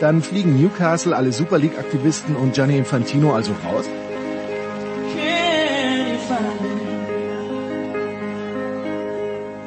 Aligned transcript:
Dann 0.00 0.22
fliegen 0.22 0.60
Newcastle, 0.60 1.16
alle 1.16 1.32
Super 1.32 1.58
League-Aktivisten 1.58 2.36
und 2.36 2.54
Gianni 2.54 2.76
Infantino 2.76 3.34
also 3.34 3.52
raus? 3.64 3.86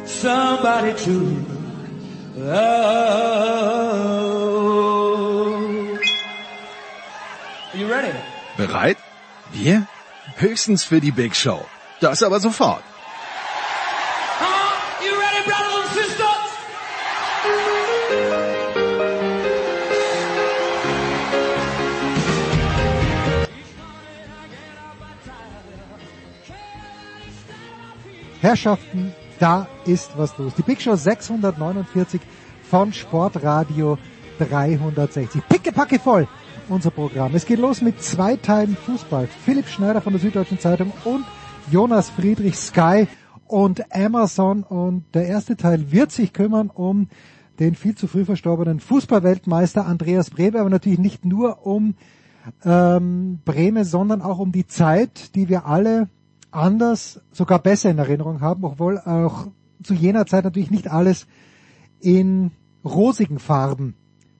Somebody 0.05 0.93
to 0.93 1.59
Are 7.71 7.77
you 7.77 7.87
ready? 7.87 8.13
Bereit? 8.57 8.97
Wir? 9.51 9.87
Höchstens 10.37 10.83
für 10.83 10.99
die 10.99 11.11
Big 11.11 11.35
Show. 11.35 11.65
Das 12.01 12.23
aber 12.23 12.39
sofort. 12.39 12.83
Herrschaften, 28.41 29.13
da 29.39 29.67
ist 29.85 30.17
was 30.17 30.37
los. 30.37 30.53
Die 30.55 30.61
Big 30.61 30.81
Show 30.81 30.95
649 30.95 32.21
von 32.63 32.93
Sportradio 32.93 33.97
360. 34.37 35.41
Pickepacke 35.49 35.99
voll 35.99 36.25
unser 36.69 36.91
Programm. 36.91 37.35
Es 37.35 37.45
geht 37.45 37.59
los 37.59 37.81
mit 37.81 38.01
zwei 38.01 38.37
Teilen 38.37 38.77
Fußball. 38.77 39.27
Philipp 39.43 39.67
Schneider 39.67 40.01
von 40.01 40.13
der 40.13 40.21
Süddeutschen 40.21 40.57
Zeitung 40.57 40.93
und 41.03 41.25
Jonas 41.69 42.09
Friedrich 42.11 42.55
Sky 42.55 43.07
und 43.45 43.93
Amazon. 43.93 44.63
Und 44.63 45.03
der 45.13 45.27
erste 45.27 45.57
Teil 45.57 45.91
wird 45.91 46.13
sich 46.13 46.31
kümmern 46.31 46.69
um 46.69 47.09
den 47.59 47.75
viel 47.75 47.95
zu 47.95 48.07
früh 48.07 48.23
verstorbenen 48.23 48.79
Fußballweltmeister 48.79 49.85
Andreas 49.85 50.29
Brebe, 50.29 50.61
aber 50.61 50.69
natürlich 50.69 50.99
nicht 50.99 51.25
nur 51.25 51.65
um 51.65 51.95
ähm, 52.63 53.41
Breme, 53.43 53.83
sondern 53.83 54.21
auch 54.21 54.39
um 54.39 54.53
die 54.53 54.65
Zeit, 54.65 55.35
die 55.35 55.49
wir 55.49 55.65
alle 55.65 56.07
anders, 56.51 57.21
sogar 57.31 57.59
besser 57.59 57.89
in 57.89 57.97
Erinnerung 57.97 58.41
haben, 58.41 58.63
obwohl 58.63 58.99
auch 58.99 59.47
zu 59.83 59.93
jener 59.93 60.25
Zeit 60.25 60.43
natürlich 60.43 60.71
nicht 60.71 60.91
alles 60.91 61.27
in 61.99 62.51
rosigen 62.83 63.39
Farben 63.39 63.95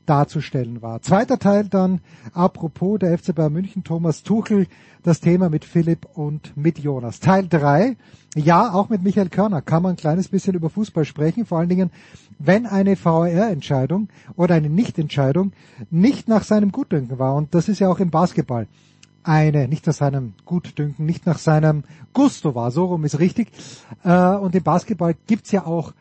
darzustellen 0.06 0.81
war. 0.81 1.02
Zweiter 1.02 1.38
Teil 1.38 1.66
dann, 1.70 2.02
apropos 2.34 3.00
der 3.00 3.18
FC 3.18 3.36
Bayern 3.36 3.53
München, 3.53 3.84
Thomas 3.84 4.24
Tuchel, 4.24 4.66
das 5.03 5.22
Thema 5.22 5.50
mit 5.50 5.66
Philipp 5.66 6.08
und 6.16 6.58
mit 6.58 6.80
Jonas. 6.80 7.20
Teil 7.20 7.47
drei, 7.47 7.96
ja, 8.36 8.74
auch 8.74 8.90
mit 8.90 9.03
Michael 9.03 9.30
Körner 9.30 9.62
kann 9.62 9.84
man 9.84 9.94
ein 9.94 9.97
kleines 9.97 10.28
bisschen 10.28 10.56
über 10.56 10.70
Fußball 10.70 11.06
sprechen, 11.06 11.46
vor 11.46 11.59
allen 11.59 11.70
Dingen, 11.70 11.91
wenn 12.40 12.66
eine 12.66 12.96
VR-Entscheidung 12.96 14.09
oder 14.36 14.56
eine 14.56 14.70
Nichtentscheidung 14.70 15.52
nicht 15.91 16.28
nach 16.28 16.44
seinem 16.44 16.72
Gutdünken 16.72 17.20
war. 17.20 17.36
Und 17.36 17.53
das 17.53 17.70
ist 17.70 17.80
ja 17.80 17.88
auch 17.90 18.00
im 18.00 18.09
Basketball 18.09 18.68
eine, 19.29 19.67
nicht 19.67 19.85
nach 19.85 19.94
seinem 19.94 20.34
Gutdünken, 20.45 21.06
nicht 21.06 21.25
nach 21.25 21.38
seinem 21.38 21.84
Gusto 22.13 22.56
war, 22.56 22.72
so 22.72 22.85
rum 22.85 23.06
ist 23.06 23.19
richtig. 23.19 23.51
Äh, 24.03 24.35
und 24.35 24.56
im 24.56 24.63
Basketball 24.63 25.16
gibt's 25.28 25.51
ja 25.51 25.66
auch 25.66 25.94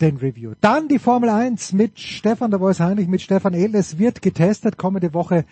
den 0.00 0.18
Review. 0.18 0.52
Dann 0.60 0.88
die 0.88 0.98
Formel 0.98 1.30
1 1.30 1.72
mit 1.72 1.98
Stefan 1.98 2.50
der 2.50 2.60
Voice 2.60 2.80
Heinrich, 2.80 3.08
mit 3.08 3.22
Stefan 3.22 3.54
Ehl. 3.54 3.74
Es 3.74 3.98
wird 3.98 4.22
getestet. 4.22 4.76
Kommende 4.76 5.14
Woche 5.14 5.46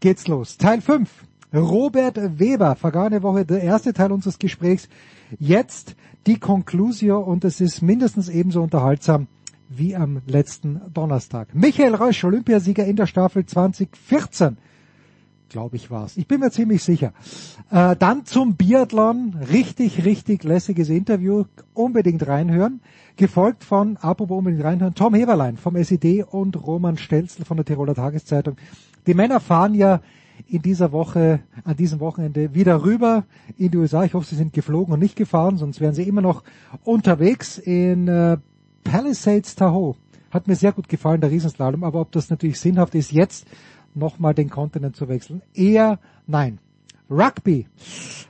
geht's 0.00 0.26
los. 0.28 0.56
Teil 0.56 0.80
5. 0.80 1.10
Robert 1.52 2.38
Weber. 2.38 2.74
Vergangene 2.74 3.22
Woche 3.22 3.44
der 3.44 3.62
erste 3.62 3.92
Teil 3.92 4.10
unseres 4.10 4.38
Gesprächs. 4.38 4.88
Jetzt 5.38 5.94
die 6.26 6.38
Conclusio 6.38 7.20
und 7.20 7.44
es 7.44 7.60
ist 7.60 7.82
mindestens 7.82 8.28
ebenso 8.28 8.62
unterhaltsam 8.62 9.26
wie 9.68 9.94
am 9.94 10.22
letzten 10.26 10.80
Donnerstag. 10.94 11.54
Michael 11.54 11.94
Reusch, 11.94 12.24
Olympiasieger 12.24 12.86
in 12.86 12.96
der 12.96 13.06
Staffel 13.06 13.44
2014 13.44 14.56
glaube 15.48 15.76
ich 15.76 15.90
war's. 15.90 16.16
Ich 16.16 16.26
bin 16.26 16.40
mir 16.40 16.50
ziemlich 16.50 16.82
sicher. 16.82 17.12
Äh, 17.70 17.96
dann 17.96 18.24
zum 18.24 18.56
Biathlon, 18.56 19.36
richtig, 19.50 20.04
richtig 20.04 20.44
lässiges 20.44 20.88
Interview, 20.88 21.44
unbedingt 21.74 22.26
reinhören. 22.26 22.80
Gefolgt 23.16 23.64
von, 23.64 23.96
apropos 23.96 24.38
unbedingt 24.38 24.64
reinhören, 24.64 24.94
Tom 24.94 25.14
Heberlein 25.14 25.56
vom 25.56 25.76
SED 25.76 26.24
und 26.24 26.66
Roman 26.66 26.98
Stelzl 26.98 27.44
von 27.44 27.56
der 27.56 27.66
Tiroler 27.66 27.94
Tageszeitung. 27.94 28.56
Die 29.06 29.14
Männer 29.14 29.40
fahren 29.40 29.74
ja 29.74 30.00
in 30.46 30.62
dieser 30.62 30.92
Woche, 30.92 31.40
an 31.64 31.76
diesem 31.76 32.00
Wochenende 32.00 32.54
wieder 32.54 32.84
rüber 32.84 33.24
in 33.56 33.70
die 33.70 33.78
USA. 33.78 34.04
Ich 34.04 34.14
hoffe, 34.14 34.26
sie 34.26 34.36
sind 34.36 34.52
geflogen 34.52 34.94
und 34.94 35.00
nicht 35.00 35.16
gefahren, 35.16 35.56
sonst 35.56 35.80
wären 35.80 35.94
sie 35.94 36.04
immer 36.04 36.20
noch 36.20 36.44
unterwegs 36.84 37.58
in 37.58 38.06
äh, 38.08 38.38
Palisades 38.84 39.56
Tahoe. 39.56 39.96
Hat 40.30 40.46
mir 40.46 40.56
sehr 40.56 40.72
gut 40.72 40.88
gefallen, 40.88 41.20
der 41.20 41.30
Riesenslalom, 41.30 41.84
aber 41.84 42.00
ob 42.00 42.12
das 42.12 42.30
natürlich 42.30 42.60
sinnhaft 42.60 42.94
ist 42.94 43.12
jetzt, 43.12 43.46
nochmal 43.94 44.34
den 44.34 44.50
Kontinent 44.50 44.96
zu 44.96 45.08
wechseln? 45.08 45.42
Eher 45.54 45.98
nein. 46.26 46.58
Rugby. 47.10 47.66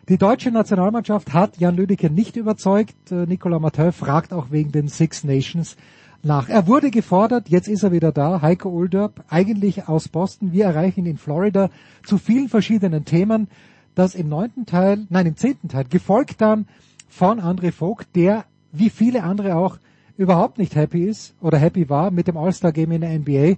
Die 0.09 0.19
deutsche 0.19 0.53
Nationalmannschaft 0.53 1.33
hat 1.33 1.59
Jan 1.59 1.77
Lüdecke 1.77 2.11
nicht 2.11 2.37
überzeugt. 2.37 3.11
Äh, 3.11 3.27
Nicolas 3.27 3.61
Mathieu 3.61 3.91
fragt 3.91 4.33
auch 4.33 4.51
wegen 4.51 4.71
den 4.71 4.87
Six 4.87 5.25
Nations 5.25 5.77
nach. 6.23 6.49
Er 6.49 6.67
wurde 6.67 6.91
gefordert, 6.91 7.49
jetzt 7.49 7.69
ist 7.69 7.83
er 7.83 7.93
wieder 7.93 8.13
da. 8.13 8.41
Heiko 8.41 8.69
Ulderb, 8.69 9.25
eigentlich 9.29 9.89
aus 9.89 10.09
Boston. 10.09 10.53
Wir 10.53 10.67
erreichen 10.67 11.01
ihn 11.01 11.13
in 11.13 11.19
Florida 11.19 11.71
zu 12.05 12.19
vielen 12.19 12.49
verschiedenen 12.49 13.05
Themen. 13.05 13.49
Das 13.95 14.15
im 14.15 14.29
neunten 14.29 14.65
Teil, 14.65 15.07
nein, 15.11 15.27
im 15.27 15.37
zehnten 15.37 15.69
Teil, 15.69 15.85
gefolgt 15.85 16.41
dann 16.41 16.69
von 17.09 17.41
André 17.41 17.73
Vogt, 17.73 18.15
der, 18.15 18.45
wie 18.71 18.91
viele 18.91 19.25
andere 19.25 19.57
auch, 19.57 19.79
überhaupt 20.19 20.59
nicht 20.59 20.75
happy 20.75 21.05
ist 21.05 21.35
oder 21.41 21.57
happy 21.57 21.89
war 21.89 22.11
mit 22.11 22.27
dem 22.27 22.37
All-Star-Game 22.37 22.93
in 22.93 23.01
der 23.01 23.19
NBA 23.19 23.55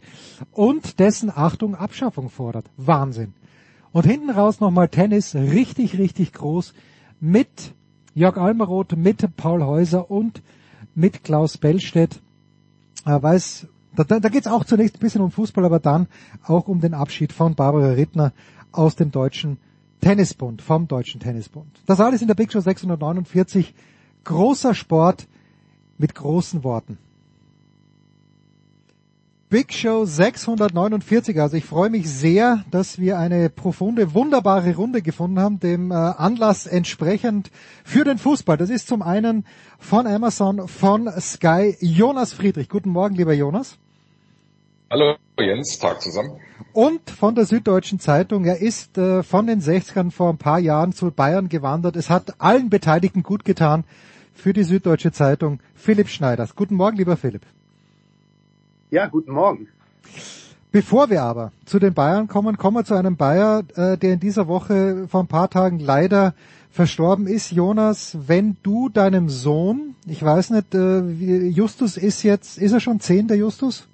und 0.53 1.01
dessen 1.01 1.33
Achtung 1.35 1.75
Abschaffung 1.75 2.29
fordert. 2.29 2.67
Wahnsinn. 2.77 3.33
Und 3.93 4.07
hinten 4.07 4.31
raus 4.31 4.61
nochmal 4.61 4.89
Tennis, 4.89 5.35
richtig, 5.35 5.99
richtig 5.99 6.35
groß 6.35 6.75
mit 7.19 7.49
Jörg 8.15 8.37
Almeroth, 8.37 8.95
mit 8.97 9.37
Paul 9.37 9.65
Häuser 9.65 10.11
und 10.11 10.43
mit 10.95 11.25
Klaus 11.25 11.57
Bellstedt. 11.57 12.21
Äh, 13.07 13.21
weiß, 13.21 13.67
da, 13.97 14.05
da, 14.05 14.29
geht 14.29 14.47
es 14.47 14.53
auch 14.53 14.65
zunächst 14.65 14.97
ein 14.97 15.01
bisschen 15.01 15.23
um 15.23 15.31
Fußball, 15.31 15.65
aber 15.65 15.81
dann 15.81 16.09
auch 16.45 16.69
um 16.69 16.81
den 16.81 16.95
Abschied 16.95 17.33
von 17.33 17.55
Barbara 17.55 17.93
Rittner 17.93 18.33
aus 18.71 18.97
dem 18.97 19.11
Deutschen 19.11 19.57
Tennisbund, 20.03 20.61
vom 20.61 20.87
Deutschen 20.87 21.21
Tennisbund. 21.21 21.69
Das 21.87 22.01
alles 22.01 22.21
in 22.21 22.29
der 22.29 22.35
Big 22.35 22.53
Show 22.53 22.61
649. 22.61 23.75
Großer 24.25 24.75
Sport 24.75 25.27
mit 26.01 26.15
großen 26.15 26.65
Worten. 26.65 26.99
Big 29.51 29.73
Show 29.73 30.05
649. 30.05 31.41
Also 31.41 31.57
ich 31.57 31.65
freue 31.65 31.91
mich 31.91 32.09
sehr, 32.09 32.65
dass 32.71 33.01
wir 33.01 33.19
eine 33.19 33.51
profunde, 33.51 34.15
wunderbare 34.15 34.77
Runde 34.77 35.03
gefunden 35.03 35.41
haben, 35.41 35.59
dem 35.59 35.91
äh, 35.91 35.95
Anlass 35.95 36.67
entsprechend 36.67 37.51
für 37.85 38.05
den 38.05 38.19
Fußball. 38.19 38.57
Das 38.57 38.71
ist 38.71 38.87
zum 38.87 39.03
einen 39.03 39.45
von 39.79 40.07
Amazon, 40.07 40.69
von 40.69 41.11
Sky, 41.21 41.77
Jonas 41.81 42.33
Friedrich. 42.33 42.69
Guten 42.69 42.91
Morgen, 42.91 43.17
lieber 43.17 43.33
Jonas. 43.33 43.77
Hallo 44.89 45.17
Jens, 45.39 45.79
Tag 45.79 46.01
zusammen. 46.01 46.39
Und 46.73 47.11
von 47.11 47.35
der 47.35 47.45
Süddeutschen 47.45 47.99
Zeitung. 47.99 48.45
Er 48.45 48.61
ist 48.61 48.97
äh, 48.99 49.25
von 49.25 49.49
den 49.49 49.61
60ern 49.61 50.13
vor 50.13 50.31
ein 50.31 50.39
paar 50.39 50.61
Jahren 50.61 50.93
zu 50.93 51.11
Bayern 51.11 51.49
gewandert. 51.49 51.97
Es 51.97 52.09
hat 52.09 52.41
allen 52.41 52.71
Beteiligten 52.71 53.25
gut 53.25 53.45
getan 53.45 53.85
für 54.35 54.53
die 54.53 54.65
Süddeutsche 54.65 55.13
Zeitung 55.13 55.61
Philipp 55.75 56.09
Schneiders. 56.09 56.55
Guten 56.55 56.75
Morgen, 56.75 56.97
lieber 56.97 57.17
Philipp. 57.17 57.43
Ja, 58.91 59.07
guten 59.07 59.33
Morgen. 59.33 59.69
Bevor 60.73 61.11
wir 61.11 61.23
aber 61.23 61.53
zu 61.65 61.79
den 61.79 61.95
Bayern 61.95 62.29
kommen, 62.29 62.57
kommen 62.57 62.77
wir 62.77 62.85
zu 62.85 62.95
einem 62.95 63.17
Bayer, 63.17 63.65
äh, 63.75 63.99
der 63.99 64.15
in 64.15 64.21
dieser 64.21 64.47
Woche 64.47 65.09
vor 65.09 65.21
ein 65.21 65.27
paar 65.27 65.51
Tagen 65.51 65.81
leider 65.81 66.35
verstorben 66.71 67.27
ist. 67.27 67.51
Jonas, 67.51 68.17
wenn 68.29 68.57
du 68.63 68.89
deinem 68.89 69.29
Sohn, 69.29 69.97
ich 70.07 70.23
weiß 70.23 70.51
nicht, 70.51 70.75
äh, 70.75 71.01
Justus 71.49 71.97
ist 71.97 72.23
jetzt, 72.23 72.59
ist 72.59 72.73
er 72.73 72.81
schon 72.81 73.01
zehn, 73.01 73.27
der 73.27 73.37
Justus? 73.37 73.89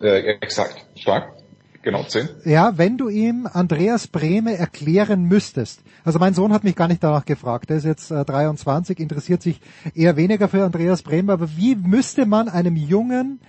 Äh, 0.00 0.38
exakt, 0.40 0.86
stark. 0.96 1.41
Genau, 1.82 2.04
zehn. 2.04 2.28
Ja, 2.44 2.78
wenn 2.78 2.96
du 2.96 3.08
ihm 3.08 3.48
Andreas 3.52 4.06
Brehme 4.06 4.56
erklären 4.56 5.24
müsstest. 5.24 5.82
Also 6.04 6.18
mein 6.18 6.32
Sohn 6.32 6.52
hat 6.52 6.62
mich 6.62 6.76
gar 6.76 6.88
nicht 6.88 7.02
danach 7.02 7.24
gefragt. 7.24 7.70
Der 7.70 7.78
ist 7.78 7.84
jetzt 7.84 8.10
äh, 8.10 8.24
23, 8.24 9.00
interessiert 9.00 9.42
sich 9.42 9.60
eher 9.94 10.16
weniger 10.16 10.48
für 10.48 10.64
Andreas 10.64 11.02
Brehme. 11.02 11.32
Aber 11.32 11.56
wie 11.56 11.74
müsste 11.74 12.24
man 12.24 12.48
einem 12.48 12.76
Jungen 12.76 13.40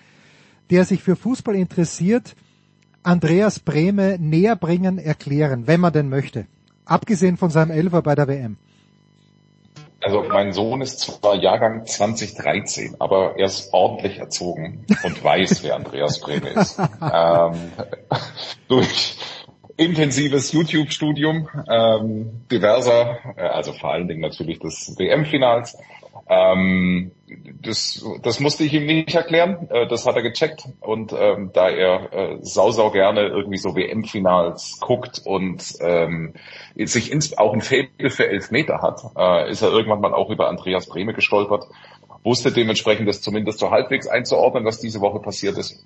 der 0.70 0.86
sich 0.86 1.04
für 1.04 1.16
Fußball 1.16 1.56
interessiert, 1.56 2.36
Andreas 3.04 3.60
Brehme 3.60 4.18
näher 4.20 4.56
bringen, 4.56 4.98
erklären, 4.98 5.68
wenn 5.68 5.80
man 5.80 5.94
denn 5.94 6.10
möchte. 6.10 6.48
Abgesehen 6.86 7.38
von 7.38 7.50
seinem 7.50 7.72
Elfer 7.72 8.02
bei 8.02 8.16
der 8.16 8.28
WM. 8.28 8.58
Also 10.04 10.24
mein 10.24 10.52
Sohn 10.52 10.82
ist 10.82 11.00
zwar 11.00 11.36
Jahrgang 11.36 11.86
2013, 11.86 12.98
aber 13.00 13.36
er 13.38 13.46
ist 13.46 13.74
ordentlich 13.74 14.20
erzogen 14.20 14.86
und 15.04 15.24
weiß, 15.24 15.64
wer 15.64 15.76
Andreas 15.76 16.20
Brehme 16.20 16.50
ist. 16.50 16.78
ähm, 17.02 17.72
durch 18.68 19.18
intensives 19.78 20.52
YouTube-Studium 20.52 21.48
ähm, 21.70 22.46
diverser, 22.52 23.18
äh, 23.38 23.42
also 23.44 23.72
vor 23.74 23.92
allen 23.94 24.08
Dingen 24.08 24.22
natürlich 24.22 24.60
des 24.60 24.96
WM-Finals, 24.98 25.78
ähm, 26.28 27.12
das, 27.62 28.06
das 28.22 28.40
musste 28.40 28.64
ich 28.64 28.74
ihm 28.74 28.86
nicht 28.86 29.14
erklären, 29.14 29.68
äh, 29.70 29.88
das 29.88 30.06
hat 30.06 30.16
er 30.16 30.22
gecheckt 30.22 30.66
und 30.80 31.14
ähm, 31.14 31.52
da 31.54 31.70
er 31.70 32.14
äh, 32.14 32.38
sau, 32.42 32.72
sau 32.72 32.92
gerne 32.92 33.28
irgendwie 33.28 33.58
so 33.58 33.76
WM-Finals 33.76 34.80
guckt 34.80 35.22
und 35.26 35.64
ähm, 35.82 36.34
sich 36.78 37.12
ins, 37.12 37.38
auch 37.38 37.54
ein 37.54 37.62
Faible 37.62 38.10
für 38.10 38.28
Elfmeter 38.28 38.82
hat, 38.82 39.02
äh, 39.18 39.52
ist 39.52 39.62
er 39.62 39.72
irgendwann 39.72 40.02
mal 40.02 40.14
auch 40.14 40.30
über 40.30 40.48
Andreas 40.48 40.88
Brehme 40.88 41.14
gestolpert, 41.14 41.66
wusste 42.24 42.52
dementsprechend 42.52 43.08
das 43.08 43.22
zumindest 43.22 43.60
so 43.60 43.72
halbwegs 43.72 44.08
einzuordnen, 44.08 44.66
was 44.66 44.80
diese 44.80 45.02
Woche 45.02 45.20
passiert 45.20 45.58
ist. 45.58 45.86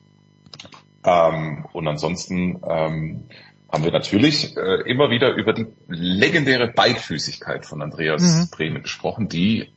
Ähm, 1.03 1.65
und 1.73 1.87
ansonsten 1.87 2.61
ähm, 2.67 3.23
haben 3.71 3.83
wir 3.83 3.91
natürlich 3.91 4.55
äh, 4.55 4.81
immer 4.89 5.09
wieder 5.09 5.33
über 5.35 5.53
die 5.53 5.67
legendäre 5.87 6.67
Beidfüßigkeit 6.67 7.65
von 7.65 7.81
Andreas 7.81 8.21
mhm. 8.21 8.49
Brehme 8.51 8.81
gesprochen, 8.81 9.29
die 9.29 9.71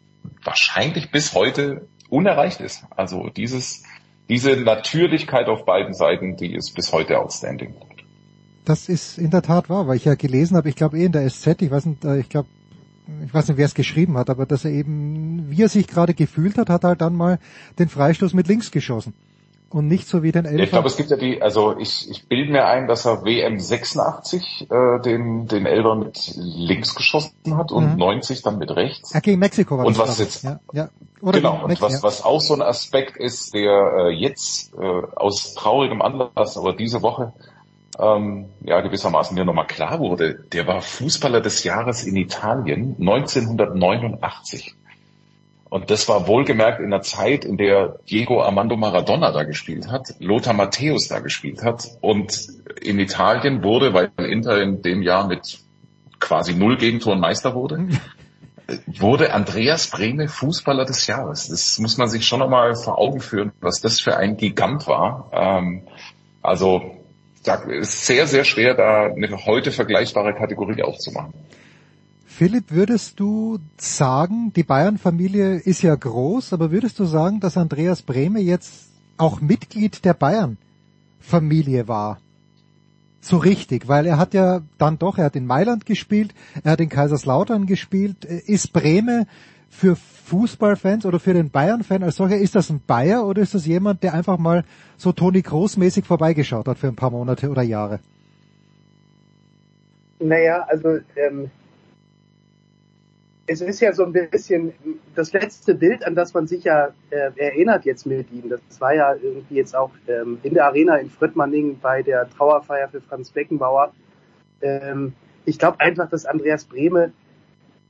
wahrscheinlich 0.45 1.11
bis 1.11 1.35
heute 1.35 1.89
unerreicht 2.09 2.61
ist. 2.61 2.85
Also 2.91 3.29
dieses, 3.29 3.85
diese 4.29 4.57
Natürlichkeit 4.57 5.49
auf 5.49 5.65
beiden 5.65 5.95
Seiten, 5.95 6.37
die 6.37 6.55
ist 6.55 6.75
bis 6.75 6.93
heute 6.93 7.19
outstanding. 7.19 7.75
Das 8.65 8.89
ist 8.89 9.19
in 9.19 9.31
der 9.31 9.43
Tat 9.43 9.71
wahr, 9.71 9.89
weil 9.89 9.97
ich 9.97 10.05
ja 10.05 10.15
gelesen 10.15 10.57
habe, 10.57 10.69
ich 10.69 10.77
glaube 10.77 10.99
eh 10.99 11.05
in 11.05 11.13
der 11.13 11.29
SZ, 11.29 11.63
ich 11.63 11.71
weiß 11.71 11.87
nicht, 11.87 12.05
äh, 12.05 12.19
ich 12.19 12.29
glaube, 12.29 12.49
ich 13.25 13.35
weiß 13.35 13.49
nicht, 13.49 13.57
wer 13.57 13.67
es 13.67 13.75
geschrieben 13.75 14.17
hat, 14.17 14.31
aber 14.31 14.47
dass 14.47 14.65
er 14.65 14.71
eben, 14.71 15.51
wie 15.51 15.63
er 15.63 15.69
sich 15.69 15.89
gerade 15.89 16.15
gefühlt 16.15 16.59
hat, 16.59 16.71
hat 16.71 16.85
halt 16.85 17.01
dann 17.01 17.17
mal 17.17 17.39
den 17.79 17.89
Freistoß 17.89 18.35
mit 18.35 18.47
links 18.47 18.71
geschossen 18.71 19.15
und 19.71 19.87
nicht 19.87 20.09
so 20.09 20.23
wie 20.23 20.33
den 20.33 20.45
Elfer. 20.45 20.63
Ich 20.63 20.71
glaube, 20.71 20.89
es 20.89 20.97
gibt 20.97 21.11
ja 21.11 21.17
die, 21.17 21.41
also 21.41 21.77
ich, 21.79 22.11
ich 22.11 22.27
bilde 22.27 22.53
mir 22.53 22.67
ein, 22.67 22.89
dass 22.89 23.07
er 23.07 23.25
WM 23.25 23.59
86 23.59 24.69
äh, 24.71 25.01
den, 25.01 25.47
den 25.47 25.65
Elber 25.65 25.95
mit 25.95 26.33
links 26.37 26.95
geschossen 26.95 27.57
hat 27.57 27.71
und 27.71 27.93
mhm. 27.93 27.99
90 27.99 28.43
dann 28.43 28.59
mit 28.59 28.71
rechts. 28.71 29.13
Ja, 29.13 29.21
gegen 29.21 29.39
Mexiko 29.39 29.79
war 29.79 29.87
und 29.87 29.97
das. 29.97 30.03
Und 30.03 30.09
was 30.09 30.19
jetzt, 30.19 30.43
ja, 30.43 30.61
ja. 30.73 30.89
Oder 31.21 31.39
genau, 31.39 31.65
und 31.65 31.81
was, 31.81 31.93
ja. 31.93 32.03
was 32.03 32.25
auch 32.25 32.41
so 32.41 32.55
ein 32.55 32.63
Aspekt 32.63 33.17
ist, 33.17 33.55
der 33.55 33.93
äh, 33.97 34.11
jetzt 34.11 34.75
äh, 34.75 35.03
aus 35.17 35.55
traurigem 35.55 36.03
Anlass, 36.03 36.57
aber 36.57 36.75
diese 36.75 37.03
Woche 37.03 37.33
ähm, 37.99 38.47
ja 38.63 38.81
gewissermaßen 38.81 39.35
mir 39.35 39.45
nochmal 39.45 39.67
klar 39.67 40.01
wurde, 40.01 40.35
der 40.53 40.67
war 40.67 40.81
Fußballer 40.81 41.41
des 41.41 41.65
Jahres 41.65 42.05
in 42.05 42.17
Italien 42.17 42.97
1989. 42.99 44.75
Und 45.71 45.89
das 45.89 46.09
war 46.09 46.27
wohlgemerkt 46.27 46.81
in 46.81 46.91
der 46.91 47.03
Zeit, 47.03 47.45
in 47.45 47.57
der 47.57 48.01
Diego 48.11 48.43
Armando 48.43 48.77
Maradona 48.77 49.31
da 49.31 49.45
gespielt 49.45 49.91
hat, 49.91 50.15
Lothar 50.19 50.53
Matthäus 50.53 51.07
da 51.07 51.21
gespielt 51.21 51.63
hat. 51.63 51.87
Und 52.01 52.49
in 52.83 52.99
Italien 52.99 53.63
wurde, 53.63 53.95
weil 53.95 54.11
Inter 54.19 54.61
in 54.61 54.83
dem 54.83 55.01
Jahr 55.01 55.29
mit 55.29 55.61
quasi 56.19 56.55
null 56.55 56.77
Gegentoren 56.77 57.21
Meister 57.21 57.55
wurde, 57.55 57.87
wurde 58.87 59.33
Andreas 59.33 59.87
Brehme 59.87 60.27
Fußballer 60.27 60.85
des 60.85 61.07
Jahres. 61.07 61.49
Das 61.49 61.79
muss 61.79 61.97
man 61.99 62.09
sich 62.09 62.27
schon 62.27 62.41
nochmal 62.41 62.75
vor 62.75 62.99
Augen 62.99 63.21
führen, 63.21 63.53
was 63.61 63.81
das 63.81 64.01
für 64.01 64.17
ein 64.17 64.37
Gigant 64.37 64.89
war. 64.89 65.31
Ähm, 65.33 65.83
also, 66.43 66.97
es 67.45 67.95
ist 67.95 68.07
sehr, 68.07 68.27
sehr 68.27 68.45
schwer, 68.45 68.75
da 68.75 69.05
eine 69.05 69.47
heute 69.47 69.71
vergleichbare 69.71 70.35
Kategorie 70.35 70.83
aufzumachen. 70.83 71.33
Philipp, 72.31 72.71
würdest 72.71 73.21
du 73.21 73.59
sagen, 73.77 74.53
die 74.55 74.63
Bayern-Familie 74.63 75.57
ist 75.57 75.83
ja 75.83 75.95
groß, 75.95 76.55
aber 76.55 76.71
würdest 76.71 76.99
du 76.99 77.05
sagen, 77.05 77.41
dass 77.41 77.59
Andreas 77.59 78.01
Brehme 78.01 78.41
jetzt 78.41 78.89
auch 79.19 79.43
Mitglied 79.43 80.05
der 80.07 80.15
Bayern-Familie 80.15 81.87
war? 81.87 82.19
So 83.21 83.37
richtig, 83.37 83.89
weil 83.89 84.07
er 84.07 84.17
hat 84.17 84.33
ja 84.33 84.63
dann 84.79 84.99
doch, 84.99 85.19
er 85.19 85.27
hat 85.27 85.37
in 85.37 85.45
Mailand 85.45 85.85
gespielt, 85.85 86.33
er 86.63 86.73
hat 86.73 86.81
in 86.81 86.89
Kaiserslautern 86.89 87.67
gespielt. 87.67 88.25
Ist 88.25 88.73
Brehme 88.73 89.27
für 89.69 89.97
Fußballfans 89.97 91.05
oder 91.05 91.19
für 91.19 91.35
den 91.35 91.51
Bayern-Fan 91.51 92.03
als 92.05 92.17
solcher, 92.17 92.39
ist 92.39 92.55
das 92.55 92.71
ein 92.71 92.81
Bayer 92.87 93.27
oder 93.27 93.43
ist 93.43 93.55
das 93.55 93.67
jemand, 93.67 94.03
der 94.03 94.15
einfach 94.15 94.39
mal 94.39 94.65
so 94.97 95.13
Toni 95.13 95.41
Groß-mäßig 95.41 96.05
vorbeigeschaut 96.05 96.69
hat 96.69 96.79
für 96.79 96.89
ein 96.89 96.97
paar 96.97 97.11
Monate 97.11 97.51
oder 97.51 97.63
Jahre? 97.63 97.99
Naja, 100.21 100.65
also 100.69 101.01
ähm, 101.17 101.51
es 103.51 103.61
ist 103.61 103.81
ja 103.81 103.93
so 103.93 104.05
ein 104.05 104.13
bisschen 104.13 104.73
das 105.17 105.33
letzte 105.33 105.75
Bild, 105.75 106.07
an 106.07 106.15
das 106.15 106.35
man 106.35 106.47
sich 106.47 106.63
ja 106.63 106.91
äh, 107.11 107.33
erinnert 107.37 107.85
jetzt 107.85 108.07
mit 108.07 108.31
ihm. 108.31 108.49
Das 108.49 108.81
war 108.81 108.95
ja 108.95 109.15
irgendwie 109.15 109.57
jetzt 109.57 109.75
auch 109.75 109.91
ähm, 110.07 110.39
in 110.45 110.55
der 110.55 110.67
Arena 110.67 110.97
in 110.99 111.11
Fröttmanning 111.11 111.81
bei 111.81 112.03
der 112.03 112.31
Trauerfeier 112.31 112.89
für 112.89 113.01
Franz 113.01 113.31
Beckenbauer. 113.33 113.93
Ähm, 114.63 115.15
ich 115.47 115.59
glaube 115.59 115.81
einfach, 115.81 116.09
dass 116.09 116.27
Andreas 116.27 116.65
Brehme, 116.65 117.13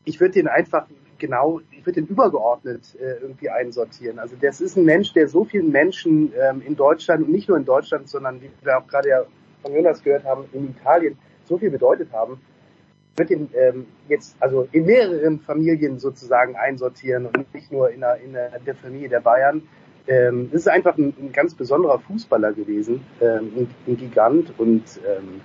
ich 0.07 0.19
würde 0.19 0.33
den 0.33 0.49
einfach 0.49 0.87
genau, 1.19 1.61
ich 1.73 1.85
würde 1.85 2.01
den 2.01 2.07
übergeordnet 2.07 2.97
äh, 2.99 3.21
irgendwie 3.21 3.51
einsortieren. 3.51 4.19
Also 4.19 4.37
das 4.41 4.63
ist 4.63 4.79
ein 4.79 4.87
Mensch, 4.87 5.13
der 5.13 5.29
so 5.29 5.45
vielen 5.45 5.71
Menschen 5.71 6.33
ähm, 6.41 6.63
in 6.67 6.75
Deutschland 6.75 7.27
und 7.27 7.33
nicht 7.33 7.51
nur 7.51 7.59
in 7.59 7.67
Deutschland, 7.67 8.09
sondern 8.09 8.41
wie 8.41 8.49
wir 8.63 8.79
auch 8.79 8.87
gerade 8.87 9.11
ja 9.11 9.25
von 9.61 9.75
Jonas 9.75 10.03
gehört 10.03 10.25
haben, 10.25 10.47
in 10.55 10.71
Italien 10.71 11.19
so 11.45 11.59
viel 11.59 11.69
bedeutet 11.69 12.11
haben 12.15 12.41
wird 13.17 13.31
ihn 13.31 13.51
ähm, 13.55 13.87
jetzt 14.09 14.37
also 14.41 14.69
in 14.73 14.87
mehreren 14.87 15.41
Familien 15.41 15.99
sozusagen 15.99 16.57
einsortieren 16.57 17.27
und 17.27 17.53
nicht 17.55 17.71
nur 17.71 17.91
in, 17.91 18.01
der, 18.01 18.17
in 18.17 18.33
der 18.33 18.75
Familie 18.75 19.09
der 19.09 19.21
Bayern. 19.21 19.63
Ähm, 20.07 20.49
das 20.51 20.63
ist 20.63 20.69
einfach 20.69 20.97
ein, 20.97 21.15
ein 21.21 21.33
ganz 21.33 21.55
besonderer 21.55 21.99
Fußballer 22.01 22.53
gewesen, 22.53 23.05
ähm, 23.21 23.53
ein, 23.57 23.75
ein 23.87 23.97
Gigant 23.97 24.53
und 24.59 24.83
ähm, 25.07 25.41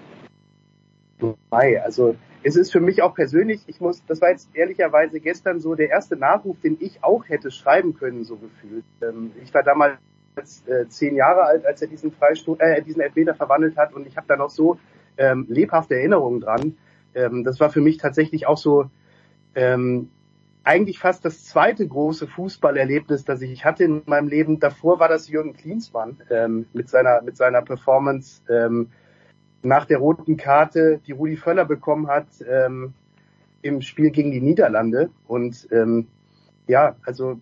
also 1.50 2.16
es 2.44 2.56
ist 2.56 2.72
für 2.72 2.80
mich 2.80 3.02
auch 3.02 3.16
persönlich, 3.16 3.62
ich 3.68 3.80
muss, 3.82 4.04
das 4.06 4.22
war 4.22 4.30
jetzt 4.30 4.50
ehrlicherweise 4.54 5.20
gestern 5.20 5.60
so 5.60 5.76
der 5.76 5.90
erste 5.90 6.16
Nachruf, 6.16 6.60
den 6.62 6.78
ich 6.80 7.04
auch 7.04 7.28
hätte 7.28 7.52
schreiben 7.52 7.96
können, 7.96 8.24
so 8.24 8.38
gefühlt. 8.38 8.86
Ähm, 9.02 9.32
ich 9.44 9.54
war 9.54 9.64
damals 9.64 9.98
äh, 10.68 10.88
zehn 10.88 11.16
Jahre 11.16 11.44
alt, 11.44 11.66
als 11.66 11.82
er 11.82 11.88
diesen 11.88 12.12
Freistoß, 12.12 12.60
äh, 12.60 12.82
diesen 12.82 13.02
Elfmeter 13.02 13.34
verwandelt 13.34 13.78
hat 13.78 13.94
und 13.94 14.08
ich 14.08 14.16
habe 14.16 14.28
da 14.28 14.36
noch 14.36 14.50
so 14.50 14.78
ähm, 15.18 15.46
lebhafte 15.50 15.96
Erinnerungen 15.96 16.42
dran 16.42 16.78
ähm, 17.16 17.44
das 17.44 17.60
war 17.60 17.70
für 17.70 17.82
mich 17.82 17.98
tatsächlich 17.98 18.46
auch 18.48 18.58
so 18.58 18.90
ähm, 19.56 20.10
eigentlich 20.64 21.00
fast 21.00 21.24
das 21.26 21.46
zweite 21.46 21.88
große 21.88 22.28
Fußballerlebnis, 22.28 23.24
das 23.24 23.42
ich 23.42 23.66
hatte 23.66 23.84
in 23.84 24.02
meinem 24.06 24.28
Leben. 24.28 24.60
Davor 24.60 25.00
war 25.00 25.08
das 25.08 25.30
Jürgen 25.30 25.54
Klinsmann 25.54 26.18
ähm, 26.30 26.66
mit 26.74 26.90
seiner 26.90 27.22
mit 27.22 27.38
seiner 27.38 27.62
Performance 27.62 28.42
ähm, 28.50 28.90
nach 29.62 29.86
der 29.86 29.98
roten 30.00 30.38
Karte, 30.38 31.00
die 31.06 31.12
Rudi 31.12 31.38
Völler 31.38 31.66
bekommen 31.66 32.08
hat 32.08 32.28
ähm, 32.48 32.94
im 33.62 33.82
Spiel 33.82 34.12
gegen 34.12 34.32
die 34.32 34.42
Niederlande. 34.42 35.10
Und 35.28 35.68
ähm, 35.72 36.08
ja, 36.68 36.96
also 37.06 37.40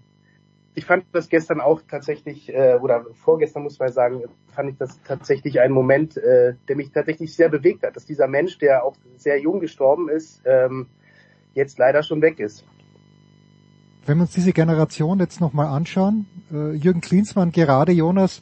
ich 0.75 0.85
fand 0.85 1.05
das 1.11 1.29
gestern 1.29 1.61
auch 1.61 1.81
tatsächlich, 1.87 2.53
äh, 2.53 2.77
oder 2.81 3.05
vorgestern 3.13 3.63
muss 3.63 3.79
man 3.79 3.91
sagen, 3.91 4.23
fand 4.47 4.71
ich 4.71 4.77
das 4.77 4.99
tatsächlich 5.03 5.59
ein 5.59 5.71
Moment, 5.71 6.17
äh, 6.17 6.55
der 6.67 6.75
mich 6.75 6.91
tatsächlich 6.91 7.35
sehr 7.35 7.49
bewegt 7.49 7.83
hat, 7.83 7.95
dass 7.95 8.05
dieser 8.05 8.27
Mensch, 8.27 8.57
der 8.57 8.83
auch 8.83 8.95
sehr 9.17 9.39
jung 9.39 9.59
gestorben 9.59 10.09
ist, 10.09 10.41
ähm, 10.45 10.87
jetzt 11.53 11.77
leider 11.77 12.01
schon 12.03 12.21
weg 12.21 12.39
ist. 12.39 12.65
Wenn 14.05 14.17
wir 14.17 14.23
uns 14.23 14.33
diese 14.33 14.51
Generation 14.51 15.19
jetzt 15.19 15.39
nochmal 15.39 15.67
anschauen, 15.67 16.25
äh, 16.51 16.73
Jürgen 16.73 17.01
Klinsmann 17.01 17.51
gerade, 17.51 17.91
Jonas, 17.91 18.41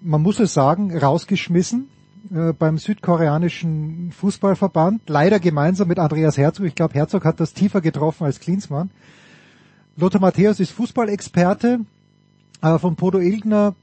man 0.00 0.22
muss 0.22 0.38
es 0.38 0.54
sagen, 0.54 0.96
rausgeschmissen 0.96 1.88
äh, 2.32 2.52
beim 2.52 2.78
südkoreanischen 2.78 4.12
Fußballverband, 4.12 5.08
leider 5.08 5.40
gemeinsam 5.40 5.88
mit 5.88 5.98
Andreas 5.98 6.36
Herzog. 6.36 6.66
Ich 6.66 6.74
glaube, 6.74 6.94
Herzog 6.94 7.24
hat 7.24 7.40
das 7.40 7.54
tiefer 7.54 7.80
getroffen 7.80 8.24
als 8.24 8.38
Klinsmann. 8.38 8.90
Lothar 9.96 10.20
Matthäus 10.20 10.60
ist 10.60 10.72
Fußballexperte. 10.72 11.80
Äh, 12.62 12.78
von 12.78 12.96
Podo 12.96 13.18
Ilgner 13.18 13.74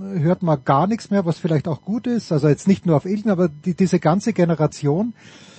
hört 0.00 0.42
man 0.42 0.64
gar 0.64 0.86
nichts 0.86 1.10
mehr, 1.10 1.24
was 1.24 1.38
vielleicht 1.38 1.68
auch 1.68 1.82
gut 1.82 2.06
ist. 2.06 2.32
Also 2.32 2.48
jetzt 2.48 2.68
nicht 2.68 2.86
nur 2.86 2.96
auf 2.96 3.04
Ilgen, 3.04 3.30
aber 3.30 3.48
die, 3.48 3.74
diese 3.74 4.00
ganze 4.00 4.32
Generation 4.32 5.14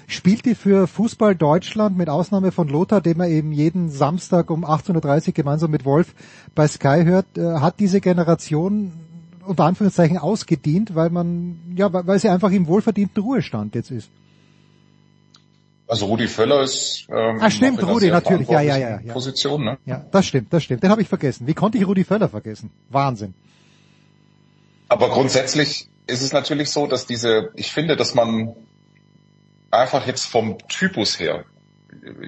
spielt 0.08 0.46
die 0.46 0.56
für 0.56 0.88
Fußball 0.88 1.36
Deutschland 1.36 1.98
mit 1.98 2.10
Ausnahme 2.10 2.52
von 2.52 2.68
Lothar, 2.68 3.02
den 3.02 3.18
man 3.18 3.30
eben 3.30 3.52
jeden 3.52 3.90
Samstag 3.90 4.50
um 4.50 4.66
18.30 4.66 5.28
Uhr 5.28 5.34
gemeinsam 5.34 5.72
mit 5.72 5.86
Wolf 5.86 6.14
bei 6.54 6.68
Sky 6.68 7.04
hört, 7.06 7.38
äh, 7.38 7.60
hat 7.60 7.80
diese 7.80 8.02
Generation 8.02 8.94
unter 9.46 9.66
Anführungszeichen 9.66 10.18
ausgedient, 10.18 10.96
weil 10.96 11.10
man, 11.10 11.60
ja, 11.76 11.92
weil 11.92 12.20
sie 12.20 12.30
einfach 12.30 12.52
im 12.52 12.68
wohlverdienten 12.68 13.22
Ruhestand 13.22 13.76
jetzt 13.76 13.92
ist. 13.92 14.10
Also 15.88 16.08
Rudi 16.08 16.28
Völler 16.28 16.64
ist 16.64 17.08
ähm, 17.10 17.38
ah, 17.40 17.52
stimmt, 17.52 17.84
Rudi, 17.84 18.10
natürlich, 18.10 18.50
ja, 18.50 18.62
ja, 18.62 18.78
ja, 18.78 19.00
ja. 19.02 19.14
Position, 19.14 19.64
ne? 19.64 19.78
Ja, 19.86 20.04
das 20.12 20.26
stimmt, 20.26 20.52
das 20.52 20.64
stimmt. 20.64 20.82
Den 20.82 20.90
habe 20.90 21.02
ich 21.02 21.08
vergessen. 21.08 21.46
Wie 21.46 21.54
konnte 21.54 21.78
ich 21.78 21.86
Rudi 21.86 22.04
Völler 22.04 22.28
vergessen? 22.28 22.72
Wahnsinn. 22.90 23.36
Aber 24.90 25.10
grundsätzlich 25.10 25.90
ist 26.08 26.22
es 26.22 26.34
natürlich 26.34 26.72
so, 26.72 26.88
dass 26.88 27.06
diese, 27.06 27.52
ich 27.56 27.72
finde, 27.72 27.96
dass 27.96 28.16
man 28.16 28.56
einfach 29.70 30.08
jetzt 30.08 30.26
vom 30.26 30.58
Typus 30.68 31.20
her, 31.20 31.46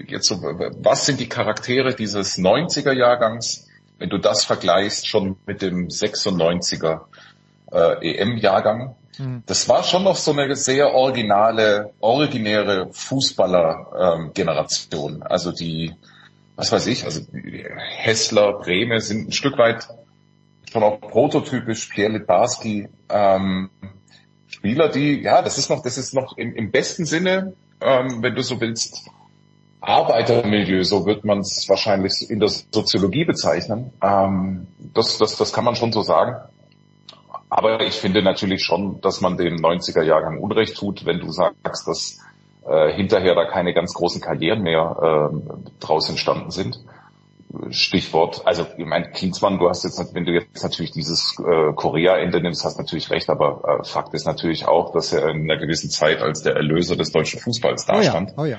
jetzt 0.08 0.28
so, 0.28 0.42
was 0.42 1.06
sind 1.06 1.20
die 1.20 1.30
Charaktere 1.30 1.96
dieses 1.96 2.38
90er 2.38 2.94
Jahrgangs, 2.94 3.68
wenn 3.98 4.10
du 4.10 4.20
das 4.20 4.46
vergleichst 4.46 5.08
schon 5.08 5.38
mit 5.46 5.62
dem 5.62 5.88
96er 5.88 7.06
äh, 7.72 8.18
EM-Jahrgang, 8.18 8.96
mhm. 9.18 9.44
das 9.46 9.70
war 9.70 9.84
schon 9.84 10.04
noch 10.04 10.16
so 10.16 10.32
eine 10.32 10.56
sehr 10.56 10.94
originale, 10.94 11.92
originäre 12.00 12.90
Fußballer-Generation. 12.92 15.16
Ähm, 15.16 15.24
also 15.24 15.52
die, 15.52 15.94
was 16.56 16.72
weiß 16.72 16.88
ich, 16.88 17.06
also 17.06 17.22
Hessler, 17.98 18.54
Breme 18.54 19.00
sind 19.00 19.30
ein 19.30 19.32
Stück 19.32 19.58
weit 19.58 19.88
schon 20.72 20.84
auch 20.84 21.00
prototypisch, 21.00 21.88
Pierre 21.88 22.14
Litbarski, 22.14 22.88
ähm, 23.10 23.70
Spieler, 24.48 24.90
die, 24.90 25.22
ja, 25.22 25.42
das 25.42 25.58
ist 25.58 25.70
noch, 25.70 25.82
das 25.82 25.98
ist 25.98 26.14
noch 26.14 26.38
im, 26.38 26.56
im 26.56 26.72
besten 26.72 27.06
Sinne, 27.06 27.54
ähm, 27.82 28.22
wenn 28.22 28.36
du 28.36 28.42
so 28.42 28.60
willst, 28.60 29.10
Arbeitermilieu, 29.80 30.84
so 30.84 31.06
wird 31.06 31.24
man 31.24 31.40
es 31.40 31.66
wahrscheinlich 31.70 32.30
in 32.30 32.40
der 32.40 32.50
Soziologie 32.50 33.26
bezeichnen. 33.26 33.92
Ähm, 34.02 34.68
das, 34.94 35.18
das, 35.18 35.38
das 35.38 35.54
kann 35.54 35.64
man 35.64 35.76
schon 35.76 35.92
so 35.92 36.02
sagen. 36.02 36.36
Aber 37.50 37.82
ich 37.82 37.96
finde 37.96 38.22
natürlich 38.22 38.64
schon, 38.64 39.00
dass 39.02 39.22
man 39.22 39.38
dem 39.38 39.56
90er 39.58 40.04
Jahrgang 40.04 40.40
Unrecht 40.40 40.76
tut, 40.76 41.06
wenn 41.06 41.20
du 41.20 41.32
sagst, 41.32 41.88
dass 41.88 42.20
äh, 42.68 42.92
hinterher 42.92 43.36
da 43.36 43.46
keine 43.46 43.74
ganz 43.74 43.94
großen 43.94 44.22
Karrieren 44.22 44.62
mehr 44.62 45.32
äh, 45.32 45.70
draus 45.80 46.10
entstanden 46.10 46.52
sind. 46.52 46.80
Stichwort, 47.70 48.42
also 48.46 48.68
ich 48.78 48.86
meine, 48.86 49.10
Klinsmann, 49.12 49.58
du 49.58 49.70
hast 49.70 49.86
jetzt, 49.86 50.14
wenn 50.14 50.26
du 50.26 50.34
jetzt 50.34 50.62
natürlich 50.62 50.92
dieses 50.92 51.38
äh, 51.40 51.72
Korea-Ende 51.74 52.42
nimmst, 52.42 52.66
hast 52.66 52.78
natürlich 52.78 53.10
recht, 53.10 53.30
aber 53.30 53.80
äh, 53.80 53.86
Fakt 53.86 54.14
ist 54.14 54.26
natürlich 54.26 54.68
auch, 54.68 54.92
dass 54.92 55.14
er 55.14 55.30
in 55.30 55.50
einer 55.50 55.58
gewissen 55.58 55.90
Zeit 55.90 56.22
als 56.22 56.44
der 56.44 56.56
Erlöser 56.58 56.98
des 56.98 57.14
deutschen 57.14 57.40
Fußballs 57.40 57.86
dastand. 57.86 58.34
Oh 58.36 58.44
ja, 58.44 58.58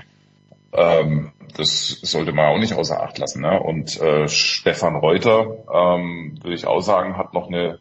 oh 0.73 0.81
ja. 0.81 1.01
Ähm, 1.01 1.33
das 1.57 2.01
sollte 2.03 2.33
man 2.33 2.47
auch 2.47 2.59
nicht 2.59 2.75
außer 2.75 3.03
Acht 3.03 3.19
lassen. 3.19 3.43
Ne? 3.43 3.61
Und 3.61 4.01
äh, 4.01 4.29
Stefan 4.29 4.97
Reuter, 4.97 5.47
ähm, 5.73 6.39
würde 6.43 6.55
ich 6.55 6.67
auch 6.67 6.81
sagen, 6.81 7.19
hat 7.19 7.35
noch 7.35 7.49
eine 7.49 7.79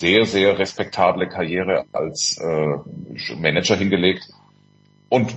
sehr, 0.00 0.24
sehr 0.24 0.58
respektable 0.58 1.28
Karriere 1.28 1.84
als 1.92 2.38
äh, 2.38 3.34
Manager 3.36 3.76
hingelegt. 3.76 4.28
Und 5.10 5.36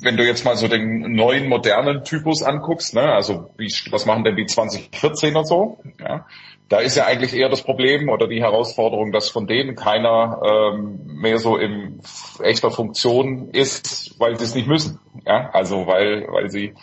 wenn 0.00 0.16
du 0.16 0.24
jetzt 0.24 0.44
mal 0.44 0.56
so 0.56 0.66
den 0.66 1.14
neuen 1.14 1.48
modernen 1.48 2.04
Typus 2.04 2.42
anguckst, 2.42 2.94
ne, 2.94 3.12
also 3.12 3.50
wie, 3.58 3.70
was 3.90 4.06
machen 4.06 4.24
denn 4.24 4.36
die 4.36 4.46
2014 4.46 5.36
und 5.36 5.46
so, 5.46 5.78
ja, 6.00 6.26
da 6.68 6.78
ist 6.78 6.96
ja 6.96 7.06
eigentlich 7.06 7.34
eher 7.34 7.48
das 7.48 7.62
Problem 7.62 8.08
oder 8.08 8.28
die 8.28 8.40
Herausforderung, 8.40 9.12
dass 9.12 9.28
von 9.28 9.46
denen 9.46 9.74
keiner 9.74 10.40
ähm, 10.44 11.00
mehr 11.04 11.38
so 11.38 11.56
in 11.56 12.00
echter 12.42 12.70
Funktion 12.70 13.50
ist, 13.50 14.18
weil 14.18 14.38
sie 14.38 14.44
es 14.44 14.54
nicht 14.54 14.68
müssen. 14.68 15.00
Ja, 15.26 15.50
also 15.52 15.86
weil 15.86 16.26
weil 16.30 16.50
sie 16.50 16.74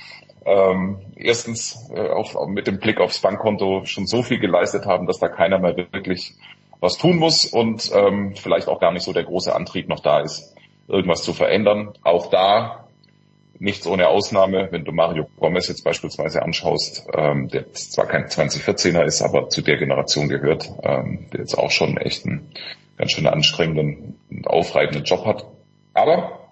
ähm, 0.45 0.99
erstens 1.15 1.89
äh, 1.93 2.09
auf, 2.09 2.35
mit 2.47 2.67
dem 2.67 2.79
Blick 2.79 2.99
aufs 2.99 3.19
Bankkonto 3.19 3.85
schon 3.85 4.05
so 4.05 4.21
viel 4.21 4.39
geleistet 4.39 4.85
haben, 4.85 5.07
dass 5.07 5.19
da 5.19 5.27
keiner 5.27 5.59
mehr 5.59 5.75
wirklich 5.75 6.35
was 6.79 6.97
tun 6.97 7.17
muss 7.17 7.45
und 7.45 7.91
ähm, 7.93 8.35
vielleicht 8.35 8.67
auch 8.67 8.79
gar 8.79 8.91
nicht 8.91 9.03
so 9.03 9.13
der 9.13 9.23
große 9.23 9.53
Antrieb 9.53 9.87
noch 9.87 9.99
da 9.99 10.19
ist, 10.19 10.55
irgendwas 10.87 11.23
zu 11.23 11.33
verändern. 11.33 11.93
Auch 12.03 12.29
da 12.29 12.85
nichts 13.59 13.87
ohne 13.87 14.07
Ausnahme, 14.07 14.67
wenn 14.71 14.83
du 14.83 14.91
Mario 14.91 15.27
Gomez 15.37 15.67
jetzt 15.67 15.83
beispielsweise 15.83 16.41
anschaust, 16.41 17.07
ähm, 17.13 17.47
der 17.47 17.71
zwar 17.73 18.05
kein 18.05 18.25
2014er 18.25 19.03
ist, 19.03 19.21
aber 19.21 19.49
zu 19.49 19.61
der 19.61 19.77
Generation 19.77 20.27
gehört, 20.27 20.69
ähm, 20.83 21.27
der 21.31 21.41
jetzt 21.41 21.57
auch 21.57 21.71
schon 21.71 21.97
echt 21.97 22.25
einen 22.25 22.51
ganz 22.97 23.11
schön 23.11 23.27
anstrengenden 23.27 24.19
und 24.29 24.47
aufreibenden 24.47 25.03
Job 25.03 25.25
hat. 25.25 25.45
Aber 25.93 26.49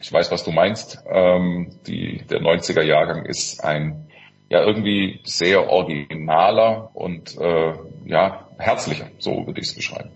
ich 0.00 0.12
weiß, 0.12 0.30
was 0.30 0.44
du 0.44 0.52
meinst. 0.52 1.02
Ähm, 1.08 1.70
die, 1.86 2.18
der 2.30 2.40
90er 2.40 2.82
Jahrgang 2.82 3.24
ist 3.24 3.62
ein 3.64 4.06
ja 4.48 4.62
irgendwie 4.62 5.20
sehr 5.24 5.68
originaler 5.68 6.90
und 6.94 7.36
äh, 7.36 7.72
ja 8.04 8.45
herzlicher, 8.58 9.06
so 9.18 9.46
würde 9.46 9.60
ich 9.60 9.68
es 9.68 9.74
beschreiben. 9.74 10.10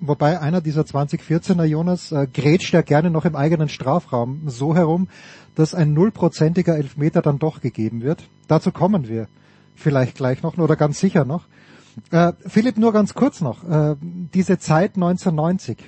Wobei 0.00 0.40
einer 0.40 0.60
dieser 0.60 0.82
2014er 0.82 1.64
Jonas 1.64 2.10
äh, 2.10 2.26
grätscht 2.26 2.74
ja 2.74 2.82
gerne 2.82 3.08
noch 3.08 3.24
im 3.24 3.36
eigenen 3.36 3.68
Strafraum 3.68 4.42
so 4.46 4.74
herum, 4.74 5.08
dass 5.54 5.74
ein 5.74 5.92
nullprozentiger 5.92 6.76
Elfmeter 6.76 7.22
dann 7.22 7.38
doch 7.38 7.60
gegeben 7.60 8.02
wird. 8.02 8.24
Dazu 8.48 8.72
kommen 8.72 9.08
wir 9.08 9.28
vielleicht 9.76 10.16
gleich 10.16 10.42
noch 10.42 10.58
oder 10.58 10.74
ganz 10.74 10.98
sicher 10.98 11.24
noch. 11.24 11.46
Äh, 12.10 12.32
Philipp, 12.46 12.78
nur 12.78 12.92
ganz 12.92 13.14
kurz 13.14 13.40
noch. 13.40 13.62
Äh, 13.68 13.96
diese 14.00 14.58
Zeit 14.58 14.96
1990. 14.96 15.78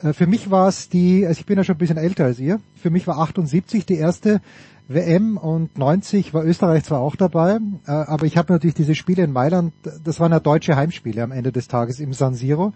Äh, 0.00 0.12
für 0.12 0.26
mich 0.26 0.50
war 0.50 0.68
es 0.68 0.88
die, 0.88 1.26
also 1.26 1.40
ich 1.40 1.46
bin 1.46 1.58
ja 1.58 1.64
schon 1.64 1.74
ein 1.74 1.78
bisschen 1.78 1.98
älter 1.98 2.24
als 2.24 2.38
ihr, 2.38 2.60
für 2.76 2.90
mich 2.90 3.06
war 3.06 3.18
78 3.18 3.84
die 3.84 3.96
erste 3.96 4.40
WM 4.88 5.36
und 5.36 5.76
90 5.76 6.32
war 6.32 6.44
Österreich 6.44 6.84
zwar 6.84 7.00
auch 7.00 7.14
dabei, 7.14 7.58
äh, 7.86 7.90
aber 7.90 8.26
ich 8.26 8.36
habe 8.38 8.52
natürlich 8.52 8.74
diese 8.74 8.94
Spiele 8.94 9.22
in 9.22 9.32
Mailand, 9.32 9.74
das 10.02 10.18
waren 10.18 10.32
ja 10.32 10.40
deutsche 10.40 10.76
Heimspiele 10.76 11.22
am 11.22 11.30
Ende 11.30 11.52
des 11.52 11.68
Tages 11.68 12.00
im 12.00 12.14
San 12.14 12.34
Siro. 12.34 12.72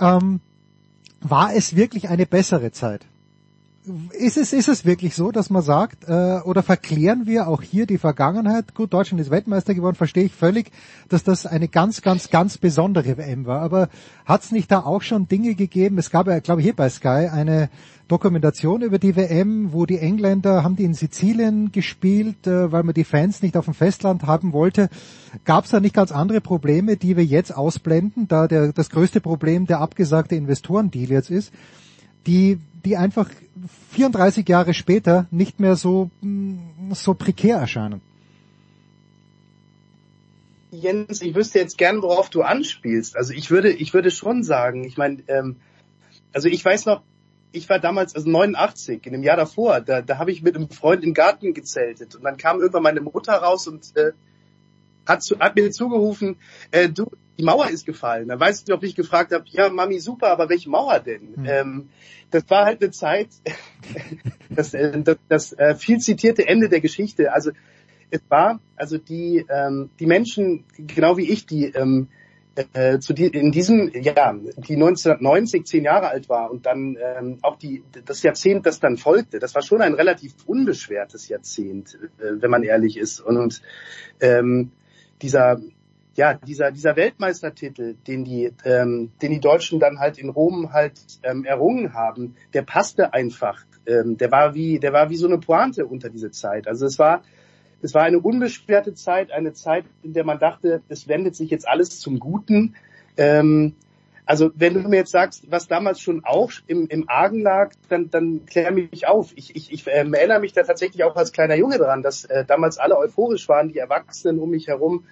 Ähm, 0.00 0.40
war 1.20 1.54
es 1.54 1.76
wirklich 1.76 2.08
eine 2.08 2.26
bessere 2.26 2.72
Zeit? 2.72 3.06
ist 4.12 4.36
es, 4.36 4.52
ist 4.52 4.68
es 4.68 4.84
wirklich 4.84 5.14
so, 5.14 5.30
dass 5.30 5.48
man 5.48 5.62
sagt, 5.62 6.04
äh, 6.06 6.40
oder 6.44 6.62
verklären 6.62 7.26
wir 7.26 7.48
auch 7.48 7.62
hier 7.62 7.86
die 7.86 7.98
Vergangenheit? 7.98 8.74
Gut, 8.74 8.92
Deutschland 8.92 9.20
ist 9.20 9.30
Weltmeister 9.30 9.74
geworden, 9.74 9.96
verstehe 9.96 10.24
ich 10.24 10.34
völlig, 10.34 10.70
dass 11.08 11.24
das 11.24 11.46
eine 11.46 11.68
ganz, 11.68 12.02
ganz, 12.02 12.30
ganz 12.30 12.58
besondere 12.58 13.16
WM 13.16 13.46
war. 13.46 13.60
Aber 13.60 13.88
hat 14.26 14.42
es 14.42 14.52
nicht 14.52 14.70
da 14.70 14.80
auch 14.80 15.02
schon 15.02 15.28
Dinge 15.28 15.54
gegeben? 15.54 15.98
Es 15.98 16.10
gab 16.10 16.26
ja, 16.26 16.40
glaube 16.40 16.60
ich, 16.60 16.66
hier 16.66 16.76
bei 16.76 16.90
Sky 16.90 17.28
eine 17.32 17.70
Dokumentation 18.10 18.82
über 18.82 18.98
die 18.98 19.16
WM, 19.16 19.72
wo 19.72 19.86
die 19.86 19.98
Engländer 19.98 20.64
haben 20.64 20.76
die 20.76 20.84
in 20.84 20.94
Sizilien 20.94 21.72
gespielt, 21.72 22.46
äh, 22.46 22.72
weil 22.72 22.82
man 22.82 22.94
die 22.94 23.04
Fans 23.04 23.42
nicht 23.42 23.56
auf 23.56 23.66
dem 23.66 23.74
Festland 23.74 24.24
haben 24.24 24.52
wollte. 24.52 24.88
Gab 25.44 25.64
es 25.64 25.70
da 25.70 25.80
nicht 25.80 25.94
ganz 25.94 26.12
andere 26.12 26.40
Probleme, 26.40 26.96
die 26.96 27.16
wir 27.16 27.24
jetzt 27.24 27.56
ausblenden, 27.56 28.28
da 28.28 28.48
der, 28.48 28.72
das 28.72 28.90
größte 28.90 29.20
Problem 29.20 29.66
der 29.66 29.80
abgesagte 29.80 30.34
Investorendeal 30.34 31.10
jetzt 31.10 31.30
ist? 31.30 31.52
die, 32.26 32.58
die 32.84 32.96
einfach 32.96 33.30
34 33.92 34.48
Jahre 34.48 34.74
später 34.74 35.26
nicht 35.30 35.60
mehr 35.60 35.76
so, 35.76 36.10
mm, 36.20 36.92
so 36.92 37.14
prekär 37.14 37.58
erscheinen. 37.58 38.00
Jens, 40.70 41.20
ich 41.20 41.34
wüsste 41.34 41.58
jetzt 41.58 41.78
gern, 41.78 42.00
worauf 42.00 42.30
du 42.30 42.42
anspielst. 42.42 43.16
Also 43.16 43.32
ich 43.32 43.50
würde, 43.50 43.72
ich 43.72 43.92
würde 43.92 44.10
schon 44.10 44.44
sagen, 44.44 44.84
ich 44.84 44.96
meine, 44.96 45.22
ähm, 45.26 45.56
also 46.32 46.48
ich 46.48 46.64
weiß 46.64 46.86
noch, 46.86 47.02
ich 47.52 47.68
war 47.68 47.78
damals, 47.78 48.14
also 48.14 48.28
89, 48.28 49.06
in 49.06 49.12
dem 49.12 49.22
Jahr 49.22 49.36
davor, 49.36 49.80
da, 49.80 50.02
da 50.02 50.18
habe 50.18 50.30
ich 50.32 50.42
mit 50.42 50.56
einem 50.56 50.70
Freund 50.70 51.02
im 51.02 51.14
Garten 51.14 51.54
gezeltet 51.54 52.14
und 52.14 52.22
dann 52.22 52.36
kam 52.36 52.60
irgendwann 52.60 52.82
meine 52.82 53.00
Mutter 53.00 53.32
raus 53.34 53.66
und 53.66 53.96
äh, 53.96 54.12
hat, 55.06 55.22
zu, 55.22 55.38
hat 55.38 55.56
mir 55.56 55.70
zugerufen, 55.70 56.36
äh, 56.70 56.88
du, 56.88 57.10
die 57.38 57.44
Mauer 57.44 57.68
ist 57.70 57.86
gefallen. 57.86 58.28
Da 58.28 58.38
weißt 58.38 58.68
du, 58.68 58.74
ob 58.74 58.82
ich 58.82 58.94
gefragt 58.94 59.32
habe, 59.32 59.44
ja, 59.48 59.68
Mami, 59.68 59.98
super, 59.98 60.28
aber 60.28 60.48
welche 60.48 60.70
Mauer 60.70 61.00
denn? 61.00 61.36
Hm. 61.36 61.46
Ähm, 61.46 61.88
das 62.30 62.44
war 62.48 62.66
halt 62.66 62.82
eine 62.82 62.92
Zeit, 62.92 63.28
das, 64.50 64.74
äh, 64.74 65.00
das, 65.02 65.16
das 65.28 65.52
äh, 65.54 65.74
viel 65.74 65.98
zitierte 65.98 66.46
Ende 66.46 66.68
der 66.68 66.80
Geschichte. 66.80 67.32
Also 67.32 67.50
es 68.10 68.20
war, 68.28 68.60
also 68.76 68.98
die, 68.98 69.44
ähm, 69.48 69.90
die 69.98 70.06
Menschen, 70.06 70.64
genau 70.76 71.16
wie 71.16 71.30
ich, 71.30 71.46
die 71.46 71.66
ähm, 71.66 72.08
äh, 72.72 72.98
zu 72.98 73.12
die, 73.12 73.26
in 73.26 73.52
diesem, 73.52 73.90
ja, 73.94 74.32
die 74.32 74.74
1990 74.74 75.66
zehn 75.66 75.84
Jahre 75.84 76.08
alt 76.08 76.28
war 76.28 76.50
und 76.50 76.66
dann 76.66 76.96
ähm, 77.00 77.38
auch 77.42 77.56
die, 77.56 77.82
das 78.04 78.22
Jahrzehnt, 78.22 78.66
das 78.66 78.80
dann 78.80 78.96
folgte, 78.96 79.38
das 79.38 79.54
war 79.54 79.62
schon 79.62 79.82
ein 79.82 79.94
relativ 79.94 80.34
unbeschwertes 80.46 81.28
Jahrzehnt, 81.28 81.98
äh, 82.18 82.40
wenn 82.40 82.50
man 82.50 82.62
ehrlich 82.62 82.96
ist. 82.96 83.20
Und, 83.20 83.36
und 83.36 83.62
ähm, 84.20 84.72
dieser, 85.22 85.60
ja, 86.16 86.34
dieser, 86.34 86.72
dieser 86.72 86.96
Weltmeistertitel, 86.96 87.94
den 88.06 88.24
die, 88.24 88.52
ähm, 88.64 89.12
den 89.22 89.30
die 89.30 89.40
Deutschen 89.40 89.78
dann 89.78 90.00
halt 90.00 90.18
in 90.18 90.28
Rom 90.28 90.72
halt 90.72 91.00
ähm, 91.22 91.44
errungen 91.44 91.94
haben, 91.94 92.34
der 92.52 92.62
passte 92.62 93.14
einfach. 93.14 93.64
Ähm, 93.86 94.16
der 94.16 94.30
war 94.30 94.54
wie, 94.54 94.78
der 94.78 94.92
war 94.92 95.08
wie 95.10 95.16
so 95.16 95.26
eine 95.26 95.38
Pointe 95.38 95.86
unter 95.86 96.10
diese 96.10 96.30
Zeit. 96.30 96.66
Also 96.66 96.86
es 96.86 96.98
war, 96.98 97.22
es 97.82 97.94
war 97.94 98.02
eine 98.02 98.20
unbeschwerte 98.20 98.94
Zeit, 98.94 99.30
eine 99.32 99.52
Zeit, 99.52 99.84
in 100.02 100.12
der 100.12 100.24
man 100.24 100.38
dachte, 100.38 100.82
es 100.88 101.08
wendet 101.08 101.36
sich 101.36 101.50
jetzt 101.50 101.68
alles 101.68 102.00
zum 102.00 102.18
Guten. 102.18 102.74
Ähm, 103.16 103.74
also 104.26 104.50
wenn 104.54 104.74
du 104.74 104.88
mir 104.88 104.98
jetzt 104.98 105.10
sagst, 105.10 105.50
was 105.50 105.66
damals 105.66 106.00
schon 106.00 106.24
auch 106.24 106.52
im, 106.66 106.86
im 106.86 107.08
Argen 107.08 107.40
lag, 107.40 107.72
dann, 107.88 108.10
dann 108.10 108.46
klär 108.46 108.70
mich 108.70 109.08
auf. 109.08 109.32
Ich, 109.34 109.56
ich, 109.56 109.72
ich 109.72 109.84
ähm, 109.88 110.14
erinnere 110.14 110.40
mich 110.40 110.52
da 110.52 110.62
tatsächlich 110.62 111.02
auch 111.02 111.16
als 111.16 111.32
kleiner 111.32 111.56
Junge 111.56 111.78
dran, 111.78 112.02
dass 112.02 112.24
äh, 112.26 112.44
damals 112.44 112.78
alle 112.78 112.96
euphorisch 112.96 113.48
waren, 113.48 113.68
die 113.68 113.78
Erwachsenen 113.78 114.38
um 114.38 114.50
mich 114.50 114.68
herum. 114.68 115.04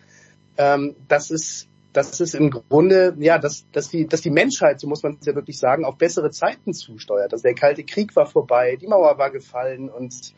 Ähm, 0.56 0.94
das 1.08 1.30
ist 1.30 1.68
das 1.92 2.20
ist 2.20 2.34
im 2.34 2.50
Grunde, 2.50 3.16
ja, 3.18 3.38
dass, 3.38 3.66
dass, 3.72 3.88
die, 3.88 4.06
dass 4.06 4.20
die 4.20 4.30
Menschheit, 4.30 4.78
so 4.78 4.86
muss 4.86 5.02
man 5.02 5.16
es 5.18 5.26
ja 5.26 5.34
wirklich 5.34 5.58
sagen, 5.58 5.84
auf 5.84 5.96
bessere 5.96 6.30
Zeiten 6.30 6.72
zusteuert. 6.72 7.32
Also 7.32 7.42
der 7.42 7.54
Kalte 7.54 7.82
Krieg 7.82 8.14
war 8.14 8.26
vorbei, 8.26 8.76
die 8.76 8.86
Mauer 8.86 9.18
war 9.18 9.30
gefallen 9.30 9.88
und 9.88 10.34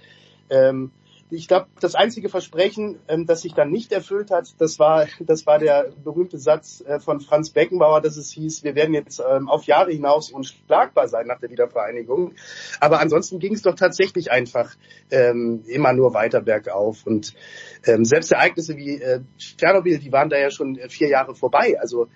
ähm, 0.48 0.90
ich 1.30 1.48
glaube, 1.48 1.66
das 1.80 1.94
einzige 1.94 2.28
Versprechen, 2.28 2.98
ähm, 3.08 3.26
das 3.26 3.42
sich 3.42 3.54
dann 3.54 3.70
nicht 3.70 3.92
erfüllt 3.92 4.30
hat, 4.30 4.54
das 4.58 4.78
war, 4.78 5.06
das 5.20 5.46
war 5.46 5.58
der 5.58 5.92
berühmte 6.02 6.38
Satz 6.38 6.82
äh, 6.86 7.00
von 7.00 7.20
Franz 7.20 7.50
Beckenbauer, 7.50 8.00
dass 8.00 8.16
es 8.16 8.30
hieß, 8.30 8.64
wir 8.64 8.74
werden 8.74 8.94
jetzt 8.94 9.20
ähm, 9.20 9.48
auf 9.48 9.64
Jahre 9.64 9.92
hinaus 9.92 10.30
unschlagbar 10.30 11.08
sein 11.08 11.26
nach 11.26 11.38
der 11.40 11.50
Wiedervereinigung. 11.50 12.34
Aber 12.80 13.00
ansonsten 13.00 13.38
ging 13.38 13.54
es 13.54 13.62
doch 13.62 13.74
tatsächlich 13.74 14.30
einfach 14.30 14.74
ähm, 15.10 15.62
immer 15.66 15.92
nur 15.92 16.14
weiter 16.14 16.40
bergauf. 16.40 17.06
Und 17.06 17.34
ähm, 17.86 18.04
selbst 18.04 18.32
Ereignisse 18.32 18.76
wie 18.76 19.00
äh, 19.00 19.20
Tschernobyl, 19.38 19.98
die 19.98 20.12
waren 20.12 20.30
da 20.30 20.38
ja 20.38 20.50
schon 20.50 20.78
äh, 20.78 20.88
vier 20.88 21.08
Jahre 21.08 21.34
vorbei. 21.34 21.78
Also 21.80 22.08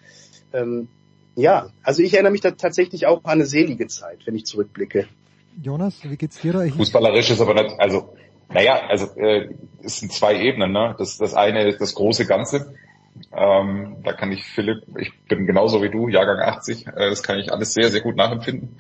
ähm, 0.52 0.88
ja, 1.37 1.71
also 1.83 2.02
ich 2.02 2.14
erinnere 2.14 2.33
mich 2.33 2.40
da 2.40 2.52
tatsächlich 2.52 3.06
auch 3.06 3.25
an 3.25 3.33
eine 3.33 3.47
selige 3.47 3.87
Zeit, 3.88 4.21
wenn 4.26 4.35
ich 4.35 4.47
zurückblicke. 4.47 5.09
Jonas, 5.62 6.00
wie 6.02 6.16
geht's 6.16 6.40
dir 6.40 6.52
da? 6.52 6.66
Fußballerisch 6.66 7.30
ist 7.30 7.40
aber 7.40 7.54
nicht, 7.54 7.78
also 7.78 8.13
naja, 8.54 8.87
also 8.88 9.06
äh, 9.16 9.50
es 9.82 9.99
sind 9.99 10.12
zwei 10.12 10.40
Ebenen. 10.40 10.73
Ne? 10.73 10.94
Das, 10.96 11.18
das 11.18 11.34
eine 11.34 11.68
ist 11.68 11.80
das 11.80 11.94
große 11.94 12.25
Ganze. 12.25 12.75
Ähm, 13.37 13.96
da 14.02 14.12
kann 14.12 14.32
ich 14.32 14.44
Philipp, 14.44 14.84
ich 14.99 15.12
bin 15.28 15.46
genauso 15.46 15.82
wie 15.82 15.90
du, 15.90 16.08
Jahrgang 16.08 16.40
80, 16.40 16.87
äh, 16.87 16.92
das 17.11 17.23
kann 17.23 17.38
ich 17.38 17.52
alles 17.52 17.75
sehr, 17.75 17.90
sehr 17.90 18.00
gut 18.00 18.16
nachempfinden. 18.16 18.78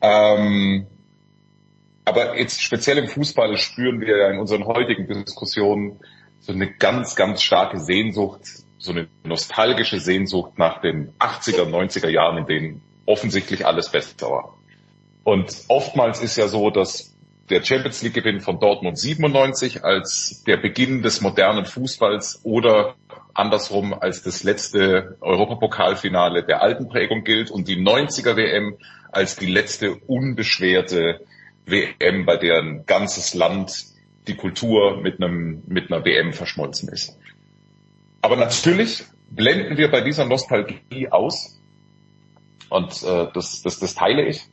Ähm, 0.00 0.86
aber 2.04 2.38
jetzt 2.38 2.62
speziell 2.62 2.98
im 2.98 3.08
Fußball 3.08 3.56
spüren 3.56 4.00
wir 4.00 4.16
ja 4.16 4.30
in 4.30 4.38
unseren 4.38 4.64
heutigen 4.64 5.06
Diskussionen 5.06 6.00
so 6.40 6.52
eine 6.52 6.72
ganz, 6.72 7.14
ganz 7.14 7.42
starke 7.42 7.78
Sehnsucht, 7.78 8.40
so 8.78 8.92
eine 8.92 9.08
nostalgische 9.24 10.00
Sehnsucht 10.00 10.58
nach 10.58 10.80
den 10.80 11.12
80er, 11.18 11.68
90er 11.68 12.08
Jahren, 12.08 12.38
in 12.38 12.46
denen 12.46 12.82
offensichtlich 13.06 13.66
alles 13.66 13.90
besser 13.90 14.30
war. 14.30 14.54
Und 15.22 15.64
oftmals 15.68 16.22
ist 16.22 16.36
ja 16.36 16.48
so, 16.48 16.70
dass 16.70 17.14
der 17.50 17.64
Champions 17.64 18.02
League 18.02 18.14
Gewinn 18.14 18.40
von 18.40 18.60
Dortmund 18.60 18.98
97 18.98 19.84
als 19.84 20.44
der 20.46 20.56
Beginn 20.56 21.02
des 21.02 21.20
modernen 21.20 21.66
Fußballs 21.66 22.40
oder 22.44 22.94
andersrum 23.34 23.92
als 23.92 24.22
das 24.22 24.44
letzte 24.44 25.16
Europapokalfinale 25.20 26.44
der 26.44 26.62
alten 26.62 26.88
Prägung 26.88 27.24
gilt 27.24 27.50
und 27.50 27.68
die 27.68 27.76
90er 27.76 28.36
WM 28.36 28.76
als 29.10 29.36
die 29.36 29.46
letzte 29.46 29.94
unbeschwerte 29.94 31.20
WM, 31.66 32.24
bei 32.24 32.36
der 32.36 32.58
ein 32.58 32.86
ganzes 32.86 33.34
Land 33.34 33.84
die 34.28 34.36
Kultur 34.36 35.00
mit 35.00 35.20
einem 35.20 35.62
mit 35.66 35.92
einer 35.92 36.04
WM 36.04 36.32
verschmolzen 36.32 36.88
ist. 36.88 37.18
Aber 38.20 38.36
natürlich 38.36 39.04
blenden 39.30 39.76
wir 39.76 39.90
bei 39.90 40.02
dieser 40.02 40.24
Nostalgie 40.24 41.08
aus 41.10 41.60
und 42.68 43.02
äh, 43.02 43.26
das, 43.34 43.62
das, 43.62 43.80
das 43.80 43.94
teile 43.94 44.26
ich 44.26 44.48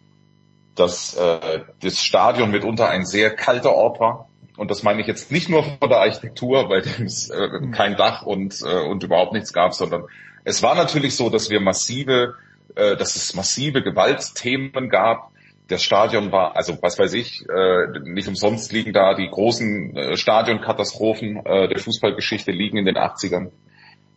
dass 0.80 1.16
äh, 1.16 1.62
das 1.82 2.04
Stadion 2.04 2.52
mitunter 2.52 2.90
ein 2.90 3.06
sehr 3.06 3.36
kalter 3.36 3.74
Ort 3.74 4.00
war. 4.00 4.30
Und 4.58 4.72
das 4.72 4.84
meine 4.84 5.02
ich 5.02 5.08
jetzt 5.08 5.32
nicht 5.32 5.50
nur 5.50 5.64
von 5.64 5.90
der 5.90 6.00
Architektur, 6.00 6.70
weil 6.70 6.82
es 7.06 7.30
äh, 7.30 7.50
kein 7.72 7.96
Dach 7.96 8.24
und, 8.24 8.62
äh, 8.62 8.82
und 8.88 9.04
überhaupt 9.04 9.34
nichts 9.34 9.54
gab, 9.54 9.74
sondern 9.74 10.06
es 10.44 10.64
war 10.64 10.76
natürlich 10.76 11.16
so, 11.16 11.30
dass 11.30 11.50
wir 11.50 11.60
massive, 11.60 12.36
äh, 12.76 12.96
dass 12.96 13.16
es 13.16 13.36
massive 13.36 13.84
Gewaltthemen 13.84 14.90
gab. 14.90 15.32
Das 15.68 15.84
Stadion 15.84 16.32
war, 16.32 16.56
also 16.56 16.78
was 16.82 16.98
weiß 16.98 17.14
ich, 17.14 17.46
äh, 17.50 18.00
nicht 18.04 18.30
umsonst 18.30 18.72
liegen 18.72 18.94
da 18.94 19.14
die 19.14 19.30
großen 19.30 19.98
äh, 19.98 20.18
Stadionkatastrophen 20.18 21.46
äh, 21.46 21.68
der 21.68 21.80
Fußballgeschichte 21.80 22.52
liegen 22.52 22.78
in 22.78 22.86
den 22.86 22.96
80ern. 22.96 23.52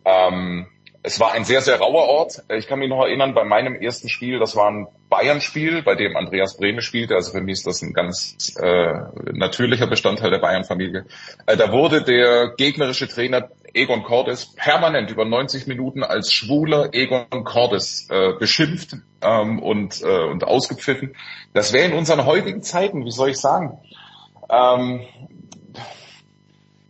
Ähm, 0.05 0.67
es 1.03 1.19
war 1.19 1.31
ein 1.31 1.45
sehr, 1.45 1.61
sehr 1.61 1.79
rauer 1.79 2.07
Ort. 2.07 2.43
Ich 2.49 2.67
kann 2.67 2.77
mich 2.79 2.89
noch 2.89 3.03
erinnern, 3.03 3.33
bei 3.33 3.43
meinem 3.43 3.75
ersten 3.75 4.07
Spiel, 4.07 4.37
das 4.37 4.55
war 4.55 4.69
ein 4.69 4.87
Bayern-Spiel, 5.09 5.81
bei 5.81 5.95
dem 5.95 6.15
Andreas 6.15 6.57
Brehme 6.57 6.81
spielte. 6.81 7.15
Also 7.15 7.31
für 7.31 7.41
mich 7.41 7.53
ist 7.53 7.67
das 7.67 7.81
ein 7.81 7.93
ganz 7.93 8.55
äh, 8.61 8.93
natürlicher 9.33 9.87
Bestandteil 9.87 10.29
der 10.29 10.37
Bayern-Familie. 10.37 11.05
Äh, 11.47 11.57
da 11.57 11.71
wurde 11.71 12.03
der 12.03 12.53
gegnerische 12.55 13.07
Trainer 13.07 13.49
Egon 13.73 14.03
Cordes 14.03 14.53
permanent 14.55 15.09
über 15.09 15.25
90 15.25 15.65
Minuten 15.65 16.03
als 16.03 16.31
schwuler 16.31 16.93
Egon 16.93 17.43
Cordes 17.45 18.07
äh, 18.11 18.33
beschimpft 18.37 18.97
ähm, 19.21 19.59
und, 19.59 20.01
äh, 20.03 20.25
und 20.25 20.43
ausgepfiffen. 20.43 21.15
Das 21.53 21.73
wäre 21.73 21.89
in 21.89 21.97
unseren 21.97 22.25
heutigen 22.25 22.61
Zeiten, 22.61 23.05
wie 23.05 23.11
soll 23.11 23.29
ich 23.29 23.37
sagen, 23.37 23.79
ähm, 24.49 25.01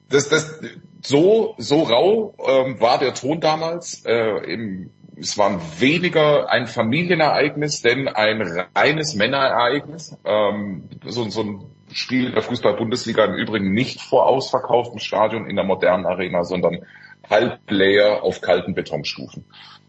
das, 0.10 0.28
das, 0.28 0.60
so, 1.02 1.56
so 1.58 1.84
rau 1.84 2.36
ähm, 2.48 2.80
war 2.80 3.00
der 3.00 3.14
Ton 3.14 3.40
damals. 3.40 4.06
Äh, 4.06 4.52
im, 4.52 4.92
es 5.18 5.38
war 5.38 5.60
weniger 5.80 6.50
ein 6.50 6.68
Familienereignis, 6.68 7.82
denn 7.82 8.08
ein 8.08 8.42
reines 8.76 9.16
Männerereignis. 9.16 10.18
Ähm, 10.26 10.90
so, 11.06 11.30
so 11.30 11.42
ein 11.42 11.66
Spiel 11.92 12.32
der 12.32 12.42
Fußball-Bundesliga 12.42 13.26
im 13.26 13.36
Übrigen 13.36 13.74
nicht 13.74 14.02
vor 14.02 14.26
ausverkauftem 14.28 15.00
Stadion 15.00 15.50
in 15.50 15.56
der 15.56 15.66
modernen 15.66 16.06
Arena, 16.06 16.44
sondern 16.44 16.86
halbleer 17.30 18.24
auf 18.24 18.42
kalten 18.42 18.74
Betonstufen. 18.74 19.46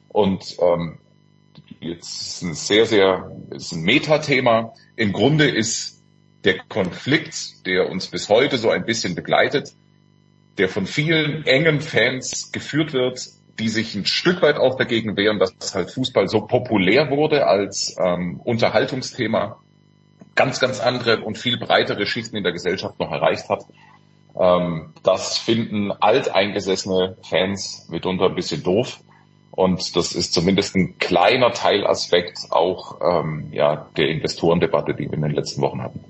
Und 0.09 0.57
ähm, 0.61 0.98
jetzt 1.81 2.20
ist 2.20 2.42
ein 2.42 2.55
sehr, 2.55 2.87
sehr, 2.87 3.31
ist 3.51 3.72
ein 3.72 3.83
Metathema. 3.83 4.75
Im 4.96 5.12
Grunde 5.12 5.48
ist 5.48 6.03
der 6.44 6.59
Konflikt, 6.68 7.66
der 7.66 7.88
uns 7.88 8.09
bis 8.09 8.29
heute 8.29 8.59
so 8.59 8.70
ein 8.70 8.85
bisschen 8.85 9.14
begleitet, 9.14 9.75
der 10.59 10.69
von 10.69 10.87
vielen 10.87 11.47
engen 11.47 11.81
Fans 11.81 12.53
geführt 12.53 12.93
wird, 12.93 13.21
die 13.59 13.69
sich 13.69 13.95
ein 13.95 14.07
Stück 14.07 14.43
weit 14.43 14.57
auch 14.57 14.77
dagegen 14.77 15.17
wehren, 15.17 15.38
dass 15.38 15.75
halt 15.75 15.91
Fußball 15.91 16.29
so 16.29 16.43
populär 16.43 17.11
wurde 17.11 17.47
als 17.47 17.97
ähm, 17.99 18.41
Unterhaltungsthema, 18.43 19.59
ganz, 20.35 20.61
ganz 20.61 20.81
andere 20.81 21.21
und 21.21 21.37
viel 21.37 21.59
breitere 21.59 22.07
Schichten 22.07 22.37
in 22.37 22.45
der 22.45 22.53
Gesellschaft 22.53 22.99
noch 22.99 23.12
erreicht 23.12 23.49
hat. 23.49 23.65
Ähm, 24.38 24.95
das 25.03 25.38
finden 25.38 25.93
alteingesessene 25.93 27.17
Fans 27.23 27.88
mitunter 27.91 28.27
ein 28.27 28.35
bisschen 28.35 28.62
doof. 28.62 29.01
Und 29.51 29.95
das 29.97 30.15
ist 30.15 30.33
zumindest 30.33 30.75
ein 30.75 30.99
kleiner 30.99 31.53
Teilaspekt 31.53 32.38
auch 32.51 33.01
ähm, 33.03 33.49
ja, 33.53 33.87
der 33.99 34.09
Investorendebatte, 34.09 34.95
die 34.95 35.05
wir 35.05 35.12
in 35.12 35.23
den 35.23 35.33
letzten 35.33 35.61
Wochen 35.61 35.83
hatten 35.83 36.01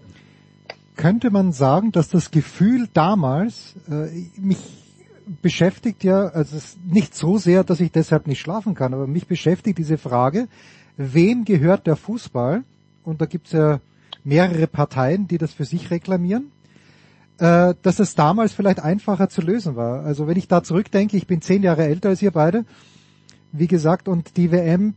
könnte 0.96 1.30
man 1.30 1.52
sagen, 1.52 1.92
dass 1.92 2.08
das 2.08 2.30
Gefühl 2.30 2.88
damals 2.92 3.74
äh, 3.90 4.08
mich 4.36 4.58
beschäftigt 5.40 6.04
ja, 6.04 6.26
also 6.28 6.56
es 6.56 6.64
ist 6.64 6.84
nicht 6.84 7.14
so 7.14 7.38
sehr, 7.38 7.64
dass 7.64 7.80
ich 7.80 7.92
deshalb 7.92 8.26
nicht 8.26 8.40
schlafen 8.40 8.74
kann, 8.74 8.92
aber 8.92 9.06
mich 9.06 9.26
beschäftigt 9.26 9.78
diese 9.78 9.98
Frage, 9.98 10.48
wem 10.96 11.44
gehört 11.44 11.86
der 11.86 11.96
Fußball? 11.96 12.64
Und 13.04 13.20
da 13.20 13.26
gibt's 13.26 13.52
ja 13.52 13.80
mehrere 14.24 14.66
Parteien, 14.66 15.26
die 15.28 15.38
das 15.38 15.52
für 15.52 15.64
sich 15.64 15.90
reklamieren, 15.90 16.52
äh, 17.38 17.74
dass 17.82 17.98
es 17.98 18.14
damals 18.14 18.52
vielleicht 18.52 18.80
einfacher 18.80 19.28
zu 19.28 19.40
lösen 19.40 19.76
war. 19.76 20.04
Also 20.04 20.26
wenn 20.26 20.36
ich 20.36 20.48
da 20.48 20.62
zurückdenke, 20.62 21.16
ich 21.16 21.26
bin 21.26 21.40
zehn 21.40 21.62
Jahre 21.62 21.84
älter 21.84 22.10
als 22.10 22.22
ihr 22.22 22.30
beide, 22.30 22.64
wie 23.52 23.66
gesagt, 23.66 24.08
und 24.08 24.36
die 24.36 24.50
WM 24.50 24.94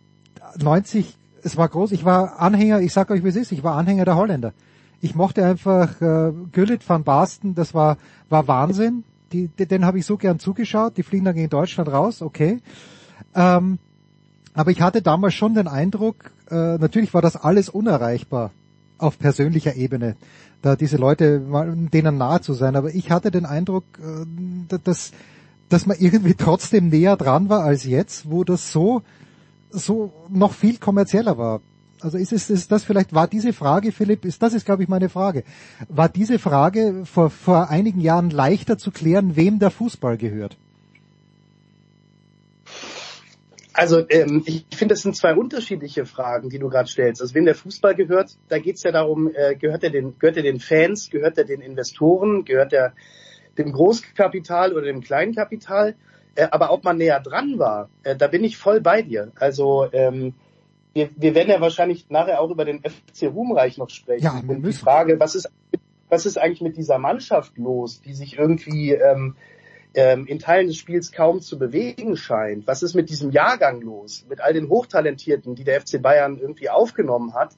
90, 0.58 1.18
es 1.44 1.58
war 1.58 1.70
groß, 1.70 1.92
ich 1.92 2.06
war 2.06 2.40
Anhänger, 2.40 2.82
ich 2.82 2.94
sag 2.94 3.10
euch 3.12 3.24
wie 3.24 3.30
es 3.30 3.36
ist, 3.36 3.52
ich 3.52 3.64
war 3.64 3.76
Anhänger 3.76 4.06
der 4.06 4.16
Holländer. 4.16 4.54
Ich 5.02 5.16
mochte 5.16 5.46
einfach 5.46 6.02
äh, 6.02 6.32
Güllit 6.52 6.88
van 6.88 7.04
Basten, 7.04 7.56
das 7.56 7.74
war, 7.74 7.98
war 8.30 8.48
Wahnsinn. 8.48 9.04
Die, 9.32 9.48
die, 9.48 9.66
den 9.66 9.86
habe 9.86 10.00
ich 10.00 10.06
so 10.06 10.18
gern 10.18 10.40
zugeschaut. 10.40 10.98
Die 10.98 11.04
fliegen 11.04 11.26
dann 11.26 11.36
gegen 11.36 11.50
Deutschland 11.50 11.92
raus, 11.92 12.22
okay. 12.22 12.60
Ähm, 13.34 13.80
aber 14.54 14.72
ich 14.72 14.82
hatte 14.82 15.02
damals 15.02 15.34
schon 15.34 15.54
den 15.54 15.68
Eindruck, 15.68 16.32
äh, 16.50 16.78
natürlich 16.78 17.14
war 17.14 17.22
das 17.22 17.36
alles 17.36 17.70
unerreichbar 17.70 18.52
auf 18.98 19.20
persönlicher 19.20 19.76
Ebene, 19.76 20.16
da 20.62 20.78
diese 20.78 20.96
Leute, 20.96 21.42
denen 21.94 22.18
nahe 22.18 22.40
zu 22.40 22.54
sein. 22.54 22.78
Aber 22.78 22.94
ich 22.96 23.12
hatte 23.12 23.32
den 23.32 23.46
Eindruck, 23.46 23.84
äh, 24.00 24.78
dass, 24.84 25.12
dass 25.68 25.86
man 25.86 25.98
irgendwie 26.00 26.34
trotzdem 26.38 26.90
näher 26.90 27.18
dran 27.18 27.50
war 27.50 27.64
als 27.64 27.84
jetzt, 27.84 28.32
wo 28.32 28.44
das 28.46 28.72
so, 28.72 29.02
so 29.70 30.14
noch 30.30 30.54
viel 30.54 30.78
kommerzieller 30.78 31.38
war. 31.38 31.60
Also 32.02 32.18
ist 32.18 32.34
es 32.34 32.50
ist 32.50 32.72
das 32.72 32.84
vielleicht, 32.84 33.14
war 33.14 33.28
diese 33.28 33.54
Frage, 33.54 33.92
Philipp, 33.92 34.26
ist 34.26 34.42
das 34.42 34.54
ist, 34.54 34.66
glaube 34.66 34.84
ich, 34.84 34.90
meine 34.90 35.10
Frage. 35.10 35.44
War 35.88 36.10
diese 36.10 36.40
Frage 36.40 37.04
vor, 37.06 37.30
vor 37.30 37.70
einigen 37.70 38.02
Jahren 38.02 38.30
leichter 38.30 38.78
zu 38.78 38.92
klären, 38.92 39.36
wem 39.36 39.60
der 39.60 39.72
Fußball 39.72 40.18
gehört? 40.18 40.58
Also 43.78 44.06
ähm, 44.10 44.42
ich 44.46 44.66
finde, 44.74 44.94
das 44.94 45.02
sind 45.02 45.18
zwei 45.18 45.36
unterschiedliche 45.36 46.06
Fragen, 46.06 46.50
die 46.50 46.60
du 46.60 46.70
gerade 46.70 46.88
stellst. 46.88 47.22
Also 47.22 47.36
wem 47.36 47.44
der 47.44 47.56
Fußball 47.56 47.94
gehört, 47.94 48.38
da 48.48 48.58
geht 48.58 48.78
es 48.78 48.84
ja 48.84 48.92
darum, 48.92 49.30
äh, 49.34 49.56
gehört 49.56 49.84
er 49.84 49.90
den, 49.90 50.18
gehört 50.18 50.38
er 50.38 50.44
den 50.44 50.62
Fans, 50.62 51.10
gehört 51.10 51.38
er 51.38 51.44
den 51.44 51.60
Investoren, 51.60 52.46
gehört 52.46 52.72
er 52.72 52.94
dem 53.58 53.74
Großkapital 53.74 54.72
oder 54.72 54.84
dem 54.84 55.02
Kleinkapital? 55.02 55.96
Äh, 56.36 56.48
aber 56.52 56.72
ob 56.72 56.86
man 56.86 56.98
näher 56.98 57.20
dran 57.20 57.60
war, 57.60 57.90
äh, 58.04 58.16
da 58.16 58.28
bin 58.28 58.46
ich 58.46 58.58
voll 58.58 58.80
bei 58.80 59.02
dir. 59.02 59.34
Also 59.36 59.88
ähm, 59.92 60.34
wir, 60.96 61.10
wir 61.18 61.36
werden 61.36 61.50
ja 61.50 61.60
wahrscheinlich 61.60 62.10
nachher 62.10 62.40
auch 62.40 62.50
über 62.50 62.64
den 62.64 62.80
FC 62.80 63.24
Ruhmreich 63.24 63.78
noch 63.78 63.90
sprechen. 63.90 64.24
Ja, 64.24 64.40
und 64.40 64.62
müssen. 64.62 64.64
die 64.64 64.74
Frage, 64.74 65.20
was 65.20 65.36
ist, 65.36 65.50
was 66.08 66.26
ist 66.26 66.38
eigentlich 66.38 66.62
mit 66.62 66.78
dieser 66.78 66.98
Mannschaft 66.98 67.58
los, 67.58 68.02
die 68.02 68.14
sich 68.14 68.38
irgendwie 68.38 68.94
ähm, 68.94 69.36
ähm, 69.94 70.26
in 70.26 70.40
Teilen 70.40 70.68
des 70.68 70.78
Spiels 70.78 71.12
kaum 71.12 71.42
zu 71.42 71.60
bewegen 71.60 72.16
scheint? 72.16 72.66
Was 72.66 72.82
ist 72.82 72.96
mit 72.96 73.10
diesem 73.10 73.32
Jahrgang 73.32 73.82
los? 73.82 74.26
Mit 74.30 74.40
all 74.40 74.54
den 74.54 74.70
Hochtalentierten, 74.70 75.54
die 75.56 75.66
der 75.66 75.82
FC 75.82 76.02
Bayern 76.02 76.40
irgendwie 76.40 76.70
aufgenommen 76.70 77.34
hat? 77.34 77.58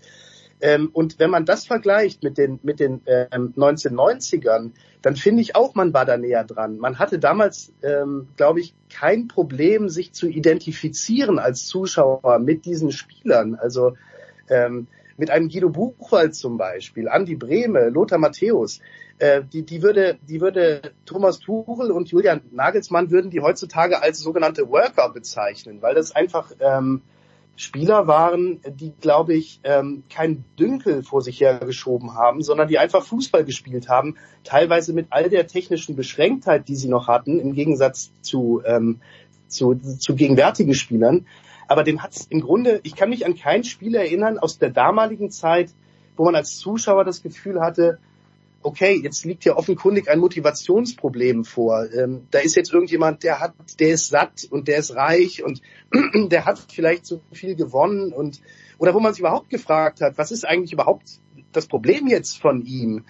Ähm, 0.60 0.90
und 0.92 1.20
wenn 1.20 1.30
man 1.30 1.46
das 1.46 1.68
vergleicht 1.68 2.24
mit 2.24 2.38
den, 2.38 2.60
mit 2.64 2.80
den 2.80 3.02
ähm, 3.06 3.54
1990ern, 3.56 4.72
dann 5.02 5.16
finde 5.16 5.42
ich 5.42 5.56
auch, 5.56 5.76
man 5.76 5.94
war 5.94 6.06
da 6.06 6.18
näher 6.18 6.44
dran. 6.44 6.78
Man 6.80 6.98
hatte 6.98 7.20
damals, 7.20 7.72
ähm, 7.84 8.28
glaube 8.38 8.60
ich, 8.62 8.74
kein 8.90 9.28
Problem, 9.28 9.90
sich 9.90 10.14
zu 10.14 10.28
identifizieren 10.28 11.38
als 11.38 11.66
Zuschauer 11.68 12.40
mit 12.40 12.66
diesen 12.66 12.92
Spielern. 12.92 13.56
Also 13.56 13.94
ähm, 14.50 14.88
mit 15.18 15.32
einem 15.32 15.50
Guido 15.50 15.70
Buchwald 15.70 16.36
zum 16.36 16.58
Beispiel, 16.58 17.08
Andi 17.08 17.36
Brehme, 17.36 17.90
Lothar 17.90 18.20
Matthäus. 18.20 18.80
Äh, 19.20 19.44
die, 19.44 19.64
die, 19.64 19.82
würde, 19.82 20.18
die 20.28 20.42
würde 20.42 20.94
Thomas 21.06 21.40
Tuchel 21.40 21.92
und 21.92 22.10
Julian 22.10 22.42
Nagelsmann 22.52 23.10
würden 23.10 23.32
die 23.32 23.42
heutzutage 23.42 24.02
als 24.02 24.20
sogenannte 24.20 24.70
Worker 24.70 25.10
bezeichnen, 25.10 25.82
weil 25.82 25.96
das 25.96 26.16
einfach 26.16 26.52
ähm, 26.60 27.02
Spieler 27.58 28.06
waren, 28.06 28.62
die, 28.68 28.94
glaube 29.02 29.34
ich, 29.34 29.60
ähm, 29.64 30.04
kein 30.14 30.46
Dünkel 30.60 31.02
vor 31.02 31.24
sich 31.24 31.42
hergeschoben 31.42 32.14
haben, 32.14 32.44
sondern 32.44 32.68
die 32.68 32.78
einfach 32.78 33.04
Fußball 33.04 33.44
gespielt 33.44 33.90
haben, 33.90 34.16
teilweise 34.44 34.94
mit 34.94 35.08
all 35.10 35.28
der 35.28 35.48
technischen 35.48 35.96
Beschränktheit, 35.96 36.68
die 36.68 36.76
sie 36.76 36.88
noch 36.88 37.08
hatten, 37.08 37.40
im 37.40 37.54
Gegensatz 37.54 38.12
zu, 38.22 38.62
ähm, 38.64 39.00
zu, 39.48 39.74
zu 39.74 40.16
gegenwärtigen 40.16 40.76
Spielern. 40.76 41.26
Aber 41.68 41.84
den 41.84 42.04
hat 42.04 42.14
im 42.30 42.42
Grunde, 42.42 42.80
ich 42.84 42.96
kann 42.96 43.10
mich 43.10 43.26
an 43.26 43.36
kein 43.36 43.64
Spiel 43.64 43.96
erinnern 43.96 44.38
aus 44.38 44.60
der 44.60 44.70
damaligen 44.70 45.32
Zeit, 45.32 45.72
wo 46.16 46.26
man 46.26 46.36
als 46.36 46.58
Zuschauer 46.58 47.06
das 47.06 47.24
Gefühl 47.24 47.60
hatte, 47.60 47.98
okay, 48.68 49.00
jetzt 49.02 49.24
liegt 49.24 49.44
hier 49.44 49.56
offenkundig 49.56 50.10
ein 50.10 50.20
Motivationsproblem 50.20 51.46
vor. 51.46 51.88
Ähm, 51.94 52.28
da 52.32 52.40
ist 52.40 52.56
jetzt 52.56 52.74
irgendjemand, 52.74 53.24
der 53.24 53.40
hat, 53.40 53.54
der 53.80 53.90
ist 53.90 54.10
satt 54.10 54.46
und 54.50 54.68
der 54.68 54.78
ist 54.78 54.96
reich 54.96 55.44
und 55.44 55.62
der 56.32 56.46
hat 56.46 56.60
vielleicht 56.72 57.06
zu 57.06 57.22
viel 57.32 57.56
gewonnen 57.56 58.12
und 58.12 58.42
oder 58.78 58.94
wo 58.94 59.00
man 59.00 59.14
sich 59.14 59.22
überhaupt 59.22 59.50
gefragt 59.50 60.02
hat, 60.02 60.18
was 60.18 60.32
ist 60.32 60.46
eigentlich 60.46 60.74
überhaupt 60.74 61.20
das 61.54 61.68
Problem 61.68 62.08
jetzt 62.08 62.40
von 62.40 62.62
ihm? 62.64 63.06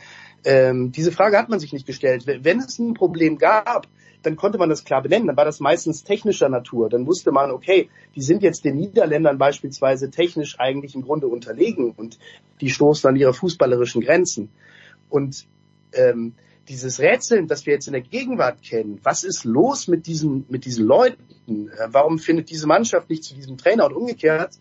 Ähm, 0.46 0.92
diese 0.92 1.12
Frage 1.12 1.38
hat 1.38 1.50
man 1.50 1.60
sich 1.60 1.74
nicht 1.74 1.88
gestellt. 1.88 2.26
Wenn 2.28 2.60
es 2.60 2.78
ein 2.78 2.94
Problem 2.94 3.38
gab, 3.38 3.88
dann 4.22 4.36
konnte 4.36 4.58
man 4.58 4.70
das 4.70 4.84
klar 4.84 5.02
benennen. 5.02 5.28
Dann 5.28 5.38
war 5.38 5.46
das 5.46 5.60
meistens 5.60 6.04
technischer 6.04 6.50
Natur. 6.50 6.90
Dann 6.90 7.08
wusste 7.08 7.32
man, 7.32 7.52
okay, 7.52 7.90
die 8.16 8.22
sind 8.22 8.44
jetzt 8.44 8.64
den 8.64 8.76
Niederländern 8.76 9.38
beispielsweise 9.38 10.12
technisch 10.12 10.60
eigentlich 10.60 10.96
im 10.96 11.02
Grunde 11.02 11.28
unterlegen 11.28 11.92
und 11.92 12.20
die 12.62 12.70
stoßen 12.70 13.10
an 13.10 13.16
ihre 13.16 13.34
fußballerischen 13.34 14.02
Grenzen. 14.02 14.50
Und 15.10 15.48
ähm, 15.94 16.34
dieses 16.68 17.00
Rätseln, 17.00 17.48
das 17.48 17.66
wir 17.66 17.74
jetzt 17.74 17.88
in 17.88 17.94
der 17.94 18.02
Gegenwart 18.02 18.62
kennen, 18.62 19.00
was 19.04 19.24
ist 19.24 19.46
los 19.46 19.88
mit 19.88 20.08
diesen, 20.08 20.46
mit 20.50 20.66
diesen 20.66 20.86
Leuten? 20.86 21.70
Äh, 21.70 21.88
warum 21.88 22.20
findet 22.20 22.50
diese 22.50 22.68
Mannschaft 22.68 23.10
nicht 23.10 23.24
zu 23.24 23.36
diesem 23.36 23.58
Trainer 23.58 23.86
und 23.86 23.94
umgekehrt? 23.94 24.56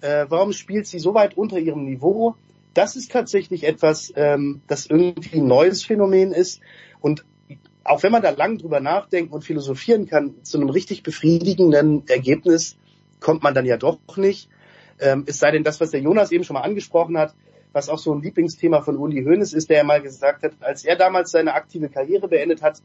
Äh, 0.00 0.26
warum 0.28 0.52
spielt 0.52 0.86
sie 0.86 0.98
so 0.98 1.14
weit 1.14 1.36
unter 1.36 1.58
ihrem 1.58 1.84
Niveau? 1.84 2.36
Das 2.74 2.96
ist 2.96 3.10
tatsächlich 3.12 3.64
etwas, 3.64 4.12
ähm, 4.16 4.60
das 4.66 4.86
irgendwie 4.86 5.38
ein 5.38 5.46
neues 5.46 5.84
Phänomen 5.84 6.32
ist. 6.32 6.60
Und 7.00 7.24
auch 7.84 8.02
wenn 8.02 8.12
man 8.12 8.22
da 8.22 8.30
lang 8.30 8.58
drüber 8.58 8.80
nachdenken 8.80 9.32
und 9.32 9.44
philosophieren 9.44 10.06
kann, 10.06 10.42
zu 10.42 10.58
einem 10.58 10.68
richtig 10.68 11.02
befriedigenden 11.02 12.06
Ergebnis 12.08 12.76
kommt 13.20 13.42
man 13.42 13.54
dann 13.54 13.64
ja 13.64 13.76
doch 13.76 13.98
nicht. 14.16 14.50
Ähm, 14.98 15.24
es 15.26 15.38
sei 15.38 15.50
denn, 15.50 15.64
das, 15.64 15.80
was 15.80 15.90
der 15.90 16.00
Jonas 16.00 16.32
eben 16.32 16.44
schon 16.44 16.54
mal 16.54 16.62
angesprochen 16.62 17.16
hat, 17.16 17.34
was 17.76 17.90
auch 17.90 17.98
so 17.98 18.14
ein 18.14 18.22
Lieblingsthema 18.22 18.80
von 18.80 18.96
Uli 18.96 19.22
Hoeneß 19.22 19.52
ist, 19.52 19.68
der 19.68 19.76
ja 19.76 19.84
mal 19.84 20.00
gesagt 20.00 20.42
hat, 20.42 20.52
als 20.60 20.86
er 20.86 20.96
damals 20.96 21.30
seine 21.30 21.52
aktive 21.52 21.90
Karriere 21.90 22.26
beendet 22.26 22.62
hat, 22.62 22.80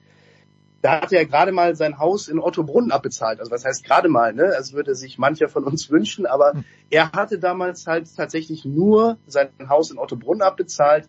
da 0.81 0.99
hatte 1.01 1.15
er 1.15 1.25
gerade 1.25 1.53
mal 1.53 1.77
sein 1.77 1.97
Haus 1.97 2.27
in 2.27 2.39
Ottobrunn 2.39 2.91
abbezahlt. 2.91 3.39
Also 3.39 3.51
was 3.51 3.63
heißt 3.63 3.85
gerade 3.85 4.09
mal, 4.09 4.33
ne? 4.33 4.51
Das 4.53 4.73
würde 4.73 4.93
sich 4.93 5.17
mancher 5.17 5.47
von 5.47 5.63
uns 5.63 5.89
wünschen, 5.91 6.25
aber 6.25 6.53
hm. 6.53 6.65
er 6.89 7.13
hatte 7.13 7.39
damals 7.39 7.87
halt 7.87 8.13
tatsächlich 8.15 8.65
nur 8.65 9.17
sein 9.27 9.49
Haus 9.69 9.91
in 9.91 9.97
Ottobrunn 9.97 10.41
abbezahlt. 10.41 11.07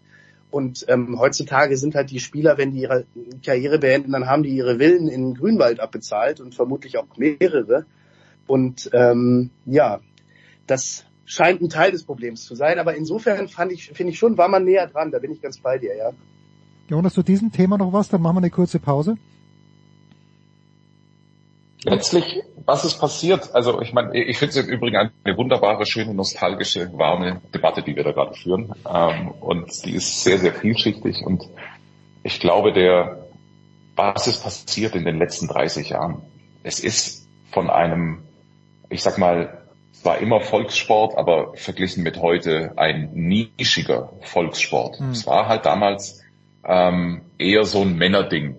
Und 0.53 0.85
ähm, 0.89 1.19
heutzutage 1.19 1.77
sind 1.77 1.97
halt 1.97 2.11
die 2.11 2.21
Spieler, 2.21 2.59
wenn 2.59 2.71
die 2.71 2.83
ihre 2.83 3.07
Karriere 3.45 3.81
beenden, 3.81 4.13
dann 4.13 4.27
haben 4.27 4.45
die 4.45 4.55
ihre 4.55 4.77
Villen 4.77 5.09
in 5.09 5.35
Grünwald 5.35 5.81
abbezahlt 5.81 6.41
und 6.41 6.55
vermutlich 6.55 6.99
auch 6.99 7.17
mehrere. 7.17 7.87
Und 8.47 8.91
ähm, 8.93 9.51
ja, 9.65 10.01
das 10.69 11.07
scheint 11.33 11.63
ein 11.63 11.71
Teil 11.71 11.93
des 11.93 12.05
Problems 12.05 12.45
zu 12.45 12.55
sein. 12.55 12.79
Aber 12.79 12.95
insofern 12.95 13.49
fand 13.49 13.73
ich, 13.73 13.91
finde 13.93 14.13
ich 14.13 14.19
schon, 14.19 14.37
war 14.37 14.49
man 14.49 14.65
näher 14.65 14.87
dran. 14.87 15.11
Da 15.11 15.19
bin 15.19 15.33
ich 15.33 15.41
ganz 15.41 15.59
bei 15.59 15.79
dir, 15.79 15.97
ja. 15.97 16.11
Jonas, 16.89 17.15
zu 17.15 17.23
diesem 17.23 17.51
Thema 17.51 17.79
noch 17.79 17.93
was? 17.93 18.09
Dann 18.09 18.21
machen 18.21 18.37
wir 18.37 18.41
eine 18.41 18.51
kurze 18.51 18.79
Pause. 18.79 19.17
Letztlich, 21.85 22.43
was 22.65 22.85
ist 22.85 23.01
passiert? 23.01 23.55
Also 23.55 23.81
ich 23.81 23.93
meine, 23.93 24.17
ich 24.17 24.39
finde 24.39 24.51
es 24.51 24.65
im 24.65 24.73
Übrigen 24.73 24.97
eine 24.97 25.37
wunderbare, 25.37 25.85
schöne, 25.87 26.15
nostalgische, 26.15 26.93
warme 26.93 27.41
Debatte, 27.53 27.83
die 27.83 27.97
wir 27.97 28.05
da 28.05 28.13
gerade 28.13 28.35
führen. 28.35 28.73
Ähm, 28.89 29.31
und 29.41 29.85
die 29.85 29.95
ist 29.95 30.23
sehr, 30.23 30.39
sehr 30.39 30.53
vielschichtig. 30.53 31.23
Und 31.25 31.49
ich 32.23 32.39
glaube, 32.39 32.73
der, 32.73 33.27
was 33.97 34.27
ist 34.27 34.43
passiert 34.43 34.95
in 34.95 35.05
den 35.05 35.19
letzten 35.19 35.49
30 35.49 35.89
Jahren? 35.89 36.23
Es 36.63 36.79
ist 36.79 37.27
von 37.51 37.69
einem, 37.69 38.23
ich 38.91 39.03
sag 39.03 39.19
mal, 39.19 39.62
zwar 39.93 40.19
immer 40.19 40.41
Volkssport, 40.41 41.17
aber 41.17 41.53
verglichen 41.55 42.03
mit 42.03 42.21
heute 42.21 42.73
ein 42.77 43.11
nischiger 43.13 44.13
Volkssport. 44.23 44.99
Mhm. 45.01 45.11
Es 45.11 45.25
war 45.27 45.47
halt 45.49 45.65
damals 45.67 46.23
ähm, 46.65 47.21
eher 47.39 47.65
so 47.65 47.83
ein 47.83 47.97
Männerding. 47.97 48.57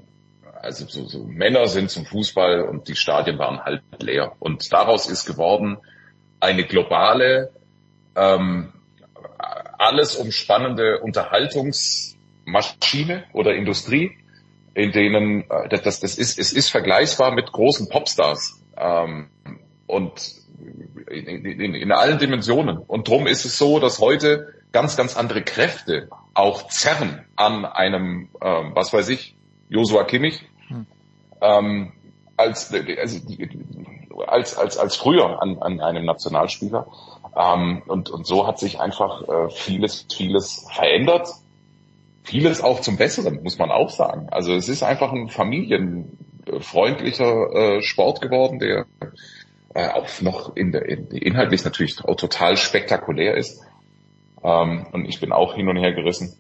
Also 0.62 0.86
so, 0.88 1.06
so 1.06 1.26
Männer 1.26 1.68
sind 1.68 1.92
zum 1.92 2.06
Fußball 2.06 2.62
und 2.62 2.88
die 2.88 2.96
Stadien 2.96 3.38
waren 3.38 3.60
halt 3.60 3.82
leer. 4.00 4.32
Und 4.40 4.72
daraus 4.72 5.08
ist 5.08 5.26
geworden 5.26 5.80
eine 6.40 6.64
globale, 6.64 7.52
ähm, 8.16 8.72
alles 9.78 10.16
umspannende 10.16 11.00
Unterhaltungsmaschine 11.00 13.26
oder 13.34 13.56
Industrie, 13.56 14.18
in 14.74 14.94
denen 14.94 15.44
äh, 15.50 15.68
das, 15.70 16.00
das 16.00 16.18
ist, 16.18 16.40
es 16.40 16.54
ist 16.54 16.70
vergleichbar 16.70 17.32
mit 17.32 17.52
großen 17.52 17.90
Popstars. 17.90 18.64
Ähm, 18.78 19.28
und 19.88 20.43
in, 21.14 21.76
in, 21.76 21.92
allen 21.92 22.20
Dimensionen. 22.20 22.78
Und 22.78 23.08
drum 23.08 23.28
ist 23.28 23.46
es 23.46 23.58
so, 23.58 23.80
dass 23.80 24.00
heute 24.00 24.54
ganz, 24.72 24.98
ganz 24.98 25.16
andere 25.16 25.44
Kräfte 25.44 26.10
auch 26.34 26.68
zerren 26.68 27.26
an 27.36 27.66
einem, 27.66 28.30
ähm, 28.42 28.72
was 28.74 28.92
weiß 28.92 29.10
ich, 29.10 29.36
Josua 29.70 30.04
Kimmich, 30.04 30.42
hm. 30.68 30.88
ähm, 31.42 31.94
als, 32.36 32.74
also, 32.74 33.20
als, 34.28 34.58
als, 34.58 34.78
als 34.78 34.96
früher 34.96 35.42
an, 35.42 35.58
an 35.60 35.80
einem 35.80 36.06
Nationalspieler. 36.06 36.88
Ähm, 37.36 37.82
und, 37.88 38.10
und 38.10 38.28
so 38.28 38.48
hat 38.48 38.60
sich 38.60 38.80
einfach 38.80 39.28
äh, 39.28 39.50
vieles, 39.50 40.06
vieles 40.12 40.68
verändert. 40.72 41.28
Vieles 42.24 42.64
auch 42.64 42.80
zum 42.80 42.96
Besseren, 42.98 43.44
muss 43.44 43.58
man 43.58 43.70
auch 43.70 43.90
sagen. 43.90 44.30
Also 44.32 44.54
es 44.54 44.70
ist 44.70 44.82
einfach 44.82 45.12
ein 45.12 45.28
familienfreundlicher 45.28 47.54
äh, 47.54 47.82
Sport 47.82 48.22
geworden, 48.22 48.60
der 48.60 48.86
äh, 49.74 49.90
auch 49.90 50.08
noch 50.22 50.56
in 50.56 50.72
der, 50.72 50.88
in, 50.88 51.08
inhaltlich 51.08 51.64
natürlich 51.64 52.04
auch 52.04 52.16
total 52.16 52.58
spektakulär 52.58 53.36
ist. 53.36 53.62
Ähm, 54.44 54.88
und 54.92 55.06
ich 55.06 55.20
bin 55.20 55.32
auch 55.32 55.56
hin 55.56 55.68
und 55.68 55.78
her 55.78 55.94
gerissen. 55.94 56.38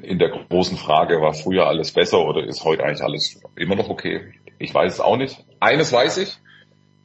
In 0.00 0.18
der 0.18 0.30
großen 0.30 0.76
Frage, 0.76 1.20
war 1.20 1.34
früher 1.34 1.66
alles 1.66 1.92
besser 1.92 2.24
oder 2.24 2.44
ist 2.44 2.64
heute 2.64 2.84
eigentlich 2.84 3.02
alles 3.02 3.40
immer 3.56 3.76
noch 3.76 3.88
okay? 3.88 4.32
Ich 4.58 4.72
weiß 4.74 4.94
es 4.94 5.00
auch 5.00 5.16
nicht. 5.16 5.44
Eines 5.60 5.92
weiß 5.92 6.18
ich, 6.18 6.38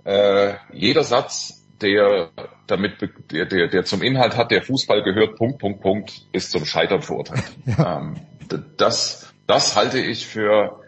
äh, 0.06 0.54
jeder 0.72 1.04
Satz, 1.04 1.66
der 1.82 2.30
damit, 2.66 2.94
der, 3.32 3.46
der, 3.46 3.68
der 3.68 3.84
zum 3.86 4.02
Inhalt 4.02 4.36
hat, 4.36 4.52
der 4.52 4.62
Fußball 4.62 5.04
gehört, 5.04 5.36
Punkt, 5.36 5.60
Punkt, 5.60 5.82
Punkt, 5.82 6.26
ist 6.32 6.52
zum 6.52 6.66
Scheitern 6.66 7.02
verurteilt. 7.02 7.44
Ja. 7.66 8.00
Ähm, 8.00 8.16
das, 8.78 9.34
das 9.46 9.76
halte 9.76 10.00
ich 10.00 10.26
für 10.26 10.80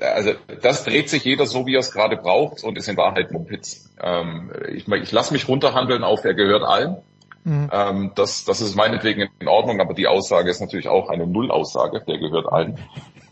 also 0.00 0.32
das 0.60 0.84
dreht 0.84 1.08
sich 1.08 1.24
jeder 1.24 1.46
so, 1.46 1.66
wie 1.66 1.74
er 1.74 1.80
es 1.80 1.92
gerade 1.92 2.16
braucht 2.16 2.64
und 2.64 2.76
ist 2.76 2.88
in 2.88 2.96
Wahrheit 2.96 3.32
Mumpitz. 3.32 3.90
Ähm, 4.00 4.52
ich 4.72 4.88
ich 4.88 5.12
lasse 5.12 5.32
mich 5.32 5.48
runterhandeln 5.48 6.04
auf, 6.04 6.24
er 6.24 6.34
gehört 6.34 6.64
allen. 6.64 6.96
Mhm. 7.44 7.70
Ähm, 7.72 8.12
das, 8.14 8.44
das 8.44 8.60
ist 8.60 8.74
meinetwegen 8.74 9.28
in 9.38 9.48
Ordnung, 9.48 9.80
aber 9.80 9.94
die 9.94 10.06
Aussage 10.06 10.50
ist 10.50 10.60
natürlich 10.60 10.88
auch 10.88 11.08
eine 11.08 11.26
Nullaussage, 11.26 12.02
der 12.06 12.18
gehört 12.18 12.52
allen. 12.52 12.78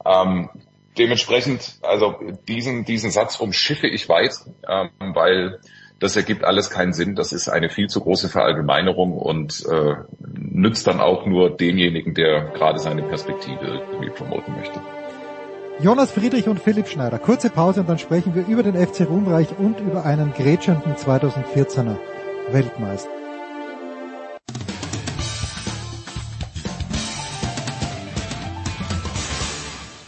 Ähm, 0.06 0.50
dementsprechend, 0.96 1.78
also 1.82 2.14
diesen, 2.48 2.84
diesen 2.84 3.10
Satz 3.10 3.40
umschiffe 3.40 3.88
ich 3.88 4.08
weit, 4.08 4.34
ähm, 4.68 4.90
weil 5.14 5.58
das 5.98 6.16
ergibt 6.16 6.44
alles 6.44 6.70
keinen 6.70 6.92
Sinn. 6.92 7.14
Das 7.14 7.32
ist 7.32 7.48
eine 7.48 7.70
viel 7.70 7.88
zu 7.88 8.00
große 8.00 8.28
Verallgemeinerung 8.28 9.18
und 9.18 9.64
äh, 9.66 9.94
nützt 10.36 10.86
dann 10.86 11.00
auch 11.00 11.26
nur 11.26 11.56
denjenigen, 11.56 12.14
der 12.14 12.52
gerade 12.54 12.78
seine 12.78 13.02
Perspektive 13.02 13.82
irgendwie 13.90 14.10
promoten 14.10 14.54
möchte. 14.56 14.80
Jonas 15.80 16.12
Friedrich 16.12 16.48
und 16.48 16.60
Philipp 16.60 16.86
Schneider. 16.86 17.18
Kurze 17.18 17.50
Pause 17.50 17.80
und 17.80 17.88
dann 17.88 17.98
sprechen 17.98 18.32
wir 18.34 18.46
über 18.46 18.62
den 18.62 18.76
FC 18.76 19.08
Ruhmreich 19.08 19.48
und 19.58 19.80
über 19.80 20.04
einen 20.04 20.32
grätschenden 20.32 20.94
2014er 20.94 21.96
Weltmeister. 22.50 23.10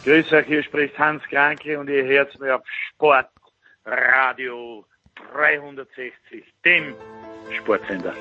Grüß 0.05 0.33
euch, 0.33 0.47
hier 0.47 0.63
spricht 0.63 0.97
Hans 1.01 1.25
Kranke 1.25 1.81
und 1.81 1.91
ihr 1.91 2.05
hört 2.05 2.39
mir 2.39 2.55
auf 2.55 2.63
Sportradio 2.95 4.85
360, 5.33 6.45
dem 6.65 6.95
Sportsender. 7.59 8.15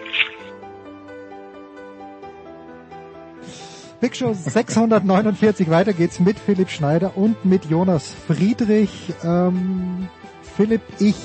Big 4.05 4.15
Show 4.15 4.35
649, 4.35 5.71
weiter 5.71 5.91
geht's 5.91 6.19
mit 6.19 6.37
Philipp 6.37 6.69
Schneider 6.69 7.17
und 7.17 7.43
mit 7.43 7.65
Jonas 7.65 8.13
Friedrich. 8.27 9.11
Ähm, 9.23 10.07
Philipp, 10.55 10.83
ich, 10.99 11.15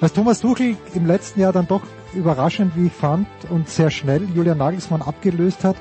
als 0.00 0.14
Thomas 0.14 0.40
Tuchel 0.40 0.78
im 0.94 1.04
letzten 1.04 1.40
Jahr 1.40 1.52
dann 1.52 1.68
doch 1.68 1.82
überraschend, 2.14 2.72
wie 2.74 2.86
ich 2.86 2.92
fand, 2.94 3.26
und 3.50 3.68
sehr 3.68 3.90
schnell 3.90 4.26
Julian 4.34 4.56
Nagelsmann 4.56 5.02
abgelöst 5.02 5.62
hat, 5.62 5.76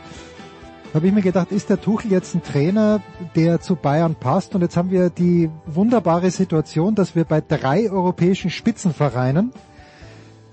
habe 0.93 1.08
ich 1.08 1.13
mir 1.13 1.21
gedacht, 1.21 1.53
ist 1.53 1.69
der 1.69 1.79
Tuchel 1.79 2.12
jetzt 2.12 2.36
ein 2.36 2.43
Trainer, 2.43 3.01
der 3.38 3.62
zu 3.62 3.77
Bayern 3.77 4.15
passt? 4.15 4.53
Und 4.55 4.62
jetzt 4.62 4.75
haben 4.75 4.91
wir 4.91 5.10
die 5.10 5.49
wunderbare 5.67 6.32
Situation, 6.32 6.95
dass 6.95 7.15
wir 7.15 7.23
bei 7.23 7.39
drei 7.39 7.89
europäischen 7.89 8.49
Spitzenvereinen 8.49 9.53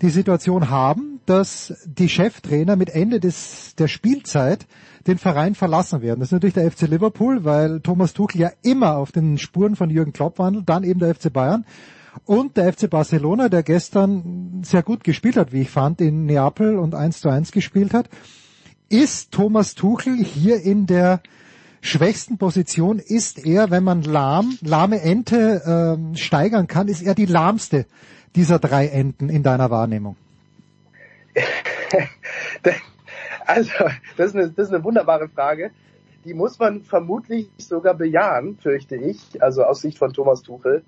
die 0.01 0.11
Situation 0.11 0.71
haben, 0.71 1.17
dass 1.27 1.75
die 1.87 2.09
Cheftrainer 2.09 2.77
mit 2.77 2.91
Ende 2.91 3.19
des, 3.19 3.75
der 3.77 3.89
Spielzeit 3.89 4.67
den 5.07 5.19
Verein 5.19 5.55
verlassen 5.55 6.03
werden. 6.03 6.21
Das 6.21 6.29
ist 6.29 6.33
natürlich 6.33 6.55
der 6.55 6.71
FC 6.71 6.83
Liverpool, 6.83 7.45
weil 7.45 7.81
Thomas 7.81 8.13
Tuchel 8.13 8.41
ja 8.41 8.51
immer 8.63 8.97
auf 8.97 9.13
den 9.13 9.39
Spuren 9.39 9.77
von 9.77 9.91
Jürgen 9.91 10.13
Klopp 10.13 10.39
wandelt, 10.39 10.69
dann 10.69 10.85
eben 10.85 11.01
der 11.01 11.15
FC 11.15 11.33
Bayern 11.33 11.65
und 12.25 12.57
der 12.57 12.73
FC 12.73 12.89
Barcelona, 12.89 13.49
der 13.49 13.63
gestern 13.63 14.63
sehr 14.63 14.83
gut 14.83 15.05
gespielt 15.05 15.37
hat, 15.37 15.53
wie 15.53 15.63
ich 15.63 15.71
fand, 15.71 16.01
in 16.01 16.27
Neapel 16.27 16.79
und 16.79 16.95
1 16.95 17.21
zu 17.21 17.29
1 17.29 17.53
gespielt 17.53 17.93
hat. 17.95 18.09
Ist 18.89 19.33
Thomas 19.33 19.75
Tuchel 19.75 20.17
hier 20.17 20.63
in 20.63 20.87
der 20.87 21.21
schwächsten 21.81 22.39
Position? 22.39 22.99
Ist 22.99 23.45
er, 23.45 23.71
wenn 23.71 23.85
man 23.85 24.03
lahm, 24.03 24.59
lahme 24.63 25.01
Ente 25.01 25.63
ähm, 25.67 26.17
steigern 26.17 26.67
kann, 26.67 26.89
ist 26.89 27.03
er 27.03 27.15
die 27.15 27.27
lahmste 27.27 27.87
dieser 28.35 28.59
drei 28.59 28.89
Enten 28.89 29.29
in 29.29 29.43
deiner 29.43 29.71
Wahrnehmung? 29.71 30.17
also, 33.47 33.73
das 34.17 34.29
ist, 34.29 34.37
eine, 34.37 34.51
das 34.51 34.69
ist 34.69 34.75
eine 34.75 34.85
wunderbare 34.85 35.29
Frage. 35.29 35.71
Die 36.25 36.35
muss 36.35 36.59
man 36.59 36.83
vermutlich 36.83 37.49
sogar 37.59 37.95
bejahen, 37.95 38.59
fürchte 38.59 38.97
ich, 38.97 39.43
also 39.43 39.63
aus 39.63 39.81
Sicht 39.81 39.99
von 39.99 40.13
Thomas 40.13 40.43
Tuchel 40.43 40.83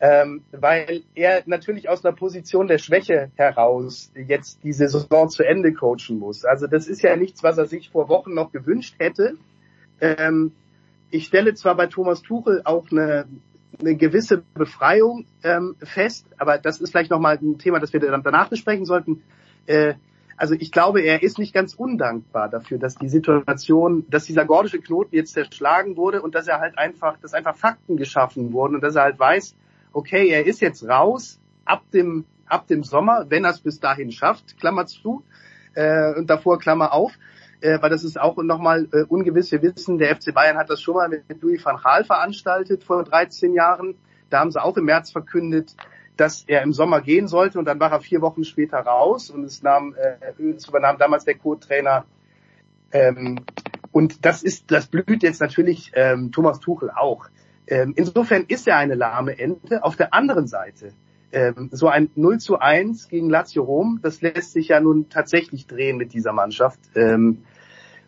ähm, 0.00 0.42
weil 0.52 1.02
er 1.14 1.42
natürlich 1.46 1.88
aus 1.88 2.04
einer 2.04 2.14
Position 2.14 2.66
der 2.66 2.78
Schwäche 2.78 3.30
heraus 3.36 4.12
jetzt 4.14 4.62
die 4.62 4.72
Saison 4.72 5.28
zu 5.30 5.42
Ende 5.42 5.72
coachen 5.72 6.18
muss. 6.18 6.44
Also 6.44 6.66
das 6.66 6.86
ist 6.86 7.02
ja 7.02 7.16
nichts, 7.16 7.42
was 7.42 7.56
er 7.56 7.66
sich 7.66 7.90
vor 7.90 8.08
Wochen 8.08 8.34
noch 8.34 8.52
gewünscht 8.52 8.96
hätte. 8.98 9.34
Ähm, 10.00 10.52
ich 11.10 11.26
stelle 11.26 11.54
zwar 11.54 11.76
bei 11.76 11.86
Thomas 11.86 12.20
Tuchel 12.20 12.60
auch 12.64 12.90
eine, 12.90 13.26
eine 13.80 13.96
gewisse 13.96 14.42
Befreiung 14.54 15.24
ähm, 15.42 15.76
fest, 15.82 16.26
aber 16.36 16.58
das 16.58 16.80
ist 16.80 16.90
vielleicht 16.90 17.10
nochmal 17.10 17.38
ein 17.40 17.58
Thema, 17.58 17.78
das 17.78 17.92
wir 17.92 18.00
dann 18.00 18.22
danach 18.22 18.50
besprechen 18.50 18.84
sollten. 18.84 19.22
Äh, 19.64 19.94
also 20.36 20.54
ich 20.54 20.70
glaube, 20.70 21.00
er 21.00 21.22
ist 21.22 21.38
nicht 21.38 21.54
ganz 21.54 21.74
undankbar 21.74 22.48
dafür, 22.48 22.78
dass 22.78 22.96
die 22.96 23.08
Situation, 23.08 24.04
dass 24.10 24.24
dieser 24.24 24.44
gordische 24.44 24.80
Knoten 24.80 25.14
jetzt 25.14 25.32
zerschlagen 25.32 25.96
wurde 25.96 26.22
und 26.22 26.34
dass 26.34 26.46
er 26.46 26.60
halt 26.60 26.76
einfach, 26.78 27.18
dass 27.18 27.34
einfach 27.34 27.56
Fakten 27.56 27.96
geschaffen 27.96 28.52
wurden 28.52 28.74
und 28.74 28.82
dass 28.82 28.96
er 28.96 29.02
halt 29.02 29.18
weiß, 29.18 29.54
okay, 29.92 30.28
er 30.28 30.46
ist 30.46 30.60
jetzt 30.60 30.86
raus 30.86 31.40
ab 31.64 31.82
dem, 31.92 32.26
ab 32.46 32.66
dem 32.66 32.84
Sommer, 32.84 33.26
wenn 33.28 33.44
er 33.44 33.50
es 33.52 33.60
bis 33.60 33.80
dahin 33.80 34.12
schafft, 34.12 34.58
Klammer 34.58 34.86
zu, 34.86 35.22
äh, 35.74 36.14
und 36.14 36.28
davor 36.28 36.58
Klammer 36.58 36.92
auf, 36.92 37.12
äh, 37.60 37.80
weil 37.80 37.90
das 37.90 38.04
ist 38.04 38.20
auch 38.20 38.36
nochmal 38.36 38.88
äh, 38.92 39.02
ungewiss. 39.02 39.52
Wir 39.52 39.62
wissen, 39.62 39.98
der 39.98 40.14
FC 40.16 40.34
Bayern 40.34 40.56
hat 40.56 40.70
das 40.70 40.82
schon 40.82 40.94
mal 40.94 41.08
mit 41.08 41.42
Louis 41.42 41.64
van 41.64 41.78
Gaal 41.82 42.04
veranstaltet 42.04 42.84
vor 42.84 43.04
13 43.04 43.54
Jahren. 43.54 43.94
Da 44.30 44.40
haben 44.40 44.50
sie 44.50 44.62
auch 44.62 44.76
im 44.76 44.84
März 44.84 45.12
verkündet, 45.12 45.76
dass 46.16 46.44
er 46.46 46.62
im 46.62 46.72
Sommer 46.72 47.00
gehen 47.00 47.28
sollte 47.28 47.58
und 47.58 47.64
dann 47.66 47.80
war 47.80 47.92
er 47.92 48.00
vier 48.00 48.20
Wochen 48.20 48.44
später 48.44 48.78
raus 48.78 49.30
und 49.30 49.44
es, 49.44 49.62
nahm, 49.62 49.94
äh, 49.94 50.42
es 50.54 50.68
übernahm 50.68 50.98
damals 50.98 51.24
der 51.24 51.36
Co-Trainer 51.36 52.04
ähm, 52.92 53.40
und 53.92 54.24
das 54.24 54.42
ist, 54.42 54.70
das 54.70 54.86
blüht 54.86 55.22
jetzt 55.22 55.40
natürlich 55.40 55.92
ähm, 55.94 56.30
Thomas 56.30 56.60
Tuchel 56.60 56.90
auch. 56.90 57.28
Ähm, 57.66 57.94
insofern 57.96 58.44
ist 58.46 58.68
er 58.68 58.76
eine 58.76 58.94
lahme 58.94 59.38
Ente. 59.38 59.82
Auf 59.82 59.96
der 59.96 60.14
anderen 60.14 60.46
Seite, 60.46 60.92
ähm, 61.32 61.70
so 61.72 61.88
ein 61.88 62.10
0 62.14 62.38
zu 62.38 62.58
1 62.58 63.08
gegen 63.08 63.30
Lazio 63.30 63.64
Rom, 63.64 64.00
das 64.02 64.20
lässt 64.20 64.52
sich 64.52 64.68
ja 64.68 64.80
nun 64.80 65.08
tatsächlich 65.08 65.66
drehen 65.66 65.96
mit 65.96 66.12
dieser 66.12 66.32
Mannschaft. 66.32 66.78
Ähm, 66.94 67.44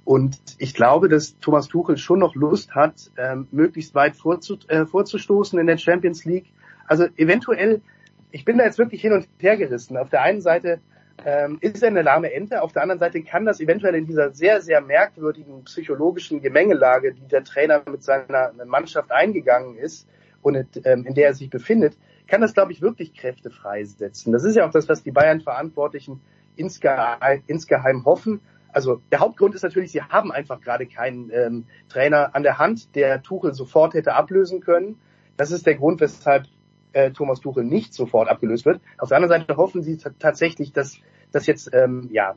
und 0.05 0.39
ich 0.59 0.75
glaube, 0.75 1.09
dass 1.09 1.39
Thomas 1.39 1.69
Tuchel 1.69 1.99
schon 1.99 2.19
noch 2.19 2.35
Lust 2.35 2.75
hat, 2.75 3.11
ähm, 3.17 3.49
möglichst 3.51 3.95
weit 3.95 4.17
vorzu 4.17 4.59
äh, 4.69 4.87
vorzustoßen 4.87 5.59
in 5.59 5.67
der 5.67 5.77
Champions 5.77 6.25
League. 6.25 6.53
Also 6.87 7.07
eventuell, 7.17 7.83
ich 8.31 8.45
bin 8.45 8.59
da 8.59 8.65
jetzt 8.65 8.79
wirklich 8.79 9.01
hin 9.01 9.13
und 9.13 9.29
her 9.39 9.57
gerissen. 9.57 9.97
Auf 9.97 10.11
der 10.11 10.23
einen 10.23 10.41
Seite 10.41 10.81
ähm, 11.25 11.59
ist 11.61 11.83
er 11.83 11.89
eine 11.89 12.03
lahme 12.03 12.33
Ente. 12.33 12.63
Auf 12.63 12.73
der 12.73 12.83
anderen 12.83 12.99
Seite 12.99 13.23
kann 13.23 13.45
das 13.45 13.61
eventuell 13.61 13.95
in 13.95 14.07
dieser 14.07 14.33
sehr, 14.33 14.61
sehr 14.61 14.81
merkwürdigen 14.81 15.65
psychologischen 15.65 16.41
Gemengelage, 16.41 17.15
die 17.15 17.27
der 17.27 17.45
Trainer 17.45 17.83
mit 17.91 18.03
seiner 18.03 18.53
Mannschaft 18.67 19.11
eingegangen 19.11 19.77
ist 19.77 20.07
und 20.43 20.57
ähm, 20.85 21.05
in 21.05 21.15
der 21.15 21.29
er 21.29 21.35
sich 21.35 21.51
befindet, 21.51 21.97
kann 22.27 22.41
das, 22.41 22.55
glaube 22.55 22.73
ich, 22.73 22.83
wirklich 22.83 23.15
Kräfte 23.15 23.51
freisetzen. 23.51 24.33
Das 24.33 24.45
ist 24.45 24.55
ja 24.55 24.67
auch 24.67 24.71
das, 24.71 24.89
was 24.89 25.03
die 25.03 25.11
Bayern-Verantwortlichen 25.11 26.21
insgeheim, 26.57 27.43
insgeheim 27.47 28.05
hoffen. 28.05 28.41
Also 28.71 29.01
der 29.11 29.21
Hauptgrund 29.21 29.55
ist 29.55 29.63
natürlich, 29.63 29.93
sie 29.93 30.03
haben 30.03 30.31
einfach 30.31 30.61
gerade 30.61 30.87
keinen 30.87 31.31
ähm, 31.33 31.65
Trainer 31.89 32.35
an 32.35 32.43
der 32.43 32.59
Hand, 32.59 32.95
der 32.95 33.23
Tuchel 33.23 33.55
sofort 33.55 33.95
hätte 33.95 34.15
ablösen 34.15 34.61
können. 34.61 34.99
Das 35.37 35.51
ist 35.51 35.67
der 35.67 35.77
Grund, 35.77 36.01
weshalb 36.01 36.47
äh, 36.93 37.11
Thomas 37.11 37.41
Tuchel 37.41 37.65
nicht 37.65 37.95
sofort 37.95 38.29
abgelöst 38.29 38.67
wird. 38.67 38.81
Auf 38.99 39.09
der 39.09 39.19
anderen 39.19 39.41
Seite 39.41 39.57
hoffen 39.57 39.83
sie 39.83 39.99
tatsächlich, 40.19 40.73
dass, 40.73 40.99
dass 41.33 41.47
jetzt 41.47 41.71
ähm, 41.73 42.09
ja 42.13 42.35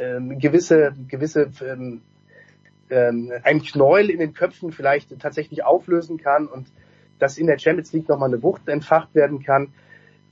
ähm, 0.00 0.38
gewisse 0.38 0.94
gewisse 1.08 1.50
ähm, 1.64 2.02
ähm, 2.90 3.32
ein 3.42 3.62
Knäuel 3.62 4.10
in 4.10 4.20
den 4.20 4.32
Köpfen 4.32 4.72
vielleicht 4.72 5.18
tatsächlich 5.18 5.64
auflösen 5.64 6.18
kann 6.18 6.46
und 6.46 6.68
dass 7.18 7.38
in 7.38 7.46
der 7.46 7.58
Champions 7.58 7.92
League 7.92 8.08
nochmal 8.08 8.28
eine 8.28 8.42
Wucht 8.42 8.68
entfacht 8.68 9.14
werden 9.14 9.42
kann. 9.42 9.72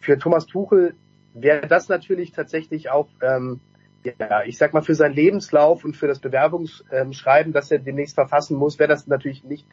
Für 0.00 0.18
Thomas 0.18 0.46
Tuchel 0.46 0.94
wäre 1.32 1.66
das 1.66 1.88
natürlich 1.88 2.32
tatsächlich 2.32 2.90
auch, 2.90 3.08
ähm, 3.22 3.60
ja, 4.04 4.42
ich 4.44 4.58
sag 4.58 4.74
mal, 4.74 4.82
für 4.82 4.94
seinen 4.94 5.14
Lebenslauf 5.14 5.84
und 5.84 5.96
für 5.96 6.06
das 6.06 6.18
Bewerbungsschreiben, 6.18 7.52
das 7.52 7.70
er 7.70 7.78
demnächst 7.78 8.14
verfassen 8.14 8.56
muss, 8.56 8.78
wäre 8.78 8.88
das 8.88 9.06
natürlich 9.06 9.44
nicht 9.44 9.66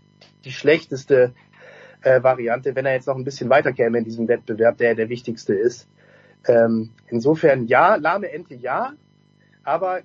die 0.46 0.52
schlechteste 0.52 1.34
äh, 2.02 2.22
Variante, 2.24 2.76
wenn 2.76 2.86
er 2.86 2.94
jetzt 2.94 3.08
noch 3.08 3.16
ein 3.16 3.24
bisschen 3.24 3.50
weiter 3.50 3.74
käme 3.74 3.98
in 3.98 4.04
diesem 4.04 4.28
Wettbewerb, 4.28 4.78
der 4.78 4.96
der 4.96 5.10
wichtigste 5.10 5.54
ist. 5.54 5.88
Ähm, 6.48 6.90
insofern 7.10 7.68
ja, 7.68 7.96
lahme 7.96 8.32
Ente 8.32 8.56
ja, 8.56 8.94
aber 9.64 10.02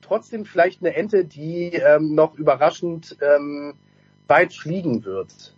trotzdem 0.00 0.44
vielleicht 0.44 0.82
eine 0.82 0.94
Ente, 0.94 1.24
die 1.24 1.72
ähm, 1.72 2.14
noch 2.14 2.36
überraschend 2.36 3.16
ähm, 3.20 3.74
weit 4.28 4.54
fliegen 4.54 5.04
wird, 5.04 5.56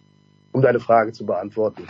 um 0.53 0.63
deine 0.63 0.81
Frage 0.81 1.13
zu 1.13 1.27
beantworten. 1.27 1.87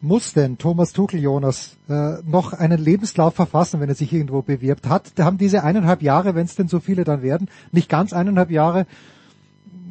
Muss 0.00 0.34
denn 0.34 0.58
Thomas 0.58 0.92
Tuchel, 0.92 1.20
Jonas, 1.20 1.78
äh, 1.88 2.18
noch 2.24 2.52
einen 2.52 2.78
Lebenslauf 2.78 3.34
verfassen, 3.34 3.80
wenn 3.80 3.88
er 3.88 3.94
sich 3.94 4.12
irgendwo 4.12 4.42
bewirbt 4.42 4.88
hat? 4.88 5.12
Haben 5.18 5.38
diese 5.38 5.64
eineinhalb 5.64 6.02
Jahre, 6.02 6.34
wenn 6.34 6.44
es 6.44 6.54
denn 6.54 6.68
so 6.68 6.80
viele 6.80 7.04
dann 7.04 7.22
werden, 7.22 7.48
nicht 7.72 7.88
ganz 7.88 8.12
eineinhalb 8.12 8.50
Jahre, 8.50 8.86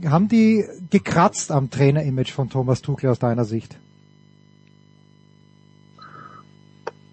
haben 0.05 0.27
die 0.27 0.65
gekratzt 0.89 1.51
am 1.51 1.69
Trainerimage 1.69 2.31
von 2.31 2.49
Thomas 2.49 2.81
Tuchel 2.81 3.09
aus 3.09 3.19
deiner 3.19 3.45
Sicht? 3.45 3.77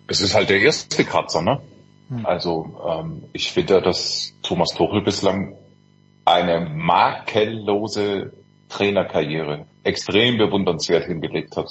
Es 0.08 0.20
ist 0.20 0.34
halt 0.34 0.50
der 0.50 0.60
erste 0.60 1.04
Kratzer, 1.04 1.42
ne? 1.42 1.60
Hm. 2.08 2.26
Also 2.26 2.80
ähm, 2.86 3.24
ich 3.32 3.50
finde, 3.52 3.80
dass 3.80 4.34
Thomas 4.42 4.70
Tuchel 4.70 5.02
bislang 5.02 5.54
eine 6.24 6.68
makellose 6.68 8.32
Trainerkarriere 8.68 9.66
extrem 9.84 10.38
bewundernswert 10.38 11.06
hingelegt 11.06 11.56
hat. 11.56 11.68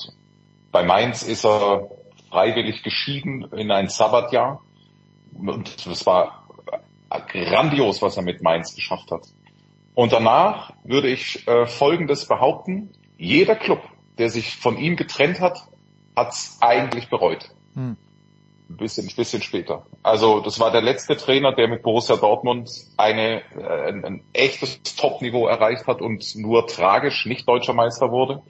Bei 0.71 0.83
Mainz 0.83 1.23
ist 1.23 1.45
er 1.45 1.89
freiwillig 2.29 2.83
geschieden 2.83 3.43
in 3.53 3.71
ein 3.71 3.89
Sabbatjahr 3.89 4.61
und 5.33 5.85
das 5.85 6.05
war 6.05 6.45
grandios, 7.27 8.01
was 8.01 8.17
er 8.17 8.23
mit 8.23 8.41
Mainz 8.41 8.75
geschafft 8.75 9.11
hat. 9.11 9.27
Und 9.93 10.13
danach 10.13 10.73
würde 10.83 11.09
ich 11.09 11.47
äh, 11.47 11.65
Folgendes 11.67 12.27
behaupten. 12.27 12.91
Jeder 13.17 13.55
Club, 13.55 13.81
der 14.17 14.29
sich 14.29 14.55
von 14.55 14.77
ihm 14.77 14.95
getrennt 14.95 15.39
hat, 15.39 15.67
hat 16.15 16.29
es 16.29 16.57
eigentlich 16.61 17.09
bereut. 17.09 17.49
Hm. 17.73 17.97
Ein 18.69 18.77
bisschen, 18.77 19.07
ein 19.07 19.15
bisschen 19.15 19.41
später. 19.41 19.85
Also 20.01 20.39
das 20.39 20.59
war 20.59 20.71
der 20.71 20.81
letzte 20.81 21.17
Trainer, 21.17 21.53
der 21.53 21.67
mit 21.67 21.83
Borussia 21.83 22.15
Dortmund 22.15 22.69
eine, 22.95 23.41
äh, 23.57 23.89
ein, 23.89 24.05
ein 24.05 24.23
echtes 24.31 24.81
Top-Niveau 24.95 25.47
erreicht 25.47 25.87
hat 25.87 26.01
und 26.01 26.35
nur 26.35 26.67
tragisch 26.67 27.25
nicht 27.25 27.47
deutscher 27.47 27.73
Meister 27.73 28.11
wurde. 28.11 28.41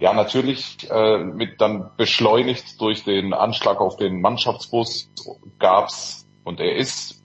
Ja, 0.00 0.12
natürlich 0.12 0.88
äh, 0.90 1.18
mit 1.18 1.60
dann 1.60 1.90
beschleunigt 1.96 2.80
durch 2.80 3.02
den 3.02 3.34
Anschlag 3.34 3.80
auf 3.80 3.96
den 3.96 4.20
Mannschaftsbus 4.20 5.10
gab's 5.58 6.24
und 6.44 6.60
er 6.60 6.76
ist 6.76 7.17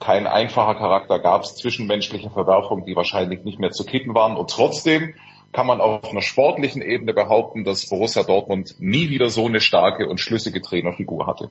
kein 0.00 0.26
einfacher 0.26 0.74
Charakter, 0.74 1.18
gab 1.18 1.42
es 1.42 1.56
zwischenmenschliche 1.56 2.30
Verwerfungen, 2.30 2.84
die 2.84 2.96
wahrscheinlich 2.96 3.44
nicht 3.44 3.58
mehr 3.58 3.70
zu 3.70 3.84
kitten 3.84 4.14
waren. 4.14 4.36
Und 4.36 4.50
trotzdem 4.50 5.14
kann 5.52 5.66
man 5.66 5.80
auf 5.80 6.10
einer 6.10 6.22
sportlichen 6.22 6.82
Ebene 6.82 7.14
behaupten, 7.14 7.64
dass 7.64 7.88
Borussia 7.88 8.22
Dortmund 8.22 8.76
nie 8.78 9.08
wieder 9.08 9.30
so 9.30 9.46
eine 9.46 9.60
starke 9.60 10.08
und 10.08 10.20
schlüssige 10.20 10.60
Trainerfigur 10.60 11.26
hatte. 11.26 11.50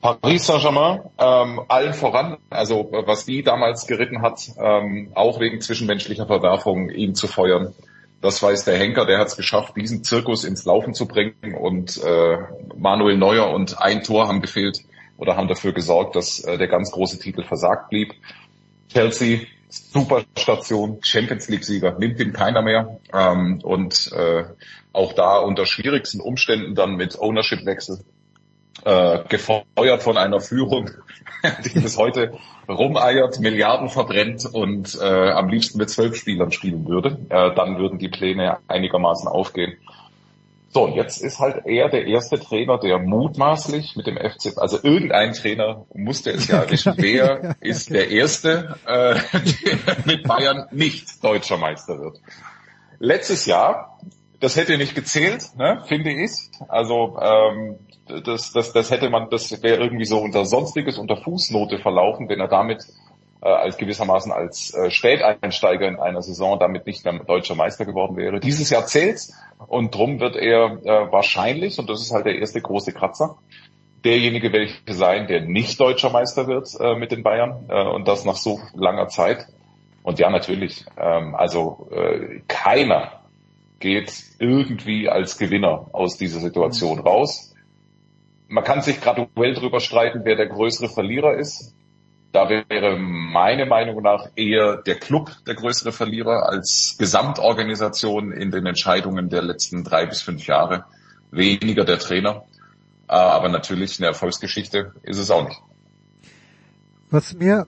Paris 0.00 0.46
Saint-Germain, 0.46 1.00
ähm, 1.18 1.60
allen 1.68 1.94
voran, 1.94 2.38
also 2.50 2.90
was 3.06 3.24
die 3.24 3.44
damals 3.44 3.86
geritten 3.86 4.20
hat, 4.20 4.40
ähm, 4.58 5.12
auch 5.14 5.38
wegen 5.38 5.60
zwischenmenschlicher 5.60 6.26
Verwerfungen, 6.26 6.90
ihn 6.90 7.14
zu 7.14 7.28
feuern. 7.28 7.72
Das 8.20 8.42
weiß 8.42 8.64
der 8.64 8.78
Henker, 8.78 9.04
der 9.06 9.18
hat 9.18 9.28
es 9.28 9.36
geschafft, 9.36 9.76
diesen 9.76 10.02
Zirkus 10.02 10.44
ins 10.44 10.64
Laufen 10.64 10.94
zu 10.94 11.06
bringen 11.06 11.54
und 11.60 12.02
äh, 12.02 12.38
Manuel 12.76 13.16
Neuer 13.16 13.50
und 13.50 13.80
ein 13.80 14.02
Tor 14.02 14.26
haben 14.26 14.40
gefehlt 14.40 14.82
oder 15.16 15.36
haben 15.36 15.48
dafür 15.48 15.72
gesorgt, 15.72 16.16
dass 16.16 16.40
äh, 16.40 16.58
der 16.58 16.68
ganz 16.68 16.90
große 16.90 17.18
Titel 17.18 17.42
versagt 17.42 17.90
blieb. 17.90 18.14
Chelsea 18.88 19.46
super 19.68 20.22
Station, 20.36 20.98
Champions 21.02 21.48
League-Sieger, 21.48 21.98
nimmt 21.98 22.20
ihn 22.20 22.32
keiner 22.32 22.62
mehr. 22.62 22.98
Ähm, 23.12 23.60
und 23.62 24.12
äh, 24.12 24.44
auch 24.92 25.12
da 25.14 25.38
unter 25.38 25.66
schwierigsten 25.66 26.20
Umständen 26.20 26.74
dann 26.74 26.96
mit 26.96 27.18
Ownership-Wechsel 27.18 28.00
äh, 28.84 29.24
gefeuert 29.28 30.02
von 30.02 30.16
einer 30.16 30.40
Führung, 30.40 30.90
die 31.64 31.80
bis 31.80 31.96
heute 31.96 32.32
rumeiert, 32.68 33.40
Milliarden 33.40 33.88
verbrennt 33.88 34.44
und 34.44 34.98
äh, 35.00 35.30
am 35.30 35.48
liebsten 35.48 35.78
mit 35.78 35.90
zwölf 35.90 36.16
Spielern 36.16 36.52
spielen 36.52 36.86
würde. 36.86 37.18
Äh, 37.28 37.54
dann 37.54 37.78
würden 37.78 37.98
die 37.98 38.08
Pläne 38.08 38.58
einigermaßen 38.68 39.28
aufgehen. 39.28 39.76
So, 40.74 40.88
jetzt 40.88 41.20
ist 41.20 41.38
halt 41.38 41.66
er 41.66 41.90
der 41.90 42.06
erste 42.06 42.40
Trainer, 42.40 42.78
der 42.78 42.98
mutmaßlich 42.98 43.94
mit 43.94 44.06
dem 44.06 44.16
FC, 44.16 44.56
also 44.56 44.78
irgendein 44.82 45.34
Trainer 45.34 45.84
musste 45.92 46.30
es 46.30 46.48
ja 46.48 46.62
erwischen, 46.62 46.94
wer 46.96 47.56
ist 47.60 47.90
der 47.90 48.10
erste, 48.10 48.76
äh, 48.86 49.16
der 49.36 49.96
mit 50.06 50.22
Bayern 50.26 50.68
nicht 50.70 51.22
deutscher 51.22 51.58
Meister 51.58 51.98
wird. 51.98 52.18
Letztes 52.98 53.44
Jahr, 53.44 53.98
das 54.40 54.56
hätte 54.56 54.78
nicht 54.78 54.94
gezählt, 54.94 55.50
ne, 55.58 55.82
finde 55.86 56.10
ich. 56.10 56.30
Also 56.68 57.18
ähm, 57.20 57.76
das, 58.24 58.52
das, 58.52 58.72
das 58.72 58.90
hätte 58.90 59.10
man, 59.10 59.28
das 59.28 59.50
wäre 59.62 59.76
irgendwie 59.76 60.06
so 60.06 60.20
unter 60.20 60.46
Sonstiges, 60.46 60.96
unter 60.96 61.18
Fußnote 61.18 61.80
verlaufen, 61.80 62.30
wenn 62.30 62.40
er 62.40 62.48
damit 62.48 62.82
äh, 63.42 63.48
als 63.48 63.76
gewissermaßen 63.76 64.32
als 64.32 64.72
äh, 64.72 64.90
Späteinsteiger 64.90 65.88
in 65.88 65.98
einer 65.98 66.22
Saison 66.22 66.58
damit 66.58 66.86
nicht 66.86 67.04
mehr 67.04 67.18
deutscher 67.24 67.54
Meister 67.54 67.84
geworden 67.84 68.16
wäre. 68.16 68.40
Dieses 68.40 68.70
Jahr 68.70 68.86
zählt 68.86 69.20
und 69.66 69.94
drum 69.94 70.20
wird 70.20 70.36
er 70.36 70.78
äh, 70.84 71.12
wahrscheinlich, 71.12 71.78
und 71.78 71.90
das 71.90 72.02
ist 72.02 72.12
halt 72.12 72.26
der 72.26 72.38
erste 72.38 72.60
große 72.60 72.92
Kratzer, 72.92 73.36
derjenige 74.04 74.52
welche 74.52 74.94
sein, 74.94 75.26
der 75.26 75.42
nicht 75.42 75.80
deutscher 75.80 76.10
Meister 76.10 76.46
wird 76.46 76.68
äh, 76.80 76.94
mit 76.94 77.12
den 77.12 77.22
Bayern 77.22 77.66
äh, 77.68 77.82
und 77.82 78.08
das 78.08 78.24
nach 78.24 78.36
so 78.36 78.60
langer 78.74 79.08
Zeit. 79.08 79.46
Und 80.02 80.18
ja, 80.18 80.30
natürlich, 80.30 80.84
ähm, 80.96 81.34
also 81.34 81.88
äh, 81.92 82.40
keiner 82.48 83.22
geht 83.78 84.12
irgendwie 84.38 85.08
als 85.08 85.38
Gewinner 85.38 85.88
aus 85.92 86.16
dieser 86.16 86.40
Situation 86.40 87.00
raus. 87.00 87.54
Man 88.48 88.64
kann 88.64 88.82
sich 88.82 89.00
graduell 89.00 89.54
darüber 89.54 89.80
streiten, 89.80 90.20
wer 90.24 90.36
der 90.36 90.46
größere 90.46 90.88
Verlierer 90.88 91.34
ist. 91.34 91.74
Da 92.32 92.48
wäre 92.48 92.98
meine 92.98 93.66
Meinung 93.66 94.02
nach 94.02 94.28
eher 94.36 94.78
der 94.78 94.94
Club 94.94 95.30
der 95.46 95.54
größere 95.54 95.92
Verlierer 95.92 96.48
als 96.48 96.96
Gesamtorganisation 96.98 98.32
in 98.32 98.50
den 98.50 98.64
Entscheidungen 98.64 99.28
der 99.28 99.42
letzten 99.42 99.84
drei 99.84 100.06
bis 100.06 100.22
fünf 100.22 100.46
Jahre. 100.46 100.86
Weniger 101.30 101.84
der 101.84 101.98
Trainer. 101.98 102.44
Äh, 103.06 103.12
aber 103.14 103.50
natürlich 103.50 103.98
eine 103.98 104.06
Erfolgsgeschichte 104.06 104.92
ist 105.02 105.18
es 105.18 105.30
auch 105.30 105.46
nicht. 105.46 105.60
Was 107.10 107.34
mir, 107.34 107.66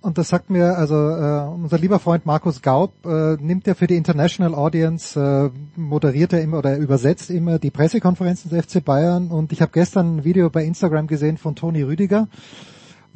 und 0.00 0.16
das 0.16 0.30
sagt 0.30 0.48
mir, 0.48 0.78
also 0.78 0.94
äh, 0.94 1.48
unser 1.54 1.76
lieber 1.76 1.98
Freund 1.98 2.24
Markus 2.24 2.62
Gaub 2.62 2.94
äh, 3.04 3.36
nimmt 3.36 3.66
ja 3.66 3.74
für 3.74 3.86
die 3.86 3.96
International 3.96 4.54
Audience, 4.54 5.20
äh, 5.20 5.50
moderiert 5.78 6.32
er 6.32 6.40
immer 6.40 6.58
oder 6.58 6.78
übersetzt 6.78 7.28
immer 7.28 7.58
die 7.58 7.70
Pressekonferenzen 7.70 8.50
des 8.50 8.64
FC 8.64 8.82
Bayern 8.82 9.30
und 9.30 9.52
ich 9.52 9.60
habe 9.60 9.72
gestern 9.72 10.16
ein 10.16 10.24
Video 10.24 10.48
bei 10.48 10.64
Instagram 10.64 11.06
gesehen 11.06 11.36
von 11.36 11.54
Toni 11.54 11.82
Rüdiger, 11.82 12.28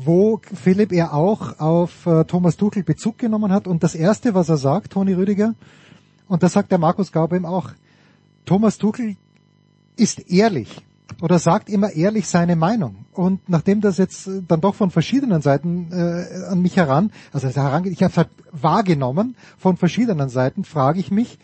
wo 0.04 0.40
Philipp 0.54 0.92
er 0.92 1.14
auch 1.14 1.58
auf 1.58 2.06
äh, 2.06 2.24
Thomas 2.24 2.56
Tuchel 2.56 2.82
Bezug 2.82 3.18
genommen 3.18 3.52
hat. 3.52 3.66
Und 3.66 3.82
das 3.82 3.94
Erste, 3.94 4.34
was 4.34 4.48
er 4.48 4.56
sagt, 4.56 4.92
Toni 4.92 5.12
Rüdiger, 5.12 5.54
und 6.28 6.42
das 6.42 6.52
sagt 6.52 6.70
der 6.70 6.78
Markus 6.78 7.12
Gaube 7.12 7.36
ihm 7.36 7.44
auch, 7.44 7.70
Thomas 8.46 8.78
Tuchel 8.78 9.16
ist 9.96 10.30
ehrlich 10.30 10.82
oder 11.20 11.38
sagt 11.38 11.68
immer 11.68 11.92
ehrlich 11.92 12.28
seine 12.28 12.56
Meinung. 12.56 13.04
Und 13.12 13.48
nachdem 13.48 13.80
das 13.80 13.98
jetzt 13.98 14.30
dann 14.48 14.60
doch 14.60 14.74
von 14.74 14.90
verschiedenen 14.90 15.42
Seiten 15.42 15.90
äh, 15.92 16.44
an 16.48 16.62
mich 16.62 16.76
heran, 16.76 17.12
also 17.32 17.48
heran, 17.48 17.84
ich 17.84 18.02
habe 18.02 18.12
es 18.12 18.16
halt 18.16 18.30
wahrgenommen 18.52 19.36
von 19.58 19.76
verschiedenen 19.76 20.28
Seiten, 20.28 20.64
frage 20.64 21.00
ich 21.00 21.10
mich, 21.10 21.38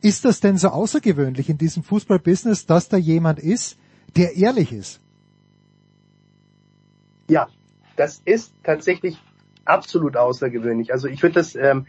ist 0.00 0.24
das 0.24 0.40
denn 0.40 0.58
so 0.58 0.68
außergewöhnlich 0.68 1.50
in 1.50 1.58
diesem 1.58 1.82
Fußballbusiness, 1.82 2.66
dass 2.66 2.88
da 2.88 2.96
jemand 2.96 3.38
ist, 3.38 3.76
der 4.16 4.36
ehrlich 4.36 4.72
ist? 4.72 5.00
Ja, 7.28 7.48
das 7.96 8.20
ist 8.24 8.54
tatsächlich 8.62 9.18
absolut 9.64 10.16
außergewöhnlich. 10.16 10.92
Also 10.92 11.08
ich 11.08 11.22
würde 11.22 11.34
das 11.34 11.54
ähm, 11.54 11.86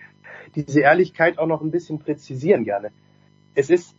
diese 0.56 0.82
Ehrlichkeit 0.82 1.38
auch 1.38 1.48
noch 1.48 1.62
ein 1.62 1.72
bisschen 1.72 2.00
präzisieren 2.00 2.64
gerne. 2.64 2.92
Es 3.54 3.70
ist 3.70 3.96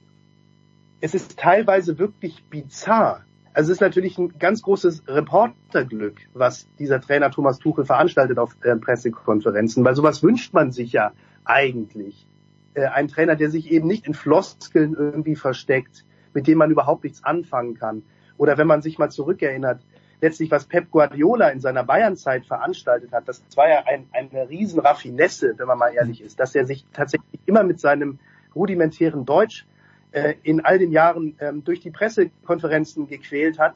es 1.01 1.15
ist 1.15 1.39
teilweise 1.39 1.99
wirklich 1.99 2.45
bizarr. 2.49 3.25
Also 3.53 3.71
es 3.71 3.77
ist 3.77 3.81
natürlich 3.81 4.19
ein 4.19 4.39
ganz 4.39 4.63
großes 4.63 5.05
Reporterglück, 5.09 6.21
was 6.35 6.69
dieser 6.79 7.01
Trainer 7.01 7.31
Thomas 7.31 7.59
Tuchel 7.59 7.85
veranstaltet 7.85 8.39
auf 8.39 8.57
äh, 8.63 8.77
Pressekonferenzen, 8.77 9.85
weil 9.85 9.95
sowas 9.95 10.23
wünscht 10.23 10.53
man 10.53 10.73
sich 10.73 10.93
ja 10.93 11.13
eigentlich. 11.45 12.27
Äh, 12.75 12.87
ein 12.87 13.09
Trainer, 13.09 13.37
der 13.37 13.51
sich 13.51 13.71
eben 13.71 13.89
nicht 13.89 14.07
in 14.07 14.15
Floskeln 14.15 14.95
irgendwie 14.95 15.37
versteckt, 15.37 16.05
mit 16.35 16.47
dem 16.47 16.59
man 16.59 16.71
überhaupt 16.71 17.05
nichts 17.05 17.25
anfangen 17.25 17.75
kann. 17.75 18.03
Oder 18.37 18.59
wenn 18.59 18.67
man 18.67 18.83
sich 18.83 18.99
mal 18.99 19.11
zurückerinnert, 19.11 19.81
letztlich, 20.21 20.51
was 20.51 20.65
Pep 20.65 20.91
Guardiola 20.91 21.49
in 21.49 21.61
seiner 21.61 21.85
Bayernzeit 21.85 22.47
veranstaltet 22.47 23.13
hat, 23.13 23.29
das 23.29 23.43
war 23.55 23.69
ja 23.69 23.85
ein, 23.87 24.09
eine 24.13 24.49
riesen 24.49 24.81
Raffinesse, 24.81 25.55
wenn 25.57 25.67
man 25.67 25.79
mal 25.79 25.93
ehrlich 25.95 26.23
ist, 26.23 26.41
dass 26.41 26.55
er 26.55 26.67
sich 26.67 26.87
tatsächlich 26.93 27.41
immer 27.47 27.63
mit 27.63 27.81
seinem 27.81 28.19
rudimentären 28.55 29.25
Deutsch 29.25 29.67
äh, 30.13 30.35
in 30.43 30.65
all 30.65 30.79
den 30.79 30.93
Jahren 30.93 31.37
ähm, 31.41 31.65
durch 31.65 31.81
die 31.81 31.91
Pressekonferenzen 31.91 33.07
gequält 33.07 33.59
hat. 33.59 33.75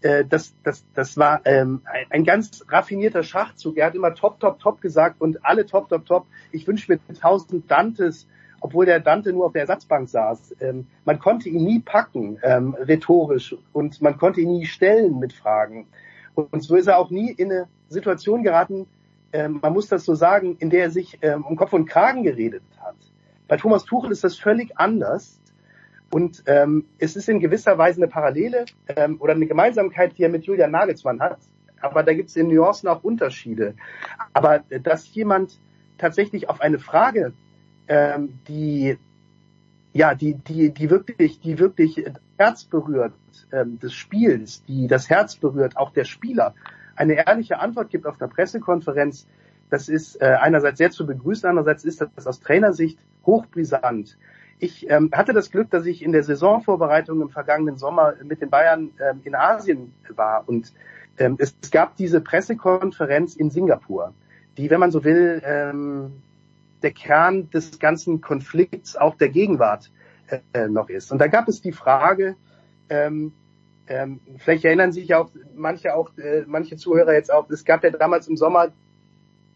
Äh, 0.00 0.24
das, 0.24 0.54
das, 0.62 0.84
das 0.94 1.16
war 1.16 1.42
ähm, 1.44 1.82
ein, 1.84 2.06
ein 2.10 2.24
ganz 2.24 2.64
raffinierter 2.68 3.22
Schachzug. 3.22 3.76
Er 3.76 3.86
hat 3.86 3.94
immer 3.94 4.14
top, 4.14 4.40
top, 4.40 4.58
top 4.58 4.80
gesagt 4.80 5.20
und 5.20 5.44
alle 5.44 5.66
top, 5.66 5.88
top, 5.88 6.06
top. 6.06 6.26
Ich 6.50 6.66
wünsche 6.66 6.90
mir 6.90 6.98
tausend 7.20 7.70
Dantes 7.70 8.26
obwohl 8.62 8.86
der 8.86 9.00
Dante 9.00 9.32
nur 9.32 9.46
auf 9.46 9.52
der 9.52 9.62
Ersatzbank 9.62 10.08
saß. 10.08 10.56
Ähm, 10.60 10.86
man 11.04 11.18
konnte 11.18 11.48
ihn 11.48 11.64
nie 11.64 11.80
packen, 11.80 12.38
ähm, 12.42 12.74
rhetorisch, 12.74 13.54
und 13.72 14.00
man 14.00 14.16
konnte 14.16 14.40
ihn 14.40 14.52
nie 14.52 14.66
stellen 14.66 15.18
mit 15.18 15.32
Fragen. 15.32 15.88
Und 16.34 16.62
so 16.62 16.76
ist 16.76 16.86
er 16.86 16.98
auch 16.98 17.10
nie 17.10 17.30
in 17.30 17.50
eine 17.50 17.68
Situation 17.88 18.42
geraten, 18.42 18.86
ähm, 19.32 19.58
man 19.60 19.72
muss 19.72 19.88
das 19.88 20.04
so 20.04 20.14
sagen, 20.14 20.56
in 20.58 20.70
der 20.70 20.84
er 20.84 20.90
sich 20.90 21.18
ähm, 21.22 21.44
um 21.44 21.56
Kopf 21.56 21.72
und 21.72 21.86
Kragen 21.86 22.22
geredet 22.22 22.62
hat. 22.78 22.96
Bei 23.48 23.56
Thomas 23.56 23.84
Tuchel 23.84 24.12
ist 24.12 24.24
das 24.24 24.38
völlig 24.38 24.78
anders. 24.78 25.40
Und 26.10 26.42
ähm, 26.46 26.84
es 26.98 27.16
ist 27.16 27.28
in 27.30 27.40
gewisser 27.40 27.78
Weise 27.78 27.98
eine 27.98 28.08
Parallele 28.08 28.66
ähm, 28.88 29.16
oder 29.20 29.32
eine 29.32 29.46
Gemeinsamkeit, 29.46 30.16
die 30.18 30.22
er 30.22 30.28
mit 30.28 30.44
Julian 30.44 30.70
Nagelsmann 30.70 31.20
hat. 31.20 31.38
Aber 31.80 32.02
da 32.02 32.12
gibt 32.12 32.28
es 32.28 32.36
in 32.36 32.48
Nuancen 32.48 32.88
auch 32.88 33.02
Unterschiede. 33.02 33.74
Aber 34.34 34.62
äh, 34.68 34.78
dass 34.78 35.12
jemand 35.14 35.58
tatsächlich 35.96 36.50
auf 36.50 36.60
eine 36.60 36.78
Frage 36.78 37.32
ähm, 37.88 38.38
die 38.48 38.98
ja, 39.92 40.14
die, 40.14 40.34
die, 40.34 40.70
die 40.70 40.90
wirklich, 40.90 41.40
die 41.40 41.58
wirklich 41.58 42.02
Herz 42.38 42.64
berührt 42.64 43.12
ähm, 43.52 43.78
des 43.78 43.92
Spiels, 43.92 44.64
die 44.64 44.86
das 44.86 45.10
Herz 45.10 45.36
berührt, 45.36 45.76
auch 45.76 45.90
der 45.90 46.04
Spieler, 46.04 46.54
eine 46.96 47.14
ehrliche 47.14 47.58
Antwort 47.58 47.90
gibt 47.90 48.06
auf 48.06 48.16
der 48.16 48.28
Pressekonferenz, 48.28 49.26
das 49.70 49.88
ist 49.88 50.20
äh, 50.20 50.36
einerseits 50.40 50.78
sehr 50.78 50.90
zu 50.90 51.06
begrüßen, 51.06 51.48
andererseits 51.48 51.84
ist 51.84 52.00
das 52.00 52.26
aus 52.26 52.40
Trainersicht 52.40 52.98
hochbrisant. 53.24 54.18
Ich 54.58 54.88
ähm, 54.88 55.10
hatte 55.12 55.32
das 55.32 55.50
Glück, 55.50 55.70
dass 55.70 55.86
ich 55.86 56.02
in 56.02 56.12
der 56.12 56.22
Saisonvorbereitung 56.22 57.20
im 57.20 57.30
vergangenen 57.30 57.76
Sommer 57.76 58.14
mit 58.22 58.40
den 58.40 58.50
Bayern 58.50 58.90
ähm, 59.00 59.20
in 59.24 59.34
Asien 59.34 59.92
war 60.14 60.44
und 60.46 60.72
ähm, 61.18 61.36
es, 61.38 61.54
gab 61.70 61.96
diese 61.96 62.20
Pressekonferenz 62.20 63.34
in 63.36 63.50
Singapur, 63.50 64.14
die, 64.56 64.70
wenn 64.70 64.80
man 64.80 64.90
so 64.90 65.04
will, 65.04 65.42
ähm, 65.44 66.12
der 66.82 66.92
Kern 66.92 67.50
des 67.50 67.78
ganzen 67.78 68.20
Konflikts 68.20 68.96
auch 68.96 69.16
der 69.16 69.28
Gegenwart 69.28 69.90
äh, 70.52 70.68
noch 70.68 70.88
ist. 70.88 71.12
Und 71.12 71.18
da 71.18 71.26
gab 71.26 71.48
es 71.48 71.60
die 71.60 71.72
Frage, 71.72 72.36
ähm, 72.88 73.32
ähm, 73.88 74.20
vielleicht 74.38 74.64
erinnern 74.64 74.92
sich 74.92 75.14
auch 75.14 75.30
manche 75.54 75.94
auch 75.94 76.16
äh, 76.16 76.44
manche 76.46 76.76
Zuhörer 76.76 77.14
jetzt 77.14 77.32
auch, 77.32 77.50
es 77.50 77.64
gab 77.64 77.82
ja 77.84 77.90
damals 77.90 78.28
im 78.28 78.36
Sommer 78.36 78.72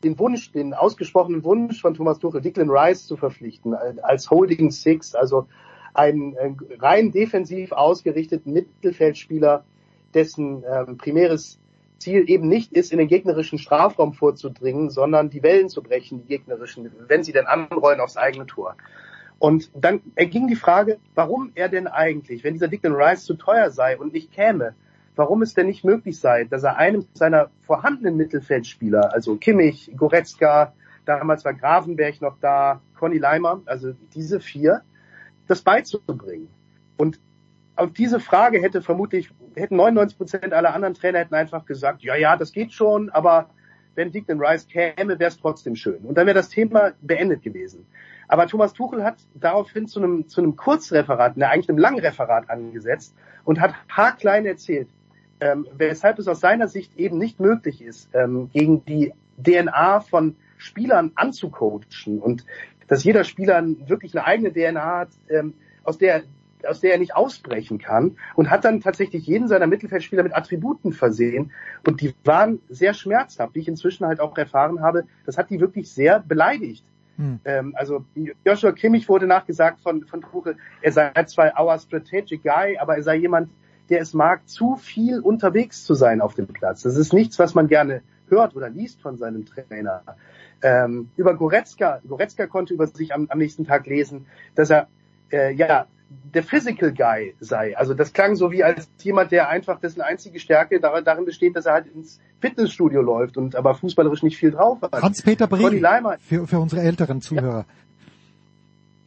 den 0.05 0.19
Wunsch, 0.19 0.53
den 0.53 0.75
ausgesprochenen 0.75 1.43
Wunsch 1.45 1.81
von 1.81 1.95
Thomas 1.95 2.19
Tuchel, 2.19 2.41
Declan 2.41 2.71
Rice 2.71 3.07
zu 3.07 3.17
verpflichten 3.17 3.75
als 3.75 4.31
Holding 4.31 4.71
Six, 4.71 5.15
also 5.15 5.47
einen, 5.95 6.37
einen 6.37 6.59
rein 6.79 7.13
defensiv 7.13 7.73
ausgerichteten 7.73 8.53
Mittelfeldspieler, 8.53 9.65
dessen 10.13 10.63
ähm, 10.71 10.99
primäres 10.99 11.59
Ziel 11.99 12.29
eben 12.29 12.49
nicht 12.49 12.73
ist, 12.73 12.93
in 12.93 12.99
den 12.99 13.09
gegnerischen 13.09 13.59
Strafraum 13.59 14.13
vorzudringen, 14.13 14.91
sondern 14.91 15.31
die 15.31 15.43
Wellen 15.43 15.69
zu 15.69 15.83
brechen, 15.83 16.21
die 16.21 16.29
gegnerischen, 16.29 16.91
wenn 17.09 17.25
sie 17.25 17.33
denn 17.33 17.47
anrollen 17.47 18.01
aufs 18.01 18.17
eigene 18.17 18.47
Tor. 18.47 18.77
Und 19.39 19.71
dann 19.75 20.01
erging 20.15 20.47
die 20.47 20.57
Frage, 20.57 20.99
warum 21.15 21.53
er 21.55 21.69
denn 21.69 21.87
eigentlich, 21.87 22.43
wenn 22.45 22.55
dieser 22.55 22.69
Declan 22.69 22.95
Rice 22.95 23.25
zu 23.25 23.35
teuer 23.35 23.71
sei 23.71 23.99
und 23.99 24.13
nicht 24.13 24.33
käme, 24.33 24.75
warum 25.15 25.43
es 25.43 25.55
denn 25.55 25.67
nicht 25.67 25.85
möglich 25.85 26.19
sei, 26.19 26.45
dass 26.45 26.63
er 26.63 26.77
einem 26.77 27.07
seiner 27.15 27.51
vorhandenen 27.67 28.17
Mittelfeldspieler, 28.17 29.13
also 29.13 29.37
Kimmich, 29.37 29.91
Goretzka, 29.97 30.73
damals 31.05 31.45
war 31.45 31.55
Gravenberg 31.55 32.21
noch 32.21 32.37
da, 32.41 32.81
Conny 32.99 33.19
Leimer, 33.19 33.63
also 33.67 33.93
diese 34.15 34.41
vier, 34.41 34.83
das 35.49 35.63
beizubringen. 35.63 36.49
Und 36.97 37.19
auf 37.77 37.93
diese 37.93 38.21
Frage 38.21 38.61
hätte 38.61 38.83
vermutlich, 38.83 39.31
hätten 39.57 39.77
99 39.77 40.19
Prozent 40.19 40.53
aller 40.53 40.75
anderen 40.75 40.95
Trainer 40.95 41.21
hätten 41.21 41.35
einfach 41.35 41.65
gesagt, 41.65 42.03
ja, 42.03 42.15
ja, 42.15 42.37
das 42.37 42.53
geht 42.53 42.73
schon, 42.73 43.11
aber 43.11 43.51
wenn 43.95 44.13
Declan 44.13 44.41
Rice 44.41 44.69
käme, 44.69 45.19
wäre 45.19 45.29
es 45.31 45.39
trotzdem 45.39 45.75
schön. 45.75 45.99
Und 46.05 46.17
dann 46.17 46.27
wäre 46.27 46.35
das 46.35 46.51
Thema 46.51 46.93
beendet 47.01 47.43
gewesen. 47.43 47.87
Aber 48.29 48.47
Thomas 48.47 48.73
Tuchel 48.73 49.03
hat 49.03 49.17
daraufhin 49.35 49.87
zu 49.87 50.01
einem, 50.01 50.29
zu 50.29 50.41
einem 50.41 50.57
Kurzreferat, 50.57 51.37
ne, 51.37 51.49
eigentlich 51.49 51.69
einem 51.69 51.79
Langreferat 51.79 52.51
angesetzt 52.51 53.15
und 53.45 53.61
hat 53.61 53.75
haarklein 53.89 54.47
erzählt, 54.47 54.89
ähm, 55.41 55.67
weshalb 55.77 56.19
es 56.19 56.29
aus 56.29 56.41
seiner 56.41 56.69
Sicht 56.69 56.97
eben 56.97 57.19
nicht 57.19 57.41
möglich 57.41 57.83
ist, 57.83 58.09
ähm, 58.15 58.51
gegen 58.53 58.85
die 58.85 59.13
DNA 59.43 60.01
von 60.01 60.37
Spielern 60.59 61.13
anzucoachen 61.15 62.19
und 62.21 62.45
dass 62.89 63.05
jeder 63.05 63.25
Spieler 63.25 63.63
wirklich 63.87 64.17
eine 64.17 64.27
eigene 64.27 64.53
DNA 64.53 64.99
hat, 64.99 65.09
ähm, 65.29 65.55
aus 65.85 65.99
der 65.99 66.23
aus 66.69 66.81
der 66.81 66.93
er 66.93 66.99
nicht 66.99 67.15
ausbrechen 67.15 67.79
kann 67.79 68.17
und 68.35 68.51
hat 68.51 68.65
dann 68.65 68.81
tatsächlich 68.81 69.27
jeden 69.27 69.49
seiner 69.49 69.67
Mittelfeldspieler 69.67 70.23
mit 70.23 70.37
Attributen 70.37 70.93
versehen 70.93 71.53
und 71.87 72.01
die 72.01 72.15
waren 72.25 72.61
sehr 72.69 72.95
schmerzhaft, 72.95 73.55
wie 73.55 73.61
ich 73.61 73.69
inzwischen 73.69 74.07
halt 74.07 74.21
auch 74.21 74.37
erfahren 74.37 74.81
habe. 74.81 75.05
Das 75.25 75.39
hat 75.39 75.51
die 75.51 75.61
wirklich 75.61 75.91
sehr 75.91 76.21
beleidigt. 76.21 76.85
Hm. 77.17 77.41
Ähm, 77.45 77.75
also 77.77 78.05
Joshua 78.45 78.73
Kimmich 78.73 79.09
wurde 79.09 79.27
nachgesagt 79.27 79.81
von, 79.81 80.05
von 80.05 80.21
Tuchel, 80.21 80.57
er 80.83 80.93
sei 80.93 81.13
zwar 81.25 81.59
our 81.59 81.79
strategic 81.79 82.43
guy, 82.43 82.77
aber 82.79 82.97
er 82.97 83.03
sei 83.03 83.17
jemand, 83.17 83.51
der 83.89 84.01
es 84.01 84.15
mag, 84.15 84.49
zu 84.49 84.77
viel 84.77 85.21
unterwegs 85.21 85.85
zu 85.85 85.95
sein 85.95 86.21
auf 86.21 86.35
dem 86.35 86.47
Platz. 86.47 86.83
Das 86.83 86.97
ist 86.97 87.13
nichts, 87.13 87.39
was 87.39 87.55
man 87.55 87.69
gerne 87.69 88.03
hört 88.29 88.57
oder 88.57 88.69
liest 88.69 89.01
von 89.01 89.17
seinem 89.17 89.47
Trainer. 89.47 90.03
Ähm, 90.63 91.11
über 91.17 91.35
Goretzka, 91.35 92.01
Goretzka 92.07 92.47
konnte 92.47 92.75
über 92.75 92.87
sich 92.87 93.15
am, 93.15 93.29
am 93.31 93.39
nächsten 93.39 93.65
Tag 93.65 93.87
lesen, 93.87 94.27
dass 94.55 94.71
er 94.71 94.89
äh, 95.31 95.53
ja 95.53 95.87
der 96.09 96.43
Physical 96.43 96.93
Guy 96.93 97.35
sei. 97.41 97.77
Also 97.77 97.95
das 97.95 98.13
klang 98.13 98.37
so 98.37 98.53
wie 98.53 98.63
als 98.63 98.89
jemand, 99.03 99.33
der 99.33 99.49
einfach 99.49 99.81
dessen 99.81 100.01
einzige 100.01 100.39
Stärke 100.39 100.81
darin 100.81 101.25
besteht, 101.25 101.57
dass 101.57 101.67
er 101.67 101.73
halt 101.75 101.87
ins 101.95 102.21
Fitnessstudio 102.41 103.01
läuft 103.01 103.37
und 103.37 103.57
aber 103.57 103.75
fußballerisch 103.75 104.23
nicht 104.23 104.37
viel 104.37 104.51
drauf 104.51 104.83
hat. 104.83 104.93
Hans-Peter 105.03 105.47
Brink 105.47 105.83
für, 106.21 106.47
für 106.47 106.59
unsere 106.59 106.83
älteren 106.83 107.21
Zuhörer. 107.21 107.59
Ja. 107.59 107.65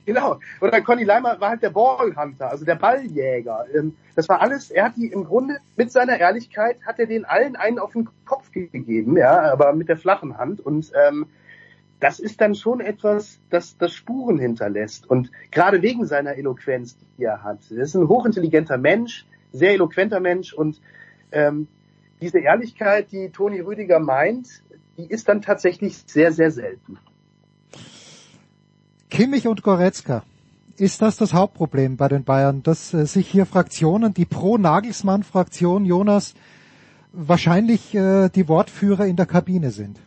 Genau. 0.09 0.39
Oder 0.59 0.81
Conny 0.81 1.03
Leimer 1.03 1.39
war 1.39 1.49
halt 1.49 1.61
der 1.61 1.69
Ballhunter, 1.69 2.49
also 2.49 2.65
der 2.65 2.73
Balljäger. 2.73 3.65
Ähm, 3.75 3.95
das 4.15 4.27
war 4.27 4.41
alles, 4.41 4.71
er 4.71 4.85
hat 4.85 4.97
die 4.97 5.05
im 5.05 5.23
Grunde 5.23 5.57
mit 5.77 5.91
seiner 5.91 6.19
Ehrlichkeit 6.19 6.77
hat 6.83 6.97
er 6.97 7.05
den 7.05 7.25
allen 7.25 7.55
einen 7.55 7.77
auf 7.77 7.91
den 7.91 8.09
Kopf 8.25 8.51
gegeben, 8.51 9.17
ja, 9.17 9.51
aber 9.51 9.71
mit 9.73 9.87
der 9.87 9.97
flachen 9.97 10.39
Hand 10.39 10.61
und 10.61 10.91
ähm, 10.95 11.27
das 11.99 12.19
ist 12.19 12.39
dann 12.41 12.55
schon 12.55 12.79
etwas, 12.79 13.39
das, 13.49 13.77
das 13.77 13.93
Spuren 13.93 14.39
hinterlässt. 14.39 15.09
Und 15.09 15.31
gerade 15.51 15.81
wegen 15.81 16.05
seiner 16.05 16.35
Eloquenz, 16.35 16.97
die 17.17 17.23
er 17.23 17.43
hat. 17.43 17.59
Er 17.71 17.83
ist 17.83 17.95
ein 17.95 18.07
hochintelligenter 18.07 18.77
Mensch, 18.77 19.25
sehr 19.51 19.73
eloquenter 19.73 20.19
Mensch 20.19 20.53
und 20.53 20.79
ähm, 21.31 21.67
diese 22.21 22.39
Ehrlichkeit, 22.39 23.11
die 23.11 23.29
Toni 23.29 23.59
Rüdiger 23.59 23.99
meint, 23.99 24.63
die 24.97 25.05
ist 25.05 25.29
dann 25.29 25.41
tatsächlich 25.41 26.03
sehr, 26.05 26.31
sehr 26.31 26.51
selten. 26.51 26.97
Kimmich 29.09 29.47
und 29.47 29.63
Goretzka. 29.63 30.23
Ist 30.77 31.01
das 31.01 31.17
das 31.17 31.33
Hauptproblem 31.33 31.97
bei 31.97 32.07
den 32.07 32.23
Bayern, 32.23 32.63
dass 32.63 32.93
äh, 32.93 33.05
sich 33.05 33.27
hier 33.27 33.45
Fraktionen, 33.45 34.13
die 34.13 34.25
Pro-Nagelsmann-Fraktion 34.25 35.83
Jonas, 35.83 36.35
wahrscheinlich 37.11 37.93
äh, 37.95 38.29
die 38.29 38.47
Wortführer 38.47 39.05
in 39.05 39.17
der 39.17 39.25
Kabine 39.25 39.71
sind? 39.71 39.99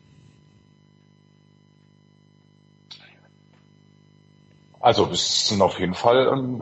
Also 4.83 5.09
es 5.11 5.49
sind 5.49 5.63
auf 5.63 5.79
jeden 5.79 5.95
Fall 5.95 6.29
ähm, 6.33 6.61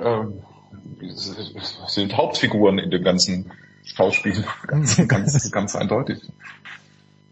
äh, 1.00 1.08
sind 1.88 2.16
Hauptfiguren 2.16 2.78
in 2.78 2.90
dem 2.90 3.02
ganzen 3.02 3.50
Schauspiel, 3.82 4.44
ganz, 4.66 4.96
ganz, 5.08 5.50
ganz 5.50 5.74
eindeutig. 5.74 6.20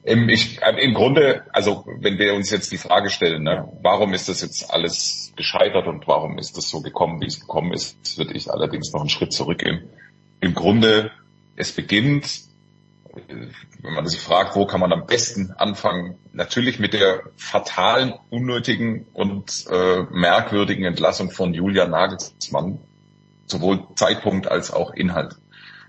Im, 0.03 0.30
ich, 0.30 0.62
äh, 0.62 0.82
Im 0.82 0.95
Grunde, 0.95 1.45
also 1.53 1.84
wenn 2.01 2.18
wir 2.18 2.34
uns 2.34 2.51
jetzt 2.51 2.72
die 2.72 2.78
Frage 2.78 3.11
stellen, 3.11 3.43
ne, 3.43 3.68
warum 3.82 4.14
ist 4.14 4.30
das 4.30 4.41
jetzt 4.41 4.72
alles 4.72 5.34
gescheitert 5.36 5.86
und 5.86 6.09
warum 6.09 6.39
ist 6.39 6.57
das 6.57 6.70
so 6.70 6.80
gekommen, 6.80 7.20
wie 7.20 7.26
es 7.26 7.39
gekommen 7.39 7.74
ist, 7.74 8.16
würde 8.16 8.32
ich 8.32 8.51
allerdings 8.51 8.91
noch 8.93 9.01
einen 9.01 9.11
Schritt 9.11 9.34
zurückgehen. 9.34 9.91
Im 10.41 10.55
Grunde, 10.55 11.11
es 11.57 11.72
beginnt 11.72 12.47
wenn 13.27 13.95
man 13.95 14.07
sich 14.07 14.21
fragt, 14.21 14.57
wo 14.57 14.66
kann 14.66 14.81
man 14.81 14.93
am 14.93 15.07
besten 15.07 15.53
anfangen, 15.53 16.19
natürlich 16.33 16.79
mit 16.79 16.95
der 16.95 17.23
fatalen, 17.37 18.14
unnötigen 18.31 19.07
und 19.12 19.66
äh, 19.71 20.03
merkwürdigen 20.11 20.85
Entlassung 20.85 21.31
von 21.31 21.55
Julian 21.55 21.91
Nagelsmann, 21.91 22.81
sowohl 23.47 23.87
Zeitpunkt 23.95 24.49
als 24.51 24.73
auch 24.73 24.93
Inhalt. 24.93 25.37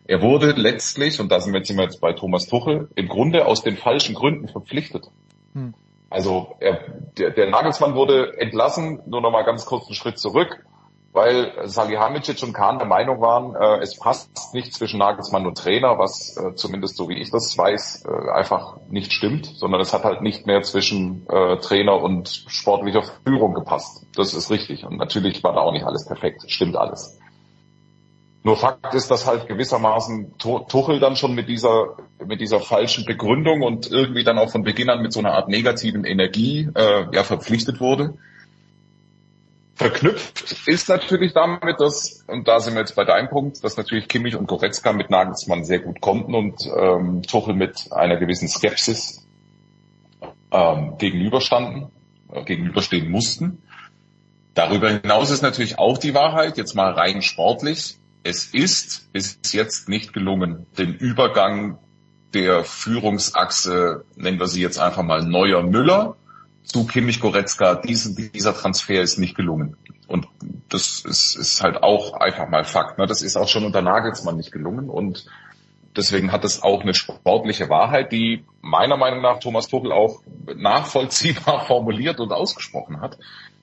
Er 0.06 0.22
wurde 0.22 0.52
letztlich, 0.52 1.20
und 1.20 1.32
da 1.32 1.40
sind 1.40 1.54
wir 1.54 1.62
jetzt 1.62 2.02
bei 2.02 2.14
Thomas 2.14 2.48
Tuchel, 2.48 2.90
im 2.96 3.08
Grunde 3.08 3.46
aus 3.46 3.62
den 3.62 3.78
falschen 3.78 4.16
Gründen 4.16 4.48
verpflichtet. 4.48 5.06
Hm. 5.54 5.74
Also 6.10 6.56
er, 6.60 6.80
der, 7.18 7.32
der 7.32 7.50
Nagelsmann 7.50 7.94
wurde 7.94 8.40
entlassen, 8.40 9.02
nur 9.06 9.22
noch 9.22 9.32
mal 9.32 9.44
ganz 9.44 9.66
kurz 9.66 9.86
einen 9.86 9.96
Schritt 9.96 10.18
zurück 10.18 10.66
weil 11.12 11.52
Salihamidzic 11.66 12.44
und 12.44 12.54
Kahn 12.54 12.78
der 12.78 12.88
Meinung 12.88 13.20
waren, 13.20 13.56
äh, 13.56 13.82
es 13.82 13.98
passt 13.98 14.54
nicht 14.54 14.74
zwischen 14.74 15.00
Nagelsmann 15.00 15.48
und 15.48 15.58
Trainer, 15.58 15.98
was 15.98 16.38
äh, 16.38 16.54
zumindest 16.56 16.98
so 16.98 17.10
wie 17.10 17.20
ich 17.20 17.32
das 17.32 17.58
weiß, 17.58 18.06
äh, 18.06 18.32
einfach 18.32 18.78
nicht 18.90 19.12
stimmt, 19.12 19.48
sondern 19.48 19.82
es 19.82 19.92
hat 19.92 20.04
halt 20.04 20.22
nicht 20.22 20.46
mehr 20.46 20.62
zwischen 20.62 21.26
äh, 21.28 21.58
Trainer 21.58 22.02
und 22.02 22.30
sportlicher 22.48 23.04
Führung 23.26 23.54
gepasst. 23.54 24.06
Das 24.16 24.34
ist 24.34 24.52
richtig. 24.52 24.86
Und 24.86 24.98
natürlich 24.98 25.44
war 25.44 25.54
da 25.54 25.62
auch 25.62 25.72
nicht 25.72 25.86
alles 25.86 26.06
perfekt, 26.06 26.44
stimmt 26.48 26.76
alles. 26.76 27.18
Nur 28.44 28.56
Fakt 28.56 28.94
ist, 28.94 29.12
dass 29.12 29.28
halt 29.28 29.48
gewissermaßen 29.48 30.38
Tuchel 30.38 31.00
dann 31.00 31.18
schon 31.18 31.36
mit 31.36 31.50
dieser 31.50 31.98
mit 32.26 32.40
dieser 32.40 32.62
falschen 32.62 33.06
Begründung 33.06 33.64
und 33.64 33.92
irgendwie 33.92 34.24
dann 34.24 34.38
auch 34.38 34.50
von 34.50 34.64
Beginn 34.64 34.90
an 34.90 35.02
mit 35.02 35.12
so 35.12 35.20
einer 35.20 35.34
Art 35.34 35.50
negativen 35.50 36.06
Energie 36.06 36.70
äh, 36.74 37.06
ja 37.12 37.24
verpflichtet 37.24 37.82
wurde 37.82 38.14
Verknüpft 39.80 40.68
ist 40.68 40.90
natürlich 40.90 41.32
damit, 41.32 41.80
dass, 41.80 42.26
und 42.28 42.50
da 42.50 42.60
sind 42.60 42.74
wir 42.74 42.82
jetzt 42.82 42.98
bei 42.98 43.06
deinem 43.06 43.30
Punkt, 43.30 43.64
dass 43.64 43.78
natürlich 43.78 44.10
Kimmich 44.10 44.36
und 44.36 44.46
Goretzka 44.46 44.92
mit 44.92 45.10
Nagelsmann 45.10 45.64
sehr 45.64 45.80
gut 45.80 46.02
konnten 46.02 46.36
und 46.36 46.66
ähm, 46.78 47.22
Tuchel 47.24 47.56
mit 47.56 47.88
einer 47.94 48.18
gewissen 48.18 48.50
Skepsis 48.50 49.26
ähm, 50.52 50.98
gegenüberstanden, 50.98 51.88
äh, 52.30 52.44
gegenüberstehen 52.44 53.10
mussten. 53.10 53.64
Darüber 54.54 54.90
hinaus 54.90 55.30
ist 55.30 55.44
natürlich 55.44 55.80
auch 55.80 55.98
die 55.98 56.14
Wahrheit, 56.14 56.58
jetzt 56.58 56.76
mal 56.76 56.92
rein 56.92 57.22
sportlich, 57.22 58.00
es 58.24 58.48
ist 58.48 59.14
bis 59.14 59.40
jetzt 59.54 59.88
nicht 59.88 60.12
gelungen, 60.12 60.66
den 60.78 60.94
Übergang 60.94 61.78
der 62.34 62.66
Führungsachse, 62.66 64.04
nennen 64.18 64.42
wir 64.42 64.48
sie 64.48 64.62
jetzt 64.62 64.78
einfach 64.78 65.04
mal 65.04 65.24
Neuer 65.24 65.64
Müller, 65.64 66.18
zu 66.70 66.86
Kimmich 66.86 67.20
Goretzka, 67.20 67.76
diesen, 67.76 68.32
dieser 68.32 68.54
Transfer 68.54 69.02
ist 69.02 69.18
nicht 69.18 69.36
gelungen. 69.36 69.76
Und 70.08 70.28
das 70.70 71.02
ist, 71.02 71.36
ist 71.36 71.64
halt 71.64 71.82
auch 71.82 72.14
einfach 72.14 72.48
mal 72.48 72.64
Fakt. 72.64 73.00
Ne? 73.00 73.08
Das 73.08 73.22
ist 73.22 73.38
auch 73.38 73.48
schon 73.48 73.66
unter 73.66 73.82
Nagelsmann 73.82 74.38
nicht 74.38 74.52
gelungen. 74.52 74.90
Und 74.90 75.26
deswegen 75.98 76.32
hat 76.32 76.46
es 76.46 76.62
auch 76.62 76.82
eine 76.82 76.94
sportliche 76.94 77.70
Wahrheit, 77.70 78.12
die 78.12 78.46
meiner 78.62 78.98
Meinung 78.98 79.22
nach 79.22 79.40
Thomas 79.40 79.68
Tuchel 79.68 79.92
auch 79.92 80.22
nachvollziehbar 80.56 81.66
formuliert 81.68 82.20
und 82.20 82.32
ausgesprochen 82.32 83.02
hat, 83.02 83.18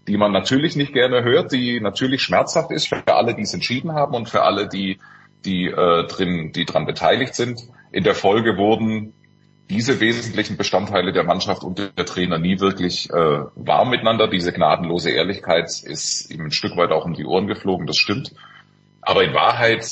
die 0.08 0.16
man 0.16 0.32
natürlich 0.32 0.74
nicht 0.74 0.92
gerne 0.92 1.22
hört, 1.22 1.52
die 1.52 1.80
natürlich 1.80 2.22
schmerzhaft 2.22 2.72
ist 2.72 2.88
für 2.88 3.06
alle, 3.06 3.34
die 3.34 3.42
es 3.42 3.54
entschieden 3.54 3.92
haben 3.92 4.14
und 4.14 4.28
für 4.28 4.42
alle, 4.42 4.68
die, 4.68 4.98
die 5.44 5.66
äh, 5.66 6.06
drin, 6.08 6.50
die 6.52 6.64
dran 6.64 6.86
beteiligt 6.86 7.36
sind. 7.36 7.60
In 7.92 8.02
der 8.02 8.16
Folge 8.16 8.56
wurden 8.56 9.14
diese 9.68 10.00
wesentlichen 10.00 10.56
Bestandteile 10.56 11.12
der 11.12 11.24
Mannschaft 11.24 11.64
und 11.64 11.78
der 11.78 12.06
Trainer 12.06 12.38
nie 12.38 12.60
wirklich 12.60 13.10
äh, 13.10 13.40
warm 13.54 13.90
miteinander. 13.90 14.28
Diese 14.28 14.52
gnadenlose 14.52 15.10
Ehrlichkeit 15.10 15.66
ist 15.82 16.30
ihm 16.30 16.46
ein 16.46 16.50
Stück 16.52 16.76
weit 16.76 16.92
auch 16.92 17.04
um 17.04 17.14
die 17.14 17.24
Ohren 17.24 17.46
geflogen, 17.46 17.86
das 17.86 17.96
stimmt. 17.96 18.32
Aber 19.00 19.24
in 19.24 19.34
Wahrheit 19.34 19.86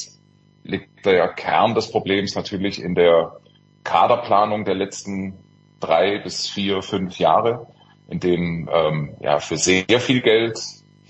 liegt 0.62 1.05
der 1.05 1.29
Kern 1.29 1.75
des 1.75 1.91
Problems 1.91 2.35
natürlich 2.35 2.81
in 2.81 2.95
der 2.95 3.41
Kaderplanung 3.83 4.64
der 4.64 4.75
letzten 4.75 5.35
drei 5.81 6.18
bis 6.18 6.49
vier, 6.49 6.83
fünf 6.83 7.18
Jahre, 7.18 7.66
in 8.09 8.20
denen 8.20 8.68
ähm, 8.72 9.16
ja 9.20 9.41
für 9.41 9.57
sehr 9.57 10.01
viel 10.01 10.20
Geld 10.22 10.59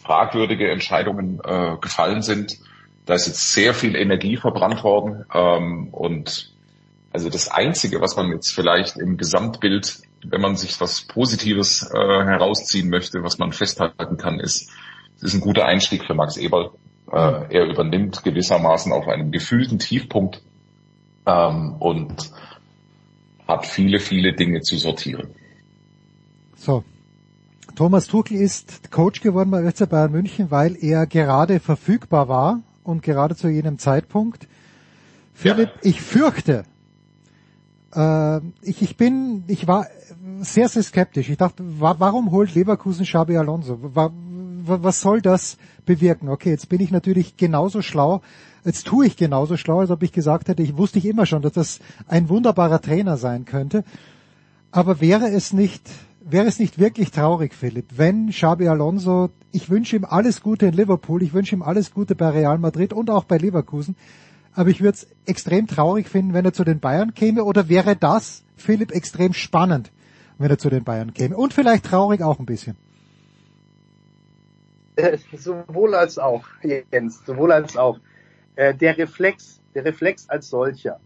fragwürdige 0.03 0.71
Entscheidungen 0.71 1.41
äh, 1.45 1.77
gefallen 1.81 2.23
sind. 2.23 2.59
Da 3.07 3.15
ist 3.15 3.27
jetzt 3.27 3.53
sehr 3.53 3.75
viel 3.75 3.95
Energie 3.95 4.37
verbrannt 4.37 4.83
worden 4.83 5.25
ähm, 5.35 5.89
und 5.93 6.54
also 7.15 7.31
das 7.31 7.49
Einzige, 7.49 8.01
was 8.01 8.17
man 8.17 8.33
jetzt 8.33 8.53
vielleicht 8.53 8.97
im 8.97 9.17
Gesamtbild, 9.17 10.03
wenn 10.27 10.41
man 10.41 10.57
sich 10.57 10.81
was 10.81 11.03
Positives 11.03 11.89
äh, 11.95 11.97
herausziehen 11.97 12.91
möchte, 12.91 13.23
was 13.23 13.39
man 13.39 13.53
festhalten 13.53 14.17
kann, 14.17 14.41
ist, 14.41 14.69
es 15.15 15.23
ist 15.23 15.35
ein 15.35 15.41
guter 15.41 15.65
Einstieg 15.65 16.05
für 16.05 16.15
Max 16.15 16.37
Eberl. 16.37 16.73
Äh, 17.13 17.55
er 17.55 17.67
übernimmt 17.67 18.25
gewissermaßen 18.25 18.93
auf 18.93 19.07
einem 19.07 19.31
gefühlten 19.31 19.79
Tiefpunkt 19.79 20.43
ähm, 21.25 21.77
und 21.79 22.33
hat 23.47 23.65
viele, 23.65 24.01
viele 24.01 24.33
Dinge 24.33 24.63
zu 24.63 24.77
sortieren. 24.77 25.37
So. 26.57 26.83
Thomas 27.77 28.09
Tuchel 28.09 28.39
ist 28.39 28.91
Coach 28.91 29.21
geworden 29.21 29.53
bei 29.53 29.71
FC 29.71 29.89
Bayern 29.89 30.11
München, 30.11 30.51
weil 30.51 30.77
er 30.81 31.07
gerade 31.07 31.61
verfügbar 31.61 32.27
war 32.27 32.63
und 32.83 33.05
gerade 33.05 33.37
zu 33.37 33.49
jenem 33.49 33.79
Zeitpunkt. 33.79 34.49
Philipp, 35.33 35.71
ja. 35.77 35.81
ich 35.83 36.01
fürchte, 36.01 36.65
äh, 37.95 38.41
ich, 38.63 38.83
ich 38.83 38.97
bin, 38.97 39.45
ich 39.47 39.67
war 39.67 39.87
sehr, 40.41 40.69
sehr 40.69 40.83
skeptisch. 40.83 41.29
Ich 41.29 41.37
dachte, 41.37 41.63
wa 41.81 41.97
warum 41.99 42.31
holt 42.31 42.55
Leverkusen 42.55 43.05
Xabi 43.05 43.37
Alonso? 43.37 43.79
Wa 43.81 44.11
was 44.67 45.01
soll 45.01 45.21
das 45.21 45.59
bewirken? 45.85 46.29
Okay, 46.29 46.51
jetzt 46.51 46.69
bin 46.69 46.81
ich 46.81 46.91
natürlich 46.91 47.37
genauso 47.37 47.83
schlau, 47.83 48.23
jetzt 48.65 48.87
tue 48.87 49.07
ich 49.07 49.17
genauso 49.17 49.57
schlau, 49.57 49.81
als 49.81 49.91
ob 49.91 50.03
ich 50.03 50.13
gesagt 50.13 50.49
hätte, 50.49 50.63
ich 50.63 50.77
wusste 50.77 50.99
ich 50.99 51.07
immer 51.07 51.27
schon, 51.27 51.43
dass 51.43 51.53
das 51.53 51.81
ein 52.09 52.29
wunderbarer 52.29 52.81
Trainer 52.81 53.17
sein 53.17 53.45
könnte. 53.45 53.85
Aber 54.71 55.01
wäre 55.01 55.29
es 55.29 55.53
nicht, 55.53 55.91
wäre 56.21 56.47
es 56.47 56.59
nicht 56.59 56.79
wirklich 56.79 57.11
traurig, 57.11 57.55
Philipp, 57.55 57.87
wenn 57.97 58.31
Xabi 58.31 58.69
Alonso, 58.69 59.31
ich 59.53 59.71
wünsche 59.71 59.97
ihm 59.97 60.05
alles 60.05 60.41
Gute 60.41 60.67
in 60.67 60.75
Liverpool, 60.75 61.23
ich 61.23 61.35
wünsche 61.35 61.55
ihm 61.55 61.63
alles 61.63 61.93
Gute 61.93 62.15
bei 62.15 62.31
Real 62.31 62.59
Madrid 62.59 62.93
und 62.93 63.11
auch 63.11 63.25
bei 63.25 63.37
Leverkusen, 63.37 63.97
aber 64.55 64.71
ich 64.71 64.81
würde 64.81 64.95
es 64.95 65.07
extrem 65.27 65.67
traurig 65.67 66.09
finden, 66.09 66.35
wenn 66.35 66.45
er 66.45 66.53
zu 66.53 66.65
den 66.65 66.81
Bayern 66.81 67.15
käme, 67.15 67.45
oder 67.45 67.69
wäre 67.69 67.97
das, 67.97 68.45
Philipp, 68.57 68.93
extrem 68.93 69.33
spannend, 69.33 69.91
wenn 70.39 70.51
er 70.51 70.59
zu 70.59 70.71
den 70.71 70.85
Bayern 70.85 71.13
käme? 71.15 71.37
Und 71.37 71.53
vielleicht 71.53 71.87
traurig 71.87 72.23
auch 72.23 72.39
ein 72.39 72.47
bisschen. 72.47 72.77
Äh, 74.97 75.19
sowohl 75.37 75.95
als 75.95 76.19
auch, 76.19 76.45
Jens, 76.63 77.25
sowohl 77.27 77.53
als 77.53 77.77
auch. 77.77 77.99
Äh, 78.57 78.75
der 78.75 78.97
Reflex, 78.97 79.61
der 79.75 79.85
Reflex 79.85 80.29
als 80.29 80.49
solcher, 80.49 81.01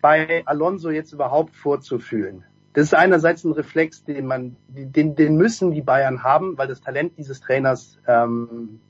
bei 0.00 0.42
Alonso 0.46 0.90
jetzt 0.90 1.12
überhaupt 1.12 1.56
vorzufühlen, 1.56 2.44
das 2.74 2.88
ist 2.88 2.94
einerseits 2.94 3.42
ein 3.42 3.52
Reflex, 3.52 4.04
den 4.04 4.26
man, 4.26 4.54
den, 4.68 5.16
den 5.16 5.36
müssen 5.36 5.72
die 5.72 5.80
Bayern 5.80 6.22
haben, 6.22 6.58
weil 6.58 6.68
das 6.68 6.82
Talent 6.82 7.16
dieses 7.16 7.40
Trainers 7.40 7.98
ähm, 8.06 8.80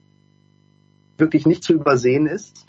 wirklich 1.19 1.47
nicht 1.47 1.63
zu 1.63 1.75
übersehen 1.75 2.27
ist. 2.27 2.67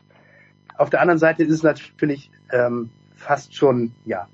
Auf 0.77 0.89
der 0.89 1.01
anderen 1.01 1.19
Seite 1.19 1.43
ist 1.43 1.53
es 1.53 1.63
natürlich 1.63 2.31
ähm, 2.51 2.89
fast 3.15 3.55
schon, 3.55 3.91
ja, 4.05 4.27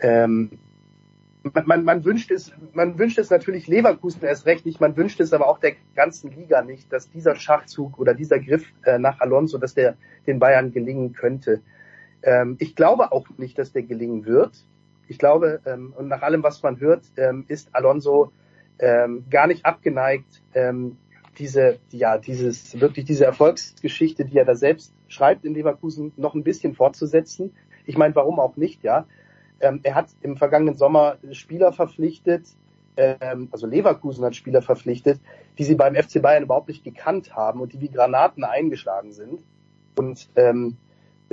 ähm, 0.00 0.50
man, 1.42 1.66
man, 1.66 1.84
man 1.84 2.04
wünscht 2.04 2.30
es, 2.30 2.52
man 2.72 2.98
wünscht 2.98 3.18
es 3.18 3.30
natürlich 3.30 3.66
Leverkusen 3.66 4.22
erst 4.22 4.46
recht 4.46 4.64
nicht, 4.64 4.80
man 4.80 4.96
wünscht 4.96 5.20
es 5.20 5.32
aber 5.32 5.48
auch 5.48 5.58
der 5.58 5.72
ganzen 5.94 6.30
Liga 6.30 6.62
nicht, 6.62 6.92
dass 6.92 7.10
dieser 7.10 7.34
Schachzug 7.34 7.98
oder 7.98 8.14
dieser 8.14 8.38
Griff 8.38 8.64
äh, 8.84 8.98
nach 8.98 9.20
Alonso, 9.20 9.58
dass 9.58 9.74
der 9.74 9.96
den 10.26 10.38
Bayern 10.38 10.72
gelingen 10.72 11.12
könnte. 11.12 11.60
Ähm, 12.22 12.56
ich 12.60 12.76
glaube 12.76 13.12
auch 13.12 13.26
nicht, 13.36 13.58
dass 13.58 13.72
der 13.72 13.82
gelingen 13.82 14.24
wird. 14.24 14.52
Ich 15.08 15.18
glaube, 15.18 15.60
ähm, 15.66 15.92
und 15.96 16.08
nach 16.08 16.22
allem, 16.22 16.42
was 16.42 16.62
man 16.62 16.78
hört, 16.78 17.04
ähm, 17.16 17.44
ist 17.48 17.74
Alonso 17.74 18.32
ähm, 18.78 19.24
gar 19.30 19.46
nicht 19.46 19.66
abgeneigt, 19.66 20.42
ähm, 20.54 20.96
diese, 21.38 21.78
ja, 21.90 22.18
dieses, 22.18 22.80
wirklich 22.80 23.04
diese 23.04 23.24
Erfolgsgeschichte, 23.24 24.24
die 24.24 24.38
er 24.38 24.44
da 24.44 24.54
selbst 24.54 24.92
schreibt 25.12 25.44
in 25.44 25.54
Leverkusen, 25.54 26.12
noch 26.16 26.34
ein 26.34 26.42
bisschen 26.42 26.74
fortzusetzen. 26.74 27.54
Ich 27.84 27.98
meine, 27.98 28.14
warum 28.14 28.40
auch 28.40 28.56
nicht, 28.56 28.82
ja? 28.82 29.06
Ähm, 29.60 29.80
er 29.82 29.94
hat 29.94 30.08
im 30.22 30.36
vergangenen 30.36 30.76
Sommer 30.76 31.18
Spieler 31.32 31.72
verpflichtet, 31.72 32.46
ähm, 32.96 33.48
also 33.52 33.66
Leverkusen 33.66 34.24
hat 34.24 34.34
Spieler 34.36 34.62
verpflichtet, 34.62 35.20
die 35.58 35.64
sie 35.64 35.74
beim 35.74 35.94
FC 35.94 36.20
Bayern 36.20 36.44
überhaupt 36.44 36.68
nicht 36.68 36.84
gekannt 36.84 37.34
haben 37.34 37.60
und 37.60 37.72
die 37.72 37.80
wie 37.80 37.88
Granaten 37.88 38.44
eingeschlagen 38.44 39.12
sind. 39.12 39.42
Und 39.96 40.28
ähm, 40.36 40.76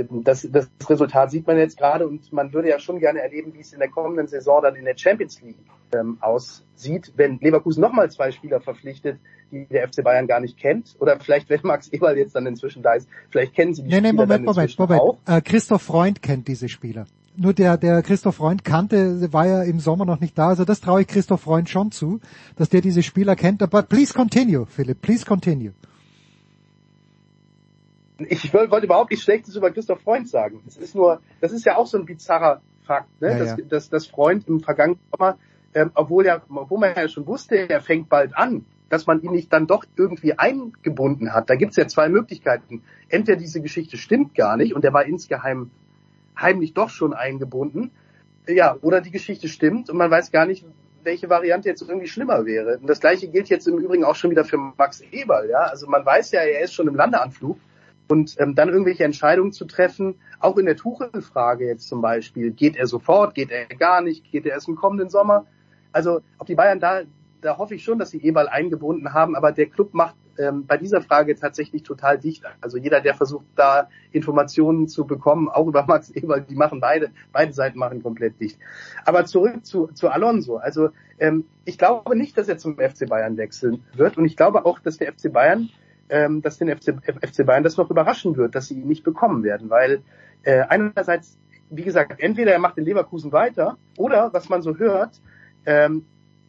das, 0.09 0.47
das 0.51 0.69
Resultat 0.87 1.31
sieht 1.31 1.47
man 1.47 1.57
jetzt 1.57 1.77
gerade 1.77 2.07
und 2.07 2.31
man 2.31 2.53
würde 2.53 2.69
ja 2.69 2.79
schon 2.79 2.99
gerne 2.99 3.21
erleben, 3.21 3.53
wie 3.53 3.61
es 3.61 3.73
in 3.73 3.79
der 3.79 3.89
kommenden 3.89 4.27
Saison 4.27 4.61
dann 4.61 4.75
in 4.75 4.85
der 4.85 4.97
Champions 4.97 5.41
League 5.41 5.57
ähm, 5.93 6.17
aussieht, 6.21 7.13
wenn 7.15 7.39
Leverkusen 7.39 7.81
nochmal 7.81 8.11
zwei 8.11 8.31
Spieler 8.31 8.61
verpflichtet, 8.61 9.19
die 9.51 9.65
der 9.65 9.87
FC 9.87 10.03
Bayern 10.03 10.27
gar 10.27 10.39
nicht 10.39 10.57
kennt. 10.57 10.95
Oder 10.99 11.19
vielleicht, 11.19 11.49
wenn 11.49 11.59
Max 11.63 11.87
Eberl 11.89 12.17
jetzt 12.17 12.35
dann 12.35 12.45
inzwischen 12.45 12.83
da 12.83 12.93
ist, 12.93 13.07
vielleicht 13.29 13.55
kennen 13.55 13.73
sie 13.73 13.83
die 13.83 13.89
nee, 13.89 13.95
Spieler 13.95 14.11
nee, 14.11 14.17
Moment, 14.17 14.47
dann 14.47 14.55
Moment, 14.55 14.79
Moment. 14.79 15.01
auch. 15.01 15.17
Äh, 15.25 15.41
Christoph 15.41 15.81
Freund 15.81 16.21
kennt 16.21 16.47
diese 16.47 16.69
Spieler. 16.69 17.05
Nur 17.35 17.53
der, 17.53 17.77
der 17.77 18.01
Christoph 18.01 18.35
Freund 18.35 18.65
kannte, 18.65 19.31
war 19.31 19.47
ja 19.47 19.63
im 19.63 19.79
Sommer 19.79 20.05
noch 20.05 20.19
nicht 20.19 20.37
da. 20.37 20.49
Also 20.49 20.65
das 20.65 20.81
traue 20.81 21.01
ich 21.01 21.07
Christoph 21.07 21.41
Freund 21.41 21.69
schon 21.69 21.91
zu, 21.91 22.19
dass 22.57 22.69
der 22.69 22.81
diese 22.81 23.01
Spieler 23.01 23.35
kennt. 23.35 23.63
Aber 23.63 23.83
please 23.83 24.13
continue, 24.13 24.65
Philipp, 24.65 25.01
please 25.01 25.25
continue. 25.25 25.71
Ich 28.27 28.53
wollte 28.53 28.85
überhaupt 28.85 29.11
nichts 29.11 29.23
Schlechtes 29.23 29.55
über 29.55 29.71
Christoph 29.71 30.01
Freund 30.01 30.27
sagen. 30.29 30.61
Das 30.65 30.77
ist 30.77 30.95
nur, 30.95 31.21
das 31.41 31.51
ist 31.51 31.65
ja 31.65 31.77
auch 31.77 31.87
so 31.87 31.97
ein 31.97 32.05
bizarrer 32.05 32.61
Fakt, 32.83 33.21
ne? 33.21 33.31
Ja, 33.31 33.37
dass, 33.37 33.49
ja. 33.51 33.65
dass, 33.69 33.89
dass 33.89 34.07
Freund 34.07 34.47
im 34.47 34.61
vergangenen 34.61 34.99
Sommer, 35.11 35.37
ähm, 35.73 35.91
obwohl 35.93 36.25
ja, 36.25 36.41
obwohl 36.49 36.79
man 36.79 36.95
ja 36.95 37.07
schon 37.07 37.27
wusste, 37.27 37.69
er 37.69 37.81
fängt 37.81 38.09
bald 38.09 38.35
an, 38.35 38.65
dass 38.89 39.05
man 39.05 39.21
ihn 39.21 39.31
nicht 39.31 39.53
dann 39.53 39.67
doch 39.67 39.85
irgendwie 39.95 40.37
eingebunden 40.37 41.33
hat. 41.33 41.49
Da 41.49 41.55
gibt's 41.55 41.75
ja 41.75 41.87
zwei 41.87 42.09
Möglichkeiten. 42.09 42.81
Entweder 43.07 43.37
diese 43.37 43.61
Geschichte 43.61 43.97
stimmt 43.97 44.35
gar 44.35 44.57
nicht 44.57 44.73
und 44.73 44.83
er 44.83 44.93
war 44.93 45.05
insgeheim 45.05 45.69
heimlich 46.37 46.73
doch 46.73 46.89
schon 46.89 47.13
eingebunden. 47.13 47.91
Ja, 48.47 48.75
oder 48.81 49.01
die 49.01 49.11
Geschichte 49.11 49.47
stimmt 49.47 49.89
und 49.89 49.97
man 49.97 50.09
weiß 50.09 50.31
gar 50.31 50.47
nicht, 50.47 50.65
welche 51.03 51.29
Variante 51.29 51.69
jetzt 51.69 51.81
irgendwie 51.81 52.07
schlimmer 52.07 52.45
wäre. 52.45 52.79
Und 52.79 52.87
das 52.87 52.99
gleiche 52.99 53.27
gilt 53.27 53.49
jetzt 53.49 53.67
im 53.67 53.77
Übrigen 53.77 54.03
auch 54.03 54.15
schon 54.15 54.31
wieder 54.31 54.43
für 54.43 54.57
Max 54.57 55.01
Eberl, 55.11 55.49
ja. 55.49 55.59
Also 55.59 55.87
man 55.87 56.05
weiß 56.05 56.31
ja, 56.31 56.41
er 56.41 56.61
ist 56.61 56.73
schon 56.73 56.87
im 56.87 56.95
Landeanflug 56.95 57.57
und 58.09 58.35
ähm, 58.39 58.55
dann 58.55 58.69
irgendwelche 58.69 59.03
Entscheidungen 59.03 59.51
zu 59.51 59.65
treffen, 59.65 60.15
auch 60.39 60.57
in 60.57 60.65
der 60.65 60.75
Tuchel-Frage 60.75 61.65
jetzt 61.65 61.87
zum 61.87 62.01
Beispiel, 62.01 62.51
geht 62.51 62.75
er 62.75 62.87
sofort, 62.87 63.35
geht 63.35 63.51
er 63.51 63.65
gar 63.65 64.01
nicht, 64.01 64.29
geht 64.31 64.45
er 64.45 64.53
erst 64.53 64.67
im 64.67 64.75
kommenden 64.75 65.09
Sommer? 65.09 65.45
Also 65.91 66.21
ob 66.39 66.47
die 66.47 66.55
Bayern 66.55 66.79
da, 66.79 67.01
da 67.41 67.57
hoffe 67.57 67.75
ich 67.75 67.83
schon, 67.83 67.99
dass 67.99 68.09
sie 68.09 68.21
Eberl 68.21 68.49
eingebunden 68.49 69.13
haben, 69.13 69.35
aber 69.35 69.51
der 69.51 69.67
Club 69.67 69.93
macht 69.93 70.15
ähm, 70.39 70.65
bei 70.65 70.77
dieser 70.77 71.01
Frage 71.01 71.35
tatsächlich 71.35 71.83
total 71.83 72.17
dicht. 72.17 72.43
Also 72.61 72.77
jeder, 72.77 73.01
der 73.01 73.13
versucht, 73.13 73.45
da 73.55 73.89
Informationen 74.11 74.87
zu 74.87 75.05
bekommen, 75.05 75.47
auch 75.47 75.67
über 75.67 75.85
Max 75.87 76.09
Eberl, 76.09 76.41
die 76.41 76.55
machen 76.55 76.79
beide, 76.79 77.11
beide 77.31 77.53
Seiten 77.53 77.77
machen 77.77 78.01
komplett 78.01 78.39
dicht. 78.39 78.57
Aber 79.05 79.25
zurück 79.25 79.65
zu, 79.65 79.87
zu 79.87 80.09
Alonso. 80.09 80.57
Also 80.57 80.89
ähm, 81.19 81.45
ich 81.65 81.77
glaube 81.77 82.17
nicht, 82.17 82.37
dass 82.37 82.47
er 82.47 82.57
zum 82.57 82.77
FC 82.77 83.07
Bayern 83.07 83.37
wechseln 83.37 83.83
wird 83.93 84.17
und 84.17 84.25
ich 84.25 84.35
glaube 84.35 84.65
auch, 84.65 84.79
dass 84.79 84.97
der 84.97 85.13
FC 85.13 85.31
Bayern 85.31 85.69
ähm, 86.09 86.41
dass 86.41 86.57
den 86.57 86.69
FC, 86.69 86.95
FC 87.03 87.45
Bayern 87.45 87.63
das 87.63 87.77
noch 87.77 87.89
überraschen 87.89 88.35
wird, 88.37 88.55
dass 88.55 88.67
sie 88.67 88.79
ihn 88.79 88.87
nicht 88.87 89.03
bekommen 89.03 89.43
werden, 89.43 89.69
weil 89.69 90.01
äh, 90.43 90.61
einerseits, 90.61 91.37
wie 91.69 91.83
gesagt, 91.83 92.19
entweder 92.19 92.51
er 92.51 92.59
macht 92.59 92.77
in 92.77 92.85
Leverkusen 92.85 93.31
weiter 93.31 93.77
oder, 93.97 94.33
was 94.33 94.49
man 94.49 94.61
so 94.61 94.77
hört, 94.77 95.21
ähm, 95.65 96.05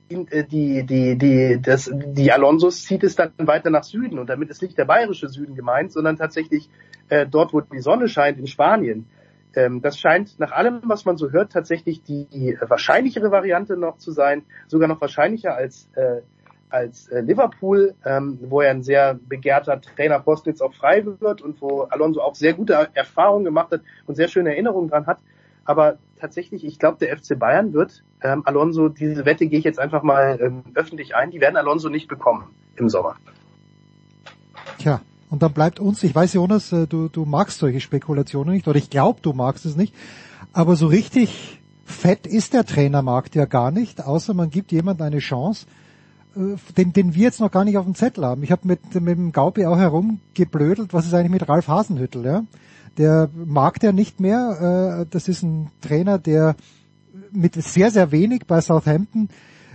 äh, 0.08 0.44
die, 0.44 0.84
die, 0.84 1.16
die, 1.16 1.60
das, 1.62 1.90
die 1.92 2.32
Alonsos 2.32 2.84
zieht 2.84 3.04
es 3.04 3.14
dann 3.16 3.32
weiter 3.38 3.70
nach 3.70 3.84
Süden 3.84 4.18
und 4.18 4.28
damit 4.28 4.50
ist 4.50 4.62
nicht 4.62 4.76
der 4.76 4.84
bayerische 4.84 5.28
Süden 5.28 5.54
gemeint, 5.54 5.92
sondern 5.92 6.16
tatsächlich 6.16 6.68
äh, 7.08 7.26
dort, 7.26 7.52
wo 7.52 7.60
die 7.60 7.80
Sonne 7.80 8.08
scheint, 8.08 8.38
in 8.38 8.46
Spanien. 8.46 9.06
Ähm, 9.54 9.82
das 9.82 9.98
scheint 9.98 10.38
nach 10.38 10.52
allem, 10.52 10.80
was 10.84 11.04
man 11.04 11.16
so 11.16 11.30
hört, 11.30 11.52
tatsächlich 11.52 12.02
die, 12.02 12.26
die 12.26 12.56
wahrscheinlichere 12.60 13.30
Variante 13.30 13.76
noch 13.76 13.98
zu 13.98 14.12
sein, 14.12 14.42
sogar 14.68 14.88
noch 14.88 15.00
wahrscheinlicher 15.00 15.54
als 15.54 15.88
äh, 15.94 16.22
als 16.70 17.08
äh, 17.08 17.20
Liverpool, 17.20 17.94
ähm, 18.04 18.38
wo 18.42 18.60
er 18.60 18.70
ein 18.70 18.82
sehr 18.82 19.14
begehrter 19.14 19.80
Trainerposten 19.80 20.52
jetzt 20.52 20.62
auch 20.62 20.74
frei 20.74 21.04
wird 21.04 21.42
und 21.42 21.60
wo 21.60 21.82
Alonso 21.82 22.20
auch 22.20 22.34
sehr 22.34 22.54
gute 22.54 22.88
Erfahrungen 22.94 23.44
gemacht 23.44 23.72
hat 23.72 23.82
und 24.06 24.14
sehr 24.14 24.28
schöne 24.28 24.50
Erinnerungen 24.50 24.88
dran 24.88 25.06
hat. 25.06 25.18
Aber 25.64 25.98
tatsächlich, 26.18 26.64
ich 26.64 26.78
glaube, 26.78 26.98
der 26.98 27.16
FC 27.16 27.38
Bayern 27.38 27.72
wird 27.72 28.02
ähm, 28.22 28.42
Alonso, 28.44 28.88
diese 28.88 29.24
Wette 29.24 29.46
gehe 29.46 29.58
ich 29.58 29.64
jetzt 29.64 29.78
einfach 29.78 30.02
mal 30.02 30.38
ähm, 30.40 30.64
öffentlich 30.74 31.14
ein, 31.14 31.30
die 31.30 31.40
werden 31.40 31.56
Alonso 31.56 31.88
nicht 31.88 32.08
bekommen 32.08 32.50
im 32.76 32.88
Sommer. 32.88 33.16
Tja, 34.78 35.00
und 35.30 35.42
dann 35.42 35.52
bleibt 35.52 35.80
uns, 35.80 36.02
ich 36.02 36.14
weiß 36.14 36.34
Jonas, 36.34 36.72
äh, 36.72 36.86
du, 36.86 37.08
du 37.08 37.24
magst 37.24 37.58
solche 37.58 37.80
Spekulationen 37.80 38.54
nicht, 38.54 38.68
oder 38.68 38.78
ich 38.78 38.90
glaube, 38.90 39.20
du 39.22 39.32
magst 39.32 39.64
es 39.64 39.76
nicht, 39.76 39.94
aber 40.52 40.76
so 40.76 40.86
richtig 40.86 41.60
fett 41.84 42.26
ist 42.26 42.54
der 42.54 42.64
Trainermarkt 42.64 43.34
ja 43.34 43.44
gar 43.44 43.70
nicht, 43.70 44.04
außer 44.04 44.34
man 44.34 44.50
gibt 44.50 44.72
jemand 44.72 45.00
eine 45.02 45.18
Chance, 45.18 45.66
den, 46.76 46.92
den 46.92 47.14
wir 47.14 47.22
jetzt 47.22 47.40
noch 47.40 47.50
gar 47.50 47.64
nicht 47.64 47.76
auf 47.76 47.84
dem 47.84 47.94
Zettel 47.94 48.24
haben. 48.24 48.42
Ich 48.42 48.52
habe 48.52 48.66
mit, 48.66 48.94
mit 48.94 49.16
dem 49.16 49.32
Gaupi 49.32 49.66
auch 49.66 49.78
herumgeblödelt, 49.78 50.92
was 50.92 51.06
ist 51.06 51.14
eigentlich 51.14 51.30
mit 51.30 51.48
Ralf 51.48 51.68
Hasenhüttel, 51.68 52.24
ja? 52.24 52.44
Der 52.98 53.30
mag 53.34 53.78
der 53.80 53.92
nicht 53.92 54.20
mehr. 54.20 55.02
Äh, 55.02 55.06
das 55.10 55.28
ist 55.28 55.42
ein 55.42 55.70
Trainer, 55.80 56.18
der 56.18 56.56
mit 57.32 57.54
sehr, 57.54 57.90
sehr 57.90 58.10
wenig 58.10 58.46
bei 58.46 58.60
Southampton 58.60 59.28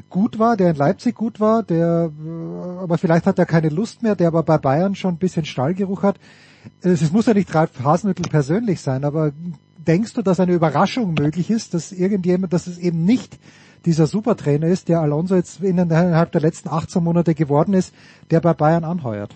gut 0.10 0.40
war, 0.40 0.58
der 0.58 0.72
in 0.72 0.76
Leipzig 0.76 1.16
gut 1.16 1.40
war, 1.40 1.64
der 1.64 2.12
äh, 2.26 2.80
aber 2.82 2.98
vielleicht 2.98 3.26
hat 3.26 3.40
er 3.40 3.46
keine 3.46 3.70
Lust 3.70 4.04
mehr, 4.04 4.16
der 4.16 4.28
aber 4.28 4.44
bei 4.44 4.58
Bayern 4.58 4.96
schon 4.96 5.16
ein 5.16 5.20
bisschen 5.20 5.46
Stallgeruch 5.46 6.04
hat. 6.04 6.20
Es 6.82 7.12
muss 7.12 7.28
ja 7.28 7.34
nicht 7.34 7.54
Ralf 7.54 7.72
Hasenhüttel 7.84 8.30
persönlich 8.30 8.82
sein, 8.82 9.06
aber 9.06 9.32
denkst 9.88 10.14
du, 10.14 10.22
dass 10.22 10.40
eine 10.40 10.54
Überraschung 10.54 11.14
möglich 11.14 11.50
ist, 11.50 11.74
dass 11.74 11.92
irgendjemand, 11.92 12.54
dass 12.54 12.68
es 12.68 12.78
eben 12.78 13.06
nicht 13.06 13.38
dieser 13.86 14.08
Supertrainer 14.08 14.68
ist, 14.68 14.90
der 14.90 15.00
Alonso 15.00 15.36
jetzt 15.36 15.62
innerhalb 15.62 16.32
der 16.32 16.42
letzten 16.42 16.70
18 16.70 17.04
Monate 17.04 17.36
geworden 17.36 17.74
ist, 17.74 17.94
der 18.32 18.40
bei 18.42 18.54
Bayern 18.54 18.84
anheuert. 18.84 19.36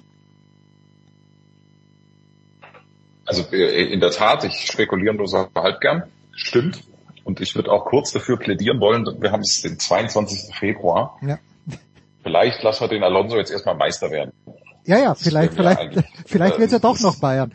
Also 3.25 3.43
äh, 3.51 3.93
in 3.93 3.99
der 3.99 4.11
Tat, 4.11 4.43
ich 4.43 4.65
spekuliere 4.65 5.13
nur 5.13 5.27
so 5.27 5.47
halb 5.55 5.79
gern. 5.81 6.03
Stimmt. 6.35 6.83
Und 7.23 7.41
ich 7.41 7.55
würde 7.55 7.71
auch 7.71 7.85
kurz 7.85 8.11
dafür 8.11 8.37
plädieren 8.37 8.79
wollen, 8.79 9.05
wir 9.21 9.31
haben 9.31 9.41
es 9.41 9.61
den 9.61 9.77
22. 9.77 10.55
Februar. 10.55 11.17
Ja. 11.21 11.37
Vielleicht 12.23 12.63
lassen 12.63 12.81
wir 12.81 12.87
den 12.87 13.03
Alonso 13.03 13.37
jetzt 13.37 13.51
erstmal 13.51 13.75
Meister 13.75 14.09
werden. 14.09 14.33
Ja, 14.85 14.97
ja, 14.97 15.13
vielleicht, 15.13 15.53
vielleicht, 15.53 15.93
vielleicht 16.25 16.57
wird 16.57 16.67
es 16.67 16.71
ja 16.73 16.79
doch 16.79 16.99
noch 16.99 17.19
Bayern. 17.19 17.53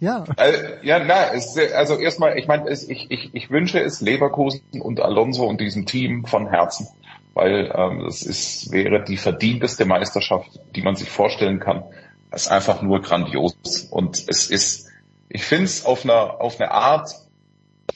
Ja. 0.00 0.24
Also, 0.36 0.58
ja, 0.82 0.98
na, 0.98 1.32
es, 1.32 1.56
also 1.74 1.98
erstmal, 1.98 2.38
ich 2.38 2.46
meine, 2.46 2.70
ich, 2.70 3.10
ich, 3.10 3.34
ich 3.34 3.50
wünsche 3.50 3.80
es 3.80 4.00
Leverkusen 4.00 4.80
und 4.80 5.00
Alonso 5.00 5.46
und 5.46 5.60
diesem 5.60 5.86
Team 5.86 6.24
von 6.26 6.48
Herzen, 6.48 6.88
weil 7.34 7.72
ähm, 7.74 8.06
es 8.06 8.22
ist, 8.22 8.72
wäre 8.72 9.02
die 9.02 9.16
verdienteste 9.16 9.84
Meisterschaft, 9.84 10.60
die 10.74 10.82
man 10.82 10.96
sich 10.96 11.10
vorstellen 11.10 11.60
kann. 11.60 11.84
Es 12.30 12.42
ist 12.42 12.48
einfach 12.48 12.82
nur 12.82 13.00
grandios 13.00 13.88
und 13.90 14.24
es 14.28 14.50
ist, 14.50 14.88
ich 15.28 15.44
finde 15.44 15.64
es 15.64 15.84
auf 15.84 16.04
einer 16.04 16.40
auf 16.40 16.60
eine 16.60 16.70
Art 16.70 17.10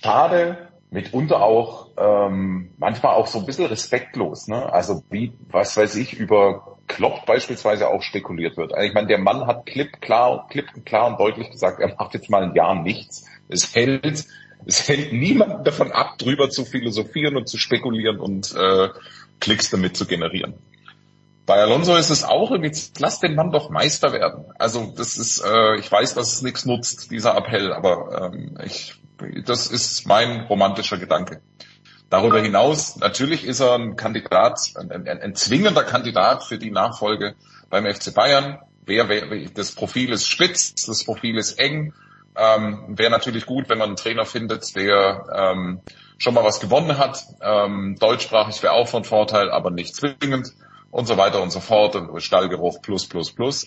schade, 0.03 0.68
mitunter 0.91 1.43
auch 1.43 1.89
ähm, 1.99 2.70
manchmal 2.78 3.14
auch 3.14 3.26
so 3.26 3.41
ein 3.41 3.47
bisschen 3.47 3.66
respektlos. 3.66 4.49
Ne? 4.49 4.72
Also 4.72 5.03
wie, 5.11 5.32
was 5.51 5.76
weiß 5.76 5.97
ich, 5.97 6.14
über 6.14 6.77
Klopp 6.89 7.26
beispielsweise 7.26 7.89
auch 7.89 8.03
spekuliert 8.03 8.57
wird. 8.57 8.74
Also 8.74 8.86
ich 8.86 8.95
meine, 8.95 9.07
der 9.07 9.18
Mann 9.18 9.47
hat 9.47 9.66
klipp 9.66 10.01
klar, 10.01 10.47
klipp 10.51 10.66
klar 10.84 11.09
und 11.09 11.20
deutlich 11.20 11.51
gesagt, 11.51 11.80
er 11.80 11.95
macht 11.97 12.14
jetzt 12.14 12.30
mal 12.30 12.43
ein 12.43 12.55
Jahr 12.55 12.74
nichts. 12.82 13.26
Es 13.49 13.74
hält, 13.74 14.24
es 14.66 14.89
hält 14.89 15.12
niemand 15.12 15.66
davon 15.66 15.93
ab, 15.93 16.18
drüber 16.18 16.51
zu 16.51 16.64
philosophieren 16.64 17.36
und 17.36 17.49
zu 17.49 17.59
spekulieren 17.59 18.18
und 18.18 18.55
äh, 18.57 18.89
Klicks 19.41 19.70
damit 19.70 19.97
zu 19.97 20.07
generieren. 20.07 20.55
Bei 21.47 21.57
Alonso 21.61 21.97
ist 21.97 22.11
es 22.11 22.24
auch 22.24 22.51
irgendwie, 22.51 22.76
lass 22.99 23.20
den 23.20 23.34
Mann 23.34 23.53
doch 23.53 23.70
Meister 23.70 24.12
werden. 24.12 24.47
Also 24.59 24.93
das 24.97 25.16
ist, 25.16 25.43
äh, 25.43 25.76
ich 25.76 25.91
weiß, 25.91 26.14
dass 26.14 26.34
es 26.34 26.43
nichts 26.43 26.66
nutzt, 26.66 27.11
dieser 27.11 27.36
Appell, 27.36 27.72
aber 27.72 28.32
ähm, 28.32 28.59
ich 28.64 28.99
das 29.45 29.66
ist 29.66 30.07
mein 30.07 30.43
romantischer 30.43 30.99
Gedanke. 30.99 31.41
Darüber 32.11 32.40
hinaus, 32.40 32.96
natürlich 32.96 33.44
ist 33.44 33.61
er 33.61 33.74
ein 33.74 33.96
Kandidat, 33.96 34.61
ein, 34.76 34.90
ein, 34.90 35.06
ein 35.06 35.34
zwingender 35.34 35.84
Kandidat 35.84 36.44
für 36.44 36.59
die 36.59 36.70
Nachfolge 36.70 37.34
beim 37.68 37.84
FC 37.84 38.14
Bayern. 38.14 38.59
Wer, 38.86 39.09
wer, 39.11 39.50
das 39.50 39.72
Profil 39.72 40.12
ist 40.12 40.26
spitz, 40.26 40.74
das 40.86 41.04
Profil 41.04 41.36
ist 41.36 41.59
eng. 41.59 41.92
Ähm, 42.34 42.96
Wäre 42.96 43.11
natürlich 43.11 43.44
gut, 43.44 43.68
wenn 43.68 43.78
man 43.78 43.88
einen 43.88 43.96
Trainer 43.96 44.24
findet, 44.24 44.74
der 44.74 45.24
ähm, 45.34 45.80
schon 46.16 46.32
mal 46.32 46.44
was 46.44 46.61
gewonnen 46.61 46.96
hat. 46.96 47.24
Ähm, 47.42 47.96
deutschsprachig 48.00 48.62
wäre 48.62 48.72
auch 48.72 48.88
von 48.88 49.04
Vorteil, 49.04 49.50
aber 49.50 49.70
nicht 49.70 49.94
zwingend 49.94 50.54
und 50.90 51.06
so 51.06 51.18
weiter 51.18 51.42
und 51.42 51.50
so 51.50 51.61
fort. 51.61 51.96
Stallgeruch 52.22 52.80
plus 52.80 53.06
plus 53.06 53.34
plus 53.34 53.66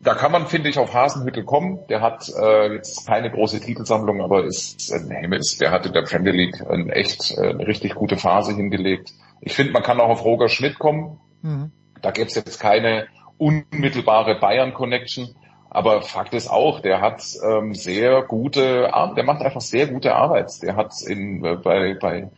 da 0.00 0.14
kann 0.14 0.32
man, 0.32 0.46
finde 0.46 0.68
ich, 0.68 0.78
auf 0.78 0.94
Hasenhüttel 0.94 1.44
kommen. 1.44 1.80
Der 1.88 2.00
hat 2.00 2.28
äh, 2.28 2.74
jetzt 2.74 3.06
keine 3.06 3.30
große 3.30 3.60
Titelsammlung, 3.60 4.20
aber 4.20 4.44
ist 4.44 4.92
ein 4.92 5.10
Himmels. 5.10 5.56
Der 5.58 5.70
hat 5.70 5.86
in 5.86 5.92
der 5.92 6.02
Premier 6.02 6.32
League 6.32 6.62
ein 6.68 6.90
echt 6.90 7.36
äh, 7.36 7.50
eine 7.50 7.66
richtig 7.66 7.94
gute 7.94 8.16
Phase 8.16 8.54
hingelegt. 8.54 9.12
Ich 9.40 9.54
finde, 9.54 9.72
man 9.72 9.82
kann 9.82 10.00
auch 10.00 10.08
auf 10.08 10.24
Roger 10.24 10.48
Schmidt 10.48 10.78
kommen. 10.78 11.18
Mhm. 11.42 11.72
Da 12.02 12.10
gäbe 12.10 12.28
es 12.28 12.34
jetzt 12.34 12.60
keine 12.60 13.06
unmittelbare 13.38 14.38
Bayern-Connection. 14.38 15.34
Aber 15.70 16.02
Fakt 16.02 16.34
ist 16.34 16.48
auch, 16.48 16.80
der 16.80 17.00
hat 17.00 17.22
ähm, 17.42 17.74
sehr 17.74 18.22
gute, 18.22 18.90
der 19.16 19.24
macht 19.24 19.42
einfach 19.42 19.60
sehr 19.60 19.88
gute 19.88 20.14
Arbeit. 20.14 20.62
Der 20.62 20.76
hat 20.76 20.92
in, 21.06 21.44
äh, 21.44 21.56
bei, 21.56 21.94
bei 21.94 22.30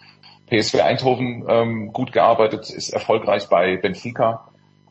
PSV 0.48 0.80
Eindhoven 0.80 1.44
ähm, 1.48 1.92
gut 1.92 2.12
gearbeitet, 2.12 2.70
ist 2.70 2.90
erfolgreich 2.90 3.48
bei 3.48 3.76
Benfica 3.76 4.48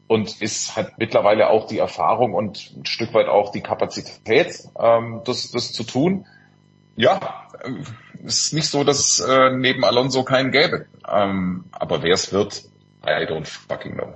und 0.08 0.42
ist 0.42 0.76
hat 0.76 0.98
mittlerweile 0.98 1.50
auch 1.50 1.68
die 1.68 1.80
Erfahrung 1.80 2.34
und 2.34 2.74
ein 2.76 2.86
Stück 2.86 3.14
weit 3.14 3.28
auch 3.28 3.52
die 3.52 3.62
Kapazität, 3.62 4.68
ähm, 4.80 5.22
das, 5.26 5.52
das 5.52 5.74
zu 5.74 5.84
tun. 5.84 6.26
Ja, 6.96 7.48
äh, 7.64 8.26
ist 8.26 8.54
nicht 8.54 8.70
so, 8.70 8.84
dass 8.84 9.00
es 9.00 9.20
äh, 9.20 9.52
neben 9.52 9.84
Alonso 9.84 10.24
keinen 10.24 10.52
gäbe. 10.52 10.88
Ähm, 11.08 11.66
aber 11.72 12.02
wer 12.04 12.14
es 12.14 12.32
wird, 12.32 12.64
I 13.06 13.26
don't 13.26 13.46
fucking 13.46 13.94
know. 13.94 14.14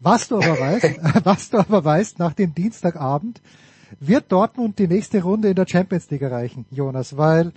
Was 0.00 0.28
du 0.28 0.36
aber 0.36 0.58
weißt, 0.58 1.00
was 1.24 1.50
du 1.50 1.58
aber 1.58 1.84
weißt, 1.84 2.18
nach 2.18 2.32
dem 2.32 2.54
Dienstagabend 2.54 3.40
wird 4.00 4.32
Dortmund 4.32 4.78
die 4.78 4.88
nächste 4.88 5.22
Runde 5.22 5.48
in 5.48 5.54
der 5.54 5.66
Champions 5.68 6.10
League 6.10 6.22
erreichen, 6.22 6.64
Jonas, 6.70 7.16
weil 7.16 7.52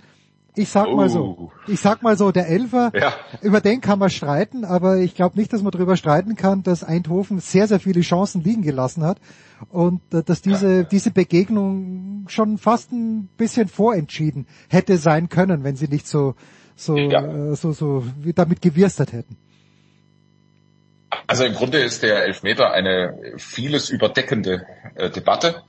ich 0.56 0.70
sag 0.70 0.90
mal 0.90 1.08
so, 1.10 1.20
oh. 1.22 1.52
ich 1.66 1.80
sag 1.80 2.02
mal 2.02 2.16
so, 2.16 2.32
der 2.32 2.48
Elfer, 2.48 2.90
ja. 2.94 3.14
über 3.42 3.60
den 3.60 3.82
kann 3.82 3.98
man 3.98 4.08
streiten, 4.08 4.64
aber 4.64 4.96
ich 4.96 5.14
glaube 5.14 5.38
nicht, 5.38 5.52
dass 5.52 5.62
man 5.62 5.70
darüber 5.70 5.96
streiten 5.96 6.34
kann, 6.34 6.62
dass 6.62 6.82
Eindhoven 6.82 7.40
sehr, 7.40 7.68
sehr 7.68 7.78
viele 7.78 8.00
Chancen 8.00 8.42
liegen 8.42 8.62
gelassen 8.62 9.04
hat 9.04 9.18
und 9.70 10.00
äh, 10.14 10.22
dass 10.22 10.40
diese, 10.40 10.76
ja. 10.78 10.82
diese 10.82 11.10
Begegnung 11.10 12.24
schon 12.28 12.56
fast 12.56 12.90
ein 12.90 13.28
bisschen 13.36 13.68
vorentschieden 13.68 14.46
hätte 14.68 14.96
sein 14.96 15.28
können, 15.28 15.62
wenn 15.62 15.76
sie 15.76 15.88
nicht 15.88 16.08
so, 16.08 16.34
so, 16.74 16.96
ja. 16.96 17.22
äh, 17.24 17.54
so, 17.54 17.72
so 17.72 18.04
damit 18.34 18.62
gewirstert 18.62 19.12
hätten. 19.12 19.36
Also 21.26 21.44
im 21.44 21.54
Grunde 21.54 21.78
ist 21.78 22.02
der 22.02 22.24
Elfmeter 22.24 22.72
eine 22.72 23.34
vieles 23.36 23.90
überdeckende 23.90 24.66
äh, 24.94 25.10
Debatte 25.10 25.62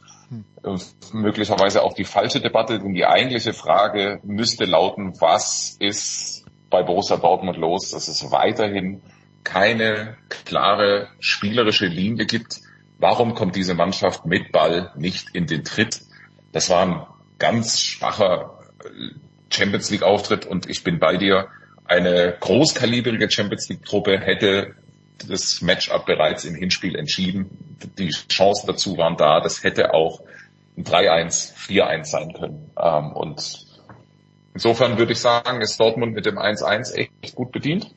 möglicherweise 1.14 1.84
auch 1.84 1.94
die 1.94 2.04
falsche 2.04 2.42
Debatte, 2.42 2.80
denn 2.80 2.94
die 2.94 3.06
eigentliche 3.06 3.54
Frage 3.54 4.20
müsste 4.24 4.66
lauten, 4.66 5.20
was 5.22 5.78
ist 5.80 6.46
bei 6.70 6.84
Borussia 6.84 7.18
Dortmund 7.18 7.58
los, 7.58 7.92
dass 7.92 8.08
es 8.08 8.32
weiterhin 8.32 9.02
keine 9.44 10.18
klare 10.46 11.08
spielerische 11.20 11.86
Linie 11.86 12.26
gibt. 12.26 12.60
Warum 13.00 13.36
kommt 13.36 13.56
diese 13.56 13.76
Mannschaft 13.76 14.26
mit 14.26 14.52
Ball 14.52 14.92
nicht 14.96 15.30
in 15.34 15.48
den 15.48 15.64
Tritt? 15.64 16.02
Das 16.52 16.70
war 16.70 16.86
ein 16.86 17.06
ganz 17.40 17.80
schwacher 17.80 18.60
Champions 19.50 19.90
League 19.90 20.04
Auftritt 20.04 20.46
und 20.46 20.70
ich 20.70 20.84
bin 20.84 21.00
bei 21.00 21.18
dir. 21.18 21.48
Eine 21.86 22.36
großkalibrige 22.38 23.32
Champions 23.32 23.70
League 23.70 23.86
Truppe 23.86 24.20
hätte 24.20 24.76
das 25.28 25.62
Matchup 25.62 26.06
bereits 26.06 26.46
im 26.46 26.56
Hinspiel 26.56 26.96
entschieden. 26.96 27.78
Die 27.98 28.10
Chancen 28.10 28.68
dazu 28.68 28.98
waren 28.98 29.18
da. 29.18 29.40
Das 29.40 29.64
hätte 29.64 29.94
auch 29.94 30.22
ein 30.78 30.84
3-1, 30.84 31.56
4-1 31.56 32.06
sein 32.06 32.34
können. 32.34 32.72
Ähm, 32.80 33.12
und 33.14 33.66
insofern 34.54 34.98
würde 34.98 35.14
ich 35.14 35.20
sagen, 35.20 35.62
ist 35.62 35.80
Dortmund 35.80 36.14
mit 36.14 36.26
dem 36.26 36.38
1-1 36.38 36.94
echt 36.94 37.36
gut 37.36 37.52
bedient. 37.52 37.94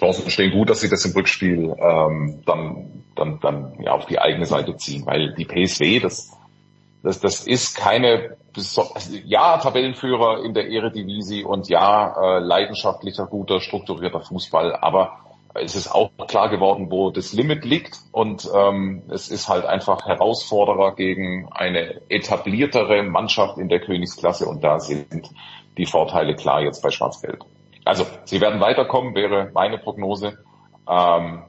Chancen 0.00 0.30
stehen 0.30 0.52
gut, 0.52 0.70
dass 0.70 0.80
sie 0.80 0.88
das 0.88 1.04
im 1.04 1.12
Rückspiel 1.12 1.74
ähm, 1.78 2.42
dann, 2.46 3.04
dann, 3.16 3.38
dann 3.40 3.74
ja, 3.82 3.92
auf 3.92 4.06
die 4.06 4.18
eigene 4.18 4.46
Seite 4.46 4.76
ziehen, 4.76 5.04
weil 5.04 5.34
die 5.34 5.44
PSW, 5.44 6.00
das, 6.00 6.30
das, 7.02 7.20
das 7.20 7.46
ist 7.46 7.76
keine, 7.76 8.36
ja, 9.24 9.58
Tabellenführer 9.58 10.42
in 10.44 10.54
der 10.54 10.68
Eredivisie 10.68 11.44
und 11.44 11.68
ja, 11.68 12.14
äh, 12.16 12.38
leidenschaftlicher, 12.40 13.26
guter, 13.26 13.60
strukturierter 13.60 14.22
Fußball, 14.22 14.74
aber 14.74 15.18
es 15.54 15.74
ist 15.74 15.88
auch 15.88 16.10
klar 16.28 16.48
geworden, 16.48 16.90
wo 16.90 17.10
das 17.10 17.32
Limit 17.32 17.64
liegt 17.64 17.98
und 18.12 18.48
ähm, 18.54 19.02
es 19.08 19.28
ist 19.28 19.48
halt 19.48 19.64
einfach 19.64 20.06
Herausforderer 20.06 20.94
gegen 20.94 21.48
eine 21.50 22.00
etabliertere 22.08 23.02
Mannschaft 23.02 23.58
in 23.58 23.68
der 23.68 23.80
Königsklasse 23.80 24.46
und 24.46 24.62
da 24.62 24.78
sind 24.78 25.30
die 25.76 25.86
Vorteile 25.86 26.34
klar 26.36 26.62
jetzt 26.62 26.82
bei 26.82 26.90
Schwarz-Gelb. 26.90 27.44
Also 27.84 28.06
sie 28.24 28.40
werden 28.40 28.60
weiterkommen, 28.60 29.14
wäre 29.14 29.50
meine 29.52 29.78
Prognose. 29.78 30.38
Ähm, 30.88 31.42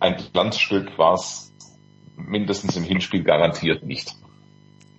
ein 0.00 0.16
Glanzstück 0.32 0.98
war 0.98 1.14
es 1.14 1.52
mindestens 2.16 2.76
im 2.76 2.82
Hinspiel 2.82 3.22
garantiert 3.22 3.84
nicht. 3.84 4.16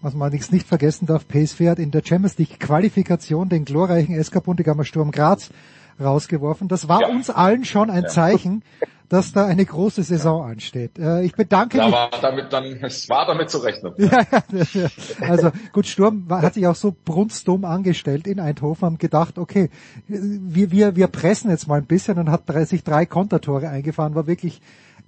Was 0.02 0.14
man 0.14 0.24
allerdings 0.24 0.52
nicht 0.52 0.68
vergessen 0.68 1.08
darf, 1.08 1.28
PSV 1.28 1.62
hat 1.62 1.80
in 1.80 1.92
der 1.92 2.04
Champions 2.06 2.38
League 2.38 2.60
Qualifikation 2.60 3.50
den 3.50 3.66
glorreichen 3.66 4.22
SK 4.24 4.44
Bundegammer 4.44 4.86
Sturm 4.86 5.12
Graz 5.12 5.50
rausgeworfen. 6.00 6.68
Das 6.68 6.88
war 6.88 7.02
ja. 7.02 7.08
uns 7.10 7.30
allen 7.30 7.66
schon 7.66 7.90
ein 7.90 8.08
Zeichen, 8.08 8.64
dass 9.10 9.32
da 9.32 9.46
eine 9.46 9.66
große 9.66 10.04
Saison 10.04 10.44
ansteht. 10.44 11.00
Äh, 11.00 11.24
ich 11.24 11.34
bedanke 11.34 11.78
da 11.78 11.86
mich. 11.86 11.94
War 11.94 12.10
damit 12.22 12.52
dann, 12.52 12.66
es 12.82 13.08
war 13.10 13.26
damit 13.26 13.50
zu 13.50 13.60
rechnen. 13.60 13.94
Ja, 13.98 14.26
ja, 14.74 14.90
also 15.22 15.52
gut, 15.72 15.88
Sturm 15.88 16.28
hat 16.30 16.56
sich 16.56 16.68
auch 16.68 16.76
so 16.76 16.96
brunstdumm 17.06 17.66
angestellt 17.66 18.28
in 18.28 18.40
Eindhoven, 18.40 18.86
haben 18.86 18.98
gedacht, 18.98 19.38
okay, 19.38 19.70
wir, 20.08 20.72
wir, 20.72 20.96
wir 20.96 21.08
pressen 21.08 21.50
jetzt 21.50 21.68
mal 21.68 21.80
ein 21.80 21.86
bisschen 21.86 22.18
und 22.18 22.30
hat 22.30 22.44
sich 22.68 22.84
drei 22.84 23.06
Kontertore 23.06 23.70
eingefahren, 23.70 24.16
war 24.16 24.28
wirklich 24.28 24.62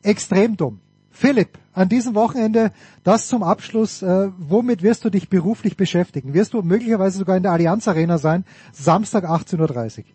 extrem 0.04 0.56
dumm. 0.58 0.80
Philipp, 1.12 1.58
an 1.74 1.90
diesem 1.90 2.16
Wochenende 2.16 2.72
das 3.04 3.28
zum 3.28 3.44
Abschluss. 3.44 4.02
Äh, 4.02 4.30
womit 4.38 4.84
wirst 4.84 5.04
du 5.04 5.10
dich 5.10 5.30
beruflich 5.30 5.76
beschäftigen? 5.76 6.34
Wirst 6.34 6.54
du 6.54 6.62
möglicherweise 6.62 7.18
sogar 7.18 7.36
in 7.36 7.44
der 7.44 7.52
Allianz 7.52 7.88
Arena 7.88 8.18
sein, 8.18 8.46
Samstag 8.72 9.26
18.30 9.26 10.00
Uhr? 10.00 10.06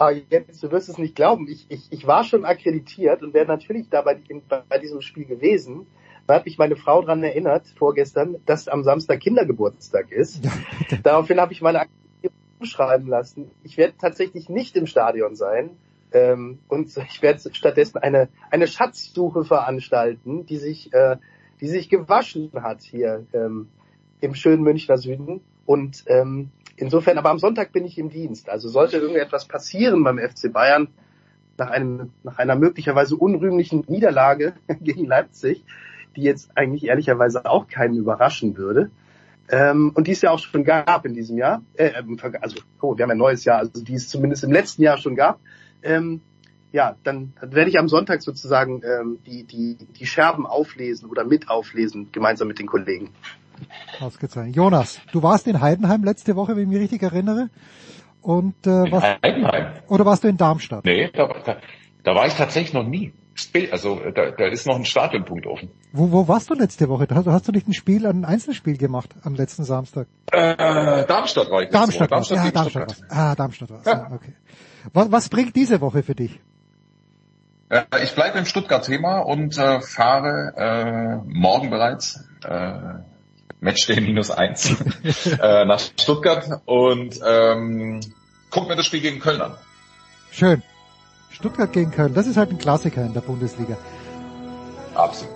Ah, 0.00 0.12
jetzt, 0.12 0.62
du 0.62 0.70
wirst 0.70 0.88
es 0.88 0.96
nicht 0.96 1.14
glauben. 1.14 1.46
Ich, 1.46 1.66
ich, 1.68 1.92
ich 1.92 2.06
war 2.06 2.24
schon 2.24 2.46
akkreditiert 2.46 3.22
und 3.22 3.34
wäre 3.34 3.44
natürlich 3.44 3.90
da 3.90 4.00
bei, 4.00 4.18
bei 4.66 4.78
diesem 4.78 5.02
Spiel 5.02 5.26
gewesen. 5.26 5.86
Da 6.26 6.36
hat 6.36 6.46
mich 6.46 6.56
meine 6.56 6.76
Frau 6.76 7.02
dran 7.02 7.22
erinnert, 7.22 7.66
vorgestern, 7.76 8.36
dass 8.46 8.66
am 8.66 8.82
Samstag 8.82 9.20
Kindergeburtstag 9.20 10.10
ist. 10.10 10.40
Daraufhin 11.02 11.38
habe 11.38 11.52
ich 11.52 11.60
meine 11.60 11.80
Akkreditierung 11.80 12.34
umschreiben 12.60 13.08
lassen. 13.08 13.50
Ich 13.62 13.76
werde 13.76 13.92
tatsächlich 13.98 14.48
nicht 14.48 14.74
im 14.74 14.86
Stadion 14.86 15.36
sein. 15.36 15.76
Ähm, 16.12 16.60
und 16.68 16.96
ich 16.96 17.20
werde 17.20 17.52
stattdessen 17.52 17.98
eine, 17.98 18.30
eine 18.50 18.68
Schatzsuche 18.68 19.44
veranstalten, 19.44 20.46
die 20.46 20.56
sich, 20.56 20.94
äh, 20.94 21.18
die 21.60 21.68
sich 21.68 21.90
gewaschen 21.90 22.50
hat 22.54 22.80
hier 22.80 23.26
ähm, 23.34 23.68
im 24.22 24.34
schönen 24.34 24.62
Münchner 24.62 24.96
Süden. 24.96 25.42
Und 25.66 26.04
ähm, 26.06 26.52
insofern, 26.80 27.18
aber 27.18 27.30
am 27.30 27.38
Sonntag 27.38 27.72
bin 27.72 27.84
ich 27.84 27.98
im 27.98 28.10
Dienst. 28.10 28.48
Also 28.48 28.68
sollte 28.68 28.98
irgendetwas 28.98 29.46
passieren 29.46 30.02
beim 30.04 30.18
FC 30.18 30.52
Bayern 30.52 30.88
nach, 31.56 31.70
einem, 31.70 32.12
nach 32.22 32.38
einer 32.38 32.56
möglicherweise 32.56 33.16
unrühmlichen 33.16 33.84
Niederlage 33.88 34.54
gegen 34.80 35.04
Leipzig, 35.06 35.64
die 36.16 36.22
jetzt 36.22 36.50
eigentlich 36.56 36.84
ehrlicherweise 36.84 37.44
auch 37.44 37.68
keinen 37.68 37.96
überraschen 37.96 38.56
würde, 38.56 38.90
ähm, 39.50 39.90
und 39.94 40.06
die 40.06 40.12
es 40.12 40.22
ja 40.22 40.30
auch 40.30 40.38
schon 40.38 40.64
gab 40.64 41.04
in 41.04 41.14
diesem 41.14 41.36
Jahr, 41.36 41.62
äh, 41.74 41.90
also 42.40 42.60
oh, 42.80 42.96
wir 42.96 43.02
haben 43.02 43.10
ein 43.10 43.18
neues 43.18 43.44
Jahr, 43.44 43.58
also 43.58 43.82
die 43.82 43.94
es 43.94 44.08
zumindest 44.08 44.44
im 44.44 44.52
letzten 44.52 44.82
Jahr 44.82 44.96
schon 44.96 45.16
gab, 45.16 45.40
ähm, 45.82 46.20
ja, 46.72 46.96
dann, 47.04 47.32
dann 47.40 47.52
werde 47.54 47.70
ich 47.70 47.78
am 47.78 47.88
Sonntag 47.88 48.22
sozusagen 48.22 48.82
ähm, 48.84 49.18
die, 49.26 49.44
die, 49.44 49.76
die 49.76 50.06
Scherben 50.06 50.46
auflesen 50.46 51.08
oder 51.08 51.24
mit 51.24 51.50
auflesen, 51.50 52.10
gemeinsam 52.12 52.48
mit 52.48 52.58
den 52.58 52.66
Kollegen. 52.66 53.10
Ausgezeichnet. 54.00 54.56
Jonas, 54.56 55.00
du 55.12 55.22
warst 55.22 55.46
in 55.46 55.60
Heidenheim 55.60 56.04
letzte 56.04 56.36
Woche, 56.36 56.56
wenn 56.56 56.62
ich 56.62 56.68
mich 56.68 56.80
richtig 56.80 57.02
erinnere. 57.02 57.50
Und 58.22 58.66
äh, 58.66 58.90
was, 58.90 59.02
Heidenheim? 59.22 59.72
Oder 59.88 60.06
warst 60.06 60.24
du 60.24 60.28
in 60.28 60.36
Darmstadt? 60.36 60.84
Nee, 60.84 61.10
da, 61.12 61.28
da, 61.44 61.56
da 62.02 62.14
war 62.14 62.26
ich 62.26 62.34
tatsächlich 62.34 62.72
noch 62.72 62.86
nie. 62.86 63.12
Also 63.70 63.98
da, 64.14 64.32
da 64.32 64.46
ist 64.48 64.66
noch 64.66 64.76
ein 64.76 64.84
Stadionpunkt 64.84 65.46
offen. 65.46 65.70
Wo, 65.92 66.12
wo 66.12 66.28
warst 66.28 66.50
du 66.50 66.54
letzte 66.54 66.88
Woche? 66.90 67.06
Hast, 67.10 67.26
hast 67.26 67.48
du 67.48 67.52
nicht 67.52 67.66
ein 67.68 67.72
Spiel, 67.72 68.06
ein 68.06 68.26
Einzelspiel 68.26 68.76
gemacht 68.76 69.14
am 69.22 69.34
letzten 69.34 69.64
Samstag? 69.64 70.08
Äh, 70.30 71.06
Darmstadt 71.06 71.50
war 71.50 71.62
ich. 71.62 71.70
Darmstadt, 71.70 72.10
Darmstadt, 72.10 72.44
ja, 72.44 72.50
Darmstadt 72.50 72.88
war's. 72.88 73.02
Ah, 73.08 73.34
Darmstadt 73.34 73.70
war's. 73.70 73.86
Ja. 73.86 74.10
Okay. 74.12 74.34
Was, 74.92 75.10
was 75.10 75.28
bringt 75.30 75.56
diese 75.56 75.80
Woche 75.80 76.02
für 76.02 76.14
dich? 76.14 76.38
Äh, 77.70 77.84
ich 78.02 78.14
bleibe 78.14 78.38
im 78.38 78.44
Stuttgart-Thema 78.44 79.20
und 79.20 79.56
äh, 79.56 79.80
fahre 79.80 80.52
äh, 80.56 81.28
morgen 81.28 81.70
bereits 81.70 82.24
äh, 82.44 82.72
Matchday 83.60 84.00
minus 84.00 84.30
eins 84.30 84.70
äh, 85.40 85.64
nach 85.64 85.78
Stuttgart 85.78 86.60
und 86.66 87.20
ähm, 87.24 88.00
guck 88.50 88.68
mir 88.68 88.76
das 88.76 88.86
Spiel 88.86 89.00
gegen 89.00 89.20
Köln 89.20 89.40
an. 89.40 89.54
Schön. 90.32 90.62
Stuttgart 91.30 91.72
gegen 91.72 91.92
Köln, 91.92 92.12
das 92.12 92.26
ist 92.26 92.36
halt 92.36 92.50
ein 92.50 92.58
Klassiker 92.58 93.02
in 93.02 93.14
der 93.14 93.20
Bundesliga. 93.20 93.78
Absolut. 94.94 95.34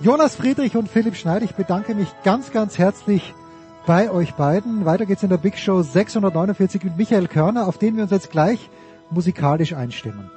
Jonas 0.00 0.36
Friedrich 0.36 0.76
und 0.76 0.88
Philipp 0.88 1.16
Schneider, 1.16 1.44
ich 1.44 1.54
bedanke 1.54 1.94
mich 1.94 2.08
ganz, 2.22 2.52
ganz 2.52 2.78
herzlich 2.78 3.34
bei 3.86 4.10
euch 4.10 4.34
beiden. 4.34 4.84
Weiter 4.84 5.06
geht's 5.06 5.22
in 5.22 5.28
der 5.28 5.38
Big 5.38 5.58
Show 5.58 5.82
649 5.82 6.84
mit 6.84 6.96
Michael 6.96 7.26
Körner, 7.26 7.66
auf 7.66 7.78
den 7.78 7.96
wir 7.96 8.04
uns 8.04 8.12
jetzt 8.12 8.30
gleich 8.30 8.70
musikalisch 9.10 9.72
einstimmen. 9.72 10.30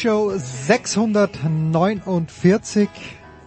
Show 0.00 0.32
649. 0.38 2.88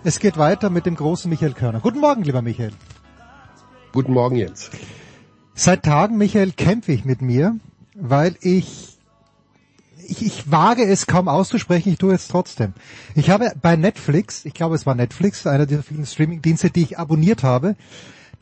Es 0.04 0.20
geht 0.20 0.38
weiter 0.38 0.70
mit 0.70 0.86
dem 0.86 0.94
großen 0.94 1.28
Michael 1.28 1.54
Körner. 1.54 1.80
Guten 1.80 2.00
Morgen, 2.00 2.22
lieber 2.22 2.44
Michael. 2.44 2.74
Guten 3.92 4.14
Morgen 4.14 4.36
jetzt. 4.36 4.70
Seit 5.56 5.82
Tagen, 5.82 6.20
Michael, 6.20 6.52
kämpfe 6.52 6.92
ich 6.92 7.06
mit 7.06 7.24
mir, 7.24 7.56
weil 7.96 8.36
ich, 8.42 9.00
ich, 10.08 10.24
ich 10.24 10.52
wage 10.52 10.86
es 10.86 11.08
kaum 11.08 11.28
auszusprechen, 11.28 11.90
ich 11.90 11.98
tue 11.98 12.14
es 12.14 12.28
trotzdem. 12.28 12.74
Ich 13.16 13.32
habe 13.32 13.54
bei 13.60 13.76
Netflix, 13.76 14.46
ich 14.46 14.54
glaube 14.54 14.76
es 14.76 14.86
war 14.86 14.94
Netflix, 14.94 15.48
einer 15.48 15.66
dieser 15.66 15.82
vielen 15.82 16.06
Streaming-Dienste, 16.06 16.70
die 16.70 16.84
ich 16.84 17.00
abonniert 17.00 17.42
habe, 17.42 17.76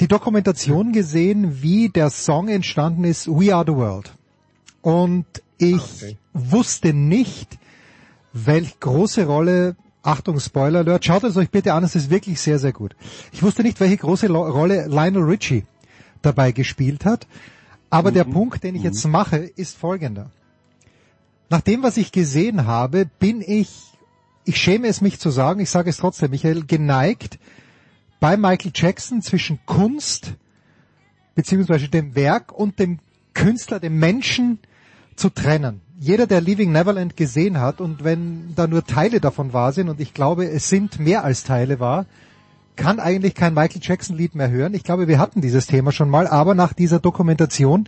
die 0.02 0.10
Dokumentation 0.10 0.92
gesehen, 0.92 1.62
wie 1.62 1.88
der 1.88 2.10
Song 2.10 2.50
entstanden 2.50 3.06
ist, 3.06 3.30
We 3.30 3.56
Are 3.56 3.64
the 3.66 3.74
World. 3.74 4.12
Und 4.82 5.28
ich 5.58 5.76
okay. 5.76 6.18
wusste 6.34 6.92
nicht, 6.92 7.58
welch 8.34 8.80
große 8.80 9.26
Rolle 9.26 9.76
Achtung, 10.04 10.40
Spoiler 10.40 10.80
Alert, 10.80 11.06
schaut 11.06 11.24
es 11.24 11.38
euch 11.38 11.52
bitte 11.52 11.74
an, 11.74 11.84
es 11.84 11.96
ist 11.96 12.10
wirklich 12.10 12.42
sehr, 12.42 12.58
sehr 12.58 12.74
gut. 12.74 12.96
Ich 13.32 13.44
wusste 13.44 13.62
nicht, 13.62 13.80
welche 13.80 13.98
große 13.98 14.32
Rolle 14.32 14.88
Lionel 14.88 15.24
Richie 15.24 15.64
dabei 16.24 16.52
gespielt 16.52 17.06
hat, 17.06 17.28
aber 17.90 18.10
mhm. 18.10 18.16
der 18.16 18.24
Punkt, 18.24 18.64
den 18.64 18.76
ich 18.76 18.84
jetzt 18.84 19.06
mhm. 19.06 19.12
mache, 19.12 19.38
ist 19.38 19.78
folgender. 19.78 20.32
Nach 21.50 21.62
dem, 21.62 21.84
was 21.84 21.98
ich 21.98 22.12
gesehen 22.12 22.66
habe, 22.66 23.06
bin 23.20 23.42
ich, 23.42 23.92
ich 24.46 24.58
schäme 24.58 24.88
es 24.88 25.02
mich 25.02 25.20
zu 25.20 25.30
sagen, 25.30 25.60
ich 25.60 25.70
sage 25.70 25.90
es 25.90 25.98
trotzdem, 25.98 26.32
Michael, 26.32 26.66
geneigt, 26.66 27.38
bei 28.20 28.38
Michael 28.38 28.72
Jackson 28.74 29.22
zwischen 29.22 29.60
Kunst, 29.66 30.34
beziehungsweise 31.36 31.90
dem 31.90 32.16
Werk 32.16 32.52
und 32.52 32.80
dem 32.80 33.00
Künstler, 33.34 33.80
dem 33.80 34.00
Menschen 34.00 34.60
zu 35.16 35.30
trennen 35.30 35.82
jeder, 36.02 36.26
der 36.26 36.42
Leaving 36.42 36.72
Neverland 36.72 37.16
gesehen 37.16 37.60
hat 37.60 37.80
und 37.80 38.04
wenn 38.04 38.56
da 38.56 38.66
nur 38.66 38.84
Teile 38.84 39.22
davon 39.22 39.54
wahr 39.54 39.72
sind 39.72 39.88
und 39.88 40.00
ich 40.00 40.16
glaube, 40.16 40.50
es 40.50 40.68
sind 40.68 41.00
mehr 41.00 41.24
als 41.24 41.44
Teile 41.44 41.80
wahr, 41.80 42.08
kann 42.76 43.00
eigentlich 43.00 43.36
kein 43.36 43.54
Michael 43.54 43.82
Jackson 43.84 44.18
Lied 44.18 44.34
mehr 44.34 44.50
hören. 44.50 44.74
Ich 44.74 44.84
glaube, 44.84 45.08
wir 45.08 45.20
hatten 45.20 45.42
dieses 45.42 45.68
Thema 45.68 45.92
schon 45.92 46.10
mal, 46.10 46.26
aber 46.26 46.56
nach 46.56 46.74
dieser 46.74 47.00
Dokumentation 47.00 47.88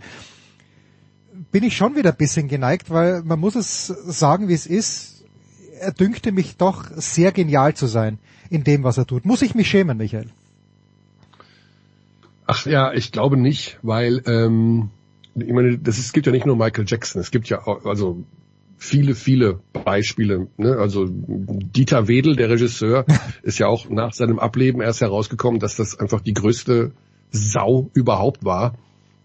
bin 1.50 1.64
ich 1.64 1.76
schon 1.76 1.96
wieder 1.96 2.10
ein 2.10 2.16
bisschen 2.16 2.46
geneigt, 2.46 2.88
weil 2.88 3.22
man 3.24 3.40
muss 3.40 3.56
es 3.56 3.88
sagen, 3.88 4.46
wie 4.46 4.54
es 4.54 4.66
ist. 4.66 5.24
Er 5.80 5.90
dünkte 5.90 6.30
mich 6.30 6.56
doch 6.56 6.84
sehr 6.94 7.32
genial 7.32 7.74
zu 7.74 7.88
sein 7.88 8.20
in 8.48 8.62
dem, 8.62 8.84
was 8.84 8.96
er 8.96 9.08
tut. 9.08 9.24
Muss 9.24 9.42
ich 9.42 9.56
mich 9.56 9.68
schämen, 9.68 9.98
Michael? 9.98 10.30
Ach 12.46 12.64
ja, 12.64 12.92
ich 12.92 13.10
glaube 13.10 13.36
nicht, 13.36 13.80
weil 13.82 14.22
ähm, 14.26 14.90
ich 15.36 15.52
meine, 15.52 15.78
das 15.78 15.98
ist, 15.98 16.06
es 16.06 16.12
gibt 16.12 16.26
ja 16.26 16.32
nicht 16.32 16.46
nur 16.46 16.56
Michael 16.56 16.84
Jackson, 16.86 17.20
es 17.20 17.30
gibt 17.30 17.48
ja 17.48 17.66
auch, 17.66 17.84
also 17.84 18.24
viele, 18.76 19.14
viele 19.14 19.60
Beispiele. 19.72 20.48
Ne? 20.56 20.76
Also 20.76 21.06
Dieter 21.08 22.08
Wedel, 22.08 22.36
der 22.36 22.50
Regisseur, 22.50 23.04
ist 23.42 23.58
ja 23.58 23.66
auch 23.66 23.88
nach 23.88 24.12
seinem 24.12 24.38
Ableben 24.38 24.80
erst 24.80 25.00
herausgekommen, 25.00 25.60
dass 25.60 25.76
das 25.76 25.98
einfach 25.98 26.20
die 26.20 26.34
größte 26.34 26.92
Sau 27.30 27.90
überhaupt 27.94 28.44
war, 28.44 28.74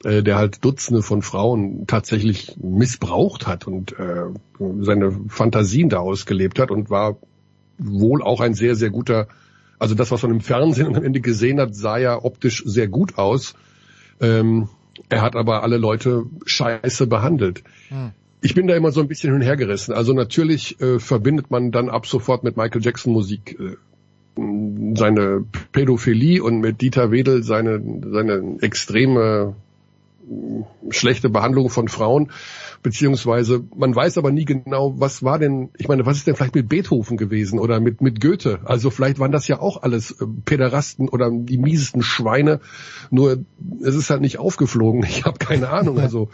äh, 0.04 0.24
der 0.24 0.38
halt 0.38 0.64
Dutzende 0.64 1.02
von 1.02 1.22
Frauen 1.22 1.86
tatsächlich 1.88 2.56
missbraucht 2.62 3.48
hat 3.48 3.68
und 3.68 3.98
äh, 4.00 4.26
seine 4.82 5.12
Fantasien 5.28 5.90
da 5.90 6.00
ausgelebt 6.00 6.60
hat 6.60 6.72
und 6.72 6.90
war 6.90 7.18
wohl 7.78 8.22
auch 8.22 8.42
ein 8.42 8.54
sehr, 8.54 8.76
sehr 8.76 8.90
guter, 8.90 9.28
also 9.78 9.96
das, 9.96 10.12
was 10.12 10.24
man 10.24 10.32
im 10.32 10.42
Fernsehen 10.42 10.96
am 10.96 11.04
Ende 11.04 11.22
gesehen 11.22 11.60
hat, 11.60 11.76
sah 11.76 11.98
ja 11.98 12.24
optisch 12.24 12.64
sehr 12.66 12.88
gut 12.88 13.18
aus. 13.18 13.54
Ähm, 14.22 14.70
er 15.08 15.22
hat 15.22 15.36
aber 15.36 15.64
alle 15.64 15.78
Leute 15.78 16.26
scheiße 16.46 17.08
behandelt. 17.08 17.64
Hm. 17.90 18.12
Ich 18.42 18.56
bin 18.56 18.68
da 18.68 18.76
immer 18.76 18.92
so 18.92 19.02
ein 19.02 19.08
bisschen 19.08 19.34
hinhergerissen. 19.34 19.94
Also 19.94 20.14
natürlich 20.14 20.80
äh, 20.82 21.00
verbindet 21.00 21.52
man 21.52 21.72
dann 21.72 21.90
ab 21.90 22.06
sofort 22.08 22.44
mit 22.44 22.56
Michael 22.58 22.82
Jackson 22.82 23.14
Musik 23.14 23.58
äh, 23.60 23.76
seine 24.96 25.46
Pädophilie 25.72 26.42
und 26.42 26.60
mit 26.62 26.82
Dieter 26.82 27.12
Wedel 27.12 27.44
seine, 27.44 27.82
seine 28.10 28.58
extreme 28.62 29.56
schlechte 30.90 31.30
Behandlung 31.30 31.70
von 31.70 31.88
Frauen 31.88 32.32
beziehungsweise 32.82 33.64
man 33.76 33.96
weiß 33.96 34.18
aber 34.18 34.32
nie 34.32 34.46
genau, 34.46 35.00
was 35.00 35.24
war 35.24 35.40
denn, 35.40 35.70
ich 35.78 35.88
meine, 35.88 36.06
was 36.06 36.18
ist 36.18 36.28
denn 36.28 36.36
vielleicht 36.36 36.56
mit 36.56 36.70
Beethoven 36.70 37.18
gewesen 37.18 37.60
oder 37.60 37.80
mit, 37.80 38.02
mit 38.02 38.22
Goethe? 38.22 38.60
Also 38.64 38.90
vielleicht 38.90 39.20
waren 39.20 39.32
das 39.32 39.48
ja 39.48 39.60
auch 39.60 39.84
alles 39.84 40.12
äh, 40.12 40.26
Pederasten 40.46 41.10
oder 41.10 41.30
die 41.32 41.58
miesesten 41.58 42.02
Schweine, 42.02 42.62
nur 43.10 43.44
es 43.82 43.96
ist 43.96 44.10
halt 44.10 44.22
nicht 44.22 44.40
aufgeflogen. 44.40 45.04
Ich 45.04 45.26
habe 45.26 45.40
keine 45.40 45.70
Ahnung, 45.70 46.00
also 46.00 46.30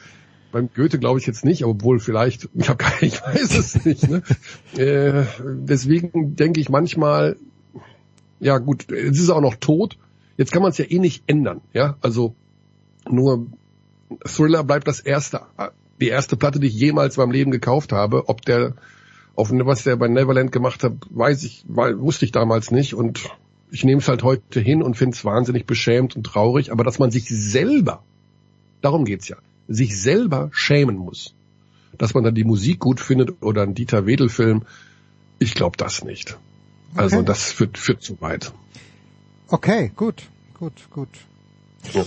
beim 0.52 0.70
Goethe 0.74 1.00
glaube 1.00 1.20
ich 1.20 1.26
jetzt 1.26 1.44
nicht, 1.44 1.66
obwohl 1.66 2.00
vielleicht, 2.00 2.50
ich 2.54 2.70
habe 2.70 2.78
keine, 2.78 3.02
ich 3.02 3.22
weiß 3.22 3.58
es 3.58 3.86
nicht. 3.86 4.08
Ne? 4.08 4.22
äh, 4.78 5.24
deswegen 5.42 6.36
denke 6.36 6.62
ich 6.62 6.70
manchmal, 6.70 7.38
ja 8.40 8.58
gut, 8.60 8.92
es 8.92 9.20
ist 9.20 9.30
auch 9.30 9.42
noch 9.42 9.56
tot. 9.56 9.98
Jetzt 10.38 10.52
kann 10.52 10.62
man 10.62 10.72
es 10.72 10.78
ja 10.78 10.86
eh 10.86 11.00
nicht 11.00 11.24
ändern, 11.28 11.62
ja. 11.74 11.98
Also 12.02 12.36
nur 13.10 13.48
Thriller 14.26 14.64
bleibt 14.64 14.88
das 14.88 15.00
erste 15.00 15.42
die 16.02 16.10
erste 16.10 16.36
Platte, 16.38 16.60
die 16.60 16.68
ich 16.68 16.74
jemals 16.74 17.16
beim 17.16 17.32
Leben 17.32 17.52
gekauft 17.52 17.92
habe. 17.92 18.28
Ob 18.28 18.42
der, 18.42 18.74
auf 19.36 19.52
was 19.52 19.84
der 19.84 19.96
bei 19.96 20.08
Neverland 20.08 20.52
gemacht 20.52 20.84
hat, 20.84 20.94
weiß 21.10 21.44
ich, 21.44 21.64
weil, 21.68 22.00
wusste 22.00 22.26
ich 22.26 22.32
damals 22.32 22.72
nicht 22.72 22.94
und 22.94 23.30
ich 23.72 23.84
nehme 23.84 24.00
es 24.00 24.08
halt 24.08 24.24
heute 24.24 24.60
hin 24.60 24.82
und 24.82 24.96
finde 24.96 25.16
es 25.16 25.26
wahnsinnig 25.26 25.66
beschämt 25.66 26.16
und 26.16 26.24
traurig, 26.24 26.72
aber 26.72 26.84
dass 26.84 27.00
man 27.00 27.12
sich 27.12 27.28
selber, 27.30 28.04
darum 28.82 29.06
geht's 29.06 29.28
ja, 29.28 29.38
sich 29.68 30.00
selber 30.00 30.50
schämen 30.54 30.98
muss, 30.98 31.34
dass 31.98 32.14
man 32.14 32.24
dann 32.24 32.36
die 32.36 32.44
Musik 32.44 32.80
gut 32.80 33.00
findet 33.00 33.42
oder 33.42 33.64
einen 33.64 33.74
Dieter 33.74 34.06
Wedel 34.06 34.30
Film, 34.30 34.64
ich 35.40 35.54
glaube 35.54 35.78
das 35.78 36.04
nicht. 36.04 36.38
Also 36.96 37.18
Okay. 37.18 37.26
das 37.26 37.52
führt, 37.52 37.78
führt 37.78 38.02
zu 38.02 38.22
weit. 38.22 38.54
Okay, 39.48 39.92
gut, 39.96 40.24
gut, 40.58 40.74
gut. 40.92 41.10
So. 41.92 42.06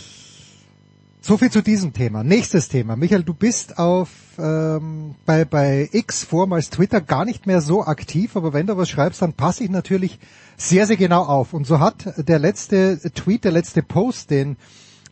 So 1.21 1.37
viel 1.37 1.51
zu 1.51 1.63
diesem 1.63 1.93
Thema. 1.93 2.23
Nächstes 2.23 2.69
Thema. 2.69 2.95
Michael, 2.95 3.25
du 3.25 3.35
bist 3.35 3.79
auf 3.79 4.09
ähm, 4.39 5.17
bei, 5.27 5.45
bei 5.45 5.89
X, 5.93 6.23
vormals 6.23 6.71
Twitter, 6.71 7.01
gar 7.01 7.25
nicht 7.25 7.47
mehr 7.47 7.61
so 7.61 7.85
aktiv, 7.85 8.37
aber 8.37 8.53
wenn 8.53 8.69
du 8.69 8.77
was 8.77 8.89
schreibst, 8.89 9.21
dann 9.21 9.33
passe 9.33 9.65
ich 9.65 9.71
natürlich 9.71 10.21
sehr, 10.57 10.87
sehr 10.87 10.97
genau 10.97 11.25
auf. 11.25 11.55
Und 11.55 11.67
so 11.67 11.81
hat 11.81 12.15
der 12.17 12.39
letzte 12.39 12.99
Tweet, 13.15 13.45
der 13.45 13.53
letzte 13.53 13.83
Post, 13.83 14.31
den 14.31 14.57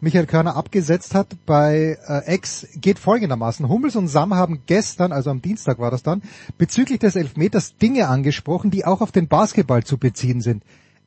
Michael 0.00 0.26
Körner 0.26 0.56
abgesetzt 0.56 1.14
hat 1.14 1.34
bei 1.44 1.98
äh, 2.06 2.34
X, 2.34 2.68
geht 2.76 3.00
folgendermaßen. 3.00 3.68
Hummels 3.68 3.96
und 3.96 4.06
Sam 4.06 4.34
haben 4.34 4.62
gestern, 4.66 5.10
also 5.10 5.30
am 5.30 5.42
Dienstag 5.42 5.80
war 5.80 5.90
das 5.90 6.04
dann, 6.04 6.22
bezüglich 6.56 7.00
des 7.00 7.16
Elfmeters 7.16 7.78
Dinge 7.78 8.08
angesprochen, 8.08 8.70
die 8.70 8.84
auch 8.84 9.00
auf 9.00 9.10
den 9.10 9.26
Basketball 9.26 9.82
zu 9.82 9.98
beziehen 9.98 10.40
sind 10.40 10.62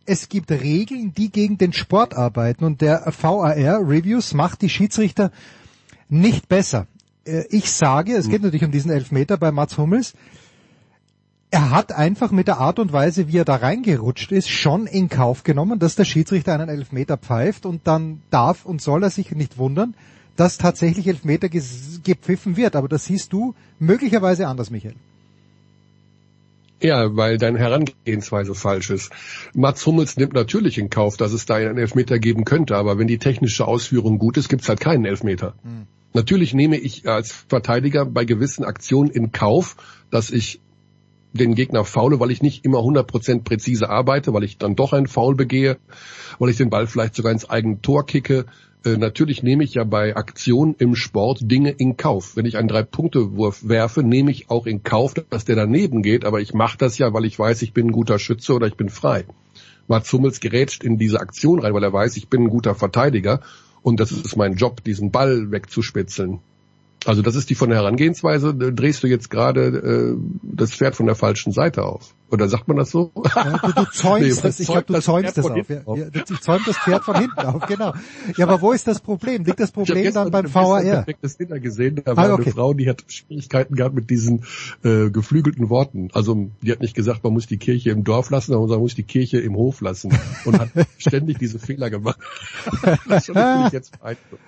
es 0.09 0.27
gibt 0.27 0.49
Regeln, 0.51 1.13
die 1.13 1.31
gegen 1.31 1.59
den 1.59 1.71
Sport 1.71 2.15
arbeiten 2.15 2.65
und 2.65 2.81
der 2.81 3.05
VAR 3.21 3.55
Reviews 3.55 4.33
macht 4.33 4.63
die 4.63 4.69
Schiedsrichter 4.69 5.31
nicht 6.09 6.49
besser. 6.49 6.87
Äh, 7.25 7.43
Ich 7.51 7.71
sage, 7.71 8.15
es 8.15 8.27
geht 8.27 8.41
natürlich 8.41 8.65
um 8.65 8.71
diesen 8.71 8.89
Elfmeter 8.89 9.37
bei 9.37 9.51
Mats 9.51 9.77
Hummels. 9.77 10.13
Er 11.51 11.69
hat 11.69 11.91
einfach 11.91 12.31
mit 12.31 12.47
der 12.47 12.57
Art 12.57 12.79
und 12.79 12.91
Weise, 12.91 13.27
wie 13.27 13.37
er 13.37 13.45
da 13.45 13.55
reingerutscht 13.55 14.31
ist, 14.31 14.49
schon 14.49 14.87
in 14.87 15.09
Kauf 15.09 15.43
genommen, 15.43 15.77
dass 15.77 15.95
der 15.95 16.05
Schiedsrichter 16.05 16.53
einen 16.53 16.69
Elfmeter 16.69 17.17
pfeift 17.17 17.67
und 17.67 17.85
dann 17.85 18.21
darf 18.31 18.65
und 18.65 18.81
soll 18.81 19.03
er 19.03 19.09
sich 19.11 19.31
nicht 19.31 19.59
wundern, 19.59 19.95
dass 20.35 20.57
tatsächlich 20.57 21.07
Elfmeter 21.07 21.49
gepfiffen 21.49 22.57
wird. 22.57 22.75
Aber 22.75 22.87
das 22.87 23.05
siehst 23.05 23.31
du 23.31 23.53
möglicherweise 23.77 24.47
anders, 24.47 24.71
Michael. 24.71 24.95
Ja, 26.81 27.15
weil 27.15 27.37
deine 27.37 27.59
Herangehensweise 27.59 28.55
falsch 28.55 28.89
ist. 28.89 29.11
Mats 29.53 29.85
Hummels 29.85 30.15
nimmt 30.15 30.33
natürlich 30.33 30.77
in 30.77 30.89
Kauf, 30.89 31.17
dass 31.17 31.33
es 31.33 31.45
da 31.45 31.55
einen 31.55 31.77
Elfmeter 31.77 32.19
geben 32.19 32.45
könnte, 32.45 32.77
aber 32.77 32.97
wenn 32.97 33.07
die 33.07 33.17
technische 33.17 33.67
Ausführung 33.67 34.17
gut 34.17 34.37
ist, 34.37 34.47
gibt's 34.47 34.69
halt 34.69 34.79
keinen 34.79 35.05
Elfmeter. 35.05 35.55
Natürlich 36.13 36.53
nehme 36.53 36.77
ich 36.77 37.07
als 37.07 37.31
Verteidiger 37.31 38.05
bei 38.05 38.25
gewissen 38.25 38.63
Aktionen 38.63 39.11
in 39.11 39.31
Kauf, 39.31 39.75
dass 40.09 40.31
ich 40.31 40.61
den 41.33 41.53
Gegner 41.53 41.85
faule, 41.85 42.19
weil 42.19 42.31
ich 42.31 42.41
nicht 42.41 42.65
immer 42.65 42.79
100% 42.79 43.43
präzise 43.43 43.89
arbeite, 43.89 44.33
weil 44.33 44.43
ich 44.43 44.57
dann 44.57 44.75
doch 44.75 44.93
einen 44.93 45.07
Foul 45.07 45.35
begehe, 45.35 45.77
weil 46.39 46.49
ich 46.49 46.57
den 46.57 46.69
Ball 46.69 46.87
vielleicht 46.87 47.15
sogar 47.15 47.31
ins 47.31 47.49
eigene 47.49 47.81
Tor 47.81 48.05
kicke. 48.05 48.45
Äh, 48.85 48.97
natürlich 48.97 49.43
nehme 49.43 49.63
ich 49.63 49.73
ja 49.73 49.83
bei 49.83 50.15
Aktionen 50.15 50.75
im 50.77 50.95
Sport 50.95 51.39
Dinge 51.41 51.71
in 51.71 51.97
Kauf. 51.97 52.35
Wenn 52.35 52.45
ich 52.45 52.57
einen 52.57 52.69
Drei-Punkte-Wurf 52.69 53.67
werfe, 53.67 54.03
nehme 54.03 54.31
ich 54.31 54.49
auch 54.49 54.65
in 54.65 54.83
Kauf, 54.83 55.13
dass 55.13 55.45
der 55.45 55.55
daneben 55.55 56.01
geht, 56.01 56.23
aber 56.23 56.39
ich 56.39 56.53
mache 56.53 56.77
das 56.77 56.97
ja, 56.97 57.13
weil 57.13 57.25
ich 57.25 57.37
weiß, 57.37 57.61
ich 57.61 57.73
bin 57.73 57.87
ein 57.87 57.91
guter 57.91 58.19
Schütze 58.19 58.53
oder 58.53 58.67
ich 58.67 58.75
bin 58.75 58.89
frei. 58.89 59.25
Mats 59.87 60.13
Hummels 60.13 60.39
gerätscht 60.39 60.83
in 60.83 60.97
diese 60.97 61.19
Aktion 61.19 61.59
rein, 61.59 61.73
weil 61.73 61.83
er 61.83 61.91
weiß, 61.91 62.15
ich 62.15 62.29
bin 62.29 62.43
ein 62.43 62.49
guter 62.49 62.75
Verteidiger 62.75 63.41
und 63.81 63.99
das 63.99 64.11
ist 64.11 64.37
mein 64.37 64.55
Job, 64.55 64.83
diesen 64.83 65.11
Ball 65.11 65.51
wegzuspitzeln. 65.51 66.39
Also 67.05 67.21
das 67.21 67.35
ist 67.35 67.49
die 67.49 67.55
von 67.55 67.69
der 67.69 67.79
Herangehensweise, 67.79 68.53
drehst 68.53 69.03
du 69.03 69.07
jetzt 69.07 69.29
gerade 69.29 69.61
äh, 69.67 70.17
das 70.43 70.73
Pferd 70.73 70.95
von 70.95 71.05
der 71.05 71.15
falschen 71.15 71.51
Seite 71.53 71.83
auf. 71.83 72.13
Oder 72.31 72.47
sagt 72.47 72.67
man 72.67 72.77
das 72.77 72.91
so? 72.91 73.11
Ja, 73.35 73.57
du, 73.57 73.71
du 73.73 73.85
zäumst 73.91 74.43
Nee, 74.43 74.49
es, 74.49 74.59
ich 74.59 74.67
glaube, 74.67 74.83
du 74.83 74.93
das 74.93 75.05
zäumst 75.05 75.35
von 75.39 75.51
auf. 75.51 75.57
Ja, 75.57 75.63
hinten 75.63 75.87
auf. 75.87 75.97
ja, 75.97 76.05
du 76.09 76.35
zäumst 76.35 76.67
das 76.67 76.77
Pferd 76.77 77.03
von 77.03 77.15
hinten 77.15 77.39
auf, 77.39 77.65
genau. 77.65 77.93
Ja, 78.37 78.45
aber 78.47 78.61
wo 78.61 78.71
ist 78.71 78.87
das 78.87 78.99
Problem? 78.99 79.43
Liegt 79.45 79.59
das 79.59 79.69
Ich 79.69 79.73
Problem 79.75 80.13
dann 80.13 80.29
beim 80.31 80.45
ich 80.45 80.53
hab 80.53 80.63
gestern 80.63 80.85
VAR? 80.85 81.03
perfektes 81.05 81.37
Dinner 81.37 81.59
gesehen, 81.59 82.01
da 82.05 82.11
Ah, 82.11 82.17
war 82.17 82.33
okay. 82.33 82.43
eine 82.43 82.51
Frau, 82.51 82.73
die 82.73 82.87
hat 82.89 83.03
Schwierigkeiten 83.07 83.75
gehabt 83.75 83.95
mit 83.95 84.09
diesen 84.09 84.43
äh, 84.83 85.09
geflügelten 85.09 85.69
Worten. 85.69 86.09
Also 86.13 86.49
die 86.61 86.71
hat 86.71 86.81
nicht 86.81 86.95
gesagt, 86.95 87.23
man 87.23 87.33
muss 87.33 87.47
die 87.47 87.57
Kirche 87.57 87.89
im 87.91 88.03
Dorf 88.03 88.29
lassen, 88.29 88.51
sondern 88.53 88.69
man 88.69 88.79
muss 88.79 88.95
die 88.95 89.03
Kirche 89.03 89.39
im 89.39 89.55
Hof 89.55 89.81
lassen 89.81 90.11
und 90.45 90.59
hat 90.59 90.69
ständig 90.97 91.39
diese 91.39 91.57
Fehler 91.59 91.89
gemacht. 91.89 92.19
das 93.07 93.27
ist 93.29 93.73
jetzt 93.73 93.99
beeindruckend. 93.99 94.39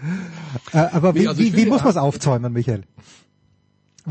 Äh, 0.74 0.78
aber 0.78 1.16
wie, 1.16 1.20
Nee, 1.22 1.28
also 1.28 1.42
ich 1.42 1.54
wie, 1.54 1.58
wie 1.58 1.66
muss 1.66 1.82
man 1.82 1.90
es 1.90 1.98
aufzäumen, 1.98 2.54
Michael? 2.54 2.84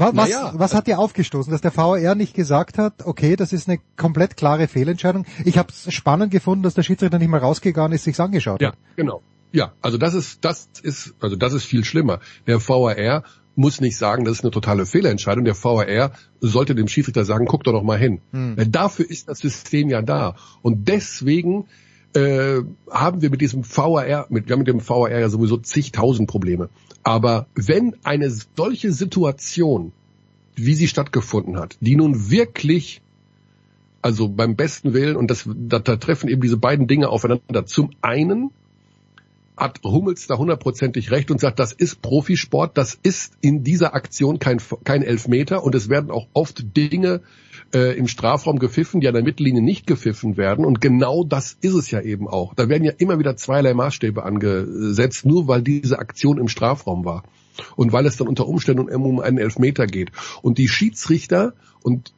Was, 0.00 0.14
Naja, 0.14 0.52
was 0.56 0.74
hat 0.74 0.86
dir 0.86 0.98
aufgestoßen, 0.98 1.50
dass 1.50 1.60
der 1.60 1.76
VAR 1.76 2.14
nicht 2.14 2.34
gesagt 2.34 2.78
hat, 2.78 3.04
okay, 3.06 3.36
das 3.36 3.52
ist 3.52 3.68
eine 3.68 3.78
komplett 3.96 4.36
klare 4.36 4.66
Fehlentscheidung? 4.66 5.26
Ich 5.44 5.58
habe 5.58 5.68
es 5.70 5.92
spannend 5.92 6.32
gefunden, 6.32 6.62
dass 6.62 6.74
der 6.74 6.82
Schiedsrichter 6.82 7.18
nicht 7.18 7.28
mal 7.28 7.38
rausgegangen 7.40 7.92
ist, 7.92 8.04
sich's 8.04 8.18
angeschaut 8.18 8.62
Ja, 8.62 8.68
hat. 8.68 8.76
genau. 8.96 9.22
Ja, 9.52 9.72
also 9.82 9.98
das 9.98 10.14
ist, 10.14 10.44
das 10.44 10.68
ist, 10.82 11.14
also 11.20 11.36
das 11.36 11.52
ist 11.52 11.64
viel 11.64 11.84
schlimmer. 11.84 12.20
Der 12.46 12.66
VAR 12.66 13.24
muss 13.56 13.80
nicht 13.80 13.98
sagen, 13.98 14.24
das 14.24 14.38
ist 14.38 14.44
eine 14.44 14.52
totale 14.52 14.86
Fehlentscheidung. 14.86 15.44
Der 15.44 15.54
VAR 15.54 16.12
sollte 16.40 16.74
dem 16.74 16.88
Schiedsrichter 16.88 17.24
sagen, 17.24 17.46
guck 17.46 17.64
doch 17.64 17.72
noch 17.72 17.82
mal 17.82 17.98
hin. 17.98 18.20
Weil 18.32 18.68
Dafür 18.68 19.10
ist 19.10 19.28
das 19.28 19.40
System 19.40 19.90
ja 19.90 20.00
da. 20.02 20.34
Und 20.62 20.88
deswegen 20.88 21.66
äh, 22.14 22.60
haben 22.90 23.20
wir 23.22 23.30
mit 23.30 23.40
diesem 23.40 23.64
VAR, 23.64 24.26
mit, 24.30 24.48
wir 24.48 24.52
haben 24.54 24.60
mit 24.60 24.68
dem 24.68 24.80
VAR 24.88 25.10
ja 25.10 25.28
sowieso 25.28 25.58
zigtausend 25.58 26.28
Probleme. 26.28 26.70
Aber 27.02 27.46
wenn 27.54 27.96
eine 28.04 28.30
solche 28.56 28.92
Situation, 28.92 29.92
wie 30.54 30.74
sie 30.74 30.88
stattgefunden 30.88 31.58
hat, 31.58 31.76
die 31.80 31.96
nun 31.96 32.30
wirklich 32.30 33.02
also 34.02 34.28
beim 34.28 34.56
besten 34.56 34.94
Willen, 34.94 35.16
und 35.16 35.30
das, 35.30 35.48
da, 35.54 35.78
da 35.78 35.96
treffen 35.96 36.28
eben 36.28 36.40
diese 36.40 36.56
beiden 36.56 36.86
Dinge 36.86 37.08
aufeinander. 37.08 37.66
Zum 37.66 37.90
einen 38.00 38.50
hat 39.56 39.80
Hummels 39.84 40.26
da 40.26 40.38
hundertprozentig 40.38 41.10
recht 41.10 41.30
und 41.30 41.38
sagt, 41.38 41.58
das 41.58 41.72
ist 41.72 42.00
Profisport, 42.00 42.78
das 42.78 42.98
ist 43.02 43.34
in 43.42 43.62
dieser 43.62 43.94
Aktion 43.94 44.38
kein, 44.38 44.58
kein 44.84 45.02
Elfmeter 45.02 45.62
und 45.62 45.74
es 45.74 45.90
werden 45.90 46.10
auch 46.10 46.28
oft 46.32 46.76
Dinge 46.76 47.20
äh, 47.74 47.96
im 47.96 48.08
Strafraum 48.08 48.58
gepfiffen, 48.58 49.00
die 49.00 49.08
an 49.08 49.14
der 49.14 49.22
Mittellinie 49.22 49.62
nicht 49.62 49.86
gepfiffen 49.86 50.36
werden 50.36 50.64
und 50.64 50.80
genau 50.80 51.24
das 51.24 51.56
ist 51.60 51.74
es 51.74 51.90
ja 51.90 52.00
eben 52.00 52.28
auch. 52.28 52.54
Da 52.54 52.68
werden 52.68 52.84
ja 52.84 52.92
immer 52.98 53.18
wieder 53.18 53.36
zweierlei 53.36 53.74
Maßstäbe 53.74 54.22
angesetzt, 54.22 55.24
nur 55.26 55.48
weil 55.48 55.62
diese 55.62 55.98
Aktion 55.98 56.38
im 56.38 56.48
Strafraum 56.48 57.04
war 57.04 57.24
und 57.76 57.92
weil 57.92 58.06
es 58.06 58.16
dann 58.16 58.28
unter 58.28 58.46
Umständen 58.46 58.88
um 58.88 59.20
einen 59.20 59.38
Elfmeter 59.38 59.86
geht. 59.86 60.10
Und 60.42 60.58
die 60.58 60.68
Schiedsrichter, 60.68 61.54
und 61.82 62.12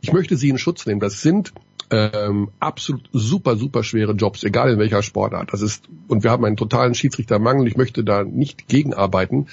ich 0.00 0.12
möchte 0.12 0.36
sie 0.36 0.48
in 0.48 0.58
Schutz 0.58 0.86
nehmen, 0.86 1.00
das 1.00 1.20
sind 1.22 1.52
ähm, 1.90 2.50
absolut 2.60 3.08
super, 3.12 3.56
super 3.56 3.82
schwere 3.82 4.12
Jobs, 4.12 4.44
egal 4.44 4.70
in 4.70 4.78
welcher 4.78 5.02
Sportart. 5.02 5.52
Das 5.52 5.62
ist, 5.62 5.88
und 6.08 6.22
wir 6.22 6.30
haben 6.30 6.44
einen 6.44 6.56
totalen 6.56 6.94
Schiedsrichtermangel, 6.94 7.66
ich 7.66 7.76
möchte 7.76 8.04
da 8.04 8.24
nicht 8.24 8.68
gegenarbeiten, 8.68 9.46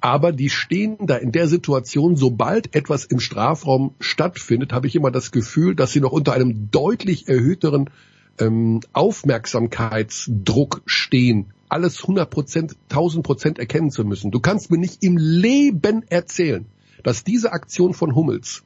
aber 0.00 0.32
die 0.32 0.50
stehen 0.50 0.96
da 1.06 1.16
in 1.16 1.32
der 1.32 1.48
Situation, 1.48 2.16
sobald 2.16 2.74
etwas 2.74 3.04
im 3.04 3.20
Strafraum 3.20 3.94
stattfindet, 4.00 4.72
habe 4.72 4.86
ich 4.86 4.96
immer 4.96 5.10
das 5.10 5.30
Gefühl, 5.30 5.74
dass 5.74 5.92
sie 5.92 6.00
noch 6.00 6.12
unter 6.12 6.32
einem 6.32 6.70
deutlich 6.70 7.28
erhöhteren 7.28 7.90
ähm, 8.38 8.80
Aufmerksamkeitsdruck 8.92 10.82
stehen, 10.86 11.52
alles 11.68 12.00
100 12.02 12.30
Prozent, 12.30 12.76
1000 12.90 13.24
Prozent 13.24 13.58
erkennen 13.58 13.90
zu 13.90 14.04
müssen. 14.04 14.30
Du 14.30 14.40
kannst 14.40 14.70
mir 14.70 14.78
nicht 14.78 15.02
im 15.02 15.16
Leben 15.16 16.02
erzählen, 16.08 16.66
dass 17.02 17.24
diese 17.24 17.52
Aktion 17.52 17.94
von 17.94 18.14
Hummels 18.14 18.62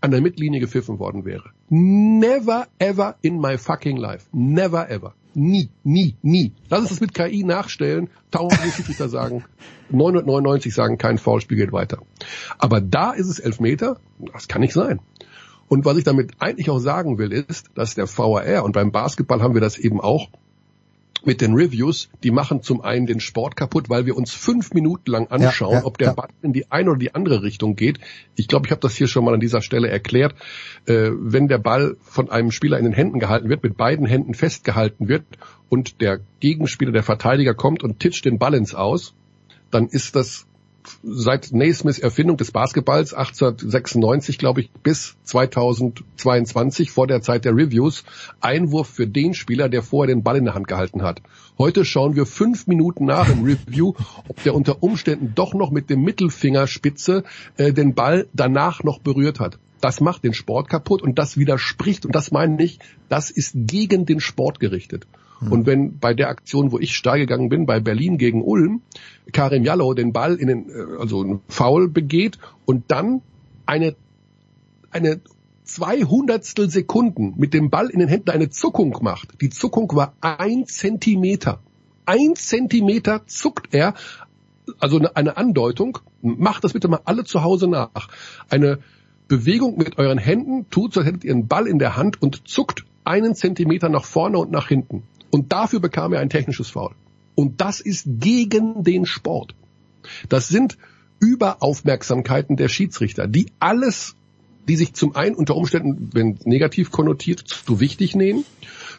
an 0.00 0.10
der 0.10 0.20
Mittellinie 0.20 0.60
gepfiffen 0.60 0.98
worden 0.98 1.24
wäre. 1.24 1.50
Never 1.68 2.66
ever 2.78 3.16
in 3.22 3.40
my 3.40 3.58
fucking 3.58 3.96
life. 3.96 4.26
Never 4.32 4.88
ever. 4.90 5.14
Nie, 5.34 5.68
nie, 5.84 6.16
nie. 6.22 6.52
Lass 6.70 6.80
uns 6.80 6.88
das 6.88 7.00
mit 7.00 7.12
KI 7.12 7.44
nachstellen. 7.44 8.08
Tausend 8.30 8.72
Schiedsrichter 8.72 9.08
sagen, 9.08 9.44
999 9.90 10.72
sagen, 10.72 10.96
kein 10.96 11.18
Foulspiel 11.18 11.58
geht 11.58 11.72
weiter. 11.72 11.98
Aber 12.58 12.80
da 12.80 13.12
ist 13.12 13.28
es 13.28 13.38
Elfmeter. 13.38 13.98
Das 14.32 14.48
kann 14.48 14.62
nicht 14.62 14.72
sein. 14.72 15.00
Und 15.68 15.84
was 15.84 15.98
ich 15.98 16.04
damit 16.04 16.32
eigentlich 16.38 16.70
auch 16.70 16.78
sagen 16.78 17.18
will, 17.18 17.32
ist, 17.32 17.70
dass 17.74 17.94
der 17.94 18.06
VAR, 18.06 18.64
und 18.64 18.72
beim 18.72 18.92
Basketball 18.92 19.42
haben 19.42 19.54
wir 19.54 19.60
das 19.60 19.78
eben 19.78 20.00
auch, 20.00 20.28
mit 21.24 21.40
den 21.40 21.54
Reviews, 21.54 22.08
die 22.22 22.30
machen 22.30 22.62
zum 22.62 22.80
einen 22.80 23.06
den 23.06 23.20
Sport 23.20 23.56
kaputt, 23.56 23.88
weil 23.88 24.06
wir 24.06 24.16
uns 24.16 24.32
fünf 24.32 24.72
Minuten 24.72 25.10
lang 25.10 25.28
anschauen, 25.28 25.72
Ja, 25.72 25.78
ja, 25.80 25.84
ob 25.84 25.98
der 25.98 26.08
ja. 26.08 26.14
Ball 26.14 26.28
in 26.42 26.52
die 26.52 26.70
eine 26.70 26.90
oder 26.90 26.98
die 26.98 27.14
andere 27.14 27.42
Richtung 27.42 27.76
geht. 27.76 27.98
Ich 28.34 28.48
glaube, 28.48 28.66
ich 28.66 28.70
habe 28.70 28.80
das 28.80 28.94
hier 28.96 29.08
schon 29.08 29.24
mal 29.24 29.34
an 29.34 29.40
dieser 29.40 29.62
Stelle 29.62 29.88
erklärt. 29.88 30.34
Äh, 30.86 31.10
wenn 31.12 31.48
der 31.48 31.58
Ball 31.58 31.96
von 32.02 32.30
einem 32.30 32.50
Spieler 32.50 32.78
in 32.78 32.84
den 32.84 32.92
Händen 32.92 33.18
gehalten 33.18 33.48
wird, 33.48 33.62
mit 33.62 33.76
beiden 33.76 34.06
Händen 34.06 34.34
festgehalten 34.34 35.08
wird 35.08 35.24
und 35.68 36.00
der 36.00 36.20
Gegenspieler, 36.40 36.92
der 36.92 37.02
Verteidiger 37.02 37.54
kommt 37.54 37.82
und 37.82 37.98
titscht 37.98 38.24
den 38.24 38.38
Ball 38.38 38.54
ins 38.54 38.74
Aus, 38.74 39.14
dann 39.70 39.88
ist 39.88 40.16
das 40.16 40.45
seit 41.02 41.52
Naismiths 41.52 41.98
Erfindung 41.98 42.36
des 42.36 42.50
Basketballs 42.50 43.14
1896, 43.14 44.38
glaube 44.38 44.60
ich, 44.60 44.70
bis 44.82 45.16
2022 45.24 46.90
vor 46.90 47.06
der 47.06 47.22
Zeit 47.22 47.44
der 47.44 47.54
Reviews 47.54 48.04
Einwurf 48.40 48.88
für 48.88 49.06
den 49.06 49.34
Spieler, 49.34 49.68
der 49.68 49.82
vorher 49.82 50.14
den 50.14 50.22
Ball 50.22 50.36
in 50.36 50.44
der 50.44 50.54
Hand 50.54 50.68
gehalten 50.68 51.02
hat. 51.02 51.22
Heute 51.58 51.84
schauen 51.84 52.16
wir 52.16 52.26
fünf 52.26 52.66
Minuten 52.66 53.06
nach 53.06 53.28
im 53.28 53.44
Review, 53.44 53.94
ob 54.28 54.42
der 54.42 54.54
unter 54.54 54.82
Umständen 54.82 55.32
doch 55.34 55.54
noch 55.54 55.70
mit 55.70 55.90
dem 55.90 56.02
Mittelfingerspitze 56.02 57.24
äh, 57.56 57.72
den 57.72 57.94
Ball 57.94 58.26
danach 58.34 58.82
noch 58.82 58.98
berührt 58.98 59.40
hat. 59.40 59.58
Das 59.80 60.00
macht 60.00 60.24
den 60.24 60.34
Sport 60.34 60.68
kaputt 60.68 61.02
und 61.02 61.18
das 61.18 61.36
widerspricht, 61.36 62.06
und 62.06 62.14
das 62.14 62.30
meine 62.30 62.62
ich, 62.62 62.78
das 63.08 63.30
ist 63.30 63.52
gegen 63.54 64.06
den 64.06 64.20
Sport 64.20 64.58
gerichtet. 64.58 65.06
Mhm. 65.40 65.52
Und 65.52 65.66
wenn 65.66 65.98
bei 65.98 66.14
der 66.14 66.28
Aktion, 66.28 66.72
wo 66.72 66.78
ich 66.78 66.96
steil 66.96 67.18
gegangen 67.18 67.48
bin, 67.48 67.66
bei 67.66 67.80
Berlin 67.80 68.18
gegen 68.18 68.42
Ulm, 68.42 68.82
Karim 69.32 69.64
Jallow 69.64 69.94
den 69.94 70.12
Ball 70.12 70.36
in 70.36 70.48
den, 70.48 70.68
äh, 70.68 71.00
also 71.00 71.22
einen 71.22 71.40
Foul 71.48 71.88
begeht 71.88 72.38
und 72.64 72.84
dann 72.88 73.22
eine, 73.66 73.96
eine 74.90 75.20
zweihundertstel 75.64 76.70
Sekunden 76.70 77.34
mit 77.36 77.52
dem 77.52 77.70
Ball 77.70 77.90
in 77.90 77.98
den 77.98 78.08
Händen 78.08 78.30
eine 78.30 78.50
Zuckung 78.50 78.96
macht. 79.02 79.40
Die 79.40 79.50
Zuckung 79.50 79.90
war 79.94 80.14
ein 80.20 80.66
Zentimeter. 80.66 81.60
Ein 82.06 82.36
Zentimeter 82.36 83.26
zuckt 83.26 83.74
er, 83.74 83.94
also 84.78 85.00
eine 85.14 85.36
Andeutung, 85.36 85.98
macht 86.22 86.64
das 86.64 86.72
bitte 86.72 86.88
mal 86.88 87.00
alle 87.04 87.24
zu 87.24 87.42
Hause 87.42 87.68
nach. 87.68 88.08
Eine 88.48 88.78
Bewegung 89.28 89.76
mit 89.76 89.98
euren 89.98 90.18
Händen, 90.18 90.70
tut 90.70 90.94
so, 90.94 91.02
hättet 91.02 91.24
ihr 91.24 91.32
einen 91.32 91.48
Ball 91.48 91.66
in 91.66 91.80
der 91.80 91.96
Hand 91.96 92.22
und 92.22 92.46
zuckt 92.48 92.84
einen 93.04 93.34
Zentimeter 93.34 93.88
nach 93.88 94.04
vorne 94.04 94.38
und 94.38 94.52
nach 94.52 94.68
hinten. 94.68 95.02
Und 95.30 95.52
dafür 95.52 95.80
bekam 95.80 96.12
er 96.12 96.20
ein 96.20 96.30
technisches 96.30 96.70
Foul. 96.70 96.94
Und 97.34 97.60
das 97.60 97.80
ist 97.80 98.06
gegen 98.06 98.82
den 98.82 99.06
Sport. 99.06 99.54
Das 100.28 100.48
sind 100.48 100.78
Überaufmerksamkeiten 101.20 102.56
der 102.56 102.68
Schiedsrichter, 102.68 103.26
die 103.26 103.46
alles, 103.58 104.16
die 104.68 104.76
sich 104.76 104.94
zum 104.94 105.14
einen 105.14 105.34
unter 105.34 105.56
Umständen, 105.56 106.10
wenn 106.12 106.38
negativ 106.44 106.90
konnotiert, 106.90 107.40
zu 107.40 107.80
wichtig 107.80 108.14
nehmen, 108.14 108.44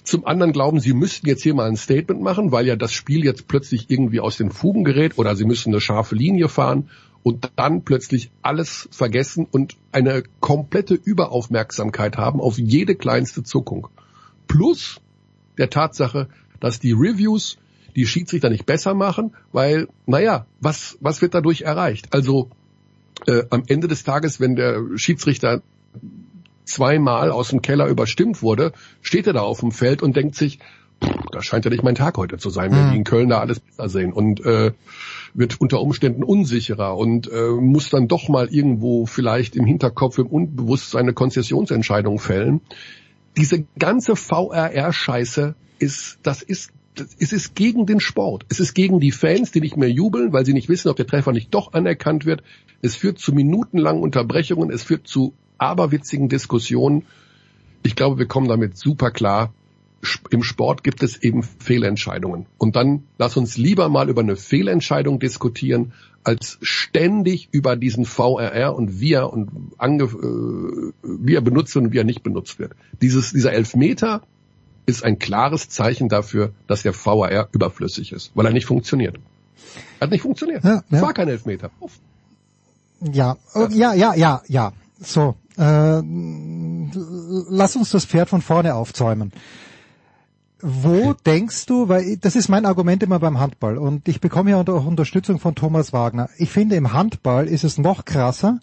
zum 0.03 0.25
anderen 0.25 0.53
glauben, 0.53 0.79
sie 0.79 0.93
müssten 0.93 1.27
jetzt 1.27 1.43
hier 1.43 1.53
mal 1.53 1.67
ein 1.67 1.75
Statement 1.75 2.21
machen, 2.21 2.51
weil 2.51 2.65
ja 2.65 2.75
das 2.75 2.93
Spiel 2.93 3.25
jetzt 3.25 3.47
plötzlich 3.47 3.89
irgendwie 3.89 4.19
aus 4.19 4.37
den 4.37 4.51
Fugen 4.51 4.83
gerät 4.83 5.17
oder 5.17 5.35
sie 5.35 5.45
müssen 5.45 5.73
eine 5.73 5.81
scharfe 5.81 6.15
Linie 6.15 6.47
fahren 6.47 6.89
und 7.23 7.51
dann 7.57 7.83
plötzlich 7.83 8.31
alles 8.41 8.87
vergessen 8.91 9.45
und 9.49 9.75
eine 9.91 10.23
komplette 10.39 10.93
Überaufmerksamkeit 10.93 12.17
haben 12.17 12.39
auf 12.39 12.57
jede 12.57 12.95
kleinste 12.95 13.43
Zuckung. 13.43 13.89
Plus 14.47 15.01
der 15.57 15.69
Tatsache, 15.69 16.27
dass 16.59 16.79
die 16.79 16.91
Reviews 16.93 17.57
die 17.95 18.05
Schiedsrichter 18.05 18.49
nicht 18.49 18.65
besser 18.65 18.93
machen, 18.93 19.35
weil, 19.51 19.87
naja, 20.05 20.45
was, 20.59 20.97
was 21.01 21.21
wird 21.21 21.33
dadurch 21.33 21.61
erreicht? 21.61 22.13
Also 22.13 22.49
äh, 23.25 23.43
am 23.49 23.63
Ende 23.67 23.87
des 23.87 24.03
Tages, 24.03 24.39
wenn 24.39 24.55
der 24.55 24.83
Schiedsrichter 24.95 25.63
zweimal 26.63 27.31
aus 27.31 27.49
dem 27.49 27.61
Keller 27.61 27.87
überstimmt 27.87 28.41
wurde, 28.41 28.73
steht 29.01 29.25
er 29.25 29.33
da 29.33 29.41
auf 29.41 29.61
dem 29.61 29.71
Feld 29.71 30.03
und 30.03 30.15
denkt 30.15 30.35
sich, 30.35 30.59
das 31.31 31.45
scheint 31.45 31.65
ja 31.65 31.71
nicht 31.71 31.83
mein 31.83 31.95
Tag 31.95 32.17
heute 32.17 32.37
zu 32.37 32.49
sein, 32.49 32.71
wenn 32.71 32.87
mhm. 32.87 32.91
die 32.91 32.97
in 32.97 33.03
Köln 33.03 33.29
da 33.29 33.39
alles 33.39 33.59
besser 33.59 33.89
sehen 33.89 34.13
und 34.13 34.43
äh, 34.45 34.73
wird 35.33 35.61
unter 35.61 35.81
Umständen 35.81 36.23
unsicherer 36.23 36.97
und 36.97 37.31
äh, 37.31 37.49
muss 37.49 37.89
dann 37.89 38.07
doch 38.07 38.29
mal 38.29 38.47
irgendwo 38.47 39.05
vielleicht 39.05 39.55
im 39.55 39.65
Hinterkopf, 39.65 40.17
im 40.17 40.27
Unbewusstsein 40.27 41.03
eine 41.03 41.13
Konzessionsentscheidung 41.13 42.19
fällen 42.19 42.61
diese 43.37 43.65
ganze 43.77 44.15
VRR-Scheiße 44.15 45.55
ist, 45.79 46.19
das 46.23 46.41
ist, 46.41 46.71
es 47.19 47.31
ist 47.31 47.55
gegen 47.55 47.85
den 47.85 47.99
Sport. 47.99 48.45
Es 48.49 48.59
ist 48.59 48.73
gegen 48.73 48.99
die 48.99 49.11
Fans, 49.11 49.51
die 49.51 49.61
nicht 49.61 49.77
mehr 49.77 49.91
jubeln, 49.91 50.33
weil 50.33 50.45
sie 50.45 50.53
nicht 50.53 50.69
wissen, 50.69 50.89
ob 50.89 50.97
der 50.97 51.05
Treffer 51.05 51.31
nicht 51.31 51.53
doch 51.53 51.73
anerkannt 51.73 52.25
wird. 52.25 52.43
Es 52.81 52.95
führt 52.95 53.19
zu 53.19 53.33
minutenlangen 53.33 54.01
Unterbrechungen. 54.01 54.71
Es 54.71 54.83
führt 54.83 55.07
zu 55.07 55.33
aberwitzigen 55.59 56.29
Diskussionen. 56.29 57.05
Ich 57.83 57.95
glaube, 57.95 58.17
wir 58.17 58.27
kommen 58.27 58.47
damit 58.47 58.77
super 58.77 59.11
klar 59.11 59.53
im 60.29 60.43
Sport 60.43 60.83
gibt 60.83 61.03
es 61.03 61.21
eben 61.21 61.43
Fehlentscheidungen. 61.43 62.45
Und 62.57 62.75
dann 62.75 63.03
lass 63.17 63.37
uns 63.37 63.57
lieber 63.57 63.89
mal 63.89 64.09
über 64.09 64.21
eine 64.21 64.35
Fehlentscheidung 64.35 65.19
diskutieren, 65.19 65.93
als 66.23 66.57
ständig 66.61 67.49
über 67.51 67.75
diesen 67.75 68.05
VRR 68.05 68.75
und 68.75 68.99
wie 68.99 69.13
er 69.13 69.31
und 69.31 69.49
ange, 69.77 70.03
äh, 70.03 70.93
wie 71.03 71.35
er 71.35 71.41
benutzt 71.41 71.75
und 71.77 71.93
wie 71.93 71.99
er 71.99 72.03
nicht 72.03 72.21
benutzt 72.21 72.59
wird. 72.59 72.73
Dieses, 73.01 73.31
dieser 73.31 73.53
Elfmeter 73.53 74.21
ist 74.85 75.03
ein 75.03 75.19
klares 75.19 75.69
Zeichen 75.69 76.09
dafür, 76.09 76.53
dass 76.67 76.83
der 76.83 76.93
VRR 76.93 77.47
überflüssig 77.51 78.11
ist, 78.11 78.31
weil 78.35 78.45
er 78.45 78.53
nicht 78.53 78.65
funktioniert. 78.65 79.17
Hat 80.01 80.11
nicht 80.11 80.21
funktioniert. 80.21 80.63
Ja, 80.63 80.83
ja. 80.89 81.01
war 81.01 81.13
kein 81.13 81.29
Elfmeter. 81.29 81.71
Uff. 81.79 81.99
Ja, 82.99 83.37
ja, 83.69 83.93
ja, 83.93 84.15
ja, 84.15 84.41
ja. 84.47 84.73
So, 84.99 85.35
äh, 85.57 86.01
lass 87.49 87.75
uns 87.75 87.91
das 87.91 88.05
Pferd 88.05 88.29
von 88.29 88.41
vorne 88.41 88.75
aufzäumen. 88.75 89.31
Wo 90.61 91.13
denkst 91.13 91.67
du, 91.67 91.87
weil 91.87 92.17
das 92.17 92.35
ist 92.35 92.49
mein 92.49 92.65
Argument 92.65 93.03
immer 93.03 93.19
beim 93.19 93.39
Handball 93.39 93.77
und 93.77 94.07
ich 94.07 94.21
bekomme 94.21 94.51
ja 94.51 94.59
auch 94.59 94.85
Unterstützung 94.85 95.39
von 95.39 95.53
Thomas 95.53 95.93
Wagner. 95.93 96.29
Ich 96.37 96.49
finde 96.49 96.75
im 96.75 96.93
Handball 96.93 97.47
ist 97.47 97.63
es 97.63 97.77
noch 97.77 98.05
krasser. 98.05 98.59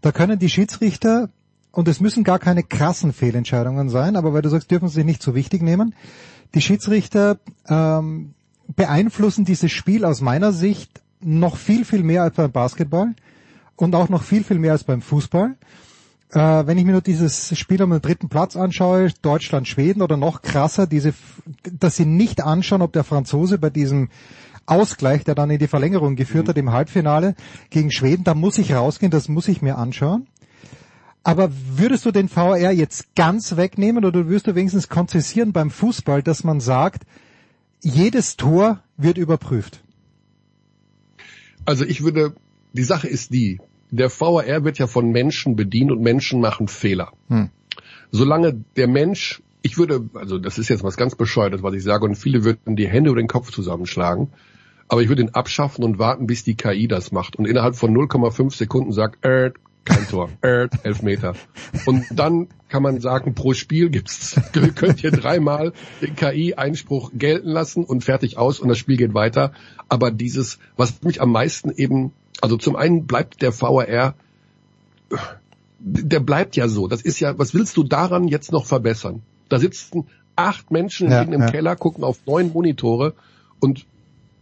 Da 0.00 0.10
können 0.10 0.40
die 0.40 0.48
Schiedsrichter 0.48 1.28
und 1.70 1.86
es 1.86 2.00
müssen 2.00 2.24
gar 2.24 2.40
keine 2.40 2.64
krassen 2.64 3.12
Fehlentscheidungen 3.12 3.90
sein, 3.90 4.16
aber 4.16 4.32
weil 4.32 4.42
du 4.42 4.48
sagst, 4.48 4.70
dürfen 4.70 4.88
sie 4.88 4.94
sich 4.96 5.04
nicht 5.04 5.22
so 5.22 5.34
wichtig 5.34 5.62
nehmen. 5.62 5.94
Die 6.54 6.60
Schiedsrichter 6.60 7.38
ähm, 7.68 8.34
beeinflussen 8.74 9.44
dieses 9.44 9.70
Spiel 9.70 10.04
aus 10.04 10.20
meiner 10.20 10.52
Sicht 10.52 11.02
noch 11.20 11.56
viel, 11.56 11.84
viel 11.84 12.02
mehr 12.02 12.22
als 12.22 12.34
beim 12.34 12.50
Basketball 12.50 13.14
und 13.76 13.94
auch 13.94 14.08
noch 14.08 14.24
viel, 14.24 14.42
viel 14.42 14.58
mehr 14.58 14.72
als 14.72 14.84
beim 14.84 15.00
Fußball 15.00 15.54
äh, 16.30 16.66
wenn 16.66 16.78
ich 16.78 16.84
mir 16.84 16.92
nur 16.92 17.02
dieses 17.02 17.56
Spiel 17.58 17.82
um 17.82 17.90
den 17.90 18.02
dritten 18.02 18.28
Platz 18.28 18.56
anschaue, 18.56 19.10
Deutschland, 19.22 19.68
Schweden 19.68 20.02
oder 20.02 20.16
noch 20.16 20.42
krasser, 20.42 20.86
diese, 20.86 21.14
dass 21.72 21.96
sie 21.96 22.06
nicht 22.06 22.42
anschauen, 22.42 22.82
ob 22.82 22.92
der 22.92 23.04
Franzose 23.04 23.58
bei 23.58 23.70
diesem 23.70 24.08
Ausgleich, 24.66 25.24
der 25.24 25.36
dann 25.36 25.50
in 25.50 25.58
die 25.58 25.68
Verlängerung 25.68 26.16
geführt 26.16 26.46
mhm. 26.46 26.48
hat 26.50 26.58
im 26.58 26.72
Halbfinale 26.72 27.34
gegen 27.70 27.90
Schweden, 27.90 28.24
da 28.24 28.34
muss 28.34 28.58
ich 28.58 28.74
rausgehen, 28.74 29.10
das 29.10 29.28
muss 29.28 29.48
ich 29.48 29.62
mir 29.62 29.78
anschauen. 29.78 30.26
Aber 31.22 31.50
würdest 31.52 32.04
du 32.06 32.12
den 32.12 32.28
VR 32.28 32.70
jetzt 32.70 33.14
ganz 33.16 33.56
wegnehmen 33.56 34.04
oder 34.04 34.26
würdest 34.26 34.46
du 34.46 34.54
wenigstens 34.54 34.88
konzessieren 34.88 35.52
beim 35.52 35.70
Fußball, 35.70 36.22
dass 36.22 36.44
man 36.44 36.60
sagt, 36.60 37.02
jedes 37.82 38.36
Tor 38.36 38.80
wird 38.96 39.18
überprüft? 39.18 39.82
Also 41.64 41.84
ich 41.84 42.04
würde, 42.04 42.34
die 42.72 42.84
Sache 42.84 43.08
ist 43.08 43.32
die, 43.32 43.58
der 43.90 44.10
VAR 44.10 44.64
wird 44.64 44.78
ja 44.78 44.86
von 44.86 45.10
Menschen 45.10 45.56
bedient 45.56 45.92
und 45.92 46.00
Menschen 46.00 46.40
machen 46.40 46.68
Fehler. 46.68 47.12
Hm. 47.28 47.50
Solange 48.10 48.64
der 48.76 48.88
Mensch, 48.88 49.42
ich 49.62 49.78
würde, 49.78 50.08
also 50.14 50.38
das 50.38 50.58
ist 50.58 50.68
jetzt 50.68 50.84
was 50.84 50.96
ganz 50.96 51.14
bescheuertes, 51.14 51.62
was 51.62 51.74
ich 51.74 51.82
sage, 51.82 52.04
und 52.04 52.14
viele 52.14 52.44
würden 52.44 52.76
die 52.76 52.88
Hände 52.88 53.10
über 53.10 53.20
den 53.20 53.28
Kopf 53.28 53.50
zusammenschlagen, 53.50 54.28
aber 54.88 55.02
ich 55.02 55.08
würde 55.08 55.22
ihn 55.22 55.30
abschaffen 55.30 55.84
und 55.84 55.98
warten, 55.98 56.26
bis 56.26 56.44
die 56.44 56.54
KI 56.54 56.88
das 56.88 57.12
macht 57.12 57.36
und 57.36 57.46
innerhalb 57.46 57.76
von 57.76 57.92
0,5 57.92 58.54
Sekunden 58.54 58.92
sagt, 58.92 59.24
äh, 59.24 59.52
kein 59.84 60.06
Tor, 60.08 60.30
äh, 60.42 60.68
elf 60.82 61.02
Meter. 61.02 61.34
Und 61.86 62.04
dann 62.10 62.48
kann 62.68 62.82
man 62.82 63.00
sagen, 63.00 63.34
pro 63.34 63.54
Spiel 63.54 63.88
gibt's, 63.88 64.40
könnt 64.74 65.02
ihr 65.02 65.10
dreimal 65.10 65.72
den 66.02 66.14
KI-Einspruch 66.16 67.12
gelten 67.14 67.48
lassen 67.48 67.84
und 67.84 68.04
fertig 68.04 68.36
aus 68.36 68.60
und 68.60 68.68
das 68.68 68.78
Spiel 68.78 68.96
geht 68.96 69.14
weiter. 69.14 69.52
Aber 69.88 70.10
dieses, 70.10 70.58
was 70.76 71.02
mich 71.02 71.20
am 71.20 71.32
meisten 71.32 71.70
eben 71.70 72.12
also 72.40 72.56
zum 72.56 72.76
einen 72.76 73.06
bleibt 73.06 73.42
der 73.42 73.58
VAR, 73.58 74.14
der 75.78 76.20
bleibt 76.20 76.56
ja 76.56 76.68
so. 76.68 76.88
Das 76.88 77.02
ist 77.02 77.20
ja, 77.20 77.38
was 77.38 77.54
willst 77.54 77.76
du 77.76 77.84
daran 77.84 78.28
jetzt 78.28 78.52
noch 78.52 78.66
verbessern? 78.66 79.22
Da 79.48 79.58
sitzen 79.58 80.06
acht 80.34 80.70
Menschen 80.70 81.10
ja, 81.10 81.22
im 81.22 81.40
ja. 81.40 81.50
Keller, 81.50 81.76
gucken 81.76 82.04
auf 82.04 82.18
neun 82.26 82.52
Monitore 82.52 83.14
und 83.60 83.86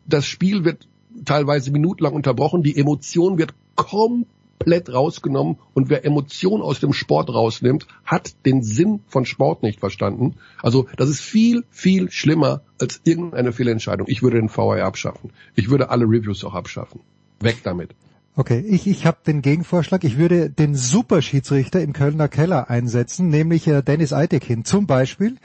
das 0.06 0.26
Spiel 0.26 0.64
wird 0.64 0.88
teilweise 1.24 1.70
minutenlang 1.70 2.14
unterbrochen, 2.14 2.62
die 2.62 2.76
Emotion 2.76 3.38
wird 3.38 3.54
komplett 3.76 4.92
rausgenommen 4.92 5.58
und 5.72 5.88
wer 5.88 6.04
Emotion 6.04 6.60
aus 6.62 6.80
dem 6.80 6.92
Sport 6.92 7.32
rausnimmt, 7.32 7.86
hat 8.04 8.34
den 8.44 8.62
Sinn 8.62 9.00
von 9.06 9.24
Sport 9.24 9.62
nicht 9.62 9.80
verstanden. 9.80 10.34
Also 10.62 10.88
das 10.96 11.08
ist 11.08 11.20
viel, 11.20 11.64
viel 11.70 12.10
schlimmer 12.10 12.62
als 12.80 13.00
irgendeine 13.04 13.52
Fehlentscheidung. 13.52 14.08
Ich 14.08 14.22
würde 14.22 14.38
den 14.38 14.48
VAR 14.48 14.82
abschaffen. 14.82 15.30
Ich 15.54 15.70
würde 15.70 15.90
alle 15.90 16.04
Reviews 16.04 16.44
auch 16.44 16.54
abschaffen. 16.54 17.00
Weg 17.44 17.62
damit. 17.62 17.94
Okay, 18.36 18.58
ich, 18.66 18.88
ich 18.88 19.06
habe 19.06 19.18
den 19.24 19.42
Gegenvorschlag. 19.42 20.02
Ich 20.02 20.18
würde 20.18 20.50
den 20.50 20.74
Superschiedsrichter 20.74 21.80
im 21.80 21.92
Kölner 21.92 22.26
Keller 22.26 22.68
einsetzen, 22.68 23.28
nämlich 23.28 23.68
äh, 23.68 23.82
Dennis 23.82 24.12
Eitekin 24.12 24.64
zum 24.64 24.86
Beispiel. 24.86 25.36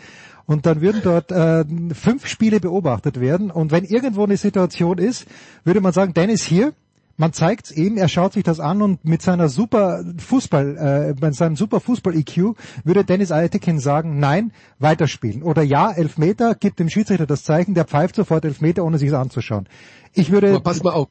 Und 0.47 0.65
dann 0.65 0.81
würden 0.81 1.01
dort 1.03 1.31
äh, 1.31 1.63
fünf 1.93 2.25
Spiele 2.25 2.59
beobachtet 2.59 3.19
werden. 3.19 3.51
Und 3.51 3.71
wenn 3.71 3.83
irgendwo 3.83 4.23
eine 4.23 4.37
Situation 4.37 4.97
ist, 4.97 5.27
würde 5.63 5.81
man 5.81 5.93
sagen, 5.93 6.15
Dennis 6.15 6.43
hier, 6.43 6.73
man 7.17 7.33
zeigt's 7.33 7.69
ihm, 7.69 7.97
er 7.97 8.07
schaut 8.07 8.33
sich 8.33 8.43
das 8.43 8.59
an 8.59 8.81
und 8.81 9.05
mit 9.05 9.21
seiner 9.21 9.49
super 9.49 10.03
Fußball, 10.17 11.15
äh, 11.19 11.23
mit 11.23 11.35
seinem 11.35 11.55
super 11.55 11.81
Fußball-EQ 11.81 12.55
würde 12.83 13.03
Dennis 13.03 13.31
Eitekin 13.31 13.77
sagen, 13.77 14.19
nein, 14.19 14.51
weiterspielen. 14.79 15.43
Oder 15.43 15.61
ja, 15.61 15.91
Elfmeter, 15.91 16.55
gibt 16.55 16.79
dem 16.79 16.89
Schiedsrichter 16.89 17.27
das 17.27 17.43
Zeichen, 17.43 17.75
der 17.75 17.85
pfeift 17.85 18.15
sofort 18.15 18.45
Elfmeter, 18.45 18.83
ohne 18.83 18.97
sich 18.97 19.09
es 19.09 19.13
anzuschauen. 19.13 19.67
Ich 20.13 20.31
würde. 20.31 20.49
Aber 20.49 20.61
pass 20.61 20.81
mal 20.81 20.93
auf, 20.93 21.09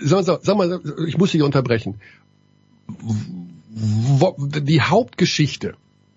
sag, 0.00 0.24
sag, 0.24 0.40
sag 0.42 0.56
mal, 0.56 0.80
ich 1.06 1.18
muss 1.18 1.32
dich 1.32 1.42
unterbrechen. 1.42 2.00
Die 3.72 4.80
Hauptgeschichte, 4.82 5.74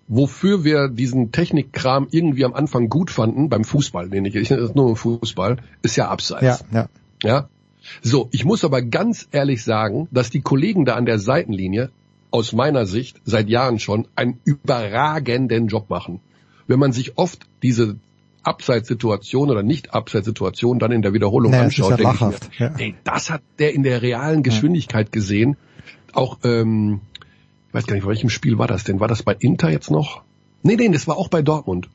wofür 0.08 0.64
wir 0.64 0.88
diesen 0.88 1.32
Technikkram 1.32 2.08
irgendwie 2.10 2.44
am 2.44 2.54
Anfang 2.54 2.88
gut 2.88 3.10
fanden, 3.10 3.48
beim 3.48 3.64
Fußball, 3.64 4.08
nenne 4.08 4.28
ich, 4.28 4.34
ich 4.34 4.50
nenne 4.50 4.62
das 4.62 4.74
nur 4.74 4.88
im 4.88 4.96
Fußball, 4.96 5.58
ist 5.82 5.96
ja 5.96 6.08
abseits. 6.08 6.64
Ja, 6.72 6.80
ja. 6.80 6.88
Ja. 7.22 7.48
So, 8.02 8.28
ich 8.32 8.44
muss 8.44 8.64
aber 8.64 8.82
ganz 8.82 9.28
ehrlich 9.30 9.62
sagen, 9.62 10.08
dass 10.10 10.30
die 10.30 10.40
Kollegen 10.40 10.84
da 10.84 10.94
an 10.94 11.06
der 11.06 11.18
Seitenlinie 11.18 11.90
aus 12.30 12.52
meiner 12.52 12.86
Sicht 12.86 13.20
seit 13.24 13.48
Jahren 13.48 13.78
schon 13.78 14.08
einen 14.16 14.40
überragenden 14.44 15.68
Job 15.68 15.88
machen. 15.90 16.20
Wenn 16.66 16.78
man 16.78 16.92
sich 16.92 17.16
oft 17.16 17.46
diese 17.62 17.96
Abseitssituation 18.44 19.50
oder 19.50 19.62
nicht 19.62 19.94
Abseitssituation 19.94 20.78
dann 20.78 20.92
in 20.92 21.02
der 21.02 21.12
Wiederholung 21.12 21.52
Naja, 21.52 21.64
anschaut, 21.64 21.90
ja 21.90 21.96
denke 21.96 22.14
ich 22.14 22.20
mir, 22.60 22.66
ja. 22.66 22.74
ey, 22.78 22.94
das 23.04 23.30
hat 23.30 23.42
der 23.58 23.74
in 23.74 23.82
der 23.82 24.02
realen 24.02 24.42
Geschwindigkeit 24.42 25.12
gesehen. 25.12 25.56
Auch, 26.12 26.38
ähm, 26.44 27.00
ich 27.68 27.74
weiß 27.74 27.86
gar 27.86 27.94
nicht, 27.94 28.04
bei 28.04 28.10
welchem 28.10 28.30
Spiel 28.30 28.58
war 28.58 28.66
das 28.66 28.84
denn? 28.84 29.00
War 29.00 29.08
das 29.08 29.22
bei 29.22 29.34
Inter 29.38 29.70
jetzt 29.70 29.90
noch? 29.90 30.22
Nee, 30.62 30.76
nee, 30.76 30.88
das 30.88 31.06
war 31.08 31.16
auch 31.16 31.28
bei 31.28 31.42
Dortmund. 31.42 31.88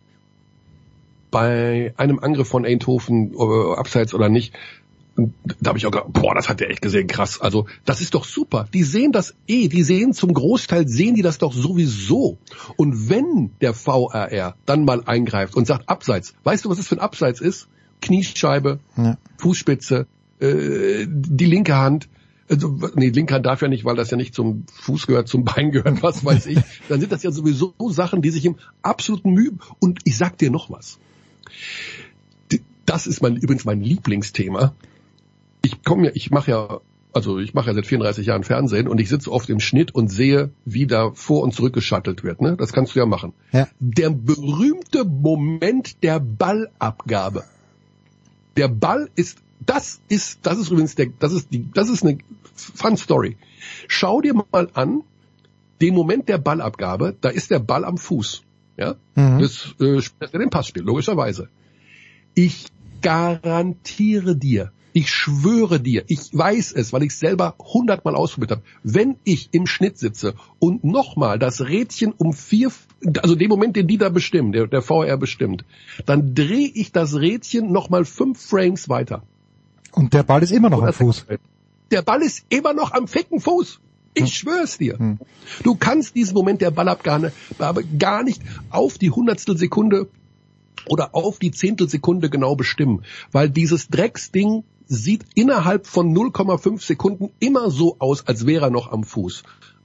Bei 1.32 1.93
einem 1.97 2.20
Angriff 2.20 2.47
von 2.47 2.66
Eindhoven, 2.66 3.34
äh, 3.34 3.76
abseits 3.76 4.14
oder 4.14 4.30
nicht, 4.30 4.54
da 5.61 5.70
habe 5.70 5.78
ich 5.78 5.86
auch 5.86 5.91
gedacht, 5.91 6.13
boah, 6.13 6.34
das 6.36 6.49
hat 6.49 6.59
der 6.59 6.70
echt 6.70 6.82
gesehen, 6.82 7.07
krass. 7.07 7.39
Also 7.41 7.67
das 7.86 8.01
ist 8.01 8.13
doch 8.13 8.26
super. 8.26 8.67
Die 8.74 8.84
sehen 8.84 9.11
das 9.11 9.36
eh, 9.47 9.67
die 9.67 9.84
sehen 9.84 10.13
zum 10.13 10.34
Großteil, 10.34 10.88
sehen 10.88 11.15
die 11.15 11.22
das 11.22 11.38
doch 11.38 11.53
sowieso. 11.53 12.38
Und 12.76 13.09
wenn 13.09 13.51
der 13.61 13.74
VRR 13.74 14.55
dann 14.65 14.86
mal 14.86 15.03
eingreift 15.05 15.55
und 15.55 15.67
sagt 15.67 15.89
Abseits, 15.89 16.34
weißt 16.43 16.65
du, 16.65 16.70
was 16.70 16.78
das 16.78 16.88
für 16.88 16.95
ein 16.95 17.01
Abseits 17.01 17.41
ist? 17.41 17.67
Kniescheibe, 18.01 18.80
Ja. 18.97 19.17
Fußspitze, 19.38 20.07
äh, 20.39 21.05
die 21.07 21.45
linke 21.45 21.76
Hand. 21.76 22.09
Also, 22.49 22.80
nee, 22.95 23.09
linke 23.09 23.36
Hand 23.36 23.45
darf 23.45 23.61
ja 23.61 23.67
nicht, 23.67 23.86
weil 23.86 23.95
das 23.95 24.09
ja 24.09 24.17
nicht 24.17 24.34
zum 24.34 24.65
Fuß 24.74 25.05
gehört, 25.05 25.28
zum 25.28 25.43
Bein 25.43 25.72
gehört, 25.72 26.01
was 26.01 26.26
weiß 26.26 26.47
ich. 26.47 26.59
Dann 26.89 26.99
sind 26.99 27.11
das 27.11 27.22
ja 27.24 27.32
sowieso 27.32 27.74
Sachen, 27.89 28.22
die 28.22 28.32
sich 28.32 28.45
im 28.45 28.55
absoluten 28.82 29.32
Mühe. 29.32 29.51
Und 29.80 29.99
ich 30.05 30.17
sag 30.17 30.38
dir 30.38 30.49
noch 30.49 30.72
was. 30.72 30.97
Das 32.86 33.05
ist 33.05 33.22
mein, 33.22 33.36
übrigens 33.36 33.65
mein 33.65 33.82
Lieblingsthema. 33.82 34.74
Ich 35.62 35.84
komme 35.84 36.07
ja, 36.07 36.12
ich 36.14 36.32
mache 36.32 36.51
ja, 36.51 36.80
also 37.14 37.39
ich 37.39 37.53
mache 37.53 37.68
ja 37.68 37.74
seit 37.74 37.86
34 37.88 38.26
Jahren 38.28 38.43
Fernsehen 38.43 38.88
und 38.88 38.99
ich 38.99 39.10
sitze 39.10 39.32
oft 39.32 39.49
im 39.49 39.60
Schnitt 39.60 39.93
und 39.93 40.10
sehe, 40.10 40.51
wie 40.66 40.88
da 40.88 41.12
vor 41.14 41.41
und 41.43 41.53
zurück 41.53 41.74
geschattelt 41.74 42.24
wird. 42.24 42.41
Ne? 42.41 42.55
Das 42.57 42.72
kannst 42.74 42.95
du 42.95 42.99
ja 42.99 43.05
machen. 43.05 43.34
Ja. 43.51 43.68
Der 43.80 44.10
berühmte 44.10 45.03
Moment 45.05 46.01
der 46.03 46.20
Ballabgabe. 46.20 47.43
Der 48.57 48.68
Ball 48.68 49.10
ist, 49.16 49.39
das 49.66 50.01
ist, 50.07 50.39
das 50.43 50.57
ist 50.60 50.70
übrigens 50.72 50.95
der, 50.95 51.07
das 51.20 51.34
ist 51.34 51.51
die, 51.51 51.66
das 51.74 51.89
ist 51.89 52.03
eine 52.03 52.18
Fun 52.55 52.97
Story. 52.97 53.38
Schau 53.88 54.22
dir 54.22 54.34
mal 54.34 54.70
an, 54.74 55.01
den 55.82 55.93
Moment 55.93 56.28
der 56.30 56.38
Ballabgabe, 56.38 57.16
da 57.22 57.30
ist 57.30 57.51
der 57.51 57.60
Ball 57.60 57.86
am 57.86 57.97
Fuß. 57.97 58.43
Ja, 58.78 58.95
Mhm. 59.16 59.39
das 59.39 59.76
äh, 59.82 60.01
spielt 60.01 60.34
er 60.34 60.39
den 60.39 60.49
Passspiel, 60.49 60.84
logischerweise. 60.84 61.49
Ich 62.34 62.68
garantiere 63.01 64.36
dir, 64.38 64.72
ich 64.94 65.12
schwöre 65.12 65.80
dir, 65.80 66.04
ich 66.08 66.20
weiß 66.32 66.72
es, 66.74 66.94
weil 66.94 67.04
ich 67.04 67.16
selber 67.16 67.56
hundertmal 67.60 68.16
ausprobiert 68.16 68.52
habe, 68.52 68.62
wenn 68.84 69.18
ich 69.24 69.50
im 69.52 69.68
Schnitt 69.68 69.98
sitze 69.98 70.36
und 70.60 70.84
nochmal 70.84 71.40
das 71.40 71.62
Rädchen 71.62 72.14
um 72.14 72.34
vier, 72.34 72.72
also 73.22 73.36
den 73.36 73.50
Moment, 73.50 73.76
den 73.76 73.88
die 73.88 73.98
da 73.98 74.10
bestimmen, 74.10 74.52
der, 74.52 74.68
der 74.68 74.82
VR 74.82 75.18
bestimmt, 75.18 75.66
dann 76.06 76.34
drehe 76.36 76.72
ich 76.74 76.92
das 76.92 77.16
Rädchen 77.16 77.72
nochmal 77.72 78.06
fünf 78.06 78.42
Frames 78.42 78.90
weiter. 78.90 79.24
Und 79.92 80.14
der 80.14 80.24
Ball 80.24 80.44
ist 80.44 80.52
immer 80.52 80.70
noch 80.70 80.84
am 80.84 80.94
Fuß. 80.94 81.26
Der 81.92 82.02
Ball 82.02 82.22
ist 82.22 82.46
immer 82.50 82.74
noch 82.74 82.92
am 82.92 83.08
ficken 83.08 83.40
Fuß. 83.40 83.80
Ich 84.14 84.36
schwör's 84.36 84.78
dir. 84.78 84.98
Hm. 84.98 85.20
Du 85.64 85.76
kannst 85.76 86.16
diesen 86.16 86.34
Moment 86.34 86.62
der 86.62 86.72
Ballabgabe 86.72 87.32
aber 87.58 87.84
gar 87.84 88.24
nicht 88.24 88.42
auf 88.70 88.98
die 88.98 89.12
Hundertstel 89.12 89.58
Sekunde 89.58 90.08
oder 90.86 91.16
auf 91.16 91.40
die 91.40 91.52
Zehntelsekunde 91.52 92.30
genau 92.30 92.56
bestimmen, 92.56 93.04
weil 93.32 93.50
dieses 93.50 93.90
Drecksding 93.90 94.64
sieht 94.90 95.24
innerhalb 95.36 95.88
von 95.88 96.14
0,5 96.14 96.82
Sekunden 96.82 97.30
immer 97.40 97.70
so 97.70 97.96
aus, 98.00 98.28
als 98.28 98.46
wäre 98.46 98.66
er 98.66 98.72
noch 98.72 98.92
am 98.92 99.04
Fuß. 99.04 99.44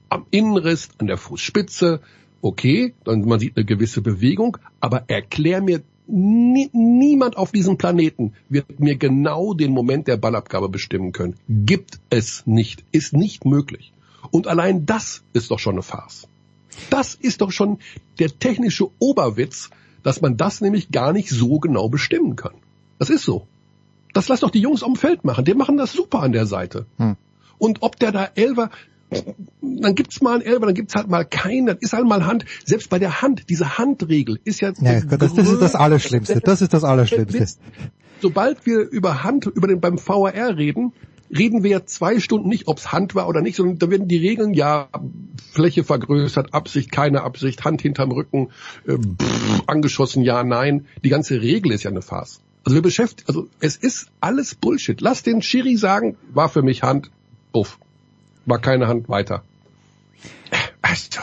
Am 0.09 0.25
Innenriss, 0.31 0.89
an 0.97 1.07
der 1.07 1.17
Fußspitze, 1.17 2.01
okay, 2.41 2.93
dann 3.05 3.21
man 3.25 3.39
sieht 3.39 3.55
eine 3.55 3.65
gewisse 3.65 4.01
Bewegung, 4.01 4.57
aber 4.79 5.05
erklär 5.07 5.61
mir 5.61 5.83
nie, 6.07 6.69
niemand 6.73 7.37
auf 7.37 7.51
diesem 7.51 7.77
Planeten 7.77 8.33
wird 8.49 8.79
mir 8.79 8.97
genau 8.97 9.53
den 9.53 9.71
Moment 9.71 10.07
der 10.07 10.17
Ballabgabe 10.17 10.69
bestimmen 10.69 11.11
können. 11.11 11.35
Gibt 11.47 11.99
es 12.09 12.45
nicht, 12.45 12.83
ist 12.91 13.13
nicht 13.13 13.45
möglich. 13.45 13.93
Und 14.31 14.47
allein 14.47 14.85
das 14.85 15.23
ist 15.33 15.51
doch 15.51 15.59
schon 15.59 15.75
eine 15.75 15.83
Farce. 15.83 16.27
Das 16.89 17.15
ist 17.15 17.41
doch 17.41 17.51
schon 17.51 17.77
der 18.19 18.37
technische 18.37 18.89
Oberwitz, 18.99 19.69
dass 20.03 20.21
man 20.21 20.35
das 20.35 20.61
nämlich 20.61 20.91
gar 20.91 21.13
nicht 21.13 21.29
so 21.29 21.59
genau 21.59 21.89
bestimmen 21.89 22.35
kann. 22.35 22.55
Das 22.99 23.09
ist 23.09 23.23
so. 23.23 23.47
Das 24.15 24.29
lass 24.29 24.39
doch 24.39 24.49
die 24.49 24.61
Jungs 24.61 24.81
am 24.81 24.95
Feld 24.95 25.25
machen. 25.25 25.43
Die 25.43 25.53
machen 25.53 25.75
das 25.75 25.91
super 25.91 26.21
an 26.21 26.31
der 26.31 26.45
Seite. 26.45 26.85
Hm. 26.97 27.17
Und 27.57 27.79
ob 27.81 27.99
der 27.99 28.13
da 28.13 28.29
Elfer, 28.35 28.69
dann 29.61 29.93
gibt's 29.93 30.21
mal 30.21 30.35
einen 30.35 30.41
Elfer, 30.41 30.67
dann 30.67 30.73
gibt's 30.73 30.95
halt 30.95 31.09
mal 31.09 31.25
keinen, 31.25 31.65
dann 31.65 31.77
ist 31.81 31.91
halt 31.91 32.05
mal 32.05 32.25
Hand. 32.25 32.45
Selbst 32.63 32.89
bei 32.89 32.97
der 32.97 33.21
Hand, 33.21 33.49
diese 33.49 33.77
Handregel 33.77 34.39
ist 34.45 34.61
ja... 34.61 34.71
Gott, 34.71 35.21
das, 35.21 35.33
das 35.33 35.49
ist 35.49 35.61
das 35.61 35.75
Allerschlimmste. 35.75 36.39
Das 36.39 36.61
ist 36.61 36.73
das 36.73 36.85
Allerschlimmste. 36.85 37.45
Sobald 38.21 38.65
wir 38.65 38.89
über 38.89 39.25
Hand, 39.25 39.47
über 39.47 39.67
den 39.67 39.81
beim 39.81 39.97
VAR 39.97 40.33
reden, 40.33 40.93
reden 41.29 41.63
wir 41.63 41.71
ja 41.71 41.85
zwei 41.85 42.21
Stunden 42.21 42.47
nicht, 42.47 42.69
ob's 42.69 42.93
Hand 42.93 43.15
war 43.15 43.27
oder 43.27 43.41
nicht, 43.41 43.57
sondern 43.57 43.79
da 43.79 43.89
werden 43.89 44.07
die 44.07 44.17
Regeln 44.17 44.53
ja 44.53 44.87
Fläche 45.51 45.83
vergrößert, 45.83 46.53
Absicht, 46.53 46.89
keine 46.89 47.23
Absicht, 47.23 47.65
Hand 47.65 47.81
hinterm 47.81 48.13
Rücken, 48.13 48.51
äh, 48.87 48.93
pff, 48.93 49.63
angeschossen, 49.67 50.23
ja, 50.23 50.45
nein. 50.45 50.85
Die 51.03 51.09
ganze 51.09 51.41
Regel 51.41 51.73
ist 51.73 51.83
ja 51.83 51.91
eine 51.91 52.01
Farce. 52.01 52.39
Also 52.65 52.75
wir 52.75 52.81
beschäftigen, 52.81 53.27
also 53.27 53.47
es 53.59 53.75
ist 53.75 54.07
alles 54.19 54.55
Bullshit. 54.55 54.99
Lass 54.99 55.21
den 55.21 55.43
Schiri 55.43 55.77
sagen, 55.77 56.17
war 56.33 56.49
für 56.49 56.63
mich 56.63 56.81
Hand, 56.81 57.11
buff. 57.51 57.77
War 58.47 58.59
keine 58.59 58.87
Hand, 58.87 59.07
weiter. 59.07 59.43
Also, 60.81 61.21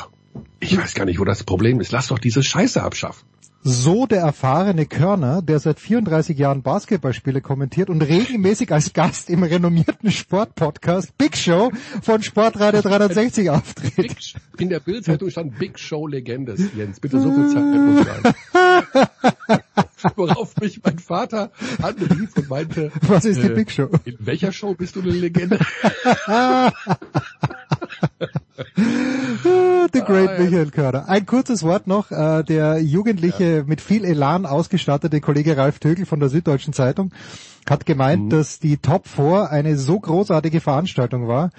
ich 0.60 0.76
weiß 0.76 0.94
gar 0.94 1.04
nicht, 1.04 1.18
wo 1.18 1.24
das 1.24 1.42
Problem 1.42 1.80
ist. 1.80 1.90
Lass 1.90 2.08
doch 2.08 2.20
diese 2.20 2.44
Scheiße 2.44 2.82
abschaffen. 2.82 3.26
So 3.64 4.06
der 4.06 4.20
erfahrene 4.20 4.86
Körner, 4.86 5.40
der 5.40 5.60
seit 5.60 5.78
34 5.78 6.36
Jahren 6.36 6.62
Basketballspiele 6.62 7.40
kommentiert 7.40 7.90
und 7.90 8.02
regelmäßig 8.02 8.72
als 8.72 8.92
Gast 8.92 9.30
im 9.30 9.44
renommierten 9.44 10.10
Sportpodcast 10.10 11.16
Big 11.16 11.36
Show 11.36 11.70
von 12.02 12.24
Sportradio 12.24 12.82
360 12.82 13.50
auftritt. 13.50 13.94
Big, 13.94 14.16
in 14.58 14.68
der 14.68 14.80
Bildzeitung 14.80 15.30
stand 15.30 15.60
Big 15.60 15.78
Show 15.78 16.08
Legendes, 16.08 16.60
Jens. 16.74 16.98
Bitte 16.98 17.20
so 17.20 17.32
viel 17.32 17.50
Zeit. 17.50 18.34
Worauf 20.16 20.56
mich 20.60 20.80
mein 20.82 20.98
Vater 20.98 21.52
anrief 21.80 22.36
und 22.36 22.50
meinte, 22.50 22.90
Was 23.06 23.24
ist 23.24 23.42
die 23.42 23.46
äh, 23.46 23.54
Big 23.54 23.70
Show? 23.70 23.88
in 24.04 24.16
welcher 24.18 24.50
Show 24.50 24.74
bist 24.74 24.96
du 24.96 25.02
eine 25.02 25.10
Legende? 25.10 25.60
The 29.92 30.00
Great 30.00 30.28
Ah, 30.30 30.34
ja. 30.34 30.40
Michael 30.40 30.70
Körner. 30.70 31.08
Ein 31.08 31.26
kurzes 31.26 31.62
Wort 31.62 31.86
noch. 31.86 32.10
Äh, 32.10 32.42
der 32.44 32.80
jugendliche, 32.82 33.64
mit 33.66 33.80
viel 33.80 34.04
Elan 34.04 34.46
ausgestattete 34.46 35.20
Kollege 35.20 35.56
Ralf 35.56 35.78
Tögel 35.78 36.06
von 36.06 36.20
der 36.20 36.28
Süddeutschen 36.28 36.72
Zeitung 36.72 37.12
hat 37.68 37.86
gemeint, 37.86 38.24
Mhm. 38.24 38.30
dass 38.30 38.58
die 38.58 38.78
Top 38.78 39.06
4 39.06 39.50
eine 39.50 39.76
so 39.78 40.00
großartige 40.00 40.60
Veranstaltung 40.60 41.28
war, 41.28 41.50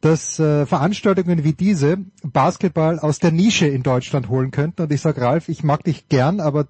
dass 0.00 0.38
äh, 0.38 0.66
Veranstaltungen 0.66 1.42
wie 1.42 1.52
diese 1.54 1.98
Basketball 2.22 2.98
aus 3.00 3.18
der 3.18 3.32
Nische 3.32 3.66
in 3.66 3.82
Deutschland 3.82 4.28
holen 4.28 4.50
könnten. 4.52 4.82
Und 4.82 4.92
ich 4.92 5.00
sag 5.00 5.20
Ralf, 5.20 5.48
ich 5.48 5.64
mag 5.64 5.82
dich 5.82 6.08
gern, 6.08 6.38
aber 6.40 6.66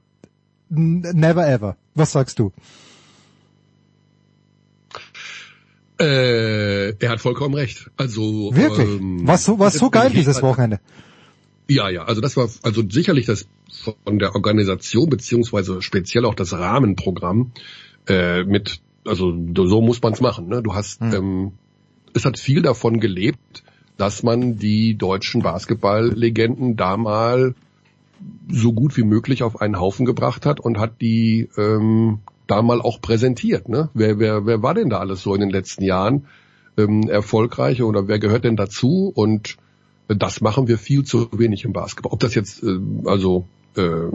never 0.70 1.46
ever. 1.46 1.76
Was 1.94 2.12
sagst 2.12 2.38
du? 2.38 2.52
äh, 6.00 6.90
er 6.98 7.10
hat 7.10 7.20
vollkommen 7.20 7.54
recht. 7.54 7.90
Also 7.96 8.54
Wirklich? 8.54 8.88
Ähm, 8.88 9.26
was 9.26 9.44
so, 9.44 9.58
was 9.58 9.74
so 9.74 9.90
geil 9.90 10.10
dieses 10.10 10.42
Wochenende? 10.42 10.80
Ja, 11.68 11.90
ja, 11.90 12.04
also 12.04 12.20
das 12.20 12.36
war 12.36 12.48
also 12.62 12.82
sicherlich 12.88 13.26
das 13.26 13.46
von 13.70 14.18
der 14.18 14.34
Organisation 14.34 15.10
beziehungsweise 15.10 15.82
speziell 15.82 16.24
auch 16.24 16.34
das 16.34 16.52
Rahmenprogramm 16.52 17.52
äh, 18.08 18.44
mit, 18.44 18.80
also 19.06 19.36
so 19.54 19.82
muss 19.82 20.00
man 20.00 20.14
es 20.14 20.20
machen. 20.20 20.48
Ne? 20.48 20.62
Du 20.62 20.74
hast, 20.74 21.00
Hm. 21.00 21.14
ähm, 21.14 21.52
es 22.14 22.24
hat 22.24 22.38
viel 22.38 22.62
davon 22.62 23.00
gelebt, 23.00 23.64
dass 23.98 24.22
man 24.22 24.56
die 24.56 24.96
deutschen 24.96 25.42
Basketballlegenden 25.42 26.76
da 26.76 26.96
mal 26.96 27.54
so 28.48 28.72
gut 28.72 28.96
wie 28.96 29.02
möglich 29.02 29.42
auf 29.42 29.60
einen 29.60 29.78
Haufen 29.78 30.06
gebracht 30.06 30.46
hat 30.46 30.60
und 30.60 30.78
hat 30.78 31.00
die 31.02 31.48
ähm, 31.56 32.20
da 32.46 32.62
mal 32.62 32.80
auch 32.80 33.00
präsentiert. 33.00 33.68
Ne? 33.68 33.90
Wer, 33.94 34.18
wer, 34.18 34.46
wer 34.46 34.62
war 34.62 34.74
denn 34.74 34.88
da 34.88 34.98
alles 34.98 35.22
so 35.22 35.34
in 35.34 35.40
den 35.40 35.50
letzten 35.50 35.84
Jahren 35.84 36.26
ähm, 36.78 37.08
erfolgreich 37.08 37.82
oder 37.82 38.08
wer 38.08 38.18
gehört 38.18 38.44
denn 38.44 38.56
dazu? 38.56 39.12
Und 39.14 39.56
das 40.08 40.40
machen 40.40 40.68
wir 40.68 40.78
viel 40.78 41.04
zu 41.04 41.28
wenig 41.32 41.64
im 41.64 41.72
Basketball. 41.72 42.12
Ob 42.12 42.20
das 42.20 42.34
jetzt, 42.34 42.62
äh, 42.62 42.78
also 43.04 43.46
äh, 43.76 44.10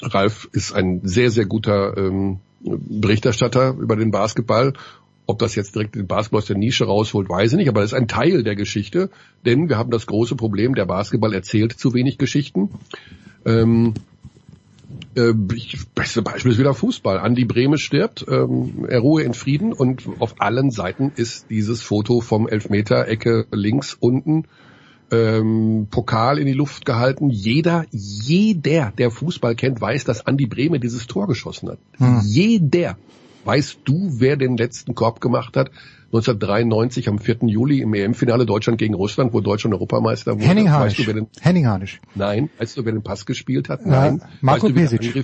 Ralf 0.00 0.48
ist 0.52 0.72
ein 0.72 1.00
sehr, 1.04 1.30
sehr 1.30 1.46
guter 1.46 1.96
ähm, 1.96 2.38
Berichterstatter 2.60 3.76
über 3.78 3.96
den 3.96 4.10
Basketball 4.10 4.74
Ob 5.26 5.38
das 5.38 5.54
jetzt 5.54 5.74
direkt 5.74 5.94
den 5.94 6.06
Basketball 6.06 6.38
aus 6.38 6.46
der 6.46 6.58
Nische 6.58 6.84
rausholt, 6.84 7.28
weiß 7.28 7.52
ich 7.52 7.58
nicht, 7.58 7.68
aber 7.68 7.80
das 7.80 7.92
ist 7.92 7.98
ein 7.98 8.08
Teil 8.08 8.42
der 8.42 8.56
Geschichte, 8.56 9.08
denn 9.46 9.68
wir 9.68 9.78
haben 9.78 9.90
das 9.90 10.06
große 10.06 10.34
Problem, 10.34 10.74
der 10.74 10.86
Basketball 10.86 11.32
erzählt 11.32 11.72
zu 11.72 11.94
wenig 11.94 12.18
Geschichten. 12.18 12.70
Ähm, 13.44 13.94
äh, 15.14 15.32
ich, 15.54 15.88
beste 15.94 16.22
Beispiel 16.22 16.52
ist 16.52 16.58
wieder 16.58 16.74
Fußball. 16.74 17.18
Andi 17.18 17.44
Breme 17.44 17.78
stirbt, 17.78 18.26
ähm, 18.28 18.84
er 18.88 18.98
ruhe 18.98 19.22
in 19.22 19.32
Frieden 19.32 19.72
und 19.72 20.02
auf 20.18 20.40
allen 20.40 20.70
Seiten 20.70 21.12
ist 21.14 21.50
dieses 21.50 21.82
Foto 21.82 22.20
vom 22.20 22.48
Elfmeter, 22.48 23.06
Ecke 23.06 23.46
links 23.52 23.96
unten, 23.98 24.44
ähm, 25.12 25.86
Pokal 25.90 26.38
in 26.38 26.46
die 26.46 26.52
Luft 26.52 26.84
gehalten. 26.84 27.30
Jeder, 27.30 27.84
jeder, 27.90 28.92
der 28.96 29.10
Fußball 29.10 29.54
kennt, 29.54 29.80
weiß, 29.80 30.04
dass 30.04 30.26
Andi 30.26 30.46
Breme 30.46 30.80
dieses 30.80 31.06
Tor 31.06 31.28
geschossen 31.28 31.68
hat. 31.68 31.78
Hm. 31.98 32.20
Jeder. 32.24 32.96
Weißt 33.44 33.80
du, 33.84 34.08
wer 34.18 34.36
den 34.36 34.56
letzten 34.56 34.94
Korb 34.94 35.20
gemacht 35.20 35.56
hat? 35.56 35.70
1993 36.06 37.08
am 37.08 37.18
4. 37.18 37.38
Juli 37.46 37.80
im 37.80 37.94
EM-Finale 37.94 38.46
Deutschland 38.46 38.78
gegen 38.78 38.94
Russland, 38.94 39.32
wo 39.32 39.40
Deutschland 39.40 39.74
Europameister 39.74 40.34
wurde. 40.34 40.44
Henning 40.44 40.70
Hanisch. 40.70 40.98
Weißt 40.98 40.98
du, 40.98 41.06
wer 41.06 41.14
den, 41.14 41.26
Henning 41.40 41.66
Hanisch. 41.66 42.00
Nein. 42.14 42.50
Weißt 42.58 42.76
du, 42.76 42.84
wer 42.84 42.92
den 42.92 43.02
Pass 43.02 43.26
gespielt 43.26 43.68
hat? 43.68 43.86
Nein. 43.86 44.18
Ja, 44.18 44.28
Marco 44.42 44.74
weißt 44.74 44.92
du? 44.92 45.22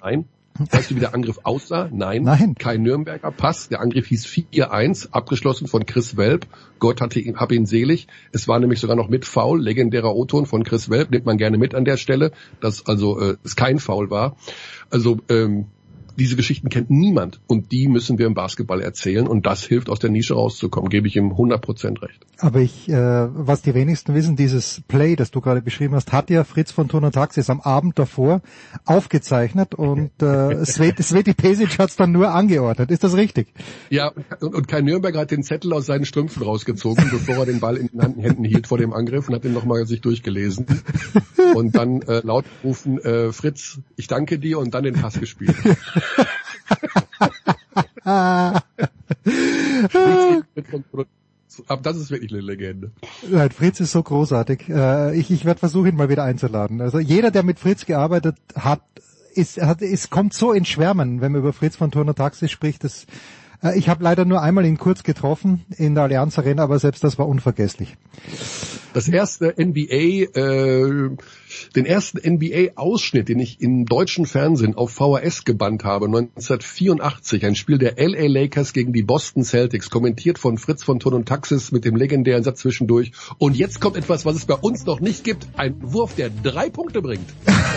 Nein. 0.00 0.24
Weißt 0.58 0.90
du, 0.90 0.96
wie 0.96 1.00
der 1.00 1.14
Angriff 1.14 1.40
aussah? 1.44 1.88
Nein. 1.92 2.22
Nein. 2.22 2.54
Kein 2.58 2.82
Nürnberger 2.82 3.30
Pass. 3.30 3.68
Der 3.68 3.80
Angriff 3.80 4.06
hieß 4.06 4.26
4-1, 4.26 5.10
abgeschlossen 5.12 5.68
von 5.68 5.86
Chris 5.86 6.16
Welp. 6.16 6.46
Gott 6.78 7.00
hatte 7.00 7.20
ihn, 7.20 7.36
hab 7.36 7.52
ihn 7.52 7.66
selig. 7.66 8.08
Es 8.32 8.48
war 8.48 8.58
nämlich 8.58 8.80
sogar 8.80 8.96
noch 8.96 9.08
mit 9.08 9.24
Foul, 9.24 9.62
legendärer 9.62 10.14
O-Ton 10.14 10.46
von 10.46 10.64
Chris 10.64 10.90
Welp, 10.90 11.10
nimmt 11.10 11.26
man 11.26 11.38
gerne 11.38 11.58
mit 11.58 11.74
an 11.74 11.84
der 11.84 11.96
Stelle, 11.96 12.32
dass 12.60 12.86
also 12.86 13.20
äh, 13.20 13.36
es 13.44 13.56
kein 13.56 13.78
Foul 13.78 14.10
war. 14.10 14.36
Also 14.90 15.18
ähm, 15.28 15.66
diese 16.18 16.36
Geschichten 16.36 16.68
kennt 16.68 16.90
niemand 16.90 17.40
und 17.46 17.72
die 17.72 17.88
müssen 17.88 18.18
wir 18.18 18.26
im 18.26 18.34
Basketball 18.34 18.82
erzählen 18.82 19.26
und 19.26 19.46
das 19.46 19.62
hilft 19.62 19.88
aus 19.88 20.00
der 20.00 20.10
Nische 20.10 20.34
rauszukommen, 20.34 20.90
gebe 20.90 21.06
ich 21.06 21.16
ihm 21.16 21.32
100% 21.32 22.02
recht. 22.02 22.26
Aber 22.38 22.60
ich, 22.60 22.88
äh, 22.88 22.94
was 22.94 23.62
die 23.62 23.74
wenigsten 23.74 24.14
wissen, 24.14 24.36
dieses 24.36 24.82
Play, 24.88 25.16
das 25.16 25.30
du 25.30 25.40
gerade 25.40 25.62
beschrieben 25.62 25.94
hast, 25.94 26.12
hat 26.12 26.30
ja 26.30 26.44
Fritz 26.44 26.72
von 26.72 26.88
Turn 26.88 27.04
und 27.04 27.12
Taxis 27.12 27.50
am 27.50 27.60
Abend 27.60 27.98
davor 27.98 28.42
aufgezeichnet 28.84 29.74
und 29.74 30.10
äh, 30.20 30.64
Sveti, 30.66 31.02
Sveti 31.02 31.34
Pesic 31.34 31.78
hat 31.78 31.90
es 31.90 31.96
dann 31.96 32.12
nur 32.12 32.30
angeordnet. 32.30 32.90
Ist 32.90 33.04
das 33.04 33.16
richtig? 33.16 33.48
Ja, 33.90 34.12
und, 34.40 34.54
und 34.54 34.68
Kai 34.68 34.80
Nürnberger 34.80 35.20
hat 35.20 35.30
den 35.30 35.42
Zettel 35.42 35.72
aus 35.72 35.86
seinen 35.86 36.04
Strümpfen 36.04 36.42
rausgezogen, 36.42 37.08
bevor 37.10 37.36
er 37.36 37.46
den 37.46 37.60
Ball 37.60 37.76
in 37.76 37.88
den 37.92 38.18
Händen 38.18 38.44
hielt 38.44 38.66
vor 38.66 38.78
dem 38.78 38.92
Angriff 38.92 39.28
und 39.28 39.34
hat 39.34 39.44
den 39.44 39.52
nochmal 39.52 39.86
sich 39.86 40.00
durchgelesen 40.00 40.66
und 41.54 41.76
dann 41.76 42.02
äh, 42.02 42.20
laut 42.24 42.44
rufen, 42.64 42.98
äh, 42.98 43.32
Fritz, 43.32 43.80
ich 43.96 44.08
danke 44.08 44.38
dir 44.38 44.58
und 44.58 44.74
dann 44.74 44.84
den 44.84 44.94
Pass 44.94 45.18
gespielt. 45.18 45.54
Aber 51.66 51.82
das 51.82 51.96
ist 51.96 52.10
wirklich 52.10 52.32
eine 52.32 52.40
Legende. 52.40 52.92
Nein, 53.28 53.50
Fritz 53.50 53.80
ist 53.80 53.92
so 53.92 54.02
großartig. 54.02 54.68
Äh, 54.68 55.16
ich, 55.16 55.30
ich 55.30 55.44
werde 55.44 55.60
versuchen, 55.60 55.88
ihn 55.88 55.96
mal 55.96 56.08
wieder 56.08 56.24
einzuladen. 56.24 56.80
Also 56.80 56.98
jeder, 56.98 57.30
der 57.30 57.42
mit 57.42 57.58
Fritz 57.58 57.86
gearbeitet 57.86 58.36
hat, 58.54 58.82
ist, 59.34 59.60
hat, 59.60 59.82
es 59.82 60.10
kommt 60.10 60.34
so 60.34 60.52
in 60.52 60.64
Schwärmen, 60.64 61.20
wenn 61.20 61.32
man 61.32 61.40
über 61.40 61.52
Fritz 61.52 61.76
von 61.76 61.90
Turner 61.90 62.14
Taxi 62.14 62.48
spricht. 62.48 62.84
Das, 62.84 63.06
äh, 63.62 63.78
ich 63.78 63.88
habe 63.88 64.04
leider 64.04 64.24
nur 64.24 64.42
einmal 64.42 64.64
ihn 64.66 64.78
kurz 64.78 65.02
getroffen 65.02 65.64
in 65.76 65.94
der 65.94 66.04
Allianz 66.04 66.38
Arena, 66.38 66.62
aber 66.62 66.78
selbst 66.78 67.02
das 67.04 67.18
war 67.18 67.28
unvergesslich. 67.28 67.96
Das 68.94 69.08
erste 69.08 69.54
NBA, 69.58 70.38
äh, 70.38 71.10
den 71.76 71.86
ersten 71.86 72.18
NBA-Ausschnitt, 72.18 73.28
den 73.28 73.40
ich 73.40 73.60
im 73.60 73.86
deutschen 73.86 74.26
Fernsehen 74.26 74.74
auf 74.74 74.90
VHS 74.92 75.44
gebannt 75.44 75.84
habe, 75.84 76.06
1984, 76.06 77.44
ein 77.46 77.54
Spiel 77.54 77.78
der 77.78 77.94
LA 77.98 78.26
Lakers 78.26 78.72
gegen 78.72 78.92
die 78.92 79.02
Boston 79.02 79.44
Celtics, 79.44 79.90
kommentiert 79.90 80.38
von 80.38 80.58
Fritz 80.58 80.84
von 80.84 81.00
Ton 81.00 81.14
und 81.14 81.26
Taxis 81.28 81.72
mit 81.72 81.84
dem 81.84 81.96
legendären 81.96 82.42
Satz 82.42 82.60
zwischendurch. 82.60 83.12
Und 83.38 83.56
jetzt 83.56 83.80
kommt 83.80 83.96
etwas, 83.96 84.24
was 84.24 84.36
es 84.36 84.46
bei 84.46 84.54
uns 84.54 84.86
noch 84.86 85.00
nicht 85.00 85.24
gibt, 85.24 85.46
ein 85.56 85.76
Wurf, 85.80 86.14
der 86.14 86.30
drei 86.30 86.70
Punkte 86.70 87.02
bringt. 87.02 87.28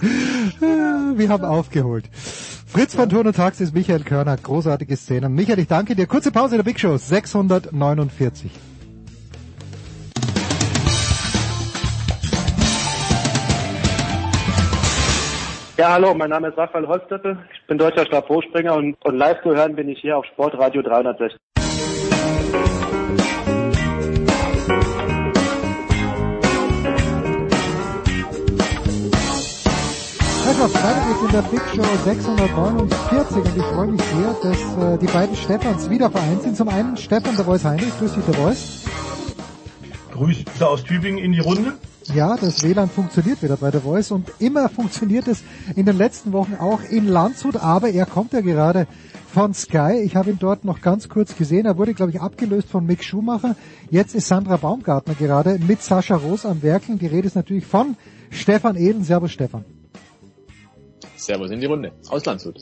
Wir 0.00 1.28
haben 1.28 1.44
aufgeholt. 1.44 2.08
Fritz 2.66 2.94
von 2.94 3.08
Turn 3.08 3.26
und 3.26 3.34
Taxis, 3.34 3.72
Michael 3.72 4.04
Körner, 4.04 4.36
großartige 4.36 4.96
Szene. 4.96 5.28
Michael, 5.28 5.58
ich 5.58 5.66
danke 5.66 5.96
dir. 5.96 6.06
Kurze 6.06 6.30
Pause 6.30 6.54
in 6.54 6.58
der 6.58 6.64
Big 6.64 6.78
Show, 6.78 6.96
649. 6.96 8.50
Ja, 15.80 15.92
hallo, 15.92 16.12
mein 16.12 16.28
Name 16.28 16.48
ist 16.48 16.58
Raphael 16.58 16.86
Holzdeppe. 16.86 17.38
Ich 17.54 17.66
bin 17.66 17.78
deutscher 17.78 18.04
Stabhochspringer 18.04 18.74
und, 18.74 19.02
und 19.02 19.16
live 19.16 19.42
zu 19.42 19.48
hören 19.48 19.74
bin 19.74 19.88
ich 19.88 19.98
hier 19.98 20.18
auf 20.18 20.26
Sportradio 20.26 20.82
360. 20.82 21.40
Also, 30.46 30.74
weiter 30.74 31.00
geht's 31.08 31.22
in 31.24 31.32
der 31.32 31.42
Big 31.48 31.62
Show 31.74 31.82
649 32.04 33.36
und 33.36 33.56
ich 33.56 33.62
freue 33.62 33.86
mich 33.86 34.02
sehr, 34.02 34.36
dass 34.42 34.76
äh, 34.76 34.98
die 34.98 35.06
beiden 35.06 35.34
Stefans 35.34 35.88
wieder 35.88 36.10
vereint 36.10 36.42
sind. 36.42 36.58
Zum 36.58 36.68
einen 36.68 36.98
Stefan 36.98 37.36
der 37.36 37.46
Voice 37.46 37.64
Heinrich, 37.64 37.98
grüß 37.98 38.16
dich 38.16 38.24
der 38.26 38.34
Voice. 38.34 38.84
Grüße 40.12 40.44
aus 40.60 40.84
Tübingen 40.84 41.24
in 41.24 41.32
die 41.32 41.40
Runde. 41.40 41.72
Ja, 42.14 42.36
das 42.36 42.64
WLAN 42.64 42.90
funktioniert 42.90 43.40
wieder 43.40 43.56
bei 43.56 43.70
der 43.70 43.82
Voice 43.82 44.10
und 44.10 44.32
immer 44.40 44.68
funktioniert 44.68 45.28
es 45.28 45.42
in 45.76 45.86
den 45.86 45.96
letzten 45.96 46.32
Wochen 46.32 46.54
auch 46.54 46.80
in 46.90 47.06
Landshut, 47.06 47.56
aber 47.56 47.90
er 47.90 48.04
kommt 48.04 48.32
ja 48.32 48.40
gerade 48.40 48.88
von 49.32 49.54
Sky. 49.54 50.00
Ich 50.04 50.16
habe 50.16 50.30
ihn 50.30 50.38
dort 50.40 50.64
noch 50.64 50.80
ganz 50.80 51.08
kurz 51.08 51.36
gesehen. 51.36 51.66
Er 51.66 51.78
wurde, 51.78 51.94
glaube 51.94 52.10
ich, 52.10 52.20
abgelöst 52.20 52.68
von 52.68 52.84
Mick 52.84 53.04
Schumacher. 53.04 53.54
Jetzt 53.90 54.16
ist 54.16 54.26
Sandra 54.26 54.56
Baumgartner 54.56 55.14
gerade 55.14 55.58
mit 55.60 55.82
Sascha 55.82 56.16
Roos 56.16 56.44
am 56.44 56.62
Werkeln. 56.62 56.98
Die 56.98 57.06
Rede 57.06 57.28
ist 57.28 57.36
natürlich 57.36 57.66
von 57.66 57.96
Stefan 58.30 58.74
Ehlen. 58.74 59.04
Servus 59.04 59.30
Stefan. 59.30 59.64
Servus 61.16 61.50
in 61.50 61.60
die 61.60 61.66
Runde. 61.66 61.92
Aus 62.08 62.24
Landshut. 62.24 62.56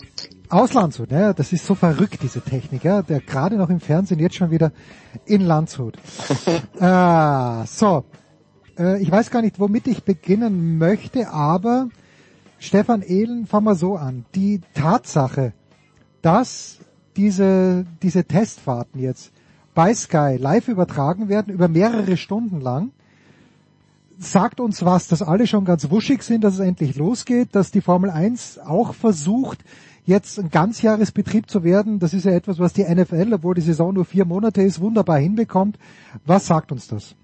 Aus 0.50 0.74
Landshut, 0.74 1.10
ja, 1.10 1.32
das 1.32 1.52
ist 1.52 1.64
so 1.66 1.74
verrückt, 1.74 2.18
diese 2.22 2.40
Technik, 2.40 2.82
ja, 2.82 3.02
der 3.02 3.20
gerade 3.20 3.56
noch 3.56 3.68
im 3.68 3.80
Fernsehen, 3.80 4.18
jetzt 4.18 4.36
schon 4.36 4.50
wieder 4.50 4.72
in 5.26 5.42
Landshut. 5.42 5.96
ah, 6.80 7.66
so, 7.66 8.04
äh, 8.78 9.02
ich 9.02 9.10
weiß 9.10 9.30
gar 9.30 9.42
nicht, 9.42 9.58
womit 9.58 9.86
ich 9.86 10.04
beginnen 10.04 10.78
möchte, 10.78 11.30
aber 11.30 11.88
Stefan 12.58 13.02
Ehlen, 13.02 13.46
fangen 13.46 13.66
wir 13.66 13.74
so 13.74 13.96
an. 13.96 14.24
Die 14.34 14.60
Tatsache, 14.74 15.52
dass 16.22 16.78
diese, 17.16 17.86
diese 18.02 18.24
Testfahrten 18.24 19.00
jetzt 19.00 19.32
bei 19.74 19.94
Sky 19.94 20.36
live 20.38 20.68
übertragen 20.68 21.28
werden, 21.28 21.54
über 21.54 21.68
mehrere 21.68 22.16
Stunden 22.16 22.60
lang, 22.60 22.90
sagt 24.18 24.58
uns 24.58 24.84
was, 24.84 25.06
dass 25.06 25.22
alle 25.22 25.46
schon 25.46 25.64
ganz 25.64 25.90
wuschig 25.90 26.22
sind, 26.22 26.42
dass 26.42 26.54
es 26.54 26.60
endlich 26.60 26.96
losgeht, 26.96 27.54
dass 27.54 27.70
die 27.70 27.80
Formel 27.80 28.10
1 28.10 28.58
auch 28.58 28.94
versucht, 28.94 29.60
jetzt 30.04 30.40
ein 30.40 30.50
Ganzjahresbetrieb 30.50 31.48
zu 31.48 31.62
werden. 31.62 32.00
Das 32.00 32.14
ist 32.14 32.24
ja 32.24 32.32
etwas, 32.32 32.58
was 32.58 32.72
die 32.72 32.82
NFL, 32.82 33.34
obwohl 33.34 33.54
die 33.54 33.60
Saison 33.60 33.94
nur 33.94 34.04
vier 34.04 34.24
Monate 34.24 34.62
ist, 34.62 34.80
wunderbar 34.80 35.18
hinbekommt. 35.18 35.78
Was 36.24 36.46
sagt 36.46 36.72
uns 36.72 36.88
das? 36.88 37.14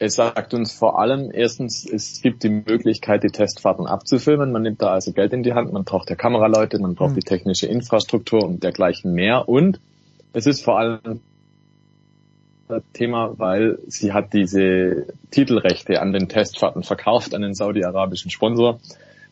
Es 0.00 0.14
sagt 0.14 0.54
uns 0.54 0.72
vor 0.72 1.00
allem 1.00 1.30
erstens, 1.32 1.84
es 1.84 2.22
gibt 2.22 2.44
die 2.44 2.50
Möglichkeit, 2.50 3.24
die 3.24 3.30
Testfahrten 3.30 3.86
abzufilmen. 3.86 4.52
Man 4.52 4.62
nimmt 4.62 4.80
da 4.80 4.92
also 4.92 5.12
Geld 5.12 5.32
in 5.32 5.42
die 5.42 5.54
Hand, 5.54 5.72
man 5.72 5.84
braucht 5.84 6.08
ja 6.08 6.16
Kameraleute, 6.16 6.78
man 6.78 6.94
braucht 6.94 7.12
mhm. 7.12 7.20
die 7.20 7.26
technische 7.26 7.66
Infrastruktur 7.66 8.44
und 8.44 8.62
dergleichen 8.62 9.12
mehr. 9.12 9.48
Und 9.48 9.80
es 10.32 10.46
ist 10.46 10.62
vor 10.62 10.78
allem 10.78 11.20
Thema, 12.92 13.38
weil 13.38 13.78
sie 13.86 14.12
hat 14.12 14.34
diese 14.34 15.06
Titelrechte 15.30 16.00
an 16.00 16.12
den 16.12 16.28
Testfahrten 16.28 16.82
verkauft 16.82 17.34
an 17.34 17.42
den 17.42 17.54
saudi-arabischen 17.54 18.30
Sponsor. 18.30 18.78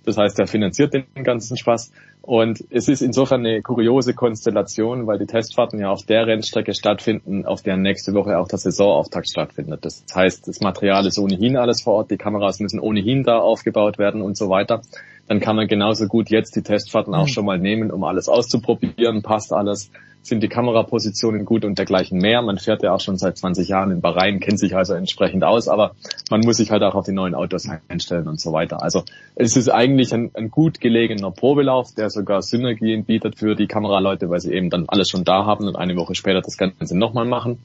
Das 0.06 0.16
heißt, 0.16 0.38
er 0.38 0.46
finanziert 0.46 0.94
den 0.94 1.04
ganzen 1.24 1.56
Spaß. 1.56 1.92
Und 2.22 2.64
es 2.70 2.88
ist 2.88 3.02
insofern 3.02 3.44
eine 3.44 3.60
kuriose 3.60 4.14
Konstellation, 4.14 5.06
weil 5.06 5.18
die 5.18 5.26
Testfahrten 5.26 5.80
ja 5.80 5.90
auf 5.90 6.04
der 6.04 6.26
Rennstrecke 6.26 6.74
stattfinden, 6.74 7.44
auf 7.44 7.62
der 7.62 7.76
nächste 7.76 8.14
Woche 8.14 8.38
auch 8.38 8.48
der 8.48 8.58
Saisonauftakt 8.58 9.28
stattfindet. 9.28 9.84
Das 9.84 10.04
heißt, 10.14 10.46
das 10.46 10.60
Material 10.60 11.06
ist 11.06 11.18
ohnehin 11.18 11.56
alles 11.56 11.82
vor 11.82 11.94
Ort, 11.94 12.10
die 12.10 12.16
Kameras 12.16 12.60
müssen 12.60 12.80
ohnehin 12.80 13.24
da 13.24 13.38
aufgebaut 13.38 13.98
werden 13.98 14.22
und 14.22 14.36
so 14.36 14.48
weiter. 14.48 14.80
Dann 15.26 15.40
kann 15.40 15.56
man 15.56 15.66
genauso 15.66 16.06
gut 16.06 16.30
jetzt 16.30 16.54
die 16.54 16.62
Testfahrten 16.62 17.14
auch 17.14 17.26
mhm. 17.26 17.32
schon 17.32 17.44
mal 17.44 17.58
nehmen, 17.58 17.90
um 17.90 18.04
alles 18.04 18.28
auszuprobieren, 18.28 19.22
passt 19.22 19.52
alles 19.52 19.90
sind 20.26 20.42
die 20.42 20.48
Kamerapositionen 20.48 21.44
gut 21.44 21.64
und 21.64 21.78
dergleichen 21.78 22.18
mehr. 22.18 22.42
Man 22.42 22.58
fährt 22.58 22.82
ja 22.82 22.92
auch 22.92 23.00
schon 23.00 23.16
seit 23.16 23.38
20 23.38 23.68
Jahren 23.68 23.90
in 23.90 24.00
Bahrain, 24.00 24.40
kennt 24.40 24.58
sich 24.58 24.76
also 24.76 24.94
entsprechend 24.94 25.44
aus, 25.44 25.68
aber 25.68 25.94
man 26.30 26.40
muss 26.40 26.56
sich 26.56 26.70
halt 26.70 26.82
auch 26.82 26.94
auf 26.94 27.06
die 27.06 27.12
neuen 27.12 27.34
Autos 27.34 27.68
einstellen 27.88 28.28
und 28.28 28.40
so 28.40 28.52
weiter. 28.52 28.82
Also 28.82 29.04
es 29.34 29.56
ist 29.56 29.68
eigentlich 29.68 30.12
ein, 30.12 30.30
ein 30.34 30.50
gut 30.50 30.80
gelegener 30.80 31.30
Probelauf, 31.30 31.94
der 31.94 32.10
sogar 32.10 32.42
Synergien 32.42 33.04
bietet 33.04 33.38
für 33.38 33.54
die 33.54 33.66
Kameraleute, 33.66 34.28
weil 34.28 34.40
sie 34.40 34.52
eben 34.52 34.70
dann 34.70 34.84
alles 34.88 35.08
schon 35.10 35.24
da 35.24 35.46
haben 35.46 35.66
und 35.66 35.76
eine 35.76 35.96
Woche 35.96 36.14
später 36.14 36.40
das 36.40 36.56
Ganze 36.56 36.96
nochmal 36.96 37.26
machen. 37.26 37.58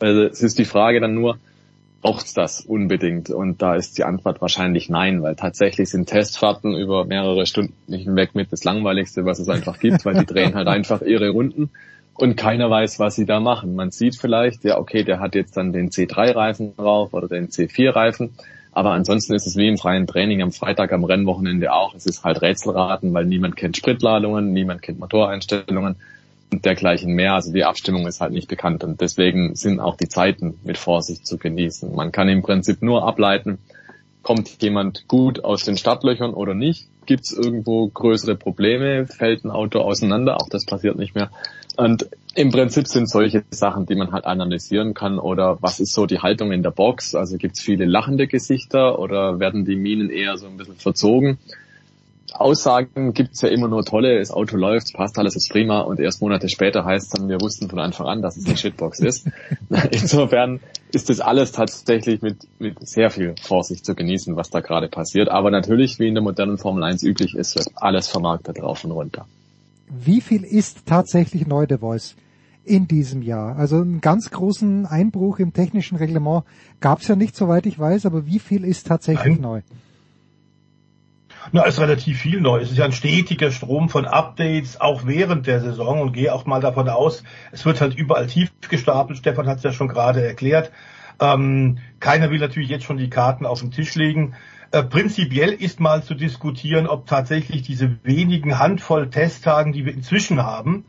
Also 0.00 0.22
es 0.22 0.42
ist 0.42 0.58
die 0.58 0.64
Frage 0.64 1.00
dann 1.00 1.14
nur, 1.14 1.38
braucht's 2.02 2.34
das 2.34 2.60
unbedingt? 2.60 3.30
Und 3.30 3.62
da 3.62 3.74
ist 3.74 3.98
die 3.98 4.04
Antwort 4.04 4.40
wahrscheinlich 4.40 4.88
nein, 4.88 5.22
weil 5.22 5.34
tatsächlich 5.36 5.90
sind 5.90 6.08
Testfahrten 6.08 6.76
über 6.76 7.04
mehrere 7.04 7.46
Stunden 7.46 7.74
hinweg 7.92 8.34
mit 8.34 8.52
das 8.52 8.64
Langweiligste, 8.64 9.24
was 9.24 9.38
es 9.38 9.48
einfach 9.48 9.78
gibt, 9.78 10.04
weil 10.04 10.14
die 10.14 10.26
drehen 10.32 10.54
halt 10.54 10.68
einfach 10.68 11.02
ihre 11.02 11.30
Runden 11.30 11.70
und 12.14 12.36
keiner 12.36 12.68
weiß, 12.68 12.98
was 12.98 13.14
sie 13.14 13.26
da 13.26 13.40
machen. 13.40 13.74
Man 13.74 13.90
sieht 13.90 14.16
vielleicht, 14.16 14.64
ja, 14.64 14.78
okay, 14.78 15.04
der 15.04 15.20
hat 15.20 15.34
jetzt 15.34 15.56
dann 15.56 15.72
den 15.72 15.90
C3-Reifen 15.90 16.76
drauf 16.76 17.14
oder 17.14 17.28
den 17.28 17.48
C4-Reifen, 17.48 18.34
aber 18.72 18.90
ansonsten 18.92 19.34
ist 19.34 19.46
es 19.46 19.56
wie 19.56 19.68
im 19.68 19.78
freien 19.78 20.06
Training 20.06 20.42
am 20.42 20.52
Freitag 20.52 20.92
am 20.92 21.04
Rennwochenende 21.04 21.72
auch. 21.72 21.94
Es 21.94 22.06
ist 22.06 22.24
halt 22.24 22.42
Rätselraten, 22.42 23.12
weil 23.14 23.24
niemand 23.24 23.56
kennt 23.56 23.76
Spritladungen, 23.76 24.52
niemand 24.52 24.82
kennt 24.82 24.98
Motoreinstellungen 24.98 25.96
dergleichen 26.52 27.14
mehr. 27.14 27.34
Also 27.34 27.52
die 27.52 27.64
Abstimmung 27.64 28.06
ist 28.06 28.20
halt 28.20 28.32
nicht 28.32 28.48
bekannt 28.48 28.84
und 28.84 29.00
deswegen 29.00 29.54
sind 29.54 29.80
auch 29.80 29.96
die 29.96 30.08
Zeiten 30.08 30.58
mit 30.64 30.78
Vorsicht 30.78 31.26
zu 31.26 31.38
genießen. 31.38 31.94
Man 31.94 32.12
kann 32.12 32.28
im 32.28 32.42
Prinzip 32.42 32.82
nur 32.82 33.06
ableiten, 33.06 33.58
kommt 34.22 34.62
jemand 34.62 35.08
gut 35.08 35.44
aus 35.44 35.64
den 35.64 35.76
Startlöchern 35.76 36.34
oder 36.34 36.54
nicht? 36.54 36.88
Gibt 37.06 37.24
es 37.24 37.32
irgendwo 37.32 37.88
größere 37.88 38.36
Probleme? 38.36 39.06
Fällt 39.06 39.44
ein 39.44 39.50
Auto 39.50 39.80
auseinander? 39.80 40.36
Auch 40.36 40.48
das 40.50 40.66
passiert 40.66 40.96
nicht 40.96 41.14
mehr. 41.14 41.30
Und 41.76 42.08
im 42.34 42.50
Prinzip 42.50 42.86
sind 42.88 43.08
solche 43.08 43.44
Sachen, 43.50 43.86
die 43.86 43.94
man 43.94 44.12
halt 44.12 44.26
analysieren 44.26 44.94
kann. 44.94 45.18
Oder 45.18 45.58
was 45.62 45.80
ist 45.80 45.94
so 45.94 46.06
die 46.06 46.18
Haltung 46.18 46.52
in 46.52 46.62
der 46.62 46.72
Box? 46.72 47.14
Also 47.14 47.38
gibt 47.38 47.56
es 47.56 47.62
viele 47.62 47.84
lachende 47.84 48.26
Gesichter 48.26 48.98
oder 48.98 49.40
werden 49.40 49.64
die 49.64 49.76
Minen 49.76 50.10
eher 50.10 50.36
so 50.36 50.46
ein 50.46 50.56
bisschen 50.56 50.76
verzogen? 50.76 51.38
Aussagen 52.40 53.12
gibt's 53.14 53.40
ja 53.42 53.48
immer 53.48 53.68
nur 53.68 53.84
tolle, 53.84 54.18
das 54.18 54.30
Auto 54.30 54.56
läuft, 54.56 54.94
passt 54.94 55.18
alles, 55.18 55.34
ist 55.34 55.50
prima 55.50 55.80
und 55.80 55.98
erst 55.98 56.22
Monate 56.22 56.48
später 56.48 56.84
heißt 56.84 57.18
dann, 57.18 57.28
wir 57.28 57.40
wussten 57.40 57.68
von 57.68 57.78
Anfang 57.80 58.06
an, 58.06 58.22
dass 58.22 58.36
es 58.36 58.46
eine 58.46 58.56
Shitbox 58.56 59.00
ist. 59.00 59.26
Insofern 59.90 60.60
ist 60.92 61.10
das 61.10 61.20
alles 61.20 61.52
tatsächlich 61.52 62.22
mit, 62.22 62.36
mit 62.58 62.86
sehr 62.86 63.10
viel 63.10 63.34
Vorsicht 63.42 63.84
zu 63.84 63.94
genießen, 63.94 64.36
was 64.36 64.50
da 64.50 64.60
gerade 64.60 64.88
passiert. 64.88 65.28
Aber 65.28 65.50
natürlich, 65.50 65.98
wie 65.98 66.08
in 66.08 66.14
der 66.14 66.22
modernen 66.22 66.58
Formel 66.58 66.84
1 66.84 67.02
üblich 67.02 67.34
ist, 67.34 67.56
wird 67.56 67.68
alles 67.74 68.08
vermarktet 68.08 68.62
rauf 68.62 68.84
und 68.84 68.92
runter. 68.92 69.26
Wie 69.88 70.20
viel 70.20 70.44
ist 70.44 70.86
tatsächlich 70.86 71.46
neu 71.46 71.66
The 71.68 71.78
Voice 71.78 72.14
in 72.64 72.86
diesem 72.86 73.22
Jahr? 73.22 73.56
Also 73.56 73.76
einen 73.76 74.00
ganz 74.00 74.30
großen 74.30 74.86
Einbruch 74.86 75.38
im 75.38 75.52
technischen 75.52 75.96
Reglement 75.96 76.44
gab's 76.80 77.08
ja 77.08 77.16
nicht, 77.16 77.34
soweit 77.34 77.66
ich 77.66 77.78
weiß, 77.78 78.06
aber 78.06 78.26
wie 78.26 78.38
viel 78.38 78.64
ist 78.64 78.86
tatsächlich 78.86 79.34
Nein. 79.34 79.40
neu? 79.40 79.60
Na, 81.52 81.64
ist 81.64 81.80
relativ 81.80 82.18
viel 82.20 82.40
neu. 82.40 82.60
Es 82.60 82.70
ist 82.70 82.76
ja 82.76 82.84
ein 82.84 82.92
stetiger 82.92 83.50
Strom 83.50 83.88
von 83.88 84.04
Updates, 84.04 84.80
auch 84.80 85.06
während 85.06 85.46
der 85.46 85.60
Saison 85.60 86.00
und 86.00 86.12
gehe 86.12 86.32
auch 86.32 86.44
mal 86.44 86.60
davon 86.60 86.88
aus, 86.88 87.24
es 87.52 87.64
wird 87.64 87.80
halt 87.80 87.94
überall 87.94 88.26
tief 88.26 88.50
gestapelt. 88.68 89.18
Stefan 89.18 89.46
hat 89.46 89.58
es 89.58 89.62
ja 89.62 89.72
schon 89.72 89.88
gerade 89.88 90.26
erklärt. 90.26 90.70
Ähm, 91.20 91.78
keiner 92.00 92.30
will 92.30 92.38
natürlich 92.38 92.68
jetzt 92.68 92.84
schon 92.84 92.98
die 92.98 93.10
Karten 93.10 93.46
auf 93.46 93.60
den 93.60 93.70
Tisch 93.70 93.94
legen. 93.94 94.34
Äh, 94.70 94.82
prinzipiell 94.82 95.50
ist 95.50 95.80
mal 95.80 96.02
zu 96.02 96.14
diskutieren, 96.14 96.86
ob 96.86 97.06
tatsächlich 97.06 97.62
diese 97.62 97.98
wenigen 98.04 98.58
Handvoll 98.58 99.08
Testtagen, 99.08 99.72
die 99.72 99.86
wir 99.86 99.94
inzwischen 99.94 100.42
haben, 100.42 100.84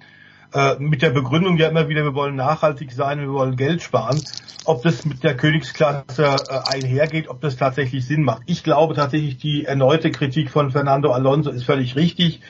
äh, 0.53 0.75
mit 0.79 1.01
der 1.01 1.11
Begründung 1.11 1.57
ja 1.57 1.67
immer 1.67 1.89
wieder, 1.89 2.03
wir 2.03 2.15
wollen 2.15 2.35
nachhaltig 2.35 2.91
sein, 2.91 3.19
wir 3.19 3.31
wollen 3.31 3.55
Geld 3.55 3.81
sparen, 3.81 4.21
ob 4.65 4.83
das 4.83 5.05
mit 5.05 5.23
der 5.23 5.37
Königsklasse 5.37 6.23
äh, 6.23 6.75
einhergeht, 6.75 7.27
ob 7.27 7.41
das 7.41 7.55
tatsächlich 7.57 8.05
Sinn 8.05 8.23
macht. 8.23 8.43
Ich 8.45 8.63
glaube 8.63 8.95
tatsächlich, 8.95 9.37
die 9.37 9.65
erneute 9.65 10.11
Kritik 10.11 10.49
von 10.49 10.71
Fernando 10.71 11.11
Alonso 11.11 11.51
ist 11.51 11.65
völlig 11.65 11.95
richtig. 11.95 12.41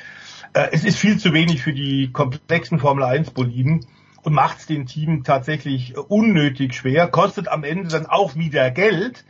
Äh, 0.53 0.69
es 0.71 0.85
ist 0.85 0.97
viel 0.97 1.17
zu 1.17 1.33
wenig 1.33 1.61
für 1.61 1.73
die 1.73 2.11
komplexen 2.11 2.79
Formel 2.79 3.03
1 3.03 3.31
Boliden 3.31 3.85
und 4.23 4.33
macht 4.33 4.59
es 4.59 4.65
den 4.65 4.85
Team 4.85 5.23
tatsächlich 5.23 5.97
unnötig 5.97 6.75
schwer, 6.75 7.07
kostet 7.07 7.47
am 7.47 7.63
Ende 7.63 7.89
dann 7.89 8.05
auch 8.05 8.35
wieder 8.35 8.71
Geld. 8.71 9.25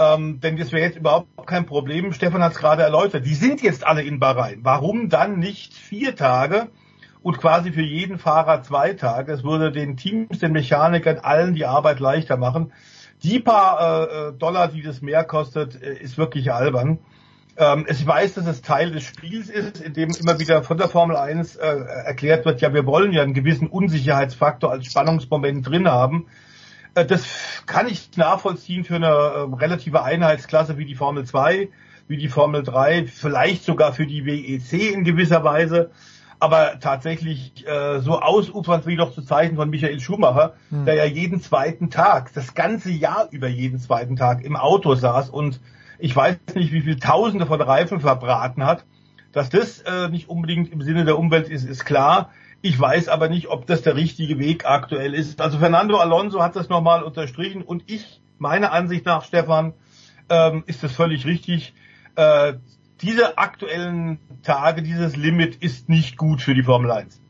Ähm, 0.00 0.38
denn 0.40 0.56
das 0.56 0.70
wäre 0.70 0.86
jetzt 0.86 0.98
überhaupt 0.98 1.28
kein 1.46 1.66
Problem. 1.66 2.12
Stefan 2.12 2.42
hat 2.42 2.52
es 2.52 2.58
gerade 2.58 2.82
erläutert. 2.82 3.26
Die 3.26 3.34
sind 3.34 3.60
jetzt 3.62 3.84
alle 3.84 4.02
in 4.02 4.20
Bahrain. 4.20 4.60
Warum 4.62 5.08
dann 5.08 5.40
nicht 5.40 5.74
vier 5.74 6.14
Tage? 6.14 6.68
Und 7.28 7.36
quasi 7.36 7.72
für 7.72 7.82
jeden 7.82 8.18
Fahrer 8.18 8.62
zwei 8.62 8.94
Tage. 8.94 9.30
Es 9.34 9.44
würde 9.44 9.70
den 9.70 9.98
Teams, 9.98 10.38
den 10.38 10.52
Mechanikern, 10.52 11.18
allen 11.18 11.54
die 11.54 11.66
Arbeit 11.66 12.00
leichter 12.00 12.38
machen. 12.38 12.72
Die 13.22 13.38
paar 13.38 14.30
äh, 14.30 14.32
Dollar, 14.32 14.68
die 14.68 14.80
das 14.80 15.02
mehr 15.02 15.24
kostet, 15.24 15.78
äh, 15.82 15.92
ist 15.92 16.16
wirklich 16.16 16.54
albern. 16.54 17.00
Ähm, 17.58 17.84
ich 17.86 18.06
weiß, 18.06 18.32
dass 18.32 18.46
es 18.46 18.62
Teil 18.62 18.92
des 18.92 19.02
Spiels 19.02 19.50
ist, 19.50 19.82
in 19.82 19.92
dem 19.92 20.08
immer 20.18 20.40
wieder 20.40 20.62
von 20.62 20.78
der 20.78 20.88
Formel 20.88 21.16
1 21.16 21.56
äh, 21.56 21.66
erklärt 21.66 22.46
wird, 22.46 22.62
ja, 22.62 22.72
wir 22.72 22.86
wollen 22.86 23.12
ja 23.12 23.20
einen 23.24 23.34
gewissen 23.34 23.68
Unsicherheitsfaktor 23.68 24.72
als 24.72 24.86
Spannungsmoment 24.86 25.68
drin 25.68 25.86
haben. 25.86 26.28
Äh, 26.94 27.04
das 27.04 27.26
kann 27.66 27.88
ich 27.88 28.16
nachvollziehen 28.16 28.84
für 28.84 28.96
eine 28.96 29.06
äh, 29.08 29.54
relative 29.54 30.02
Einheitsklasse 30.02 30.78
wie 30.78 30.86
die 30.86 30.94
Formel 30.94 31.26
2, 31.26 31.68
wie 32.06 32.16
die 32.16 32.28
Formel 32.28 32.62
3, 32.62 33.06
vielleicht 33.06 33.64
sogar 33.64 33.92
für 33.92 34.06
die 34.06 34.24
WEC 34.24 34.94
in 34.94 35.04
gewisser 35.04 35.44
Weise 35.44 35.90
aber 36.40 36.78
tatsächlich 36.80 37.66
äh, 37.66 38.00
so 38.00 38.20
ausufernd 38.20 38.86
wie 38.86 38.96
doch 38.96 39.12
zu 39.12 39.22
Zeichen 39.22 39.56
von 39.56 39.70
Michael 39.70 40.00
Schumacher, 40.00 40.54
hm. 40.70 40.84
der 40.84 40.94
ja 40.94 41.04
jeden 41.04 41.40
zweiten 41.40 41.90
Tag, 41.90 42.32
das 42.34 42.54
ganze 42.54 42.90
Jahr 42.90 43.28
über 43.30 43.48
jeden 43.48 43.78
zweiten 43.78 44.16
Tag 44.16 44.44
im 44.44 44.56
Auto 44.56 44.94
saß 44.94 45.30
und 45.30 45.60
ich 45.98 46.14
weiß 46.14 46.36
nicht, 46.54 46.72
wie 46.72 46.82
viel 46.82 46.98
Tausende 46.98 47.46
von 47.46 47.60
Reifen 47.60 48.00
verbraten 48.00 48.64
hat. 48.64 48.84
Dass 49.32 49.50
das 49.50 49.80
äh, 49.80 50.08
nicht 50.08 50.28
unbedingt 50.28 50.72
im 50.72 50.80
Sinne 50.80 51.04
der 51.04 51.18
Umwelt 51.18 51.48
ist, 51.48 51.64
ist 51.64 51.84
klar. 51.84 52.30
Ich 52.62 52.78
weiß 52.78 53.08
aber 53.08 53.28
nicht, 53.28 53.48
ob 53.48 53.66
das 53.66 53.82
der 53.82 53.94
richtige 53.94 54.38
Weg 54.38 54.64
aktuell 54.64 55.14
ist. 55.14 55.40
Also 55.40 55.58
Fernando 55.58 55.98
Alonso 55.98 56.42
hat 56.42 56.56
das 56.56 56.68
nochmal 56.68 57.02
unterstrichen 57.02 57.62
und 57.62 57.84
ich, 57.86 58.20
meiner 58.38 58.72
Ansicht 58.72 59.04
nach, 59.06 59.24
Stefan, 59.24 59.74
ähm, 60.28 60.64
ist 60.66 60.82
das 60.82 60.92
völlig 60.92 61.26
richtig. 61.26 61.74
Äh, 62.16 62.54
diese 63.00 63.38
aktuellen 63.38 64.18
Tage, 64.42 64.82
dieses 64.82 65.16
Limit 65.16 65.56
ist 65.56 65.88
nicht 65.88 66.16
gut 66.16 66.42
für 66.42 66.54
die 66.54 66.62
Formel 66.62 66.90
1. 66.90 67.20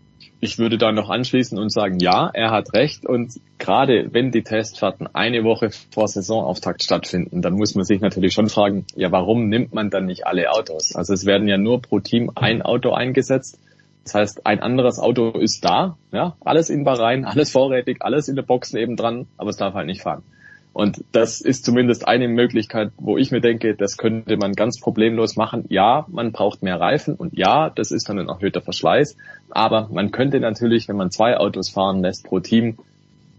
Ich 0.40 0.58
würde 0.58 0.78
da 0.78 0.92
noch 0.92 1.10
anschließen 1.10 1.58
und 1.58 1.72
sagen, 1.72 1.98
ja, 1.98 2.30
er 2.32 2.52
hat 2.52 2.72
recht. 2.72 3.04
Und 3.04 3.40
gerade 3.58 4.08
wenn 4.12 4.30
die 4.30 4.42
Testfahrten 4.42 5.08
eine 5.12 5.42
Woche 5.42 5.70
vor 5.90 6.06
Saisonauftakt 6.06 6.84
stattfinden, 6.84 7.42
dann 7.42 7.54
muss 7.54 7.74
man 7.74 7.84
sich 7.84 8.00
natürlich 8.00 8.34
schon 8.34 8.48
fragen, 8.48 8.86
ja, 8.94 9.10
warum 9.10 9.48
nimmt 9.48 9.74
man 9.74 9.90
dann 9.90 10.06
nicht 10.06 10.26
alle 10.26 10.52
Autos? 10.52 10.94
Also 10.94 11.12
es 11.12 11.26
werden 11.26 11.48
ja 11.48 11.58
nur 11.58 11.82
pro 11.82 11.98
Team 11.98 12.30
ein 12.36 12.62
Auto 12.62 12.92
eingesetzt. 12.92 13.58
Das 14.04 14.14
heißt, 14.14 14.46
ein 14.46 14.60
anderes 14.60 15.00
Auto 15.00 15.30
ist 15.38 15.64
da, 15.64 15.98
ja, 16.12 16.36
alles 16.40 16.70
in 16.70 16.84
Bahrain, 16.84 17.24
alles 17.24 17.50
vorrätig, 17.50 17.98
alles 18.00 18.28
in 18.28 18.36
der 18.36 18.42
Box 18.42 18.72
nebendran, 18.72 19.26
aber 19.36 19.50
es 19.50 19.56
darf 19.56 19.74
halt 19.74 19.86
nicht 19.86 20.02
fahren. 20.02 20.22
Und 20.78 21.02
das 21.10 21.40
ist 21.40 21.64
zumindest 21.64 22.06
eine 22.06 22.28
Möglichkeit, 22.28 22.92
wo 22.98 23.18
ich 23.18 23.32
mir 23.32 23.40
denke, 23.40 23.74
das 23.74 23.96
könnte 23.96 24.36
man 24.36 24.52
ganz 24.52 24.78
problemlos 24.78 25.34
machen. 25.34 25.64
Ja, 25.70 26.06
man 26.08 26.30
braucht 26.30 26.62
mehr 26.62 26.78
Reifen 26.78 27.16
und 27.16 27.36
ja, 27.36 27.68
das 27.68 27.90
ist 27.90 28.08
dann 28.08 28.20
ein 28.20 28.28
erhöhter 28.28 28.60
Verschleiß. 28.60 29.16
Aber 29.50 29.88
man 29.90 30.12
könnte 30.12 30.38
natürlich, 30.38 30.86
wenn 30.86 30.94
man 30.94 31.10
zwei 31.10 31.36
Autos 31.36 31.68
fahren 31.68 32.00
lässt 32.00 32.26
pro 32.26 32.38
Team, 32.38 32.78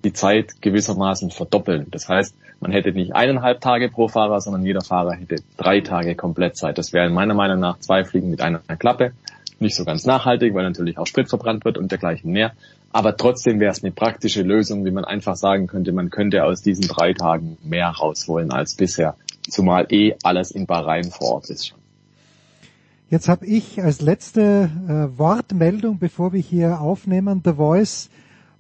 die 0.03 0.11
Zeit 0.11 0.61
gewissermaßen 0.61 1.31
verdoppeln. 1.31 1.87
Das 1.91 2.09
heißt, 2.09 2.35
man 2.59 2.73
hätte 2.73 2.91
nicht 2.91 3.15
eineinhalb 3.15 3.61
Tage 3.61 3.87
pro 3.87 4.09
Fahrer, 4.09 4.41
sondern 4.41 4.65
jeder 4.65 4.81
Fahrer 4.81 5.13
hätte 5.13 5.37
drei 5.55 5.79
Tage 5.79 6.15
Komplettzeit. 6.15 6.77
Das 6.77 6.91
wäre 6.91 7.09
meiner 7.09 7.35
Meinung 7.35 7.61
nach 7.61 7.79
zwei 7.79 8.03
Fliegen 8.03 8.31
mit 8.31 8.41
einer 8.41 8.59
Klappe. 8.77 9.13
Nicht 9.59 9.77
so 9.77 9.85
ganz 9.85 10.05
nachhaltig, 10.05 10.53
weil 10.53 10.65
natürlich 10.65 10.97
auch 10.97 11.07
Sprit 11.07 11.29
verbrannt 11.29 11.63
wird 11.63 11.77
und 11.77 11.89
dergleichen 11.89 12.33
mehr. 12.33 12.51
Aber 12.91 13.15
trotzdem 13.15 13.59
wäre 13.59 13.71
es 13.71 13.83
eine 13.83 13.91
praktische 13.91 14.41
Lösung, 14.41 14.85
wie 14.85 14.91
man 14.91 15.05
einfach 15.05 15.35
sagen 15.35 15.67
könnte, 15.67 15.91
man 15.91 16.09
könnte 16.09 16.43
aus 16.43 16.61
diesen 16.61 16.87
drei 16.87 17.13
Tagen 17.13 17.57
mehr 17.63 17.89
rausholen 17.89 18.51
als 18.51 18.73
bisher. 18.75 19.15
Zumal 19.47 19.87
eh 19.89 20.15
alles 20.23 20.51
in 20.51 20.65
Bahrain 20.65 21.11
vor 21.11 21.35
Ort 21.35 21.49
ist. 21.49 21.75
Jetzt 23.09 23.27
habe 23.27 23.45
ich 23.47 23.81
als 23.81 24.01
letzte 24.01 24.69
äh, 24.87 25.17
Wortmeldung, 25.17 25.97
bevor 25.97 26.31
wir 26.31 26.41
hier 26.41 26.79
aufnehmen, 26.79 27.41
The 27.43 27.53
Voice 27.53 28.09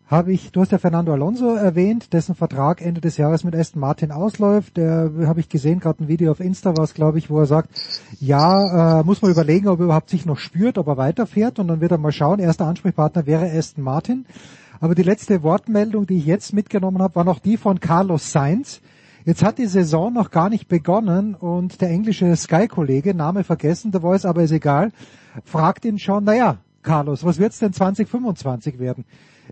habe 0.09 0.33
ich, 0.33 0.51
du 0.51 0.61
hast 0.61 0.71
ja 0.71 0.79
Fernando 0.79 1.13
Alonso 1.13 1.53
erwähnt, 1.53 2.13
dessen 2.13 2.33
Vertrag 2.33 2.81
Ende 2.81 2.99
des 2.99 3.17
Jahres 3.17 3.43
mit 3.43 3.55
Aston 3.55 3.79
Martin 3.79 4.11
ausläuft. 4.11 4.75
Der 4.75 5.11
habe 5.25 5.39
ich 5.39 5.49
gesehen, 5.49 5.79
gerade 5.79 6.03
ein 6.03 6.07
Video 6.07 6.31
auf 6.31 6.39
Insta 6.39 6.75
war 6.75 6.83
es, 6.83 6.95
glaube 6.95 7.19
ich, 7.19 7.29
wo 7.29 7.39
er 7.39 7.45
sagt, 7.45 7.69
ja, 8.19 9.01
äh, 9.01 9.03
muss 9.03 9.21
man 9.21 9.29
überlegen, 9.29 9.67
ob 9.67 9.79
er 9.79 9.85
überhaupt 9.85 10.09
sich 10.09 10.25
noch 10.25 10.39
spürt, 10.39 10.79
ob 10.79 10.87
er 10.87 10.97
weiterfährt 10.97 11.59
und 11.59 11.67
dann 11.67 11.79
wird 11.79 11.91
er 11.91 11.99
mal 11.99 12.11
schauen. 12.11 12.39
Erster 12.39 12.65
Ansprechpartner 12.65 13.27
wäre 13.27 13.51
Aston 13.51 13.83
Martin. 13.83 14.25
Aber 14.79 14.95
die 14.95 15.03
letzte 15.03 15.43
Wortmeldung, 15.43 16.07
die 16.07 16.17
ich 16.17 16.25
jetzt 16.25 16.53
mitgenommen 16.53 17.03
habe, 17.03 17.15
war 17.15 17.23
noch 17.23 17.37
die 17.37 17.57
von 17.57 17.79
Carlos 17.79 18.31
Sainz. 18.31 18.81
Jetzt 19.25 19.43
hat 19.43 19.59
die 19.59 19.67
Saison 19.67 20.11
noch 20.11 20.31
gar 20.31 20.49
nicht 20.49 20.67
begonnen 20.67 21.35
und 21.35 21.81
der 21.81 21.89
englische 21.89 22.35
Sky-Kollege, 22.35 23.13
Name 23.13 23.43
vergessen, 23.43 23.91
der 23.91 24.01
Voice, 24.01 24.25
aber 24.25 24.41
ist 24.41 24.51
egal, 24.51 24.91
fragt 25.43 25.85
ihn 25.85 25.99
schon, 25.99 26.23
naja, 26.23 26.57
Carlos, 26.81 27.23
was 27.23 27.37
wird's 27.37 27.59
denn 27.59 27.73
2025 27.73 28.79
werden? 28.79 29.05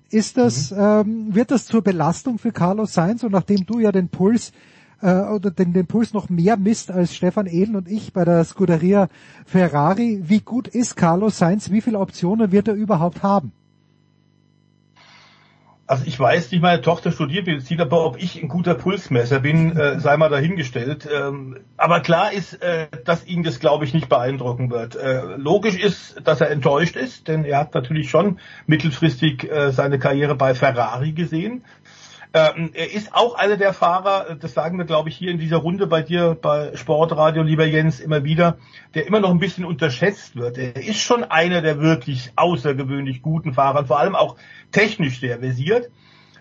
Ist 0.10 0.38
das, 0.38 0.72
mhm. 0.72 0.78
ähm, 0.80 1.36
wird 1.36 1.52
das 1.52 1.66
zur 1.66 1.82
Belastung 1.82 2.38
für 2.38 2.52
Carlos 2.52 2.94
Sainz 2.94 3.24
und 3.24 3.32
nachdem 3.32 3.66
du 3.66 3.80
ja 3.80 3.92
den 3.92 4.10
Puls 4.10 4.52
äh, 5.02 5.14
oder 5.14 5.52
den, 5.52 5.74
den 5.74 5.88
Puls 5.88 6.14
noch 6.14 6.30
mehr 6.30 6.58
misst 6.58 6.92
als 6.92 7.16
Stefan 7.16 7.46
Ehlen 7.46 7.76
und 7.76 7.88
ich 7.90 8.14
bei 8.14 8.26
der 8.26 8.44
Scuderia 8.44 9.10
Ferrari, 9.46 10.22
wie 10.24 10.40
gut 10.40 10.68
ist 10.68 10.96
Carlos 10.96 11.38
Sainz? 11.38 11.72
Wie 11.72 11.82
viele 11.82 12.00
Optionen 12.00 12.52
wird 12.52 12.68
er 12.68 12.74
überhaupt 12.74 13.24
haben? 13.24 13.52
Also 15.90 16.04
ich 16.06 16.20
weiß 16.20 16.52
nicht, 16.52 16.62
meine 16.62 16.82
Tochter 16.82 17.14
studiert 17.14 17.48
Medizin, 17.48 17.80
aber 17.80 18.06
ob 18.06 18.22
ich 18.22 18.44
ein 18.44 18.50
guter 18.50 18.76
Pulsmesser 18.76 19.40
bin, 19.40 19.78
äh, 19.78 20.02
sei 20.02 20.18
mal 20.18 20.28
dahingestellt. 20.28 21.08
Ähm, 21.10 21.62
aber 21.78 22.02
klar 22.02 22.34
ist, 22.34 22.62
äh, 22.62 22.88
dass 23.06 23.26
ihn 23.26 23.42
das, 23.42 23.62
glaube 23.62 23.86
ich, 23.86 23.94
nicht 23.94 24.10
beeindrucken 24.10 24.70
wird. 24.70 24.98
Äh, 24.98 25.22
logisch 25.38 25.78
ist, 25.78 26.28
dass 26.28 26.42
er 26.42 26.52
enttäuscht 26.52 26.98
ist, 26.98 27.30
denn 27.30 27.46
er 27.46 27.60
hat 27.60 27.74
natürlich 27.74 28.10
schon 28.10 28.40
mittelfristig 28.66 29.50
äh, 29.50 29.72
seine 29.72 29.98
Karriere 29.98 30.36
bei 30.36 30.56
Ferrari 30.56 31.14
gesehen. 31.14 31.64
Ähm, 32.38 32.70
er 32.74 32.94
ist 32.94 33.16
auch 33.16 33.34
einer 33.34 33.58
der 33.58 33.74
Fahrer, 33.74 34.36
das 34.36 34.54
sagen 34.54 34.78
wir, 34.78 34.86
glaube 34.86 35.10
ich, 35.10 35.18
hier 35.18 35.32
in 35.32 35.40
dieser 35.40 35.58
Runde 35.58 35.88
bei 35.88 36.04
dir 36.04 36.38
bei 36.40 36.76
Sportradio, 36.76 37.42
lieber 37.42 37.66
Jens, 37.66 38.00
immer 38.00 38.24
wieder, 38.24 38.58
der 38.94 39.08
immer 39.08 39.20
noch 39.20 39.32
ein 39.32 39.40
bisschen 39.40 39.66
unterschätzt 39.66 40.36
wird. 40.36 40.60
Er 40.60 40.76
ist 40.76 41.00
schon 41.00 41.24
einer 41.24 41.62
der 41.62 41.80
wirklich 41.80 42.32
außergewöhnlich 42.36 43.24
guten 43.24 43.54
Fahrer, 43.54 43.86
vor 43.86 44.00
allem 44.00 44.16
auch 44.16 44.36
technisch 44.72 45.20
sehr 45.20 45.40
versiert. 45.40 45.90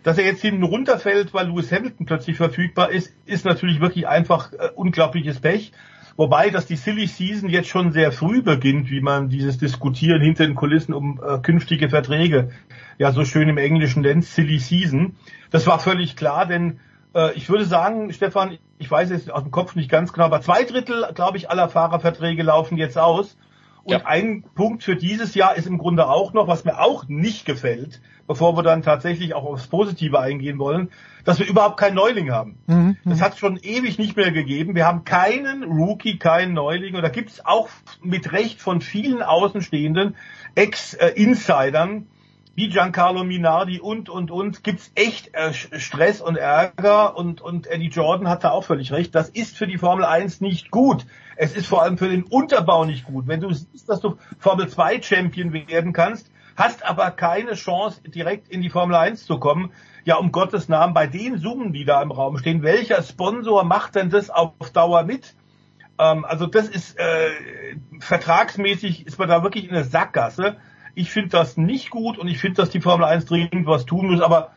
Dass 0.02 0.18
er 0.18 0.24
jetzt 0.24 0.42
hinten 0.42 0.62
runterfällt, 0.62 1.32
weil 1.34 1.48
Lewis 1.48 1.72
Hamilton 1.72 2.06
plötzlich 2.06 2.36
verfügbar 2.36 2.90
ist, 2.90 3.12
ist 3.24 3.44
natürlich 3.44 3.80
wirklich 3.80 4.06
einfach 4.06 4.52
äh, 4.52 4.68
unglaubliches 4.74 5.40
Pech. 5.40 5.72
Wobei, 6.16 6.50
dass 6.50 6.66
die 6.66 6.76
Silly 6.76 7.06
Season 7.06 7.48
jetzt 7.48 7.68
schon 7.68 7.92
sehr 7.92 8.12
früh 8.12 8.40
beginnt, 8.42 8.90
wie 8.90 9.00
man 9.00 9.28
dieses 9.28 9.58
Diskutieren 9.58 10.22
hinter 10.22 10.46
den 10.46 10.54
Kulissen 10.54 10.94
um 10.94 11.20
äh, 11.22 11.38
künftige 11.38 11.88
Verträge 11.88 12.50
ja 12.98 13.12
so 13.12 13.24
schön 13.24 13.48
im 13.48 13.58
Englischen 13.58 14.02
nennt, 14.02 14.24
Silly 14.24 14.58
Season. 14.58 15.16
Das 15.50 15.66
war 15.66 15.78
völlig 15.78 16.16
klar, 16.16 16.46
denn 16.46 16.80
äh, 17.14 17.32
ich 17.34 17.48
würde 17.48 17.64
sagen, 17.64 18.12
Stefan, 18.12 18.58
ich 18.78 18.90
weiß 18.90 19.10
jetzt 19.10 19.30
aus 19.30 19.42
dem 19.42 19.50
Kopf 19.50 19.74
nicht 19.74 19.90
ganz 19.90 20.12
genau, 20.12 20.26
aber 20.26 20.40
zwei 20.40 20.64
Drittel, 20.64 21.10
glaube 21.14 21.38
ich, 21.38 21.50
aller 21.50 21.68
Fahrerverträge 21.68 22.42
laufen 22.42 22.76
jetzt 22.76 22.98
aus. 22.98 23.36
Und 23.84 23.92
ja. 23.92 24.04
ein 24.04 24.42
Punkt 24.56 24.82
für 24.82 24.96
dieses 24.96 25.36
Jahr 25.36 25.54
ist 25.54 25.68
im 25.68 25.78
Grunde 25.78 26.08
auch 26.08 26.32
noch, 26.32 26.48
was 26.48 26.64
mir 26.64 26.80
auch 26.80 27.06
nicht 27.06 27.46
gefällt, 27.46 28.00
bevor 28.26 28.56
wir 28.56 28.64
dann 28.64 28.82
tatsächlich 28.82 29.32
auch 29.32 29.44
aufs 29.44 29.68
Positive 29.68 30.18
eingehen 30.18 30.58
wollen, 30.58 30.90
dass 31.24 31.38
wir 31.38 31.46
überhaupt 31.46 31.76
keinen 31.76 31.94
Neuling 31.94 32.32
haben. 32.32 32.58
Mhm. 32.66 32.96
Das 33.04 33.22
hat 33.22 33.38
schon 33.38 33.56
ewig 33.58 33.96
nicht 33.98 34.16
mehr 34.16 34.32
gegeben. 34.32 34.74
Wir 34.74 34.86
haben 34.86 35.04
keinen 35.04 35.62
Rookie, 35.62 36.18
keinen 36.18 36.52
Neuling. 36.52 36.96
Und 36.96 37.02
da 37.02 37.10
gibt 37.10 37.30
es 37.30 37.46
auch 37.46 37.68
mit 38.02 38.32
Recht 38.32 38.60
von 38.60 38.80
vielen 38.80 39.22
Außenstehenden, 39.22 40.16
Ex-Insidern, 40.56 42.08
wie 42.56 42.70
Giancarlo 42.70 43.22
Minardi 43.22 43.78
und, 43.78 44.08
und, 44.08 44.30
und, 44.30 44.64
gibt's 44.64 44.90
echt 44.94 45.34
äh, 45.34 45.52
Stress 45.52 46.22
und 46.22 46.36
Ärger 46.36 47.14
und, 47.14 47.42
und 47.42 47.66
Eddie 47.66 47.88
Jordan 47.88 48.28
hat 48.28 48.44
da 48.44 48.50
auch 48.50 48.64
völlig 48.64 48.92
recht. 48.92 49.14
Das 49.14 49.28
ist 49.28 49.58
für 49.58 49.66
die 49.66 49.76
Formel 49.76 50.06
1 50.06 50.40
nicht 50.40 50.70
gut. 50.70 51.04
Es 51.36 51.54
ist 51.54 51.66
vor 51.66 51.82
allem 51.82 51.98
für 51.98 52.08
den 52.08 52.22
Unterbau 52.22 52.86
nicht 52.86 53.04
gut. 53.04 53.26
Wenn 53.28 53.40
du 53.40 53.52
siehst, 53.52 53.90
dass 53.90 54.00
du 54.00 54.16
Formel 54.38 54.68
2 54.68 55.02
Champion 55.02 55.52
werden 55.52 55.92
kannst, 55.92 56.30
hast 56.56 56.82
aber 56.82 57.10
keine 57.10 57.52
Chance, 57.52 58.00
direkt 58.02 58.48
in 58.48 58.62
die 58.62 58.70
Formel 58.70 58.96
1 58.96 59.26
zu 59.26 59.38
kommen. 59.38 59.70
Ja, 60.04 60.16
um 60.16 60.32
Gottes 60.32 60.70
Namen, 60.70 60.94
bei 60.94 61.06
den 61.06 61.36
Summen, 61.36 61.74
die 61.74 61.84
da 61.84 62.00
im 62.00 62.10
Raum 62.10 62.38
stehen, 62.38 62.62
welcher 62.62 63.02
Sponsor 63.02 63.64
macht 63.64 63.96
denn 63.96 64.08
das 64.08 64.30
auf 64.30 64.70
Dauer 64.72 65.02
mit? 65.02 65.34
Ähm, 65.98 66.24
also 66.24 66.46
das 66.46 66.68
ist 66.68 66.98
äh, 66.98 67.28
vertragsmäßig 68.00 69.06
ist 69.06 69.18
man 69.18 69.28
da 69.28 69.42
wirklich 69.42 69.68
in 69.68 69.74
der 69.74 69.84
Sackgasse. 69.84 70.56
Ich 70.96 71.10
finde 71.10 71.28
das 71.28 71.58
nicht 71.58 71.90
gut 71.90 72.16
und 72.16 72.26
ich 72.26 72.38
finde, 72.38 72.56
dass 72.56 72.70
die 72.70 72.80
Formel 72.80 73.04
1 73.04 73.26
dringend 73.26 73.66
was 73.66 73.84
tun 73.84 74.06
muss. 74.06 74.22
Aber 74.22 74.52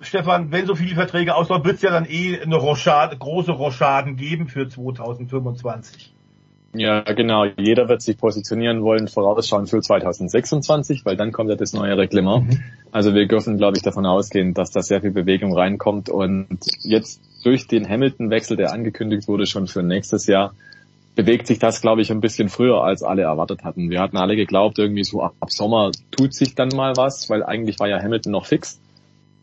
Stefan, 0.00 0.50
wenn 0.50 0.64
so 0.64 0.74
viele 0.74 0.94
Verträge 0.94 1.34
auslaufen, 1.34 1.66
wird 1.66 1.76
es 1.76 1.82
ja 1.82 1.90
dann 1.90 2.06
eh 2.08 2.40
eine 2.40 2.56
Rochade, 2.56 3.18
große 3.18 3.52
Rochaden 3.52 4.16
geben 4.16 4.48
für 4.48 4.66
2025. 4.66 6.14
Ja, 6.72 7.02
genau. 7.02 7.44
Jeder 7.58 7.88
wird 7.88 8.00
sich 8.00 8.16
positionieren 8.16 8.82
wollen, 8.82 9.08
vorausschauen 9.08 9.66
für 9.66 9.80
2026, 9.80 11.04
weil 11.04 11.16
dann 11.16 11.30
kommt 11.30 11.50
ja 11.50 11.56
das 11.56 11.74
neue 11.74 11.98
Reglement. 11.98 12.48
Mhm. 12.48 12.62
Also 12.90 13.12
wir 13.14 13.28
dürfen, 13.28 13.58
glaube 13.58 13.76
ich, 13.76 13.82
davon 13.82 14.06
ausgehen, 14.06 14.54
dass 14.54 14.70
da 14.70 14.80
sehr 14.80 15.02
viel 15.02 15.10
Bewegung 15.10 15.52
reinkommt 15.52 16.08
und 16.08 16.58
jetzt 16.80 17.20
durch 17.44 17.66
den 17.66 17.86
Hamilton-Wechsel, 17.86 18.56
der 18.56 18.72
angekündigt 18.72 19.28
wurde 19.28 19.46
schon 19.46 19.66
für 19.66 19.82
nächstes 19.82 20.26
Jahr, 20.26 20.54
bewegt 21.14 21.46
sich 21.46 21.58
das, 21.58 21.80
glaube 21.80 22.02
ich, 22.02 22.10
ein 22.10 22.20
bisschen 22.20 22.48
früher, 22.48 22.82
als 22.82 23.02
alle 23.02 23.22
erwartet 23.22 23.64
hatten. 23.64 23.90
Wir 23.90 24.00
hatten 24.00 24.16
alle 24.16 24.36
geglaubt, 24.36 24.78
irgendwie 24.78 25.04
so 25.04 25.22
ab, 25.22 25.34
Sommer 25.48 25.90
tut 26.10 26.34
sich 26.34 26.54
dann 26.54 26.68
mal 26.68 26.96
was, 26.96 27.28
weil 27.28 27.42
eigentlich 27.42 27.78
war 27.80 27.88
ja 27.88 28.00
Hamilton 28.00 28.32
noch 28.32 28.46
fix. 28.46 28.80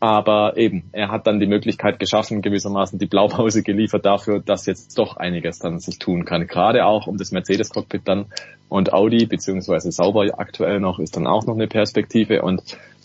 Aber 0.00 0.56
eben, 0.56 0.84
er 0.92 1.10
hat 1.10 1.26
dann 1.26 1.40
die 1.40 1.48
Möglichkeit 1.48 1.98
geschaffen, 1.98 2.40
gewissermaßen 2.40 3.00
die 3.00 3.06
Blaupause 3.06 3.62
geliefert 3.64 4.06
dafür, 4.06 4.40
dass 4.40 4.66
jetzt 4.66 4.96
doch 4.96 5.16
einiges 5.16 5.58
dann 5.58 5.80
sich 5.80 5.98
tun 5.98 6.24
kann. 6.24 6.46
Gerade 6.46 6.86
auch 6.86 7.08
um 7.08 7.16
das 7.16 7.32
Mercedes-Cockpit 7.32 8.02
dann 8.04 8.26
und 8.68 8.92
Audi, 8.92 9.26
beziehungsweise 9.26 9.90
Sauber 9.90 10.26
aktuell 10.38 10.78
noch, 10.78 11.00
ist 11.00 11.16
dann 11.16 11.26
auch 11.26 11.46
noch 11.46 11.54
eine 11.54 11.66
Perspektive. 11.66 12.42
Und 12.42 12.62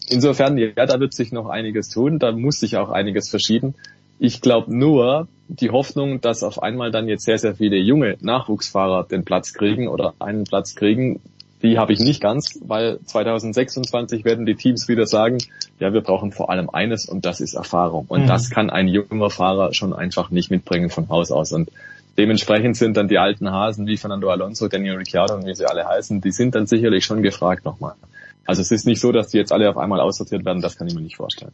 insofern, 0.08 0.58
ja, 0.58 0.86
da 0.86 1.00
wird 1.00 1.16
sich 1.16 1.32
noch 1.32 1.48
einiges 1.48 1.90
tun, 1.90 2.20
da 2.20 2.32
muss 2.32 2.60
sich 2.60 2.78
auch 2.78 2.90
einiges 2.90 3.28
verschieben. 3.28 3.74
Ich 4.26 4.40
glaube 4.40 4.74
nur, 4.74 5.28
die 5.50 5.70
Hoffnung, 5.70 6.22
dass 6.22 6.44
auf 6.44 6.64
einmal 6.64 6.92
dann 6.92 7.10
jetzt 7.10 7.26
sehr, 7.26 7.38
sehr 7.38 7.56
viele 7.56 7.76
junge 7.76 8.16
Nachwuchsfahrer 8.22 9.04
den 9.04 9.26
Platz 9.26 9.52
kriegen 9.52 9.90
oder 9.90 10.14
einen 10.20 10.46
Platz 10.46 10.76
kriegen, 10.76 11.20
die 11.62 11.78
habe 11.78 11.92
ich 11.92 12.00
nicht 12.00 12.22
ganz, 12.22 12.58
weil 12.66 13.02
2026 13.04 14.24
werden 14.24 14.46
die 14.46 14.56
Teams 14.56 14.88
wieder 14.88 15.08
sagen, 15.08 15.40
ja, 15.78 15.92
wir 15.92 16.00
brauchen 16.00 16.32
vor 16.32 16.50
allem 16.50 16.70
eines 16.70 17.06
und 17.06 17.26
das 17.26 17.42
ist 17.42 17.54
Erfahrung. 17.54 18.06
Und 18.08 18.22
mhm. 18.22 18.28
das 18.28 18.50
kann 18.50 18.70
ein 18.70 18.88
junger 18.88 19.30
Fahrer 19.30 19.74
schon 19.74 19.92
einfach 19.92 20.30
nicht 20.30 20.50
mitbringen 20.50 20.90
von 20.90 21.10
Haus 21.10 21.30
aus. 21.30 21.52
Und 21.52 21.70
dementsprechend 22.18 22.78
sind 22.78 22.96
dann 22.96 23.10
die 23.10 23.18
alten 23.18 23.52
Hasen 23.52 23.88
wie 23.88 23.98
Fernando 23.98 24.30
Alonso, 24.30 24.70
Daniel 24.70 24.96
Ricciardo 24.96 25.36
und 25.36 25.46
wie 25.46 25.54
sie 25.54 25.66
alle 25.66 25.86
heißen, 25.86 26.22
die 26.22 26.32
sind 26.32 26.56
dann 26.56 26.66
sicherlich 26.66 27.04
schon 27.04 27.24
gefragt 27.24 27.66
nochmal. 27.66 27.96
Also 28.46 28.62
es 28.62 28.72
ist 28.72 28.86
nicht 28.86 29.02
so, 29.02 29.12
dass 29.12 29.28
die 29.28 29.38
jetzt 29.38 29.52
alle 29.52 29.70
auf 29.70 29.78
einmal 29.78 30.00
aussortiert 30.00 30.46
werden, 30.46 30.62
das 30.62 30.78
kann 30.78 30.88
ich 30.88 30.96
mir 30.96 31.02
nicht 31.02 31.18
vorstellen. 31.18 31.52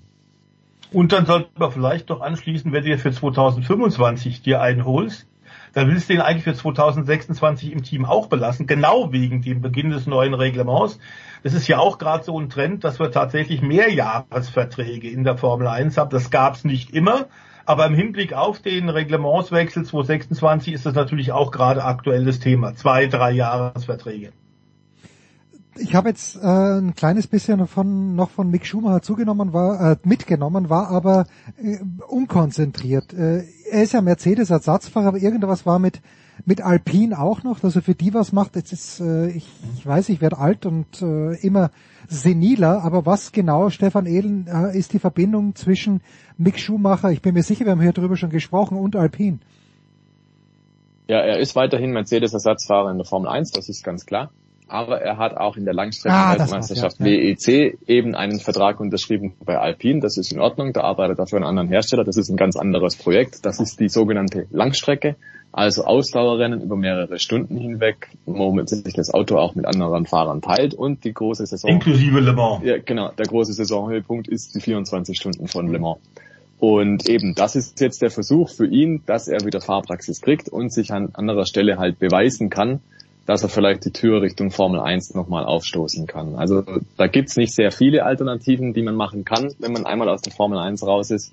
Und 0.92 1.12
dann 1.12 1.26
sollten 1.26 1.60
wir 1.60 1.72
vielleicht 1.72 2.10
doch 2.10 2.22
anschließen, 2.22 2.72
wenn 2.72 2.84
du 2.84 2.90
dir 2.90 2.98
für 2.98 3.12
2025 3.12 4.42
dir 4.42 4.62
einen 4.62 4.86
holst, 4.86 5.28
dann 5.74 5.88
willst 5.88 6.10
du 6.10 6.14
ihn 6.14 6.22
eigentlich 6.22 6.44
für 6.44 6.56
2026 6.56 7.72
im 7.72 7.84
Team 7.84 8.06
auch 8.06 8.28
belassen, 8.28 8.66
genau 8.66 9.12
wegen 9.12 9.44
dem 9.44 9.62
Beginn 9.62 9.92
des 9.92 10.08
neuen 10.08 10.34
Reglements. 10.34 10.98
Das 11.44 11.54
ist 11.54 11.68
ja 11.68 11.78
auch 11.78 12.00
gerade 12.00 12.24
so 12.24 12.40
ein 12.40 12.50
Trend, 12.50 12.84
dass 12.84 13.00
wir 13.00 13.12
tatsächlich 13.12 13.62
Mehrjahresverträge 13.62 15.10
in 15.10 15.24
der 15.24 15.38
Formel 15.38 15.68
1 15.68 15.98
haben. 15.98 16.10
Das 16.10 16.32
gab 16.32 16.56
es 16.56 16.64
nicht 16.66 16.92
immer, 16.92 17.28
aber 17.66 17.86
im 17.86 17.94
Hinblick 17.94 18.34
auf 18.34 18.60
den 18.60 18.90
Reglementswechsel 18.90 19.86
2026 19.86 20.74
ist 20.74 20.88
das 20.88 20.96
natürlich 20.96 21.32
auch 21.32 21.52
gerade 21.52 21.84
aktuelles 21.84 22.40
Thema. 22.40 22.74
Zwei, 22.74 23.06
drei 23.06 23.32
Jahresverträge 23.32 24.32
ich 25.78 25.96
habe 25.96 26.10
jetzt 26.10 26.36
äh, 26.36 26.48
ein 26.48 26.96
kleines 26.96 27.28
bisschen 27.28 27.68
von 27.68 28.16
noch 28.16 28.30
von 28.30 28.50
Mick 28.50 28.66
Schumacher 28.66 29.02
zugenommen 29.02 29.54
war 29.54 29.92
äh, 29.92 29.98
mitgenommen 30.04 30.70
war 30.70 30.90
aber 30.90 31.26
äh, 31.62 31.78
unkonzentriert. 32.08 33.14
Äh, 33.14 33.44
er 33.70 33.84
ist 33.84 33.94
ja 33.94 34.02
Mercedes 34.02 34.50
Ersatzfahrer 34.50 35.08
aber 35.08 35.18
irgendwas 35.18 35.66
war 35.66 35.80
mit 35.80 36.02
mit 36.46 36.62
Alpine 36.62 37.20
auch 37.20 37.44
noch 37.44 37.60
dass 37.60 37.76
er 37.76 37.82
für 37.82 37.96
die 37.96 38.14
was 38.14 38.32
macht. 38.32 38.56
Jetzt 38.56 38.74
ist 38.74 39.00
äh, 39.00 39.30
ich, 39.30 39.48
ich 39.78 39.86
weiß 39.86 40.10
ich 40.10 40.22
werde 40.22 40.38
alt 40.38 40.66
und 40.66 41.02
äh, 41.02 41.36
immer 41.36 41.72
seniler 42.08 42.84
aber 42.84 43.06
was 43.06 43.32
genau 43.32 43.70
Stefan 43.70 44.06
Ehlen 44.06 44.48
äh, 44.48 44.78
ist 44.78 44.94
die 44.94 45.00
Verbindung 45.00 45.56
zwischen 45.56 46.02
Mick 46.38 46.60
Schumacher 46.60 47.12
ich 47.12 47.22
bin 47.22 47.34
mir 47.34 47.44
sicher 47.44 47.66
wir 47.66 47.72
haben 47.72 47.82
hier 47.82 47.94
drüber 47.94 48.18
schon 48.18 48.32
gesprochen 48.32 48.78
und 48.78 48.96
Alpine? 48.96 49.40
Ja, 51.08 51.22
er 51.22 51.40
ist 51.40 51.56
weiterhin 51.56 51.92
Mercedes-Ersatzfahrer 51.92 52.92
in 52.92 52.98
der 52.98 53.06
Formel 53.06 53.30
1, 53.30 53.52
das 53.52 53.68
ist 53.68 53.84
ganz 53.84 54.06
klar 54.06 54.30
aber 54.70 55.02
er 55.02 55.18
hat 55.18 55.36
auch 55.36 55.58
in 55.58 55.66
der 55.66 55.74
Langstreckenweltmeisterschaft 55.74 56.98
ah, 57.00 57.06
ja, 57.06 57.36
WEC 57.36 57.78
eben 57.88 58.16
einen 58.16 58.40
Vertrag 58.40 58.80
unterschrieben 58.80 59.34
bei 59.44 59.58
Alpine. 59.58 60.00
Das 60.00 60.18
ist 60.18 60.32
in 60.32 60.40
Ordnung, 60.40 60.74
da 60.74 60.82
arbeitet 60.82 61.20
er 61.20 61.28
für 61.28 61.36
einen 61.36 61.46
anderen 61.46 61.70
Hersteller. 61.70 62.04
Das 62.04 62.18
ist 62.18 62.30
ein 62.30 62.38
ganz 62.38 62.56
anderes 62.56 62.96
Projekt. 62.96 63.46
Das 63.46 63.60
ist 63.60 63.80
die 63.80 63.90
sogenannte 63.90 64.48
Langstrecke, 64.52 65.16
also 65.52 65.84
Ausdauerrennen 65.84 66.62
über 66.62 66.76
mehrere 66.76 67.20
Stunden 67.20 67.58
hinweg, 67.58 68.10
womit 68.26 68.70
sich 68.70 68.94
das 68.94 69.14
Auto 69.14 69.38
auch 69.38 69.56
mit 69.56 69.66
anderen 69.66 70.06
Fahrern 70.06 70.42
teilt 70.42 70.74
und 70.74 71.04
die 71.04 71.14
große 71.14 71.46
Saison. 71.46 71.72
Inklusive 71.72 72.20
Le 72.20 72.34
Mans. 72.34 72.64
Ja, 72.64 72.78
genau. 72.78 73.12
Der 73.18 73.26
große 73.26 73.54
Saisonhöhepunkt 73.54 74.28
ist 74.28 74.56
die 74.56 74.62
24 74.62 75.18
Stunden 75.18 75.48
von 75.48 75.72
Le 75.72 75.80
Mans. 75.80 76.00
Und 76.60 77.08
eben, 77.08 77.36
das 77.36 77.56
ist 77.56 77.80
jetzt 77.80 78.02
der 78.02 78.12
Versuch 78.12 78.50
für 78.50 78.68
ihn, 78.68 79.02
dass 79.06 79.30
er 79.30 79.46
wieder 79.46 79.62
Fahrpraxis 79.62 80.20
kriegt 80.22 80.50
und 80.50 80.74
sich 80.74 80.92
an 80.92 81.10
anderer 81.14 81.46
Stelle 81.46 81.78
halt 81.78 82.00
beweisen 82.00 82.50
kann, 82.50 82.82
dass 83.30 83.44
er 83.44 83.50
vielleicht 83.50 83.86
die 83.86 83.92
Tür 83.92 84.24
Richtung 84.24 84.50
Formel 84.50 84.80
1 84.80 85.14
nochmal 85.14 85.46
aufstoßen 85.46 86.08
kann. 86.08 86.34
Also 86.34 86.64
da 86.98 87.06
gibt's 87.06 87.38
nicht 87.38 87.54
sehr 87.54 87.72
viele 87.72 88.04
Alternativen, 88.04 88.74
die 88.74 88.82
man 88.82 88.96
machen 88.96 89.24
kann, 89.24 89.54
wenn 89.60 89.72
man 89.72 89.86
einmal 89.86 90.10
aus 90.10 90.24
der 90.24 90.34
Formel 90.34 90.58
1 90.58 90.82
raus 90.82 91.12
ist. 91.12 91.32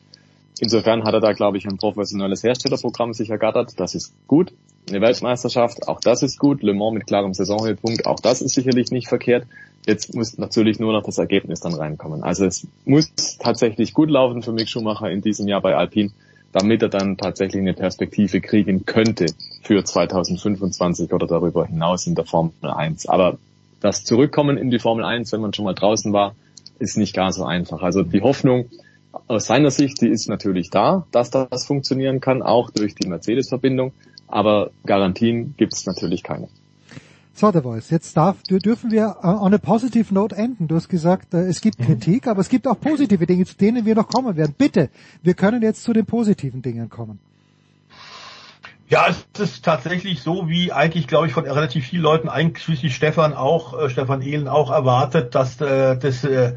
Insofern 0.61 1.05
hat 1.05 1.15
er 1.15 1.21
da, 1.21 1.33
glaube 1.33 1.57
ich, 1.57 1.65
ein 1.65 1.79
professionelles 1.79 2.43
Herstellerprogramm 2.43 3.15
sich 3.15 3.31
ergattert. 3.31 3.81
Das 3.81 3.95
ist 3.95 4.13
gut. 4.27 4.53
Eine 4.91 5.01
Weltmeisterschaft, 5.01 5.89
auch 5.89 5.99
das 6.01 6.23
ist 6.23 6.39
gut. 6.39 6.63
Le 6.63 6.75
Mans 6.75 6.93
mit 6.93 7.07
klarem 7.07 7.33
Saisonhöhepunkt, 7.33 8.05
auch 8.07 8.21
das 8.21 8.43
ist 8.43 8.53
sicherlich 8.53 8.91
nicht 8.91 9.09
verkehrt. 9.09 9.47
Jetzt 9.87 10.15
muss 10.15 10.37
natürlich 10.37 10.79
nur 10.79 10.93
noch 10.93 11.03
das 11.03 11.17
Ergebnis 11.17 11.61
dann 11.61 11.73
reinkommen. 11.73 12.23
Also 12.23 12.45
es 12.45 12.67
muss 12.85 13.11
tatsächlich 13.39 13.95
gut 13.95 14.11
laufen 14.11 14.43
für 14.43 14.53
Mick 14.53 14.69
Schumacher 14.69 15.11
in 15.11 15.23
diesem 15.23 15.49
Jahr 15.49 15.63
bei 15.63 15.75
Alpine 15.75 16.11
damit 16.57 16.81
er 16.81 16.89
dann 16.89 17.19
tatsächlich 17.19 17.61
eine 17.61 17.75
Perspektive 17.75 18.41
kriegen 18.41 18.87
könnte 18.87 19.27
für 19.63 19.85
2025 19.85 21.13
oder 21.13 21.27
darüber 21.27 21.67
hinaus 21.67 22.07
in 22.07 22.15
der 22.15 22.25
Formel 22.25 22.55
1. 22.63 23.11
Aber 23.11 23.37
das 23.81 24.05
Zurückkommen 24.05 24.57
in 24.57 24.71
die 24.71 24.79
Formel 24.79 25.05
1, 25.05 25.33
wenn 25.33 25.43
man 25.43 25.53
schon 25.53 25.67
mal 25.67 25.75
draußen 25.75 26.15
war, 26.15 26.35
ist 26.79 26.97
nicht 26.97 27.15
gar 27.15 27.31
so 27.31 27.45
einfach. 27.45 27.83
Also 27.83 28.03
die 28.03 28.23
Hoffnung 28.23 28.71
aus 29.29 29.45
seiner 29.45 29.71
Sicht, 29.71 30.01
die 30.01 30.09
ist 30.09 30.31
natürlich 30.31 30.71
da, 30.71 31.07
dass 31.11 31.31
das 31.31 31.67
funktionieren 31.67 32.21
kann, 32.21 32.41
auch 32.41 32.71
durch 32.71 32.95
die 32.95 33.07
Mercedes-Verbindung, 33.07 33.93
aber 34.27 34.71
Garantien 34.87 35.55
gibt 35.59 35.75
es 35.75 35.85
natürlich 35.85 36.23
keine. 36.23 36.49
So, 37.39 37.53
der 37.53 37.63
Voice, 37.63 37.91
jetzt 37.91 38.17
darf, 38.17 38.43
dürfen 38.45 38.91
wir 38.91 39.17
äh, 39.23 39.27
on 39.27 39.53
a 39.53 39.59
positive 39.59 40.15
note 40.15 40.35
enden. 40.35 40.69
Du 40.69 40.75
hast 40.75 40.89
gesagt, 40.89 41.35
äh, 41.35 41.43
es 41.43 41.61
gibt 41.61 41.79
mhm. 41.79 41.85
Kritik, 41.85 42.29
aber 42.29 42.41
es 42.41 42.49
gibt 42.49 42.67
auch 42.67 42.81
positive 42.81 43.27
Dinge, 43.27 43.45
zu 43.45 43.59
denen 43.59 43.85
wir 43.85 43.95
noch 43.95 44.09
kommen 44.09 44.39
werden. 44.39 44.55
Bitte, 44.57 44.89
wir 45.23 45.35
können 45.35 45.61
jetzt 45.61 45.83
zu 45.83 45.93
den 45.93 46.07
positiven 46.07 46.63
Dingen 46.63 46.89
kommen. 46.89 47.19
Ja, 48.89 49.09
es 49.11 49.27
ist 49.39 49.67
tatsächlich 49.67 50.23
so, 50.23 50.49
wie 50.49 50.73
eigentlich, 50.73 51.09
glaube 51.09 51.27
ich, 51.27 51.35
von 51.35 51.45
relativ 51.45 51.85
vielen 51.85 52.05
Leuten, 52.05 52.31
einschließlich 52.31 52.97
Stefan 52.97 53.35
auch, 53.35 53.79
äh, 53.79 53.91
Stefan 53.91 54.23
Ehlen 54.23 54.49
auch 54.49 54.71
erwartet, 54.71 55.35
dass 55.35 55.61
äh, 55.61 55.99
das 55.99 56.25
äh, 56.25 56.55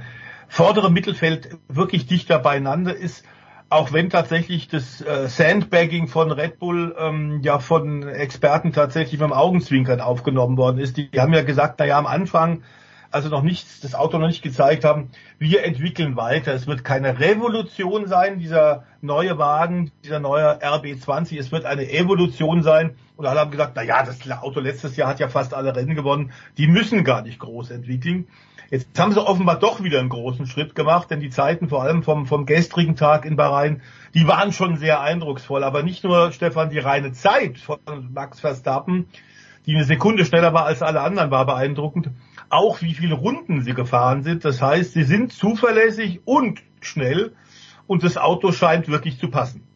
vordere 0.47 0.89
Mittelfeld 0.89 1.57
wirklich 1.68 2.07
dichter 2.07 2.39
beieinander 2.39 2.95
ist 2.95 3.26
auch 3.69 3.93
wenn 3.93 4.09
tatsächlich 4.09 4.67
das 4.67 5.01
äh, 5.01 5.27
Sandbagging 5.27 6.07
von 6.07 6.31
Red 6.31 6.59
Bull 6.59 6.95
ähm, 6.97 7.41
ja 7.43 7.59
von 7.59 8.07
Experten 8.07 8.73
tatsächlich 8.73 9.19
mit 9.19 9.29
dem 9.29 9.33
Augenzwinkern 9.33 10.01
aufgenommen 10.01 10.57
worden 10.57 10.79
ist. 10.79 10.97
Die, 10.97 11.09
die 11.09 11.19
haben 11.19 11.33
ja 11.33 11.43
gesagt, 11.43 11.75
na 11.79 11.85
ja, 11.85 11.97
am 11.97 12.07
Anfang, 12.07 12.63
also 13.11 13.29
noch 13.29 13.43
nichts, 13.43 13.79
das 13.81 13.95
Auto 13.95 14.17
noch 14.17 14.27
nicht 14.27 14.41
gezeigt 14.41 14.83
haben, 14.83 15.09
wir 15.37 15.63
entwickeln 15.63 16.15
weiter. 16.15 16.53
Es 16.53 16.67
wird 16.67 16.83
keine 16.83 17.19
Revolution 17.19 18.07
sein, 18.07 18.39
dieser 18.39 18.83
neue 19.01 19.37
Wagen, 19.37 19.91
dieser 20.03 20.19
neue 20.19 20.61
RB20. 20.61 21.39
Es 21.39 21.51
wird 21.51 21.65
eine 21.65 21.91
Evolution 21.91 22.63
sein. 22.63 22.95
Und 23.17 23.25
alle 23.25 23.39
haben 23.39 23.51
gesagt, 23.51 23.73
na 23.75 23.83
ja, 23.83 24.03
das 24.03 24.29
Auto 24.31 24.59
letztes 24.59 24.95
Jahr 24.95 25.09
hat 25.09 25.19
ja 25.19 25.27
fast 25.27 25.53
alle 25.53 25.75
Rennen 25.75 25.95
gewonnen. 25.95 26.31
Die 26.57 26.67
müssen 26.67 27.03
gar 27.03 27.21
nicht 27.21 27.39
groß 27.39 27.71
entwickeln. 27.71 28.27
Jetzt 28.71 28.99
haben 28.99 29.13
sie 29.13 29.25
offenbar 29.25 29.57
doch 29.57 29.81
wieder 29.83 29.99
einen 29.99 30.09
großen 30.09 30.45
Schritt 30.45 30.75
gemacht, 30.75 31.09
denn 31.09 31.19
die 31.19 31.31
Zeiten 31.31 31.69
vor 31.69 31.81
allem 31.81 32.03
vom, 32.03 32.27
vom 32.27 32.45
gestrigen 32.45 32.95
Tag 32.95 33.25
in 33.25 33.35
Bahrain, 33.35 33.81
die 34.13 34.27
waren 34.27 34.51
schon 34.51 34.77
sehr 34.77 35.01
eindrucksvoll. 35.01 35.63
Aber 35.63 35.81
nicht 35.81 36.03
nur, 36.03 36.31
Stefan, 36.31 36.69
die 36.69 36.77
reine 36.77 37.11
Zeit 37.11 37.57
von 37.57 37.79
Max 38.13 38.39
Verstappen, 38.39 39.07
die 39.65 39.75
eine 39.75 39.85
Sekunde 39.85 40.23
schneller 40.23 40.53
war 40.53 40.65
als 40.65 40.83
alle 40.83 41.01
anderen, 41.01 41.31
war 41.31 41.47
beeindruckend. 41.47 42.11
Auch 42.49 42.81
wie 42.81 42.93
viele 42.93 43.15
Runden 43.15 43.63
sie 43.63 43.73
gefahren 43.73 44.21
sind. 44.21 44.45
Das 44.45 44.61
heißt, 44.61 44.93
sie 44.93 45.03
sind 45.03 45.33
zuverlässig 45.33 46.21
und 46.25 46.61
schnell 46.81 47.33
und 47.87 48.03
das 48.03 48.17
Auto 48.17 48.51
scheint 48.51 48.87
wirklich 48.87 49.17
zu 49.17 49.29
passen. 49.29 49.68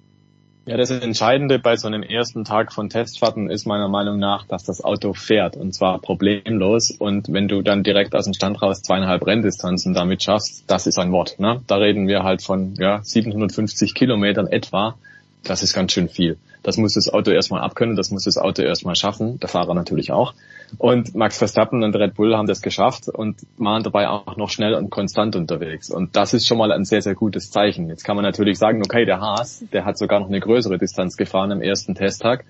Ja, 0.65 0.77
das 0.77 0.91
Entscheidende 0.91 1.59
bei 1.59 1.75
so 1.75 1.87
einem 1.87 2.03
ersten 2.03 2.45
Tag 2.45 2.71
von 2.71 2.87
Testfahrten 2.87 3.49
ist 3.49 3.65
meiner 3.65 3.89
Meinung 3.89 4.17
nach, 4.17 4.45
dass 4.45 4.63
das 4.63 4.81
Auto 4.81 5.11
fährt 5.13 5.57
und 5.57 5.73
zwar 5.73 5.99
problemlos. 5.99 6.89
Und 6.91 7.33
wenn 7.33 7.49
du 7.49 7.61
dann 7.61 7.83
direkt 7.83 8.15
aus 8.15 8.23
dem 8.23 8.33
Stand 8.33 8.61
raus 8.61 8.81
zweieinhalb 8.81 9.27
Renndistanzen 9.27 9.93
damit 9.93 10.23
schaffst, 10.23 10.63
das 10.67 10.87
ist 10.87 10.97
ein 10.99 11.11
Wort. 11.11 11.37
Ne? 11.37 11.61
Da 11.67 11.75
reden 11.75 12.07
wir 12.07 12.23
halt 12.23 12.41
von 12.41 12.75
ja, 12.75 13.01
750 13.03 13.93
Kilometern 13.93 14.47
etwa. 14.47 14.95
Das 15.43 15.61
ist 15.61 15.73
ganz 15.73 15.91
schön 15.91 16.07
viel. 16.07 16.37
Das 16.63 16.77
muss 16.77 16.93
das 16.93 17.09
Auto 17.09 17.31
erstmal 17.31 17.61
abkönnen, 17.61 17.97
das 17.97 18.11
muss 18.11 18.23
das 18.23 18.37
Auto 18.37 18.61
erstmal 18.61 18.95
schaffen, 18.95 19.39
der 19.39 19.49
Fahrer 19.49 19.73
natürlich 19.73 20.11
auch. 20.11 20.33
Und 20.77 21.13
Max 21.15 21.37
Verstappen 21.37 21.83
und 21.83 21.95
Red 21.95 22.15
Bull 22.15 22.35
haben 22.35 22.47
das 22.47 22.61
geschafft 22.61 23.09
und 23.09 23.37
waren 23.57 23.83
dabei 23.83 24.07
auch 24.07 24.37
noch 24.37 24.49
schnell 24.49 24.73
und 24.73 24.89
konstant 24.89 25.35
unterwegs. 25.35 25.89
Und 25.89 26.15
das 26.15 26.33
ist 26.33 26.47
schon 26.47 26.57
mal 26.57 26.71
ein 26.71 26.85
sehr, 26.85 27.01
sehr 27.01 27.15
gutes 27.15 27.51
Zeichen. 27.51 27.89
Jetzt 27.89 28.05
kann 28.05 28.15
man 28.15 28.23
natürlich 28.23 28.57
sagen, 28.57 28.81
okay, 28.81 29.05
der 29.05 29.19
Haas, 29.19 29.63
der 29.73 29.83
hat 29.83 29.97
sogar 29.97 30.21
noch 30.21 30.29
eine 30.29 30.39
größere 30.39 30.77
Distanz 30.77 31.17
gefahren 31.17 31.51
am 31.51 31.61
ersten 31.61 31.93
Testtag. 31.93 32.45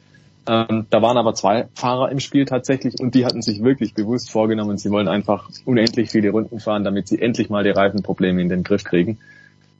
Ähm, 0.45 0.85
da 0.89 1.01
waren 1.01 1.17
aber 1.17 1.33
zwei 1.33 1.67
Fahrer 1.73 2.11
im 2.11 2.19
Spiel 2.19 2.45
tatsächlich 2.45 2.99
und 2.99 3.15
die 3.15 3.25
hatten 3.25 3.41
sich 3.41 3.63
wirklich 3.63 3.93
bewusst 3.93 4.29
vorgenommen, 4.29 4.77
sie 4.77 4.91
wollen 4.91 5.07
einfach 5.07 5.49
unendlich 5.65 6.11
viele 6.11 6.31
Runden 6.31 6.59
fahren, 6.59 6.83
damit 6.83 7.07
sie 7.07 7.21
endlich 7.21 7.49
mal 7.49 7.63
die 7.63 7.69
Reifenprobleme 7.69 8.41
in 8.41 8.49
den 8.49 8.63
Griff 8.63 8.83
kriegen. 8.83 9.19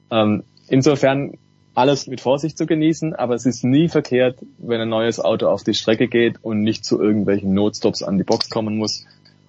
Ähm, 0.09 0.43
insofern 0.69 1.37
alles 1.75 2.07
mit 2.07 2.21
Vorsicht 2.21 2.57
zu 2.57 2.65
genießen, 2.65 3.15
aber 3.15 3.33
es 3.35 3.45
ist 3.45 3.63
nie 3.63 3.89
verkehrt, 3.89 4.37
wenn 4.59 4.81
ein 4.81 4.89
neues 4.89 5.19
Auto 5.19 5.47
auf 5.47 5.63
die 5.63 5.73
Strecke 5.73 6.07
geht 6.07 6.35
und 6.41 6.61
nicht 6.61 6.85
zu 6.85 7.01
irgendwelchen 7.01 7.53
Notstops 7.53 8.03
an 8.03 8.17
die 8.17 8.23
Box 8.23 8.49
kommen 8.49 8.77
muss 8.77 9.05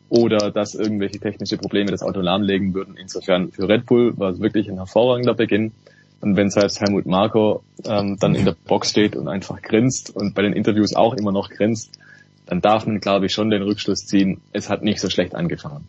oder 0.09 0.51
dass 0.51 0.75
irgendwelche 0.75 1.19
technische 1.19 1.59
Probleme 1.59 1.91
das 1.91 2.03
Auto 2.03 2.21
lahmlegen 2.21 2.73
würden. 2.73 2.97
Insofern 2.97 3.51
für 3.51 3.69
Red 3.69 3.87
Bull 3.87 4.17
war 4.17 4.31
es 4.31 4.41
wirklich 4.41 4.69
ein 4.69 4.77
hervorragender 4.77 5.35
Beginn. 5.35 5.73
Und 6.21 6.37
wenn 6.37 6.49
selbst 6.49 6.81
Helmut 6.81 7.05
Marko 7.05 7.63
ähm, 7.85 8.17
dann 8.19 8.35
in 8.35 8.47
der 8.47 8.57
Box 8.67 8.91
steht 8.91 9.17
und 9.17 9.29
einfach 9.29 9.61
grinst 9.61 10.15
und 10.15 10.35
bei 10.35 10.43
den 10.43 10.55
Interviews 10.55 10.95
auch 10.95 11.15
immer 11.15 11.33
noch 11.33 11.51
grinst, 11.51 11.99
dann 12.47 12.63
darf 12.63 12.87
man, 12.87 13.01
glaube 13.01 13.27
ich, 13.27 13.33
schon 13.33 13.51
den 13.51 13.63
Rückschluss 13.63 14.07
ziehen, 14.07 14.41
es 14.53 14.71
hat 14.71 14.83
nicht 14.83 15.01
so 15.01 15.11
schlecht 15.11 15.35
angefangen. 15.35 15.87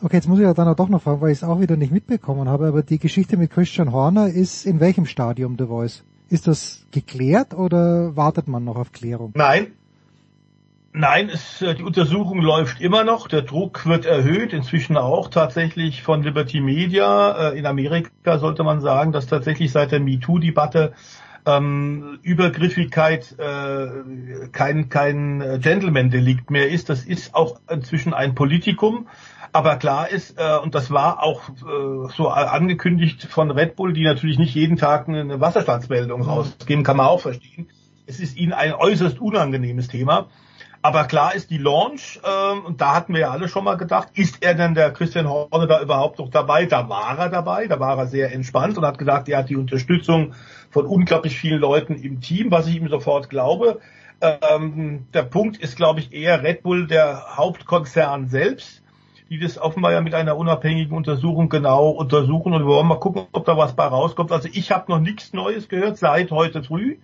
Okay, 0.00 0.16
jetzt 0.16 0.28
muss 0.28 0.38
ich 0.38 0.44
ja 0.44 0.54
dann 0.54 0.68
auch 0.68 0.76
doch 0.76 0.88
noch 0.88 1.02
fragen, 1.02 1.20
weil 1.20 1.32
ich 1.32 1.38
es 1.38 1.44
auch 1.44 1.60
wieder 1.60 1.76
nicht 1.76 1.92
mitbekommen 1.92 2.48
habe, 2.48 2.68
aber 2.68 2.82
die 2.82 3.00
Geschichte 3.00 3.36
mit 3.36 3.50
Christian 3.50 3.92
Horner 3.92 4.28
ist 4.28 4.64
in 4.64 4.78
welchem 4.78 5.06
Stadium 5.06 5.56
The 5.58 5.66
Voice? 5.66 6.04
Ist 6.28 6.46
das 6.46 6.86
geklärt 6.92 7.52
oder 7.54 8.14
wartet 8.14 8.46
man 8.46 8.62
noch 8.62 8.76
auf 8.76 8.92
Klärung? 8.92 9.32
Nein. 9.34 9.72
Nein, 10.92 11.30
es, 11.30 11.62
äh, 11.62 11.74
die 11.74 11.82
Untersuchung 11.82 12.40
läuft 12.40 12.80
immer 12.80 13.02
noch. 13.04 13.28
Der 13.28 13.42
Druck 13.42 13.86
wird 13.86 14.06
erhöht, 14.06 14.52
inzwischen 14.52 14.96
auch 14.96 15.28
tatsächlich 15.28 16.02
von 16.02 16.22
Liberty 16.22 16.60
Media. 16.60 17.50
Äh, 17.50 17.58
in 17.58 17.66
Amerika 17.66 18.38
sollte 18.38 18.62
man 18.62 18.80
sagen, 18.80 19.12
dass 19.12 19.26
tatsächlich 19.26 19.72
seit 19.72 19.90
der 19.90 20.00
MeToo-Debatte 20.00 20.92
ähm, 21.44 22.18
Übergriffigkeit 22.22 23.36
äh, 23.38 24.48
kein, 24.52 24.88
kein 24.88 25.60
Gentleman-Delikt 25.60 26.50
mehr 26.50 26.68
ist. 26.68 26.88
Das 26.88 27.04
ist 27.04 27.34
auch 27.34 27.60
inzwischen 27.70 28.14
ein 28.14 28.34
Politikum. 28.34 29.08
Aber 29.52 29.76
klar 29.76 30.10
ist, 30.10 30.38
äh, 30.38 30.58
und 30.62 30.74
das 30.74 30.90
war 30.90 31.22
auch 31.22 31.48
äh, 31.48 32.12
so 32.16 32.28
angekündigt 32.28 33.24
von 33.24 33.50
Red 33.50 33.76
Bull, 33.76 33.92
die 33.92 34.04
natürlich 34.04 34.38
nicht 34.38 34.54
jeden 34.54 34.76
Tag 34.76 35.08
eine 35.08 35.40
Wasserstandsmeldung 35.40 36.20
mhm. 36.20 36.28
rausgeben, 36.28 36.84
kann 36.84 36.96
man 36.96 37.06
auch 37.06 37.20
verstehen. 37.20 37.68
Es 38.06 38.20
ist 38.20 38.36
ihnen 38.36 38.52
ein 38.52 38.74
äußerst 38.74 39.20
unangenehmes 39.20 39.88
Thema. 39.88 40.28
Aber 40.80 41.04
klar 41.04 41.34
ist 41.34 41.50
die 41.50 41.58
Launch, 41.58 42.20
ähm, 42.24 42.64
und 42.64 42.80
da 42.80 42.94
hatten 42.94 43.12
wir 43.12 43.22
ja 43.22 43.30
alle 43.30 43.48
schon 43.48 43.64
mal 43.64 43.76
gedacht, 43.76 44.10
ist 44.14 44.42
er 44.44 44.54
denn 44.54 44.74
der 44.74 44.92
Christian 44.92 45.28
Horner 45.28 45.66
da 45.66 45.82
überhaupt 45.82 46.20
noch 46.20 46.30
dabei? 46.30 46.66
Da 46.66 46.88
war 46.88 47.18
er 47.18 47.28
dabei, 47.28 47.66
da 47.66 47.80
war 47.80 47.98
er 47.98 48.06
sehr 48.06 48.32
entspannt 48.32 48.78
und 48.78 48.86
hat 48.86 48.96
gesagt, 48.96 49.28
er 49.28 49.38
hat 49.38 49.48
die 49.48 49.56
Unterstützung 49.56 50.34
von 50.70 50.86
unglaublich 50.86 51.36
vielen 51.36 51.60
Leuten 51.60 51.96
im 51.96 52.20
Team, 52.20 52.50
was 52.52 52.68
ich 52.68 52.76
ihm 52.76 52.88
sofort 52.88 53.28
glaube. 53.28 53.80
Ähm, 54.20 55.06
der 55.12 55.24
Punkt 55.24 55.56
ist, 55.58 55.76
glaube 55.76 56.00
ich, 56.00 56.12
eher 56.12 56.42
Red 56.42 56.62
Bull, 56.62 56.86
der 56.86 57.36
Hauptkonzern 57.36 58.28
selbst 58.28 58.82
die 59.30 59.38
das 59.38 59.58
offenbar 59.58 59.92
ja 59.92 60.00
mit 60.00 60.14
einer 60.14 60.36
unabhängigen 60.36 60.96
Untersuchung 60.96 61.48
genau 61.48 61.90
untersuchen 61.90 62.52
und 62.54 62.62
wir 62.62 62.66
wollen 62.66 62.86
mal 62.86 63.00
gucken, 63.00 63.26
ob 63.32 63.44
da 63.44 63.56
was 63.56 63.74
bei 63.74 63.84
rauskommt. 63.84 64.32
Also 64.32 64.48
ich 64.52 64.70
habe 64.70 64.90
noch 64.90 65.00
nichts 65.00 65.32
Neues 65.32 65.68
gehört 65.68 65.98
seit 65.98 66.30
heute 66.30 66.62
früh. 66.62 66.96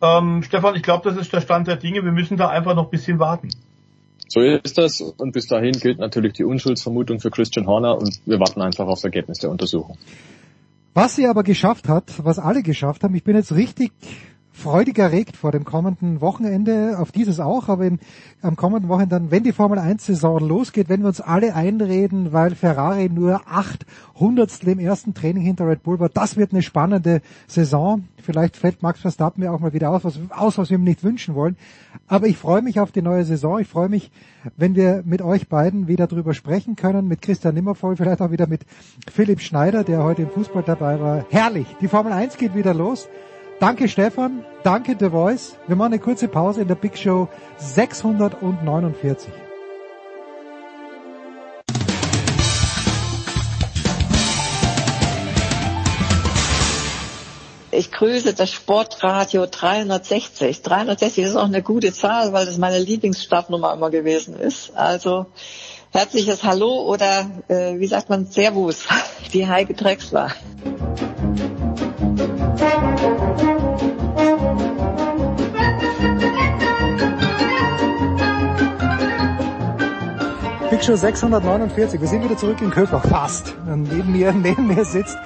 Ähm, 0.00 0.42
Stefan, 0.42 0.76
ich 0.76 0.82
glaube, 0.82 1.08
das 1.08 1.18
ist 1.18 1.32
der 1.32 1.40
Stand 1.40 1.66
der 1.66 1.76
Dinge. 1.76 2.04
Wir 2.04 2.12
müssen 2.12 2.36
da 2.36 2.48
einfach 2.48 2.74
noch 2.74 2.84
ein 2.84 2.90
bisschen 2.90 3.18
warten. 3.18 3.48
So 4.28 4.40
ist 4.40 4.76
das 4.76 5.00
und 5.00 5.32
bis 5.32 5.46
dahin 5.46 5.72
gilt 5.72 5.98
natürlich 5.98 6.34
die 6.34 6.44
Unschuldsvermutung 6.44 7.18
für 7.20 7.30
Christian 7.30 7.66
Horner 7.66 7.96
und 7.96 8.20
wir 8.26 8.38
warten 8.38 8.60
einfach 8.60 8.86
auf 8.86 8.98
das 8.98 9.04
Ergebnis 9.04 9.38
der 9.38 9.50
Untersuchung. 9.50 9.96
Was 10.92 11.16
sie 11.16 11.26
aber 11.26 11.42
geschafft 11.42 11.88
hat, 11.88 12.24
was 12.24 12.38
alle 12.38 12.62
geschafft 12.62 13.04
haben, 13.04 13.14
ich 13.14 13.24
bin 13.24 13.36
jetzt 13.36 13.54
richtig 13.54 13.92
freudig 14.58 14.98
erregt 14.98 15.36
vor 15.36 15.52
dem 15.52 15.64
kommenden 15.64 16.20
Wochenende, 16.20 16.98
auf 16.98 17.12
dieses 17.12 17.38
auch, 17.38 17.68
aber 17.68 17.86
im, 17.86 17.98
am 18.42 18.56
kommenden 18.56 18.88
Wochenende 18.88 19.14
dann, 19.14 19.30
wenn 19.30 19.44
die 19.44 19.52
Formel 19.52 19.78
1 19.78 20.04
Saison 20.04 20.40
losgeht, 20.40 20.88
wenn 20.88 21.02
wir 21.02 21.08
uns 21.08 21.20
alle 21.20 21.54
einreden, 21.54 22.32
weil 22.32 22.54
Ferrari 22.54 23.08
nur 23.08 23.42
acht 23.46 23.86
Hundertstel 24.16 24.70
im 24.70 24.80
ersten 24.80 25.14
Training 25.14 25.42
hinter 25.42 25.68
Red 25.68 25.84
Bull 25.84 26.00
war, 26.00 26.08
das 26.08 26.36
wird 26.36 26.52
eine 26.52 26.62
spannende 26.62 27.22
Saison. 27.46 28.04
Vielleicht 28.20 28.56
fällt 28.56 28.82
Max 28.82 29.00
Verstappen 29.00 29.42
mir 29.42 29.52
auch 29.52 29.60
mal 29.60 29.72
wieder 29.72 29.90
aus, 29.90 30.04
was, 30.04 30.18
aus, 30.30 30.58
was 30.58 30.70
wir 30.70 30.78
ihm 30.78 30.84
nicht 30.84 31.04
wünschen 31.04 31.34
wollen. 31.34 31.56
Aber 32.08 32.26
ich 32.26 32.36
freue 32.36 32.62
mich 32.62 32.80
auf 32.80 32.90
die 32.90 33.02
neue 33.02 33.24
Saison. 33.24 33.60
Ich 33.60 33.68
freue 33.68 33.88
mich, 33.88 34.10
wenn 34.56 34.74
wir 34.74 35.02
mit 35.06 35.22
euch 35.22 35.48
beiden 35.48 35.86
wieder 35.86 36.08
drüber 36.08 36.34
sprechen 36.34 36.74
können, 36.74 37.06
mit 37.06 37.22
Christian 37.22 37.54
Nimmervoll, 37.54 37.96
vielleicht 37.96 38.20
auch 38.20 38.32
wieder 38.32 38.48
mit 38.48 38.62
Philipp 39.10 39.40
Schneider, 39.40 39.84
der 39.84 40.02
heute 40.02 40.22
im 40.22 40.30
Fußball 40.30 40.64
dabei 40.64 41.00
war. 41.00 41.26
Herrlich. 41.30 41.66
Die 41.80 41.88
Formel 41.88 42.12
1 42.12 42.36
geht 42.36 42.54
wieder 42.54 42.74
los. 42.74 43.08
Danke 43.60 43.88
Stefan, 43.88 44.44
danke 44.62 44.96
The 44.96 45.10
Voice. 45.10 45.56
Wir 45.66 45.74
machen 45.74 45.92
eine 45.92 46.00
kurze 46.00 46.28
Pause 46.28 46.60
in 46.60 46.68
der 46.68 46.76
Big 46.76 46.96
Show 46.96 47.28
649. 47.56 49.32
Ich 57.72 57.90
grüße 57.90 58.32
das 58.32 58.52
Sportradio 58.52 59.46
360. 59.50 60.62
360 60.62 61.24
ist 61.24 61.34
auch 61.34 61.46
eine 61.46 61.62
gute 61.62 61.92
Zahl, 61.92 62.32
weil 62.32 62.46
das 62.46 62.58
meine 62.58 62.78
Lieblingsstartnummer 62.78 63.72
immer 63.72 63.90
gewesen 63.90 64.38
ist. 64.38 64.70
Also 64.76 65.26
herzliches 65.90 66.44
Hallo 66.44 66.82
oder 66.82 67.28
äh, 67.48 67.76
wie 67.80 67.86
sagt 67.88 68.08
man 68.08 68.26
Servus, 68.26 68.86
die 69.32 69.48
Heike 69.48 69.74
Drexler. 69.74 70.30
Big 70.62 71.07
Show 80.88 80.96
649. 80.96 82.00
Wir 82.00 82.08
sind 82.08 82.24
wieder 82.24 82.38
zurück 82.38 82.62
in 82.62 82.70
Köfach. 82.70 83.04
Fast. 83.04 83.54
Und 83.66 83.92
neben 83.92 84.10
mir, 84.10 84.32
neben 84.42 84.68
mir 84.68 84.86
sitzt 84.86 85.18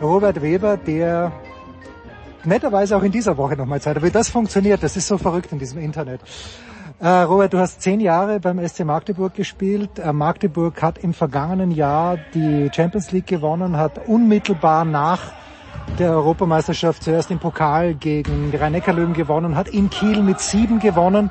Robert 0.00 0.40
Weber, 0.40 0.78
der 0.78 1.30
netterweise 2.44 2.96
auch 2.96 3.02
in 3.02 3.12
dieser 3.12 3.36
Woche 3.36 3.54
nochmal 3.54 3.82
Zeit 3.82 3.96
hat. 3.96 4.02
Wie 4.02 4.10
das 4.10 4.30
funktioniert, 4.30 4.82
das 4.82 4.96
ist 4.96 5.08
so 5.08 5.18
verrückt 5.18 5.52
in 5.52 5.58
diesem 5.58 5.78
Internet. 5.78 6.22
Äh, 7.00 7.08
Robert, 7.08 7.52
du 7.52 7.58
hast 7.58 7.82
zehn 7.82 8.00
Jahre 8.00 8.40
beim 8.40 8.66
SC 8.66 8.86
Magdeburg 8.86 9.34
gespielt. 9.34 9.98
Äh, 9.98 10.14
Magdeburg 10.14 10.80
hat 10.80 10.96
im 10.96 11.12
vergangenen 11.12 11.70
Jahr 11.70 12.16
die 12.32 12.70
Champions 12.74 13.12
League 13.12 13.26
gewonnen, 13.26 13.76
hat 13.76 14.08
unmittelbar 14.08 14.86
nach 14.86 15.20
der 15.98 16.10
Europameisterschaft 16.12 17.02
zuerst 17.02 17.30
im 17.30 17.38
Pokal 17.38 17.94
gegen 17.94 18.50
die 18.50 18.56
Rhein-Neckar-Löwen 18.56 19.12
gewonnen, 19.12 19.56
hat 19.56 19.68
in 19.68 19.90
Kiel 19.90 20.22
mit 20.22 20.40
sieben 20.40 20.78
gewonnen. 20.78 21.30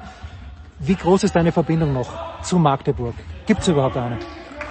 Wie 0.80 0.96
groß 0.96 1.24
ist 1.24 1.36
deine 1.36 1.52
Verbindung 1.52 1.94
noch 1.94 2.42
zu 2.42 2.58
Magdeburg? 2.58 3.16
Gibt 3.46 3.62
es 3.62 3.68
überhaupt 3.68 3.98
eine? 3.98 4.18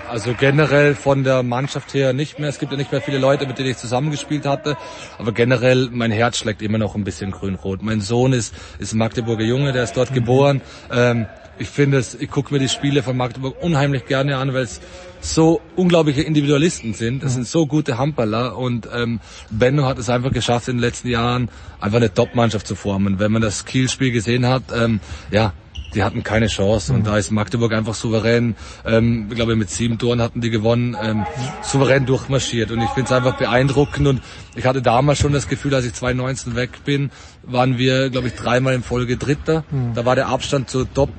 Also 0.08 0.32
generell 0.32 0.94
von 0.94 1.22
der 1.22 1.42
Mannschaft 1.42 1.92
her 1.92 2.14
nicht 2.14 2.38
mehr. 2.38 2.48
Es 2.48 2.58
gibt 2.58 2.72
ja 2.72 2.78
nicht 2.78 2.90
mehr 2.90 3.02
viele 3.02 3.18
Leute, 3.18 3.46
mit 3.46 3.58
denen 3.58 3.70
ich 3.70 3.76
zusammengespielt 3.76 4.46
hatte. 4.46 4.76
Aber 5.18 5.32
generell, 5.32 5.90
mein 5.92 6.10
Herz 6.10 6.38
schlägt 6.38 6.62
immer 6.62 6.78
noch 6.78 6.94
ein 6.94 7.04
bisschen 7.04 7.30
grün-rot. 7.30 7.82
Mein 7.82 8.00
Sohn 8.00 8.32
ist, 8.32 8.54
ist 8.78 8.94
Magdeburger 8.94 9.44
Junge, 9.44 9.72
der 9.72 9.82
ist 9.82 9.96
dort 9.96 10.14
geboren. 10.14 10.62
Ähm, 10.90 11.26
ich 11.58 11.68
finde 11.68 11.98
es, 11.98 12.14
ich 12.14 12.30
gucke 12.30 12.52
mir 12.52 12.60
die 12.60 12.68
Spiele 12.68 13.02
von 13.02 13.16
Magdeburg 13.16 13.62
unheimlich 13.62 14.06
gerne 14.06 14.36
an, 14.36 14.54
weil 14.54 14.64
es 14.64 14.80
so 15.20 15.60
unglaubliche 15.76 16.22
Individualisten 16.22 16.94
sind. 16.94 17.22
Das 17.22 17.32
mhm. 17.32 17.34
sind 17.36 17.48
so 17.48 17.66
gute 17.66 17.98
Handballer 17.98 18.56
und 18.56 18.88
ähm, 18.94 19.20
Benno 19.50 19.84
hat 19.86 19.98
es 19.98 20.08
einfach 20.08 20.32
geschafft 20.32 20.68
in 20.68 20.76
den 20.76 20.82
letzten 20.82 21.08
Jahren 21.08 21.48
einfach 21.80 21.96
eine 21.96 22.12
Top-Mannschaft 22.12 22.66
zu 22.66 22.74
formen. 22.74 23.18
Wenn 23.18 23.32
man 23.32 23.42
das 23.42 23.64
Kiel-Spiel 23.64 24.12
gesehen 24.12 24.46
hat, 24.46 24.64
ähm, 24.74 25.00
ja, 25.30 25.52
die 25.98 26.04
hatten 26.04 26.22
keine 26.22 26.46
Chance. 26.46 26.92
Und 26.92 27.00
mhm. 27.00 27.04
da 27.04 27.18
ist 27.18 27.32
Magdeburg 27.32 27.72
einfach 27.72 27.94
souverän, 27.94 28.54
ähm, 28.86 29.26
ich 29.30 29.34
glaube 29.34 29.56
mit 29.56 29.68
sieben 29.68 29.98
Toren 29.98 30.22
hatten 30.22 30.40
die 30.40 30.50
gewonnen, 30.50 30.96
ähm, 31.02 31.26
souverän 31.60 32.06
durchmarschiert. 32.06 32.70
Und 32.70 32.80
ich 32.80 32.88
finde 32.90 33.06
es 33.06 33.12
einfach 33.12 33.36
beeindruckend. 33.36 34.06
Und 34.06 34.22
ich 34.54 34.64
hatte 34.64 34.80
damals 34.80 35.18
schon 35.18 35.32
das 35.32 35.48
Gefühl, 35.48 35.74
als 35.74 35.84
ich 35.84 35.94
2019 35.94 36.54
weg 36.54 36.84
bin, 36.84 37.10
waren 37.42 37.78
wir, 37.78 38.10
glaube 38.10 38.28
ich, 38.28 38.34
dreimal 38.34 38.74
in 38.74 38.84
Folge 38.84 39.16
Dritter. 39.16 39.64
Mhm. 39.72 39.94
Da 39.94 40.04
war 40.04 40.14
der 40.14 40.28
Abstand 40.28 40.70
zur 40.70 40.92
Top 40.94 41.10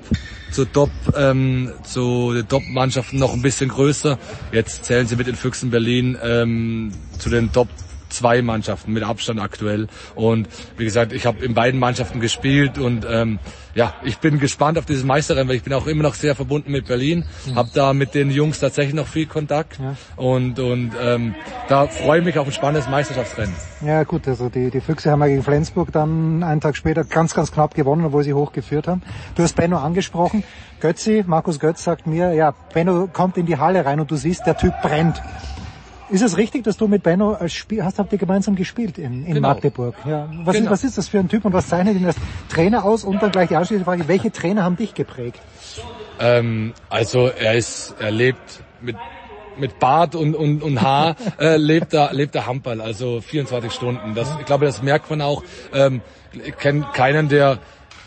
zur 0.51 0.71
Top, 0.71 0.89
ähm, 1.15 1.71
zu 1.83 2.33
den 2.33 2.47
Top-Mannschaften 2.47 3.19
noch 3.19 3.33
ein 3.33 3.41
bisschen 3.43 3.69
größer. 3.69 4.17
Jetzt 4.51 4.85
zählen 4.85 5.05
sie 5.05 5.15
mit 5.15 5.27
den 5.27 5.35
Füchsen 5.35 5.69
Berlin 5.69 6.17
ähm, 6.23 6.91
zu 7.19 7.29
den 7.29 7.51
Top 7.51 7.67
zwei 8.09 8.41
Mannschaften 8.41 8.93
mit 8.93 9.03
Abstand 9.03 9.39
aktuell. 9.39 9.87
Und 10.15 10.49
wie 10.77 10.85
gesagt, 10.85 11.13
ich 11.13 11.25
habe 11.25 11.43
in 11.43 11.53
beiden 11.53 11.79
Mannschaften 11.79 12.19
gespielt 12.19 12.77
und 12.77 13.05
ähm, 13.09 13.39
ja, 13.75 13.93
ich 14.03 14.17
bin 14.19 14.39
gespannt 14.39 14.77
auf 14.77 14.85
dieses 14.85 15.03
Meisterrennen, 15.03 15.47
weil 15.47 15.55
ich 15.55 15.63
bin 15.63 15.73
auch 15.73 15.87
immer 15.87 16.03
noch 16.03 16.15
sehr 16.15 16.35
verbunden 16.35 16.71
mit 16.71 16.87
Berlin, 16.87 17.25
mhm. 17.45 17.55
habe 17.55 17.69
da 17.73 17.93
mit 17.93 18.15
den 18.15 18.31
Jungs 18.31 18.59
tatsächlich 18.59 18.95
noch 18.95 19.07
viel 19.07 19.25
Kontakt 19.25 19.79
ja. 19.79 19.95
und 20.15 20.59
und 20.59 20.91
ähm, 21.01 21.35
da 21.67 21.87
freue 21.87 22.19
ich 22.19 22.25
mich 22.25 22.37
auf 22.37 22.47
ein 22.47 22.53
spannendes 22.53 22.89
Meisterschaftsrennen. 22.89 23.53
Ja 23.85 24.03
gut, 24.03 24.27
also 24.27 24.49
die, 24.49 24.69
die 24.69 24.81
Füchse 24.81 25.11
haben 25.11 25.21
ja 25.21 25.27
gegen 25.27 25.43
Flensburg 25.43 25.91
dann 25.91 26.43
einen 26.43 26.61
Tag 26.61 26.75
später 26.75 27.03
ganz, 27.03 27.33
ganz 27.33 27.51
knapp 27.51 27.75
gewonnen, 27.75 28.05
obwohl 28.05 28.23
sie 28.23 28.33
hochgeführt 28.33 28.87
haben. 28.87 29.01
Du 29.35 29.43
hast 29.43 29.55
Benno 29.55 29.77
angesprochen. 29.77 30.43
Götzi, 30.79 31.23
Markus 31.27 31.59
Götz 31.59 31.83
sagt 31.83 32.07
mir, 32.07 32.33
ja, 32.33 32.53
Benno 32.73 33.07
kommt 33.11 33.37
in 33.37 33.45
die 33.45 33.57
Halle 33.57 33.85
rein 33.85 33.99
und 33.99 34.09
du 34.11 34.15
siehst, 34.15 34.45
der 34.45 34.57
Typ 34.57 34.73
brennt. 34.81 35.21
Ist 36.09 36.21
es 36.21 36.37
richtig, 36.37 36.63
dass 36.63 36.77
du 36.77 36.87
mit 36.87 37.03
Benno 37.03 37.33
als 37.33 37.53
Spiel, 37.53 37.83
hast, 37.83 37.99
habt 37.99 38.11
ihr 38.11 38.17
gemeinsam 38.17 38.55
gespielt 38.55 38.97
in, 38.97 39.25
in 39.25 39.35
genau. 39.35 39.49
Magdeburg? 39.49 39.95
Ja. 40.05 40.27
Was, 40.43 40.55
genau. 40.55 40.65
ist, 40.65 40.71
was 40.71 40.83
ist 40.83 40.97
das 40.97 41.07
für 41.07 41.19
ein 41.19 41.29
Typ 41.29 41.45
und 41.45 41.53
was 41.53 41.67
zeichnet 41.67 41.95
ihn 41.95 42.05
als 42.05 42.15
Trainer 42.49 42.83
aus? 42.83 43.03
Und 43.03 43.21
dann 43.21 43.31
gleich 43.31 43.49
die 43.49 43.55
anschließende 43.55 43.85
Frage, 43.85 44.07
welche 44.07 44.31
Trainer 44.31 44.63
haben 44.63 44.75
dich 44.75 44.95
geprägt? 44.95 45.39
Ähm, 46.19 46.73
also 46.89 47.27
er 47.27 47.55
ist, 47.55 47.95
er 47.99 48.11
lebt 48.11 48.63
mit 48.81 48.95
mit 49.57 49.77
Bart 49.77 50.15
und, 50.15 50.35
und, 50.35 50.63
und 50.63 50.81
Haar 50.81 51.17
äh, 51.37 51.57
lebt 51.57 51.93
er 51.93 52.13
lebt 52.13 52.33
er 52.33 52.47
Handball, 52.47 52.79
also 52.79 53.19
24 53.19 53.73
Stunden. 53.73 54.15
Das, 54.15 54.33
ich 54.39 54.45
glaube, 54.45 54.65
das 54.65 54.81
merkt 54.81 55.09
man 55.09 55.21
auch. 55.21 55.43
Ähm, 55.73 56.01
ich 56.31 56.57
kenne 56.57 56.87
keinen, 56.93 57.27
der 57.27 57.59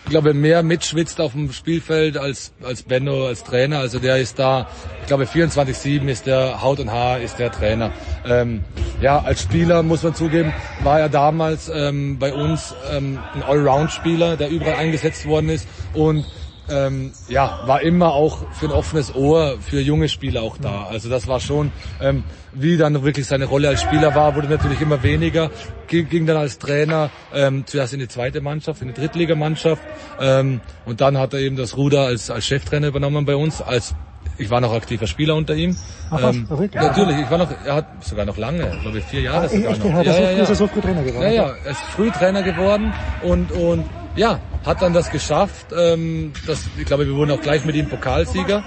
ich 0.05 0.11
glaube, 0.11 0.35
mehr 0.35 0.63
mitschwitzt 0.63 1.21
auf 1.21 1.33
dem 1.33 1.53
Spielfeld 1.53 2.17
als, 2.17 2.53
als 2.63 2.83
Benno 2.83 3.27
als 3.27 3.45
Trainer. 3.45 3.79
Also 3.79 3.99
der 3.99 4.19
ist 4.19 4.39
da, 4.39 4.67
ich 5.01 5.07
glaube, 5.07 5.25
24-7 5.25 6.07
ist 6.09 6.27
der 6.27 6.61
Haut 6.63 6.81
und 6.81 6.91
Haar, 6.91 7.21
ist 7.21 7.39
der 7.39 7.51
Trainer. 7.51 7.93
Ähm, 8.25 8.63
ja, 9.01 9.21
als 9.21 9.43
Spieler 9.43 9.83
muss 9.83 10.03
man 10.03 10.15
zugeben, 10.15 10.53
war 10.83 11.01
er 11.01 11.09
damals 11.09 11.71
ähm, 11.73 12.19
bei 12.19 12.33
uns 12.33 12.75
ähm, 12.91 13.19
ein 13.35 13.43
Allround-Spieler, 13.43 14.37
der 14.37 14.51
überall 14.51 14.77
eingesetzt 14.77 15.27
worden 15.27 15.49
ist 15.49 15.67
und 15.95 16.25
ähm, 16.69 17.13
ja, 17.29 17.61
war 17.67 17.83
immer 17.83 18.13
auch 18.13 18.51
für 18.53 18.67
ein 18.67 18.73
offenes 18.73 19.15
Ohr 19.15 19.59
für 19.61 19.81
junge 19.81 20.09
Spieler 20.09 20.43
auch 20.43 20.57
da. 20.59 20.85
Also 20.85 21.09
das 21.09 21.27
war 21.27 21.41
schon, 21.41 21.73
ähm, 22.01 22.25
wie 22.53 22.77
dann 22.77 23.03
wirklich 23.03 23.27
seine 23.27 23.47
Rolle 23.47 23.69
als 23.69 23.83
Spieler 23.83 24.15
war, 24.15 24.37
wurde 24.37 24.49
natürlich 24.49 24.81
immer 24.81 25.03
weniger. 25.03 25.51
Ging, 25.89 26.09
ging 26.09 26.27
dann 26.27 26.37
als 26.37 26.59
Trainer 26.59 27.11
ähm, 27.35 27.67
zuerst 27.67 27.93
in 27.93 28.01
die 28.01 28.09
zweite 28.09 28.41
Mannschaft, 28.41 28.81
in 28.81 28.89
die 28.89 28.95
Drittligamannschaft 28.95 29.83
ähm, 30.21 30.61
und 30.87 31.01
dann 31.01 31.19
hat 31.19 31.35
er 31.35 31.41
eben 31.41 31.57
das 31.57 31.77
Ruder 31.77 32.03
als, 32.03 32.31
als 32.31 32.47
Cheftrainer 32.47 32.89
übernommen 32.89 33.25
bei 33.25 33.37
uns, 33.37 33.61
als 33.61 33.95
ich 34.39 34.49
war 34.51 34.61
noch 34.61 34.73
aktiver 34.73 35.07
Spieler 35.07 35.37
unter 35.37 35.55
ihm. 35.55 35.77
Ach, 36.11 36.33
ähm, 36.33 36.47
natürlich, 36.75 37.19
ich 37.19 37.31
war 37.31 37.39
noch, 37.39 37.51
er 37.65 37.75
hat 37.75 38.05
sogar 38.05 38.25
noch 38.25 38.37
lange, 38.37 38.79
glaube 38.83 38.99
ich, 38.99 39.05
vier 39.05 39.21
Jahre 39.21 39.47
ah, 39.47 39.49
sogar 39.49 39.71
echt, 39.73 39.85
noch. 39.85 40.05
Ja, 40.05 40.13
ja, 40.13 40.31
ja. 40.31 40.43
Ist 40.43 40.49
er 40.49 40.55
so 40.55 40.67
früh 40.67 40.81
Trainer 40.81 41.03
geworden? 41.03 41.25
Ja, 41.25 41.31
ja, 41.31 41.55
er 41.65 41.71
ist 41.71 41.81
früh 41.81 42.11
Trainer 42.11 42.43
geworden 42.43 42.93
und, 43.23 43.53
und 43.53 43.85
ja, 44.17 44.41
hat 44.65 44.83
dann 44.83 44.93
das 44.93 45.11
geschafft. 45.11 45.67
Ähm, 45.77 46.33
das, 46.47 46.65
ich 46.79 46.85
glaube, 46.85 47.07
wir 47.07 47.15
wurden 47.15 47.31
auch 47.31 47.41
gleich 47.41 47.65
mit 47.65 47.75
ihm 47.75 47.89
Pokalsieger. 47.89 48.63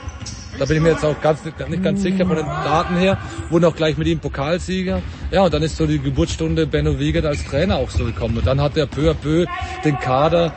Da 0.58 0.66
bin 0.66 0.78
ich 0.78 0.84
mir 0.84 0.90
jetzt 0.90 1.04
auch 1.04 1.20
ganz, 1.20 1.40
nicht 1.44 1.84
ganz 1.84 2.02
sicher 2.02 2.26
von 2.26 2.38
den 2.38 2.46
Daten 2.46 2.96
her. 2.96 3.18
Wurden 3.50 3.66
auch 3.66 3.76
gleich 3.76 3.98
mit 3.98 4.08
ihm 4.08 4.20
Pokalsieger. 4.20 5.02
Ja, 5.32 5.44
und 5.44 5.54
dann 5.54 5.64
ist 5.64 5.76
so 5.76 5.86
die 5.86 6.00
Geburtsstunde 6.00 6.66
Benno 6.66 6.98
Wiegert 6.98 7.26
als 7.26 7.44
Trainer 7.44 7.78
auch 7.78 7.90
so 7.90 8.06
gekommen. 8.06 8.38
Und 8.38 8.48
dann 8.48 8.62
hat 8.62 8.78
er 8.78 8.86
peu 8.86 9.12
à 9.12 9.14
peu 9.14 9.46
den 9.84 10.00
Kader 10.00 10.54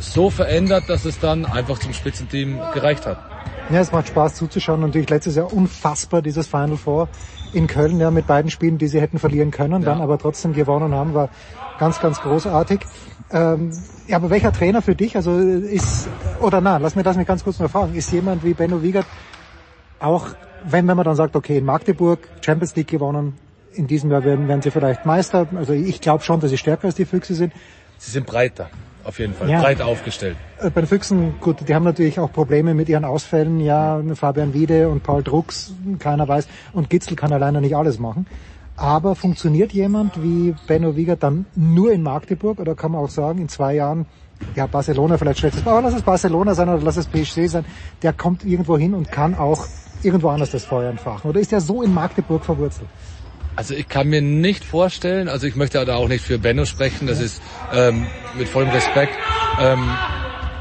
so 0.00 0.30
verändert, 0.30 0.84
dass 0.88 1.04
es 1.04 1.20
dann 1.20 1.44
einfach 1.44 1.78
zum 1.78 1.92
Spitzenteam 1.92 2.58
gereicht 2.74 3.06
hat. 3.06 3.18
Ja, 3.70 3.78
es 3.78 3.92
macht 3.92 4.08
Spaß 4.08 4.34
zuzuschauen. 4.34 4.80
Natürlich 4.80 5.10
letztes 5.10 5.36
Jahr 5.36 5.52
unfassbar 5.52 6.22
dieses 6.22 6.48
Final 6.48 6.76
Four 6.76 7.08
in 7.52 7.68
Köln, 7.68 8.00
ja, 8.00 8.10
mit 8.10 8.26
beiden 8.26 8.50
Spielen, 8.50 8.78
die 8.78 8.88
sie 8.88 9.00
hätten 9.00 9.18
verlieren 9.18 9.50
können, 9.52 9.82
ja. 9.82 9.90
dann 9.90 10.00
aber 10.00 10.18
trotzdem 10.18 10.52
gewonnen 10.52 10.94
haben, 10.94 11.14
war 11.14 11.30
ganz, 11.80 11.98
ganz 11.98 12.20
großartig. 12.20 12.80
Ähm, 13.32 13.72
ja, 14.06 14.16
aber 14.16 14.30
welcher 14.30 14.52
Trainer 14.52 14.82
für 14.82 14.94
dich, 14.94 15.16
also 15.16 15.36
ist, 15.38 16.08
oder 16.40 16.60
na, 16.60 16.76
lass 16.76 16.94
mir 16.94 17.02
das 17.02 17.16
mir 17.16 17.24
ganz 17.24 17.42
kurz 17.42 17.58
noch 17.58 17.70
fragen, 17.70 17.94
ist 17.94 18.12
jemand 18.12 18.44
wie 18.44 18.54
Benno 18.54 18.82
Wiegert 18.82 19.06
auch, 19.98 20.28
wenn, 20.64 20.86
wenn 20.86 20.96
man 20.96 21.04
dann 21.04 21.16
sagt, 21.16 21.36
okay, 21.36 21.58
in 21.58 21.64
Magdeburg 21.64 22.20
Champions 22.42 22.76
League 22.76 22.88
gewonnen, 22.88 23.36
in 23.72 23.86
diesem 23.86 24.10
Jahr 24.10 24.24
werden, 24.24 24.46
werden 24.48 24.62
sie 24.62 24.70
vielleicht 24.70 25.06
Meister, 25.06 25.46
also 25.56 25.72
ich 25.72 26.00
glaube 26.00 26.22
schon, 26.22 26.40
dass 26.40 26.50
sie 26.50 26.58
stärker 26.58 26.84
als 26.84 26.96
die 26.96 27.04
Füchse 27.04 27.34
sind. 27.34 27.52
Sie 27.98 28.10
sind 28.10 28.26
breiter, 28.26 28.68
auf 29.04 29.18
jeden 29.18 29.32
Fall, 29.32 29.48
ja. 29.48 29.60
breit 29.60 29.80
aufgestellt. 29.80 30.36
Äh, 30.58 30.70
bei 30.70 30.82
den 30.82 30.88
Füchsen, 30.88 31.34
gut, 31.40 31.66
die 31.66 31.74
haben 31.74 31.84
natürlich 31.84 32.18
auch 32.18 32.32
Probleme 32.32 32.74
mit 32.74 32.88
ihren 32.88 33.04
Ausfällen, 33.04 33.60
ja, 33.60 34.02
Fabian 34.14 34.52
Wiede 34.52 34.88
und 34.88 35.02
Paul 35.02 35.22
Drucks, 35.22 35.72
keiner 35.98 36.28
weiß, 36.28 36.46
und 36.72 36.90
Gitzel 36.90 37.16
kann 37.16 37.32
alleine 37.32 37.60
nicht 37.60 37.76
alles 37.76 37.98
machen. 37.98 38.26
Aber 38.80 39.14
funktioniert 39.14 39.72
jemand 39.74 40.22
wie 40.22 40.54
Benno 40.66 40.96
Wieger 40.96 41.16
dann 41.16 41.44
nur 41.54 41.92
in 41.92 42.02
Magdeburg 42.02 42.58
oder 42.58 42.74
kann 42.74 42.92
man 42.92 43.02
auch 43.02 43.10
sagen, 43.10 43.38
in 43.38 43.48
zwei 43.50 43.74
Jahren, 43.74 44.06
ja, 44.56 44.66
Barcelona 44.66 45.18
vielleicht 45.18 45.40
schlecht, 45.40 45.66
aber 45.66 45.82
lass 45.82 45.92
es 45.92 46.02
Barcelona 46.02 46.54
sein 46.54 46.70
oder 46.70 46.82
lass 46.82 46.96
es 46.96 47.06
PSG 47.06 47.46
sein, 47.46 47.66
der 48.02 48.14
kommt 48.14 48.42
irgendwo 48.42 48.78
hin 48.78 48.94
und 48.94 49.12
kann 49.12 49.34
auch 49.34 49.66
irgendwo 50.02 50.30
anders 50.30 50.50
das 50.50 50.64
Feuer 50.64 50.88
entfachen? 50.88 51.28
Oder 51.28 51.40
ist 51.40 51.52
der 51.52 51.60
so 51.60 51.82
in 51.82 51.92
Magdeburg 51.92 52.42
verwurzelt? 52.42 52.88
Also 53.54 53.74
ich 53.74 53.86
kann 53.86 54.08
mir 54.08 54.22
nicht 54.22 54.64
vorstellen, 54.64 55.28
also 55.28 55.46
ich 55.46 55.56
möchte 55.56 55.84
da 55.84 55.96
auch 55.96 56.08
nicht 56.08 56.24
für 56.24 56.38
Benno 56.38 56.64
sprechen, 56.64 57.06
das 57.06 57.20
ist 57.20 57.42
ähm, 57.70 58.06
mit 58.32 58.48
vollem 58.48 58.70
Respekt. 58.70 59.18
Ähm, 59.58 59.98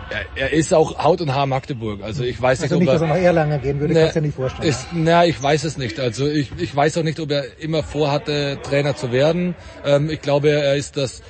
er, 0.09 0.25
er 0.35 0.53
ist 0.53 0.73
auch 0.73 1.03
Haut 1.03 1.21
und 1.21 1.33
Haar 1.33 1.45
Magdeburg. 1.45 2.01
Also 2.01 2.23
ich 2.23 2.41
weiß 2.41 2.61
also 2.63 2.75
nicht, 2.75 2.81
nicht, 2.81 2.89
ob 2.89 2.95
er, 2.95 2.99
dass 2.99 3.09
er 3.09 3.15
nach 3.15 3.23
Erlangen 3.23 3.61
gehen 3.61 3.79
würde, 3.79 3.93
ne, 3.93 4.01
kannst 4.01 4.15
du 4.15 4.19
ja 4.19 4.25
nicht 4.25 4.35
vorstellen. 4.35 4.67
Ist, 4.67 4.87
na, 4.91 5.25
ich 5.25 5.41
weiß 5.41 5.63
es 5.63 5.77
nicht. 5.77 5.99
Also 5.99 6.27
ich, 6.27 6.51
ich 6.57 6.75
weiß 6.75 6.97
auch 6.97 7.03
nicht, 7.03 7.19
ob 7.19 7.31
er 7.31 7.45
immer 7.59 7.83
vorhatte, 7.83 8.59
Trainer 8.63 8.95
zu 8.95 9.11
werden. 9.11 9.55
Ähm, 9.85 10.09
ich 10.09 10.21
glaube, 10.21 10.49
er 10.49 10.75
ist 10.75 10.97
das 10.97 11.21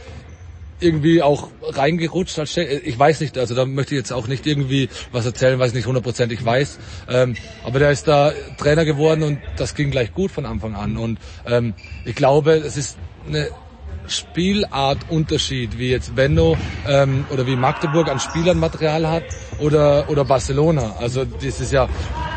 irgendwie 0.80 1.22
auch 1.22 1.49
reingerutscht. 1.61 2.38
Ich 2.57 2.97
weiß 2.97 3.19
nicht, 3.22 3.38
also 3.38 3.53
da 3.53 3.65
möchte 3.65 3.95
ich 3.95 3.99
jetzt 3.99 4.14
auch 4.14 4.27
nicht 4.27 4.47
irgendwie 4.47 4.89
was 5.11 5.26
erzählen, 5.26 5.60
was 5.60 5.69
ich 5.69 5.76
nicht 5.76 5.88
hundertprozentig 5.88 6.43
weiß. 6.43 6.80
Ähm, 7.10 7.35
aber 7.64 7.80
der 7.80 7.91
ist 7.91 8.07
da 8.07 8.31
Trainer 8.57 8.85
geworden 8.85 9.23
und 9.23 9.39
das 9.57 9.76
ging 9.76 9.91
gleich 9.91 10.14
gut 10.14 10.31
von 10.31 10.45
Anfang 10.45 10.76
an. 10.76 10.97
Und 10.97 11.19
ähm, 11.45 11.73
ich 12.06 12.15
glaube, 12.15 12.53
es 12.53 12.77
ist 12.77 12.97
eine 13.27 13.49
Spielartunterschied, 14.11 15.77
wie 15.77 15.91
jetzt 15.91 16.15
Benno 16.15 16.57
ähm, 16.88 17.26
oder 17.31 17.45
wie 17.48 17.56
Magdeburg 17.56 18.10
an 18.10 18.19
Spielernmaterial 18.19 19.07
hat 19.07 19.23
oder 19.60 20.10
oder 20.10 20.26
Barcelona. 20.26 20.95
Also 20.99 21.26
das 21.26 21.60
ist 21.60 21.72
ja 21.72 21.88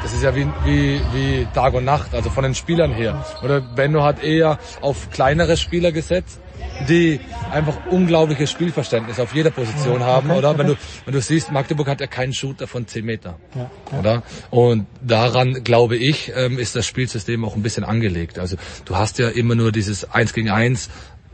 das 0.03 0.12
ist 0.12 0.23
ja 0.23 0.35
wie, 0.35 0.47
wie, 0.65 1.01
wie 1.12 1.47
Tag 1.55 1.74
und 1.74 1.85
Nacht, 1.85 2.12
also 2.12 2.28
von 2.28 2.43
den 2.43 2.57
Spielern 2.57 2.93
her. 2.93 3.24
Oder 3.44 3.61
Benno 3.61 4.03
hat 4.03 4.23
eher 4.23 4.59
auf 4.81 5.11
kleinere 5.11 5.57
Spieler 5.57 5.93
gesetzt 5.93 6.40
die 6.89 7.20
einfach 7.51 7.86
unglaubliches 7.86 8.51
Spielverständnis 8.51 9.20
auf 9.20 9.35
jeder 9.35 9.51
Position 9.51 10.01
Ja, 10.01 10.07
haben, 10.07 10.31
okay, 10.31 10.39
oder? 10.39 10.59
Wenn 10.59 10.70
okay. 10.70 10.78
du, 10.81 11.07
wenn 11.07 11.15
du 11.15 11.20
siehst, 11.20 11.53
Magdeburg 11.53 11.89
hat 11.89 12.01
ja 12.01 12.07
keinen 12.07 12.32
Shooter 12.32 12.66
von 12.66 12.86
10 12.86 13.05
Meter. 13.05 13.39
Ja, 13.55 13.70
ja. 13.93 13.99
Oder? 13.99 14.23
Und 14.51 14.86
daran, 15.01 15.65
glaube 15.65 15.97
ich, 15.97 16.32
ähm, 16.35 16.59
ist 16.59 16.74
das 16.74 16.86
Spielsystem 16.86 17.44
auch 17.44 17.55
ein 17.55 17.62
bisschen 17.62 17.85
angelegt. 17.85 18.39
Also 18.39 18.57
du 18.85 18.97
hast 18.97 19.19
ja 19.19 19.28
immer 19.28 19.55
nur 19.55 19.73
dieses 19.73 20.11
Eins 20.11 20.32
gegen 20.32 20.51
Eins, 20.51 20.89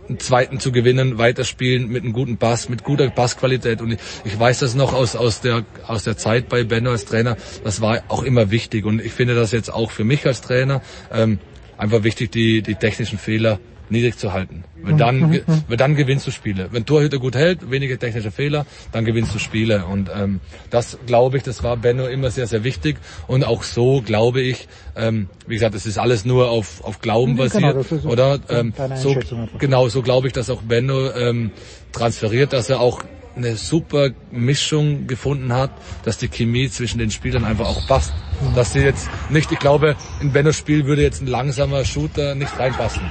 einen 0.08 0.18
zweiten 0.18 0.60
zu 0.60 0.72
gewinnen, 0.72 1.18
weiterspielen 1.18 1.88
mit 1.88 2.04
einem 2.04 2.12
guten 2.12 2.36
Pass, 2.36 2.68
mit 2.68 2.84
guter 2.84 3.08
Passqualität. 3.10 3.80
Und 3.80 3.98
ich, 4.24 4.38
weiß 4.38 4.60
das 4.60 4.74
noch 4.74 4.92
aus, 4.92 5.16
aus, 5.16 5.40
der, 5.40 5.64
aus 5.86 6.04
der 6.04 6.16
Zeit 6.16 6.48
bei 6.48 6.64
Benno 6.64 6.90
als 6.90 7.04
Trainer, 7.04 7.36
das 7.64 7.80
war 7.80 8.02
auch 8.08 8.22
immer 8.22 8.50
wichtig. 8.50 8.84
Und 8.84 9.04
ich 9.04 9.12
finde 9.12 9.34
das 9.34 9.52
jetzt 9.52 9.72
auch 9.72 9.90
für 9.90 10.04
mich 10.04 10.26
als 10.26 10.40
Trainer 10.40 10.82
ähm, 11.12 11.38
einfach 11.76 12.04
wichtig, 12.04 12.32
die, 12.32 12.62
die 12.62 12.74
technischen 12.74 13.18
Fehler 13.18 13.58
niedrig 13.90 14.16
zu 14.18 14.32
halten. 14.32 14.64
Wenn 14.82 14.96
dann, 14.96 15.30
ge- 15.32 15.42
weil 15.66 15.76
dann 15.76 15.96
gewinnst 15.96 16.26
du 16.26 16.30
Spiele. 16.30 16.68
Wenn 16.70 16.86
Torhüter 16.86 17.18
gut 17.18 17.34
hält, 17.34 17.70
wenige 17.70 17.98
technische 17.98 18.30
Fehler, 18.30 18.64
dann 18.92 19.04
gewinnst 19.04 19.34
du 19.34 19.38
Spiele. 19.38 19.84
Und 19.86 20.08
ähm, 20.14 20.40
das 20.70 20.98
glaube 21.06 21.36
ich, 21.36 21.42
das 21.42 21.62
war 21.62 21.76
Benno 21.76 22.06
immer 22.06 22.30
sehr, 22.30 22.46
sehr 22.46 22.64
wichtig. 22.64 22.98
Und 23.26 23.44
auch 23.44 23.62
so 23.64 24.00
glaube 24.02 24.40
ich, 24.40 24.68
ähm, 24.96 25.28
wie 25.46 25.54
gesagt, 25.54 25.74
es 25.74 25.84
ist 25.86 25.98
alles 25.98 26.24
nur 26.24 26.50
auf, 26.50 26.82
auf 26.84 27.00
Glauben 27.00 27.36
Genau, 27.36 27.44
basiert, 27.74 27.86
so 28.02 28.08
oder? 28.08 28.38
Ähm, 28.48 28.72
so, 28.96 29.14
genau, 29.58 29.88
so 29.88 30.02
glaube 30.02 30.26
ich, 30.28 30.32
dass 30.32 30.48
auch 30.50 30.62
Benno 30.62 31.10
ähm, 31.12 31.50
transferiert, 31.92 32.52
dass 32.52 32.68
er 32.70 32.80
auch 32.80 33.02
eine 33.36 33.56
super 33.56 34.10
Mischung 34.30 35.06
gefunden 35.06 35.52
hat, 35.52 35.70
dass 36.02 36.18
die 36.18 36.28
Chemie 36.28 36.68
zwischen 36.70 36.98
den 36.98 37.10
Spielern 37.10 37.44
einfach 37.44 37.66
auch 37.66 37.86
passt. 37.86 38.12
Dass 38.54 38.72
sie 38.72 38.80
jetzt 38.80 39.08
nicht, 39.30 39.50
ich 39.50 39.58
glaube, 39.58 39.96
in 40.20 40.32
Bennos 40.32 40.56
Spiel 40.56 40.86
würde 40.86 41.02
jetzt 41.02 41.20
ein 41.20 41.26
langsamer 41.26 41.84
Shooter 41.84 42.34
nicht 42.36 42.56
reinpassen. 42.58 43.08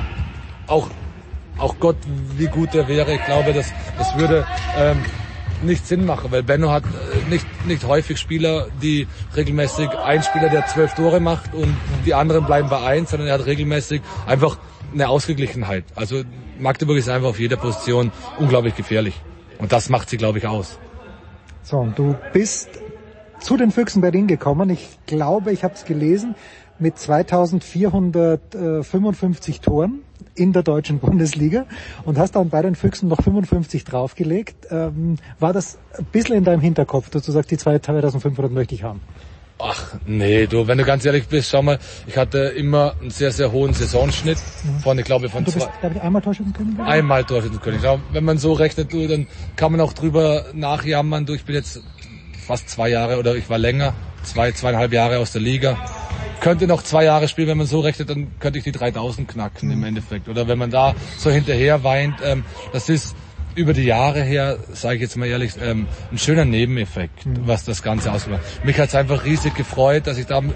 Auch, 0.68 0.90
auch 1.58 1.76
Gott, 1.80 1.98
wie 2.38 2.48
gut 2.48 2.76
er 2.76 2.88
wäre, 2.88 3.14
ich 3.14 3.26
glaube, 3.26 3.54
das, 3.54 3.72
das 3.98 4.18
würde 4.18 4.46
ähm, 4.78 4.98
nicht 5.64 5.88
Sinn 5.88 6.06
machen, 6.06 6.32
weil 6.32 6.44
Benno 6.44 6.72
hat 6.72 6.84
äh, 6.84 7.30
nicht, 7.30 7.46
nicht 7.66 7.86
häufig 7.86 8.20
Spieler, 8.20 8.68
die 8.82 9.08
regelmäßig 9.36 9.90
ein 9.90 10.24
Spieler, 10.24 10.50
der 10.50 10.66
zwölf 10.68 10.94
Tore 10.94 11.20
macht 11.20 11.54
und 11.54 11.76
die 12.06 12.14
anderen 12.14 12.46
bleiben 12.46 12.70
bei 12.70 12.82
eins, 12.82 13.10
sondern 13.12 13.28
er 13.28 13.34
hat 13.36 13.46
regelmäßig 13.46 14.02
einfach 14.26 14.58
eine 14.94 15.10
Ausgeglichenheit. 15.10 15.84
Also 15.96 16.24
Magdeburg 16.60 16.98
ist 16.98 17.10
einfach 17.10 17.28
auf 17.30 17.40
jeder 17.40 17.58
Position 17.58 18.12
unglaublich 18.38 18.76
gefährlich. 18.76 19.20
Und 19.58 19.72
das 19.72 19.90
macht 19.90 20.10
sie, 20.10 20.18
glaube 20.18 20.38
ich, 20.38 20.46
aus. 20.48 20.78
So, 21.64 21.80
und 21.80 22.00
du 22.00 22.16
bist 22.34 22.70
zu 23.40 23.58
den 23.58 23.72
Füchsen 23.72 24.02
Berlin 24.02 24.28
gekommen. 24.28 24.70
Ich 24.70 25.00
glaube, 25.06 25.52
ich 25.52 25.64
habe 25.64 25.74
es 25.74 25.86
gelesen, 25.86 26.36
mit 26.80 27.00
2455 27.00 29.62
Toren 29.62 30.02
in 30.38 30.54
der 30.54 30.64
deutschen 30.64 31.00
Bundesliga 31.00 31.66
und 32.06 32.18
hast 32.18 32.36
dann 32.36 32.50
bei 32.50 32.62
den 32.62 32.76
Füchsen 32.76 33.10
noch 33.10 33.22
55 33.22 33.84
draufgelegt. 33.84 34.68
Ähm, 34.70 35.18
war 35.40 35.54
das 35.54 35.78
ein 35.98 36.06
bisschen 36.06 36.36
in 36.36 36.44
deinem 36.44 36.62
Hinterkopf, 36.62 37.10
dass 37.10 37.24
du 37.24 37.32
sagst, 37.32 37.52
die 37.52 37.58
2500 37.58 38.52
möchte 38.52 38.76
ich 38.76 38.84
haben? 38.84 39.02
Ach, 39.60 39.96
nee, 40.06 40.46
du, 40.46 40.68
wenn 40.68 40.78
du 40.78 40.84
ganz 40.84 41.04
ehrlich 41.04 41.28
bist, 41.28 41.50
schau 41.50 41.64
mal, 41.64 41.80
ich 42.06 42.16
hatte 42.16 42.38
immer 42.38 42.94
einen 43.02 43.10
sehr, 43.10 43.32
sehr 43.32 43.52
hohen 43.52 43.74
Saisonschnitt 43.74 44.38
von, 44.84 45.00
ich 45.00 45.06
glaube, 45.06 45.30
von 45.30 45.46
Du 45.46 45.52
bist, 45.52 45.66
zwei, 45.66 45.80
glaube 45.80 45.96
ich, 45.96 46.02
einmal 46.02 46.22
Torschützenkönig 46.22 46.80
einmal 46.80 47.24
Torschützenkönig. 47.24 47.82
Ja, 47.82 47.98
Wenn 48.12 48.24
man 48.24 48.38
so 48.38 48.54
rechnet, 48.54 48.94
du, 48.94 49.08
dann 49.08 49.26
kann 49.56 49.72
man 49.72 49.82
auch 49.82 49.94
drüber 49.94 50.46
nachjammern. 50.54 51.26
Du, 51.26 51.34
ich 51.34 51.44
bin 51.44 51.56
jetzt 51.56 51.82
fast 52.46 52.70
zwei 52.70 52.90
Jahre 52.90 53.18
oder 53.18 53.36
ich 53.36 53.50
war 53.50 53.58
länger, 53.58 53.96
zwei, 54.28 54.52
zweieinhalb 54.52 54.94
Jahre 54.94 55.20
aus 55.20 55.32
der 55.32 55.42
Liga. 55.42 55.78
Könnte 56.40 56.68
noch 56.68 56.84
zwei 56.84 57.04
Jahre 57.04 57.28
spielen, 57.28 57.48
wenn 57.48 57.58
man 57.58 57.68
so 57.68 57.80
rechnet, 57.80 58.10
dann 58.10 58.40
könnte 58.40 58.60
ich 58.60 58.64
die 58.64 58.72
3000 58.72 59.28
knacken 59.28 59.72
im 59.72 59.84
Endeffekt. 59.84 60.30
Oder 60.30 60.48
wenn 60.48 60.58
man 60.58 60.70
da 60.70 60.94
so 61.18 61.32
hinterher 61.32 61.84
weint, 61.84 62.16
ähm, 62.24 62.46
das 62.74 62.90
ist 62.90 63.16
über 63.58 63.74
die 63.74 63.84
Jahre 63.84 64.22
her, 64.22 64.60
sage 64.72 64.96
ich 64.96 65.02
jetzt 65.02 65.18
mal 65.18 65.26
ehrlich, 65.26 65.54
ähm, 65.60 65.88
ein 66.12 66.20
schöner 66.20 66.46
Nebeneffekt, 66.46 67.24
was 67.26 67.66
das 67.66 67.82
Ganze 67.82 68.12
ausmacht. 68.12 68.42
Mich 68.64 68.80
hat 68.80 68.90
es 68.90 68.96
einfach 68.96 69.26
riesig 69.26 69.56
gefreut, 69.56 70.06
dass 70.06 70.20
ich 70.20 70.28
da 70.28 70.38
ähm, 70.38 70.54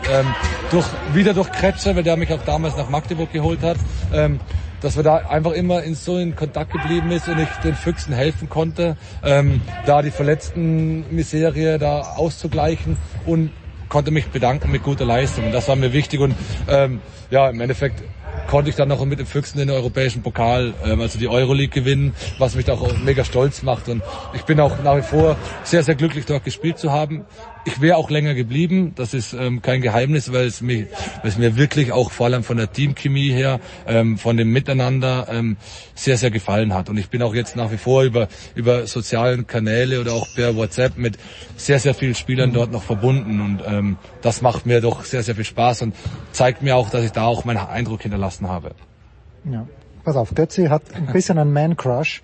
durch, 0.69 0.85
wieder 1.13 1.33
durch 1.33 1.51
Kretscher, 1.51 1.95
weil 1.95 2.03
der 2.03 2.15
mich 2.15 2.31
auch 2.31 2.43
damals 2.45 2.77
nach 2.77 2.89
Magdeburg 2.89 3.33
geholt 3.33 3.63
hat, 3.63 3.77
ähm, 4.13 4.39
dass 4.81 4.95
wir 4.95 5.03
da 5.03 5.17
einfach 5.17 5.51
immer 5.51 5.83
in 5.83 5.95
so 5.95 6.17
in 6.17 6.35
Kontakt 6.35 6.71
geblieben 6.71 7.11
ist 7.11 7.27
und 7.27 7.39
ich 7.39 7.49
den 7.63 7.75
Füchsen 7.75 8.13
helfen 8.13 8.49
konnte, 8.49 8.97
ähm, 9.23 9.61
da 9.85 10.01
die 10.01 10.11
verletzten 10.11 11.05
Miserie 11.13 11.79
da 11.79 12.01
auszugleichen 12.01 12.97
und 13.25 13.51
konnte 13.91 14.09
mich 14.09 14.27
bedanken 14.27 14.71
mit 14.71 14.83
guter 14.83 15.05
Leistung. 15.05 15.45
Und 15.45 15.51
das 15.51 15.67
war 15.67 15.75
mir 15.75 15.93
wichtig 15.93 16.19
und 16.19 16.33
ähm, 16.67 17.01
ja, 17.29 17.49
im 17.49 17.59
Endeffekt 17.59 18.01
konnte 18.47 18.69
ich 18.69 18.75
dann 18.75 18.87
noch 18.87 19.03
mit 19.05 19.19
den 19.19 19.25
Füchsen 19.25 19.59
den 19.59 19.69
europäischen 19.69 20.23
Pokal, 20.23 20.73
ähm, 20.83 21.01
also 21.01 21.19
die 21.19 21.27
Euroleague 21.27 21.81
gewinnen, 21.81 22.13
was 22.39 22.55
mich 22.55 22.69
auch 22.71 22.97
mega 23.03 23.23
stolz 23.23 23.61
macht. 23.61 23.89
Und 23.89 24.01
ich 24.33 24.45
bin 24.45 24.59
auch 24.59 24.79
nach 24.79 24.97
wie 24.97 25.01
vor 25.01 25.37
sehr, 25.63 25.83
sehr 25.83 25.95
glücklich, 25.95 26.25
dort 26.25 26.43
gespielt 26.43 26.79
zu 26.79 26.91
haben. 26.91 27.25
Ich 27.63 27.79
wäre 27.79 27.97
auch 27.97 28.09
länger 28.09 28.33
geblieben, 28.33 28.93
das 28.95 29.13
ist 29.13 29.33
ähm, 29.33 29.61
kein 29.61 29.81
Geheimnis, 29.81 30.33
weil 30.33 30.45
es, 30.47 30.61
mich, 30.61 30.87
weil 31.21 31.29
es 31.29 31.37
mir 31.37 31.57
wirklich 31.57 31.91
auch 31.91 32.09
vor 32.09 32.25
allem 32.25 32.43
von 32.43 32.57
der 32.57 32.71
Teamchemie 32.71 33.31
her, 33.31 33.59
ähm, 33.85 34.17
von 34.17 34.35
dem 34.35 34.51
Miteinander 34.51 35.27
ähm, 35.29 35.57
sehr, 35.93 36.17
sehr 36.17 36.31
gefallen 36.31 36.73
hat. 36.73 36.89
Und 36.89 36.97
ich 36.97 37.09
bin 37.09 37.21
auch 37.21 37.35
jetzt 37.35 37.55
nach 37.55 37.71
wie 37.71 37.77
vor 37.77 38.01
über, 38.03 38.29
über 38.55 38.87
sozialen 38.87 39.45
Kanäle 39.45 40.01
oder 40.01 40.13
auch 40.13 40.27
per 40.35 40.55
WhatsApp 40.55 40.97
mit 40.97 41.19
sehr, 41.55 41.79
sehr 41.79 41.93
vielen 41.93 42.15
Spielern 42.15 42.51
dort 42.51 42.71
noch 42.71 42.81
verbunden. 42.81 43.39
Und 43.39 43.61
ähm, 43.67 43.97
das 44.23 44.41
macht 44.41 44.65
mir 44.65 44.81
doch 44.81 45.03
sehr, 45.03 45.21
sehr 45.21 45.35
viel 45.35 45.45
Spaß 45.45 45.83
und 45.83 45.95
zeigt 46.31 46.63
mir 46.63 46.75
auch, 46.75 46.89
dass 46.89 47.03
ich 47.03 47.11
da 47.11 47.25
auch 47.25 47.45
meinen 47.45 47.59
Eindruck 47.59 48.01
hinterlassen 48.01 48.47
habe. 48.47 48.73
Ja. 49.43 49.67
Pass 50.03 50.15
auf, 50.15 50.33
Götzi 50.33 50.65
hat 50.65 50.81
ein 50.95 51.05
bisschen 51.13 51.37
einen 51.37 51.53
Man-Crush. 51.53 52.23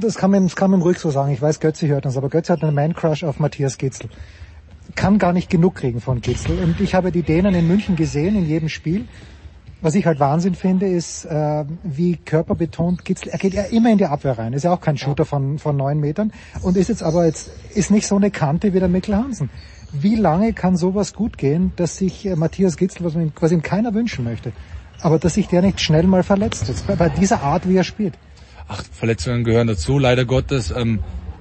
Das 0.00 0.16
kann 0.16 0.30
man, 0.30 0.42
das 0.44 0.56
kann 0.56 0.70
man 0.70 0.82
ruhig 0.82 0.98
so 0.98 1.10
sagen. 1.10 1.32
Ich 1.32 1.40
weiß, 1.40 1.60
Götzi 1.60 1.88
hört 1.88 2.04
uns, 2.04 2.16
aber 2.16 2.28
Götzi 2.28 2.52
hat 2.52 2.62
einen 2.62 2.74
Man-Crush 2.74 3.24
auf 3.24 3.38
Matthias 3.38 3.78
Gitzel. 3.78 4.10
Kann 4.98 5.20
gar 5.20 5.32
nicht 5.32 5.48
genug 5.48 5.76
kriegen 5.76 6.00
von 6.00 6.20
Gitzel. 6.20 6.58
Und 6.58 6.80
ich 6.80 6.92
habe 6.92 7.12
die 7.12 7.22
Dänen 7.22 7.54
in 7.54 7.68
München 7.68 7.94
gesehen, 7.94 8.34
in 8.34 8.46
jedem 8.46 8.68
Spiel. 8.68 9.06
Was 9.80 9.94
ich 9.94 10.04
halt 10.04 10.18
Wahnsinn 10.18 10.56
finde, 10.56 10.88
ist, 10.88 11.24
äh, 11.24 11.64
wie 11.84 12.16
körperbetont 12.16 13.04
Gitzel, 13.04 13.28
er 13.28 13.38
geht 13.38 13.54
ja 13.54 13.62
immer 13.62 13.92
in 13.92 13.98
die 13.98 14.06
Abwehr 14.06 14.36
rein, 14.36 14.54
ist 14.54 14.64
ja 14.64 14.72
auch 14.72 14.80
kein 14.80 14.98
Shooter 14.98 15.24
von, 15.24 15.60
von 15.60 15.76
neun 15.76 16.00
Metern 16.00 16.32
und 16.62 16.76
ist 16.76 16.88
jetzt 16.88 17.04
aber 17.04 17.26
jetzt, 17.26 17.48
ist 17.76 17.92
nicht 17.92 18.08
so 18.08 18.16
eine 18.16 18.32
Kante 18.32 18.74
wie 18.74 18.80
der 18.80 18.88
Mikkel 18.88 19.14
Hansen. 19.14 19.50
Wie 19.92 20.16
lange 20.16 20.52
kann 20.52 20.76
sowas 20.76 21.14
gut 21.14 21.38
gehen, 21.38 21.70
dass 21.76 21.96
sich 21.96 22.26
äh, 22.26 22.34
Matthias 22.34 22.76
Gitzel, 22.76 23.04
was, 23.04 23.14
ihm, 23.14 23.30
was 23.38 23.52
ihm 23.52 23.62
keiner 23.62 23.94
wünschen 23.94 24.24
möchte, 24.24 24.50
aber 25.00 25.20
dass 25.20 25.34
sich 25.34 25.46
der 25.46 25.62
nicht 25.62 25.80
schnell 25.80 26.08
mal 26.08 26.24
verletzt, 26.24 26.66
jetzt 26.66 26.88
bei, 26.88 26.96
bei 26.96 27.08
dieser 27.08 27.44
Art, 27.44 27.68
wie 27.68 27.76
er 27.76 27.84
spielt. 27.84 28.18
Ach, 28.66 28.82
Verletzungen 28.82 29.44
gehören 29.44 29.68
dazu, 29.68 29.96
leider 30.00 30.24
Gottes. 30.24 30.72
Ähm, 30.72 30.98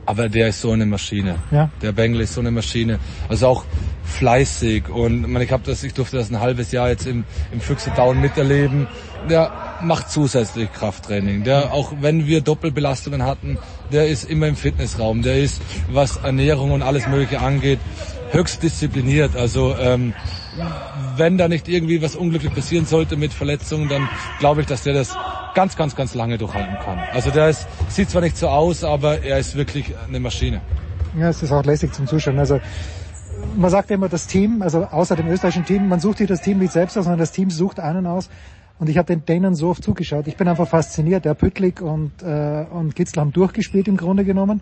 aber 0.07 0.29
der 0.29 0.47
ist 0.47 0.61
so 0.61 0.71
eine 0.71 0.85
Maschine. 0.85 1.35
Ja. 1.51 1.69
Der 1.81 1.91
Bengel 1.91 2.21
ist 2.21 2.33
so 2.33 2.39
eine 2.39 2.49
Maschine. 2.49 2.97
Also 3.27 3.47
auch 3.47 3.65
fleißig 4.05 4.87
und 4.87 5.21
ich, 5.21 5.27
meine, 5.27 5.43
ich 5.43 5.51
habe 5.51 5.63
das, 5.65 5.83
ich 5.83 5.93
durfte 5.93 6.15
das 6.15 6.31
ein 6.31 6.39
halbes 6.39 6.71
Jahr 6.71 6.89
jetzt 6.89 7.05
im, 7.05 7.25
im 7.51 7.59
Füchse 7.59 7.91
Down 7.95 8.21
miterleben. 8.21 8.87
Der 9.29 9.51
macht 9.81 10.09
zusätzlich 10.09 10.71
Krafttraining. 10.71 11.43
Der, 11.43 11.73
auch 11.73 11.91
wenn 11.99 12.25
wir 12.25 12.39
Doppelbelastungen 12.39 13.23
hatten, 13.23 13.57
der 13.91 14.07
ist 14.07 14.23
immer 14.23 14.47
im 14.47 14.55
Fitnessraum. 14.55 15.23
Der 15.23 15.39
ist, 15.39 15.61
was 15.91 16.15
Ernährung 16.17 16.71
und 16.71 16.83
alles 16.83 17.05
Mögliche 17.07 17.41
angeht, 17.41 17.79
höchst 18.31 18.63
diszipliniert. 18.63 19.35
Also 19.35 19.75
ähm, 19.77 20.13
wenn 21.15 21.37
da 21.37 21.47
nicht 21.47 21.67
irgendwie 21.67 22.01
was 22.01 22.15
unglücklich 22.15 22.53
passieren 22.53 22.85
sollte 22.85 23.17
mit 23.17 23.33
Verletzungen, 23.33 23.89
dann 23.89 24.09
glaube 24.39 24.61
ich, 24.61 24.67
dass 24.67 24.83
der 24.83 24.93
das 24.93 25.15
ganz, 25.53 25.75
ganz, 25.75 25.95
ganz 25.95 26.13
lange 26.13 26.37
durchhalten 26.37 26.77
kann. 26.83 26.99
Also 27.13 27.31
der 27.31 27.49
ist, 27.49 27.67
sieht 27.89 28.09
zwar 28.09 28.21
nicht 28.21 28.37
so 28.37 28.47
aus, 28.47 28.83
aber 28.83 29.23
er 29.23 29.39
ist 29.39 29.55
wirklich 29.55 29.93
eine 30.07 30.19
Maschine. 30.19 30.61
Ja, 31.17 31.29
es 31.29 31.41
ist 31.41 31.51
auch 31.51 31.65
lässig 31.65 31.93
zum 31.93 32.05
Zuschauen. 32.05 32.37
Also 32.37 32.59
man 33.55 33.69
sagt 33.71 33.89
immer 33.91 34.09
das 34.09 34.27
Team, 34.27 34.61
also 34.61 34.85
außer 34.85 35.15
dem 35.15 35.27
österreichischen 35.27 35.65
Team, 35.65 35.87
man 35.87 35.99
sucht 35.99 36.19
sich 36.19 36.27
das 36.27 36.41
Team 36.41 36.59
nicht 36.59 36.73
selbst 36.73 36.97
aus, 36.97 37.05
sondern 37.05 37.19
das 37.19 37.31
Team 37.31 37.49
sucht 37.49 37.79
einen 37.79 38.05
aus. 38.05 38.29
Und 38.79 38.89
ich 38.89 38.97
habe 38.97 39.07
den 39.07 39.25
Dänen 39.25 39.55
so 39.55 39.69
oft 39.69 39.83
zugeschaut. 39.83 40.27
Ich 40.27 40.37
bin 40.37 40.47
einfach 40.47 40.67
fasziniert. 40.67 41.25
Der 41.25 41.33
Püttlik 41.33 41.81
und, 41.81 42.21
äh, 42.21 42.65
und 42.69 42.95
Gitzel 42.95 43.21
haben 43.21 43.33
durchgespielt 43.33 43.87
im 43.87 43.97
Grunde 43.97 44.23
genommen. 44.23 44.61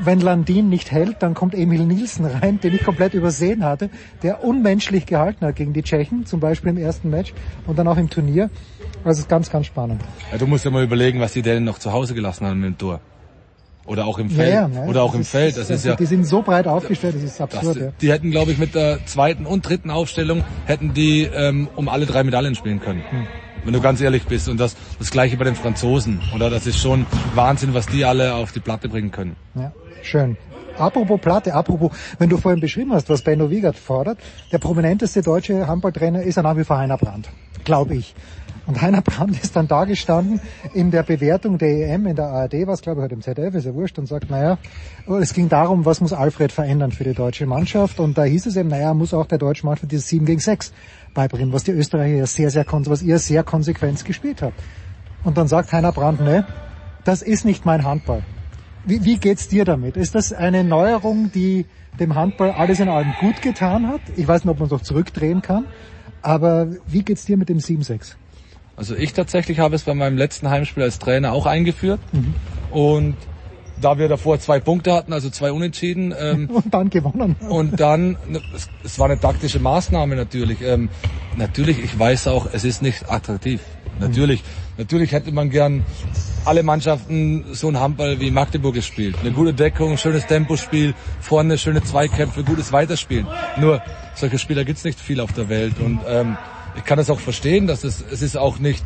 Wenn 0.00 0.20
Landin 0.20 0.68
nicht 0.68 0.90
hält, 0.90 1.16
dann 1.22 1.34
kommt 1.34 1.54
Emil 1.54 1.84
Nielsen 1.84 2.24
rein, 2.24 2.60
den 2.60 2.74
ich 2.74 2.82
komplett 2.82 3.14
übersehen 3.14 3.62
hatte, 3.64 3.90
der 4.22 4.42
unmenschlich 4.42 5.06
gehalten 5.06 5.44
hat 5.44 5.56
gegen 5.56 5.72
die 5.74 5.82
Tschechen, 5.82 6.24
zum 6.24 6.40
Beispiel 6.40 6.70
im 6.70 6.78
ersten 6.78 7.10
Match 7.10 7.34
und 7.66 7.78
dann 7.78 7.86
auch 7.86 7.98
im 7.98 8.08
Turnier. 8.08 8.50
Also 9.04 9.18
es 9.18 9.18
ist 9.20 9.28
ganz, 9.28 9.50
ganz 9.50 9.66
spannend. 9.66 10.00
Ja, 10.30 10.38
du 10.38 10.46
musst 10.46 10.64
ja 10.64 10.70
mal 10.70 10.82
überlegen, 10.82 11.20
was 11.20 11.32
die 11.34 11.42
Dänen 11.42 11.64
noch 11.64 11.78
zu 11.78 11.92
Hause 11.92 12.14
gelassen 12.14 12.46
haben 12.46 12.60
mit 12.60 12.70
dem 12.70 12.78
Tor. 12.78 13.00
Oder 13.84 14.06
auch 14.06 14.18
im 14.18 14.30
Feld. 14.30 14.52
Ja, 14.54 14.68
ja, 14.68 14.84
Oder 14.84 15.02
auch 15.02 15.08
das 15.08 15.14
im 15.16 15.20
ist- 15.22 15.28
Feld. 15.30 15.56
Das 15.56 15.68
ist 15.68 15.84
ja, 15.84 15.96
Die 15.96 16.06
sind 16.06 16.24
so 16.24 16.40
breit 16.42 16.68
aufgestellt, 16.68 17.16
das 17.16 17.22
ist 17.24 17.40
das, 17.40 17.52
absurd. 17.54 17.76
ja. 17.76 17.92
die 18.00 18.12
hätten, 18.12 18.30
glaube 18.30 18.52
ich, 18.52 18.58
mit 18.58 18.74
der 18.76 19.04
zweiten 19.06 19.44
und 19.44 19.68
dritten 19.68 19.90
Aufstellung 19.90 20.44
hätten 20.66 20.94
die 20.94 21.22
ähm, 21.24 21.68
um 21.74 21.88
alle 21.88 22.06
drei 22.06 22.22
Medaillen 22.22 22.54
spielen 22.54 22.80
können. 22.80 23.02
Hm. 23.10 23.26
Wenn 23.64 23.72
du 23.74 23.80
ganz 23.80 24.00
ehrlich 24.00 24.24
bist. 24.24 24.48
Und 24.48 24.58
das, 24.58 24.76
das 24.98 25.10
gleiche 25.10 25.36
bei 25.36 25.44
den 25.44 25.54
Franzosen. 25.56 26.20
Oder 26.34 26.48
das 26.50 26.66
ist 26.66 26.78
schon 26.78 27.06
Wahnsinn, 27.34 27.74
was 27.74 27.86
die 27.86 28.04
alle 28.04 28.34
auf 28.34 28.50
die 28.52 28.58
Platte 28.60 28.88
bringen 28.88 29.10
können. 29.12 29.36
Ja, 29.54 29.72
schön. 30.02 30.36
Apropos 30.78 31.20
Platte, 31.20 31.54
apropos, 31.54 31.90
wenn 32.18 32.28
du 32.28 32.38
vorhin 32.38 32.60
beschrieben 32.60 32.92
hast, 32.92 33.08
was 33.10 33.22
Benno 33.22 33.50
Wiegert 33.50 33.76
fordert, 33.76 34.18
der 34.50 34.58
prominenteste 34.58 35.22
deutsche 35.22 35.66
Handballtrainer 35.66 36.22
ist 36.22 36.36
ja 36.36 36.42
nach 36.42 36.56
wie 36.56 36.64
vor 36.64 36.78
Heiner 36.78 36.96
Brandt, 36.96 37.28
glaube 37.64 37.96
ich. 37.96 38.14
Und 38.66 38.80
Heiner 38.80 39.02
Brandt 39.02 39.42
ist 39.42 39.56
dann 39.56 39.66
da 39.66 39.84
gestanden 39.84 40.40
in 40.72 40.90
der 40.92 41.02
Bewertung 41.02 41.58
der 41.58 41.88
EM 41.88 42.06
in 42.06 42.16
der 42.16 42.26
ARD, 42.26 42.66
was 42.66 42.80
glaube 42.80 43.00
ich 43.00 43.04
heute 43.04 43.14
im 43.14 43.22
ZDF, 43.22 43.54
ist 43.54 43.64
ja 43.64 43.74
wurscht, 43.74 43.98
und 43.98 44.06
sagt, 44.06 44.30
naja, 44.30 44.58
es 45.20 45.34
ging 45.34 45.48
darum, 45.48 45.84
was 45.84 46.00
muss 46.00 46.12
Alfred 46.12 46.52
verändern 46.52 46.92
für 46.92 47.04
die 47.04 47.14
deutsche 47.14 47.44
Mannschaft. 47.46 47.98
Und 47.98 48.16
da 48.16 48.24
hieß 48.24 48.46
es 48.46 48.56
eben, 48.56 48.68
naja, 48.68 48.94
muss 48.94 49.14
auch 49.14 49.26
der 49.26 49.38
deutschen 49.38 49.66
Mannschaft 49.66 49.90
dieses 49.90 50.08
7 50.08 50.24
gegen 50.26 50.40
6 50.40 50.72
beibringen, 51.12 51.52
was 51.52 51.64
die 51.64 51.72
Österreicher 51.72 52.14
ja 52.14 52.26
sehr, 52.26 52.50
sehr, 52.50 52.64
was 52.68 53.02
ihr 53.02 53.18
sehr 53.18 53.42
konsequent 53.42 54.04
gespielt 54.04 54.42
habt. 54.42 54.58
Und 55.24 55.36
dann 55.36 55.48
sagt 55.48 55.72
Heiner 55.72 55.92
Brandt, 55.92 56.20
ne, 56.20 56.46
das 57.04 57.22
ist 57.22 57.44
nicht 57.44 57.66
mein 57.66 57.84
Handball. 57.84 58.22
Wie, 58.84 59.04
wie 59.04 59.16
geht's 59.16 59.48
dir 59.48 59.64
damit? 59.64 59.96
Ist 59.96 60.14
das 60.14 60.32
eine 60.32 60.64
Neuerung, 60.64 61.30
die 61.32 61.66
dem 62.00 62.14
Handball 62.14 62.50
alles 62.50 62.80
in 62.80 62.88
allem 62.88 63.14
gut 63.20 63.40
getan 63.42 63.86
hat? 63.86 64.00
Ich 64.16 64.26
weiß 64.26 64.44
nicht, 64.44 64.50
ob 64.50 64.58
man 64.58 64.66
es 64.66 64.72
noch 64.72 64.82
zurückdrehen 64.82 65.42
kann. 65.42 65.66
Aber 66.20 66.68
wie 66.86 67.02
geht's 67.02 67.24
dir 67.24 67.36
mit 67.36 67.48
dem 67.48 67.58
7-6? 67.58 68.14
Also 68.76 68.94
ich 68.96 69.12
tatsächlich 69.12 69.58
habe 69.58 69.76
es 69.76 69.82
bei 69.82 69.94
meinem 69.94 70.16
letzten 70.16 70.50
Heimspiel 70.50 70.82
als 70.82 70.98
Trainer 70.98 71.32
auch 71.32 71.46
eingeführt. 71.46 72.00
Mhm. 72.12 72.34
Und 72.70 73.16
da 73.80 73.98
wir 73.98 74.08
davor 74.08 74.38
zwei 74.40 74.60
Punkte 74.60 74.92
hatten, 74.94 75.12
also 75.12 75.30
zwei 75.30 75.52
Unentschieden. 75.52 76.14
Ähm, 76.18 76.48
und 76.52 76.72
dann 76.72 76.90
gewonnen. 76.90 77.36
Und 77.48 77.78
dann, 77.80 78.16
ne, 78.28 78.40
es, 78.54 78.68
es 78.84 78.98
war 78.98 79.06
eine 79.06 79.20
taktische 79.20 79.60
Maßnahme 79.60 80.16
natürlich. 80.16 80.62
Ähm, 80.62 80.88
natürlich, 81.36 81.82
ich 81.82 81.96
weiß 81.96 82.28
auch, 82.28 82.48
es 82.52 82.64
ist 82.64 82.82
nicht 82.82 83.10
attraktiv. 83.10 83.60
Natürlich, 84.00 84.42
natürlich 84.78 85.12
hätte 85.12 85.32
man 85.32 85.50
gern 85.50 85.82
alle 86.44 86.62
Mannschaften 86.62 87.44
so 87.52 87.68
ein 87.68 87.78
Handball 87.78 88.18
wie 88.20 88.30
Magdeburg 88.30 88.74
gespielt. 88.74 89.16
Eine 89.20 89.32
gute 89.32 89.54
Deckung, 89.54 89.96
schönes 89.96 90.26
Tempospiel, 90.26 90.94
vorne 91.20 91.56
schöne 91.58 91.82
Zweikämpfe, 91.82 92.42
gutes 92.42 92.72
Weiterspielen. 92.72 93.28
Nur 93.56 93.80
solche 94.14 94.38
Spieler 94.38 94.64
gibt's 94.64 94.84
nicht 94.84 94.98
viel 94.98 95.20
auf 95.20 95.32
der 95.32 95.48
Welt 95.48 95.78
und 95.78 96.00
ähm, 96.06 96.36
ich 96.74 96.84
kann 96.84 96.98
das 96.98 97.10
auch 97.10 97.20
verstehen, 97.20 97.66
dass 97.66 97.84
es, 97.84 98.02
es 98.10 98.22
ist 98.22 98.36
auch 98.36 98.58
nicht 98.58 98.84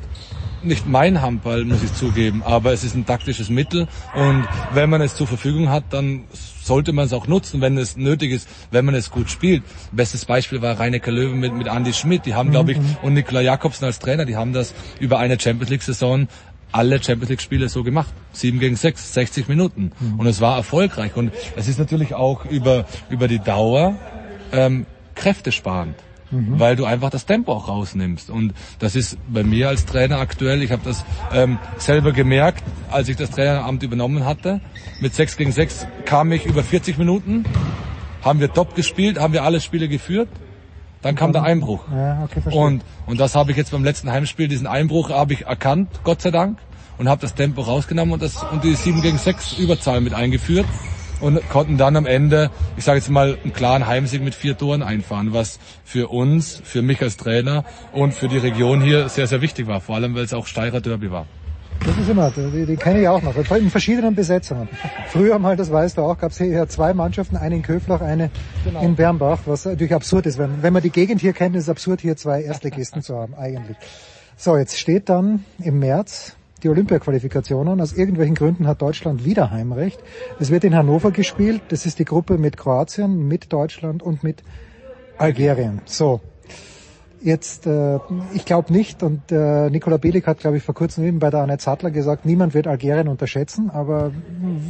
nicht 0.63 0.87
mein 0.87 1.23
Handball, 1.23 1.65
muss 1.65 1.83
ich 1.83 1.95
zugeben, 1.95 2.43
aber 2.43 2.73
es 2.73 2.83
ist 2.83 2.97
ein 2.97 3.07
taktisches 3.07 3.51
Mittel 3.51 3.87
und 4.13 4.49
wenn 4.71 4.91
man 4.91 5.01
es 5.01 5.15
zur 5.15 5.27
Verfügung 5.27 5.69
hat, 5.69 5.85
dann 5.91 6.25
sollte 6.67 6.93
man 6.93 7.07
es 7.07 7.13
auch 7.13 7.27
nutzen, 7.27 7.61
wenn 7.61 7.79
es 7.79 7.97
nötig 7.97 8.33
ist, 8.33 8.49
wenn 8.71 8.85
man 8.85 8.95
es 8.95 9.11
gut 9.11 9.31
spielt. 9.31 9.63
Bestes 9.93 10.25
Beispiel 10.25 10.63
war 10.63 10.79
Reineke 10.79 11.11
Löwen 11.11 11.39
mit, 11.39 11.55
mit 11.55 11.67
Andy 11.69 11.93
Schmidt, 11.93 12.27
die 12.27 12.35
haben, 12.35 12.51
glaube 12.51 12.73
ich, 12.73 12.79
mhm. 12.79 12.97
und 13.03 13.15
Nikola 13.15 13.41
Jakobsen 13.41 13.85
als 13.85 13.99
Trainer, 13.99 14.25
die 14.25 14.37
haben 14.37 14.53
das 14.53 14.75
über 15.01 15.19
eine 15.19 15.39
Champions 15.39 15.71
League 15.71 15.83
Saison 15.83 16.29
alle 16.73 17.03
Champions 17.03 17.31
League 17.31 17.41
Spiele 17.41 17.69
so 17.69 17.85
gemacht. 17.85 18.13
Sieben 18.33 18.59
gegen 18.59 18.77
sechs, 18.77 19.15
60 19.15 19.49
Minuten. 19.49 19.93
Mhm. 19.99 20.21
Und 20.21 20.27
es 20.27 20.41
war 20.41 20.57
erfolgreich. 20.57 21.17
Und 21.17 21.33
es 21.57 21.69
ist 21.69 21.79
natürlich 21.79 22.13
auch 22.13 22.45
über, 22.45 22.85
über 23.09 23.29
die 23.29 23.39
Dauer 23.39 23.95
ähm, 24.53 24.85
kräftesparend 25.15 25.95
mhm. 26.31 26.59
weil 26.59 26.77
du 26.77 26.85
einfach 26.85 27.11
das 27.11 27.27
Tempo 27.27 27.53
auch 27.53 27.69
rausnimmst. 27.69 28.31
Und 28.31 28.55
das 28.79 28.97
ist 28.97 29.19
bei 29.29 29.43
mir 29.43 29.69
als 29.69 29.87
Trainer 29.87 30.19
aktuell, 30.19 30.63
ich 30.63 30.73
habe 30.73 30.83
das 30.85 31.05
ähm, 31.33 31.59
selber 31.79 32.13
gemerkt, 32.13 32.63
als 32.91 33.09
ich 33.09 33.17
das 33.17 33.31
Traineramt 33.31 33.83
übernommen 33.83 34.25
hatte. 34.25 34.61
Mit 35.01 35.15
6 35.15 35.37
gegen 35.37 35.53
6 35.53 35.87
kam 36.05 36.33
ich 36.33 36.47
über 36.47 36.63
40 36.63 36.99
Minuten, 36.99 37.45
haben 38.23 38.41
wir 38.41 38.53
top 38.53 38.75
gespielt, 38.75 39.19
haben 39.19 39.33
wir 39.33 39.45
alle 39.45 39.61
Spiele 39.61 39.89
geführt. 39.89 40.29
Dann 41.03 41.15
kam 41.15 41.33
der 41.33 41.45
Einbruch. 41.45 41.85
Ja, 41.93 42.25
okay, 42.25 42.43
und, 42.51 42.83
und 43.07 43.21
das 43.21 43.37
habe 43.37 43.53
ich 43.53 43.57
jetzt 43.57 43.71
beim 43.71 43.85
letzten 43.85 44.11
Heimspiel, 44.11 44.49
diesen 44.49 44.67
Einbruch 44.67 45.11
habe 45.11 45.35
ich 45.35 45.47
erkannt, 45.47 45.89
Gott 46.03 46.23
sei 46.23 46.33
Dank, 46.33 46.59
und 46.99 47.09
habe 47.09 47.21
das 47.21 47.35
Tempo 47.35 47.61
rausgenommen 47.61 48.15
und, 48.15 48.23
das, 48.23 48.43
und 48.43 48.65
die 48.65 48.75
7 48.75 49.03
gegen 49.03 49.19
6 49.19 49.59
Überzahl 49.59 50.01
mit 50.01 50.15
eingeführt 50.15 50.67
und 51.21 51.49
konnten 51.49 51.77
dann 51.77 51.97
am 51.97 52.07
Ende, 52.07 52.51
ich 52.77 52.85
sage 52.85 52.99
jetzt 52.99 53.11
mal, 53.11 53.39
einen 53.43 53.53
klaren 53.53 53.87
Heimsieg 53.87 54.23
mit 54.23 54.35
vier 54.35 54.57
Toren 54.57 54.83
einfahren, 54.83 55.33
was 55.33 55.59
für 55.85 56.09
uns, 56.09 56.61
für 56.65 56.83
mich 56.83 57.03
als 57.03 57.17
Trainer 57.17 57.65
und 57.93 58.15
für 58.15 58.29
die 58.29 58.39
Region 58.39 58.83
hier 58.83 59.09
sehr, 59.09 59.27
sehr 59.27 59.41
wichtig 59.41 59.67
war, 59.67 59.81
vor 59.81 59.97
allem 59.97 60.15
weil 60.15 60.25
es 60.25 60.35
auch 60.35 60.47
Steirer 60.47 60.81
Derby 60.81 61.11
war. 61.11 61.27
Das 61.85 61.97
ist 61.99 62.09
immer, 62.09 62.31
die, 62.31 62.67
die 62.67 62.77
kenne 62.77 63.01
ich 63.01 63.09
auch 63.09 63.23
noch, 63.23 63.37
in 63.37 63.71
verschiedenen 63.71 64.15
Besetzungen. 64.15 64.69
Früher 65.09 65.39
mal, 65.39 65.57
das 65.57 65.71
weißt 65.71 65.99
du 65.99 66.03
auch, 66.03 66.19
gab 66.19 66.33
es 66.33 66.39
hier 66.39 66.69
zwei 66.69 66.95
Mannschaften, 66.95 67.37
eine 67.37 67.57
in 67.57 67.63
Köflach, 67.63 68.01
eine 68.01 68.31
genau. 68.65 68.81
in 68.81 68.97
Bernbach, 68.97 69.41
was 69.47 69.67
natürlich 69.67 69.95
absurd 69.95 70.27
ist. 70.27 70.39
Wenn, 70.39 70.63
wenn 70.63 70.73
man 70.73 70.83
die 70.83 70.91
Gegend 70.91 71.21
hier 71.21 71.33
kennt, 71.33 71.55
ist 71.55 71.65
es 71.65 71.69
absurd, 71.69 72.01
hier 72.01 72.17
zwei 72.17 72.43
Erstligisten 72.43 73.03
zu 73.03 73.17
haben, 73.17 73.35
eigentlich. 73.35 73.77
So, 74.37 74.57
jetzt 74.57 74.79
steht 74.79 75.09
dann 75.09 75.45
im 75.59 75.79
März 75.79 76.37
die 76.67 76.71
Olympia-Qualifikationen. 76.71 77.81
Aus 77.81 77.93
irgendwelchen 77.93 78.35
Gründen 78.35 78.67
hat 78.67 78.83
Deutschland 78.83 79.25
wieder 79.25 79.51
Heimrecht. 79.51 80.01
Es 80.41 80.51
wird 80.51 80.65
in 80.65 80.75
Hannover 80.75 81.13
gespielt. 81.13 81.63
Das 81.69 81.87
ist 81.87 82.01
die 82.01 82.05
Gruppe 82.05 82.39
mit 82.39 82.57
Kroatien, 82.57 83.29
mit 83.29 83.53
Deutschland 83.53 84.03
und 84.03 84.25
mit 84.25 84.43
Algerien. 85.17 85.81
So. 85.85 86.21
Jetzt, 87.23 87.67
äh, 87.67 87.99
ich 88.35 88.45
glaube 88.45 88.73
nicht, 88.73 89.03
und 89.03 89.33
äh, 89.33 89.71
Nikola 89.71 89.97
Belik 89.97 90.27
hat, 90.27 90.39
glaube 90.39 90.59
ich, 90.59 90.63
vor 90.63 90.75
kurzem 90.75 91.05
eben 91.05 91.19
bei 91.19 91.31
der 91.31 91.41
Annette 91.41 91.63
Sattler 91.63 91.91
gesagt, 91.91 92.27
niemand 92.27 92.53
wird 92.53 92.67
Algerien 92.67 93.09
unterschätzen, 93.09 93.71
aber 93.71 94.13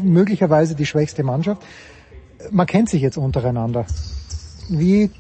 möglicherweise 0.03 0.75
die 0.75 0.87
schwächste 0.87 1.25
Mannschaft. 1.25 1.63
Man 2.51 2.67
kennt 2.67 2.89
sich 2.89 3.03
jetzt 3.03 3.17
untereinander. 3.17 3.85
Wie, 4.69 5.11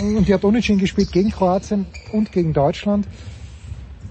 und 0.00 0.28
die 0.28 0.34
hat 0.34 0.44
unentschieden 0.44 0.78
gespielt 0.78 1.10
gegen 1.10 1.30
Kroatien 1.30 1.86
und 2.12 2.32
gegen 2.32 2.52
Deutschland. 2.52 3.06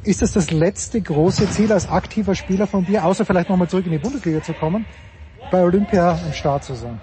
Ist 0.04 0.22
das 0.24 0.32
das 0.32 0.50
letzte 0.50 1.00
große 1.00 1.50
Ziel 1.52 1.72
als 1.72 1.88
aktiver 1.88 2.34
Spieler 2.34 2.66
von 2.66 2.86
dir, 2.86 3.06
außer 3.06 3.24
vielleicht 3.24 3.50
nochmal 3.50 3.68
zurück 3.68 3.86
in 3.86 3.92
die 3.92 4.00
Bundesliga 4.00 4.42
zu 4.42 4.54
kommen, 4.54 4.86
bei 5.52 5.62
Olympia 5.64 6.20
am 6.26 6.34
Start 6.34 6.64
zu 6.64 6.74
sein? 6.74 7.00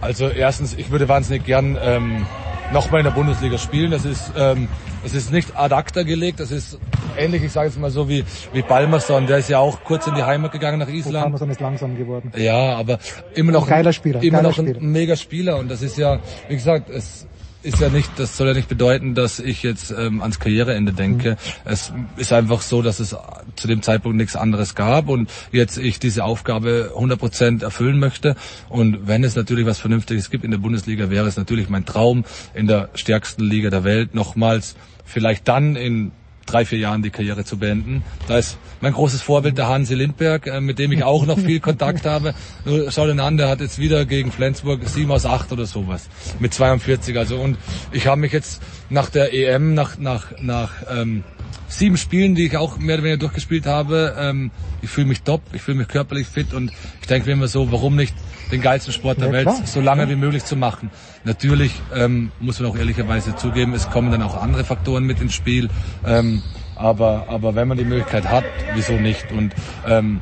Also 0.00 0.28
erstens, 0.28 0.74
ich 0.74 0.90
würde 0.90 1.08
wahnsinnig 1.08 1.44
gern 1.44 1.78
ähm, 1.80 2.26
nochmal 2.72 3.00
in 3.00 3.04
der 3.04 3.12
Bundesliga 3.12 3.56
spielen. 3.56 3.92
Das 3.92 4.04
ist, 4.04 4.32
ähm, 4.36 4.68
das 5.04 5.14
ist 5.14 5.30
nicht 5.30 5.56
ad 5.56 5.72
acta 5.72 6.02
gelegt, 6.02 6.40
das 6.40 6.50
ist 6.50 6.78
ähnlich, 7.16 7.44
ich 7.44 7.52
sage 7.52 7.68
jetzt 7.68 7.78
mal 7.78 7.90
so 7.90 8.08
wie, 8.08 8.24
wie 8.52 8.62
Balmerson, 8.62 9.28
der 9.28 9.38
ist 9.38 9.48
ja 9.48 9.60
auch 9.60 9.84
kurz 9.84 10.08
in 10.08 10.16
die 10.16 10.24
Heimat 10.24 10.50
gegangen 10.50 10.80
nach 10.80 10.88
Island. 10.88 11.22
Balmerson 11.22 11.50
ist 11.50 11.60
langsam 11.60 11.96
geworden. 11.96 12.32
Ja, 12.36 12.74
aber 12.74 12.98
immer 13.34 13.52
noch 13.52 13.62
ein 13.62 13.70
geiler 13.70 13.92
Spieler, 13.92 14.22
immer 14.22 14.38
geiler 14.38 14.48
noch 14.48 14.58
ein, 14.58 14.76
ein 14.76 14.92
mega 14.92 15.14
Spieler 15.14 15.56
und 15.58 15.70
das 15.70 15.82
ist 15.82 15.96
ja, 15.96 16.18
wie 16.48 16.54
gesagt, 16.54 16.90
es 16.90 17.28
ist 17.64 17.80
ja 17.80 17.88
nicht, 17.88 18.10
das 18.16 18.36
soll 18.36 18.48
ja 18.48 18.54
nicht 18.54 18.68
bedeuten, 18.68 19.14
dass 19.14 19.40
ich 19.40 19.62
jetzt 19.62 19.90
ähm, 19.90 20.20
ans 20.20 20.38
Karriereende 20.38 20.92
denke. 20.92 21.32
Mhm. 21.32 21.36
Es 21.64 21.92
ist 22.16 22.32
einfach 22.32 22.60
so, 22.60 22.82
dass 22.82 23.00
es 23.00 23.16
zu 23.56 23.68
dem 23.68 23.82
Zeitpunkt 23.82 24.16
nichts 24.16 24.36
anderes 24.36 24.74
gab 24.74 25.08
und 25.08 25.30
jetzt 25.50 25.78
ich 25.78 25.98
diese 25.98 26.24
Aufgabe 26.24 26.92
100 26.94 27.18
Prozent 27.18 27.62
erfüllen 27.62 27.98
möchte. 27.98 28.36
Und 28.68 29.08
wenn 29.08 29.24
es 29.24 29.34
natürlich 29.34 29.66
was 29.66 29.78
Vernünftiges 29.78 30.30
gibt 30.30 30.44
in 30.44 30.50
der 30.50 30.58
Bundesliga, 30.58 31.10
wäre 31.10 31.26
es 31.26 31.36
natürlich 31.36 31.68
mein 31.68 31.84
Traum, 31.84 32.24
in 32.52 32.66
der 32.66 32.90
stärksten 32.94 33.42
Liga 33.44 33.70
der 33.70 33.84
Welt 33.84 34.14
nochmals 34.14 34.76
vielleicht 35.04 35.48
dann 35.48 35.76
in 35.76 36.12
drei, 36.44 36.64
vier 36.64 36.78
Jahren 36.78 37.02
die 37.02 37.10
Karriere 37.10 37.44
zu 37.44 37.58
beenden. 37.58 38.02
Da 38.28 38.38
ist 38.38 38.58
mein 38.80 38.92
großes 38.92 39.22
Vorbild 39.22 39.58
der 39.58 39.68
Hansi 39.68 39.94
Lindberg, 39.94 40.46
äh, 40.46 40.60
mit 40.60 40.78
dem 40.78 40.92
ich 40.92 41.04
auch 41.04 41.26
noch 41.26 41.38
viel 41.38 41.60
Kontakt 41.60 42.06
habe. 42.06 42.34
Nur 42.64 42.90
schau 42.90 43.06
den 43.06 43.20
an, 43.20 43.36
der 43.36 43.48
hat 43.48 43.60
jetzt 43.60 43.78
wieder 43.78 44.04
gegen 44.04 44.32
Flensburg 44.32 44.80
7 44.86 45.10
aus 45.10 45.26
8 45.26 45.52
oder 45.52 45.66
sowas. 45.66 46.08
Mit 46.38 46.54
42. 46.54 47.16
Also 47.18 47.38
und 47.38 47.56
ich 47.92 48.06
habe 48.06 48.20
mich 48.20 48.32
jetzt 48.32 48.62
nach 48.90 49.10
der 49.10 49.32
EM, 49.32 49.74
nach, 49.74 49.98
nach, 49.98 50.32
nach 50.40 50.70
ähm, 50.90 51.24
sieben 51.68 51.96
Spielen, 51.96 52.34
die 52.34 52.46
ich 52.46 52.56
auch 52.56 52.78
mehr 52.78 52.96
oder 52.96 53.04
weniger 53.04 53.18
durchgespielt 53.18 53.66
habe, 53.66 54.14
ähm, 54.18 54.50
ich 54.82 54.90
fühle 54.90 55.06
mich 55.06 55.22
top, 55.22 55.42
ich 55.52 55.62
fühle 55.62 55.78
mich 55.78 55.88
körperlich 55.88 56.26
fit 56.26 56.52
und 56.52 56.72
ich 57.00 57.06
denke 57.06 57.26
mir 57.26 57.32
immer 57.32 57.48
so, 57.48 57.72
warum 57.72 57.96
nicht 57.96 58.14
den 58.52 58.60
geilsten 58.60 58.92
Sport 58.92 59.18
der 59.18 59.28
ja, 59.28 59.32
Welt 59.32 59.48
klar. 59.48 59.62
so 59.64 59.80
lange 59.80 60.08
wie 60.08 60.16
möglich 60.16 60.44
zu 60.44 60.56
machen. 60.56 60.90
Natürlich 61.24 61.72
ähm, 61.94 62.30
muss 62.40 62.60
man 62.60 62.70
auch 62.70 62.76
ehrlicherweise 62.76 63.34
zugeben, 63.36 63.72
es 63.74 63.90
kommen 63.90 64.10
dann 64.10 64.22
auch 64.22 64.40
andere 64.40 64.64
Faktoren 64.64 65.04
mit 65.04 65.20
ins 65.20 65.34
Spiel. 65.34 65.68
Ähm, 66.06 66.42
aber, 66.76 67.26
aber 67.28 67.54
wenn 67.54 67.68
man 67.68 67.78
die 67.78 67.84
Möglichkeit 67.84 68.28
hat, 68.28 68.44
wieso 68.74 68.94
nicht? 68.94 69.30
Und 69.32 69.54
ähm, 69.86 70.20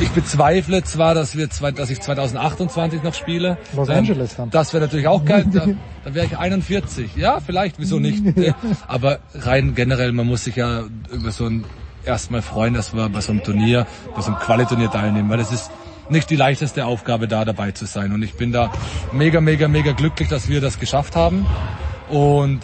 ich 0.00 0.10
bezweifle 0.10 0.82
zwar, 0.82 1.14
dass 1.14 1.36
wir 1.36 1.50
zwei, 1.50 1.72
dass 1.72 1.90
ich 1.90 2.00
2028 2.00 3.02
noch 3.02 3.14
spiele. 3.14 3.58
Los 3.74 3.88
ähm, 3.88 3.98
Angeles 3.98 4.36
dann. 4.36 4.50
Das 4.50 4.72
wäre 4.72 4.84
natürlich 4.84 5.06
auch 5.06 5.24
geil. 5.24 5.44
Da, 5.52 5.66
da 6.04 6.14
wäre 6.14 6.26
ich 6.26 6.38
41. 6.38 7.16
Ja, 7.16 7.40
vielleicht, 7.40 7.78
wieso 7.78 7.98
nicht? 7.98 8.24
Aber 8.88 9.18
rein 9.34 9.74
generell, 9.74 10.12
man 10.12 10.26
muss 10.26 10.44
sich 10.44 10.56
ja 10.56 10.84
über 11.12 11.30
so 11.30 11.46
ein 11.46 11.64
erstmal 12.04 12.42
freuen, 12.42 12.74
dass 12.74 12.94
wir 12.94 13.08
bei 13.08 13.20
so 13.20 13.32
einem 13.32 13.42
Turnier, 13.42 13.86
bei 14.14 14.22
so 14.22 14.28
einem 14.28 14.40
Qualiturnier 14.40 14.90
teilnehmen, 14.90 15.28
weil 15.28 15.38
das 15.38 15.52
ist 15.52 15.70
nicht 16.08 16.30
die 16.30 16.36
leichteste 16.36 16.86
Aufgabe, 16.86 17.28
da 17.28 17.44
dabei 17.44 17.72
zu 17.72 17.86
sein. 17.86 18.12
Und 18.12 18.22
ich 18.22 18.34
bin 18.34 18.52
da 18.52 18.72
mega, 19.12 19.40
mega, 19.40 19.68
mega 19.68 19.92
glücklich, 19.92 20.28
dass 20.28 20.48
wir 20.48 20.60
das 20.60 20.80
geschafft 20.80 21.14
haben. 21.14 21.46
Und 22.08 22.60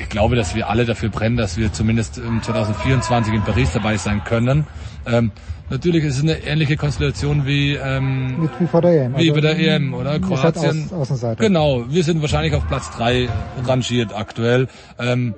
ich 0.00 0.08
glaube, 0.08 0.36
dass 0.36 0.54
wir 0.54 0.70
alle 0.70 0.86
dafür 0.86 1.10
brennen, 1.10 1.36
dass 1.36 1.56
wir 1.56 1.72
zumindest 1.72 2.14
2024 2.14 3.34
in 3.34 3.42
Paris 3.42 3.72
dabei 3.72 3.96
sein 3.96 4.24
können. 4.24 4.66
Ähm, 5.06 5.32
natürlich 5.70 6.04
ist 6.04 6.16
es 6.16 6.22
eine 6.22 6.38
ähnliche 6.38 6.76
Konstellation 6.76 7.46
wie, 7.46 7.74
ähm, 7.74 8.48
wie 8.58 8.66
vor 8.66 8.82
der 8.82 9.04
EM. 9.04 9.16
Wie 9.16 9.30
also, 9.30 9.34
bei 9.34 9.40
der 9.40 9.58
EM, 9.58 9.94
oder? 9.94 10.18
Kroatien. 10.18 10.90
Aus, 10.92 11.24
genau, 11.38 11.84
wir 11.88 12.04
sind 12.04 12.20
wahrscheinlich 12.20 12.54
auf 12.54 12.66
Platz 12.68 12.90
drei 12.90 13.28
rangiert 13.64 14.14
aktuell. 14.14 14.68
Ähm, 14.98 15.34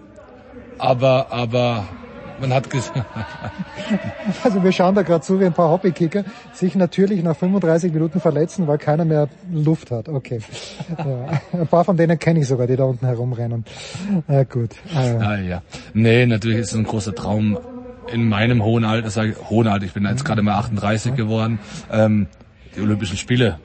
aber, 0.78 1.30
aber 1.30 1.84
man 2.40 2.54
hat 2.54 2.70
gesagt, 2.70 3.04
Also 4.44 4.62
wir 4.62 4.72
schauen 4.72 4.94
da 4.94 5.02
gerade 5.02 5.22
zu, 5.22 5.40
wie 5.40 5.44
ein 5.44 5.52
paar 5.52 5.70
Hobbykicker 5.70 6.24
sich 6.52 6.74
natürlich 6.74 7.22
nach 7.22 7.36
35 7.36 7.92
Minuten 7.92 8.20
verletzen, 8.20 8.66
weil 8.66 8.78
keiner 8.78 9.04
mehr 9.04 9.28
Luft 9.52 9.90
hat. 9.90 10.08
Okay. 10.08 10.40
Ja. 10.98 11.40
Ein 11.52 11.66
paar 11.66 11.84
von 11.84 11.96
denen 11.96 12.18
kenne 12.18 12.40
ich 12.40 12.48
sogar, 12.48 12.66
die 12.66 12.76
da 12.76 12.84
unten 12.84 13.06
herumrennen. 13.06 13.64
Äh, 14.28 14.44
gut. 14.44 14.70
Äh, 14.94 14.98
ah, 14.98 15.36
ja. 15.38 15.62
Nee, 15.94 16.26
natürlich 16.26 16.58
ist 16.58 16.72
es 16.72 16.74
ein 16.74 16.84
großer 16.84 17.14
Traum 17.14 17.58
in 18.12 18.28
meinem 18.28 18.62
hohen 18.62 18.84
Alter, 18.84 19.10
sage 19.10 19.30
ich, 19.30 19.50
hohen 19.50 19.66
Alter, 19.66 19.86
ich 19.86 19.92
bin 19.92 20.04
jetzt 20.04 20.24
gerade 20.24 20.42
mal 20.42 20.54
38 20.54 21.14
geworden, 21.14 21.58
ähm, 21.90 22.26
die 22.76 22.80
Olympischen 22.80 23.16
Spiele 23.16 23.58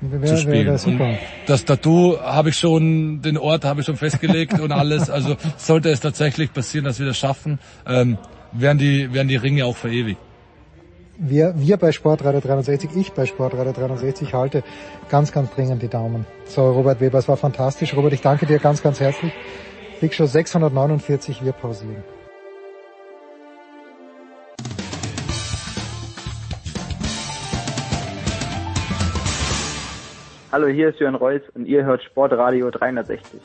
wär, 0.00 0.22
zu 0.24 0.36
spielen. 0.36 0.66
wär, 0.66 0.66
wär 0.66 0.78
super. 0.78 1.04
Und 1.04 1.18
das 1.46 1.64
Tattoo 1.64 2.18
habe 2.20 2.50
ich 2.50 2.56
schon, 2.56 3.22
den 3.22 3.38
Ort 3.38 3.64
habe 3.64 3.80
ich 3.80 3.86
schon 3.86 3.96
festgelegt 3.96 4.58
und 4.60 4.72
alles. 4.72 5.10
Also 5.10 5.36
sollte 5.56 5.90
es 5.90 6.00
tatsächlich 6.00 6.52
passieren, 6.52 6.84
dass 6.84 6.98
wir 6.98 7.06
das 7.06 7.18
schaffen, 7.18 7.58
ähm, 7.86 8.18
werden 8.52 8.78
die, 8.78 9.12
werden 9.12 9.28
die 9.28 9.36
Ringe 9.36 9.64
auch 9.64 9.76
verewigt. 9.76 10.20
Wir, 11.16 11.54
wir 11.56 11.76
bei 11.76 11.92
Sportradio 11.92 12.40
360, 12.40 12.90
ich 12.96 13.12
bei 13.12 13.24
Sportradio 13.24 13.72
360 13.72 14.34
halte 14.34 14.64
ganz, 15.08 15.30
ganz 15.30 15.50
dringend 15.52 15.80
die 15.80 15.88
Daumen. 15.88 16.26
So, 16.46 16.72
Robert 16.72 17.00
Weber, 17.00 17.18
es 17.18 17.28
war 17.28 17.36
fantastisch. 17.36 17.94
Robert, 17.94 18.12
ich 18.12 18.20
danke 18.20 18.46
dir 18.46 18.58
ganz, 18.58 18.82
ganz 18.82 18.98
herzlich. 18.98 19.32
Big 20.00 20.12
Show 20.12 20.26
649, 20.26 21.44
wir 21.44 21.52
pausieren. 21.52 22.02
Hallo, 30.54 30.68
hier 30.68 30.90
ist 30.90 31.00
Jörn 31.00 31.16
Reus 31.16 31.40
und 31.54 31.66
ihr 31.66 31.84
hört 31.84 32.04
Sportradio 32.04 32.70
360. 32.70 33.40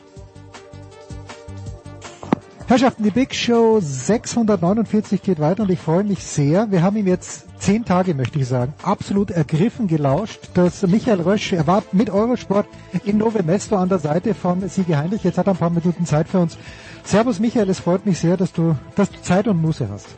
Herrschaften, 2.68 3.02
die 3.02 3.10
Big 3.10 3.34
Show 3.34 3.80
649 3.82 5.24
geht 5.24 5.40
weiter 5.40 5.64
und 5.64 5.72
ich 5.72 5.80
freue 5.80 6.04
mich 6.04 6.24
sehr. 6.24 6.70
Wir 6.70 6.84
haben 6.84 6.98
ihm 6.98 7.08
jetzt 7.08 7.48
zehn 7.60 7.84
Tage, 7.84 8.14
möchte 8.14 8.38
ich 8.38 8.48
sagen, 8.48 8.76
absolut 8.84 9.32
ergriffen 9.32 9.88
gelauscht, 9.88 10.52
dass 10.54 10.86
Michael 10.86 11.22
Rösch, 11.22 11.52
er 11.52 11.66
war 11.66 11.82
mit 11.94 12.12
Eurosport 12.12 12.68
in 13.06 13.18
Nove 13.18 13.42
Mesto 13.42 13.76
an 13.78 13.90
der 13.90 13.98
Seite 13.98 14.36
von 14.36 14.70
Siege 14.70 14.96
Heinrich. 14.96 15.24
Jetzt 15.24 15.40
hat 15.40 15.48
er 15.48 15.54
ein 15.54 15.58
paar 15.58 15.72
Minuten 15.72 16.06
Zeit 16.06 16.28
für 16.28 16.38
uns. 16.38 16.60
Servus 17.04 17.40
Michael, 17.40 17.72
es 17.72 17.80
freut 17.80 18.06
mich 18.06 18.20
sehr, 18.20 18.38
dass 18.38 18.54
du, 18.54 18.76
dass 18.96 19.10
du 19.10 19.20
Zeit 19.24 19.48
und 19.48 19.60
Muße 19.60 19.90
hast. 19.90 20.16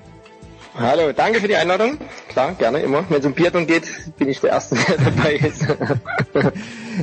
Hallo, 0.81 1.11
danke 1.13 1.39
für 1.39 1.47
die 1.47 1.55
Einladung. 1.55 1.97
Klar, 2.29 2.53
gerne 2.53 2.79
immer. 2.79 3.03
Wenn 3.09 3.19
es 3.19 3.25
um 3.25 3.33
Biathlon 3.33 3.67
geht, 3.67 3.83
bin 4.17 4.29
ich 4.29 4.39
der 4.39 4.51
Erste, 4.51 4.75
der 4.75 4.97
dabei 4.97 5.35
ist. 5.35 5.65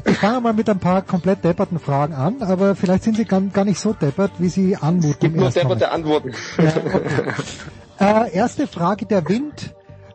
Ich 0.04 0.18
fange 0.18 0.40
mal 0.40 0.52
mit 0.52 0.68
ein 0.68 0.78
paar 0.78 1.02
komplett 1.02 1.44
depperten 1.44 1.78
Fragen 1.78 2.14
an, 2.14 2.42
aber 2.42 2.74
vielleicht 2.74 3.04
sind 3.04 3.16
sie 3.16 3.24
gar, 3.24 3.40
gar 3.40 3.64
nicht 3.64 3.78
so 3.78 3.92
deppert, 3.92 4.32
wie 4.38 4.48
sie 4.48 4.76
anmuten. 4.76 5.10
Es 5.10 5.18
gibt 5.18 5.36
nur 5.36 5.50
depperte 5.50 5.90
Antworten. 5.90 6.32
Ja, 6.58 6.72
okay. 6.76 8.28
äh, 8.30 8.34
erste 8.34 8.66
Frage, 8.66 9.06
der 9.06 9.28
Wind 9.28 9.74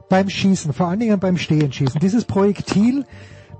beim 0.09 0.29
Schießen, 0.29 0.73
vor 0.73 0.87
allen 0.89 0.99
Dingen 0.99 1.19
beim 1.19 1.37
Stehenschießen. 1.37 1.99
Dieses 1.99 2.25
Projektil 2.25 3.05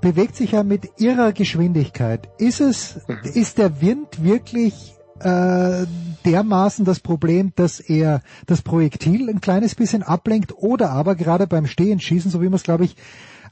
bewegt 0.00 0.36
sich 0.36 0.52
ja 0.52 0.62
mit 0.62 0.88
irrer 0.98 1.32
Geschwindigkeit. 1.32 2.28
Ist 2.38 2.60
es, 2.60 3.00
ist 3.22 3.58
der 3.58 3.80
Wind 3.80 4.22
wirklich 4.22 4.93
äh, 5.24 5.86
dermaßen 6.24 6.84
das 6.84 7.00
Problem, 7.00 7.52
dass 7.56 7.80
er 7.80 8.22
das 8.46 8.62
Projektil 8.62 9.28
ein 9.30 9.40
kleines 9.40 9.74
bisschen 9.74 10.02
ablenkt 10.02 10.52
oder 10.56 10.90
aber 10.90 11.14
gerade 11.14 11.46
beim 11.46 11.66
Stehenschießen, 11.66 12.30
so 12.30 12.40
wie 12.40 12.48
wir 12.48 12.54
es 12.54 12.62
glaube 12.62 12.84
ich 12.84 12.96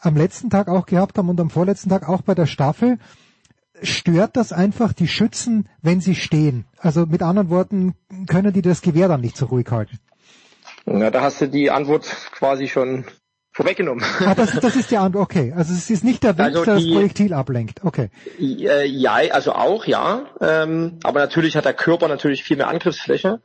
am 0.00 0.16
letzten 0.16 0.50
Tag 0.50 0.68
auch 0.68 0.86
gehabt 0.86 1.16
haben 1.16 1.28
und 1.28 1.40
am 1.40 1.50
vorletzten 1.50 1.88
Tag 1.88 2.08
auch 2.08 2.22
bei 2.22 2.34
der 2.34 2.46
Staffel, 2.46 2.98
stört 3.82 4.36
das 4.36 4.52
einfach 4.52 4.92
die 4.92 5.08
Schützen, 5.08 5.68
wenn 5.80 6.00
sie 6.00 6.14
stehen? 6.14 6.66
Also 6.78 7.06
mit 7.06 7.22
anderen 7.22 7.50
Worten, 7.50 7.94
können 8.26 8.52
die 8.52 8.62
das 8.62 8.82
Gewehr 8.82 9.08
dann 9.08 9.20
nicht 9.20 9.36
so 9.36 9.46
ruhig 9.46 9.70
halten? 9.70 9.98
Na, 10.84 11.10
da 11.10 11.22
hast 11.22 11.40
du 11.40 11.48
die 11.48 11.70
Antwort 11.70 12.04
quasi 12.32 12.68
schon 12.68 13.04
vorweggenommen. 13.52 14.04
Ah, 14.20 14.34
das, 14.34 14.52
das 14.58 14.76
ist 14.76 14.90
die 14.90 14.96
Antwort, 14.96 15.24
okay. 15.24 15.52
Also 15.56 15.72
es 15.72 15.90
ist 15.90 16.04
nicht 16.04 16.22
der 16.22 16.38
Wind, 16.38 16.56
Also 16.56 16.64
der 16.64 16.74
das 16.74 16.86
Projektil 16.86 17.34
ablenkt. 17.34 17.84
Okay. 17.84 18.10
Äh, 18.40 18.86
ja, 18.86 19.14
also 19.30 19.52
auch, 19.52 19.84
ja. 19.84 20.26
Ähm, 20.40 20.98
aber 21.02 21.20
natürlich 21.20 21.56
hat 21.56 21.64
der 21.64 21.74
Körper 21.74 22.08
natürlich 22.08 22.42
viel 22.44 22.56
mehr 22.56 22.68
Angriffsfläche. 22.68 23.40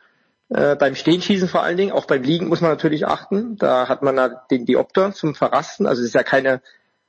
Äh, 0.50 0.78
beim 0.78 0.96
Stehenschießen 0.96 1.50
vor 1.50 1.64
allen 1.64 1.76
Dingen, 1.76 1.92
auch 1.92 2.06
beim 2.06 2.24
Liegen 2.24 2.48
muss 2.48 2.62
man 2.62 2.72
natürlich 2.72 3.06
achten. 3.06 3.58
Da 3.58 3.90
hat 3.90 4.02
man 4.02 4.16
da 4.16 4.30
den 4.30 4.66
Diopter 4.66 5.12
zum 5.12 5.36
Verrasten. 5.36 5.86
Also 5.86 6.02
es 6.02 6.08
ist 6.08 6.16
ja 6.16 6.24
keine 6.24 6.62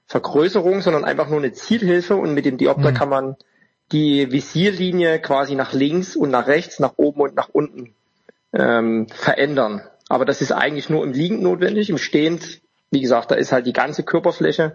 Vergrößerung, 0.06 0.80
sondern 0.80 1.04
einfach 1.04 1.28
nur 1.28 1.38
eine 1.38 1.52
Zielhilfe 1.52 2.16
und 2.16 2.34
mit 2.34 2.46
dem 2.46 2.56
Diopter 2.58 2.90
Mhm. 2.90 2.94
kann 2.94 3.08
man 3.08 3.36
die 3.92 4.32
Visierlinie 4.32 5.20
quasi 5.20 5.54
nach 5.54 5.72
links 5.72 6.16
und 6.16 6.30
nach 6.30 6.46
rechts, 6.46 6.80
nach 6.80 6.94
oben 6.96 7.20
und 7.20 7.36
nach 7.36 7.48
unten 7.50 7.94
ähm, 8.52 9.06
verändern. 9.08 9.82
Aber 10.08 10.24
das 10.24 10.40
ist 10.40 10.52
eigentlich 10.52 10.90
nur 10.90 11.04
im 11.04 11.12
Liegend 11.12 11.42
notwendig. 11.42 11.90
Im 11.90 11.98
Stehend, 11.98 12.60
wie 12.90 13.00
gesagt, 13.00 13.30
da 13.30 13.34
ist 13.34 13.52
halt 13.52 13.66
die 13.66 13.72
ganze 13.72 14.02
Körperfläche 14.02 14.74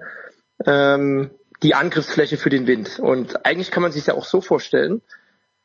ähm, 0.66 1.32
die 1.62 1.76
Angriffsfläche 1.76 2.38
für 2.38 2.50
den 2.50 2.68
Wind. 2.68 3.00
Und 3.00 3.46
eigentlich 3.46 3.72
kann 3.72 3.84
man 3.84 3.92
sich 3.92 4.06
ja 4.06 4.14
auch 4.14 4.26
so 4.26 4.42
vorstellen, 4.42 5.02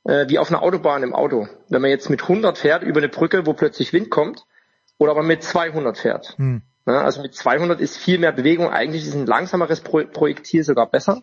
äh, 0.05 0.29
wie 0.29 0.39
auf 0.39 0.49
einer 0.49 0.63
Autobahn 0.63 1.03
im 1.03 1.15
Auto. 1.15 1.49
Wenn 1.69 1.83
man 1.83 1.91
jetzt 1.91 2.09
mit 2.09 2.23
100 2.23 2.57
fährt 2.57 2.83
über 2.83 2.99
eine 2.99 3.09
Brücke, 3.09 3.47
wo 3.47 3.53
plötzlich 3.53 3.93
Wind 3.93 4.11
kommt, 4.11 4.45
oder 4.99 5.13
aber 5.13 5.23
mit 5.23 5.43
200 5.43 5.99
fährt. 5.99 6.35
Hm. 6.39 6.63
Ja, 6.87 7.03
also 7.03 7.21
mit 7.21 7.35
200 7.35 7.81
ist 7.81 7.97
viel 7.97 8.19
mehr 8.19 8.33
Bewegung. 8.33 8.71
Eigentlich 8.71 9.07
ist 9.07 9.15
ein 9.15 9.27
langsameres 9.27 9.81
Pro 9.81 10.05
Projektil 10.05 10.65
sogar 10.65 10.87
besser. 10.87 11.23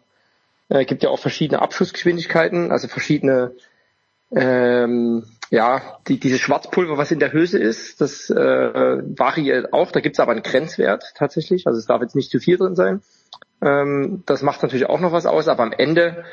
Äh, 0.69 0.85
gibt 0.85 1.03
ja 1.03 1.09
auch 1.09 1.19
verschiedene 1.19 1.61
Abschussgeschwindigkeiten, 1.61 2.71
also 2.71 2.87
verschiedene, 2.87 3.53
ähm, 4.31 5.25
ja, 5.49 5.99
die, 6.07 6.19
diese 6.19 6.39
Schwarzpulver, 6.39 6.97
was 6.97 7.11
in 7.11 7.19
der 7.19 7.33
Hülse 7.33 7.59
ist, 7.59 8.01
das 8.01 8.29
äh, 8.29 8.35
variiert 8.35 9.73
auch. 9.73 9.91
Da 9.91 9.99
gibt 9.99 10.15
es 10.15 10.19
aber 10.19 10.31
einen 10.31 10.43
Grenzwert 10.43 11.13
tatsächlich. 11.15 11.67
Also 11.67 11.79
es 11.79 11.85
darf 11.85 12.01
jetzt 12.01 12.15
nicht 12.15 12.31
zu 12.31 12.39
viel 12.39 12.57
drin 12.57 12.75
sein. 12.75 13.01
Ähm, 13.61 14.23
das 14.25 14.41
macht 14.41 14.63
natürlich 14.63 14.89
auch 14.89 14.99
noch 14.99 15.11
was 15.11 15.25
aus, 15.25 15.47
aber 15.47 15.63
am 15.63 15.71
Ende 15.71 16.25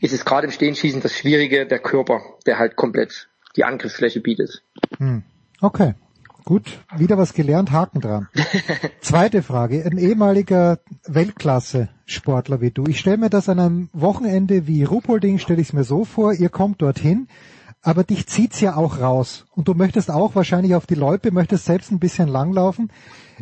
ist 0.00 0.12
es 0.12 0.24
gerade 0.24 0.46
im 0.46 0.52
Stehenschießen 0.52 1.00
das 1.00 1.16
Schwierige, 1.16 1.66
der 1.66 1.78
Körper, 1.78 2.20
der 2.46 2.58
halt 2.58 2.76
komplett 2.76 3.28
die 3.56 3.64
Angriffsfläche 3.64 4.20
bietet. 4.20 4.62
Hm. 4.98 5.22
Okay. 5.60 5.94
Gut, 6.44 6.78
wieder 6.96 7.18
was 7.18 7.34
gelernt, 7.34 7.72
Haken 7.72 8.00
dran. 8.00 8.28
Zweite 9.02 9.42
Frage. 9.42 9.84
Ein 9.84 9.98
ehemaliger 9.98 10.78
Weltklasse-Sportler 11.06 12.62
wie 12.62 12.70
du. 12.70 12.84
Ich 12.88 13.00
stelle 13.00 13.18
mir 13.18 13.28
das 13.28 13.50
an 13.50 13.58
einem 13.58 13.90
Wochenende 13.92 14.66
wie 14.66 14.82
Ruhpolding, 14.82 15.38
stelle 15.38 15.60
ich 15.60 15.68
es 15.68 15.72
mir 15.74 15.84
so 15.84 16.06
vor, 16.06 16.32
ihr 16.32 16.48
kommt 16.48 16.80
dorthin, 16.80 17.28
aber 17.82 18.04
dich 18.04 18.26
zieht's 18.26 18.60
ja 18.60 18.76
auch 18.76 19.00
raus. 19.00 19.46
Und 19.54 19.68
du 19.68 19.74
möchtest 19.74 20.10
auch 20.10 20.34
wahrscheinlich 20.34 20.74
auf 20.74 20.86
die 20.86 20.94
Loipe, 20.94 21.30
möchtest 21.30 21.64
selbst 21.64 21.90
ein 21.90 21.98
bisschen 21.98 22.28
langlaufen. 22.28 22.90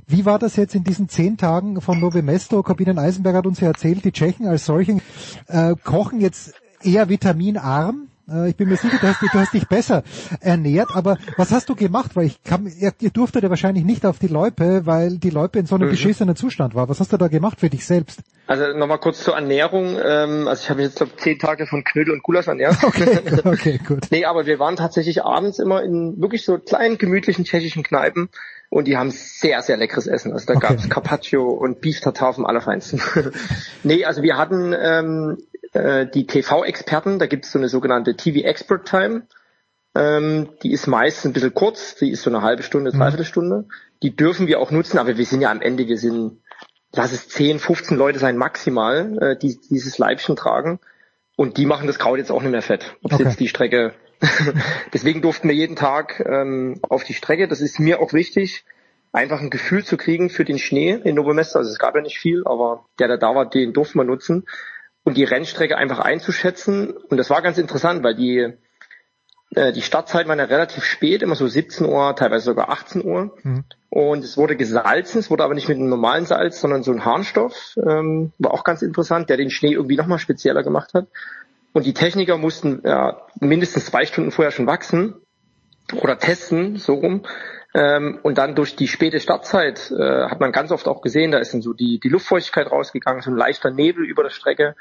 Wie 0.06 0.24
war 0.24 0.38
das 0.38 0.56
jetzt 0.56 0.74
in 0.74 0.84
diesen 0.84 1.08
zehn 1.08 1.36
Tagen 1.36 1.80
von 1.80 2.00
Nowe 2.00 2.22
Mesto? 2.22 2.62
Kabinen 2.62 2.98
Eisenberg 2.98 3.36
hat 3.36 3.46
uns 3.46 3.60
ja 3.60 3.68
erzählt, 3.68 4.04
die 4.04 4.12
Tschechen 4.12 4.46
als 4.46 4.66
solchen 4.66 5.00
äh, 5.48 5.74
kochen 5.82 6.20
jetzt 6.20 6.54
eher 6.82 7.08
vitaminarm. 7.08 8.08
Äh, 8.31 8.51
Ich 8.51 8.57
bin 8.57 8.69
mir 8.69 8.77
sicher, 8.77 8.98
du 8.98 9.07
hast, 9.07 9.23
du 9.23 9.39
hast 9.39 9.53
dich 9.55 9.69
besser 9.69 10.03
ernährt, 10.40 10.94
aber 10.94 11.19
was 11.36 11.53
hast 11.53 11.69
du 11.69 11.74
gemacht? 11.74 12.16
Weil 12.16 12.27
ich 12.27 12.43
kann, 12.43 12.66
ihr, 12.66 12.93
ihr 13.01 13.11
durftet 13.11 13.43
ja 13.43 13.51
wahrscheinlich 13.51 13.85
nicht 13.85 14.05
auf 14.07 14.19
die 14.19 14.28
Loipe, 14.28 14.86
weil 14.86 15.19
die 15.19 15.31
Loipe 15.31 15.59
in 15.59 15.66
so 15.66 15.74
einem 15.74 15.86
Mhm. 15.86 15.90
beschissenen 15.90 16.36
Zustand 16.36 16.74
war. 16.74 16.89
Was 16.89 17.01
hast 17.01 17.12
du 17.12 17.16
da 17.16 17.28
gemacht 17.28 17.61
für 17.61 17.70
dich 17.70 17.85
selbst? 17.86 18.20
Also 18.48 18.77
nochmal 18.78 18.98
kurz 18.98 19.23
zur 19.24 19.35
Ernährung. 19.35 19.97
Ähm, 20.03 20.47
also 20.47 20.62
ich 20.62 20.70
habe 20.70 20.78
mich 20.81 20.86
jetzt 20.89 20.98
glaub, 20.98 21.20
zehn 21.20 21.39
Tage 21.39 21.66
von 21.66 21.82
Knödel 21.82 22.15
und 22.15 22.23
Gulasch 22.23 22.47
ernährt. 22.47 22.77
Okay, 22.82 23.09
okay, 23.44 23.78
gut. 23.86 24.07
Nee, 24.11 24.24
aber 24.24 24.47
wir 24.47 24.59
waren 24.59 24.77
tatsächlich 24.77 25.24
abends 25.24 25.59
immer 25.59 25.82
in 25.82 26.20
wirklich 26.20 26.44
so 26.44 26.59
kleinen, 26.59 26.97
gemütlichen 26.98 27.44
tschechischen 27.44 27.82
Kneipen 27.82 28.28
und 28.69 28.86
die 28.86 28.97
haben 28.97 29.11
sehr, 29.11 29.62
sehr 29.62 29.77
leckeres 29.77 30.07
Essen. 30.07 30.32
Also 30.32 30.47
da 30.47 30.55
Okay. 30.55 30.69
gab's 30.69 30.89
Carpaccio 30.89 31.48
und 31.51 31.81
Beef 31.81 32.01
Tartar 32.01 32.35
vom 32.35 32.47
Allerfeinsten. 32.47 33.01
nee, 33.82 34.05
also 34.05 34.23
wir 34.23 34.36
hatten 34.36 34.73
ähm, 34.78 35.39
äh, 35.77 36.11
die 36.11 36.27
TV-Experten, 36.27 37.19
da 37.19 37.27
gibt's 37.27 37.53
so 37.53 37.59
eine 37.59 37.69
sogenannte 37.69 38.16
TV 38.16 38.47
Expert 38.47 38.89
Time. 38.89 39.27
Ähm, 39.94 40.51
die 40.62 40.73
ist 40.73 40.86
meist 40.86 41.24
ein 41.24 41.32
bisschen 41.32 41.55
kurz, 41.55 41.94
die 41.97 42.11
ist 42.11 42.23
so 42.23 42.31
eine 42.31 42.43
halbe 42.43 42.62
Stunde, 42.62 42.93
dreiviertel 42.93 43.24
Stunde. 43.24 43.65
Die 44.03 44.15
dürfen 44.15 44.47
wir 44.47 44.61
auch 44.61 44.70
nutzen, 44.70 44.98
aber 44.98 45.16
wir 45.16 45.24
sind 45.24 45.40
ja 45.40 45.51
am 45.51 45.62
Ende, 45.62 45.89
wir 45.89 45.97
sind, 45.98 46.43
lass 46.94 47.12
es 47.12 47.28
10, 47.28 47.59
15 47.59 47.97
Leute 47.97 48.19
sein 48.19 48.36
maximal, 48.36 49.19
äh, 49.23 49.36
die 49.39 49.59
dieses 49.70 49.97
Leibchen 49.98 50.36
tragen. 50.36 50.81
Und 51.36 51.57
die 51.59 51.66
machen 51.66 51.86
das 51.86 51.98
Kraut 51.98 52.19
jetzt 52.19 52.31
auch 52.31 52.43
nicht 52.43 52.51
mehr 52.51 52.62
fett. 52.62 52.94
Ob 53.03 53.12
Okay. 53.12 53.24
jetzt 53.24 53.40
die 53.40 53.48
Strecke. 53.48 53.94
Deswegen 54.94 55.20
durften 55.23 55.48
wir 55.48 55.55
jeden 55.55 55.77
Tag 55.77 56.24
ähm, 56.27 56.81
auf 56.82 57.05
die 57.05 57.15
Strecke. 57.15 57.48
Das 57.48 57.61
ist 57.61 57.78
mir 57.78 58.01
auch 58.01 58.12
wichtig, 58.15 58.65
einfach 59.12 59.40
ein 59.40 59.51
Gefühl 59.51 59.85
zu 59.85 59.97
kriegen 59.97 60.31
für 60.31 60.44
den 60.44 60.59
Schnee 60.59 60.98
in 61.05 61.15
Novomester. 61.15 61.59
Also 61.59 61.70
es 61.70 61.78
gab 61.78 61.94
ja 61.94 62.03
nicht 62.03 62.19
viel, 62.19 62.43
aber 62.47 62.86
der, 62.98 63.09
der 63.09 63.19
da 63.19 63.35
war, 63.35 63.48
den 63.48 63.73
durften 63.73 63.98
wir 63.98 64.05
nutzen. 64.05 64.47
Und 65.07 65.16
die 65.16 65.23
Rennstrecke 65.23 65.77
einfach 65.78 66.01
einzuschätzen. 66.01 66.91
Und 66.91 67.16
das 67.16 67.31
war 67.31 67.41
ganz 67.41 67.59
interessant, 67.59 68.03
weil 68.03 68.16
die, 68.16 68.55
äh, 69.55 69.73
die 69.73 69.83
Startzeiten 69.83 70.28
waren 70.28 70.41
ja 70.41 70.47
relativ 70.47 70.83
spät, 70.83 71.23
immer 71.23 71.37
so 71.37 71.47
17 71.47 71.87
Uhr, 71.87 72.16
teilweise 72.16 72.47
sogar 72.47 72.70
18 72.70 73.05
Uhr. 73.05 73.37
Mhm. 73.45 73.65
Und 73.89 74.24
es 74.24 74.37
wurde 74.37 74.57
gesalzen, 74.57 75.20
es 75.20 75.31
wurde 75.31 75.45
aber 75.45 75.55
nicht 75.55 75.69
mit 75.69 75.78
einem 75.78 75.91
normalen 75.91 76.27
Salz, 76.27 76.61
sondern 76.61 76.83
so 76.83 76.91
ein 76.91 77.05
Harnstoff, 77.05 77.77
ähm, 77.77 78.33
war 78.39 78.53
auch 78.53 78.65
ganz 78.65 78.83
interessant, 78.83 79.31
der 79.31 79.37
den 79.37 79.51
Schnee 79.51 79.74
irgendwie 79.74 79.97
nochmal 79.97 80.19
spezieller 80.19 80.65
gemacht 80.65 80.93
hat. 80.93 81.07
Und 81.73 81.87
die 81.87 81.95
Techniker 81.95 82.37
mussten 82.37 82.83
ja, 82.85 83.23
mindestens 83.39 83.87
zwei 83.87 84.07
Stunden 84.07 84.33
vorher 84.33 84.51
schon 84.51 84.66
wachsen 84.66 85.15
oder 86.03 86.19
testen, 86.19 86.78
so 86.78 86.95
rum, 86.95 87.23
Ähm, 87.77 88.20
und 88.23 88.39
dann 88.39 88.55
durch 88.55 88.74
die 88.74 88.89
späte 88.89 89.20
Startzeit 89.20 89.91
äh, 89.91 90.28
hat 90.31 90.41
man 90.41 90.51
ganz 90.51 90.73
oft 90.73 90.89
auch 90.89 91.03
gesehen, 91.03 91.31
da 91.31 91.39
ist 91.39 91.53
dann 91.53 91.61
so 91.61 91.74
die, 91.74 92.01
die 92.01 92.09
Luftfeuchtigkeit 92.09 92.70
rausgegangen, 92.70 93.20
so 93.20 93.31
ein 93.31 93.37
leichter 93.37 93.70
Nebel 93.70 94.07
über 94.07 94.23
der 94.23 94.31
Strecke. 94.31 94.74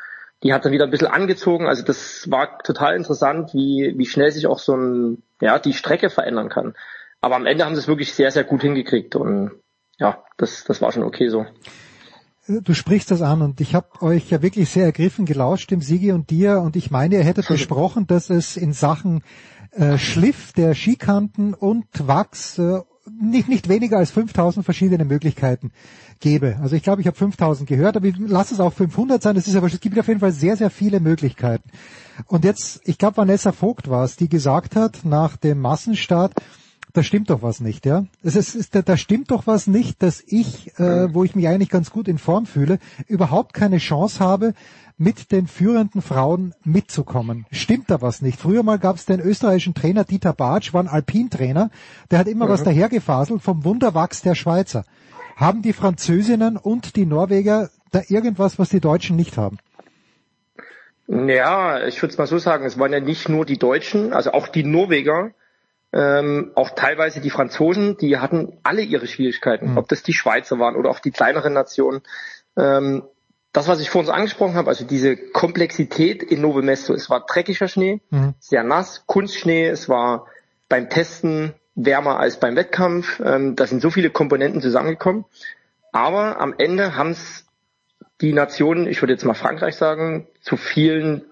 Die 0.43 0.53
hat 0.53 0.65
dann 0.65 0.71
wieder 0.71 0.85
ein 0.85 0.91
bisschen 0.91 1.07
angezogen. 1.07 1.67
Also 1.67 1.83
das 1.83 2.29
war 2.29 2.59
total 2.59 2.95
interessant, 2.95 3.53
wie, 3.53 3.93
wie 3.97 4.05
schnell 4.05 4.31
sich 4.31 4.47
auch 4.47 4.59
so 4.59 4.75
ein, 4.75 5.23
ja, 5.41 5.59
die 5.59 5.73
Strecke 5.73 6.09
verändern 6.09 6.49
kann. 6.49 6.75
Aber 7.21 7.35
am 7.35 7.45
Ende 7.45 7.65
haben 7.65 7.75
sie 7.75 7.81
es 7.81 7.87
wirklich 7.87 8.13
sehr, 8.13 8.31
sehr 8.31 8.43
gut 8.43 8.61
hingekriegt 8.61 9.15
und 9.15 9.51
ja, 9.97 10.23
das, 10.37 10.63
das 10.65 10.81
war 10.81 10.91
schon 10.91 11.03
okay 11.03 11.29
so. 11.29 11.45
Du 12.47 12.75
sprichst 12.75 13.09
das 13.09 13.23
an 13.23 13.41
und 13.41 13.59
ich 13.59 13.73
habe 13.73 13.87
euch 14.01 14.29
ja 14.29 14.43
wirklich 14.43 14.69
sehr 14.69 14.85
ergriffen 14.85 15.25
gelauscht, 15.25 15.71
dem 15.71 15.81
Sigi 15.81 16.11
und 16.11 16.29
dir, 16.29 16.59
und 16.59 16.75
ich 16.75 16.91
meine, 16.91 17.15
ihr 17.15 17.23
hättet 17.23 17.47
besprochen, 17.47 18.05
dass 18.07 18.29
es 18.29 18.55
in 18.55 18.73
Sachen 18.73 19.23
äh, 19.71 19.97
Schliff 19.97 20.53
der 20.53 20.75
Skikanten 20.75 21.55
und 21.55 21.87
Wachs 22.07 22.59
äh, 22.59 22.81
nicht, 23.09 23.47
nicht 23.47 23.69
weniger 23.69 23.97
als 23.97 24.11
5000 24.11 24.65
verschiedene 24.65 25.05
Möglichkeiten 25.05 25.71
gäbe. 26.19 26.57
Also 26.61 26.75
ich 26.75 26.83
glaube, 26.83 27.01
ich 27.01 27.07
habe 27.07 27.17
5000 27.17 27.67
gehört, 27.67 27.97
aber 27.97 28.07
ich 28.07 28.15
lass 28.17 28.51
es 28.51 28.59
auch 28.59 28.73
500 28.73 29.21
sein. 29.21 29.35
Das 29.35 29.47
ist 29.47 29.55
aber, 29.55 29.67
es 29.67 29.79
gibt 29.79 29.97
auf 29.99 30.07
jeden 30.07 30.19
Fall 30.19 30.31
sehr, 30.31 30.57
sehr 30.57 30.69
viele 30.69 30.99
Möglichkeiten. 30.99 31.69
Und 32.27 32.45
jetzt, 32.45 32.81
ich 32.85 32.97
glaube, 32.97 33.17
Vanessa 33.17 33.51
Vogt 33.51 33.89
war 33.89 34.03
es, 34.03 34.15
die 34.15 34.29
gesagt 34.29 34.75
hat, 34.75 35.05
nach 35.05 35.37
dem 35.37 35.59
Massenstart, 35.59 36.33
da 36.93 37.03
stimmt 37.03 37.29
doch 37.29 37.41
was 37.41 37.59
nicht, 37.59 37.85
ja. 37.85 38.05
Es 38.23 38.37
ist, 38.37 38.55
ist, 38.55 38.73
da 38.73 38.97
stimmt 38.97 39.29
doch 39.29 39.47
was 39.47 39.67
nicht, 39.67 40.01
dass 40.01 40.23
ich, 40.25 40.79
äh, 40.79 41.13
wo 41.13 41.25
ich 41.25 41.35
mich 41.35 41.47
eigentlich 41.47 41.69
ganz 41.69 41.91
gut 41.91 42.07
in 42.07 42.17
Form 42.17 42.45
fühle, 42.45 42.79
überhaupt 43.07 43.53
keine 43.53 43.79
Chance 43.79 44.19
habe, 44.19 44.53
mit 44.97 45.31
den 45.31 45.47
führenden 45.47 46.01
Frauen 46.01 46.53
mitzukommen. 46.63 47.45
Stimmt 47.51 47.89
da 47.89 48.01
was 48.01 48.21
nicht? 48.21 48.39
Früher 48.39 48.63
mal 48.63 48.79
gab 48.79 48.95
es 48.95 49.05
den 49.05 49.19
österreichischen 49.19 49.73
Trainer 49.73 50.03
Dieter 50.03 50.33
Bartsch, 50.33 50.73
war 50.73 50.81
ein 50.81 50.87
Alpintrainer, 50.87 51.69
der 52.11 52.19
hat 52.19 52.27
immer 52.27 52.45
mhm. 52.45 52.49
was 52.49 52.63
dahergefaselt 52.63 53.41
vom 53.41 53.65
Wunderwachs 53.65 54.21
der 54.21 54.35
Schweizer. 54.35 54.85
Haben 55.35 55.61
die 55.61 55.73
Französinnen 55.73 56.55
und 56.57 56.95
die 56.95 57.05
Norweger 57.05 57.69
da 57.91 58.01
irgendwas, 58.07 58.57
was 58.57 58.69
die 58.69 58.79
Deutschen 58.79 59.15
nicht 59.15 59.37
haben? 59.37 59.57
Ja, 61.07 61.85
ich 61.85 62.01
würde 62.01 62.13
es 62.13 62.17
mal 62.17 62.27
so 62.27 62.37
sagen, 62.39 62.65
es 62.65 62.79
waren 62.79 62.93
ja 62.93 62.99
nicht 62.99 63.29
nur 63.29 63.45
die 63.45 63.57
Deutschen, 63.59 64.13
also 64.13 64.31
auch 64.31 64.47
die 64.47 64.63
Norweger 64.63 65.31
ähm, 65.95 66.51
auch 66.55 66.71
teilweise 66.71 67.21
die 67.21 67.29
Franzosen, 67.29 67.95
die 67.97 68.17
hatten 68.17 68.59
alle 68.63 68.81
ihre 68.81 69.07
Schwierigkeiten, 69.07 69.71
mhm. 69.71 69.77
ob 69.77 69.87
das 69.87 70.03
die 70.03 70.13
Schweizer 70.13 70.59
waren 70.59 70.75
oder 70.75 70.89
auch 70.89 70.99
die 70.99 71.11
kleineren 71.11 71.53
Nationen. 71.53 72.01
Ähm, 72.57 73.03
das, 73.55 73.69
was 73.69 73.79
ich 73.79 73.89
vorhin 73.89 74.07
so 74.07 74.11
angesprochen 74.11 74.55
habe, 74.55 74.67
also 74.67 74.85
diese 74.85 75.15
Komplexität 75.15 76.21
in 76.23 76.41
Novo 76.41 76.61
Mesto, 76.61 76.93
es 76.93 77.09
war 77.09 77.25
dreckiger 77.25 77.69
Schnee, 77.69 78.01
mhm. 78.09 78.33
sehr 78.37 78.63
nass, 78.63 79.03
Kunstschnee, 79.05 79.67
es 79.67 79.87
war 79.87 80.27
beim 80.67 80.89
Testen 80.89 81.53
wärmer 81.73 82.19
als 82.19 82.37
beim 82.37 82.57
Wettkampf. 82.57 83.21
Ähm, 83.23 83.55
da 83.55 83.65
sind 83.65 83.81
so 83.81 83.89
viele 83.89 84.09
Komponenten 84.09 84.61
zusammengekommen. 84.61 85.23
Aber 85.93 86.41
am 86.41 86.53
Ende 86.57 86.97
haben 86.97 87.11
es 87.11 87.45
die 88.19 88.33
Nationen, 88.33 88.87
ich 88.87 89.01
würde 89.01 89.13
jetzt 89.13 89.23
mal 89.23 89.33
Frankreich 89.33 89.75
sagen, 89.75 90.27
zu 90.41 90.57
vielen, 90.57 91.23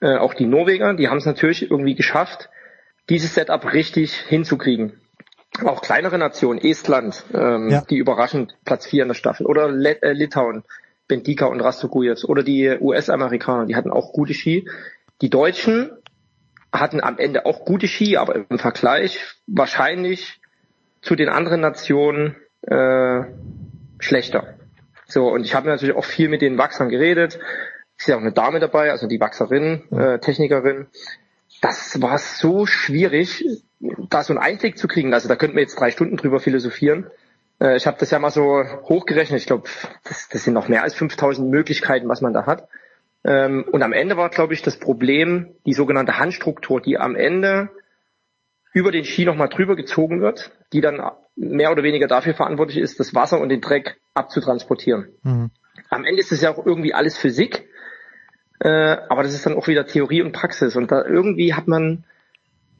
äh, 0.00 0.16
auch 0.16 0.34
die 0.34 0.46
Norweger, 0.46 0.94
die 0.94 1.08
haben 1.08 1.18
es 1.18 1.26
natürlich 1.26 1.68
irgendwie 1.68 1.96
geschafft, 1.96 2.48
dieses 3.08 3.34
Setup 3.34 3.72
richtig 3.72 4.14
hinzukriegen. 4.14 5.00
Auch 5.64 5.82
kleinere 5.82 6.18
Nationen, 6.18 6.60
Estland, 6.60 7.24
ähm, 7.32 7.70
ja. 7.70 7.80
die 7.82 7.96
überraschend 7.96 8.56
Platz 8.64 8.86
4 8.86 9.02
in 9.02 9.08
der 9.08 9.14
Staffel, 9.14 9.46
oder 9.46 9.68
Let 9.68 10.02
äh, 10.04 10.12
Litauen, 10.12 10.62
Bentika 11.08 11.46
und 11.46 11.60
Rastogujev, 11.60 12.24
oder 12.24 12.42
die 12.42 12.76
US-Amerikaner, 12.80 13.66
die 13.66 13.76
hatten 13.76 13.90
auch 13.90 14.12
gute 14.12 14.34
Ski. 14.34 14.68
Die 15.20 15.30
Deutschen 15.30 15.90
hatten 16.72 17.00
am 17.00 17.18
Ende 17.18 17.46
auch 17.46 17.64
gute 17.64 17.88
Ski, 17.88 18.16
aber 18.16 18.34
im 18.34 18.58
Vergleich 18.58 19.20
wahrscheinlich 19.46 20.40
zu 21.02 21.14
den 21.14 21.28
anderen 21.28 21.60
Nationen 21.60 22.36
äh, 22.62 23.24
schlechter. 23.98 24.54
So, 25.06 25.28
und 25.28 25.44
ich 25.44 25.54
habe 25.54 25.68
natürlich 25.68 25.94
auch 25.94 26.04
viel 26.04 26.28
mit 26.28 26.42
den 26.42 26.58
Wachsern 26.58 26.88
geredet. 26.88 27.38
Ist 27.96 28.08
ja 28.08 28.16
auch 28.16 28.20
eine 28.20 28.32
Dame 28.32 28.58
dabei, 28.58 28.90
also 28.90 29.06
die 29.06 29.20
Wachserin, 29.20 29.84
äh, 29.92 30.18
Technikerin 30.18 30.88
das 31.64 32.00
war 32.02 32.18
so 32.18 32.66
schwierig, 32.66 33.44
da 34.10 34.22
so 34.22 34.34
einen 34.34 34.42
Einblick 34.42 34.76
zu 34.76 34.86
kriegen. 34.86 35.14
Also 35.14 35.28
da 35.28 35.36
könnten 35.36 35.56
wir 35.56 35.62
jetzt 35.62 35.80
drei 35.80 35.90
Stunden 35.90 36.16
drüber 36.16 36.38
philosophieren. 36.38 37.06
Äh, 37.64 37.76
ich 37.76 37.86
habe 37.86 37.96
das 37.98 38.10
ja 38.10 38.18
mal 38.18 38.30
so 38.30 38.62
hochgerechnet. 38.82 39.40
Ich 39.40 39.46
glaube, 39.46 39.68
das, 40.04 40.28
das, 40.28 40.44
sind 40.44 40.54
noch 40.54 40.68
mehr 40.68 40.82
als 40.82 40.94
5000 40.94 41.48
Möglichkeiten, 41.48 42.08
was 42.08 42.20
man 42.20 42.32
da 42.32 42.46
hat. 42.46 42.68
Ähm, 43.24 43.64
und 43.72 43.82
am 43.82 43.92
Ende 43.92 44.16
war, 44.16 44.28
glaube 44.28 44.52
ich, 44.52 44.62
das 44.62 44.78
Problem 44.78 45.54
die 45.64 45.72
sogenannte 45.72 46.18
Handstruktur, 46.18 46.80
die 46.80 46.98
am 46.98 47.16
Ende 47.16 47.70
über 48.74 48.92
den 48.92 49.04
Ski 49.04 49.24
nochmal 49.24 49.48
drüber 49.48 49.76
gezogen 49.76 50.20
wird, 50.20 50.50
die 50.72 50.80
dann 50.80 51.00
mehr 51.36 51.72
oder 51.72 51.82
weniger 51.82 52.06
dafür 52.06 52.34
verantwortlich 52.34 52.78
ist, 52.78 53.00
das 53.00 53.14
Wasser 53.14 53.40
und 53.40 53.48
den 53.48 53.60
Dreck 53.60 53.96
abzutransportieren. 54.14 55.08
Mhm. 55.22 55.50
Am 55.90 56.04
Ende 56.04 56.20
ist 56.20 56.32
es 56.32 56.42
ja 56.42 56.50
auch 56.50 56.66
irgendwie 56.66 56.92
alles 56.92 57.16
Physik. 57.16 57.68
Äh, 58.60 58.68
aber 59.08 59.22
das 59.22 59.34
ist 59.34 59.46
dann 59.46 59.54
auch 59.54 59.68
wieder 59.68 59.86
Theorie 59.86 60.22
und 60.22 60.32
Praxis. 60.32 60.76
Und 60.76 60.90
da 60.92 61.04
irgendwie 61.04 61.54
hat 61.54 61.66
man 61.66 62.04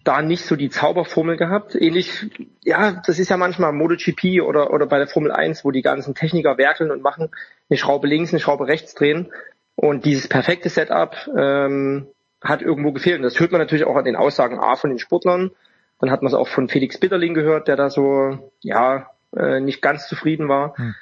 da 0.04 0.22
nicht 0.22 0.44
so 0.44 0.54
die 0.54 0.70
Zauberformel 0.70 1.36
gehabt. 1.36 1.74
Ähnlich, 1.74 2.30
ja, 2.62 3.02
das 3.06 3.18
ist 3.18 3.30
ja 3.30 3.36
manchmal 3.36 3.72
MotoGP 3.72 4.42
oder, 4.42 4.72
oder 4.72 4.86
bei 4.86 4.98
der 4.98 5.06
Formel 5.06 5.32
1, 5.32 5.64
wo 5.64 5.70
die 5.70 5.82
ganzen 5.82 6.14
Techniker 6.14 6.58
werkeln 6.58 6.90
und 6.90 7.02
machen, 7.02 7.30
eine 7.68 7.78
Schraube 7.78 8.06
links, 8.06 8.32
eine 8.32 8.40
Schraube 8.40 8.68
rechts 8.68 8.94
drehen. 8.94 9.32
Und 9.74 10.04
dieses 10.04 10.28
perfekte 10.28 10.68
Setup 10.68 11.16
ähm, 11.36 12.06
hat 12.42 12.62
irgendwo 12.62 12.92
gefehlt. 12.92 13.16
Und 13.16 13.22
das 13.22 13.40
hört 13.40 13.50
man 13.50 13.60
natürlich 13.60 13.86
auch 13.86 13.96
an 13.96 14.04
den 14.04 14.16
Aussagen 14.16 14.60
A 14.60 14.76
von 14.76 14.90
den 14.90 14.98
Sportlern. 14.98 15.50
Dann 15.98 16.10
hat 16.10 16.22
man 16.22 16.28
es 16.28 16.34
auch 16.34 16.48
von 16.48 16.68
Felix 16.68 16.98
Bitterling 16.98 17.34
gehört, 17.34 17.66
der 17.66 17.76
da 17.76 17.88
so, 17.88 18.52
ja, 18.60 19.10
äh, 19.34 19.60
nicht 19.60 19.80
ganz 19.80 20.06
zufrieden 20.06 20.48
war. 20.48 20.76
Hm. 20.76 20.94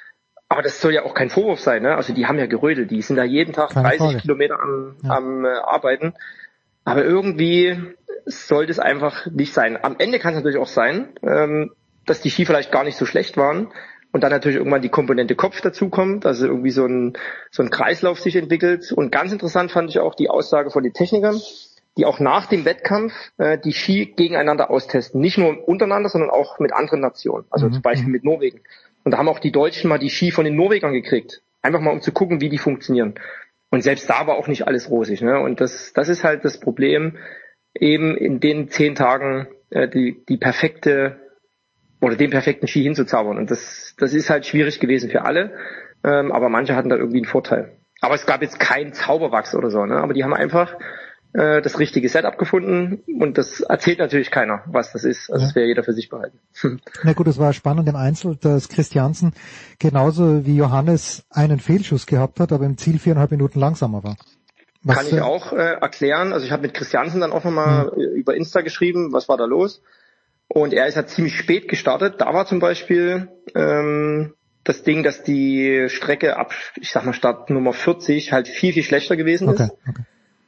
Aber 0.47 0.61
das 0.61 0.79
soll 0.79 0.93
ja 0.93 1.03
auch 1.03 1.13
kein 1.13 1.29
Vorwurf 1.29 1.59
sein, 1.59 1.81
ne? 1.81 1.95
Also 1.95 2.13
die 2.13 2.27
haben 2.27 2.37
ja 2.37 2.45
gerödelt, 2.45 2.91
die 2.91 3.01
sind 3.01 3.15
da 3.15 3.23
jeden 3.23 3.53
Tag 3.53 3.71
Keine 3.71 3.87
30 3.87 3.99
Frage. 3.99 4.17
Kilometer 4.19 4.59
am, 4.59 4.95
ja. 5.03 5.09
am 5.09 5.45
äh, 5.45 5.49
Arbeiten. 5.49 6.13
Aber 6.85 7.03
irgendwie 7.03 7.77
sollte 8.25 8.71
es 8.71 8.79
einfach 8.79 9.27
nicht 9.27 9.53
sein. 9.53 9.77
Am 9.81 9.95
Ende 9.99 10.19
kann 10.19 10.33
es 10.33 10.37
natürlich 10.37 10.59
auch 10.59 10.67
sein, 10.67 11.09
ähm, 11.23 11.71
dass 12.05 12.21
die 12.21 12.29
Ski 12.29 12.45
vielleicht 12.45 12.71
gar 12.71 12.83
nicht 12.83 12.97
so 12.97 13.05
schlecht 13.05 13.37
waren 13.37 13.71
und 14.11 14.21
dann 14.23 14.31
natürlich 14.31 14.57
irgendwann 14.57 14.81
die 14.81 14.89
Komponente 14.89 15.35
Kopf 15.35 15.61
dazukommt, 15.61 16.25
also 16.25 16.45
irgendwie 16.45 16.71
so 16.71 16.85
ein, 16.85 17.13
so 17.51 17.63
ein 17.63 17.69
Kreislauf 17.69 18.19
sich 18.19 18.35
entwickelt. 18.35 18.91
Und 18.91 19.11
ganz 19.11 19.31
interessant 19.31 19.71
fand 19.71 19.89
ich 19.89 19.99
auch 19.99 20.15
die 20.15 20.29
Aussage 20.29 20.69
von 20.69 20.83
den 20.83 20.93
Technikern, 20.93 21.41
die 21.97 22.05
auch 22.05 22.19
nach 22.19 22.47
dem 22.47 22.65
Wettkampf 22.65 23.13
äh, 23.37 23.57
die 23.57 23.73
Ski 23.73 24.13
gegeneinander 24.15 24.69
austesten. 24.69 25.19
Nicht 25.19 25.37
nur 25.37 25.67
untereinander, 25.67 26.09
sondern 26.09 26.29
auch 26.29 26.59
mit 26.59 26.73
anderen 26.73 27.01
Nationen, 27.01 27.45
also 27.49 27.67
mhm. 27.67 27.73
zum 27.73 27.81
Beispiel 27.81 28.09
mit 28.09 28.23
Norwegen. 28.23 28.61
Und 29.03 29.11
da 29.11 29.17
haben 29.17 29.27
auch 29.27 29.39
die 29.39 29.51
Deutschen 29.51 29.89
mal 29.89 29.99
die 29.99 30.09
Ski 30.09 30.31
von 30.31 30.45
den 30.45 30.55
Norwegern 30.55 30.93
gekriegt. 30.93 31.41
Einfach 31.61 31.79
mal 31.79 31.91
um 31.91 32.01
zu 32.01 32.11
gucken, 32.11 32.41
wie 32.41 32.49
die 32.49 32.57
funktionieren. 32.57 33.15
Und 33.73 33.81
selbst 33.81 34.07
da 34.07 34.27
war 34.27 34.35
auch 34.35 34.47
nicht 34.47 34.67
alles 34.67 34.91
rosig. 34.91 35.23
Ne? 35.23 35.39
Und 35.39 35.59
das, 35.59 35.93
das 35.93 36.07
ist 36.07 36.23
halt 36.23 36.45
das 36.45 36.59
Problem, 36.59 37.17
eben 37.73 38.15
in 38.15 38.39
den 38.39 38.69
zehn 38.69 38.93
Tagen 38.93 39.47
äh, 39.71 39.87
die, 39.87 40.23
die 40.29 40.37
perfekte 40.37 41.17
oder 41.99 42.15
den 42.15 42.29
perfekten 42.29 42.67
Ski 42.67 42.83
hinzuzaubern. 42.83 43.39
Und 43.39 43.49
das, 43.49 43.95
das 43.97 44.13
ist 44.13 44.29
halt 44.29 44.45
schwierig 44.45 44.79
gewesen 44.79 45.09
für 45.09 45.25
alle. 45.25 45.57
Ähm, 46.03 46.31
aber 46.31 46.49
manche 46.49 46.75
hatten 46.75 46.89
da 46.89 46.97
irgendwie 46.97 47.17
einen 47.17 47.25
Vorteil. 47.25 47.71
Aber 47.99 48.13
es 48.13 48.27
gab 48.27 48.43
jetzt 48.43 48.59
keinen 48.59 48.93
Zauberwachs 48.93 49.55
oder 49.55 49.71
so. 49.71 49.83
Ne? 49.87 49.95
Aber 49.95 50.13
die 50.13 50.23
haben 50.23 50.35
einfach 50.35 50.77
äh, 51.33 51.61
das 51.61 51.79
richtige 51.79 52.07
Setup 52.09 52.37
gefunden 52.37 53.03
und 53.19 53.37
das 53.37 53.61
erzählt 53.61 53.99
natürlich 53.99 54.31
keiner, 54.31 54.63
was 54.67 54.91
das 54.93 55.03
ist. 55.03 55.31
Also 55.31 55.41
ja. 55.41 55.47
das 55.47 55.55
wäre 55.55 55.65
jeder 55.67 55.83
für 55.83 55.93
sich 55.93 56.09
behalten. 56.09 56.39
Na 57.03 57.13
gut, 57.13 57.27
es 57.27 57.39
war 57.39 57.53
spannend 57.53 57.89
im 57.89 57.95
Einzel, 57.95 58.35
dass 58.35 58.69
Christiansen 58.69 59.33
genauso 59.79 60.45
wie 60.45 60.55
Johannes 60.55 61.25
einen 61.29 61.59
Fehlschuss 61.59 62.05
gehabt 62.05 62.39
hat, 62.39 62.51
aber 62.51 62.65
im 62.65 62.77
Ziel 62.77 62.99
viereinhalb 62.99 63.31
Minuten 63.31 63.59
langsamer 63.59 64.03
war. 64.03 64.15
Was, 64.83 64.97
Kann 64.97 65.07
ich 65.07 65.21
auch 65.21 65.53
äh, 65.53 65.55
erklären. 65.55 66.33
Also 66.33 66.45
ich 66.45 66.51
habe 66.51 66.63
mit 66.63 66.73
Christiansen 66.73 67.21
dann 67.21 67.31
auch 67.31 67.43
nochmal 67.43 67.91
hm. 67.91 68.15
über 68.15 68.35
Insta 68.35 68.61
geschrieben, 68.61 69.13
was 69.13 69.29
war 69.29 69.37
da 69.37 69.45
los. 69.45 69.81
Und 70.49 70.73
er 70.73 70.87
ist 70.87 70.97
halt 70.97 71.09
ziemlich 71.09 71.35
spät 71.35 71.67
gestartet. 71.67 72.15
Da 72.19 72.31
war 72.33 72.45
zum 72.45 72.59
Beispiel 72.59 73.29
ähm, 73.55 74.33
das 74.63 74.83
Ding, 74.83 75.01
dass 75.01 75.23
die 75.23 75.87
Strecke 75.87 76.37
ab, 76.37 76.53
ich 76.79 76.91
sag 76.91 77.05
mal, 77.05 77.13
Start 77.13 77.49
Nummer 77.49 77.73
40 77.73 78.31
halt 78.33 78.47
viel, 78.47 78.73
viel 78.73 78.83
schlechter 78.83 79.15
gewesen 79.15 79.49
okay, 79.49 79.63
ist. 79.63 79.71
Okay. 79.87 80.03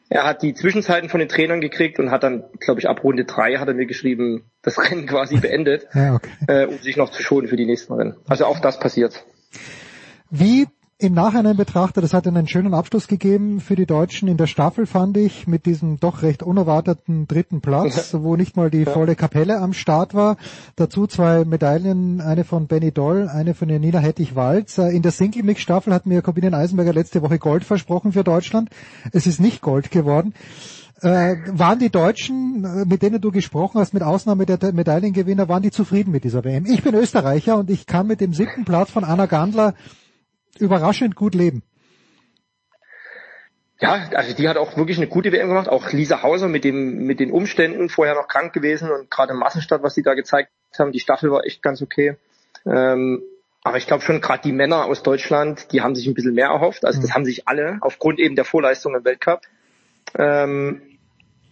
Er 0.10 0.23
hat 0.23 0.44
die 0.44 0.53
Zwischenzeiten 0.53 1.10
von 1.10 1.19
den 1.19 1.30
Trainern 1.30 1.61
gekriegt 1.61 1.99
und 1.99 2.11
hat 2.11 2.23
dann, 2.23 2.44
glaube 2.60 2.80
ich, 2.80 2.88
ab 2.88 3.03
Runde 3.03 3.26
drei 3.26 3.56
hat 3.56 3.68
er 3.68 3.73
mir 3.73 3.88
geschrieben, 3.88 4.52
das 4.61 4.77
Rennen 4.90 5.07
quasi 5.07 5.38
beendet, 5.38 5.88
ja, 5.94 6.15
okay. 6.15 6.30
äh, 6.48 6.65
um 6.65 6.77
sich 6.80 6.98
noch 6.98 7.10
zu 7.10 7.22
schonen 7.22 7.48
für 7.48 7.57
die 7.57 7.65
nächsten 7.65 7.94
Rennen. 7.94 8.15
Also 8.27 8.45
auch 8.45 8.60
das 8.60 8.80
passiert. 8.80 9.26
Wie 10.30 10.68
im 11.06 11.14
Nachhinein 11.14 11.56
betrachtet, 11.56 12.03
das 12.03 12.14
hat 12.14 12.27
einen 12.27 12.48
schönen 12.48 12.73
Abschluss 12.73 13.07
gegeben 13.07 13.61
für 13.61 13.76
die 13.76 13.86
Deutschen 13.86 14.27
in 14.27 14.38
der 14.38 14.48
Staffel, 14.48 14.86
fand 14.88 15.15
ich, 15.18 15.48
mit 15.48 15.65
diesem 15.65 15.99
doch 15.99 16.23
recht 16.23 16.41
unerwarteten 16.41 17.27
dritten 17.27 17.61
Platz, 17.61 18.14
wo 18.14 18.36
nicht 18.36 18.57
mal 18.57 18.72
die 18.72 18.86
volle 18.86 19.15
Kapelle 19.15 19.60
am 19.60 19.73
Start 19.73 20.15
war. 20.15 20.38
Dazu 20.76 21.06
zwei 21.06 21.45
Medaillen, 21.45 22.22
eine 22.22 22.44
von 22.44 22.68
Benny 22.68 22.91
Doll, 22.91 23.30
eine 23.30 23.53
von 23.53 23.69
Janina 23.69 23.99
Hettich-Walz. 23.99 24.80
In 24.80 25.03
der 25.03 25.11
Single-Mix-Staffel 25.11 25.94
hat 25.94 26.07
mir 26.07 26.23
Corbinian 26.23 26.56
Eisenberger 26.56 26.94
letzte 26.94 27.22
Woche 27.22 27.38
Gold 27.38 27.64
versprochen 27.64 28.11
für 28.11 28.23
Deutschland. 28.23 28.69
Es 29.11 29.27
ist 29.27 29.40
nicht 29.40 29.61
Gold 29.61 29.91
geworden. 29.91 30.34
Äh, 31.02 31.36
waren 31.48 31.77
die 31.80 31.90
Deutschen, 31.90 32.64
äh, 32.64 32.86
mit 32.86 33.02
denen 33.02 33.22
du 33.22 33.32
gesprochen 33.32 33.80
hast, 33.80 33.94
mit 33.94 34.02
Ausnahme 34.02 34.45
der 34.45 34.73
Medaillengewinner, 34.73 35.49
waren 35.49 35.61
die 35.61 35.72
zufrieden 35.72 36.11
mit 36.11 36.23
dieser 36.23 36.44
WM? 36.44 36.65
Ich 36.65 36.84
bin 36.84 36.95
Österreicher 36.95 37.57
und 37.57 37.69
ich 37.69 37.86
kann 37.86 38.07
mit 38.07 38.22
dem 38.22 38.34
siebten 38.34 38.65
Platz 38.65 38.90
von 38.91 39.03
Anna 39.03 39.26
Gandler 39.26 39.76
überraschend 40.60 41.15
gut 41.15 41.36
leben. 41.36 41.64
Ja, 43.80 44.10
also 44.14 44.34
die 44.34 44.48
hat 44.48 44.57
auch 44.57 44.77
wirklich 44.77 44.98
eine 44.98 45.07
gute 45.07 45.32
WM 45.32 45.49
gemacht. 45.49 45.68
Auch 45.68 45.91
Lisa 45.91 46.23
Hauser 46.23 46.48
mit 46.48 46.64
dem 46.64 47.06
mit 47.06 47.19
den 47.19 47.32
Umständen 47.32 47.90
vorher 47.90 48.15
noch 48.15 48.27
krank 48.27 48.53
gewesen 48.53 48.90
und 48.90 49.11
gerade 49.11 49.34
im 49.34 49.40
Massenstart, 49.40 49.84
was 49.84 49.95
sie 49.95 50.03
da 50.03 50.14
gezeigt 50.14 50.49
haben, 50.80 50.91
die 50.91 50.99
Staffel 50.99 51.32
war 51.32 51.45
echt 51.45 51.61
ganz 51.61 51.82
okay. 51.82 52.15
Ähm, 52.65 53.22
aber 53.64 53.77
ich 53.77 53.88
glaube 53.88 54.03
schon, 54.03 54.22
gerade 54.22 54.44
die 54.44 54.52
Männer 54.52 54.86
aus 54.86 55.03
Deutschland, 55.03 55.72
die 55.72 55.82
haben 55.82 55.95
sich 55.95 56.07
ein 56.07 56.14
bisschen 56.14 56.36
mehr 56.36 56.48
erhofft. 56.48 56.86
Also 56.86 57.02
das 57.02 57.10
mhm. 57.10 57.14
haben 57.15 57.26
sich 57.26 57.48
alle 57.48 57.80
aufgrund 57.82 58.19
eben 58.19 58.36
der 58.36 58.45
Vorleistung 58.45 58.95
im 58.95 59.03
Weltcup. 59.03 59.41
Ähm, 60.18 60.82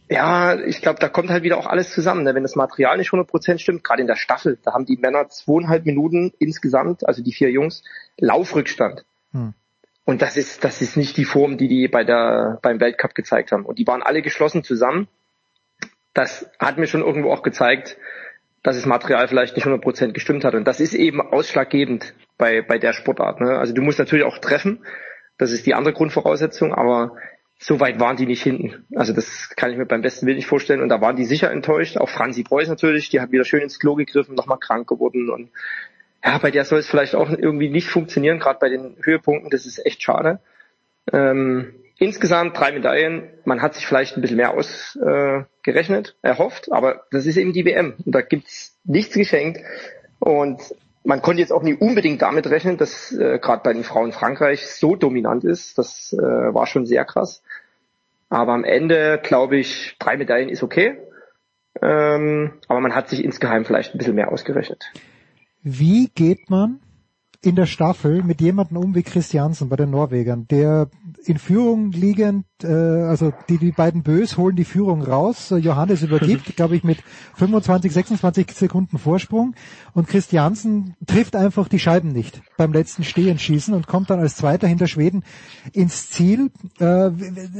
ja, 0.09 0.59
ich 0.59 0.81
glaube, 0.81 0.99
da 0.99 1.09
kommt 1.09 1.29
halt 1.29 1.43
wieder 1.43 1.57
auch 1.57 1.65
alles 1.65 1.91
zusammen. 1.91 2.23
Ne? 2.23 2.35
Wenn 2.35 2.43
das 2.43 2.55
Material 2.55 2.97
nicht 2.97 3.11
100% 3.11 3.59
stimmt, 3.59 3.83
gerade 3.83 4.01
in 4.01 4.07
der 4.07 4.15
Staffel, 4.15 4.57
da 4.63 4.73
haben 4.73 4.85
die 4.85 4.97
Männer 4.97 5.29
zweieinhalb 5.29 5.85
Minuten 5.85 6.33
insgesamt, 6.39 7.07
also 7.07 7.23
die 7.23 7.33
vier 7.33 7.51
Jungs, 7.51 7.83
Laufrückstand. 8.17 9.05
Hm. 9.31 9.53
Und 10.05 10.21
das 10.21 10.35
ist, 10.35 10.63
das 10.63 10.81
ist 10.81 10.97
nicht 10.97 11.15
die 11.15 11.25
Form, 11.25 11.57
die 11.57 11.67
die 11.67 11.87
bei 11.87 12.03
der, 12.03 12.59
beim 12.61 12.79
Weltcup 12.79 13.15
gezeigt 13.15 13.51
haben. 13.51 13.65
Und 13.65 13.79
die 13.79 13.87
waren 13.87 14.03
alle 14.03 14.21
geschlossen 14.21 14.63
zusammen. 14.63 15.07
Das 16.13 16.49
hat 16.59 16.77
mir 16.77 16.87
schon 16.87 17.01
irgendwo 17.01 17.31
auch 17.31 17.41
gezeigt, 17.41 17.97
dass 18.63 18.75
das 18.75 18.85
Material 18.85 19.27
vielleicht 19.27 19.55
nicht 19.55 19.65
100% 19.65 20.11
gestimmt 20.11 20.43
hat. 20.43 20.55
Und 20.55 20.65
das 20.65 20.79
ist 20.79 20.93
eben 20.93 21.21
ausschlaggebend 21.21 22.13
bei, 22.37 22.61
bei 22.61 22.77
der 22.77 22.93
Sportart. 22.93 23.39
Ne? 23.39 23.57
Also 23.57 23.73
du 23.73 23.81
musst 23.81 23.99
natürlich 23.99 24.25
auch 24.25 24.37
treffen. 24.39 24.85
Das 25.37 25.51
ist 25.51 25.65
die 25.65 25.73
andere 25.73 25.93
Grundvoraussetzung. 25.93 26.73
Aber 26.73 27.15
so 27.63 27.79
weit 27.79 27.99
waren 27.99 28.17
die 28.17 28.25
nicht 28.25 28.43
hinten. 28.43 28.85
Also 28.93 29.13
das 29.13 29.49
kann 29.55 29.71
ich 29.71 29.77
mir 29.77 29.85
beim 29.85 30.01
besten 30.01 30.25
Willen 30.25 30.35
nicht 30.35 30.47
vorstellen. 30.47 30.81
Und 30.81 30.89
da 30.89 30.99
waren 30.99 31.15
die 31.15 31.23
sicher 31.23 31.49
enttäuscht. 31.49 31.97
Auch 31.97 32.09
Franzi 32.09 32.43
Preuß 32.43 32.67
natürlich, 32.67 33.09
die 33.09 33.21
hat 33.21 33.31
wieder 33.31 33.45
schön 33.45 33.61
ins 33.61 33.79
Klo 33.79 33.95
gegriffen, 33.95 34.35
nochmal 34.35 34.59
krank 34.59 34.87
geworden. 34.87 35.29
Und 35.29 35.49
ja, 36.23 36.37
bei 36.39 36.51
der 36.51 36.65
soll 36.65 36.79
es 36.79 36.87
vielleicht 36.89 37.15
auch 37.15 37.29
irgendwie 37.29 37.69
nicht 37.69 37.87
funktionieren, 37.87 38.39
gerade 38.39 38.59
bei 38.59 38.67
den 38.67 38.97
Höhepunkten. 39.01 39.49
Das 39.49 39.65
ist 39.65 39.85
echt 39.85 40.03
schade. 40.03 40.39
Ähm, 41.13 41.73
insgesamt 41.99 42.57
drei 42.59 42.73
Medaillen. 42.73 43.29
Man 43.45 43.61
hat 43.61 43.75
sich 43.75 43.87
vielleicht 43.87 44.17
ein 44.17 44.21
bisschen 44.21 44.37
mehr 44.37 44.53
ausgerechnet, 44.53 46.17
äh, 46.21 46.27
erhofft, 46.27 46.69
aber 46.69 47.05
das 47.11 47.25
ist 47.25 47.37
eben 47.37 47.53
die 47.53 47.63
WM. 47.63 47.93
Und 48.05 48.13
da 48.13 48.21
gibt's 48.21 48.77
nichts 48.83 49.15
geschenkt. 49.15 49.61
Und 50.19 50.61
man 51.05 51.21
konnte 51.21 51.41
jetzt 51.41 51.51
auch 51.51 51.63
nie 51.63 51.73
unbedingt 51.73 52.21
damit 52.21 52.47
rechnen, 52.49 52.77
dass 52.77 53.11
äh, 53.11 53.39
gerade 53.39 53.61
bei 53.63 53.73
den 53.73 53.83
Frauen 53.83 54.11
Frankreich 54.11 54.67
so 54.67 54.95
dominant 54.95 55.43
ist. 55.43 55.77
Das 55.77 56.13
äh, 56.13 56.21
war 56.21 56.65
schon 56.65 56.85
sehr 56.85 57.05
krass. 57.05 57.43
Aber 58.33 58.53
am 58.53 58.63
Ende 58.63 59.19
glaube 59.21 59.57
ich, 59.57 59.95
drei 59.99 60.17
Medaillen 60.17 60.49
ist 60.49 60.63
okay. 60.63 60.97
Ähm, 61.83 62.53
aber 62.67 62.79
man 62.79 62.95
hat 62.95 63.07
sich 63.07 63.23
insgeheim 63.23 63.63
vielleicht 63.63 63.93
ein 63.93 63.99
bisschen 63.99 64.15
mehr 64.15 64.31
ausgerechnet. 64.31 64.91
Wie 65.61 66.07
geht 66.07 66.49
man 66.49 66.79
in 67.43 67.55
der 67.55 67.65
Staffel 67.65 68.23
mit 68.23 68.39
jemandem 68.39 68.77
um 68.77 68.95
wie 68.95 69.03
Christiansen 69.03 69.67
bei 69.67 69.75
den 69.75 69.89
Norwegern, 69.89 70.47
der 70.47 70.89
in 71.25 71.37
Führung 71.37 71.91
liegend, 71.91 72.45
äh, 72.63 72.67
also 72.67 73.33
die, 73.49 73.57
die 73.57 73.73
beiden 73.73 74.01
Bös 74.01 74.37
holen 74.37 74.55
die 74.55 74.63
Führung 74.63 75.01
raus, 75.01 75.53
Johannes 75.57 76.01
übergibt, 76.03 76.55
glaube 76.55 76.77
ich, 76.77 76.85
mit 76.85 76.99
25, 77.35 77.91
26 77.91 78.51
Sekunden 78.51 78.97
Vorsprung 78.97 79.55
und 79.93 80.07
Christiansen 80.07 80.95
trifft 81.05 81.35
einfach 81.35 81.67
die 81.67 81.79
Scheiben 81.79 82.13
nicht 82.13 82.41
beim 82.55 82.71
letzten 82.71 83.03
Stehenschießen 83.03 83.73
und 83.73 83.87
kommt 83.87 84.09
dann 84.09 84.21
als 84.21 84.37
Zweiter 84.37 84.67
hinter 84.67 84.87
Schweden 84.87 85.23
ins 85.73 86.09
Ziel. 86.11 86.49
Äh, 86.79 87.11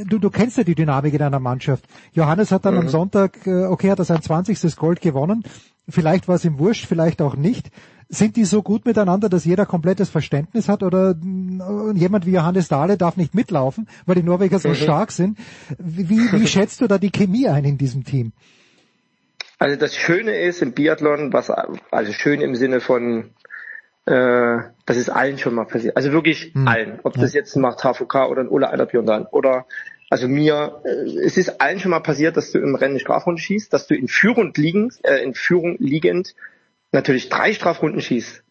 du, 0.08 0.18
du 0.18 0.30
kennst 0.30 0.56
ja 0.56 0.64
die 0.64 0.74
Dynamik 0.74 1.12
in 1.12 1.22
einer 1.22 1.40
Mannschaft. 1.40 1.84
Johannes 2.12 2.52
hat 2.52 2.64
dann 2.64 2.74
mhm. 2.74 2.80
am 2.80 2.88
Sonntag, 2.88 3.46
äh, 3.46 3.66
okay, 3.66 3.90
hat 3.90 3.98
er 3.98 4.06
sein 4.06 4.22
20. 4.22 4.76
Gold 4.76 5.02
gewonnen, 5.02 5.42
vielleicht 5.86 6.26
war 6.26 6.36
es 6.36 6.44
ihm 6.46 6.58
wurscht, 6.58 6.86
vielleicht 6.86 7.20
auch 7.20 7.36
nicht 7.36 7.70
sind 8.08 8.36
die 8.36 8.44
so 8.44 8.62
gut 8.62 8.84
miteinander, 8.84 9.28
dass 9.28 9.44
jeder 9.44 9.66
komplettes 9.66 10.08
Verständnis 10.08 10.68
hat 10.68 10.82
oder 10.82 11.10
äh, 11.12 11.98
jemand 11.98 12.26
wie 12.26 12.32
Johannes 12.32 12.68
Dahle 12.68 12.96
darf 12.96 13.16
nicht 13.16 13.34
mitlaufen, 13.34 13.88
weil 14.06 14.16
die 14.16 14.22
Norweger 14.22 14.58
so 14.58 14.70
mhm. 14.70 14.74
stark 14.74 15.12
sind? 15.12 15.38
Wie, 15.78 16.32
wie 16.32 16.46
schätzt 16.46 16.80
du 16.80 16.86
da 16.86 16.98
die 16.98 17.10
Chemie 17.10 17.48
ein 17.48 17.64
in 17.64 17.78
diesem 17.78 18.04
Team? 18.04 18.32
Also 19.58 19.76
das 19.76 19.94
Schöne 19.94 20.36
ist 20.36 20.62
im 20.62 20.72
Biathlon, 20.72 21.32
was 21.32 21.50
also 21.50 22.12
schön 22.12 22.40
im 22.40 22.54
Sinne 22.54 22.80
von 22.80 23.30
äh, 24.06 24.58
das 24.84 24.96
ist 24.96 25.08
allen 25.08 25.38
schon 25.38 25.54
mal 25.54 25.64
passiert. 25.64 25.96
Also 25.96 26.12
wirklich 26.12 26.52
hm. 26.52 26.68
allen. 26.68 27.00
Ob 27.04 27.16
ja. 27.16 27.22
das 27.22 27.32
jetzt 27.32 27.56
ein 27.56 27.62
Marta 27.62 27.94
Foucault 27.94 28.30
oder 28.30 28.42
ein 28.42 28.48
Ola 28.48 28.70
Eilerbjörn 28.70 29.26
oder 29.30 29.66
also 30.10 30.28
mir, 30.28 30.80
äh, 30.84 31.24
es 31.24 31.36
ist 31.36 31.60
allen 31.60 31.80
schon 31.80 31.90
mal 31.90 32.00
passiert, 32.00 32.36
dass 32.36 32.52
du 32.52 32.58
im 32.58 32.74
Rennen 32.74 33.00
Strafrunde 33.00 33.40
schießt, 33.40 33.72
dass 33.72 33.86
du 33.86 33.94
in 33.94 34.08
Führung 34.08 34.52
liegend, 34.54 34.94
äh, 35.02 35.22
in 35.24 35.34
Führung 35.34 35.76
liegend 35.78 36.34
natürlich 36.94 37.28
drei 37.28 37.52
Strafrunden 37.52 38.00
schießt, 38.00 38.42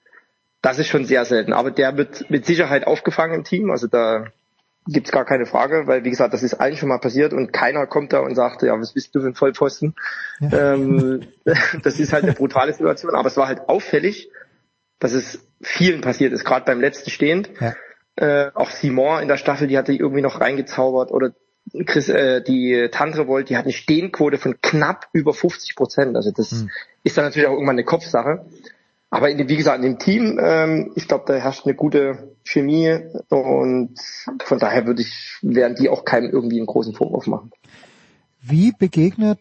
das 0.61 0.79
ist 0.79 0.87
schon 0.87 1.05
sehr 1.05 1.25
selten. 1.25 1.53
Aber 1.53 1.71
der 1.71 1.97
wird 1.97 2.29
mit 2.29 2.45
Sicherheit 2.45 2.85
aufgefangen 2.85 3.35
im 3.35 3.43
Team. 3.43 3.71
Also 3.71 3.87
da 3.87 4.27
gibt's 4.87 5.11
gar 5.11 5.25
keine 5.25 5.45
Frage, 5.45 5.87
weil 5.87 6.03
wie 6.03 6.09
gesagt, 6.09 6.33
das 6.33 6.43
ist 6.43 6.55
allen 6.55 6.75
schon 6.77 6.89
mal 6.89 6.99
passiert 6.99 7.33
und 7.33 7.53
keiner 7.53 7.87
kommt 7.87 8.13
da 8.13 8.19
und 8.19 8.35
sagt, 8.35 8.61
ja, 8.63 8.77
was 8.79 8.93
bist 8.93 9.15
du 9.15 9.21
für 9.21 9.27
ein 9.27 9.35
Vollpfosten? 9.35 9.95
Ja. 10.39 10.73
Ähm, 10.73 11.27
das 11.83 11.99
ist 11.99 12.13
halt 12.13 12.23
eine 12.23 12.33
brutale 12.33 12.73
Situation. 12.73 13.15
Aber 13.15 13.27
es 13.27 13.37
war 13.37 13.47
halt 13.47 13.67
auffällig, 13.67 14.29
dass 14.99 15.13
es 15.13 15.45
vielen 15.61 16.01
passiert 16.01 16.33
ist, 16.33 16.45
gerade 16.45 16.65
beim 16.65 16.79
letzten 16.79 17.09
Stehend. 17.09 17.49
Ja. 17.59 17.75
Äh, 18.15 18.51
auch 18.53 18.69
Simon 18.69 19.21
in 19.21 19.27
der 19.27 19.37
Staffel, 19.37 19.67
die 19.67 19.77
hatte 19.77 19.93
irgendwie 19.93 20.21
noch 20.21 20.39
reingezaubert 20.39 21.11
oder 21.11 21.33
Chris, 21.85 22.09
äh, 22.09 22.41
die 22.41 22.89
Tantrevolt, 22.91 23.49
die 23.49 23.57
hat 23.57 23.63
eine 23.63 23.73
Stehenquote 23.73 24.37
von 24.37 24.59
knapp 24.61 25.07
über 25.13 25.33
50 25.33 25.75
Prozent. 25.75 26.15
Also 26.15 26.31
das 26.31 26.51
hm. 26.51 26.69
Ist 27.03 27.17
dann 27.17 27.25
natürlich 27.25 27.47
auch 27.47 27.53
irgendwann 27.53 27.75
eine 27.75 27.83
Kopfsache. 27.83 28.45
Aber 29.09 29.29
in 29.29 29.47
wie 29.47 29.57
gesagt, 29.57 29.77
in 29.77 29.83
dem 29.83 29.99
Team, 29.99 30.39
ähm, 30.41 30.91
ich 30.95 31.07
glaube, 31.07 31.25
da 31.27 31.35
herrscht 31.35 31.65
eine 31.65 31.75
gute 31.75 32.35
Chemie 32.43 32.97
und 33.29 33.93
von 34.43 34.59
daher 34.59 34.87
würde 34.87 35.03
ich, 35.03 35.37
werden 35.41 35.77
die 35.79 35.89
auch 35.89 36.03
keinem 36.03 36.31
irgendwie 36.31 36.57
einen 36.57 36.65
großen 36.65 36.95
Vorwurf 36.95 37.27
machen. 37.27 37.51
Wie 38.41 38.71
begegnet 38.71 39.37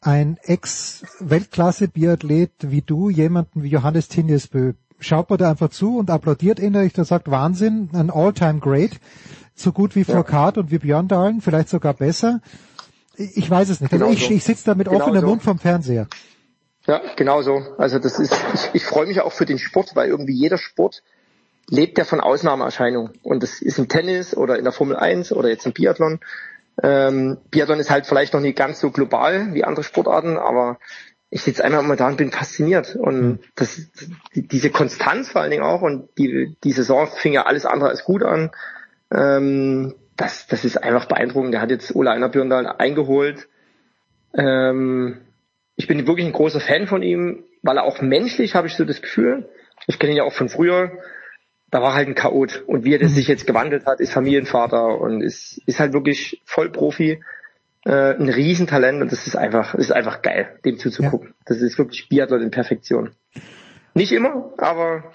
ein 0.00 0.38
Ex-Weltklasse-Biathlet 0.42 2.50
wie 2.62 2.82
du 2.82 3.10
jemanden 3.10 3.62
wie 3.62 3.68
Johannes 3.68 4.08
Tinjesbö? 4.08 4.72
Schaut 4.98 5.30
man 5.30 5.38
da 5.38 5.50
einfach 5.50 5.70
zu 5.70 5.98
und 5.98 6.10
applaudiert 6.10 6.58
innerlich, 6.58 6.92
der 6.92 7.04
sagt 7.04 7.30
Wahnsinn, 7.30 7.90
ein 7.92 8.10
All-Time-Great 8.10 8.98
so 9.54 9.72
gut 9.72 9.96
wie 9.96 10.04
Foucault 10.04 10.56
ja. 10.56 10.62
und 10.62 10.70
wie 10.70 10.78
Björndalen, 10.78 11.40
vielleicht 11.40 11.68
sogar 11.68 11.94
besser. 11.94 12.40
Ich 13.16 13.48
weiß 13.48 13.68
es 13.68 13.80
nicht. 13.80 13.92
Also 13.92 14.04
genau 14.04 14.16
ich, 14.16 14.26
so. 14.26 14.32
ich 14.32 14.44
sitze 14.44 14.64
da 14.66 14.74
mit 14.74 14.88
genau 14.88 15.00
offenem 15.00 15.20
so. 15.20 15.26
Mund 15.26 15.42
vom 15.42 15.58
Fernseher. 15.58 16.06
Ja, 16.86 17.00
genau 17.16 17.42
so. 17.42 17.62
Also 17.78 17.98
das 17.98 18.18
ist, 18.18 18.34
ich, 18.54 18.70
ich 18.72 18.84
freue 18.84 19.06
mich 19.06 19.20
auch 19.20 19.32
für 19.32 19.46
den 19.46 19.58
Sport, 19.58 19.94
weil 19.94 20.08
irgendwie 20.08 20.34
jeder 20.34 20.58
Sport 20.58 21.02
lebt 21.68 21.98
ja 21.98 22.04
von 22.04 22.20
Ausnahmeerscheinungen. 22.20 23.12
Und 23.22 23.42
das 23.42 23.62
ist 23.62 23.78
im 23.78 23.88
Tennis 23.88 24.36
oder 24.36 24.58
in 24.58 24.64
der 24.64 24.72
Formel 24.72 24.96
1 24.96 25.32
oder 25.32 25.48
jetzt 25.48 25.66
im 25.66 25.72
Biathlon. 25.72 26.20
Ähm, 26.82 27.38
Biathlon 27.50 27.78
ist 27.78 27.90
halt 27.90 28.06
vielleicht 28.06 28.34
noch 28.34 28.40
nicht 28.40 28.56
ganz 28.56 28.80
so 28.80 28.90
global 28.90 29.54
wie 29.54 29.64
andere 29.64 29.84
Sportarten, 29.84 30.38
aber 30.38 30.78
ich 31.30 31.42
sitze 31.42 31.64
einmal 31.64 31.84
immer 31.84 31.96
da 31.96 32.08
und 32.08 32.16
bin 32.16 32.32
fasziniert. 32.32 32.96
Und 32.96 33.14
hm. 33.14 33.38
das, 33.54 33.80
diese 34.34 34.70
Konstanz 34.70 35.30
vor 35.30 35.40
allen 35.40 35.50
Dingen 35.50 35.62
auch 35.62 35.82
und 35.82 36.08
die, 36.18 36.56
die 36.64 36.72
Saison 36.72 37.06
fing 37.06 37.32
ja 37.32 37.46
alles 37.46 37.64
andere 37.64 37.90
als 37.90 38.04
gut 38.04 38.22
an. 38.22 38.50
Ähm, 39.10 39.94
das, 40.16 40.46
das 40.46 40.64
ist 40.64 40.82
einfach 40.82 41.06
beeindruckend. 41.06 41.54
Der 41.54 41.60
hat 41.60 41.70
jetzt 41.70 41.94
Ola 41.94 42.12
Einerbjörn 42.12 42.50
da 42.50 42.60
eingeholt. 42.60 43.48
Ähm, 44.34 45.18
ich 45.82 45.88
bin 45.88 46.06
wirklich 46.06 46.26
ein 46.26 46.32
großer 46.32 46.60
Fan 46.60 46.86
von 46.86 47.02
ihm, 47.02 47.42
weil 47.62 47.76
er 47.76 47.82
auch 47.82 48.00
menschlich, 48.00 48.54
habe 48.54 48.68
ich 48.68 48.74
so 48.74 48.84
das 48.84 49.02
Gefühl, 49.02 49.48
ich 49.88 49.98
kenne 49.98 50.12
ihn 50.12 50.18
ja 50.18 50.22
auch 50.22 50.32
von 50.32 50.48
früher, 50.48 50.92
da 51.72 51.82
war 51.82 51.92
halt 51.92 52.06
ein 52.06 52.14
Chaot. 52.14 52.62
Und 52.68 52.84
wie 52.84 52.94
er 52.94 53.00
das 53.00 53.16
sich 53.16 53.26
jetzt 53.26 53.48
gewandelt 53.48 53.84
hat, 53.84 53.98
ist 53.98 54.12
Familienvater 54.12 55.00
und 55.00 55.22
ist, 55.22 55.60
ist 55.66 55.80
halt 55.80 55.92
wirklich 55.92 56.40
Vollprofi, 56.44 57.20
äh, 57.84 58.14
ein 58.14 58.28
Riesentalent 58.28 59.02
und 59.02 59.10
das 59.10 59.26
ist 59.26 59.34
einfach, 59.34 59.72
das 59.72 59.86
ist 59.86 59.92
einfach 59.92 60.22
geil, 60.22 60.56
dem 60.64 60.78
zuzugucken. 60.78 61.30
Ja. 61.30 61.34
Das 61.46 61.60
ist 61.60 61.78
wirklich 61.78 62.08
Biathlon 62.08 62.42
in 62.42 62.52
Perfektion. 62.52 63.10
Nicht 63.94 64.12
immer, 64.12 64.52
aber 64.58 65.12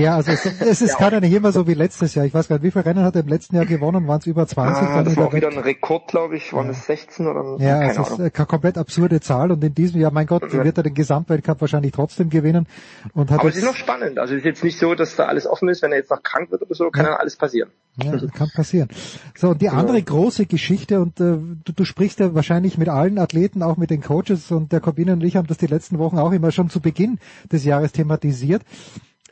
Ja, 0.00 0.16
also 0.16 0.32
es, 0.32 0.46
es 0.46 0.82
ist 0.82 0.98
ja, 0.98 1.20
nicht 1.20 1.32
immer 1.32 1.52
so 1.52 1.66
wie 1.66 1.74
letztes 1.74 2.14
Jahr. 2.14 2.24
Ich 2.24 2.32
weiß 2.32 2.48
gar 2.48 2.56
nicht, 2.56 2.64
wie 2.64 2.70
viele 2.70 2.86
Rennen 2.86 3.04
hat 3.04 3.14
er 3.14 3.22
im 3.22 3.28
letzten 3.28 3.56
Jahr 3.56 3.66
gewonnen? 3.66 4.06
Waren 4.08 4.20
es 4.20 4.26
über 4.26 4.46
20? 4.46 4.82
Ah, 4.82 5.02
das 5.02 5.16
war 5.16 5.26
auch 5.26 5.34
wieder 5.34 5.48
ein 5.48 5.58
Rekord, 5.58 6.08
glaube 6.08 6.36
ich. 6.36 6.52
Waren 6.52 6.66
ja. 6.66 6.72
es 6.72 6.86
16 6.86 7.26
oder? 7.26 7.56
Ja, 7.58 7.80
keine 7.80 7.92
es 7.92 7.98
ist 7.98 8.18
eine 8.18 8.30
komplett 8.30 8.78
absurde 8.78 9.20
Zahl 9.20 9.52
und 9.52 9.62
in 9.62 9.74
diesem 9.74 10.00
Jahr, 10.00 10.10
mein 10.10 10.26
Gott, 10.26 10.50
wird 10.52 10.76
er 10.78 10.82
den 10.82 10.94
Gesamtweltcup 10.94 11.60
wahrscheinlich 11.60 11.92
trotzdem 11.92 12.30
gewinnen. 12.30 12.66
Und 13.12 13.30
hat 13.30 13.40
Aber 13.40 13.48
es 13.48 13.56
ist 13.56 13.64
noch 13.64 13.76
spannend. 13.76 14.18
Also 14.18 14.34
es 14.34 14.38
ist 14.38 14.46
jetzt 14.46 14.64
nicht 14.64 14.78
so, 14.78 14.94
dass 14.94 15.16
da 15.16 15.26
alles 15.26 15.46
offen 15.46 15.68
ist. 15.68 15.82
Wenn 15.82 15.92
er 15.92 15.98
jetzt 15.98 16.10
noch 16.10 16.22
krank 16.22 16.50
wird 16.50 16.62
oder 16.62 16.74
so, 16.74 16.90
kann 16.90 17.04
ja. 17.04 17.12
dann 17.12 17.20
alles 17.20 17.36
passieren. 17.36 17.70
Ja, 18.02 18.12
kann 18.34 18.48
passieren. 18.54 18.88
So, 19.36 19.50
und 19.50 19.60
die 19.60 19.68
andere 19.68 20.00
große 20.00 20.46
Geschichte, 20.46 21.00
und 21.00 21.20
äh, 21.20 21.36
du, 21.64 21.72
du 21.74 21.84
sprichst 21.84 22.20
ja 22.20 22.34
wahrscheinlich 22.34 22.78
mit 22.78 22.88
allen 22.88 23.18
Athleten, 23.18 23.62
auch 23.62 23.76
mit 23.76 23.90
den 23.90 24.00
Coaches 24.00 24.50
und 24.50 24.72
der 24.72 24.80
Corbine 24.80 25.12
und 25.12 25.22
ich 25.22 25.36
haben 25.36 25.46
das 25.46 25.58
die 25.58 25.66
letzten 25.66 25.98
Wochen 25.98 26.18
auch 26.18 26.32
immer 26.32 26.52
schon 26.52 26.70
zu 26.70 26.80
Beginn 26.80 27.18
des 27.50 27.64
Jahres 27.64 27.92
thematisiert 27.92 28.62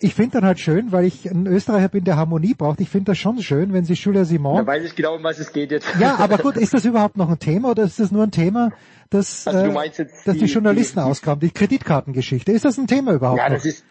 ich 0.03 0.15
finde 0.15 0.39
dann 0.39 0.45
halt 0.47 0.59
schön, 0.59 0.93
weil 0.93 1.05
ich 1.05 1.31
ein 1.31 1.47
Österreicher 1.47 1.89
bin, 1.89 2.05
der 2.05 2.17
Harmonie 2.17 2.55
braucht. 2.55 2.81
Ich 2.81 2.89
finde 2.89 3.13
das 3.13 3.19
schon 3.19 3.43
schön, 3.43 3.73
wenn 3.75 3.85
sich 3.85 4.03
Julia 4.03 4.25
Simon. 4.25 4.57
Da 4.57 4.67
weiß 4.67 4.85
ich 4.85 4.97
genau, 4.97 5.17
um 5.17 5.23
was 5.23 5.39
es 5.39 5.53
geht 5.53 5.71
jetzt. 5.71 5.87
Ja, 5.99 6.17
aber 6.17 6.39
gut, 6.39 6.57
ist 6.57 6.73
das 6.73 6.87
überhaupt 6.87 7.19
noch 7.19 7.29
ein 7.29 7.39
Thema 7.39 7.71
oder 7.71 7.85
ist 7.85 8.01
das 8.01 8.11
nur 8.11 8.23
ein 8.23 8.31
Thema, 8.31 8.73
das, 9.11 9.47
also 9.47 9.59
äh, 9.59 9.91
dass 10.25 10.37
die, 10.37 10.39
die 10.39 10.45
Journalisten 10.47 11.01
die, 11.01 11.39
die 11.39 11.51
Kreditkartengeschichte? 11.51 12.51
Ist 12.51 12.65
das 12.65 12.79
ein 12.79 12.87
Thema 12.87 13.13
überhaupt? 13.13 13.39
Ja, 13.39 13.49
noch? 13.49 13.57
das 13.57 13.67
ist. 13.67 13.85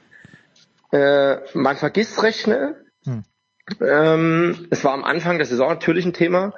Äh, 0.92 1.38
man 1.54 1.78
vergisst 1.78 2.22
recht 2.24 2.40
schnell. 2.40 2.76
Hm. 3.06 3.24
Ähm, 3.80 4.68
es 4.72 4.84
war 4.84 4.94
am 4.94 5.04
Anfang 5.04 5.38
der 5.38 5.46
Saison 5.46 5.70
natürlich 5.70 6.06
ein 6.06 6.14
Thema. 6.14 6.54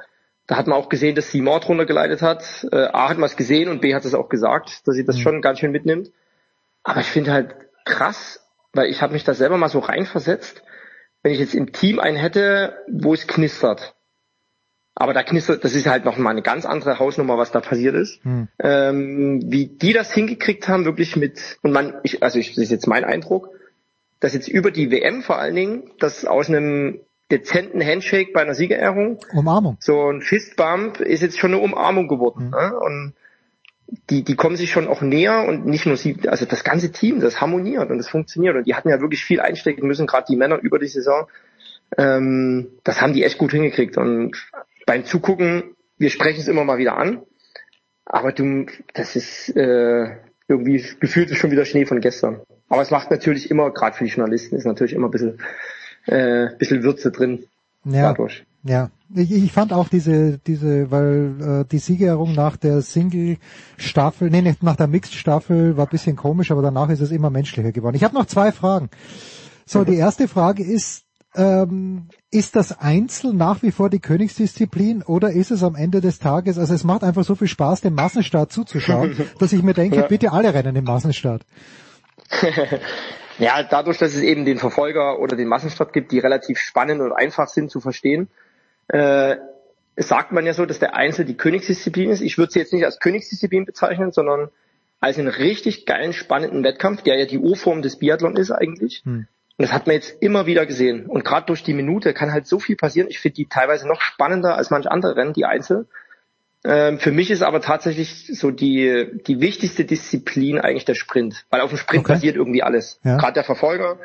Da 0.48 0.56
hat 0.56 0.68
man 0.68 0.78
auch 0.78 0.88
gesehen, 0.88 1.15
dass 1.15 1.32
Simon 1.32 1.60
drunter 1.60 1.86
geleitet 1.86 2.22
hat. 2.22 2.65
Äh, 2.72 2.86
A 2.94 3.10
hat 3.10 3.18
man 3.18 3.28
es 3.28 3.36
gesehen 3.36 3.68
und 3.68 3.82
B 3.82 3.94
hat 3.94 4.06
es 4.06 4.14
auch 4.14 4.30
gesagt, 4.30 4.88
dass 4.88 4.95
sie 4.95 5.03
das 5.03 5.18
hm. 5.18 5.23
schon 5.23 5.41
ganz 5.41 5.60
schön 5.60 5.72
mitnimmt. 5.72 6.11
Aber 6.84 7.02
ich 7.02 7.07
finde 7.07 7.34
halt 7.34 7.56
krass, 7.84 8.41
weil 8.73 8.89
ich 8.89 9.02
habe 9.02 9.14
mich 9.14 9.23
da 9.23 9.34
selber 9.34 9.57
mal 9.57 9.69
so 9.69 9.80
reinversetzt, 9.80 10.64
wenn 11.23 11.34
ich 11.34 11.39
jetzt 11.39 11.56
im 11.56 11.72
Team 11.72 11.99
einen 11.99 12.18
hätte, 12.18 12.76
wo 12.88 13.14
es 13.14 13.27
knistert. 13.27 13.95
Aber 14.93 15.14
da 15.14 15.23
knistert, 15.23 15.64
das 15.64 15.73
ist 15.73 15.88
halt 15.88 16.03
noch 16.03 16.18
mal 16.18 16.31
eine 16.31 16.41
ganz 16.41 16.65
andere 16.65 16.99
Hausnummer, 16.99 17.38
was 17.38 17.52
da 17.52 17.61
passiert 17.61 17.95
ist. 17.95 18.23
Hm. 18.23 18.48
Ähm, 18.60 19.41
wie 19.45 19.68
die 19.68 19.93
das 19.93 20.14
hingekriegt 20.14 20.68
haben, 20.68 20.85
wirklich 20.85 21.15
mit, 21.15 21.57
und 21.61 21.72
man, 21.72 21.95
ich, 22.03 22.22
also 22.23 22.39
ich, 22.39 22.49
das 22.49 22.65
ist 22.65 22.72
jetzt 22.72 22.88
mein 22.88 23.03
Eindruck, 23.03 23.49
dass 24.19 24.34
jetzt 24.34 24.48
über 24.48 24.69
die 24.69 24.91
WM 24.91 25.22
vor 25.22 25.39
allen 25.39 25.56
Dingen, 25.56 25.91
dass 25.99 26.26
aus 26.26 26.49
einem 26.49 26.99
dezenten 27.31 27.84
Handshake 27.84 28.34
bei 28.34 28.41
einer 28.41 28.53
Siegerehrung, 28.53 29.19
Umarmung. 29.34 29.77
so 29.80 30.11
ein 30.11 30.22
Fistbump 30.22 30.99
ist 30.99 31.22
jetzt 31.22 31.39
schon 31.39 31.53
eine 31.53 31.61
Umarmung 31.61 32.07
geworden. 32.07 32.43
Hm. 32.43 32.49
Ne? 32.52 32.80
Und 32.80 33.14
die, 34.10 34.24
die 34.24 34.36
kommen 34.36 34.56
sich 34.56 34.72
schon 34.72 34.88
auch 34.88 35.02
näher 35.02 35.46
und 35.48 35.66
nicht 35.66 35.86
nur 35.86 35.98
sie, 35.98 36.18
also 36.28 36.46
das 36.46 36.64
ganze 36.64 36.92
Team, 36.92 37.20
das 37.20 37.42
harmoniert 37.42 37.90
und 37.90 37.98
das 37.98 38.08
funktioniert. 38.08 38.56
Und 38.56 38.66
die 38.66 38.76
hatten 38.76 38.90
ja 38.90 39.02
wirklich 39.02 39.24
viel 39.24 39.42
einstecken 39.42 39.86
müssen, 39.86 40.08
gerade 40.08 40.26
die 40.30 40.38
Männer 40.38 40.60
über 40.60 40.80
die 40.80 40.88
Saison. 40.88 41.28
Ähm, 41.98 42.70
das 42.84 43.02
haben 43.02 43.14
die 43.14 43.24
echt 43.24 43.38
gut 43.38 43.52
hingekriegt. 43.52 43.98
Und 43.98 44.38
beim 44.86 45.06
Zugucken, 45.06 45.76
wir 45.98 46.10
sprechen 46.10 46.40
es 46.40 46.48
immer 46.48 46.64
mal 46.64 46.78
wieder 46.78 46.98
an, 46.98 47.22
aber 48.06 48.32
du, 48.32 48.66
das 48.94 49.16
ist 49.16 49.56
äh, 49.56 50.16
irgendwie 50.48 50.86
gefühlt 51.00 51.30
ist 51.32 51.38
schon 51.38 51.52
wieder 51.52 51.66
Schnee 51.66 51.86
von 51.86 52.02
gestern. 52.02 52.42
Aber 52.70 52.82
es 52.82 52.92
macht 52.92 53.12
natürlich 53.12 53.52
immer, 53.52 53.72
gerade 53.72 53.96
für 53.98 54.06
die 54.06 54.10
Journalisten, 54.10 54.56
ist 54.56 54.66
natürlich 54.66 54.94
immer 54.94 55.10
ein 55.10 55.12
bisschen, 55.12 55.42
äh, 56.06 56.48
bisschen 56.58 56.84
Würze 56.84 57.12
drin. 57.12 57.46
Ja. 57.84 58.10
Dadurch. 58.10 58.46
Ja, 58.64 58.90
ich, 59.16 59.32
ich 59.32 59.52
fand 59.52 59.74
auch 59.74 59.90
diese, 59.90 60.38
diese, 60.38 60.92
weil 60.92 61.62
äh, 61.62 61.66
die 61.70 61.80
Siegerehrung 61.80 62.34
nach 62.34 62.58
der 62.58 62.82
Single-Staffel, 62.82 64.30
nee, 64.30 64.42
nicht 64.42 64.64
nach 64.64 64.76
der 64.76 64.88
Mixed-Staffel 64.88 65.78
war 65.78 65.88
bisschen 65.88 66.16
komisch, 66.16 66.52
aber 66.52 66.62
danach 66.62 66.90
ist 66.90 67.02
es 67.02 67.12
immer 67.12 67.30
menschlicher 67.30 67.72
geworden. 67.72 67.96
Ich 67.96 68.04
habe 68.04 68.14
noch 68.14 68.26
zwei 68.26 68.52
Fragen. 68.52 68.90
So, 69.66 69.84
die 69.84 69.96
erste 69.96 70.28
Frage 70.28 70.64
ist, 70.64 71.06
ähm, 71.36 72.10
ist 72.30 72.56
das 72.56 72.80
Einzel 72.80 73.34
nach 73.34 73.64
wie 73.64 73.72
vor 73.72 73.90
die 73.90 74.00
Königsdisziplin 74.00 75.02
oder 75.04 75.32
ist 75.32 75.52
es 75.52 75.64
am 75.64 75.76
Ende 75.76 76.02
des 76.02 76.20
Tages, 76.20 76.58
also 76.58 76.74
es 76.74 76.84
macht 76.84 77.04
einfach 77.04 77.24
so 77.24 77.36
viel 77.36 77.48
Spaß, 77.48 77.82
dem 77.82 77.96
Massenstart 77.96 78.52
zuzuschauen, 78.52 79.16
dass 79.40 79.54
ich 79.54 79.64
mir 79.64 79.74
denke, 79.74 79.98
ja. 79.98 80.08
bitte 80.08 80.32
alle 80.32 80.54
rennen 80.54 80.76
im 80.76 80.84
Massenstart. 80.84 81.46
ja, 83.40 83.64
dadurch, 83.64 83.98
dass 83.98 84.14
es 84.14 84.22
eben 84.22 84.46
den 84.46 84.58
Verfolger 84.58 85.20
oder 85.20 85.36
den 85.36 85.48
Massenstart 85.48 85.94
gibt, 85.94 86.12
die 86.12 86.20
relativ 86.20 86.60
spannend 86.60 87.02
und 87.02 87.12
einfach 87.12 87.48
sind 87.48 87.72
zu 87.72 87.80
verstehen, 87.80 88.30
äh, 88.92 89.38
sagt 89.96 90.32
man 90.32 90.46
ja 90.46 90.54
so, 90.54 90.66
dass 90.66 90.80
der 90.80 90.96
Einzel 90.96 91.26
die 91.26 91.38
Königsdisziplin 91.38 92.10
ist. 92.10 92.22
Ich 92.22 92.38
würde 92.38 92.52
sie 92.52 92.60
jetzt 92.60 92.74
nicht 92.74 92.86
als 92.86 93.00
Königsdisziplin 93.00 93.66
bezeichnen, 93.66 94.12
sondern 94.12 94.50
als 95.00 95.18
einen 95.18 95.30
richtig 95.30 95.86
geilen, 95.86 96.14
spannenden 96.14 96.64
Wettkampf, 96.64 97.02
der 97.02 97.18
ja 97.18 97.26
die 97.26 97.40
Urform 97.40 97.82
des 97.82 97.98
Biathlon 97.98 98.36
ist 98.36 98.52
eigentlich. 98.52 99.02
Hm. 99.06 99.28
Und 99.58 99.64
das 99.64 99.74
hat 99.74 99.88
man 99.88 99.96
jetzt 99.96 100.22
immer 100.22 100.46
wieder 100.46 100.66
gesehen. 100.66 101.06
Und 101.06 101.24
gerade 101.24 101.46
durch 101.46 101.64
die 101.64 101.74
Minute 101.74 102.14
kann 102.14 102.32
halt 102.32 102.48
so 102.48 102.60
viel 102.60 102.76
passieren. 102.76 103.08
Ich 103.10 103.20
finde 103.20 103.36
die 103.36 103.48
teilweise 103.48 103.88
noch 103.88 104.02
spannender 104.02 104.56
als 104.56 104.70
manche 104.70 104.92
andere 104.92 105.16
Rennen, 105.16 105.34
die 105.34 105.46
Einzel. 105.46 105.88
Ähm, 106.64 107.00
für 107.00 107.12
mich 107.12 107.32
ist 107.32 107.42
aber 107.42 107.62
tatsächlich 107.62 108.28
so 108.28 108.52
die, 108.52 109.22
die 109.28 109.40
wichtigste 109.40 109.86
Disziplin 109.86 110.60
eigentlich 110.60 110.86
der 110.86 110.96
Sprint. 110.96 111.46
Weil 111.50 111.62
auf 111.62 111.70
dem 111.70 111.78
Sprint 111.78 112.06
okay. 112.06 112.14
passiert 112.14 112.36
irgendwie 112.36 112.64
alles. 112.64 113.00
Ja. 113.04 113.18
Gerade 113.18 113.34
der 113.34 113.44
Verfolger, 113.44 113.98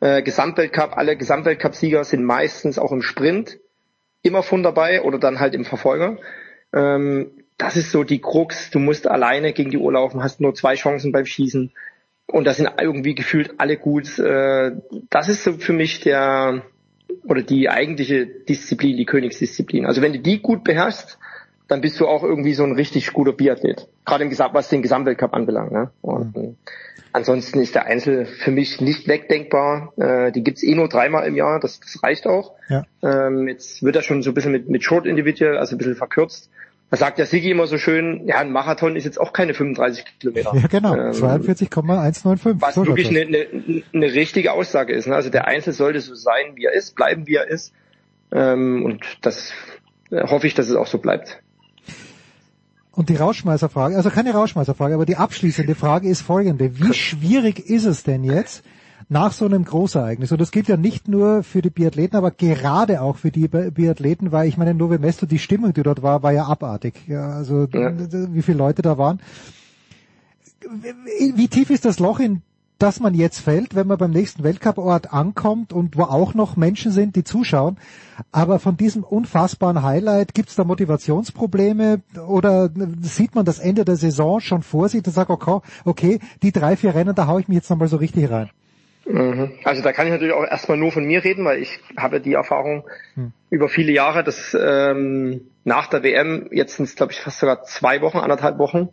äh, 0.00 0.22
Gesamtweltcup, 0.22 0.96
alle 0.96 1.16
Gesamtweltcup-Sieger 1.16 2.04
sind 2.04 2.24
meistens 2.24 2.78
auch 2.78 2.92
im 2.92 3.02
Sprint 3.02 3.58
immer 4.28 4.42
von 4.42 4.62
dabei 4.62 5.02
oder 5.02 5.18
dann 5.18 5.40
halt 5.40 5.54
im 5.54 5.64
Verfolger. 5.64 6.18
Ähm, 6.72 7.32
das 7.56 7.76
ist 7.76 7.90
so 7.90 8.04
die 8.04 8.20
Krux. 8.20 8.70
Du 8.70 8.78
musst 8.78 9.08
alleine 9.08 9.52
gegen 9.52 9.70
die 9.70 9.78
Uhr 9.78 9.92
laufen, 9.92 10.22
hast 10.22 10.40
nur 10.40 10.54
zwei 10.54 10.74
Chancen 10.74 11.10
beim 11.10 11.26
Schießen. 11.26 11.72
Und 12.26 12.44
da 12.44 12.52
sind 12.52 12.70
irgendwie 12.80 13.14
gefühlt 13.14 13.54
alle 13.58 13.76
gut. 13.76 14.18
Äh, 14.18 14.72
das 15.10 15.28
ist 15.28 15.42
so 15.42 15.54
für 15.54 15.72
mich 15.72 16.00
der 16.00 16.62
oder 17.24 17.42
die 17.42 17.68
eigentliche 17.68 18.26
Disziplin, 18.26 18.96
die 18.96 19.06
Königsdisziplin. 19.06 19.86
Also 19.86 20.02
wenn 20.02 20.12
du 20.12 20.20
die 20.20 20.40
gut 20.40 20.62
beherrschst, 20.62 21.18
dann 21.66 21.80
bist 21.80 22.00
du 22.00 22.06
auch 22.06 22.22
irgendwie 22.22 22.54
so 22.54 22.64
ein 22.64 22.72
richtig 22.72 23.12
guter 23.12 23.32
Biathlet. 23.32 23.88
Gerade 24.04 24.24
im 24.24 24.30
was 24.30 24.68
den 24.68 24.82
Gesamtweltcup 24.82 25.34
anbelangt. 25.34 25.72
Ne? 25.72 25.90
Und, 26.00 26.36
mhm. 26.36 26.56
Ansonsten 27.12 27.60
ist 27.60 27.74
der 27.74 27.86
Einzel 27.86 28.26
für 28.26 28.50
mich 28.50 28.80
nicht 28.80 29.08
wegdenkbar. 29.08 29.92
Äh, 29.96 30.32
die 30.32 30.42
gibt's 30.44 30.62
eh 30.62 30.74
nur 30.74 30.88
dreimal 30.88 31.26
im 31.26 31.36
Jahr, 31.36 31.60
das, 31.60 31.80
das 31.80 32.02
reicht 32.02 32.26
auch. 32.26 32.52
Ja. 32.68 32.84
Ähm, 33.02 33.48
jetzt 33.48 33.82
wird 33.82 33.96
er 33.96 34.02
schon 34.02 34.22
so 34.22 34.30
ein 34.30 34.34
bisschen 34.34 34.52
mit, 34.52 34.68
mit 34.68 34.82
Short 34.82 35.06
Individual, 35.06 35.56
also 35.56 35.74
ein 35.74 35.78
bisschen 35.78 35.96
verkürzt. 35.96 36.50
Da 36.90 36.96
sagt 36.96 37.18
der 37.18 37.26
Sigi 37.26 37.50
immer 37.50 37.66
so 37.66 37.76
schön, 37.76 38.26
ja, 38.26 38.38
ein 38.38 38.50
Marathon 38.50 38.96
ist 38.96 39.04
jetzt 39.04 39.20
auch 39.20 39.34
keine 39.34 39.52
35 39.52 40.04
Kilometer. 40.20 40.52
Ja, 40.54 40.66
genau, 40.68 40.94
ähm, 40.94 41.12
42,195. 41.12 42.62
Was 42.62 42.74
so 42.74 42.86
wirklich 42.86 43.10
eine, 43.10 43.20
eine, 43.20 43.82
eine 43.92 44.14
richtige 44.14 44.52
Aussage 44.52 44.94
ist. 44.94 45.06
Ne? 45.06 45.14
Also 45.14 45.28
der 45.28 45.46
Einzel 45.46 45.74
sollte 45.74 46.00
so 46.00 46.14
sein, 46.14 46.56
wie 46.56 46.64
er 46.64 46.72
ist, 46.72 46.94
bleiben, 46.94 47.26
wie 47.26 47.34
er 47.34 47.46
ist. 47.46 47.74
Ähm, 48.32 48.84
und 48.84 49.04
das 49.20 49.52
äh, 50.10 50.22
hoffe 50.22 50.46
ich, 50.46 50.54
dass 50.54 50.68
es 50.68 50.76
auch 50.76 50.86
so 50.86 50.98
bleibt. 50.98 51.42
Und 52.98 53.10
die 53.10 53.14
Rauschmeißerfrage, 53.14 53.94
also 53.94 54.10
keine 54.10 54.32
Rauschmeißerfrage, 54.32 54.94
aber 54.94 55.06
die 55.06 55.14
abschließende 55.14 55.76
Frage 55.76 56.08
ist 56.08 56.22
folgende. 56.22 56.80
Wie 56.80 56.92
schwierig 56.92 57.60
ist 57.60 57.84
es 57.84 58.02
denn 58.02 58.24
jetzt, 58.24 58.64
nach 59.08 59.30
so 59.30 59.44
einem 59.44 59.64
Großereignis, 59.64 60.32
und 60.32 60.40
das 60.40 60.50
gilt 60.50 60.66
ja 60.66 60.76
nicht 60.76 61.06
nur 61.06 61.44
für 61.44 61.62
die 61.62 61.70
Biathleten, 61.70 62.16
aber 62.16 62.32
gerade 62.32 63.00
auch 63.00 63.14
für 63.14 63.30
die 63.30 63.46
Biathleten, 63.46 64.32
weil 64.32 64.48
ich 64.48 64.56
meine, 64.56 64.74
Nove 64.74 64.98
Mesto, 64.98 65.26
die 65.26 65.38
Stimmung, 65.38 65.74
die 65.74 65.84
dort 65.84 66.02
war, 66.02 66.24
war 66.24 66.32
ja 66.32 66.46
abartig. 66.46 66.94
Ja, 67.06 67.28
also 67.28 67.68
ja. 67.72 67.92
wie 68.34 68.42
viele 68.42 68.58
Leute 68.58 68.82
da 68.82 68.98
waren. 68.98 69.20
Wie 71.36 71.46
tief 71.46 71.70
ist 71.70 71.84
das 71.84 72.00
Loch, 72.00 72.18
in 72.18 72.42
dass 72.78 73.00
man 73.00 73.14
jetzt 73.14 73.40
fällt, 73.40 73.74
wenn 73.74 73.86
man 73.86 73.98
beim 73.98 74.12
nächsten 74.12 74.44
Weltcuport 74.44 75.12
ankommt 75.12 75.72
und 75.72 75.96
wo 75.96 76.02
auch 76.02 76.34
noch 76.34 76.56
Menschen 76.56 76.92
sind, 76.92 77.16
die 77.16 77.24
zuschauen. 77.24 77.76
Aber 78.30 78.60
von 78.60 78.76
diesem 78.76 79.02
unfassbaren 79.02 79.82
Highlight 79.82 80.34
gibt 80.34 80.48
es 80.48 80.56
da 80.56 80.64
Motivationsprobleme 80.64 82.00
oder 82.26 82.70
sieht 83.00 83.34
man 83.34 83.44
das 83.44 83.58
Ende 83.58 83.84
der 83.84 83.96
Saison 83.96 84.40
schon 84.40 84.62
vor 84.62 84.88
sich 84.88 85.04
und 85.04 85.12
sagt, 85.12 85.30
okay, 85.30 85.60
okay, 85.84 86.20
die 86.42 86.52
drei, 86.52 86.76
vier 86.76 86.94
Rennen, 86.94 87.14
da 87.14 87.26
haue 87.26 87.40
ich 87.40 87.48
mich 87.48 87.56
jetzt 87.56 87.70
nochmal 87.70 87.88
so 87.88 87.96
richtig 87.96 88.30
rein. 88.30 88.50
Mhm. 89.06 89.52
Also 89.64 89.82
da 89.82 89.92
kann 89.92 90.06
ich 90.06 90.12
natürlich 90.12 90.34
auch 90.34 90.44
erstmal 90.44 90.76
nur 90.76 90.92
von 90.92 91.04
mir 91.04 91.24
reden, 91.24 91.44
weil 91.44 91.62
ich 91.62 91.80
habe 91.96 92.20
die 92.20 92.34
Erfahrung 92.34 92.84
hm. 93.14 93.32
über 93.48 93.68
viele 93.68 93.90
Jahre, 93.90 94.22
dass 94.22 94.56
ähm, 94.60 95.40
nach 95.64 95.86
der 95.86 96.02
WM, 96.02 96.48
jetzt 96.50 96.76
sind 96.76 96.84
es 96.84 96.94
glaube 96.94 97.12
ich 97.12 97.20
fast 97.20 97.38
sogar 97.38 97.64
zwei 97.64 98.02
Wochen, 98.02 98.18
anderthalb 98.18 98.58
Wochen, 98.58 98.90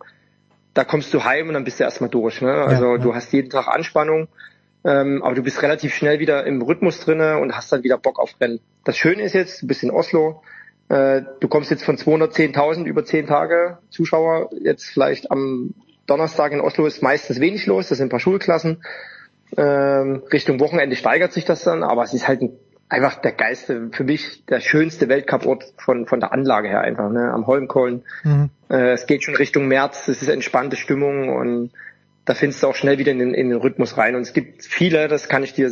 da 0.75 0.83
kommst 0.83 1.13
du 1.13 1.23
heim 1.23 1.47
und 1.47 1.55
dann 1.55 1.63
bist 1.63 1.79
du 1.79 1.83
erstmal 1.83 2.09
durch. 2.09 2.41
Ne? 2.41 2.53
Also 2.53 2.85
ja, 2.85 2.91
ja. 2.91 2.97
du 2.99 3.15
hast 3.15 3.33
jeden 3.33 3.49
Tag 3.49 3.67
Anspannung, 3.67 4.27
ähm, 4.83 5.23
aber 5.23 5.33
du 5.33 5.41
bist 5.41 5.63
relativ 5.63 5.95
schnell 5.95 6.19
wieder 6.19 6.45
im 6.45 6.61
Rhythmus 6.61 6.99
drinne 6.99 7.39
und 7.39 7.55
hast 7.55 7.71
dann 7.71 7.83
wieder 7.83 7.97
Bock 7.97 8.19
auf 8.19 8.35
Rennen. 8.39 8.59
Das 8.83 8.97
Schöne 8.97 9.23
ist 9.23 9.33
jetzt, 9.33 9.63
du 9.63 9.67
bist 9.67 9.81
in 9.83 9.89
Oslo, 9.89 10.43
äh, 10.89 11.21
du 11.39 11.47
kommst 11.47 11.71
jetzt 11.71 11.83
von 11.83 11.97
210.000 11.97 12.83
über 12.83 13.05
10 13.05 13.25
Tage 13.25 13.79
Zuschauer, 13.89 14.49
jetzt 14.61 14.85
vielleicht 14.85 15.31
am 15.31 15.73
Donnerstag 16.07 16.51
in 16.51 16.61
Oslo 16.61 16.85
ist 16.85 17.01
meistens 17.01 17.39
wenig 17.39 17.65
los, 17.65 17.87
das 17.87 17.97
sind 17.97 18.07
ein 18.07 18.11
paar 18.11 18.19
Schulklassen. 18.19 18.83
Ähm, 19.57 20.23
Richtung 20.31 20.59
Wochenende 20.59 20.97
steigert 20.97 21.31
sich 21.31 21.45
das 21.45 21.63
dann, 21.63 21.83
aber 21.83 22.03
es 22.03 22.13
ist 22.13 22.27
halt 22.27 22.41
ein 22.41 22.51
einfach 22.89 23.15
der 23.15 23.31
geilste, 23.31 23.89
für 23.91 24.03
mich 24.03 24.45
der 24.45 24.59
schönste 24.59 25.09
Weltcuport 25.09 25.63
von, 25.77 26.05
von 26.05 26.19
der 26.19 26.31
Anlage 26.31 26.67
her 26.67 26.81
einfach, 26.81 27.09
ne, 27.09 27.31
am 27.31 27.47
Holmkollen. 27.47 28.03
Mhm. 28.23 28.49
Äh, 28.75 28.93
es 28.93 29.05
geht 29.05 29.23
schon 29.23 29.35
Richtung 29.35 29.67
März, 29.67 30.07
es 30.07 30.21
ist 30.21 30.27
entspannte 30.27 30.75
Stimmung 30.75 31.29
und 31.29 31.71
da 32.25 32.33
findest 32.33 32.63
du 32.63 32.67
auch 32.67 32.75
schnell 32.75 32.97
wieder 32.97 33.11
in 33.11 33.19
den, 33.19 33.33
in 33.33 33.49
den 33.49 33.59
Rhythmus 33.59 33.97
rein. 33.97 34.15
Und 34.15 34.23
es 34.23 34.33
gibt 34.33 34.65
viele, 34.65 35.07
das 35.07 35.29
kann 35.29 35.43
ich 35.43 35.53
dir 35.53 35.71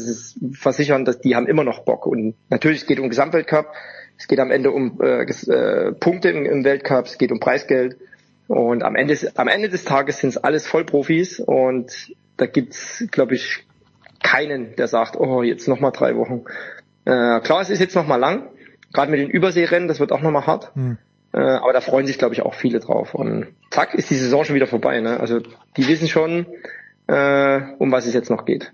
versichern, 0.54 1.04
dass 1.04 1.20
die 1.20 1.36
haben 1.36 1.48
immer 1.48 1.64
noch 1.64 1.80
Bock. 1.80 2.06
Und 2.06 2.36
natürlich 2.50 2.82
es 2.82 2.86
geht 2.86 3.00
um 3.00 3.10
Gesamtweltcup, 3.10 3.74
es 4.18 4.28
geht 4.28 4.40
am 4.40 4.52
Ende 4.52 4.72
um 4.72 5.02
äh, 5.02 5.24
äh, 5.24 5.92
Punkte 5.94 6.30
im, 6.30 6.46
im 6.46 6.64
Weltcup, 6.64 7.08
es 7.08 7.18
geht 7.18 7.32
um 7.32 7.40
Preisgeld. 7.40 7.98
Und 8.48 8.84
am 8.84 8.96
Ende, 8.96 9.18
am 9.36 9.48
Ende 9.48 9.70
des 9.70 9.84
Tages 9.84 10.20
sind 10.20 10.30
es 10.30 10.38
alles 10.38 10.68
Vollprofis 10.68 11.40
und 11.40 12.14
da 12.38 12.46
gibt's, 12.46 13.04
glaube 13.10 13.36
ich, 13.36 13.66
keinen, 14.22 14.76
der 14.76 14.88
sagt, 14.88 15.18
oh, 15.18 15.42
jetzt 15.42 15.68
nochmal 15.68 15.92
drei 15.92 16.16
Wochen. 16.16 16.44
Äh, 17.06 17.40
klar, 17.42 17.62
es 17.62 17.70
ist 17.70 17.80
jetzt 17.80 17.96
nochmal 17.96 18.20
lang, 18.20 18.50
gerade 18.94 19.12
mit 19.12 19.20
den 19.20 19.30
Überseerennen, 19.30 19.88
das 19.88 20.00
wird 20.00 20.12
auch 20.12 20.22
nochmal 20.22 20.46
hart. 20.46 20.74
Hm. 20.76 20.98
Äh, 21.34 21.40
aber 21.40 21.74
da 21.74 21.82
freuen 21.82 22.06
sich, 22.06 22.18
glaube 22.18 22.36
ich, 22.36 22.42
auch 22.44 22.54
viele 22.54 22.80
drauf. 22.80 23.16
Und 23.16 23.48
zack, 23.72 23.94
ist 23.96 24.10
die 24.10 24.16
Saison 24.16 24.46
schon 24.46 24.56
wieder 24.56 24.68
vorbei. 24.68 25.00
Ne? 25.02 25.20
Also 25.20 25.40
die 25.76 25.88
wissen 25.88 26.08
schon, 26.08 26.46
äh, 27.08 27.60
um 27.80 27.92
was 27.92 28.06
es 28.06 28.14
jetzt 28.14 28.30
noch 28.30 28.46
geht. 28.46 28.72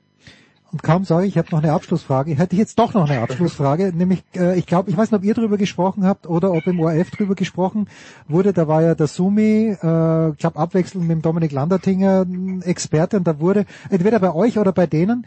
Und 0.71 0.83
kaum 0.83 1.03
sage 1.03 1.25
ich, 1.25 1.31
ich 1.31 1.37
habe 1.37 1.47
noch 1.51 1.63
eine 1.63 1.73
Abschlussfrage, 1.73 2.35
hätte 2.35 2.53
ich 2.53 2.59
jetzt 2.59 2.77
doch 2.77 2.93
noch 2.93 3.09
eine 3.09 3.21
Abschlussfrage, 3.23 3.91
nämlich 3.95 4.23
äh, 4.35 4.57
ich 4.57 4.67
glaube, 4.67 4.91
ich 4.91 4.97
weiß 4.97 5.09
nicht, 5.09 5.17
ob 5.17 5.23
ihr 5.23 5.33
drüber 5.33 5.57
gesprochen 5.57 6.05
habt 6.05 6.27
oder 6.27 6.51
ob 6.51 6.67
im 6.67 6.79
ORF 6.79 7.09
drüber 7.09 7.33
gesprochen 7.33 7.87
wurde, 8.27 8.53
da 8.53 8.67
war 8.67 8.83
ja 8.83 8.93
der 8.93 9.07
Sumi, 9.07 9.75
äh, 9.81 10.29
ich 10.29 10.37
glaube 10.37 10.59
abwechselnd 10.59 11.07
mit 11.07 11.15
dem 11.15 11.21
Dominik 11.23 11.51
Landertinger 11.51 12.27
Experte 12.65 13.17
und 13.17 13.25
da 13.25 13.39
wurde 13.39 13.65
entweder 13.89 14.19
bei 14.19 14.31
euch 14.31 14.59
oder 14.59 14.71
bei 14.71 14.85
denen 14.85 15.25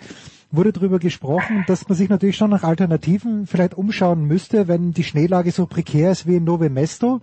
wurde 0.53 0.73
darüber 0.73 0.99
gesprochen, 0.99 1.65
dass 1.67 1.89
man 1.89 1.97
sich 1.97 2.09
natürlich 2.09 2.37
schon 2.37 2.51
nach 2.51 2.63
Alternativen 2.63 3.47
vielleicht 3.47 3.75
umschauen 3.75 4.25
müsste, 4.25 4.69
wenn 4.69 4.93
die 4.93 5.05
Schneelage 5.05 5.51
so 5.51 5.67
prekär 5.67 6.13
ist 6.13 6.27
wie 6.27 6.37
in 6.37 6.45
Nove 6.45 6.71
Mesto 6.71 7.21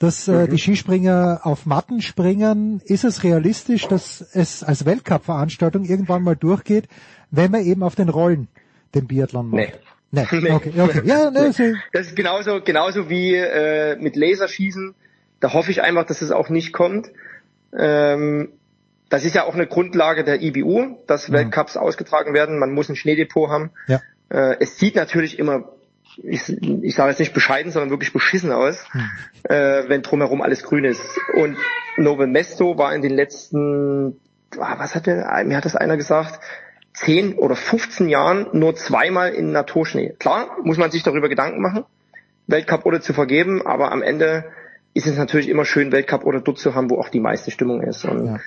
dass 0.00 0.28
äh, 0.28 0.32
mhm. 0.32 0.50
die 0.50 0.58
Skispringer 0.58 1.40
auf 1.44 1.66
Matten 1.66 2.00
springen. 2.00 2.80
Ist 2.86 3.04
es 3.04 3.22
realistisch, 3.22 3.86
dass 3.86 4.22
es 4.32 4.64
als 4.64 4.86
Weltcup-Veranstaltung 4.86 5.84
irgendwann 5.84 6.22
mal 6.22 6.36
durchgeht, 6.36 6.88
wenn 7.30 7.50
man 7.50 7.64
eben 7.64 7.82
auf 7.82 7.96
den 7.96 8.08
Rollen 8.08 8.48
den 8.94 9.06
Biathlon 9.06 9.50
macht? 9.50 9.78
Nee. 10.10 10.22
Nee. 10.22 10.26
nee. 10.40 10.50
Okay, 10.50 10.72
okay. 10.76 11.02
Ja, 11.04 11.30
nee, 11.30 11.50
so. 11.50 11.64
Das 11.92 12.08
ist 12.08 12.16
genauso, 12.16 12.62
genauso 12.62 13.10
wie 13.10 13.34
äh, 13.34 13.96
mit 13.96 14.16
Laserschießen. 14.16 14.94
Da 15.38 15.52
hoffe 15.52 15.70
ich 15.70 15.82
einfach, 15.82 16.06
dass 16.06 16.22
es 16.22 16.30
auch 16.30 16.48
nicht 16.48 16.72
kommt. 16.72 17.10
Ähm, 17.78 18.48
das 19.10 19.24
ist 19.24 19.34
ja 19.34 19.44
auch 19.44 19.54
eine 19.54 19.66
Grundlage 19.66 20.24
der 20.24 20.40
IBU, 20.40 20.96
dass 21.06 21.28
mhm. 21.28 21.34
Weltcups 21.34 21.76
ausgetragen 21.76 22.32
werden. 22.32 22.58
Man 22.58 22.72
muss 22.72 22.88
ein 22.88 22.96
Schneedepot 22.96 23.50
haben. 23.50 23.70
Ja. 23.86 24.00
Äh, 24.30 24.56
es 24.60 24.78
sieht 24.78 24.96
natürlich 24.96 25.38
immer 25.38 25.72
ich, 26.16 26.48
ich 26.82 26.94
sage 26.94 27.10
jetzt 27.10 27.18
nicht 27.18 27.34
bescheiden, 27.34 27.72
sondern 27.72 27.90
wirklich 27.90 28.12
beschissen 28.12 28.52
aus, 28.52 28.84
hm. 28.92 29.10
äh, 29.44 29.88
wenn 29.88 30.02
drumherum 30.02 30.42
alles 30.42 30.62
grün 30.62 30.84
ist. 30.84 31.02
Und 31.34 31.56
Nove 31.96 32.26
Mesto 32.26 32.78
war 32.78 32.94
in 32.94 33.02
den 33.02 33.12
letzten, 33.12 34.20
ah, 34.58 34.78
was 34.78 34.94
hat 34.94 35.06
der, 35.06 35.42
mir 35.44 35.56
hat 35.56 35.64
das 35.64 35.76
einer 35.76 35.96
gesagt, 35.96 36.40
10 36.94 37.34
oder 37.34 37.54
15 37.54 38.08
Jahren 38.08 38.48
nur 38.52 38.74
zweimal 38.74 39.32
in 39.32 39.52
Naturschnee. 39.52 40.14
Klar, 40.18 40.56
muss 40.64 40.78
man 40.78 40.90
sich 40.90 41.02
darüber 41.02 41.28
Gedanken 41.28 41.62
machen, 41.62 41.84
Weltcup 42.46 42.84
oder 42.84 43.00
zu 43.00 43.12
vergeben, 43.12 43.64
aber 43.64 43.92
am 43.92 44.02
Ende 44.02 44.44
ist 44.92 45.06
es 45.06 45.16
natürlich 45.16 45.48
immer 45.48 45.64
schön, 45.64 45.92
Weltcup 45.92 46.24
oder 46.24 46.40
dort 46.40 46.58
zu 46.58 46.74
haben, 46.74 46.90
wo 46.90 46.98
auch 46.98 47.08
die 47.08 47.20
meiste 47.20 47.52
Stimmung 47.52 47.80
ist. 47.82 48.04
Und 48.04 48.26
ja. 48.26 48.40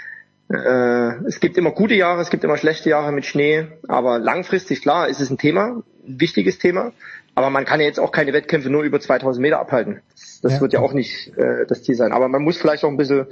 Äh, 0.54 1.26
es 1.26 1.40
gibt 1.40 1.58
immer 1.58 1.72
gute 1.72 1.96
Jahre, 1.96 2.22
es 2.22 2.30
gibt 2.30 2.44
immer 2.44 2.58
schlechte 2.58 2.90
Jahre 2.90 3.12
mit 3.12 3.26
Schnee, 3.26 3.68
aber 3.88 4.20
langfristig, 4.20 4.82
klar, 4.82 5.08
ist 5.08 5.20
es 5.20 5.30
ein 5.30 5.38
Thema, 5.38 5.84
ein 6.08 6.20
wichtiges 6.20 6.60
Thema. 6.60 6.92
Aber 7.36 7.50
man 7.50 7.66
kann 7.66 7.80
ja 7.80 7.88
jetzt 7.88 8.00
auch 8.00 8.12
keine 8.12 8.32
Wettkämpfe 8.32 8.70
nur 8.70 8.84
über 8.84 9.00
2000 9.00 9.42
Meter 9.42 9.60
abhalten. 9.60 10.02
Das 10.44 10.54
ja. 10.54 10.62
wird 10.62 10.74
ja 10.74 10.80
auch 10.82 10.94
nicht 10.94 11.36
äh, 11.36 11.66
das 11.68 11.82
Ziel 11.82 11.96
sein. 11.96 12.12
Aber 12.12 12.28
man 12.28 12.44
muss 12.44 12.58
vielleicht 12.58 12.84
auch 12.84 12.90
ein 12.90 12.98
bisschen 12.98 13.26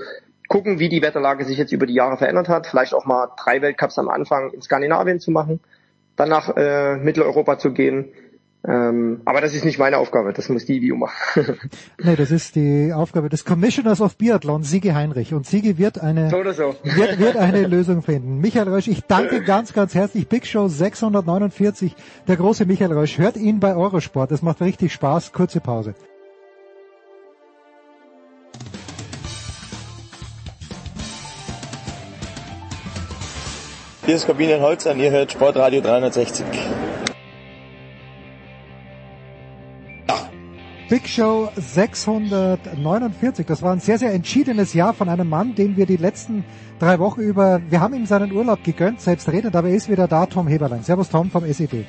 gucken, 0.48 0.80
wie 0.80 0.90
die 0.90 1.04
Wetterlage 1.04 1.46
sich 1.46 1.58
jetzt 1.58 1.72
über 1.72 1.86
die 1.86 1.94
Jahre 1.94 2.18
verändert 2.18 2.50
hat. 2.50 2.66
Vielleicht 2.66 2.96
auch 2.96 3.06
mal 3.06 3.30
drei 3.42 3.62
Weltcups 3.62 4.00
am 4.00 4.10
Anfang 4.10 4.52
in 4.52 4.62
Skandinavien 4.62 5.20
zu 5.20 5.30
machen, 5.30 5.60
dann 6.16 6.30
nach 6.30 6.56
äh, 6.58 6.98
Mitteleuropa 6.98 7.60
zu 7.60 7.74
gehen 7.74 8.12
ähm, 8.68 9.22
aber 9.26 9.42
das 9.42 9.56
ist 9.56 9.66
nicht 9.66 9.80
meine 9.80 9.98
Aufgabe, 9.98 10.34
das 10.34 10.48
muss 10.50 10.66
die 10.66 10.78
IBU 10.78 10.96
machen. 10.96 11.58
nee, 12.04 12.16
das 12.16 12.30
ist 12.30 12.56
die 12.56 12.94
Aufgabe 12.94 13.30
des 13.30 13.44
Commissioners 13.44 14.02
of 14.02 14.18
Biathlon, 14.18 14.64
Sigi 14.64 14.90
Heinrich. 14.90 15.34
Und 15.34 15.48
Sigi 15.48 15.80
wird 15.80 16.00
eine, 16.00 16.30
so 16.30 16.44
so. 16.52 16.76
Wird, 16.84 17.18
wird 17.18 17.38
eine 17.38 17.66
Lösung 17.68 18.04
finden. 18.04 18.40
Michael 18.40 18.70
Rösch, 18.70 18.88
ich 18.88 19.02
danke 19.02 19.42
ganz, 19.42 19.74
ganz 19.74 19.96
herzlich. 19.96 20.28
Big 20.28 20.46
Show 20.46 20.68
649, 20.68 21.96
der 22.28 22.38
große 22.38 22.66
Michael 22.68 22.94
Rösch. 22.94 23.18
Hört 23.18 23.36
ihn 23.36 23.60
bei 23.60 23.76
Eurosport, 23.76 24.30
das 24.30 24.44
macht 24.44 24.62
richtig 24.62 24.94
Spaß. 24.94 25.32
Kurze 25.34 25.60
Pause. 25.60 25.96
Hier 34.06 34.16
ist 34.16 34.28
Kabinen 34.28 34.62
Holzer 34.62 34.92
und 34.92 35.00
ihr 35.00 35.10
hört 35.10 35.32
Sportradio 35.32 35.82
360. 35.82 36.46
Big 40.92 41.08
Show 41.08 41.50
649. 41.56 43.46
Das 43.46 43.62
war 43.62 43.72
ein 43.72 43.80
sehr, 43.80 43.98
sehr 43.98 44.14
entschiedenes 44.14 44.74
Jahr 44.74 44.94
von 44.94 45.08
einem 45.08 45.30
Mann, 45.30 45.56
den 45.56 45.78
wir 45.78 45.86
die 45.86 45.96
letzten 45.96 46.44
drei 46.80 47.00
Wochen 47.00 47.22
über, 47.22 47.62
wir 47.70 47.80
haben 47.80 47.94
ihm 47.94 48.06
seinen 48.06 48.34
Urlaub 48.34 48.62
gegönnt, 48.62 49.00
selbstredend, 49.00 49.56
aber 49.56 49.70
er 49.70 49.76
ist 49.76 49.88
wieder 49.88 50.10
da, 50.10 50.26
Tom 50.26 50.50
Heberlein. 50.50 50.84
Servus 50.84 51.08
Tom 51.08 51.32
vom 51.32 51.46
SED. 51.46 51.86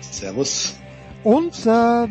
Servus. 0.00 0.78
Und 1.24 1.66
äh, 1.66 2.06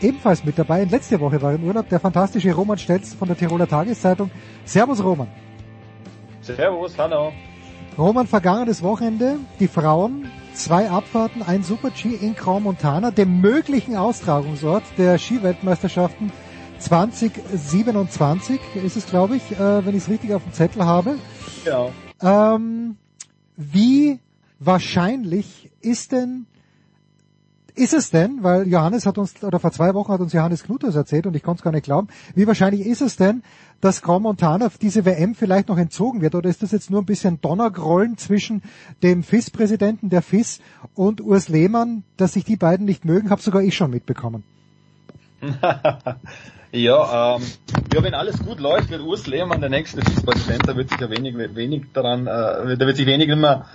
ebenfalls 0.00 0.44
mit 0.44 0.56
dabei, 0.56 0.84
in 0.84 0.90
letzter 0.90 1.18
Woche 1.18 1.42
war 1.42 1.52
im 1.52 1.64
Urlaub, 1.64 1.88
der 1.88 1.98
fantastische 1.98 2.52
Roman 2.52 2.78
Stelz 2.78 3.12
von 3.12 3.26
der 3.26 3.36
Tiroler 3.36 3.66
Tageszeitung. 3.66 4.30
Servus 4.64 5.02
Roman. 5.02 5.26
Servus, 6.42 6.96
hallo. 6.96 7.32
Roman, 7.98 8.28
vergangenes 8.28 8.80
Wochenende, 8.84 9.38
die 9.58 9.66
Frauen 9.66 10.30
zwei 10.54 10.90
Abfahrten, 10.90 11.42
ein 11.42 11.62
Super-G 11.62 12.14
in 12.14 12.34
Grand 12.34 12.64
Montana, 12.64 13.10
dem 13.10 13.40
möglichen 13.40 13.96
Austragungsort 13.96 14.82
der 14.98 15.18
Skiweltmeisterschaften 15.18 16.32
2027 16.78 18.60
ist 18.84 18.96
es, 18.96 19.06
glaube 19.06 19.36
ich, 19.36 19.52
äh, 19.52 19.86
wenn 19.86 19.96
ich 19.96 20.02
es 20.02 20.08
richtig 20.08 20.34
auf 20.34 20.42
dem 20.42 20.52
Zettel 20.52 20.84
habe. 20.84 21.16
Ja. 21.64 21.90
Ähm, 22.54 22.96
wie 23.56 24.18
wahrscheinlich 24.58 25.70
ist 25.80 26.12
denn 26.12 26.46
ist 27.74 27.94
es 27.94 28.10
denn, 28.10 28.42
weil 28.42 28.68
Johannes 28.68 29.06
hat 29.06 29.16
uns, 29.16 29.42
oder 29.42 29.58
vor 29.58 29.72
zwei 29.72 29.94
Wochen 29.94 30.12
hat 30.12 30.20
uns 30.20 30.34
Johannes 30.34 30.64
Knutas 30.64 30.94
erzählt 30.94 31.26
und 31.26 31.34
ich 31.34 31.42
konnte 31.42 31.60
es 31.60 31.64
gar 31.64 31.72
nicht 31.72 31.84
glauben, 31.84 32.08
wie 32.34 32.46
wahrscheinlich 32.46 32.86
ist 32.86 33.00
es 33.00 33.16
denn, 33.16 33.42
dass 33.82 34.00
Grand 34.00 34.22
Montana 34.22 34.70
diese 34.80 35.04
WM 35.04 35.34
vielleicht 35.34 35.68
noch 35.68 35.76
entzogen 35.76 36.22
wird? 36.22 36.34
Oder 36.34 36.48
ist 36.48 36.62
das 36.62 36.70
jetzt 36.70 36.90
nur 36.90 37.02
ein 37.02 37.06
bisschen 37.06 37.40
Donnergrollen 37.42 38.16
zwischen 38.16 38.62
dem 39.02 39.24
FIS-Präsidenten 39.24 40.08
der 40.08 40.22
FIS 40.22 40.60
und 40.94 41.20
Urs 41.20 41.48
Lehmann, 41.48 42.04
dass 42.16 42.34
sich 42.34 42.44
die 42.44 42.56
beiden 42.56 42.86
nicht 42.86 43.04
mögen, 43.04 43.28
habe 43.28 43.42
sogar 43.42 43.60
ich 43.60 43.76
schon 43.76 43.90
mitbekommen. 43.90 44.44
ja, 46.72 47.36
ähm, 47.36 47.42
ja, 47.92 48.02
wenn 48.04 48.14
alles 48.14 48.38
gut 48.38 48.60
läuft, 48.60 48.88
wird 48.88 49.02
Urs 49.02 49.26
Lehmann 49.26 49.60
der 49.60 49.70
nächste 49.70 50.00
FIS-Präsident, 50.00 50.68
da 50.68 50.76
wird 50.76 50.88
sich 50.88 51.00
ja 51.00 51.10
wenig, 51.10 51.34
wenig 51.36 51.86
daran, 51.92 52.28
äh, 52.28 52.76
da 52.76 52.86
wird 52.86 52.96
sich 52.96 53.06
wenig 53.06 53.28
immer 53.28 53.66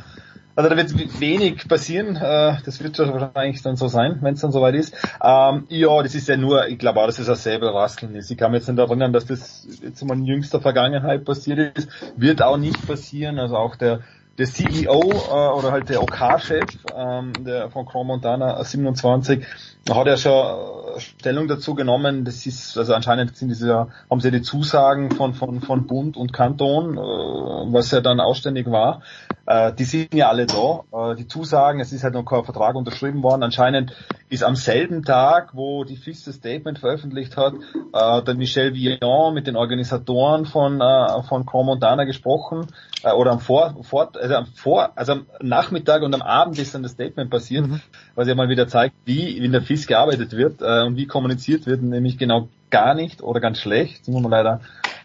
also 0.58 0.70
da 0.72 0.76
wird 0.76 1.22
wenig 1.22 1.68
passieren. 1.68 2.16
Äh, 2.16 2.58
das 2.66 2.82
wird 2.82 2.98
wahrscheinlich 2.98 3.62
dann 3.62 3.76
so 3.76 3.88
sein, 3.88 4.18
wenn 4.22 4.34
es 4.34 4.42
dann 4.42 4.52
soweit 4.52 4.74
ist. 4.74 4.96
Ähm, 5.24 5.66
ja, 5.70 6.02
das 6.02 6.16
ist 6.16 6.28
ja 6.28 6.36
nur, 6.36 6.68
ich 6.68 6.80
glaube 6.80 7.00
auch, 7.00 7.06
dass 7.06 7.20
es 7.20 7.30
ein 7.30 7.36
Säbelraskeln 7.36 8.16
ist. 8.16 8.32
Ich 8.32 8.38
kann 8.38 8.52
mich 8.52 8.62
jetzt 8.62 8.68
nicht 8.68 8.80
erinnern, 8.80 9.14
dass 9.14 9.28
das 9.28 9.68
jetzt 9.84 10.04
mal 10.04 10.18
in 10.18 10.26
jüngster 10.26 10.60
Vergangenheit 10.60 11.26
passiert 11.26 11.78
ist. 11.78 11.90
Wird 12.18 12.42
auch 12.42 12.58
nicht 12.58 12.88
passieren. 12.88 13.38
Also 13.38 13.56
auch 13.56 13.76
der 13.76 14.00
der 14.38 14.46
CEO 14.46 15.12
äh, 15.12 15.58
oder 15.58 15.72
halt 15.72 15.90
der 15.90 16.02
OK-Chef 16.02 16.66
ähm, 16.96 17.34
der 17.40 17.70
von 17.72 17.86
Chrome 17.86 18.08
Montana 18.10 18.64
27 18.64 19.44
hat 19.90 20.08
ja 20.08 20.18
schon 20.18 21.00
Stellung 21.00 21.48
dazu 21.48 21.74
genommen. 21.76 22.24
Das 22.24 22.46
ist 22.46 22.78
also 22.78 22.94
anscheinend 22.94 23.36
sind 23.36 23.50
diese 23.50 23.88
haben 24.10 24.20
sie 24.20 24.32
die 24.32 24.42
Zusagen 24.42 25.12
von 25.12 25.34
von 25.34 25.62
von 25.62 25.88
Bund 25.88 26.18
und 26.18 26.34
Kanton, 26.34 26.98
äh, 26.98 27.00
was 27.00 27.92
ja 27.92 28.02
dann 28.02 28.20
ausständig 28.20 28.70
war. 28.70 29.02
Äh, 29.48 29.74
die 29.74 29.86
sind 29.86 30.14
ja 30.14 30.28
alle 30.28 30.46
da. 30.46 30.84
Äh, 30.92 31.16
die 31.16 31.28
Zusagen, 31.28 31.80
es 31.80 31.94
ist 31.94 32.04
halt 32.04 32.14
noch 32.14 32.26
kein 32.26 32.44
Vertrag 32.44 32.76
unterschrieben 32.76 33.24
worden. 33.24 33.44
Anscheinend 33.44 33.96
ist 34.30 34.44
am 34.44 34.58
selben 34.58 35.04
Tag, 35.04 35.52
wo 35.54 35.86
die 35.86 35.96
FIS 35.96 36.26
das 36.26 36.36
Statement 36.36 36.80
veröffentlicht 36.80 37.38
hat, 37.38 37.54
äh, 37.54 38.22
der 38.24 38.36
Michel 38.36 38.74
Villon 38.74 39.34
mit 39.34 39.48
den 39.48 39.56
Organisatoren 39.56 40.46
von 40.46 40.82
äh, 40.82 41.24
von 41.24 41.46
Chrome 41.46 41.68
Montana 41.68 42.04
gesprochen 42.04 42.68
äh, 43.04 43.14
oder 43.14 43.32
am 43.32 43.40
Vor, 43.40 43.76
vor 43.84 44.12
also 44.20 44.36
am 44.36 44.48
Vor, 44.48 44.92
also 44.96 45.14
am 45.14 45.26
Nachmittag 45.42 46.02
und 46.02 46.14
am 46.14 46.22
Abend 46.22 46.60
ist 46.60 46.76
dann 46.76 46.84
das 46.84 46.92
Statement 46.92 47.30
passiert, 47.30 47.68
mhm. 47.68 47.80
was 48.16 48.28
ja 48.28 48.36
mal 48.36 48.50
wieder 48.50 48.68
zeigt, 48.68 48.96
wie 49.06 49.38
in 49.38 49.54
der 49.54 49.62
FIS 49.62 49.88
gearbeitet 49.88 50.34
wird 50.34 50.62
äh, 50.62 50.84
und 50.84 50.98
wie 50.98 51.08
kommuniziert 51.08 51.66
wird, 51.68 51.82
nämlich 51.82 52.18
genau 52.18 52.50
gar 52.70 52.96
nicht 52.96 53.22
oder 53.22 53.40
ganz 53.40 53.60
schlecht, 53.60 54.10
muss 54.10 54.22
man 54.22 54.32
leider, 54.32 54.60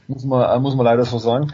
muss 0.09 0.24
man, 0.24 0.51
äh, 0.51 0.59
muss 0.59 0.74
man 0.74 0.85
leider 0.85 1.05
so 1.05 1.19
sagen. 1.19 1.52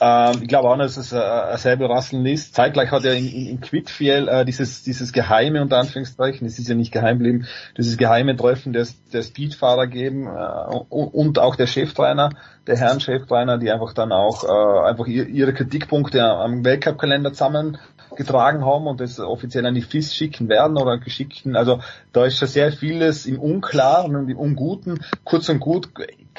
Ähm, 0.00 0.42
ich 0.42 0.48
glaube 0.48 0.68
auch, 0.68 0.76
dass 0.76 0.96
es 0.96 1.12
äh, 1.12 1.56
selber 1.56 1.88
Rasseln 1.88 2.26
ist. 2.26 2.54
Zeitgleich 2.54 2.90
hat 2.90 3.04
er 3.04 3.14
in, 3.14 3.26
in, 3.26 3.46
in 3.46 3.60
Quidfiel 3.60 4.28
äh, 4.28 4.44
dieses, 4.44 4.82
dieses 4.82 5.12
geheime, 5.12 5.62
unter 5.62 5.78
Anführungszeichen, 5.78 6.46
es 6.46 6.58
ist 6.58 6.68
ja 6.68 6.74
nicht 6.74 6.92
geheim 6.92 7.18
geblieben, 7.18 7.46
dieses 7.76 7.96
geheime 7.96 8.36
Treffen 8.36 8.72
der, 8.72 8.86
der 9.12 9.22
Speedfahrer 9.22 9.86
geben 9.86 10.26
äh, 10.26 10.74
und, 10.88 11.14
und 11.14 11.38
auch 11.38 11.56
der 11.56 11.66
Cheftrainer, 11.66 12.30
der 12.66 12.76
Herren 12.76 13.00
Cheftrainer, 13.00 13.58
die 13.58 13.70
einfach 13.70 13.94
dann 13.94 14.12
auch 14.12 14.44
äh, 14.44 14.88
einfach 14.88 15.06
ihre 15.06 15.54
Kritikpunkte 15.54 16.22
am 16.22 16.64
Weltcup-Kalender 16.64 17.32
zusammengetragen 17.32 18.64
haben 18.64 18.86
und 18.86 19.00
das 19.00 19.18
offiziell 19.18 19.64
an 19.66 19.74
die 19.74 19.82
FIS 19.82 20.14
schicken 20.14 20.48
werden 20.48 20.76
oder 20.76 20.98
geschickten. 20.98 21.56
Also 21.56 21.80
da 22.12 22.24
ist 22.24 22.38
schon 22.38 22.48
sehr 22.48 22.72
vieles 22.72 23.24
im 23.24 23.38
Unklaren 23.38 24.16
und 24.16 24.28
im 24.28 24.38
Unguten. 24.38 25.04
Kurz 25.24 25.48
und 25.48 25.60
gut, 25.60 25.90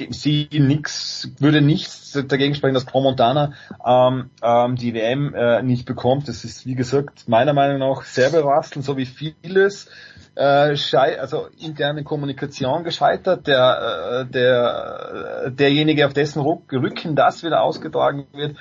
sie 0.10 0.48
nix, 0.52 1.32
würde 1.40 1.62
nichts 1.62 2.12
dagegen 2.28 2.56
sprechen, 2.56 2.74
dass 2.74 2.86
Montana 2.94 3.54
ähm, 3.86 4.30
ähm, 4.42 4.76
die 4.76 4.94
WM 4.94 5.34
äh, 5.34 5.62
nicht 5.62 5.86
bekommt. 5.86 6.28
Das 6.28 6.44
ist, 6.44 6.66
wie 6.66 6.76
gesagt, 6.76 7.28
meiner 7.28 7.54
Meinung 7.54 7.80
nach 7.80 8.04
sehr 8.04 8.30
belastend, 8.30 8.86
so 8.86 8.98
wie 8.98 9.06
vieles 9.06 9.90
äh, 10.36 10.76
also 11.20 11.48
interne 11.60 12.04
Kommunikation 12.04 12.84
gescheitert. 12.84 13.48
Der, 13.48 14.26
äh, 14.28 14.32
der, 14.32 15.46
äh, 15.46 15.52
derjenige, 15.52 16.06
auf 16.06 16.14
dessen 16.14 16.42
Rücken 16.42 17.16
das 17.16 17.44
wieder 17.44 17.62
ausgetragen 17.62 18.28
wird, 18.34 18.56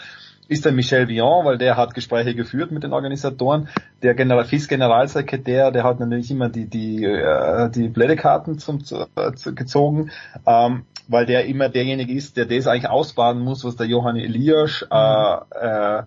ist 0.49 0.65
der 0.65 0.73
Michel 0.73 1.09
Vion, 1.09 1.45
weil 1.45 1.59
der 1.59 1.77
hat 1.77 1.95
Gespräche 1.95 2.35
geführt 2.35 2.71
mit 2.71 2.85
den 2.85 2.93
Organisatoren. 2.93 3.69
Der 4.03 4.15
General, 4.15 4.45
FIS-Generalsekretär, 4.45 5.73
der 5.73 5.85
hat 5.85 5.99
natürlich 5.99 6.31
immer 6.31 6.49
die, 6.49 6.67
die, 6.67 7.05
äh, 7.05 7.69
die 7.71 7.89
Blättekarten 7.89 8.59
zum, 8.59 8.85
zu, 8.85 9.07
zu, 9.35 9.55
gezogen. 9.55 10.11
Ähm, 10.47 10.85
weil 11.09 11.27
der 11.27 11.47
immer 11.47 11.69
derjenige 11.69 12.13
ist, 12.13 12.37
der 12.37 12.47
das 12.47 12.67
eigentlich 12.67 12.89
ausbaden 12.89 13.43
muss, 13.43 13.65
was 13.65 13.77
der 13.77 13.87
Johann 13.87 14.17
Elias 14.17 14.87
äh, 14.91 15.37
äh, 15.61 16.03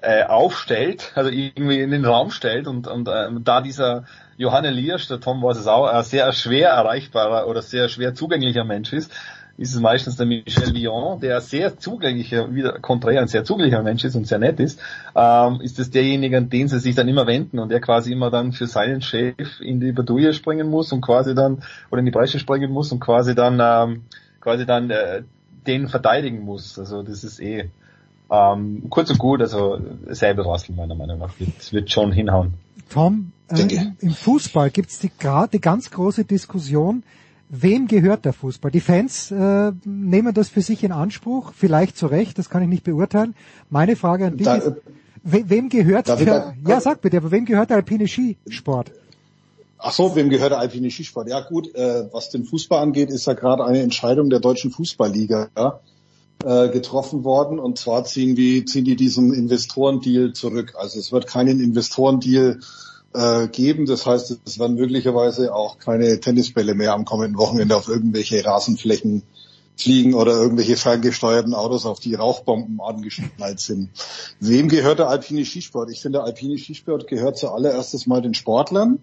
äh, 0.00 0.24
aufstellt, 0.24 1.12
also 1.14 1.30
irgendwie 1.30 1.80
in 1.80 1.90
den 1.90 2.04
Raum 2.04 2.30
stellt 2.30 2.66
und, 2.66 2.86
und 2.86 3.08
äh, 3.08 3.28
da 3.40 3.60
dieser 3.60 4.04
Johann 4.36 4.64
Elias, 4.64 5.08
der 5.08 5.20
Tom 5.20 5.42
weiß 5.42 5.56
es 5.56 5.66
auch, 5.66 5.86
ein 5.86 6.02
sehr 6.02 6.32
schwer 6.32 6.70
erreichbarer 6.70 7.46
oder 7.48 7.62
sehr 7.62 7.88
schwer 7.88 8.14
zugänglicher 8.14 8.64
Mensch 8.64 8.92
ist, 8.92 9.12
ist 9.56 9.74
es 9.74 9.80
meistens 9.80 10.16
der 10.16 10.26
Michel 10.26 10.74
Vion, 10.74 11.20
der 11.20 11.40
sehr 11.40 11.78
zugänglicher, 11.78 12.52
wieder 12.52 12.80
konträr 12.80 13.20
ein 13.20 13.28
sehr 13.28 13.44
zugänglicher 13.44 13.82
Mensch 13.82 14.04
ist 14.04 14.16
und 14.16 14.26
sehr 14.26 14.40
nett 14.40 14.58
ist, 14.58 14.80
ähm, 15.14 15.60
ist 15.60 15.78
es 15.78 15.90
derjenige, 15.90 16.38
an 16.38 16.50
den 16.50 16.66
sie 16.66 16.80
sich 16.80 16.96
dann 16.96 17.08
immer 17.08 17.26
wenden 17.26 17.60
und 17.60 17.70
der 17.70 17.80
quasi 17.80 18.12
immer 18.12 18.30
dann 18.30 18.52
für 18.52 18.66
seinen 18.66 19.00
Chef 19.00 19.60
in 19.60 19.78
die 19.78 19.92
Badouille 19.92 20.32
springen 20.32 20.68
muss 20.68 20.92
und 20.92 21.02
quasi 21.02 21.34
dann, 21.34 21.62
oder 21.90 22.00
in 22.00 22.06
die 22.06 22.10
Bresche 22.10 22.40
springen 22.40 22.72
muss 22.72 22.90
und 22.90 23.00
quasi 23.00 23.34
dann 23.34 23.60
ähm, 23.62 24.02
quasi 24.44 24.66
dann 24.66 24.90
äh, 24.90 25.22
den 25.66 25.88
verteidigen 25.88 26.44
muss. 26.44 26.78
Also 26.78 27.02
das 27.02 27.24
ist 27.24 27.40
eh 27.40 27.70
ähm, 28.30 28.84
kurz 28.90 29.10
und 29.10 29.18
gut, 29.18 29.40
also 29.40 29.80
selber 30.06 30.46
Rassel 30.46 30.74
meiner 30.74 30.94
Meinung 30.94 31.18
nach. 31.18 31.32
Das 31.58 31.72
wird 31.72 31.90
schon 31.90 32.12
hinhauen. 32.12 32.54
Tom, 32.90 33.32
äh, 33.48 33.66
im 34.00 34.10
Fußball 34.10 34.70
gibt's 34.70 34.98
die 35.00 35.10
gerade 35.18 35.50
die 35.52 35.60
ganz 35.60 35.90
große 35.90 36.24
Diskussion, 36.24 37.02
wem 37.48 37.86
gehört 37.86 38.24
der 38.24 38.32
Fußball? 38.32 38.70
Die 38.70 38.80
Fans 38.80 39.30
äh, 39.30 39.72
nehmen 39.84 40.34
das 40.34 40.48
für 40.50 40.62
sich 40.62 40.84
in 40.84 40.92
Anspruch, 40.92 41.52
vielleicht 41.54 41.96
zu 41.96 42.06
Recht, 42.06 42.38
das 42.38 42.50
kann 42.50 42.62
ich 42.62 42.68
nicht 42.68 42.84
beurteilen. 42.84 43.34
Meine 43.70 43.96
Frage 43.96 44.26
an 44.26 44.36
dich 44.36 44.46
da, 44.46 44.56
ist, 44.56 44.72
we 45.22 45.48
wem 45.48 45.68
gehört 45.70 46.08
der, 46.08 46.54
ja 46.66 46.80
sag 46.80 47.00
bitte, 47.00 47.16
aber 47.16 47.30
wem 47.30 47.46
gehört 47.46 47.70
der 47.70 47.78
alpine 47.78 48.06
Skisport? 48.06 48.92
Ach 49.86 49.92
so, 49.92 50.16
wem 50.16 50.30
gehört 50.30 50.52
der 50.52 50.60
alpine 50.60 50.90
Skisport? 50.90 51.28
Ja 51.28 51.40
gut, 51.40 51.74
äh, 51.74 52.08
was 52.10 52.30
den 52.30 52.44
Fußball 52.44 52.82
angeht, 52.82 53.10
ist 53.10 53.26
ja 53.26 53.34
gerade 53.34 53.66
eine 53.66 53.82
Entscheidung 53.82 54.30
der 54.30 54.40
deutschen 54.40 54.70
Fußballliga 54.70 55.50
ja, 55.54 55.80
äh, 56.42 56.70
getroffen 56.70 57.22
worden. 57.22 57.58
Und 57.58 57.78
zwar 57.78 58.04
ziehen 58.04 58.34
die, 58.34 58.64
ziehen 58.64 58.86
die 58.86 58.96
diesen 58.96 59.34
Investorendeal 59.34 60.32
zurück. 60.32 60.72
Also 60.78 60.98
es 60.98 61.12
wird 61.12 61.26
keinen 61.26 61.60
Investorendeal 61.60 62.60
äh, 63.12 63.46
geben. 63.48 63.84
Das 63.84 64.06
heißt, 64.06 64.38
es 64.46 64.58
werden 64.58 64.76
möglicherweise 64.76 65.54
auch 65.54 65.78
keine 65.78 66.18
Tennisbälle 66.18 66.74
mehr 66.74 66.94
am 66.94 67.04
kommenden 67.04 67.36
Wochenende 67.36 67.76
auf 67.76 67.86
irgendwelche 67.86 68.42
Rasenflächen 68.42 69.22
fliegen 69.76 70.14
oder 70.14 70.32
irgendwelche 70.32 70.78
ferngesteuerten 70.78 71.52
Autos, 71.52 71.84
auf 71.84 72.00
die 72.00 72.14
Rauchbomben 72.14 72.80
angeschnallt 72.80 73.60
sind. 73.60 73.90
Wem 74.40 74.70
gehört 74.70 75.00
der 75.00 75.10
alpine 75.10 75.44
Skisport? 75.44 75.90
Ich 75.90 76.00
finde, 76.00 76.20
der 76.20 76.24
alpine 76.24 76.56
Skisport 76.56 77.06
gehört 77.06 77.36
zuallererstes 77.36 78.06
mal 78.06 78.22
den 78.22 78.32
Sportlern 78.32 79.00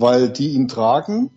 weil 0.00 0.30
die 0.30 0.50
ihn 0.50 0.68
tragen 0.68 1.30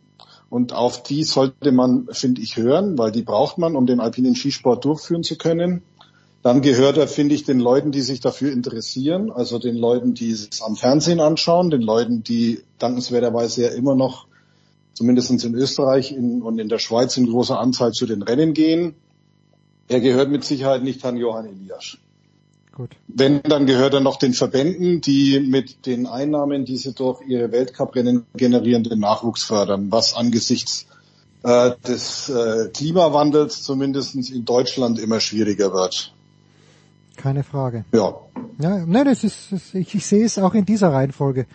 und 0.49 0.73
auf 0.73 1.03
die 1.03 1.23
sollte 1.23 1.71
man, 1.71 2.07
finde 2.11 2.41
ich, 2.41 2.57
hören, 2.57 2.97
weil 2.97 3.11
die 3.11 3.23
braucht 3.23 3.57
man, 3.57 3.75
um 3.75 3.85
den 3.85 3.99
alpinen 3.99 4.35
Skisport 4.35 4.85
durchführen 4.85 5.23
zu 5.23 5.37
können. 5.37 5.81
Dann 6.43 6.61
gehört 6.61 6.97
er, 6.97 7.07
finde 7.07 7.35
ich, 7.35 7.43
den 7.43 7.59
Leuten, 7.59 7.91
die 7.91 8.01
sich 8.01 8.19
dafür 8.19 8.51
interessieren, 8.51 9.31
also 9.31 9.59
den 9.59 9.75
Leuten, 9.75 10.13
die 10.13 10.29
es 10.29 10.61
am 10.61 10.75
Fernsehen 10.75 11.19
anschauen, 11.19 11.69
den 11.69 11.81
Leuten, 11.81 12.23
die 12.23 12.61
dankenswerterweise 12.79 13.63
ja 13.63 13.69
immer 13.69 13.95
noch, 13.95 14.27
zumindest 14.93 15.31
in 15.43 15.55
Österreich 15.55 16.11
in, 16.11 16.41
und 16.41 16.59
in 16.59 16.69
der 16.69 16.79
Schweiz 16.79 17.17
in 17.17 17.27
großer 17.27 17.59
Anzahl 17.59 17.91
zu 17.91 18.05
den 18.05 18.21
Rennen 18.21 18.53
gehen. 18.53 18.95
Er 19.87 20.01
gehört 20.01 20.29
mit 20.29 20.43
Sicherheit 20.43 20.83
nicht 20.83 21.03
an 21.03 21.17
Johann 21.17 21.45
Elias. 21.45 21.97
Gut. 22.75 22.95
Wenn, 23.07 23.43
dann 23.43 23.67
gehört 23.67 23.93
er 23.93 23.99
noch 23.99 24.17
den 24.17 24.33
Verbänden, 24.33 24.99
die 24.99 25.39
mit 25.39 25.85
den 25.85 26.07
Einnahmen, 26.07 26.65
die 26.65 26.77
sie 26.77 26.93
durch 26.93 27.21
ihre 27.27 27.51
Weltcuprennen 27.51 28.25
generieren, 28.35 28.83
den 28.83 28.99
Nachwuchs 28.99 29.43
fördern, 29.43 29.91
was 29.91 30.15
angesichts 30.15 30.87
äh, 31.43 31.71
des 31.87 32.29
äh, 32.29 32.69
Klimawandels 32.73 33.61
zumindest 33.61 34.15
in 34.15 34.43
Deutschland 34.43 34.97
immer 34.97 35.19
schwieriger 35.19 35.71
wird. 35.71 36.13
Keine 37.15 37.43
Frage. 37.43 37.85
Ja. 37.93 38.15
Ja, 38.59 38.83
nein, 38.87 39.05
das 39.05 39.23
ist, 39.23 39.51
das, 39.51 39.73
ich, 39.75 39.93
ich 39.93 40.05
sehe 40.05 40.25
es 40.25 40.39
auch 40.39 40.55
in 40.55 40.65
dieser 40.65 40.91
Reihenfolge, 40.91 41.45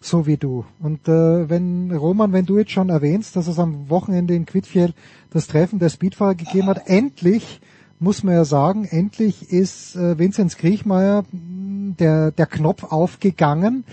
so 0.00 0.26
wie 0.26 0.36
du. 0.36 0.64
Und 0.80 1.06
äh, 1.06 1.48
wenn 1.48 1.92
Roman, 1.92 2.32
wenn 2.32 2.46
du 2.46 2.58
jetzt 2.58 2.72
schon 2.72 2.90
erwähnst, 2.90 3.36
dass 3.36 3.46
es 3.46 3.60
am 3.60 3.90
Wochenende 3.90 4.34
in 4.34 4.44
Quidfiel 4.44 4.92
das 5.30 5.46
Treffen 5.46 5.78
der 5.78 5.88
Speedfahrer 5.88 6.34
gegeben 6.34 6.66
hat, 6.66 6.88
endlich 6.88 7.60
muss 7.98 8.22
man 8.22 8.34
ja 8.34 8.44
sagen, 8.44 8.84
endlich 8.84 9.50
ist 9.50 9.96
äh, 9.96 10.18
Vinzenz 10.18 10.56
Kriechmeier 10.56 11.24
hm, 11.30 11.96
der, 11.98 12.30
der 12.30 12.46
Knopf 12.46 12.84
aufgegangen. 12.84 13.84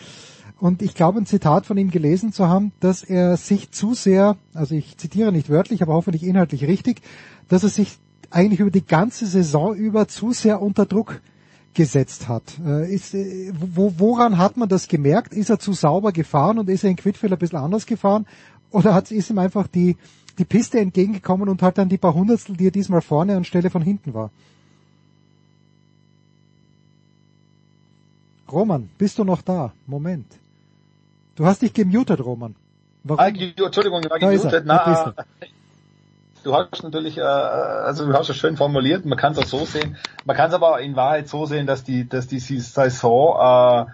Und 0.60 0.84
ich 0.84 0.94
glaube, 0.94 1.20
ein 1.20 1.26
Zitat 1.26 1.66
von 1.66 1.78
ihm 1.78 1.90
gelesen 1.90 2.34
zu 2.34 2.48
haben, 2.48 2.72
dass 2.80 3.04
er 3.04 3.36
sich 3.36 3.72
zu 3.72 3.96
sehr, 3.96 4.38
also 4.54 4.76
ich 4.76 4.96
zitiere 4.98 5.32
nicht 5.32 5.50
wörtlich, 5.50 5.82
aber 5.82 5.94
hoffentlich 5.94 6.24
inhaltlich 6.24 6.66
richtig, 6.66 7.02
dass 7.48 7.64
er 7.64 7.70
sich 7.70 7.98
eigentlich 8.30 8.60
über 8.60 8.72
die 8.72 8.86
ganze 8.86 9.26
Saison 9.26 9.76
über 9.76 10.08
zu 10.08 10.34
sehr 10.34 10.62
unter 10.62 10.86
Druck 10.86 11.22
gesetzt 11.74 12.28
hat. 12.28 12.44
Äh, 12.66 12.94
ist, 12.94 13.14
äh, 13.14 13.52
wo, 13.60 13.94
woran 13.98 14.38
hat 14.38 14.58
man 14.58 14.70
das 14.70 14.88
gemerkt? 14.88 15.34
Ist 15.34 15.50
er 15.50 15.60
zu 15.60 15.74
sauber 15.74 16.12
gefahren 16.12 16.60
und 16.60 16.70
ist 16.70 16.84
er 16.84 16.90
in 16.90 16.96
Quidfield 16.96 17.34
ein 17.34 17.40
bisschen 17.40 17.60
anders 17.60 17.86
gefahren? 17.86 18.26
Oder 18.72 18.94
hat, 18.94 19.12
ist 19.12 19.30
ihm 19.30 19.38
einfach 19.38 19.68
die, 19.68 19.98
die 20.38 20.46
Piste 20.46 20.80
entgegengekommen 20.80 21.50
und 21.50 21.62
hat 21.62 21.78
dann 21.78 21.90
die 21.90 21.98
paar 21.98 22.14
Hundertstel, 22.14 22.56
die 22.58 22.68
er 22.68 22.72
diesmal 22.72 23.02
vorne 23.02 23.36
anstelle 23.36 23.70
von 23.70 23.82
hinten 23.82 24.14
war. 24.14 24.32
Roman, 28.52 28.90
bist 28.98 29.18
du 29.18 29.24
noch 29.24 29.42
da? 29.42 29.72
Moment. 29.88 30.28
Du 31.36 31.46
hast 31.46 31.62
dich 31.62 31.74
gemutet, 31.74 32.20
Roman. 32.24 32.56
Warum? 33.04 33.20
Ah, 33.20 33.28
Entschuldigung, 33.28 34.04
war 34.10 34.20
gemutet. 34.20 34.64
Na, 34.66 35.14
du 36.44 36.54
hast 36.54 36.84
natürlich, 36.84 37.18
äh, 37.18 37.22
also 37.22 38.06
du 38.06 38.14
hast 38.14 38.30
es 38.30 38.36
schön 38.36 38.58
formuliert, 38.58 39.06
man 39.06 39.18
kann 39.18 39.32
es 39.34 39.40
auch 39.40 39.46
so 39.46 39.66
sehen. 39.66 39.98
Man 40.26 40.36
kann 40.36 40.50
es 40.50 40.54
aber 40.54 40.82
in 40.82 40.96
Wahrheit 40.96 41.30
so 41.30 41.46
sehen, 41.46 41.66
dass 41.66 41.84
die, 41.84 42.08
dass 42.08 42.28
die 42.28 42.40
Saison 42.40 43.88
äh, 43.88 43.92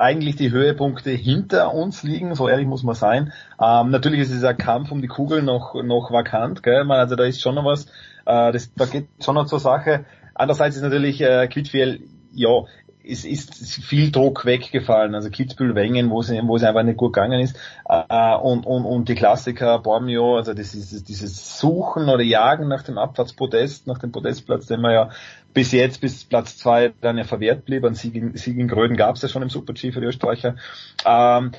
eigentlich 0.00 0.36
die 0.36 0.50
Höhepunkte 0.50 1.10
hinter 1.10 1.74
uns 1.74 2.02
liegen, 2.02 2.34
so 2.34 2.48
ehrlich 2.48 2.66
muss 2.66 2.82
man 2.82 2.94
sein. 2.94 3.32
Ähm, 3.60 3.90
natürlich 3.90 4.20
ist 4.20 4.32
dieser 4.32 4.54
Kampf 4.54 4.90
um 4.90 5.02
die 5.02 5.08
Kugel 5.08 5.42
noch, 5.42 5.74
noch 5.74 6.10
vakant, 6.10 6.62
gell? 6.62 6.84
Man, 6.84 6.98
also 6.98 7.16
da 7.16 7.24
ist 7.24 7.42
schon 7.42 7.54
noch 7.54 7.64
was, 7.64 7.84
äh, 8.24 8.50
das, 8.52 8.72
da 8.74 8.86
geht 8.86 9.08
schon 9.22 9.34
noch 9.34 9.46
zur 9.46 9.60
Sache. 9.60 10.06
Andererseits 10.34 10.76
ist 10.76 10.82
natürlich 10.82 11.20
äh, 11.20 11.46
Quidfiel, 11.48 12.08
ja, 12.32 12.64
es 13.10 13.24
ist 13.24 13.54
viel 13.84 14.10
Druck 14.10 14.44
weggefallen. 14.44 15.14
Also 15.14 15.30
Kitzbühel, 15.30 15.74
Wengen, 15.74 16.10
wo 16.10 16.20
es, 16.20 16.30
wo 16.30 16.56
es 16.56 16.62
einfach 16.62 16.82
nicht 16.82 16.96
gut 16.96 17.12
gegangen 17.12 17.40
ist. 17.40 17.56
Äh, 17.88 18.36
und, 18.36 18.66
und, 18.66 18.84
und 18.84 19.08
die 19.08 19.14
Klassiker, 19.14 19.78
Bormio, 19.80 20.36
also 20.36 20.54
das 20.54 20.74
ist, 20.74 21.08
dieses 21.08 21.58
Suchen 21.58 22.08
oder 22.08 22.22
Jagen 22.22 22.68
nach 22.68 22.82
dem 22.82 22.98
Abfahrtspodest, 22.98 23.86
nach 23.86 23.98
dem 23.98 24.12
Podestplatz, 24.12 24.66
den 24.66 24.80
man 24.80 24.92
ja 24.92 25.10
bis 25.52 25.72
jetzt, 25.72 26.00
bis 26.00 26.24
Platz 26.24 26.56
zwei 26.56 26.92
dann 27.00 27.18
ja 27.18 27.24
verwehrt 27.24 27.64
blieb. 27.64 27.84
Ein 27.84 27.94
Sieg 27.94 28.14
in, 28.14 28.36
Sieg 28.36 28.56
in 28.56 28.68
Gröden 28.68 28.96
gab 28.96 29.16
es 29.16 29.22
ja 29.22 29.28
schon 29.28 29.42
im 29.42 29.50
Super-G 29.50 29.92
für 29.92 30.00
die 30.00 30.06
Österreicher. 30.06 30.56
Ähm, 31.04 31.52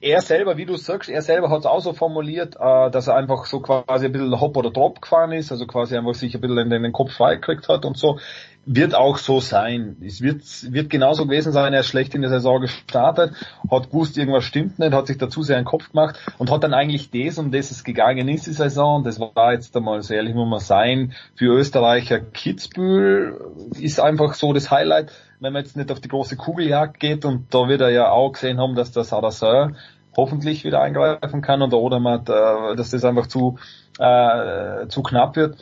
er 0.00 0.20
selber, 0.20 0.56
wie 0.56 0.66
du 0.66 0.76
sagst, 0.76 1.08
er 1.08 1.22
selber 1.22 1.50
hat 1.50 1.60
es 1.60 1.66
auch 1.66 1.80
so 1.80 1.92
formuliert, 1.92 2.56
äh, 2.56 2.90
dass 2.90 3.06
er 3.06 3.14
einfach 3.14 3.46
so 3.46 3.60
quasi 3.60 4.06
ein 4.06 4.12
bisschen 4.12 4.40
Hop 4.40 4.56
oder 4.56 4.70
Drop 4.70 5.00
gefahren 5.00 5.32
ist, 5.32 5.52
also 5.52 5.66
quasi 5.66 5.96
einfach 5.96 6.14
sich 6.14 6.34
ein 6.34 6.40
bisschen 6.40 6.72
in 6.72 6.82
den 6.82 6.92
Kopf 6.92 7.12
freigekriegt 7.12 7.68
hat 7.68 7.84
und 7.84 7.96
so 7.96 8.18
wird 8.66 8.96
auch 8.96 9.18
so 9.18 9.40
sein. 9.40 9.96
Es 10.04 10.20
wird, 10.20 10.42
wird 10.72 10.90
genauso 10.90 11.24
gewesen 11.24 11.52
sein, 11.52 11.72
er 11.72 11.80
ist 11.80 11.86
schlecht 11.86 12.16
in 12.16 12.22
der 12.22 12.30
Saison 12.30 12.60
gestartet, 12.60 13.32
hat 13.70 13.90
gewusst, 13.90 14.18
irgendwas 14.18 14.44
stimmt 14.44 14.80
nicht, 14.80 14.92
hat 14.92 15.06
sich 15.06 15.18
dazu 15.18 15.42
sehr 15.44 15.56
einen 15.56 15.64
Kopf 15.64 15.92
gemacht 15.92 16.18
und 16.36 16.50
hat 16.50 16.64
dann 16.64 16.74
eigentlich 16.74 17.10
das, 17.10 17.38
um 17.38 17.52
das 17.52 17.70
es 17.70 17.84
gegangen 17.84 18.28
ist, 18.28 18.46
die 18.46 18.52
Saison, 18.52 19.04
das 19.04 19.20
war 19.20 19.52
jetzt 19.52 19.76
einmal, 19.76 20.02
so 20.02 20.14
ehrlich 20.14 20.34
muss 20.34 20.48
man 20.48 20.58
sein, 20.58 21.14
für 21.36 21.46
Österreicher 21.46 22.18
Kitzbühel 22.18 23.40
ist 23.78 24.00
einfach 24.00 24.34
so 24.34 24.52
das 24.52 24.70
Highlight, 24.70 25.12
wenn 25.38 25.52
man 25.52 25.62
jetzt 25.62 25.76
nicht 25.76 25.92
auf 25.92 26.00
die 26.00 26.08
große 26.08 26.36
Kugeljagd 26.36 26.98
geht 26.98 27.24
und 27.24 27.54
da 27.54 27.68
wird 27.68 27.80
er 27.80 27.90
ja 27.90 28.10
auch 28.10 28.32
gesehen 28.32 28.58
haben, 28.58 28.74
dass 28.74 28.90
der 28.90 29.04
Saraseur 29.04 29.74
hoffentlich 30.16 30.64
wieder 30.64 30.80
eingreifen 30.80 31.40
kann 31.40 31.62
und 31.62 31.72
der 31.72 31.78
Odermatt, 31.78 32.28
äh, 32.28 32.74
dass 32.74 32.90
das 32.90 33.04
einfach 33.04 33.28
zu, 33.28 33.58
äh, 34.00 34.88
zu 34.88 35.02
knapp 35.02 35.36
wird. 35.36 35.56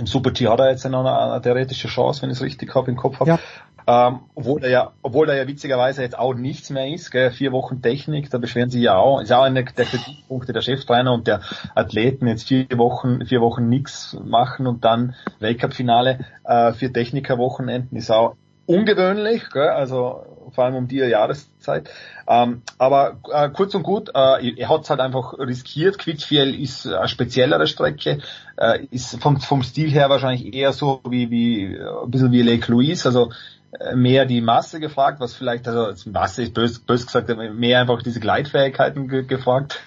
Im 0.00 0.06
Super-G 0.06 0.48
hat 0.48 0.58
er 0.60 0.70
jetzt 0.70 0.86
eine, 0.86 0.98
eine 0.98 1.42
theoretische 1.42 1.88
Chance, 1.88 2.22
wenn 2.22 2.30
ich 2.30 2.38
es 2.38 2.42
richtig 2.42 2.74
habe 2.74 2.90
im 2.90 2.96
Kopf 2.96 3.20
habe. 3.20 3.30
Ja. 3.30 3.38
Ähm, 3.86 4.20
obwohl 4.34 4.62
er 4.64 4.70
ja, 4.70 4.92
obwohl 5.02 5.28
er 5.28 5.36
ja 5.36 5.46
witzigerweise 5.46 6.02
jetzt 6.02 6.18
auch 6.18 6.34
nichts 6.34 6.70
mehr 6.70 6.88
ist, 6.88 7.10
gell, 7.10 7.30
vier 7.30 7.52
Wochen 7.52 7.82
Technik, 7.82 8.30
da 8.30 8.38
beschweren 8.38 8.70
sie 8.70 8.80
ja 8.80 8.96
auch, 8.96 9.20
ist 9.20 9.32
auch 9.32 9.42
einer 9.42 9.62
der 9.62 9.86
Kritikpunkte 9.86 10.52
der 10.52 10.62
Cheftrainer 10.62 11.12
und 11.12 11.26
der 11.26 11.40
Athleten 11.74 12.26
jetzt 12.26 12.48
vier 12.48 12.66
Wochen, 12.76 13.24
vier 13.26 13.40
Wochen 13.40 13.68
nichts 13.68 14.16
machen 14.22 14.66
und 14.66 14.84
dann 14.84 15.14
Weltcup-Finale, 15.40 16.20
äh, 16.44 16.72
vier 16.72 16.92
Techniker-Wochenenden 16.92 17.96
ist 17.96 18.10
auch 18.10 18.36
ungewöhnlich, 18.70 19.50
gell, 19.50 19.68
also 19.68 20.24
vor 20.52 20.64
allem 20.64 20.76
um 20.76 20.88
die 20.88 20.98
Jahreszeit. 20.98 21.90
Ähm, 22.28 22.62
aber 22.78 23.18
äh, 23.32 23.50
kurz 23.50 23.74
und 23.74 23.82
gut, 23.82 24.10
äh, 24.14 24.54
er 24.56 24.68
hat 24.68 24.82
es 24.82 24.90
halt 24.90 25.00
einfach 25.00 25.38
riskiert. 25.38 25.98
Quitfiel 25.98 26.60
ist 26.60 26.86
eine 26.86 27.08
speziellere 27.08 27.66
Strecke, 27.66 28.18
äh, 28.56 28.86
ist 28.90 29.20
vom, 29.20 29.40
vom 29.40 29.62
Stil 29.62 29.90
her 29.90 30.08
wahrscheinlich 30.08 30.54
eher 30.54 30.72
so 30.72 31.00
wie, 31.08 31.30
wie 31.30 31.78
ein 31.78 32.10
bisschen 32.10 32.32
wie 32.32 32.42
Lake 32.42 32.70
Louise, 32.70 33.06
also 33.06 33.32
äh, 33.78 33.94
mehr 33.94 34.26
die 34.26 34.40
Masse 34.40 34.80
gefragt, 34.80 35.20
was 35.20 35.34
vielleicht, 35.34 35.66
also 35.66 36.10
Masse 36.10 36.42
ist 36.42 36.54
bös, 36.54 36.78
bös 36.78 37.06
gesagt, 37.06 37.28
mehr 37.28 37.80
einfach 37.80 38.02
diese 38.02 38.20
Gleitfähigkeiten 38.20 39.08
ge 39.08 39.24
gefragt, 39.24 39.80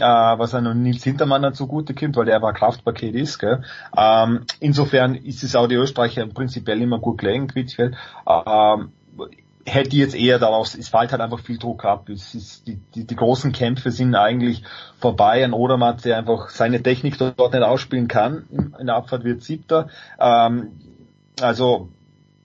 äh, 0.00 0.04
was 0.04 0.54
einem 0.54 0.82
Nils 0.82 1.04
Hintermann 1.04 1.42
dann 1.42 1.54
zugute 1.54 1.94
kommt, 1.94 2.16
weil 2.16 2.26
der 2.26 2.42
war 2.42 2.52
Kraftpaket 2.52 3.14
ist. 3.14 3.38
Gell? 3.38 3.62
Ähm, 3.96 4.44
insofern 4.60 5.14
ist 5.14 5.42
es 5.42 5.56
auch 5.56 5.68
die 5.68 5.74
Österreicher 5.76 6.26
prinzipiell 6.26 6.80
immer 6.80 6.98
gut 6.98 7.18
gelegen, 7.18 7.48
Quitfeld. 7.48 7.96
Ähm, 8.26 8.92
hätte 9.66 9.96
jetzt 9.96 10.14
eher 10.14 10.38
daraus, 10.38 10.74
es 10.74 10.88
fällt 10.88 11.12
halt 11.12 11.20
einfach 11.20 11.40
viel 11.40 11.58
Druck 11.58 11.84
ab. 11.84 12.08
Es 12.08 12.34
ist, 12.34 12.66
die, 12.66 12.76
die, 12.94 13.06
die 13.06 13.16
großen 13.16 13.52
Kämpfe 13.52 13.90
sind 13.90 14.14
eigentlich 14.14 14.62
vorbei. 14.98 15.44
Ein 15.44 15.52
Odermatt, 15.52 16.04
der 16.04 16.18
einfach 16.18 16.50
seine 16.50 16.82
Technik 16.82 17.18
dort 17.18 17.52
nicht 17.52 17.62
ausspielen 17.62 18.08
kann, 18.08 18.72
in 18.78 18.86
der 18.86 18.96
Abfahrt 18.96 19.24
wird 19.24 19.42
siebter. 19.42 19.88
Ähm, 20.18 20.72
also 21.40 21.88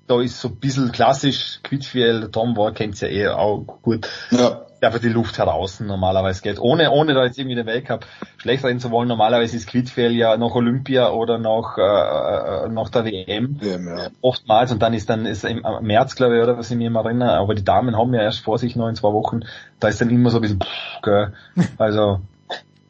da 0.07 0.21
ist 0.21 0.39
so 0.39 0.49
ein 0.49 0.57
bisschen 0.57 0.91
klassisch 0.91 1.59
Quitfiel, 1.63 2.29
Tom 2.31 2.55
War 2.55 2.71
kennt's 2.73 3.01
ja 3.01 3.07
eh 3.07 3.27
auch 3.29 3.65
gut. 3.81 4.07
Ja. 4.31 4.64
Einfach 4.85 4.99
die 4.99 5.09
Luft 5.09 5.37
heraus 5.37 5.79
normalerweise 5.79 6.41
geht. 6.41 6.59
Ohne, 6.59 6.91
ohne 6.91 7.13
da 7.13 7.25
jetzt 7.25 7.37
irgendwie 7.37 7.55
den 7.55 7.65
Weltcup 7.65 8.05
schlecht 8.37 8.63
reden 8.63 8.79
zu 8.79 8.91
wollen, 8.91 9.07
normalerweise 9.07 9.55
ist 9.57 9.67
Quitfiel 9.67 10.11
ja 10.11 10.37
noch 10.37 10.55
Olympia 10.55 11.09
oder 11.09 11.37
noch, 11.37 11.77
äh, 11.77 12.69
noch 12.69 12.89
der 12.89 13.05
WM. 13.05 13.61
WM 13.61 13.87
ja. 13.87 14.07
Oftmals 14.21 14.71
und 14.71 14.81
dann 14.81 14.93
ist 14.93 15.09
dann 15.09 15.25
ist 15.25 15.43
im 15.43 15.63
März, 15.81 16.15
glaube 16.15 16.37
ich, 16.37 16.43
oder 16.43 16.57
was 16.57 16.71
ich 16.71 16.77
mir 16.77 16.87
immer 16.87 17.03
erinnere, 17.05 17.37
aber 17.37 17.55
die 17.55 17.63
Damen 17.63 17.97
haben 17.97 18.13
ja 18.13 18.21
erst 18.21 18.39
vor 18.39 18.57
sich 18.57 18.75
noch 18.75 18.87
in 18.87 18.95
zwei 18.95 19.11
Wochen, 19.11 19.41
da 19.79 19.87
ist 19.87 20.01
dann 20.01 20.09
immer 20.09 20.29
so 20.29 20.37
ein 20.37 20.41
bisschen 20.41 20.59
pff, 20.59 21.01
gell. 21.01 21.33
Also 21.77 22.21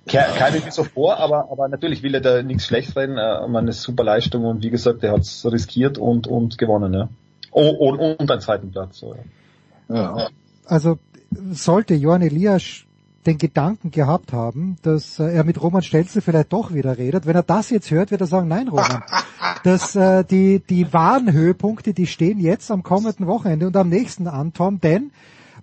keine 0.08 0.72
so 0.72 0.84
vor, 0.84 1.18
aber, 1.18 1.50
aber 1.52 1.68
natürlich 1.68 2.04
will 2.04 2.14
er 2.14 2.22
da 2.22 2.44
nichts 2.44 2.66
schlecht 2.66 2.96
reden. 2.96 3.18
Äh, 3.18 3.48
man 3.48 3.68
ist 3.68 3.82
super 3.82 4.04
Leistung 4.04 4.46
und 4.46 4.64
wie 4.64 4.70
gesagt, 4.70 5.04
er 5.04 5.14
hat 5.14 5.22
es 5.22 5.46
riskiert 5.52 5.98
und, 5.98 6.28
und 6.28 6.58
gewonnen, 6.58 6.94
ja. 6.94 7.10
Oh, 7.52 7.70
und, 7.70 8.00
und 8.00 8.30
einen 8.30 8.42
zweiten 8.42 8.72
Platz. 8.72 9.00
So, 9.00 9.16
ja. 9.90 9.96
ja. 9.96 10.28
Also 10.66 11.00
sollte 11.52 11.96
Johann 11.96 12.22
Elias 12.22 12.86
den 13.26 13.38
Gedanken 13.38 13.92
gehabt 13.92 14.34
haben, 14.34 14.78
dass 14.84 15.20
äh, 15.20 15.34
er 15.34 15.44
mit 15.44 15.62
Roman 15.62 15.82
Stelzel 15.82 16.22
vielleicht 16.22 16.54
doch 16.54 16.74
wieder 16.74 16.98
redet. 16.98 17.26
Wenn 17.26 17.36
er 17.36 17.44
das 17.44 17.70
jetzt 17.70 17.90
hört, 17.90 18.12
wird 18.12 18.22
er 18.22 18.28
sagen, 18.28 18.48
nein, 18.48 18.68
Roman, 18.68 19.04
dass 19.64 19.96
äh, 19.96 20.24
die, 20.24 20.60
die 20.60 20.94
wahren 20.94 21.32
Höhepunkte, 21.32 21.94
die 21.94 22.08
stehen 22.08 22.40
jetzt 22.40 22.70
am 22.70 22.84
kommenden 22.84 23.28
Wochenende 23.28 23.68
und 23.68 23.76
am 23.78 23.90
nächsten 23.90 24.28
an, 24.28 24.54
Tom, 24.54 24.80
denn 24.80 25.12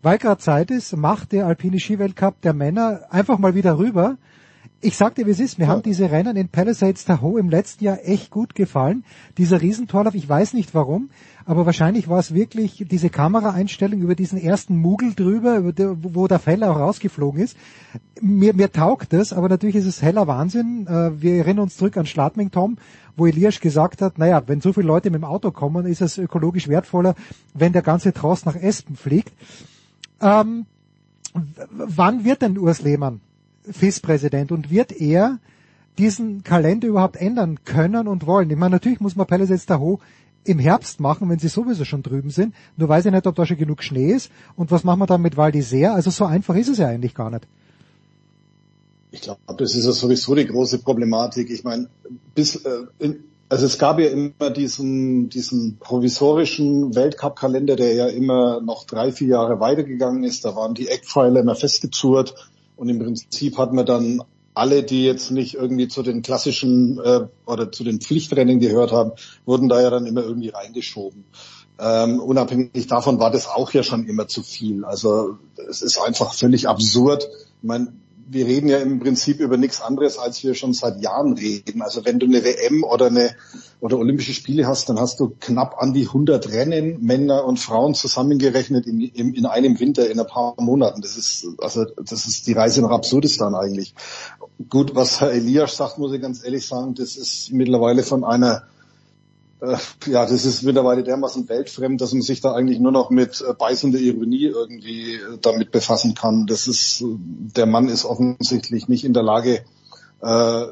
weil 0.03 0.19
gerade 0.19 0.41
Zeit 0.41 0.73
ist, 0.73 0.97
macht 0.97 1.31
der 1.31 1.47
Alpine 1.47 1.79
Skiweltcup 1.79 2.41
der 2.41 2.55
Männer 2.55 3.03
einfach 3.11 3.39
mal 3.39 3.55
wieder 3.55 3.79
rüber 3.79 4.17
ich 4.83 4.97
sag 4.97 5.15
dir, 5.15 5.27
wie 5.27 5.31
es 5.31 5.41
ist. 5.41 5.59
Mir 5.59 5.67
ja. 5.67 5.71
haben 5.71 5.83
diese 5.83 6.11
Rennen 6.11 6.37
in 6.37 6.49
Palisades 6.49 7.05
Tahoe 7.05 7.39
im 7.39 7.49
letzten 7.49 7.85
Jahr 7.85 7.99
echt 8.03 8.31
gut 8.31 8.55
gefallen. 8.55 9.05
Dieser 9.39 9.63
Riesentorlauf, 9.63 10.15
ich 10.15 10.29
weiß 10.29 10.55
nicht 10.55 10.75
warum, 10.75 11.11
aber 11.45 11.67
wahrscheinlich 11.67 12.09
war 12.09 12.19
es 12.19 12.35
wirklich 12.35 12.85
diese 12.89 13.11
Kameraeinstellung 13.11 14.01
über 14.01 14.15
diesen 14.15 14.39
ersten 14.39 14.77
Mugel 14.77 15.15
drüber, 15.15 15.73
der, 15.73 15.97
wo 16.03 16.29
der 16.29 16.39
Feller 16.39 16.71
auch 16.71 16.79
rausgeflogen 16.79 17.41
ist. 17.41 17.57
Mir, 18.21 18.55
mir 18.55 18.71
taugt 18.71 19.13
das, 19.13 19.33
aber 19.33 19.49
natürlich 19.49 19.77
ist 19.77 19.87
es 19.87 20.03
heller 20.03 20.27
Wahnsinn. 20.27 20.87
Äh, 20.87 21.21
wir 21.21 21.37
erinnern 21.37 21.65
uns 21.65 21.77
zurück 21.77 21.97
an 21.97 22.07
Schladming 22.07 22.51
Tom, 22.51 22.79
wo 23.17 23.27
Elias 23.27 23.61
gesagt 23.61 24.03
hat, 24.03 24.19
naja, 24.19 24.43
wenn 24.47 24.61
so 24.61 24.73
viele 24.73 24.87
Leute 24.87 25.11
mit 25.11 25.21
dem 25.21 25.25
Auto 25.25 25.51
kommen, 25.51 25.87
ist 25.87 26.01
es 26.01 26.19
ökologisch 26.19 26.69
wertvoller, 26.69 27.15
wenn 27.55 27.73
der 27.73 27.83
ganze 27.83 28.13
Trost 28.13 28.47
nach 28.47 28.57
Espen 28.57 28.97
fliegt. 28.97 29.33
Ähm, 30.21 30.67
wann 31.71 32.25
wird 32.25 32.43
denn 32.43 32.59
Urs 32.59 32.83
Lehmann 32.83 33.21
FIS-Präsident 33.69 34.53
und 34.53 34.71
wird 34.71 34.93
er 34.93 35.39
diesen 35.99 36.43
Kalender 36.43 36.89
überhaupt 36.89 37.17
ändern 37.17 37.65
können 37.65 38.09
und 38.09 38.27
wollen? 38.27 38.51
Ich 38.51 38.57
meine, 38.57 38.77
natürlich 38.77 39.01
muss 39.01 39.17
man 39.17 39.27
Palisades 39.27 39.67
Tahoe 39.67 39.99
im 40.45 40.59
Herbst 40.59 41.01
machen, 41.01 41.29
wenn 41.29 41.39
sie 41.39 41.49
sowieso 41.49 41.85
schon 41.85 42.03
drüben 42.03 42.31
sind. 42.31 42.55
Nur 42.77 42.89
weiß 42.89 43.07
ich 43.07 43.13
nicht, 43.13 43.27
ob 43.27 43.35
da 43.35 43.47
schon 43.47 43.57
genug 43.57 43.83
Schnee 43.83 44.13
ist. 44.13 44.31
Und 44.57 44.71
was 44.71 44.85
machen 44.85 45.01
wir 45.01 45.07
dann 45.07 45.23
mit 45.23 45.37
Val? 45.37 45.53
Also 45.55 46.11
so 46.11 46.25
einfach 46.25 46.55
ist 46.57 46.69
es 46.69 46.79
ja 46.79 46.89
eigentlich 46.89 47.15
gar 47.15 47.31
nicht. 47.31 47.47
Ich 49.11 49.21
glaube, 49.21 49.41
das 49.59 49.75
ist 49.75 49.85
ja 49.85 49.93
sowieso 49.93 50.35
die 50.35 50.47
große 50.47 50.79
Problematik. 50.79 51.51
Ich 51.51 51.65
meine, 51.65 51.89
bis, 52.35 52.57
äh, 52.57 52.87
in, 52.99 53.25
also 53.51 53.67
es 53.67 53.79
gab 53.79 53.99
ja 53.99 54.09
immer 54.09 54.51
diesen, 54.51 55.29
diesen 55.29 55.77
provisorischen 55.79 56.95
Weltcup-Kalender, 56.95 57.77
der 57.77 57.95
ja 57.95 58.07
immer 58.07 58.63
noch 58.63 58.85
drei, 58.85 59.13
vier 59.13 59.29
Jahre 59.29 59.61
weitergegangen 59.61 60.25
ist. 60.25 60.47
Da 60.47 60.57
waren 60.57 60.75
die 60.75 60.89
Eckpfeiler 60.89 61.41
immer 61.41 61.55
festgezurrt 61.55 62.35
und 62.77 62.89
im 62.89 62.99
Prinzip 62.99 63.59
hat 63.59 63.75
man 63.75 63.85
dann 63.85 64.23
alle, 64.55 64.83
die 64.83 65.05
jetzt 65.05 65.31
nicht 65.31 65.55
irgendwie 65.55 65.89
zu 65.89 66.03
den 66.03 66.23
klassischen 66.23 66.99
äh, 66.99 67.27
oder 67.47 67.73
zu 67.73 67.85
den 67.85 68.01
Pflichtrennen 68.01 68.61
gehört 68.61 68.93
haben, 68.93 69.13
wurden 69.45 69.69
da 69.69 69.81
ja 69.81 69.91
dann 69.91 70.07
immer 70.07 70.23
irgendwie 70.23 70.51
reingeschoben. 70.51 71.25
Ähm, 71.79 72.21
unabhängig 72.21 72.87
davon 72.87 73.19
war 73.19 73.31
das 73.31 73.49
auch 73.49 73.73
ja 73.73 73.83
schon 73.83 74.07
immer 74.07 74.29
zu 74.29 74.43
viel. 74.43 74.85
Also 74.85 75.39
es 75.69 75.83
ist 75.83 75.99
einfach 75.99 76.35
völlig 76.35 76.69
absurd. 76.69 77.29
Ich 77.63 77.67
meine, 77.67 77.93
wir 78.29 78.47
reden 78.47 78.69
ja 78.69 78.79
im 78.79 79.01
Prinzip 79.01 79.41
über 79.41 79.57
nichts 79.57 79.81
anderes, 79.81 80.19
als 80.19 80.43
wir 80.43 80.55
schon 80.55 80.73
seit 80.73 81.01
Jahren 81.03 81.35
reden. 81.35 81.83
Also 81.83 82.05
wenn 82.05 82.19
du 82.19 82.27
eine 82.27 82.45
WM 82.45 82.85
oder 82.85 83.07
eine 83.07 83.31
oder 83.81 83.99
Olympische 83.99 84.33
Spiele 84.33 84.67
hast, 84.67 84.89
dann 84.89 84.99
hast 84.99 85.21
du 85.21 85.35
knapp 85.41 85.77
an 85.79 85.93
die 85.93 86.07
100 86.07 86.53
Rennen, 86.53 87.03
Männer 87.03 87.45
und 87.45 87.59
Frauen 87.59 87.95
zusammengerechnet 87.95 88.87
in, 88.87 89.01
in, 89.01 89.35
in 89.35 89.47
einem 89.47 89.81
Winter, 89.81 90.09
in 90.09 90.21
ein 90.21 90.27
paar 90.27 90.55
Monaten. 90.59 91.03
Das 91.03 91.17
ist 91.17 91.47
also 91.59 91.85
das 91.85 92.27
ist 92.27 92.47
die 92.47 92.53
Reise 92.53 92.83
nach 92.83 92.91
Absurdistan 92.91 93.55
eigentlich. 93.55 93.95
Gut, 94.69 94.95
was 94.95 95.21
Herr 95.21 95.33
Elias 95.33 95.77
sagt, 95.77 95.99
muss 95.99 96.13
ich 96.13 96.21
ganz 96.21 96.45
ehrlich 96.45 96.67
sagen, 96.67 96.95
das 96.95 97.17
ist 97.17 97.53
mittlerweile 97.53 98.03
von 98.03 98.25
einer 98.25 98.65
ja, 100.07 100.27
das 100.27 100.45
ist 100.45 100.63
mittlerweile 100.63 101.05
dermaßen 101.05 101.49
weltfremd, 101.49 102.01
dass 102.01 102.13
man 102.13 102.23
sich 102.23 102.41
da 102.41 102.53
eigentlich 102.53 102.81
nur 102.81 102.91
noch 102.91 103.11
mit 103.11 103.41
äh, 103.41 103.55
beißender 103.55 103.99
Ironie 103.99 104.47
irgendwie 104.47 105.15
äh, 105.15 105.39
damit 105.41 105.71
befassen 105.71 106.15
kann. 106.15 106.47
Das 106.47 106.67
ist, 106.67 107.05
der 107.05 107.67
Mann 107.67 107.89
ist 107.89 108.05
offensichtlich 108.05 108.89
nicht 108.89 109.05
in 109.05 109.13
der 109.13 109.23
Lage, 109.23 109.65
äh, 110.21 110.67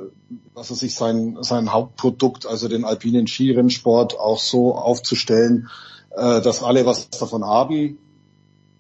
was 0.55 0.71
er 0.71 0.77
sich 0.77 0.95
sein, 0.95 1.39
sein 1.41 1.73
Hauptprodukt, 1.73 2.47
also 2.47 2.67
den 2.67 2.85
alpinen 2.85 3.29
Skirennsport 3.29 4.19
auch 4.19 4.41
so 4.41 4.75
aufzustellen, 4.75 5.69
äh, 6.17 6.41
dass 6.41 6.63
alle 6.63 6.85
was 6.85 7.11
davon 7.11 7.45
haben, 7.45 7.99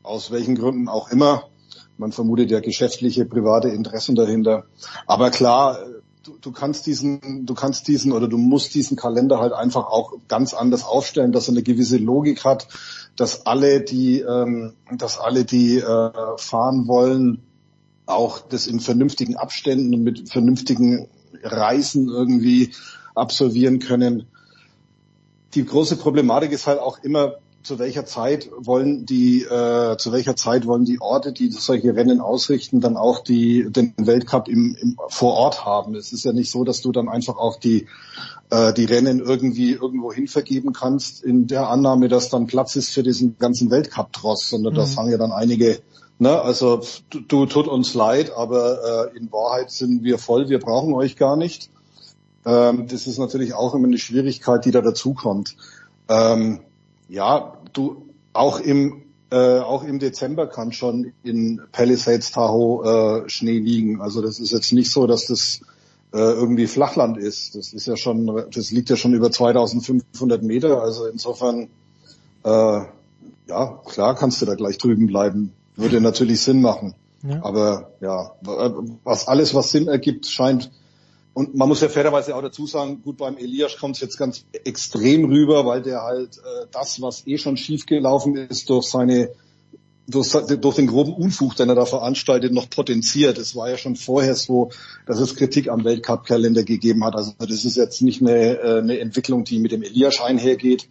aus 0.02 0.32
welchen 0.32 0.56
Gründen 0.56 0.88
auch 0.88 1.10
immer. 1.10 1.44
Man 1.98 2.10
vermutet 2.10 2.50
ja 2.50 2.60
geschäftliche, 2.60 3.26
private 3.26 3.68
Interessen 3.68 4.16
dahinter. 4.16 4.64
Aber 5.06 5.30
klar, 5.30 5.78
du, 6.22 6.38
du 6.40 6.52
kannst 6.52 6.86
diesen, 6.86 7.46
du 7.46 7.54
kannst 7.54 7.88
diesen 7.88 8.12
oder 8.12 8.28
du 8.28 8.38
musst 8.38 8.74
diesen 8.74 8.96
Kalender 8.96 9.38
halt 9.38 9.52
einfach 9.52 9.86
auch 9.86 10.14
ganz 10.28 10.54
anders 10.54 10.84
aufstellen, 10.84 11.32
dass 11.32 11.48
er 11.48 11.52
eine 11.52 11.62
gewisse 11.62 11.96
Logik 11.96 12.44
hat, 12.44 12.68
dass 13.16 13.46
alle, 13.46 13.80
die, 13.80 14.20
ähm, 14.20 14.74
dass 14.96 15.18
alle, 15.18 15.44
die 15.44 15.78
äh, 15.78 16.10
fahren 16.36 16.86
wollen, 16.86 17.42
auch 18.06 18.40
das 18.40 18.66
in 18.66 18.80
vernünftigen 18.80 19.36
Abständen 19.36 19.94
und 19.94 20.02
mit 20.02 20.30
vernünftigen 20.30 21.08
Reisen 21.42 22.08
irgendwie 22.08 22.72
absolvieren 23.14 23.78
können. 23.78 24.26
Die 25.54 25.64
große 25.64 25.96
Problematik 25.96 26.52
ist 26.52 26.66
halt 26.66 26.80
auch 26.80 26.98
immer, 27.02 27.36
zu 27.62 27.78
welcher 27.78 28.06
Zeit 28.06 28.50
wollen 28.56 29.04
die, 29.04 29.42
äh, 29.42 29.96
zu 29.98 30.12
welcher 30.12 30.34
Zeit 30.34 30.66
wollen 30.66 30.84
die 30.84 31.00
Orte, 31.00 31.32
die 31.32 31.50
solche 31.50 31.94
Rennen 31.94 32.20
ausrichten, 32.20 32.80
dann 32.80 32.96
auch 32.96 33.20
die, 33.20 33.70
den 33.70 33.92
Weltcup 33.98 34.48
im, 34.48 34.76
im, 34.80 34.96
vor 35.08 35.34
Ort 35.34 35.64
haben. 35.64 35.94
Es 35.94 36.12
ist 36.12 36.24
ja 36.24 36.32
nicht 36.32 36.50
so, 36.50 36.64
dass 36.64 36.80
du 36.80 36.90
dann 36.90 37.08
einfach 37.08 37.36
auch 37.36 37.58
die, 37.58 37.86
äh, 38.50 38.72
die 38.72 38.86
Rennen 38.86 39.20
irgendwie 39.20 39.72
irgendwo 39.72 40.12
hin 40.12 40.26
vergeben 40.26 40.72
kannst, 40.72 41.22
in 41.22 41.46
der 41.48 41.68
Annahme, 41.68 42.08
dass 42.08 42.30
dann 42.30 42.46
Platz 42.46 42.76
ist 42.76 42.90
für 42.90 43.02
diesen 43.02 43.36
ganzen 43.38 43.70
Weltcup-Tross, 43.70 44.48
sondern 44.48 44.72
mhm. 44.72 44.78
da 44.78 44.86
sagen 44.86 45.10
ja 45.10 45.18
dann 45.18 45.32
einige, 45.32 45.80
ne, 46.18 46.40
also 46.40 46.80
du, 47.10 47.20
du 47.20 47.46
tut 47.46 47.68
uns 47.68 47.92
leid, 47.92 48.32
aber 48.34 49.10
äh, 49.12 49.18
in 49.18 49.30
Wahrheit 49.32 49.70
sind 49.70 50.02
wir 50.02 50.18
voll, 50.18 50.48
wir 50.48 50.60
brauchen 50.60 50.94
euch 50.94 51.16
gar 51.16 51.36
nicht. 51.36 51.70
Ähm, 52.46 52.86
das 52.88 53.06
ist 53.06 53.18
natürlich 53.18 53.52
auch 53.52 53.74
immer 53.74 53.86
eine 53.86 53.98
Schwierigkeit, 53.98 54.64
die 54.64 54.70
da 54.70 54.80
dazukommt. 54.80 55.56
Ähm, 56.08 56.60
ja, 57.10 57.58
du 57.72 58.06
auch 58.32 58.60
im 58.60 59.02
äh, 59.30 59.60
auch 59.60 59.84
im 59.84 59.98
Dezember 59.98 60.48
kann 60.48 60.72
schon 60.72 61.12
in 61.22 61.60
Palisades 61.70 62.32
Tahoe 62.32 63.24
äh, 63.24 63.28
Schnee 63.28 63.58
liegen. 63.58 64.00
Also 64.00 64.22
das 64.22 64.40
ist 64.40 64.50
jetzt 64.50 64.72
nicht 64.72 64.90
so, 64.90 65.06
dass 65.06 65.26
das 65.26 65.60
äh, 66.12 66.18
irgendwie 66.18 66.66
Flachland 66.66 67.16
ist. 67.16 67.54
Das 67.54 67.72
ist 67.72 67.86
ja 67.86 67.96
schon, 67.96 68.44
das 68.52 68.72
liegt 68.72 68.90
ja 68.90 68.96
schon 68.96 69.14
über 69.14 69.30
2500 69.30 70.42
Meter. 70.42 70.82
Also 70.82 71.06
insofern, 71.06 71.68
äh, 72.44 72.80
ja, 73.48 73.80
klar 73.84 74.16
kannst 74.16 74.42
du 74.42 74.46
da 74.46 74.56
gleich 74.56 74.78
drüben 74.78 75.06
bleiben. 75.06 75.52
Würde 75.76 76.00
natürlich 76.00 76.40
Sinn 76.40 76.60
machen. 76.60 76.94
Ja. 77.22 77.44
Aber 77.44 77.92
ja, 78.00 78.32
was 79.04 79.28
alles, 79.28 79.54
was 79.54 79.70
Sinn 79.70 79.86
ergibt, 79.86 80.26
scheint 80.26 80.72
und 81.32 81.54
man 81.54 81.68
muss 81.68 81.80
ja 81.80 81.88
fairerweise 81.88 82.34
auch 82.34 82.42
dazu 82.42 82.66
sagen, 82.66 83.02
gut, 83.02 83.16
beim 83.16 83.36
Elias 83.36 83.76
kommt 83.76 83.96
es 83.96 84.02
jetzt 84.02 84.18
ganz 84.18 84.44
extrem 84.64 85.24
rüber, 85.26 85.64
weil 85.64 85.82
der 85.82 86.02
halt 86.02 86.38
äh, 86.38 86.66
das, 86.72 87.00
was 87.00 87.26
eh 87.26 87.38
schon 87.38 87.56
schiefgelaufen 87.56 88.36
ist, 88.36 88.68
durch 88.68 88.86
seine 88.86 89.30
durch, 90.10 90.32
durch 90.32 90.76
den 90.76 90.88
groben 90.88 91.14
Unfug, 91.14 91.56
den 91.56 91.68
er 91.68 91.74
da 91.74 91.86
veranstaltet, 91.86 92.52
noch 92.52 92.68
potenziert. 92.68 93.38
Es 93.38 93.54
war 93.54 93.70
ja 93.70 93.76
schon 93.76 93.96
vorher 93.96 94.34
so, 94.34 94.70
dass 95.06 95.20
es 95.20 95.36
Kritik 95.36 95.68
am 95.68 95.84
Weltcup-Kalender 95.84 96.64
gegeben 96.64 97.04
hat. 97.04 97.14
Also 97.14 97.32
das 97.38 97.64
ist 97.64 97.76
jetzt 97.76 98.02
nicht 98.02 98.20
eine, 98.20 98.58
äh, 98.58 98.78
eine 98.78 98.98
Entwicklung, 98.98 99.44
die 99.44 99.58
mit 99.58 99.72
dem 99.72 99.82
Elias 99.82 100.20
einhergeht. 100.20 100.88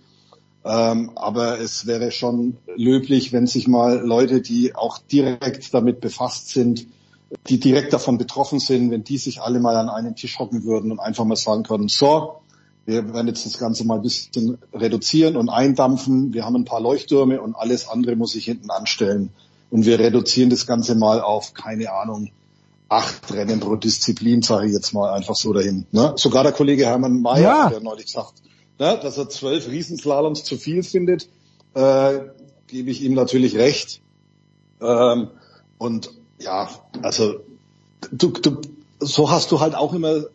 Ähm, 0.65 1.11
aber 1.15 1.59
es 1.59 1.85
wäre 1.85 2.11
schon 2.11 2.57
löblich, 2.75 3.31
wenn 3.31 3.47
sich 3.47 3.67
mal 3.67 3.99
Leute, 3.99 4.41
die 4.41 4.75
auch 4.75 4.99
direkt 4.99 5.73
damit 5.73 6.01
befasst 6.01 6.49
sind, 6.49 6.87
die 7.47 7.59
direkt 7.59 7.93
davon 7.93 8.17
betroffen 8.17 8.59
sind, 8.59 8.91
wenn 8.91 9.03
die 9.03 9.17
sich 9.17 9.41
alle 9.41 9.59
mal 9.59 9.75
an 9.75 9.89
einen 9.89 10.15
Tisch 10.15 10.39
hocken 10.39 10.63
würden 10.63 10.91
und 10.91 10.99
einfach 10.99 11.25
mal 11.25 11.35
sagen 11.35 11.63
können, 11.63 11.87
so, 11.87 12.41
wir 12.85 13.13
werden 13.13 13.27
jetzt 13.27 13.45
das 13.45 13.59
Ganze 13.59 13.85
mal 13.85 13.95
ein 13.95 14.01
bisschen 14.01 14.57
reduzieren 14.73 15.37
und 15.37 15.49
eindampfen. 15.49 16.33
Wir 16.33 16.45
haben 16.45 16.55
ein 16.55 16.65
paar 16.65 16.81
Leuchttürme 16.81 17.39
und 17.39 17.55
alles 17.55 17.87
andere 17.87 18.15
muss 18.15 18.33
ich 18.33 18.45
hinten 18.45 18.71
anstellen. 18.71 19.29
Und 19.69 19.85
wir 19.85 19.99
reduzieren 19.99 20.49
das 20.49 20.65
Ganze 20.65 20.95
mal 20.95 21.21
auf, 21.21 21.53
keine 21.53 21.91
Ahnung, 21.91 22.31
acht 22.87 23.31
Rennen 23.31 23.59
pro 23.59 23.75
Disziplin, 23.75 24.41
sage 24.41 24.67
ich 24.67 24.73
jetzt 24.73 24.93
mal 24.93 25.13
einfach 25.13 25.35
so 25.35 25.53
dahin. 25.53 25.85
Ne? 25.91 26.13
Sogar 26.15 26.43
der 26.43 26.51
Kollege 26.51 26.87
Hermann 26.87 27.21
Mayer, 27.21 27.41
ja. 27.41 27.69
der 27.69 27.81
neulich 27.81 28.07
sagt, 28.07 28.41
ne, 28.79 28.99
dass 28.99 29.19
er 29.19 29.29
zwölf 29.29 29.67
Riesenslaloms 29.67 30.43
zu 30.43 30.57
viel 30.57 30.81
findet, 30.81 31.29
äh, 31.75 32.19
gebe 32.65 32.89
ich 32.89 33.03
ihm 33.03 33.13
natürlich 33.13 33.55
recht. 33.55 34.01
Ähm, 34.81 35.29
und 35.77 36.09
ja, 36.39 36.69
also 37.01 37.41
du, 38.11 38.29
du, 38.29 38.61
so 38.99 39.29
hast 39.29 39.51
du 39.51 39.59
halt 39.59 39.75
auch 39.75 39.93
immer, 39.93 40.25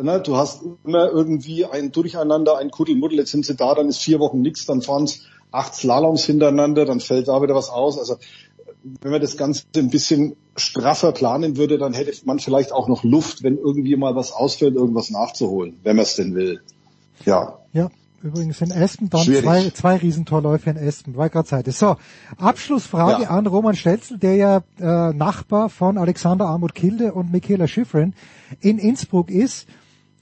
ne, 0.00 0.20
du 0.20 0.36
hast 0.36 0.62
immer 0.84 1.10
irgendwie 1.10 1.64
ein 1.64 1.92
Durcheinander, 1.92 2.58
ein 2.58 2.70
Kuddelmuddel, 2.70 3.18
jetzt 3.18 3.30
sind 3.30 3.44
sie 3.44 3.54
da, 3.54 3.74
dann 3.74 3.88
ist 3.88 3.98
vier 3.98 4.20
Wochen 4.20 4.40
nichts, 4.40 4.66
dann 4.66 4.82
fahren 4.82 5.04
es 5.04 5.22
acht 5.50 5.74
Slaloms 5.74 6.24
hintereinander, 6.24 6.84
dann 6.84 7.00
fällt 7.00 7.28
da 7.28 7.40
wieder 7.42 7.54
was 7.54 7.70
aus. 7.70 7.98
Also 7.98 8.16
wenn 9.00 9.12
man 9.12 9.20
das 9.20 9.36
Ganze 9.36 9.64
ein 9.76 9.88
bisschen 9.88 10.36
straffer 10.56 11.12
planen 11.12 11.56
würde, 11.56 11.78
dann 11.78 11.94
hätte 11.94 12.12
man 12.26 12.38
vielleicht 12.38 12.72
auch 12.72 12.88
noch 12.88 13.02
Luft, 13.02 13.42
wenn 13.42 13.56
irgendwie 13.56 13.96
mal 13.96 14.14
was 14.14 14.32
ausfällt, 14.32 14.74
irgendwas 14.74 15.10
nachzuholen, 15.10 15.78
wenn 15.82 15.96
man 15.96 16.04
es 16.04 16.16
denn 16.16 16.34
will. 16.34 16.60
Ja. 17.24 17.60
Ja. 17.72 17.90
Übrigens 18.24 18.62
in 18.62 18.70
Espen 18.70 19.10
dann 19.10 19.20
zwei, 19.20 19.68
zwei 19.68 19.96
Riesentorläufe 19.96 20.70
in 20.70 20.76
Espen, 20.76 21.14
war 21.14 21.28
gerade 21.28 21.46
Seite. 21.46 21.72
So, 21.72 21.96
Abschlussfrage 22.38 23.24
ja. 23.24 23.28
an 23.28 23.46
Roman 23.46 23.76
Stelzel, 23.76 24.16
der 24.16 24.36
ja 24.36 24.62
äh, 24.80 25.12
Nachbar 25.12 25.68
von 25.68 25.98
Alexander 25.98 26.46
Armut 26.46 26.74
Kilde 26.74 27.12
und 27.12 27.30
Michaela 27.30 27.68
Schifrin 27.68 28.14
in 28.60 28.78
Innsbruck 28.78 29.30
ist. 29.30 29.68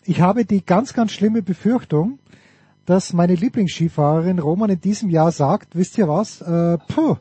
Ich 0.04 0.20
habe 0.20 0.44
die 0.44 0.66
ganz, 0.66 0.94
ganz 0.94 1.12
schlimme 1.12 1.42
Befürchtung, 1.42 2.18
dass 2.86 3.12
meine 3.12 3.36
Lieblingsskifahrerin 3.36 4.40
Roman 4.40 4.70
in 4.70 4.80
diesem 4.80 5.08
Jahr 5.08 5.30
sagt, 5.30 5.76
wisst 5.76 5.96
ihr 5.96 6.08
was, 6.08 6.40
äh, 6.40 6.78
puh, 6.88 7.18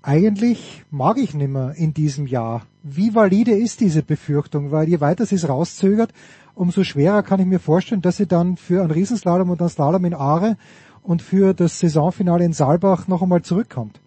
eigentlich 0.00 0.84
mag 0.92 1.18
ich 1.18 1.34
nimmer 1.34 1.74
in 1.74 1.92
diesem 1.92 2.28
Jahr. 2.28 2.62
Wie 2.84 3.16
valide 3.16 3.50
ist 3.50 3.80
diese 3.80 4.04
Befürchtung? 4.04 4.70
Weil 4.70 4.88
je 4.88 5.00
weiter 5.00 5.26
sie 5.26 5.34
es 5.34 5.48
rauszögert, 5.48 6.12
umso 6.54 6.84
schwerer 6.84 7.22
kann 7.22 7.40
ich 7.40 7.46
mir 7.46 7.60
vorstellen, 7.60 8.02
dass 8.02 8.16
sie 8.16 8.26
dann 8.26 8.56
für 8.56 8.82
einen 8.82 8.90
Riesenslalom 8.90 9.50
und 9.50 9.60
einen 9.60 9.70
Slalom 9.70 10.04
in 10.04 10.14
Aare 10.14 10.56
und 11.02 11.22
für 11.22 11.54
das 11.54 11.78
Saisonfinale 11.78 12.44
in 12.44 12.52
Saalbach 12.52 13.08
noch 13.08 13.22
einmal 13.22 13.42
zurückkommt. 13.42 14.00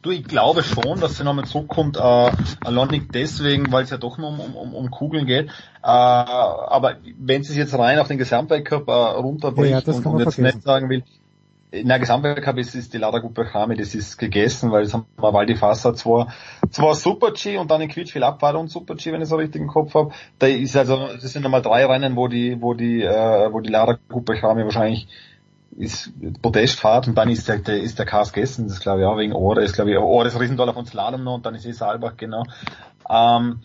Du, 0.00 0.10
ich 0.10 0.24
glaube 0.24 0.62
schon, 0.62 0.98
dass 1.00 1.18
sie 1.18 1.24
nochmal 1.24 1.44
zurückkommt, 1.44 1.98
äh, 1.98 2.00
allein 2.00 2.88
nicht 2.88 3.14
deswegen, 3.14 3.70
weil 3.70 3.84
es 3.84 3.90
ja 3.90 3.98
doch 3.98 4.16
nur 4.16 4.30
um, 4.30 4.40
um, 4.40 4.74
um 4.74 4.90
Kugeln 4.90 5.26
geht, 5.26 5.48
äh, 5.48 5.50
aber 5.82 6.96
wenn 7.18 7.42
sie 7.42 7.50
es 7.50 7.58
jetzt 7.58 7.78
rein 7.78 7.98
auf 7.98 8.08
den 8.08 8.16
Gesamtweltcup 8.16 8.88
äh, 8.88 8.92
runterbricht 8.92 9.86
ja, 9.86 9.92
und, 9.92 10.06
und 10.06 10.20
jetzt 10.20 10.38
nicht 10.38 10.62
sagen 10.62 10.88
will, 10.88 11.04
in 11.72 11.88
der 11.88 11.98
Gesamtweltcup 11.98 12.58
ist, 12.58 12.74
ist 12.74 12.92
die 12.92 12.98
Ladergruppe 12.98 13.46
Chame, 13.46 13.76
das 13.76 13.94
ist 13.94 14.18
gegessen, 14.18 14.70
weil 14.70 14.84
das 14.84 14.92
haben 14.92 15.06
wir 15.16 15.32
Waldi 15.32 15.56
Fassa 15.56 15.94
zwar, 15.94 16.32
zwar 16.70 16.94
Super-G 16.94 17.56
und 17.56 17.70
dann 17.70 17.80
in 17.80 17.88
Quietschwil 17.88 18.22
Abfahrt 18.22 18.56
und 18.56 18.68
Super-G, 18.68 19.10
wenn 19.10 19.22
ich 19.22 19.28
so 19.28 19.36
richtig 19.36 19.62
im 19.62 19.68
Kopf 19.68 19.94
habe. 19.94 20.12
Da 20.38 20.46
ist 20.48 20.76
also, 20.76 21.08
das 21.14 21.32
sind 21.32 21.42
nochmal 21.42 21.62
drei 21.62 21.86
Rennen, 21.86 22.14
wo 22.14 22.28
die, 22.28 22.60
wo 22.60 22.74
die, 22.74 23.02
äh, 23.02 23.52
wo 23.52 23.60
die 23.60 23.70
Ladergruppe 23.70 24.34
Chame 24.34 24.64
wahrscheinlich 24.64 25.08
ist 25.78 26.12
Podestfahrt 26.42 27.08
und 27.08 27.16
dann 27.16 27.30
ist 27.30 27.48
der, 27.48 27.58
der 27.58 27.80
ist 27.80 27.98
der 27.98 28.04
Kars 28.04 28.34
gegessen, 28.34 28.68
das 28.68 28.80
glaube 28.80 29.00
ich 29.00 29.06
auch 29.06 29.16
wegen 29.16 29.32
Ohre, 29.32 29.62
ist 29.62 29.74
glaube 29.74 29.90
ich 29.90 29.98
Ohre 29.98 30.28
ist 30.28 30.38
Riesendollar 30.38 30.74
von 30.74 30.84
Slalom 30.84 31.24
noch 31.24 31.36
und 31.36 31.46
dann 31.46 31.54
ist 31.54 31.64
eh 31.64 31.72
Saalbach, 31.72 32.16
genau. 32.18 32.44
Ähm, 33.08 33.60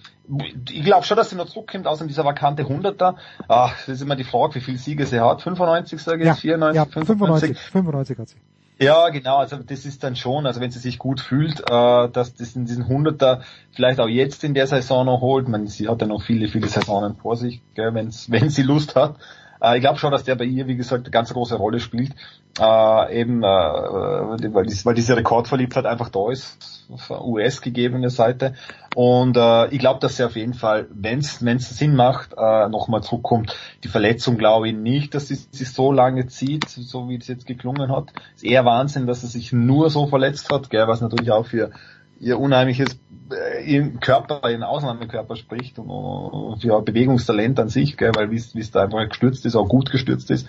ich 0.69 0.83
glaube 0.83 1.05
schon, 1.05 1.17
dass 1.17 1.29
sie 1.29 1.35
noch 1.35 1.47
zurückkommt 1.47 1.87
aus 1.87 1.99
dieser 1.99 2.25
vakante 2.25 2.63
100er. 2.63 3.15
Ach, 3.47 3.75
das 3.77 3.87
ist 3.87 4.01
immer 4.01 4.15
die 4.15 4.25
Frage, 4.25 4.55
wie 4.55 4.61
viele 4.61 4.77
Siege 4.77 5.05
sie 5.05 5.21
hat. 5.21 5.41
95 5.41 6.01
sage 6.01 6.23
ich, 6.23 6.27
ja, 6.27 6.35
94, 6.35 6.75
ja, 6.75 6.85
95, 6.85 7.57
95 7.57 8.17
hat 8.17 8.29
sie. 8.29 8.37
Ja, 8.79 9.09
genau, 9.09 9.37
also 9.37 9.57
das 9.57 9.85
ist 9.85 10.03
dann 10.03 10.15
schon, 10.15 10.45
also 10.45 10.61
wenn 10.61 10.69
sie 10.69 10.77
sich 10.77 10.99
gut 10.99 11.19
fühlt, 11.19 11.61
äh, 11.61 12.09
dass 12.09 12.35
das 12.35 12.55
in 12.55 12.65
diesen 12.65 12.85
100er 12.85 13.39
vielleicht 13.71 13.99
auch 13.99 14.07
jetzt 14.07 14.43
in 14.43 14.53
der 14.53 14.67
Saison 14.67 15.05
noch 15.07 15.21
holt. 15.21 15.47
Man, 15.47 15.65
sie 15.65 15.87
hat 15.87 16.01
ja 16.01 16.07
noch 16.07 16.21
viele, 16.21 16.47
viele 16.47 16.67
Saisonen 16.67 17.15
vor 17.15 17.35
sich, 17.37 17.61
gell, 17.73 17.93
wenn's, 17.95 18.29
wenn 18.31 18.49
sie 18.49 18.61
Lust 18.61 18.95
hat. 18.95 19.15
Äh, 19.61 19.77
ich 19.77 19.81
glaube 19.81 19.99
schon, 19.99 20.11
dass 20.11 20.23
der 20.23 20.35
bei 20.35 20.45
ihr, 20.45 20.67
wie 20.67 20.75
gesagt, 20.75 21.05
eine 21.05 21.11
ganz 21.11 21.33
große 21.33 21.55
Rolle 21.55 21.79
spielt. 21.79 22.13
Äh, 22.59 23.21
eben, 23.21 23.43
äh, 23.43 23.45
weil, 23.45 24.65
dies, 24.65 24.85
weil 24.85 24.95
diese 24.95 25.15
Rekordverliebtheit 25.15 25.85
einfach 25.85 26.09
da 26.09 26.31
ist, 26.31 26.85
auf 26.91 27.09
US-gegebene 27.09 28.09
Seite. 28.09 28.53
Und 28.95 29.37
äh, 29.37 29.67
ich 29.67 29.79
glaube, 29.79 29.99
dass 29.99 30.17
sie 30.17 30.23
auf 30.23 30.35
jeden 30.35 30.55
Fall, 30.55 30.87
wenn 30.89 31.19
es 31.19 31.39
Sinn 31.39 31.95
macht, 31.95 32.33
äh, 32.35 32.67
nochmal 32.69 33.03
zurückkommt. 33.03 33.55
Die 33.83 33.89
Verletzung 33.89 34.37
glaube 34.37 34.69
ich 34.69 34.75
nicht, 34.75 35.13
dass 35.13 35.27
sie 35.27 35.35
sich 35.35 35.71
so 35.71 35.91
lange 35.91 36.27
zieht, 36.27 36.67
so 36.67 37.09
wie 37.09 37.17
es 37.17 37.27
jetzt 37.27 37.45
geklungen 37.45 37.91
hat. 37.91 38.05
Ist 38.35 38.43
eher 38.43 38.65
Wahnsinn, 38.65 39.05
dass 39.05 39.21
er 39.21 39.29
sich 39.29 39.53
nur 39.53 39.89
so 39.91 40.07
verletzt 40.07 40.49
hat, 40.51 40.69
gell, 40.71 40.87
was 40.87 41.01
natürlich 41.01 41.31
auch 41.31 41.45
für 41.45 41.71
ihr 42.19 42.39
unheimliches 42.39 42.99
äh, 43.31 43.63
ihren 43.63 43.99
Körper, 43.99 44.49
ihren 44.49 44.63
Ausnahmekörper 44.63 45.35
spricht 45.35 45.79
und, 45.79 45.89
und 45.89 46.63
ja, 46.63 46.79
Bewegungstalent 46.79 47.59
an 47.59 47.69
sich, 47.69 47.97
gell, 47.97 48.11
weil 48.15 48.31
wie 48.31 48.37
es 48.37 48.71
da 48.71 48.83
einfach 48.83 49.07
gestürzt 49.09 49.45
ist, 49.45 49.55
auch 49.55 49.67
gut 49.67 49.91
gestürzt 49.91 50.31
ist 50.31 50.47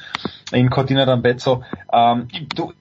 in 0.53 0.71
Cortina 0.71 1.05
d'Ampezzo. 1.05 1.63
Ähm, 1.93 2.29
du, 2.55 2.73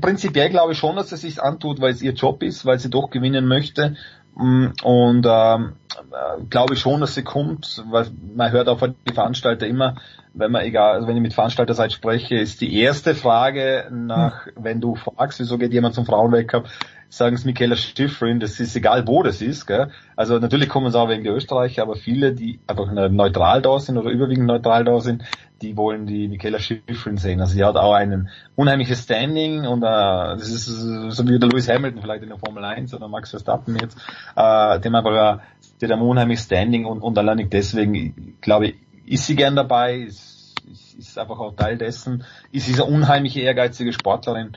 prinzipiell 0.00 0.50
glaube 0.50 0.72
ich 0.72 0.78
schon, 0.78 0.96
dass 0.96 1.10
sie 1.10 1.16
sich 1.16 1.42
antut, 1.42 1.80
weil 1.80 1.92
es 1.92 2.02
ihr 2.02 2.12
Job 2.12 2.42
ist, 2.42 2.66
weil 2.66 2.78
sie 2.78 2.90
doch 2.90 3.10
gewinnen 3.10 3.46
möchte. 3.46 3.96
Mm, 4.36 4.68
und 4.82 5.26
ähm, 5.28 5.74
äh, 6.10 6.42
glaube 6.50 6.74
ich 6.74 6.80
schon, 6.80 7.00
dass 7.00 7.14
sie 7.14 7.22
kommt, 7.22 7.84
weil 7.88 8.06
man 8.34 8.50
hört 8.50 8.68
auch 8.68 8.80
von 8.80 8.96
den 9.06 9.14
Veranstalter 9.14 9.66
immer, 9.66 9.96
wenn 10.32 10.50
man 10.50 10.62
egal, 10.64 10.96
also 10.96 11.06
wenn 11.06 11.16
ich 11.16 11.22
mit 11.22 11.32
Veranstalterseite 11.32 11.94
spreche, 11.94 12.34
ist 12.34 12.60
die 12.60 12.76
erste 12.80 13.14
Frage 13.14 13.88
nach, 13.92 14.48
wenn 14.56 14.80
du 14.80 14.96
fragst, 14.96 15.38
wieso 15.38 15.58
geht 15.58 15.72
jemand 15.72 15.94
zum 15.94 16.06
Frauenweltcup, 16.06 16.68
sagen 17.16 17.36
es 17.36 17.44
Michaela 17.44 17.76
Schifrin, 17.76 18.40
das 18.40 18.60
ist 18.60 18.74
egal, 18.76 19.06
wo 19.06 19.22
das 19.22 19.40
ist. 19.40 19.66
Gell? 19.66 19.90
Also 20.16 20.38
natürlich 20.38 20.68
kommen 20.68 20.86
es 20.86 20.94
auch 20.94 21.08
wegen 21.08 21.24
der 21.24 21.34
Österreicher, 21.34 21.82
aber 21.82 21.96
viele, 21.96 22.32
die 22.32 22.60
einfach 22.66 22.90
neutral 23.10 23.62
da 23.62 23.78
sind 23.78 23.96
oder 23.98 24.10
überwiegend 24.10 24.46
neutral 24.46 24.84
da 24.84 25.00
sind, 25.00 25.22
die 25.62 25.76
wollen 25.76 26.06
die 26.06 26.28
Michaela 26.28 26.58
Schifrin 26.58 27.16
sehen. 27.16 27.40
Also 27.40 27.54
sie 27.54 27.64
hat 27.64 27.76
auch 27.76 27.94
ein 27.94 28.28
unheimliches 28.56 29.04
Standing 29.04 29.66
und 29.66 29.82
äh, 29.82 29.86
das 29.86 30.48
ist 30.48 30.66
so 30.66 31.28
wie 31.28 31.38
der 31.38 31.48
Lewis 31.48 31.68
Hamilton 31.68 32.02
vielleicht 32.02 32.22
in 32.22 32.28
der 32.28 32.38
Formel 32.38 32.64
1 32.64 32.92
oder 32.94 33.08
Max 33.08 33.30
Verstappen 33.30 33.76
jetzt, 33.76 33.96
äh, 34.36 34.80
dem 34.80 34.94
aber 34.94 35.12
äh, 35.12 35.38
der 35.80 35.88
hat 35.88 35.96
ein 35.96 36.02
unheimliches 36.02 36.44
Standing 36.44 36.84
und, 36.84 37.00
und 37.00 37.16
allein 37.18 37.48
deswegen, 37.48 38.36
glaube 38.40 38.68
ich, 38.68 38.74
ist 39.06 39.26
sie 39.26 39.36
gern 39.36 39.56
dabei, 39.56 39.96
ist, 39.98 40.54
ist, 40.70 40.94
ist 40.94 41.18
einfach 41.18 41.38
auch 41.38 41.54
Teil 41.54 41.78
dessen, 41.78 42.24
ist 42.52 42.68
diese 42.68 42.84
unheimliche 42.84 43.40
ehrgeizige 43.40 43.92
Sportlerin 43.92 44.56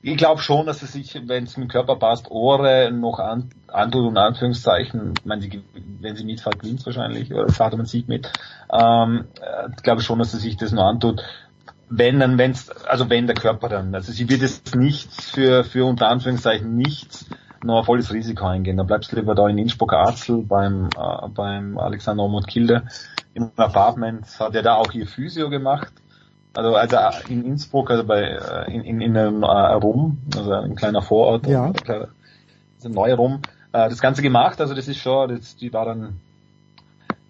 ich 0.00 0.16
glaube 0.16 0.40
schon, 0.40 0.66
dass 0.66 0.82
es 0.82 0.92
sich, 0.92 1.20
wenn 1.26 1.44
es 1.44 1.56
mit 1.56 1.68
dem 1.68 1.72
Körper 1.72 1.96
passt, 1.96 2.30
Ohre 2.30 2.92
noch 2.92 3.18
an, 3.18 3.50
antut, 3.66 4.06
und 4.06 4.16
Anführungszeichen. 4.16 5.14
Ich 5.18 5.24
meine, 5.24 5.48
die, 5.48 5.62
wenn 6.00 6.14
sie 6.14 6.24
mitfahrt, 6.24 6.60
gewinnt 6.60 6.84
wahrscheinlich, 6.86 7.32
oder 7.32 7.48
fahrt 7.48 7.76
man 7.76 7.86
Sieg 7.86 8.06
mit. 8.06 8.30
Ähm, 8.72 9.26
äh, 9.40 9.68
glaube 9.82 10.02
schon, 10.02 10.20
dass 10.20 10.30
sie 10.30 10.38
sich 10.38 10.56
das 10.56 10.72
noch 10.72 10.84
antut. 10.84 11.22
Wenn 11.90 12.20
dann, 12.20 12.38
wenn's, 12.38 12.70
also 12.70 13.10
wenn 13.10 13.26
der 13.26 13.34
Körper 13.34 13.68
dann, 13.68 13.94
also 13.94 14.12
sie 14.12 14.28
wird 14.28 14.42
es 14.42 14.62
nicht 14.74 15.10
für, 15.10 15.64
für 15.64 15.84
unter 15.84 16.08
Anführungszeichen 16.08 16.76
nichts 16.76 17.26
noch 17.64 17.78
ein 17.78 17.84
volles 17.84 18.12
Risiko 18.12 18.46
eingehen. 18.46 18.76
Dann 18.76 18.86
bleibst 18.86 19.10
du 19.10 19.16
lieber 19.16 19.34
da 19.34 19.48
in 19.48 19.58
Innsbruck 19.58 19.92
Arzel 19.92 20.44
beim, 20.44 20.90
äh, 20.96 21.28
beim 21.30 21.76
Alexander 21.76 22.22
Omot 22.22 22.46
Kilde 22.46 22.84
im 23.34 23.50
Apartment, 23.56 24.26
hat 24.38 24.54
er 24.54 24.62
da 24.62 24.74
auch 24.74 24.92
ihr 24.92 25.08
Physio 25.08 25.50
gemacht 25.50 25.92
Also, 26.58 26.74
also 26.74 26.96
in 27.28 27.44
Innsbruck, 27.44 27.90
also 27.90 28.02
bei 28.04 28.20
äh, 28.22 28.74
in, 28.74 28.82
in, 28.82 29.00
in 29.00 29.16
einem 29.16 29.42
äh, 29.44 29.46
Rum, 29.46 30.18
also 30.36 30.52
ein 30.52 30.74
kleiner 30.74 31.02
Vorort, 31.02 31.46
Ja. 31.46 31.66
ein 31.66 31.72
kleiner- 31.74 32.08
also 32.76 32.88
neu 32.88 33.14
Rum, 33.14 33.40
äh, 33.72 33.88
das 33.88 34.00
Ganze 34.00 34.22
gemacht. 34.22 34.60
Also 34.60 34.74
das 34.74 34.88
ist 34.88 34.98
schon, 34.98 35.28
das, 35.28 35.56
die 35.56 35.72
war 35.72 35.84
dann 35.84 36.18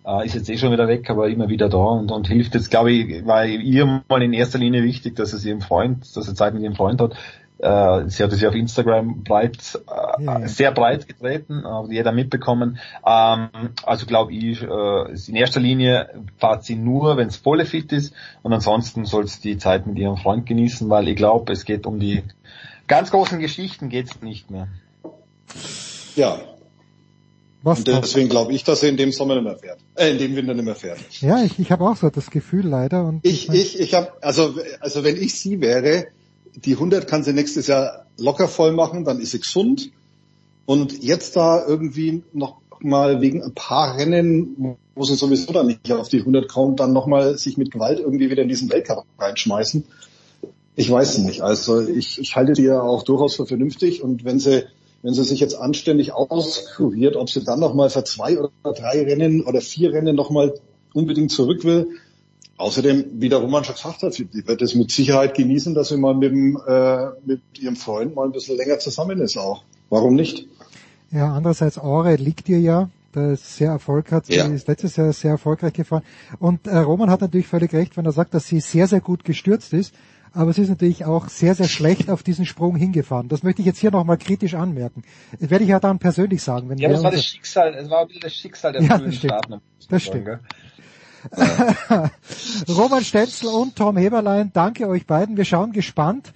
äh, 0.06 0.24
ist 0.24 0.34
jetzt 0.34 0.48
eh 0.48 0.56
schon 0.56 0.72
wieder 0.72 0.88
weg, 0.88 1.10
aber 1.10 1.28
immer 1.28 1.48
wieder 1.50 1.68
da 1.68 1.76
und, 1.76 2.10
und 2.10 2.26
hilft 2.26 2.54
jetzt, 2.54 2.70
glaube 2.70 2.90
ich, 2.92 3.26
war 3.26 3.44
ihr 3.44 4.02
mal 4.08 4.22
in 4.22 4.32
erster 4.32 4.58
Linie 4.58 4.82
wichtig, 4.82 5.16
dass 5.16 5.34
es 5.34 5.44
ihrem 5.44 5.60
Freund, 5.60 6.04
dass 6.16 6.24
sie 6.24 6.34
Zeit 6.34 6.54
mit 6.54 6.62
ihrem 6.62 6.74
Freund 6.76 7.00
hat. 7.00 7.12
Äh, 7.58 8.08
sie 8.08 8.22
hat 8.22 8.32
es 8.32 8.40
ja 8.40 8.48
auf 8.48 8.54
Instagram 8.54 9.24
breit, 9.24 9.58
äh, 9.74 10.22
Ja, 10.22 10.38
ja. 10.40 10.48
sehr 10.48 10.72
breit 10.72 11.08
getreten, 11.08 11.64
hat 11.64 11.90
jeder 11.90 12.12
mitbekommen. 12.12 12.78
Ähm, 13.04 13.48
also 13.84 14.06
glaube 14.06 14.32
ich, 14.32 14.62
äh, 14.62 15.30
in 15.30 15.36
erster 15.36 15.60
Linie 15.60 16.08
fahrt 16.38 16.64
sie 16.64 16.76
nur, 16.76 17.16
wenn 17.16 17.28
es 17.28 17.36
volle 17.36 17.66
fit 17.66 17.92
ist 17.92 18.14
und 18.42 18.52
ansonsten 18.52 19.04
soll 19.06 19.26
sie 19.26 19.40
die 19.40 19.58
Zeit 19.58 19.86
mit 19.86 19.98
ihrem 19.98 20.16
Freund 20.16 20.46
genießen, 20.46 20.88
weil 20.88 21.08
ich 21.08 21.16
glaube, 21.16 21.52
es 21.52 21.64
geht 21.64 21.86
um 21.86 21.98
die 21.98 22.22
ganz 22.86 23.10
großen 23.10 23.40
Geschichten 23.40 23.88
geht's 23.88 24.22
nicht 24.22 24.50
mehr. 24.50 24.68
Ja. 26.14 26.40
Was 27.62 27.78
Und 27.80 27.88
deswegen 27.88 28.28
glaube 28.28 28.52
ich, 28.52 28.62
dass 28.62 28.84
er 28.84 28.88
in 28.88 28.96
dem 28.96 29.10
Sommer 29.10 29.34
nicht 29.34 29.44
mehr 29.44 29.56
fährt. 29.56 29.78
Äh, 29.96 30.12
in 30.12 30.18
dem 30.18 30.36
Winter 30.36 30.54
nicht 30.54 30.64
mehr 30.64 30.76
fährt. 30.76 31.00
Ja, 31.20 31.42
ich, 31.42 31.58
ich 31.58 31.72
habe 31.72 31.84
auch 31.84 31.96
so 31.96 32.08
das 32.08 32.30
Gefühl 32.30 32.66
leider. 32.68 33.04
Und 33.04 33.26
Ich, 33.26 33.48
ich, 33.48 33.80
ich 33.80 33.94
habe, 33.94 34.12
also, 34.22 34.54
also 34.78 35.02
wenn 35.02 35.16
ich 35.16 35.38
sie 35.38 35.60
wäre, 35.60 36.06
die 36.64 36.74
100 36.74 37.06
kann 37.06 37.22
sie 37.22 37.32
nächstes 37.32 37.66
Jahr 37.66 38.06
locker 38.18 38.48
voll 38.48 38.72
machen, 38.72 39.04
dann 39.04 39.20
ist 39.20 39.32
sie 39.32 39.40
gesund. 39.40 39.90
Und 40.66 41.02
jetzt 41.02 41.36
da 41.36 41.64
irgendwie 41.66 42.22
noch 42.32 42.60
mal 42.80 43.20
wegen 43.20 43.42
ein 43.42 43.54
paar 43.54 43.96
Rennen, 43.96 44.76
wo 44.94 45.04
sie 45.04 45.14
sowieso 45.14 45.52
dann 45.52 45.66
nicht 45.66 45.90
auf 45.92 46.08
die 46.08 46.20
100 46.20 46.48
kommt, 46.48 46.80
dann 46.80 46.92
nochmal 46.92 47.38
sich 47.38 47.56
mit 47.56 47.70
Gewalt 47.70 48.00
irgendwie 48.00 48.30
wieder 48.30 48.42
in 48.42 48.48
diesen 48.48 48.70
Weltcup 48.70 49.04
reinschmeißen. 49.18 49.84
Ich 50.76 50.90
weiß 50.90 51.18
nicht. 51.18 51.42
Also 51.42 51.80
ich, 51.80 52.20
ich 52.20 52.36
halte 52.36 52.52
die 52.52 52.62
ja 52.62 52.80
auch 52.80 53.02
durchaus 53.02 53.36
für 53.36 53.46
vernünftig 53.46 54.02
und 54.02 54.24
wenn 54.24 54.38
sie 54.38 54.64
wenn 55.02 55.14
sie 55.14 55.22
sich 55.22 55.40
jetzt 55.40 55.54
anständig 55.54 56.12
auskuriert, 56.12 57.16
ob 57.16 57.30
sie 57.30 57.44
dann 57.44 57.60
nochmal 57.60 57.88
für 57.88 58.02
zwei 58.04 58.38
oder 58.38 58.50
drei 58.64 59.02
Rennen 59.04 59.44
oder 59.44 59.60
vier 59.60 59.92
Rennen 59.92 60.16
nochmal 60.16 60.54
unbedingt 60.92 61.30
zurück 61.30 61.64
will. 61.64 61.88
Außerdem, 62.58 63.04
wie 63.20 63.28
der 63.28 63.38
Roman 63.38 63.64
schon 63.64 63.76
gesagt 63.76 64.02
hat, 64.02 64.18
die 64.18 64.28
wird 64.46 64.60
es 64.62 64.74
mit 64.74 64.90
Sicherheit 64.90 65.34
genießen, 65.34 65.74
dass 65.74 65.88
sie 65.88 65.96
mal 65.96 66.14
mit, 66.14 66.32
dem, 66.32 66.60
äh, 66.66 67.06
mit 67.24 67.40
ihrem 67.58 67.76
Freund 67.76 68.14
mal 68.14 68.24
ein 68.26 68.32
bisschen 68.32 68.56
länger 68.56 68.78
zusammen 68.80 69.20
ist 69.20 69.36
auch. 69.38 69.62
Warum 69.90 70.14
nicht? 70.14 70.46
Ja, 71.10 71.32
andererseits 71.34 71.78
Aure 71.78 72.16
liegt 72.16 72.48
ihr 72.48 72.60
ja. 72.60 72.90
Der 73.14 73.30
ist 73.30 73.56
sehr 73.56 73.70
erfolgreich, 73.70 74.24
sie 74.26 74.34
Ja. 74.34 74.46
ist 74.48 74.68
letztes 74.68 74.96
Jahr 74.96 75.10
sehr 75.14 75.30
erfolgreich 75.30 75.72
gefahren. 75.72 76.02
Und 76.40 76.66
äh, 76.66 76.76
Roman 76.76 77.10
hat 77.10 77.22
natürlich 77.22 77.46
völlig 77.46 77.72
recht, 77.72 77.96
wenn 77.96 78.04
er 78.04 78.12
sagt, 78.12 78.34
dass 78.34 78.46
sie 78.46 78.60
sehr, 78.60 78.86
sehr 78.86 79.00
gut 79.00 79.24
gestürzt 79.24 79.72
ist. 79.72 79.94
Aber 80.34 80.52
sie 80.52 80.60
ist 80.60 80.68
natürlich 80.68 81.06
auch 81.06 81.28
sehr, 81.30 81.54
sehr 81.54 81.68
schlecht 81.68 82.10
auf 82.10 82.22
diesen 82.22 82.44
Sprung 82.44 82.76
hingefahren. 82.76 83.28
Das 83.28 83.42
möchte 83.42 83.62
ich 83.62 83.66
jetzt 83.66 83.78
hier 83.78 83.90
nochmal 83.90 84.18
kritisch 84.18 84.54
anmerken. 84.54 85.02
Das 85.40 85.48
werde 85.48 85.64
ich 85.64 85.70
ja 85.70 85.80
dann 85.80 85.98
persönlich 85.98 86.42
sagen. 86.42 86.68
Wenn 86.68 86.76
Ja, 86.78 86.90
das 86.90 87.02
war 87.02 87.10
das 87.10 87.24
Schicksal, 87.24 87.74
es 87.74 87.88
war 87.88 88.02
ein 88.02 88.08
bisschen 88.08 88.20
das 88.20 88.34
Schicksal 88.34 88.72
der 88.74 88.82
Ja, 88.82 88.98
frühen 88.98 89.06
das 89.06 89.14
stimmt. 89.16 89.48
Man 89.48 89.60
Das 89.78 89.88
sagen, 89.88 90.00
stimmt. 90.02 90.24
gell? 90.26 90.40
Roman 92.68 93.04
Stenzel 93.04 93.48
und 93.48 93.76
Tom 93.76 93.96
Heberlein, 93.96 94.50
danke 94.52 94.88
euch 94.88 95.06
beiden. 95.06 95.36
Wir 95.36 95.44
schauen 95.44 95.72
gespannt 95.72 96.32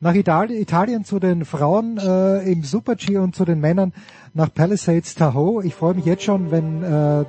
nach 0.00 0.14
Italien, 0.14 0.60
Italien 0.60 1.04
zu 1.04 1.18
den 1.18 1.44
Frauen 1.44 1.98
äh, 1.98 2.50
im 2.50 2.62
Super-G 2.62 3.18
und 3.18 3.34
zu 3.34 3.44
den 3.44 3.60
Männern 3.60 3.92
nach 4.34 4.52
Palisades 4.52 5.14
Tahoe. 5.14 5.64
Ich 5.64 5.74
freue 5.74 5.94
mich 5.94 6.04
jetzt 6.04 6.22
schon, 6.22 6.50
wenn 6.50 6.82
äh, 6.82 7.22
äh, 7.22 7.24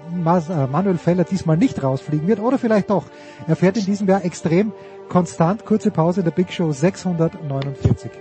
Manuel 0.68 0.98
Feller 0.98 1.24
diesmal 1.24 1.58
nicht 1.58 1.82
rausfliegen 1.82 2.28
wird 2.28 2.40
oder 2.40 2.58
vielleicht 2.58 2.90
doch. 2.90 3.06
Er 3.48 3.56
fährt 3.56 3.78
in 3.78 3.86
diesem 3.86 4.08
Jahr 4.08 4.26
extrem 4.26 4.74
konstant. 5.08 5.66
Kurze 5.66 5.92
Pause 5.92 6.22
in 6.22 6.26
der 6.26 6.32
Big 6.32 6.52
Show 6.52 6.72
649. 6.72 8.12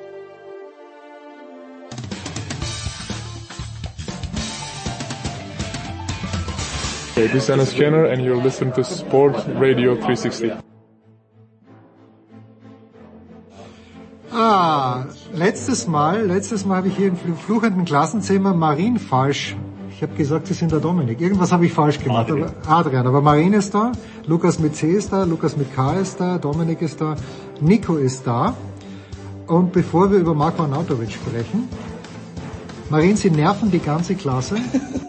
Hey, 7.16 7.28
this 7.28 7.44
is 7.44 7.50
Anas 7.50 7.72
Kenner 7.72 8.04
and 8.04 8.22
you're 8.22 8.36
listening 8.36 8.74
to 8.74 8.84
Sport 8.84 9.34
Radio 9.58 9.94
360. 9.94 10.52
Ah, 14.32 15.06
letztes 15.32 15.86
Mal, 15.86 16.26
letztes 16.26 16.66
Mal 16.66 16.76
habe 16.76 16.88
ich 16.88 16.96
hier 16.96 17.08
im 17.08 17.16
fl- 17.16 17.34
fluchenden 17.34 17.86
Klassenzimmer 17.86 18.52
Marin 18.52 18.98
falsch. 18.98 19.56
Ich 19.90 20.02
habe 20.02 20.14
gesagt, 20.14 20.46
Sie 20.48 20.52
sind 20.52 20.72
der 20.72 20.80
Dominik. 20.80 21.18
Irgendwas 21.22 21.52
habe 21.52 21.64
ich 21.64 21.72
falsch 21.72 21.98
gemacht. 22.04 22.30
Aber, 22.30 22.52
Adrian, 22.66 23.06
aber 23.06 23.22
Marin 23.22 23.54
ist 23.54 23.74
da, 23.74 23.92
Lukas 24.26 24.58
mit 24.58 24.76
C 24.76 24.90
ist 24.92 25.10
da, 25.10 25.24
Lukas 25.24 25.56
mit 25.56 25.74
K 25.74 25.94
ist 25.94 26.20
da, 26.20 26.36
Dominik 26.36 26.82
ist 26.82 27.00
da, 27.00 27.16
Nico 27.62 27.96
ist 27.96 28.26
da. 28.26 28.54
Und 29.46 29.72
bevor 29.72 30.10
wir 30.10 30.18
über 30.18 30.34
Marko 30.34 30.64
Arnautovic 30.64 31.12
sprechen, 31.12 31.66
Marin, 32.90 33.16
Sie 33.16 33.30
nerven 33.30 33.70
die 33.70 33.78
ganze 33.78 34.16
Klasse 34.16 34.56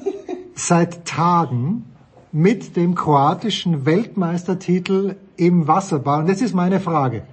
seit 0.56 1.04
Tagen 1.06 1.84
mit 2.32 2.76
dem 2.76 2.96
kroatischen 2.96 3.86
Weltmeistertitel 3.86 5.16
im 5.38 5.68
Wasserball. 5.68 6.22
Und 6.22 6.30
jetzt 6.30 6.42
ist 6.42 6.54
meine 6.54 6.80
Frage. 6.80 7.24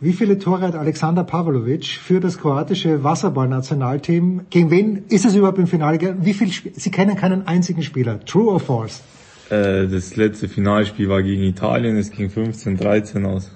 Wie 0.00 0.12
viele 0.12 0.36
Tore 0.38 0.62
hat 0.62 0.74
Alexander 0.74 1.22
Pavlovic 1.22 1.86
für 1.86 2.18
das 2.18 2.38
kroatische 2.38 3.04
Wasserballnationalteam? 3.04 4.46
Gegen 4.50 4.70
wen 4.72 5.04
ist 5.08 5.24
es 5.24 5.36
überhaupt 5.36 5.58
im 5.58 5.68
Finale? 5.68 6.16
Wie 6.20 6.34
viel 6.34 6.48
Sp 6.50 6.74
Sie 6.74 6.90
kennen 6.90 7.14
keinen 7.14 7.46
einzigen 7.46 7.84
Spieler. 7.84 8.18
True 8.24 8.52
or 8.52 8.58
false? 8.58 9.00
Äh, 9.48 9.86
das 9.86 10.16
letzte 10.16 10.48
Finalspiel 10.48 11.08
war 11.08 11.22
gegen 11.22 11.42
Italien, 11.44 11.96
es 11.96 12.10
ging 12.10 12.28
15-13 12.28 13.24
aus. 13.24 13.52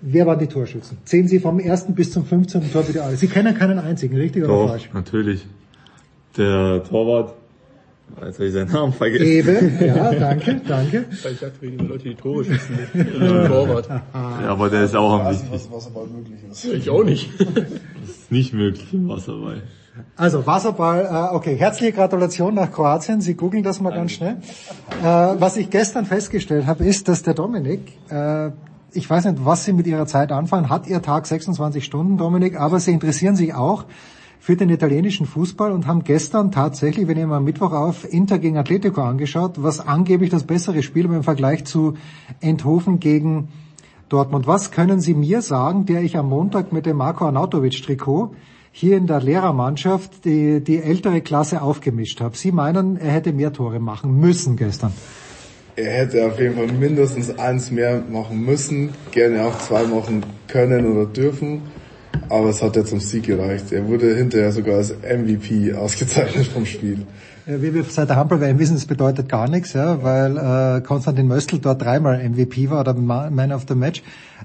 Wer 0.00 0.26
waren 0.26 0.38
die 0.38 0.46
Torschützen? 0.46 0.96
Zählen 1.04 1.28
Sie 1.28 1.38
vom 1.38 1.58
ersten 1.60 1.94
bis 1.94 2.10
zum 2.12 2.24
15. 2.24 2.72
Tor 2.72 2.82
bitte 2.82 3.02
alle. 3.02 3.16
Sie 3.16 3.26
kennen 3.26 3.54
keinen 3.54 3.78
einzigen, 3.78 4.16
richtig 4.16 4.44
oder 4.44 4.54
Doch, 4.54 4.68
falsch? 4.68 4.88
natürlich. 4.94 5.46
Der 6.38 6.82
Torwart, 6.84 7.34
jetzt 8.26 8.34
habe 8.34 8.46
ich 8.46 8.52
seinen 8.52 8.72
Namen 8.72 8.92
vergessen. 8.92 9.26
Eben, 9.26 9.78
ja, 9.80 10.12
danke, 10.12 10.60
danke. 10.66 11.04
Ich 11.10 11.22
dachte, 11.22 11.52
wegen 11.60 11.78
Leute, 11.88 12.04
die 12.04 12.14
Tore 12.14 12.44
schießen, 12.44 12.76
nicht 12.76 13.20
der 13.20 13.48
Torwart. 13.48 13.88
Ja, 13.88 14.48
aber 14.48 14.70
der 14.70 14.84
ist 14.84 14.96
auch 14.96 15.20
am 15.20 15.30
wichtigsten. 15.30 15.54
was 15.54 15.70
Wasserball 15.70 16.06
möglich 16.06 16.38
ist. 16.50 16.64
Ich 16.64 16.90
auch 16.90 17.04
nicht. 17.04 17.30
Ist 17.40 18.32
nicht 18.32 18.54
möglich 18.54 18.92
im 18.92 19.08
Wasserball. 19.08 19.62
Also 20.16 20.46
Wasserball, 20.46 21.04
äh, 21.04 21.34
okay, 21.34 21.56
herzliche 21.56 21.92
Gratulation 21.92 22.54
nach 22.54 22.70
Kroatien. 22.70 23.20
Sie 23.20 23.34
googeln 23.34 23.62
das 23.62 23.80
mal 23.80 23.90
ganz 23.90 24.12
schnell. 24.12 24.36
Äh, 25.02 25.04
was 25.04 25.56
ich 25.56 25.70
gestern 25.70 26.06
festgestellt 26.06 26.66
habe, 26.66 26.84
ist, 26.84 27.08
dass 27.08 27.22
der 27.22 27.34
Dominik, 27.34 27.80
äh, 28.10 28.50
ich 28.92 29.08
weiß 29.08 29.24
nicht, 29.26 29.44
was 29.44 29.64
Sie 29.64 29.72
mit 29.72 29.86
Ihrer 29.86 30.06
Zeit 30.06 30.32
anfangen, 30.32 30.68
hat 30.68 30.86
Ihr 30.86 31.02
Tag 31.02 31.26
26 31.26 31.84
Stunden, 31.84 32.18
Dominik, 32.18 32.58
aber 32.58 32.80
Sie 32.80 32.92
interessieren 32.92 33.36
sich 33.36 33.54
auch 33.54 33.84
für 34.40 34.56
den 34.56 34.70
italienischen 34.70 35.26
Fußball 35.26 35.70
und 35.70 35.86
haben 35.86 36.02
gestern 36.02 36.50
tatsächlich, 36.50 37.06
wenn 37.06 37.18
ihr 37.18 37.26
mal 37.26 37.36
am 37.36 37.44
Mittwoch 37.44 37.72
auf 37.72 38.10
Inter 38.10 38.38
gegen 38.38 38.56
Atletico 38.56 39.02
angeschaut, 39.02 39.62
was 39.62 39.80
angeblich 39.80 40.30
das 40.30 40.44
bessere 40.44 40.82
Spiel 40.82 41.04
im 41.04 41.22
Vergleich 41.22 41.66
zu 41.66 41.94
Enthofen 42.40 43.00
gegen 43.00 43.48
Dortmund. 44.08 44.46
Was 44.46 44.70
können 44.70 45.00
Sie 45.00 45.12
mir 45.12 45.42
sagen, 45.42 45.84
der 45.84 46.02
ich 46.02 46.16
am 46.16 46.30
Montag 46.30 46.72
mit 46.72 46.86
dem 46.86 46.96
Marco 46.96 47.26
Arnautovic-Trikot 47.26 48.34
hier 48.72 48.96
in 48.96 49.06
der 49.06 49.20
Lehrermannschaft 49.20 50.24
die, 50.24 50.64
die 50.64 50.78
ältere 50.78 51.20
Klasse 51.20 51.60
aufgemischt 51.60 52.22
habe? 52.22 52.34
Sie 52.34 52.50
meinen, 52.50 52.96
er 52.96 53.12
hätte 53.12 53.34
mehr 53.34 53.52
Tore 53.52 53.78
machen 53.78 54.18
müssen 54.18 54.56
gestern. 54.56 54.94
Er 55.76 55.92
hätte 55.92 56.26
auf 56.26 56.40
jeden 56.40 56.56
Fall 56.56 56.72
mindestens 56.72 57.38
eins 57.38 57.70
mehr 57.70 58.02
machen 58.10 58.42
müssen, 58.42 58.90
gerne 59.12 59.44
auch 59.44 59.58
zwei 59.58 59.84
machen 59.84 60.24
können 60.48 60.86
oder 60.86 61.04
dürfen, 61.04 61.62
aber 62.28 62.48
es 62.50 62.62
hat 62.62 62.76
ja 62.76 62.84
zum 62.84 63.00
Sieg 63.00 63.24
gereicht. 63.24 63.72
Er 63.72 63.86
wurde 63.88 64.14
hinterher 64.16 64.52
sogar 64.52 64.76
als 64.76 64.92
MVP 65.02 65.72
ausgezeichnet 65.74 66.46
vom 66.46 66.64
Spiel. 66.66 67.06
Ja, 67.46 67.60
Wie 67.62 67.74
wir 67.74 67.84
seit 67.84 68.08
der 68.08 68.16
Hampel-WM 68.16 68.58
wissen, 68.58 68.74
das 68.74 68.84
bedeutet 68.84 69.28
gar 69.28 69.48
nichts, 69.48 69.72
ja, 69.72 70.02
weil 70.02 70.36
äh, 70.36 70.80
Konstantin 70.82 71.26
Möstl 71.26 71.58
dort 71.58 71.82
dreimal 71.82 72.22
MVP 72.28 72.70
war 72.70 72.80
oder 72.80 72.94
Ma- 72.94 73.30
Man 73.30 73.52
of 73.52 73.64
the 73.68 73.74
Match. 73.74 74.02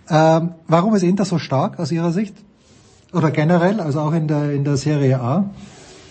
Ähm, 0.09 0.51
warum 0.67 0.95
ist 0.95 1.03
Inter 1.03 1.25
so 1.25 1.37
stark 1.37 1.79
aus 1.79 1.91
Ihrer 1.91 2.11
Sicht? 2.11 2.35
Oder 3.13 3.31
generell, 3.31 3.79
also 3.79 3.99
auch 4.01 4.13
in 4.13 4.27
der, 4.27 4.51
in 4.51 4.63
der 4.63 4.77
Serie 4.77 5.19
A? 5.19 5.49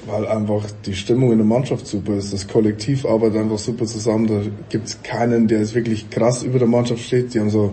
Weil 0.06 0.26
einfach 0.26 0.64
die 0.84 0.94
Stimmung 0.94 1.32
in 1.32 1.38
der 1.38 1.46
Mannschaft 1.46 1.86
super 1.86 2.14
ist. 2.14 2.32
Das 2.32 2.46
Kollektiv 2.46 3.06
arbeitet 3.06 3.38
einfach 3.40 3.58
super 3.58 3.86
zusammen. 3.86 4.26
Da 4.26 4.40
gibt's 4.68 4.98
keinen, 5.02 5.48
der 5.48 5.60
jetzt 5.60 5.74
wirklich 5.74 6.10
krass 6.10 6.42
über 6.42 6.58
der 6.58 6.68
Mannschaft 6.68 7.02
steht. 7.02 7.32
Die 7.34 7.40
haben 7.40 7.48
so 7.50 7.72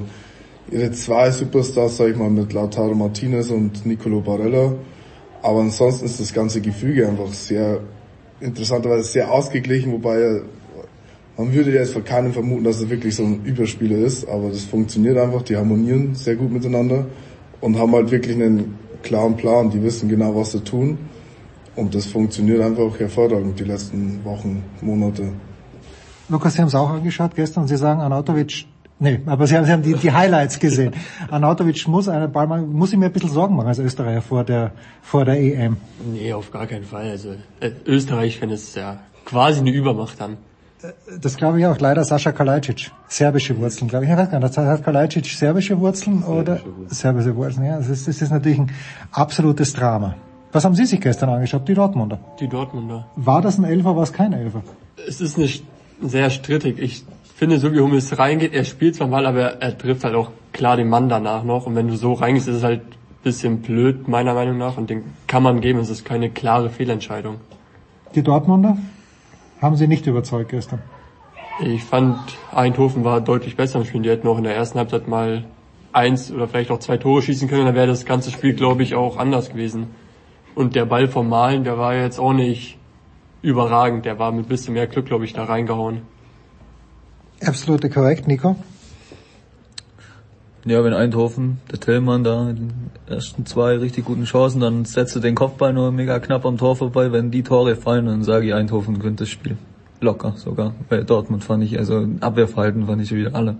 ihre 0.69 0.91
zwei 0.91 1.31
Superstars, 1.31 1.97
sag 1.97 2.09
ich 2.09 2.17
mal, 2.17 2.29
mit 2.29 2.53
Lautaro 2.53 2.93
Martinez 2.93 3.49
und 3.49 3.85
Nicolo 3.85 4.21
Barella. 4.21 4.73
Aber 5.41 5.61
ansonsten 5.61 6.05
ist 6.05 6.19
das 6.19 6.33
ganze 6.33 6.61
Gefüge 6.61 7.07
einfach 7.07 7.33
sehr 7.33 7.79
interessanterweise 8.39 9.03
sehr 9.03 9.31
ausgeglichen, 9.31 9.91
wobei 9.91 10.41
man 11.37 11.53
würde 11.53 11.71
jetzt 11.71 11.93
von 11.93 12.03
keinem 12.03 12.33
vermuten, 12.33 12.63
dass 12.63 12.81
er 12.81 12.89
wirklich 12.89 13.15
so 13.15 13.23
ein 13.23 13.43
Überspieler 13.45 13.97
ist, 13.97 14.27
aber 14.27 14.49
das 14.49 14.65
funktioniert 14.65 15.17
einfach, 15.17 15.41
die 15.43 15.55
harmonieren 15.55 16.15
sehr 16.15 16.35
gut 16.35 16.51
miteinander 16.51 17.05
und 17.61 17.77
haben 17.77 17.93
halt 17.93 18.11
wirklich 18.11 18.35
einen 18.35 18.75
klaren 19.01 19.35
Plan, 19.37 19.69
die 19.69 19.81
wissen 19.81 20.09
genau, 20.09 20.35
was 20.35 20.51
sie 20.51 20.59
tun 20.59 20.97
und 21.75 21.95
das 21.95 22.05
funktioniert 22.05 22.61
einfach 22.61 22.99
hervorragend 22.99 23.59
die 23.59 23.63
letzten 23.63 24.23
Wochen, 24.25 24.63
Monate. 24.81 25.29
Lukas, 26.29 26.53
Sie 26.53 26.61
haben 26.61 26.67
es 26.67 26.75
auch 26.75 26.89
angeschaut 26.89 27.35
gestern 27.35 27.63
und 27.63 27.67
Sie 27.67 27.77
sagen, 27.77 28.01
Arnautovic 28.01 28.65
Nee, 29.03 29.19
aber 29.25 29.47
Sie 29.47 29.57
haben, 29.57 29.65
Sie 29.65 29.71
haben 29.71 29.81
die, 29.81 29.95
die 29.95 30.11
Highlights 30.11 30.59
gesehen. 30.59 30.93
Arnautovic 31.31 31.87
muss 31.87 32.07
einen 32.07 32.31
Ball 32.31 32.45
machen, 32.45 32.71
muss 32.71 32.93
ich 32.93 32.99
mir 32.99 33.07
ein 33.07 33.11
bisschen 33.11 33.31
Sorgen 33.31 33.55
machen 33.55 33.67
als 33.67 33.79
Österreicher 33.79 34.21
vor 34.21 34.43
der, 34.43 34.73
vor 35.01 35.25
der 35.25 35.39
EM. 35.41 35.77
Nee, 36.13 36.31
auf 36.33 36.51
gar 36.51 36.67
keinen 36.67 36.83
Fall. 36.83 37.09
Also 37.09 37.29
äh, 37.61 37.71
Österreich, 37.87 38.39
wenn 38.41 38.51
es 38.51 38.75
ja 38.75 38.99
quasi 39.25 39.61
eine 39.61 39.71
Übermacht 39.71 40.21
haben. 40.21 40.37
Das 41.19 41.35
glaube 41.35 41.59
ich 41.59 41.65
auch. 41.65 41.79
Leider 41.79 42.03
Sascha 42.03 42.31
Kalajdzic. 42.31 42.91
Serbische 43.07 43.57
Wurzeln, 43.57 43.87
glaube 43.87 44.05
ich. 44.05 44.11
Ich 44.11 44.17
weiß 44.17 44.29
gar 44.29 44.39
nicht. 44.39 44.55
Hat 44.55 44.83
Kalajdzic 44.83 45.25
serbische 45.25 45.79
Wurzeln 45.79 46.21
oder 46.21 46.59
serbische 46.87 47.35
Wurzeln? 47.35 47.65
Ja, 47.65 47.77
das 47.77 47.89
ist, 47.89 48.07
das 48.07 48.21
ist 48.21 48.29
natürlich 48.29 48.59
ein 48.59 48.71
absolutes 49.11 49.73
Drama. 49.73 50.15
Was 50.51 50.63
haben 50.63 50.75
Sie 50.75 50.85
sich 50.85 51.01
gestern 51.01 51.29
angeschaut? 51.29 51.67
Die 51.67 51.73
Dortmunder. 51.73 52.19
Die 52.39 52.47
Dortmunder. 52.47 53.07
War 53.15 53.41
das 53.41 53.57
ein 53.57 53.63
Elfer, 53.63 53.95
war 53.95 54.03
es 54.03 54.13
kein 54.13 54.33
Elfer? 54.33 54.61
Es 55.07 55.21
ist 55.21 55.39
nicht 55.39 55.65
sehr 56.01 56.29
strittig. 56.29 56.77
Ich 56.77 57.03
finde, 57.41 57.57
so 57.57 57.73
wie 57.73 57.79
Hummels 57.79 58.19
reingeht, 58.19 58.53
er 58.53 58.63
spielt 58.65 58.93
zwar 58.93 59.07
mal, 59.07 59.25
aber 59.25 59.63
er 59.63 59.75
trifft 59.75 60.03
halt 60.03 60.13
auch 60.13 60.29
klar 60.53 60.77
den 60.77 60.89
Mann 60.89 61.09
danach 61.09 61.43
noch. 61.43 61.65
Und 61.65 61.73
wenn 61.73 61.87
du 61.87 61.95
so 61.95 62.13
reingehst, 62.13 62.47
ist 62.47 62.57
es 62.57 62.63
halt 62.63 62.81
ein 62.81 63.23
bisschen 63.23 63.63
blöd, 63.63 64.07
meiner 64.07 64.35
Meinung 64.35 64.59
nach. 64.59 64.77
Und 64.77 64.91
den 64.91 65.05
kann 65.25 65.41
man 65.41 65.59
geben. 65.59 65.79
Es 65.79 65.89
ist 65.89 66.05
keine 66.05 66.29
klare 66.29 66.69
Fehlentscheidung. 66.69 67.37
Die 68.13 68.21
Dortmunder 68.21 68.77
haben 69.59 69.75
Sie 69.75 69.87
nicht 69.87 70.05
überzeugt 70.05 70.49
gestern? 70.49 70.83
Ich 71.65 71.83
fand, 71.83 72.19
Eindhoven 72.53 73.03
war 73.03 73.21
deutlich 73.21 73.55
besser 73.55 73.79
im 73.79 73.85
Spiel. 73.85 74.03
Die 74.03 74.11
hätten 74.11 74.27
auch 74.27 74.37
in 74.37 74.43
der 74.43 74.55
ersten 74.55 74.77
Halbzeit 74.77 75.07
mal 75.07 75.45
eins 75.93 76.31
oder 76.31 76.47
vielleicht 76.47 76.69
auch 76.69 76.77
zwei 76.77 76.97
Tore 76.97 77.23
schießen 77.23 77.49
können. 77.49 77.65
Dann 77.65 77.73
wäre 77.73 77.87
das 77.87 78.05
ganze 78.05 78.29
Spiel, 78.29 78.53
glaube 78.53 78.83
ich, 78.83 78.93
auch 78.93 79.17
anders 79.17 79.49
gewesen. 79.49 79.87
Und 80.53 80.75
der 80.75 80.85
Ball 80.85 81.07
vom 81.07 81.27
Malen, 81.27 81.63
der 81.63 81.79
war 81.79 81.95
jetzt 81.95 82.19
auch 82.19 82.33
nicht 82.33 82.77
überragend. 83.41 84.05
Der 84.05 84.19
war 84.19 84.31
mit 84.31 84.45
ein 84.45 84.47
bisschen 84.47 84.75
mehr 84.75 84.85
Glück, 84.85 85.07
glaube 85.07 85.25
ich, 85.25 85.33
da 85.33 85.45
reingehauen. 85.45 86.03
Absolut 87.45 87.89
korrekt, 87.91 88.27
Nico. 88.27 88.55
Ja, 90.63 90.83
wenn 90.83 90.93
Eindhoven, 90.93 91.57
der 91.71 91.79
Tillmann 91.79 92.23
da 92.23 92.51
in 92.51 92.55
den 92.55 92.71
ersten 93.07 93.47
zwei 93.47 93.77
richtig 93.77 94.05
guten 94.05 94.25
Chancen, 94.25 94.61
dann 94.61 94.85
setzt 94.85 95.15
er 95.15 95.21
den 95.21 95.33
Kopfball 95.33 95.73
nur 95.73 95.91
mega 95.91 96.19
knapp 96.19 96.45
am 96.45 96.57
Tor 96.59 96.75
vorbei. 96.75 97.11
Wenn 97.11 97.31
die 97.31 97.41
Tore 97.41 97.75
fallen, 97.75 98.05
dann 98.05 98.23
sage 98.23 98.47
ich, 98.47 98.53
Eindhoven 98.53 98.99
gewinnt 98.99 99.19
das 99.19 99.29
Spiel. 99.29 99.57
Locker 100.01 100.33
sogar. 100.35 100.75
Bei 100.87 101.01
Dortmund 101.01 101.43
fand 101.43 101.63
ich, 101.63 101.79
also 101.79 102.07
Abwehrverhalten 102.19 102.85
fand 102.85 103.01
ich 103.01 103.11
wieder 103.11 103.33
alle. 103.33 103.55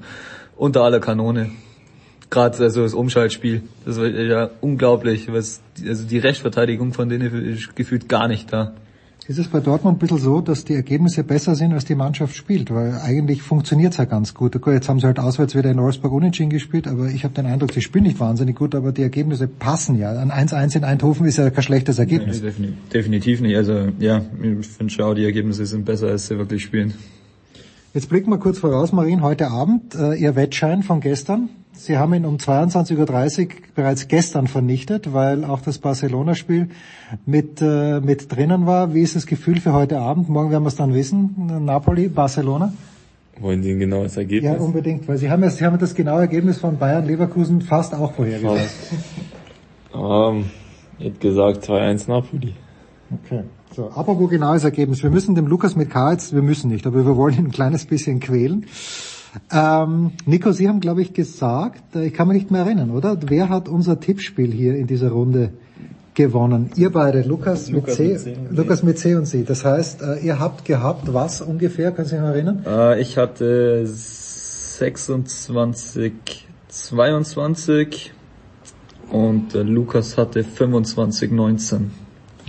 Unter 0.55 0.83
aller 0.83 0.99
Kanone. 0.99 1.49
Gerade 2.29 2.59
also 2.59 2.83
das 2.83 2.93
Umschaltspiel. 2.93 3.63
Das 3.83 3.99
war 3.99 4.07
ja 4.07 4.51
unglaublich. 4.61 5.31
Was, 5.33 5.59
also 5.85 6.07
die 6.07 6.19
Rechtsverteidigung 6.19 6.93
von 6.93 7.09
denen 7.09 7.45
ist 7.45 7.75
gefühlt 7.75 8.09
gar 8.09 8.27
nicht 8.27 8.53
da. 8.53 8.73
Ist 9.27 9.37
es 9.37 9.47
bei 9.47 9.59
Dortmund 9.59 9.97
ein 9.97 9.99
bisschen 9.99 10.17
so, 10.17 10.41
dass 10.41 10.65
die 10.65 10.73
Ergebnisse 10.73 11.23
besser 11.23 11.53
sind, 11.53 11.73
als 11.73 11.85
die 11.85 11.93
Mannschaft 11.93 12.35
spielt? 12.35 12.73
Weil 12.73 12.97
eigentlich 13.03 13.43
funktioniert's 13.43 13.97
ja 13.97 14.05
ganz 14.05 14.33
gut. 14.33 14.55
Okay, 14.55 14.73
jetzt 14.73 14.89
haben 14.89 14.99
sie 14.99 15.05
halt 15.05 15.19
auswärts 15.19 15.53
wieder 15.55 15.69
in 15.69 15.77
Wolfsburg 15.77 16.11
unentschieden 16.11 16.49
gespielt, 16.49 16.87
aber 16.87 17.07
ich 17.07 17.23
habe 17.23 17.33
den 17.35 17.45
Eindruck, 17.45 17.71
sie 17.71 17.81
spielen 17.81 18.05
nicht 18.05 18.19
wahnsinnig 18.19 18.55
gut, 18.55 18.73
aber 18.73 18.91
die 18.91 19.03
Ergebnisse 19.03 19.47
passen 19.47 19.95
ja. 19.97 20.11
Ein 20.11 20.31
1-1 20.31 20.77
in 20.77 20.83
Eindhoven 20.83 21.27
ist 21.27 21.37
ja 21.37 21.49
kein 21.51 21.63
schlechtes 21.63 21.99
Ergebnis. 21.99 22.41
Nee, 22.41 22.73
definitiv 22.91 23.41
nicht. 23.41 23.55
Also 23.55 23.89
ja, 23.99 24.23
ich 24.41 24.67
finde 24.67 24.91
schon, 24.91 25.15
die 25.15 25.23
Ergebnisse 25.23 25.67
sind 25.67 25.85
besser, 25.85 26.07
als 26.07 26.27
sie 26.27 26.39
wirklich 26.39 26.63
spielen. 26.63 26.95
Jetzt 27.93 28.09
blicken 28.09 28.31
wir 28.31 28.39
kurz 28.39 28.57
voraus, 28.57 28.91
Marien, 28.91 29.21
heute 29.21 29.49
Abend, 29.49 29.93
äh, 29.93 30.15
Ihr 30.15 30.35
Wettschein 30.35 30.81
von 30.81 30.99
gestern. 30.99 31.49
Sie 31.81 31.97
haben 31.97 32.13
ihn 32.13 32.25
um 32.25 32.35
22.30 32.37 33.41
Uhr 33.41 33.49
bereits 33.73 34.07
gestern 34.07 34.45
vernichtet, 34.45 35.13
weil 35.13 35.43
auch 35.43 35.61
das 35.61 35.79
Barcelona-Spiel 35.79 36.69
mit, 37.25 37.59
äh, 37.59 37.99
mit 37.99 38.31
drinnen 38.31 38.67
war. 38.67 38.93
Wie 38.93 39.01
ist 39.01 39.15
das 39.15 39.25
Gefühl 39.25 39.59
für 39.59 39.73
heute 39.73 39.97
Abend? 39.97 40.29
Morgen 40.29 40.51
werden 40.51 40.61
wir 40.61 40.67
es 40.67 40.75
dann 40.75 40.93
wissen. 40.93 41.65
Napoli, 41.65 42.07
Barcelona. 42.07 42.71
Wollen 43.39 43.63
Sie 43.63 43.71
ein 43.71 43.79
genaues 43.79 44.15
Ergebnis? 44.15 44.51
Ja, 44.51 44.59
unbedingt, 44.59 45.07
weil 45.07 45.17
Sie 45.17 45.31
haben 45.31 45.41
ja, 45.41 45.49
Sie 45.49 45.65
haben 45.65 45.79
das 45.79 45.95
genaue 45.95 46.21
Ergebnis 46.21 46.59
von 46.59 46.77
Bayern 46.77 47.07
Leverkusen 47.07 47.61
fast 47.61 47.95
auch 47.95 48.13
vorhergesagt. 48.13 48.69
Ähm, 49.93 50.45
ich 50.99 51.19
gesagt 51.19 51.65
2-1 51.65 52.07
Napoli. 52.07 52.53
Okay. 53.25 53.41
So, 53.75 53.89
apropos 53.89 54.29
genaues 54.29 54.63
Ergebnis. 54.63 55.01
Wir 55.01 55.09
müssen 55.09 55.33
dem 55.33 55.47
Lukas 55.47 55.75
mit 55.75 55.89
K 55.89 56.11
jetzt, 56.11 56.35
wir 56.35 56.43
müssen 56.43 56.69
nicht, 56.69 56.85
aber 56.85 57.05
wir 57.07 57.17
wollen 57.17 57.35
ihn 57.35 57.45
ein 57.45 57.51
kleines 57.51 57.85
bisschen 57.85 58.19
quälen. 58.19 58.67
Ähm, 59.51 60.11
Nico, 60.25 60.51
Sie 60.51 60.67
haben, 60.67 60.81
glaube 60.81 61.01
ich, 61.01 61.13
gesagt, 61.13 61.95
äh, 61.95 62.07
ich 62.07 62.13
kann 62.13 62.27
mich 62.27 62.35
nicht 62.35 62.51
mehr 62.51 62.61
erinnern, 62.61 62.91
oder? 62.91 63.17
Wer 63.21 63.49
hat 63.49 63.67
unser 63.69 63.99
Tippspiel 63.99 64.51
hier 64.51 64.75
in 64.75 64.85
dieser 64.87 65.09
Runde 65.09 65.51
gewonnen? 66.13 66.71
Ihr 66.75 66.91
beide, 66.91 67.21
Lukas, 67.21 67.69
Lukas 67.69 67.97
mit, 67.99 68.09
mit 68.09 68.19
C, 68.19 68.23
C 68.23 68.35
und 68.35 68.57
Lukas 68.57 68.83
mit 68.83 68.99
C 68.99 69.15
und 69.15 69.25
Sie. 69.25 69.45
Das 69.45 69.63
heißt, 69.63 70.01
äh, 70.01 70.19
ihr 70.19 70.39
habt 70.39 70.65
gehabt 70.65 71.13
was 71.13 71.41
ungefähr? 71.41 71.91
Können 71.91 72.07
Sie 72.07 72.15
sich 72.15 72.21
noch 72.21 72.29
erinnern? 72.29 72.65
Äh, 72.65 73.01
ich 73.01 73.17
hatte 73.17 73.85
26, 73.85 76.13
22 76.67 78.13
und 79.11 79.55
äh, 79.55 79.61
Lukas 79.61 80.17
hatte 80.17 80.43
25, 80.43 81.31
19. 81.31 81.91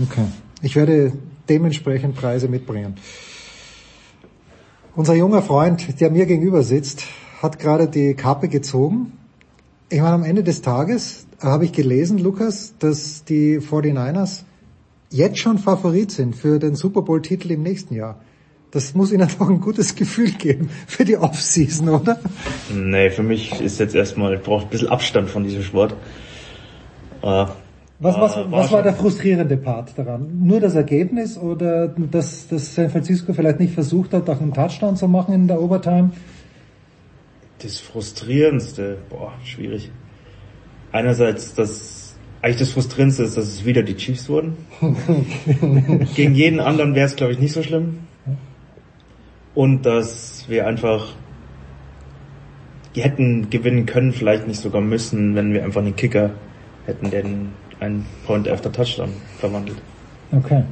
Okay. 0.01 0.25
Ich 0.63 0.75
werde 0.77 1.13
dementsprechend 1.49 2.17
Preise 2.17 2.49
mitbringen. 2.49 2.97
Unser 4.95 5.15
junger 5.15 5.41
Freund, 5.41 6.01
der 6.03 6.11
mir 6.11 6.27
gegenüber 6.27 6.63
sitzt, 6.63 7.05
hat 7.41 7.59
gerade 7.59 7.89
die 7.89 8.13
Kappe 8.13 8.49
gezogen. 8.49 9.13
Ich 9.89 10.03
meine, 10.03 10.13
am 10.13 10.23
Ende 10.23 10.43
des 10.43 10.61
Tages 10.61 11.27
habe 11.41 11.65
ich 11.65 11.73
gelesen, 11.73 12.19
Lukas, 12.19 12.75
dass 12.79 13.25
die 13.25 13.59
49ers 13.59 14.43
jetzt 15.09 15.39
schon 15.39 15.57
Favorit 15.57 16.11
sind 16.11 16.37
für 16.37 16.59
den 16.59 16.75
Super 16.75 17.01
Bowl-Titel 17.01 17.53
im 17.53 17.63
nächsten 17.63 17.95
Jahr. 17.95 18.21
Das 18.71 18.95
muss 18.95 19.13
Ihnen 19.13 19.27
doch 19.39 19.49
ein 19.49 19.63
gutes 19.63 19.95
Gefühl 19.95 20.33
geben 20.33 20.69
für 20.87 21.07
die 21.07 21.17
Offseason, 21.17 21.89
oder? 21.89 22.21
Nee, 22.71 23.09
für 23.09 23.23
mich 23.23 23.63
ist 23.63 23.81
jetzt 23.81 23.95
erstmal, 23.95 24.35
ich 24.35 24.43
brauche 24.43 24.65
ein 24.65 24.69
bisschen 24.69 24.89
Abstand 24.89 25.31
von 25.31 25.43
diesem 25.43 25.63
Sport. 25.63 25.95
Äh, 27.23 27.47
Was, 28.03 28.17
was, 28.17 28.37
war 28.37 28.51
was 28.51 28.73
war 28.73 28.83
der 28.83 28.95
frustrierende 28.95 29.57
Part 29.57 29.97
daran? 29.97 30.41
Nur 30.43 30.59
das 30.59 30.75
Ergebnis 30.75 31.39
oder 31.39 31.87
dass, 31.87 32.49
dass 32.49 32.75
San 32.75 32.91
Francisco 32.91 33.33
vielleicht 33.33 33.61
nicht 33.61 33.75
versucht 33.75 34.13
hat, 34.13 34.29
auch 34.29 34.41
einen 34.41 34.53
Touchdown 34.53 34.97
zu 34.97 35.07
machen 35.07 35.33
in 35.33 35.47
der 35.47 35.63
Overtime? 35.63 36.11
Das 37.61 37.79
Frustrierendste, 37.79 38.99
boah, 39.09 39.33
schwierig. 39.45 39.93
Einerseits, 40.91 41.55
das, 41.55 42.17
eigentlich 42.41 42.59
das 42.59 42.71
Frustrierendste 42.71 43.23
ist, 43.23 43.37
dass 43.37 43.47
es 43.47 43.65
wieder 43.65 43.85
die 43.85 43.95
Chiefs 43.95 44.29
wurden. 44.29 44.57
Gegen 46.17 46.35
jeden 46.35 46.59
anderen 46.59 46.97
wäre 46.97 47.07
es, 47.07 47.15
glaube 47.15 47.35
ich, 47.35 47.39
nicht 47.39 47.53
so 47.53 47.63
schlimm. 47.63 48.01
Und 49.55 49.87
dass 49.87 50.47
wir 50.49 50.67
einfach, 50.67 51.15
die 52.97 53.03
hätten 53.03 53.49
gewinnen 53.49 53.87
können, 53.87 54.13
vielleicht 54.13 54.49
nicht 54.49 54.59
sogar 54.61 54.81
müssen, 54.81 55.37
wenn 55.37 55.55
wir 55.55 55.63
einfach 55.63 55.83
einen 55.83 55.95
Kicker 55.95 56.31
hätten, 56.85 57.09
der 57.11 57.23
den 57.23 57.62
einen 57.83 58.07
Point 58.27 58.49
after 58.49 58.71
Touchdown 58.71 59.11
verwandelt. 59.39 59.79
Okay. 60.31 60.65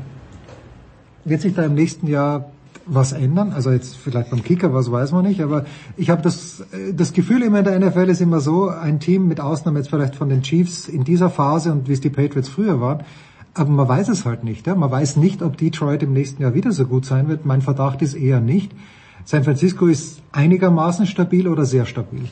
Wird 1.24 1.40
sich 1.40 1.54
da 1.54 1.64
im 1.64 1.74
nächsten 1.74 2.06
Jahr 2.06 2.50
was 2.86 3.12
ändern? 3.12 3.52
Also 3.52 3.70
jetzt 3.70 3.96
vielleicht 3.96 4.30
beim 4.30 4.42
Kicker, 4.42 4.72
was 4.72 4.90
weiß 4.90 5.12
man 5.12 5.24
nicht, 5.24 5.40
aber 5.42 5.66
ich 5.96 6.08
habe 6.10 6.22
das, 6.22 6.60
äh, 6.72 6.94
das 6.94 7.12
Gefühl 7.12 7.42
immer 7.42 7.58
in 7.58 7.64
der 7.64 7.78
NFL 7.78 8.08
ist 8.08 8.20
immer 8.20 8.40
so, 8.40 8.68
ein 8.68 9.00
Team 9.00 9.28
mit 9.28 9.40
Ausnahme 9.40 9.78
jetzt 9.78 9.90
vielleicht 9.90 10.16
von 10.16 10.28
den 10.28 10.42
Chiefs 10.42 10.88
in 10.88 11.04
dieser 11.04 11.30
Phase 11.30 11.72
und 11.72 11.88
wie 11.88 11.92
es 11.92 12.00
die 12.00 12.10
Patriots 12.10 12.48
früher 12.48 12.80
waren, 12.80 13.04
aber 13.54 13.70
man 13.70 13.88
weiß 13.88 14.08
es 14.08 14.24
halt 14.24 14.44
nicht. 14.44 14.66
Ja? 14.66 14.74
Man 14.74 14.90
weiß 14.90 15.16
nicht, 15.16 15.42
ob 15.42 15.56
Detroit 15.56 16.02
im 16.02 16.12
nächsten 16.12 16.42
Jahr 16.42 16.54
wieder 16.54 16.72
so 16.72 16.86
gut 16.86 17.04
sein 17.04 17.28
wird. 17.28 17.44
Mein 17.44 17.62
Verdacht 17.62 18.00
ist 18.00 18.14
eher 18.14 18.40
nicht. 18.40 18.72
San 19.24 19.44
Francisco 19.44 19.86
ist 19.86 20.22
einigermaßen 20.32 21.06
stabil 21.06 21.46
oder 21.48 21.64
sehr 21.64 21.84
stabil. 21.84 22.24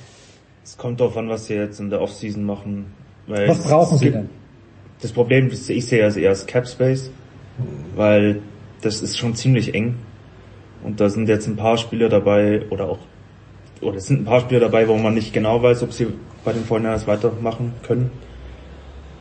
Es 0.65 0.76
kommt 0.76 1.00
darauf 1.00 1.16
an, 1.16 1.28
was 1.28 1.47
sie 1.47 1.55
jetzt 1.55 1.81
in 1.81 1.90
der 1.90 2.00
Offseason 2.00 2.44
machen. 2.44 2.86
Weil 3.26 3.48
Was 3.48 3.65
brauchen 3.65 3.98
sie 3.98 4.10
denn? 4.10 4.31
Das 5.00 5.12
Problem, 5.12 5.48
das 5.50 5.68
ich 5.68 5.86
sehe, 5.86 6.04
ist 6.06 6.16
eher 6.16 6.30
das 6.30 6.46
Cap 6.46 6.66
Space, 6.66 7.10
weil 7.94 8.40
das 8.80 9.02
ist 9.02 9.16
schon 9.16 9.34
ziemlich 9.34 9.74
eng. 9.74 9.96
Und 10.82 11.00
da 11.00 11.08
sind 11.08 11.28
jetzt 11.28 11.46
ein 11.46 11.56
paar 11.56 11.76
Spieler 11.76 12.08
dabei, 12.08 12.62
oder 12.70 12.88
auch, 12.88 12.98
oder 13.80 13.96
es 13.96 14.06
sind 14.06 14.22
ein 14.22 14.24
paar 14.24 14.40
Spieler 14.40 14.60
dabei, 14.60 14.88
wo 14.88 14.96
man 14.96 15.14
nicht 15.14 15.32
genau 15.32 15.62
weiß, 15.62 15.82
ob 15.82 15.92
sie 15.92 16.06
bei 16.44 16.52
den 16.52 16.64
Vorhineins 16.64 17.06
weitermachen 17.06 17.74
können. 17.86 18.10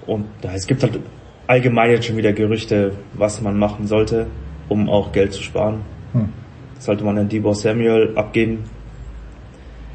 Und 0.06 0.26
da, 0.42 0.54
es 0.54 0.68
gibt 0.68 0.84
halt 0.84 1.00
allgemein 1.48 1.92
jetzt 1.92 2.06
schon 2.06 2.18
wieder 2.18 2.34
Gerüchte, 2.34 2.94
was 3.14 3.42
man 3.42 3.58
machen 3.58 3.88
sollte, 3.88 4.28
um 4.70 4.90
auch 4.90 5.12
Geld 5.12 5.34
zu 5.34 5.44
sparen. 5.44 5.82
Hm. 6.14 6.30
Sollte 6.80 7.04
man 7.04 7.16
den 7.16 7.30
Debo 7.30 7.54
Samuel 7.54 8.14
abgeben, 8.16 8.64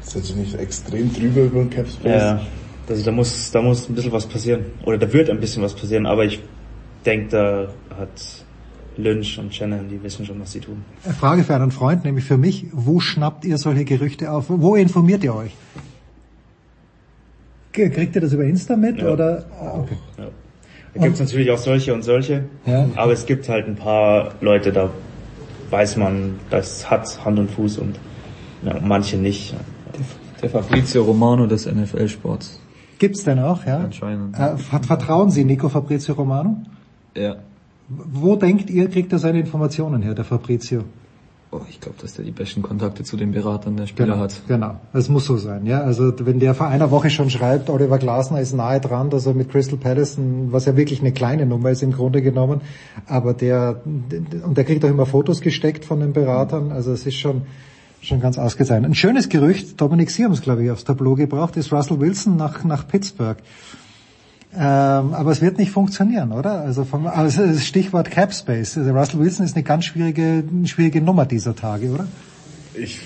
Ist 0.01 0.15
jetzt 0.15 0.35
nicht 0.35 0.55
extrem 0.55 1.13
drüber 1.13 1.41
über 1.41 1.59
den 1.61 1.69
Cap 1.69 1.87
Space? 1.87 2.21
ja, 2.21 2.41
also 2.89 3.03
da 3.03 3.11
muss, 3.11 3.51
da 3.51 3.61
muss 3.61 3.89
ein 3.89 3.95
bisschen 3.95 4.11
was 4.11 4.25
passieren. 4.25 4.65
Oder 4.85 4.97
da 4.97 5.11
wird 5.13 5.29
ein 5.29 5.39
bisschen 5.39 5.63
was 5.63 5.73
passieren, 5.73 6.05
aber 6.05 6.25
ich 6.25 6.41
denke, 7.05 7.27
da 7.29 7.67
hat 7.97 8.09
Lynch 8.97 9.39
und 9.39 9.53
Shannon, 9.53 9.87
die 9.89 10.01
wissen 10.03 10.25
schon, 10.25 10.39
was 10.39 10.51
sie 10.51 10.59
tun. 10.59 10.83
Eine 11.03 11.13
Frage 11.13 11.43
für 11.43 11.55
einen 11.55 11.71
Freund, 11.71 12.03
nämlich 12.05 12.25
für 12.25 12.37
mich, 12.37 12.67
wo 12.71 12.99
schnappt 12.99 13.45
ihr 13.45 13.57
solche 13.57 13.85
Gerüchte 13.85 14.31
auf? 14.31 14.45
Wo 14.49 14.75
informiert 14.75 15.23
ihr 15.23 15.33
euch? 15.35 15.51
Kriegt 17.71 18.15
ihr 18.15 18.21
das 18.21 18.33
über 18.33 18.43
Insta 18.43 18.75
mit 18.75 18.99
Ja. 18.99 19.11
oder? 19.11 19.45
Ah, 19.59 19.79
Okay. 19.79 19.97
Ja. 20.17 20.25
Da 20.95 21.01
gibt's 21.05 21.19
natürlich 21.19 21.49
auch 21.49 21.57
solche 21.57 21.91
und 21.91 22.03
solche, 22.03 22.43
Ja. 22.67 22.87
aber 22.95 23.13
es 23.13 23.25
gibt 23.25 23.49
halt 23.49 23.65
ein 23.67 23.75
paar 23.75 24.35
Leute, 24.41 24.71
da 24.71 24.91
weiß 25.71 25.97
man, 25.97 26.35
das 26.51 26.87
hat 26.87 27.25
Hand 27.25 27.39
und 27.39 27.49
Fuß 27.49 27.79
und 27.79 27.95
ja, 28.63 28.79
manche 28.79 29.17
nicht. 29.17 29.55
Der 30.39 30.51
Fabrizio 30.51 31.01
Romano 31.03 31.47
des 31.47 31.65
NFL-Sports. 31.65 32.59
Gibt's 33.03 33.23
denn 33.25 33.39
auch, 33.39 33.65
ja? 33.65 33.79
Anscheinend. 33.79 34.33
Äh, 34.39 34.55
vert- 34.57 34.85
vertrauen 34.85 35.29
Sie 35.29 35.43
Nico 35.43 35.67
Fabrizio 35.67 36.13
Romano? 36.15 36.51
Ja. 37.17 37.35
Wo 37.89 38.37
denkt 38.37 38.69
ihr, 38.69 38.87
kriegt 38.89 39.11
er 39.11 39.19
seine 39.19 39.39
Informationen 39.41 40.01
her, 40.01 40.13
der 40.13 40.23
Fabrizio? 40.23 40.83
Oh, 41.51 41.59
ich 41.69 41.81
glaube, 41.81 41.97
dass 42.01 42.13
der 42.13 42.23
die 42.23 42.31
besten 42.31 42.61
Kontakte 42.61 43.03
zu 43.03 43.17
den 43.17 43.31
Beratern 43.33 43.75
der 43.75 43.87
Spieler 43.87 44.13
Genau, 44.13 44.19
hat. 44.23 44.41
genau. 44.47 44.75
Das 44.93 45.09
muss 45.09 45.25
so 45.25 45.35
sein, 45.37 45.65
ja. 45.65 45.81
Also 45.81 46.13
wenn 46.25 46.39
der 46.39 46.55
vor 46.55 46.67
einer 46.67 46.89
Woche 46.91 47.09
schon 47.09 47.29
schreibt, 47.29 47.69
Oliver 47.69 47.97
Glasner 47.99 48.39
ist 48.39 48.53
nahe 48.53 48.79
dran, 48.79 49.09
dass 49.09 49.25
er 49.27 49.33
mit 49.33 49.49
Crystal 49.51 49.77
Palace, 49.77 50.17
ein- 50.17 50.47
was 50.53 50.63
ja 50.65 50.77
wirklich 50.77 51.01
eine 51.01 51.11
kleine 51.11 51.45
Nummer 51.45 51.69
ist 51.71 51.83
im 51.83 51.91
Grunde 51.91 52.21
genommen, 52.23 52.61
aber 53.05 53.33
der 53.33 53.81
und 53.85 54.55
der 54.57 54.63
kriegt 54.63 54.83
auch 54.85 54.89
immer 54.89 55.05
Fotos 55.05 55.41
gesteckt 55.41 55.83
von 55.85 55.99
den 55.99 56.13
Beratern. 56.13 56.71
Also 56.71 56.91
es 56.93 57.05
ist 57.05 57.15
schon 57.17 57.41
schon 58.03 58.19
ganz 58.19 58.37
ausgezeichnet. 58.37 58.91
Ein 58.91 58.95
schönes 58.95 59.29
Gerücht, 59.29 59.79
Dominik 59.79 60.11
Sie 60.11 60.23
haben 60.23 60.33
es 60.33 60.41
glaube 60.41 60.63
ich 60.63 60.71
aufs 60.71 60.83
Tableau 60.83 61.15
gebracht, 61.15 61.57
ist 61.57 61.71
Russell 61.71 61.99
Wilson 61.99 62.35
nach 62.35 62.63
nach 62.63 62.87
Pittsburgh. 62.87 63.37
Ähm, 64.55 65.13
aber 65.13 65.31
es 65.31 65.41
wird 65.41 65.57
nicht 65.57 65.71
funktionieren, 65.71 66.31
oder? 66.31 66.61
Also, 66.61 66.83
vom, 66.83 67.07
also 67.07 67.43
das 67.43 67.65
Stichwort 67.65 68.11
Cap 68.11 68.33
Space. 68.33 68.77
Also 68.77 68.91
Russell 68.91 69.19
Wilson 69.19 69.45
ist 69.45 69.55
eine 69.55 69.63
ganz 69.63 69.85
schwierige, 69.85 70.43
schwierige 70.65 71.01
Nummer 71.01 71.25
dieser 71.25 71.55
Tage, 71.55 71.89
oder? 71.89 72.07
Ich, 72.75 72.99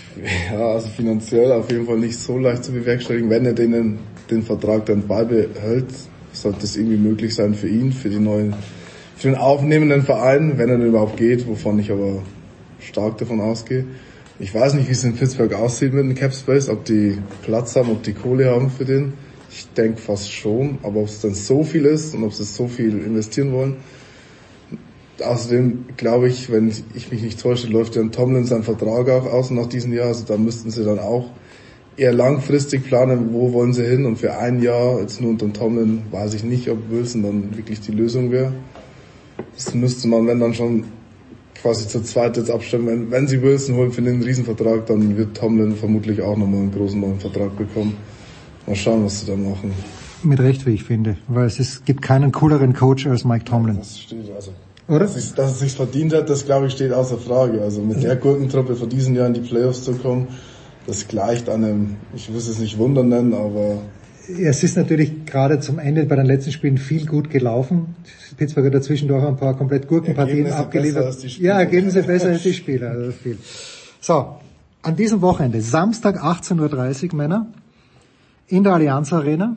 ja, 0.51 0.59
also 0.59 0.89
finanziell 0.89 1.51
auf 1.53 1.71
jeden 1.71 1.85
Fall 1.85 1.99
nicht 1.99 2.17
so 2.17 2.37
leicht 2.37 2.65
zu 2.65 2.73
bewerkstelligen. 2.73 3.29
Wenn 3.29 3.45
er 3.45 3.53
denen 3.53 3.99
den 4.29 4.43
Vertrag 4.43 4.85
dann 4.87 5.07
beibehält, 5.07 5.87
sollte 6.33 6.65
es 6.65 6.75
irgendwie 6.75 6.97
möglich 6.97 7.33
sein 7.33 7.53
für 7.53 7.69
ihn, 7.69 7.93
für 7.93 8.09
die 8.09 8.19
neuen, 8.19 8.53
für 9.15 9.29
den 9.29 9.37
aufnehmenden 9.37 10.03
Verein, 10.03 10.57
wenn 10.57 10.69
er 10.69 10.77
denn 10.77 10.87
überhaupt 10.87 11.15
geht, 11.15 11.47
wovon 11.47 11.79
ich 11.79 11.91
aber 11.91 12.23
stark 12.79 13.17
davon 13.19 13.39
ausgehe. 13.39 13.85
Ich 14.39 14.53
weiß 14.53 14.75
nicht, 14.75 14.87
wie 14.87 14.91
es 14.91 15.03
in 15.03 15.15
Pittsburgh 15.15 15.51
aussieht 15.53 15.93
mit 15.93 16.03
dem 16.03 16.13
Cap 16.13 16.31
Space, 16.31 16.69
ob 16.69 16.85
die 16.85 17.17
Platz 17.41 17.75
haben, 17.75 17.89
ob 17.89 18.03
die 18.03 18.13
Kohle 18.13 18.51
haben 18.51 18.69
für 18.69 18.85
den. 18.85 19.13
Ich 19.49 19.67
denke 19.75 19.99
fast 19.99 20.31
schon, 20.31 20.77
aber 20.83 20.99
ob 20.99 21.07
es 21.07 21.21
dann 21.21 21.33
so 21.33 21.63
viel 21.63 21.85
ist 21.85 22.13
und 22.13 22.23
ob 22.23 22.33
sie 22.33 22.43
so 22.43 22.67
viel 22.67 22.99
investieren 23.03 23.51
wollen. 23.51 23.77
Außerdem 25.23 25.85
glaube 25.97 26.27
ich, 26.27 26.51
wenn 26.51 26.67
ich 26.67 27.11
mich 27.11 27.23
nicht 27.23 27.41
täusche, 27.41 27.65
läuft 27.65 27.95
ja 27.95 28.03
Tomlin 28.03 28.45
sein 28.45 28.61
Vertrag 28.61 29.09
auch 29.09 29.25
aus 29.25 29.49
nach 29.49 29.65
diesem 29.65 29.91
Jahr. 29.91 30.09
Also 30.09 30.25
da 30.25 30.37
müssten 30.37 30.69
sie 30.69 30.85
dann 30.85 30.99
auch 30.99 31.31
eher 31.95 32.13
langfristig 32.13 32.85
planen, 32.85 33.33
wo 33.33 33.53
wollen 33.53 33.73
sie 33.73 33.87
hin. 33.87 34.05
Und 34.05 34.17
für 34.17 34.37
ein 34.37 34.61
Jahr, 34.61 35.01
jetzt 35.01 35.19
nur 35.19 35.31
unter 35.31 35.51
Tomlin, 35.51 36.03
weiß 36.11 36.35
ich 36.35 36.43
nicht, 36.43 36.69
ob 36.69 36.91
Wilson 36.91 37.23
dann 37.23 37.57
wirklich 37.57 37.79
die 37.79 37.91
Lösung 37.91 38.29
wäre. 38.29 38.53
Das 39.55 39.73
müsste 39.73 40.07
man, 40.07 40.27
wenn 40.27 40.39
dann 40.39 40.53
schon 40.53 40.83
quasi 41.61 41.87
zur 41.87 42.03
zweit 42.03 42.37
jetzt 42.37 42.49
abstimmen. 42.49 42.87
Wenn, 42.87 43.11
wenn 43.11 43.27
sie 43.27 43.41
Wilson 43.41 43.75
holen 43.75 43.91
für 43.91 44.01
den 44.01 44.21
Riesenvertrag, 44.21 44.85
dann 44.85 45.17
wird 45.17 45.35
Tomlin 45.37 45.75
vermutlich 45.75 46.21
auch 46.21 46.37
nochmal 46.37 46.61
einen 46.61 46.71
großen 46.71 46.99
neuen 46.99 47.19
Vertrag 47.19 47.55
bekommen. 47.57 47.97
Mal 48.65 48.75
schauen, 48.75 49.05
was 49.05 49.21
sie 49.21 49.27
da 49.27 49.35
machen. 49.35 49.73
Mit 50.23 50.39
Recht, 50.39 50.65
wie 50.65 50.71
ich 50.71 50.83
finde, 50.83 51.17
weil 51.27 51.45
es 51.45 51.59
ist, 51.59 51.85
gibt 51.85 52.01
keinen 52.01 52.31
cooleren 52.31 52.73
Coach 52.73 53.07
als 53.07 53.23
Mike 53.23 53.45
Tomlin. 53.45 53.77
Das 53.77 53.99
steht 53.99 54.29
also. 54.33 54.51
Oder? 54.87 54.99
Dass 54.99 55.15
es, 55.15 55.33
dass 55.33 55.51
es 55.51 55.59
sich 55.59 55.73
verdient 55.73 56.13
hat, 56.13 56.29
das 56.29 56.45
glaube 56.45 56.67
ich 56.67 56.73
steht 56.73 56.93
außer 56.93 57.17
Frage. 57.17 57.61
Also 57.61 57.81
mit 57.81 58.01
der 58.01 58.15
Gurkentruppe 58.15 58.75
vor 58.75 58.87
diesem 58.87 59.15
Jahr 59.15 59.27
in 59.27 59.33
die 59.33 59.41
Playoffs 59.41 59.83
zu 59.83 59.93
kommen, 59.93 60.27
das 60.85 61.07
gleicht 61.07 61.49
einem, 61.49 61.97
ich 62.15 62.29
will 62.29 62.37
es 62.37 62.57
nicht 62.57 62.77
Wunder 62.77 63.03
nennen, 63.03 63.33
aber 63.33 63.81
Es 64.29 64.63
ist 64.63 64.75
natürlich 64.75 65.25
gerade 65.25 65.59
zum 65.59 65.79
Ende 65.79 66.05
bei 66.05 66.15
den 66.15 66.25
letzten 66.25 66.51
Spielen 66.51 66.77
viel 66.77 67.05
gut 67.05 67.29
gelaufen. 67.29 67.95
Pittsburgh 68.35 68.65
hat 68.65 68.73
dazwischen 68.73 69.07
doch 69.07 69.23
ein 69.23 69.37
paar 69.37 69.55
komplett 69.55 69.87
Gurkenpartien 69.87 70.45
Ergebnisse 70.45 70.57
abgeliefert. 70.57 71.23
Ja, 71.39 71.59
Ergebnisse 71.59 72.03
besser 72.03 72.29
als 72.29 72.43
die 72.43 72.53
Spieler. 72.53 72.89
Also 72.89 73.11
viel. 73.11 73.37
So, 74.01 74.37
an 74.81 74.95
diesem 74.95 75.21
Wochenende, 75.21 75.61
Samstag 75.61 76.21
18.30 76.23 77.11
Uhr, 77.11 77.15
Männer, 77.15 77.47
in 78.47 78.63
der 78.63 78.73
Allianz 78.73 79.13
Arena. 79.13 79.55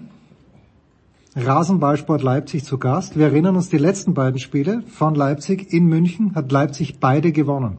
Rasenballsport 1.37 2.23
Leipzig 2.23 2.65
zu 2.65 2.79
Gast. 2.79 3.17
Wir 3.17 3.27
erinnern 3.27 3.55
uns 3.55 3.69
die 3.69 3.79
letzten 3.79 4.15
beiden 4.15 4.41
Spiele 4.41 4.83
von 4.89 5.15
Leipzig 5.15 5.73
in 5.73 5.87
München, 5.87 6.35
hat 6.35 6.51
Leipzig 6.51 6.99
beide 6.99 7.31
gewonnen. 7.31 7.79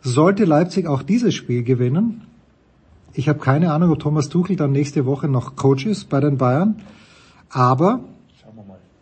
Sollte 0.00 0.44
Leipzig 0.44 0.86
auch 0.86 1.02
dieses 1.02 1.34
Spiel 1.34 1.64
gewinnen, 1.64 2.22
ich 3.16 3.28
habe 3.28 3.38
keine 3.38 3.72
Ahnung, 3.72 3.90
ob 3.90 3.98
Thomas 3.98 4.28
Tuchel 4.28 4.56
dann 4.56 4.72
nächste 4.72 5.06
Woche 5.06 5.26
noch 5.28 5.56
Coach 5.56 5.86
ist 5.86 6.08
bei 6.10 6.20
den 6.20 6.36
Bayern, 6.36 6.82
aber 7.48 8.00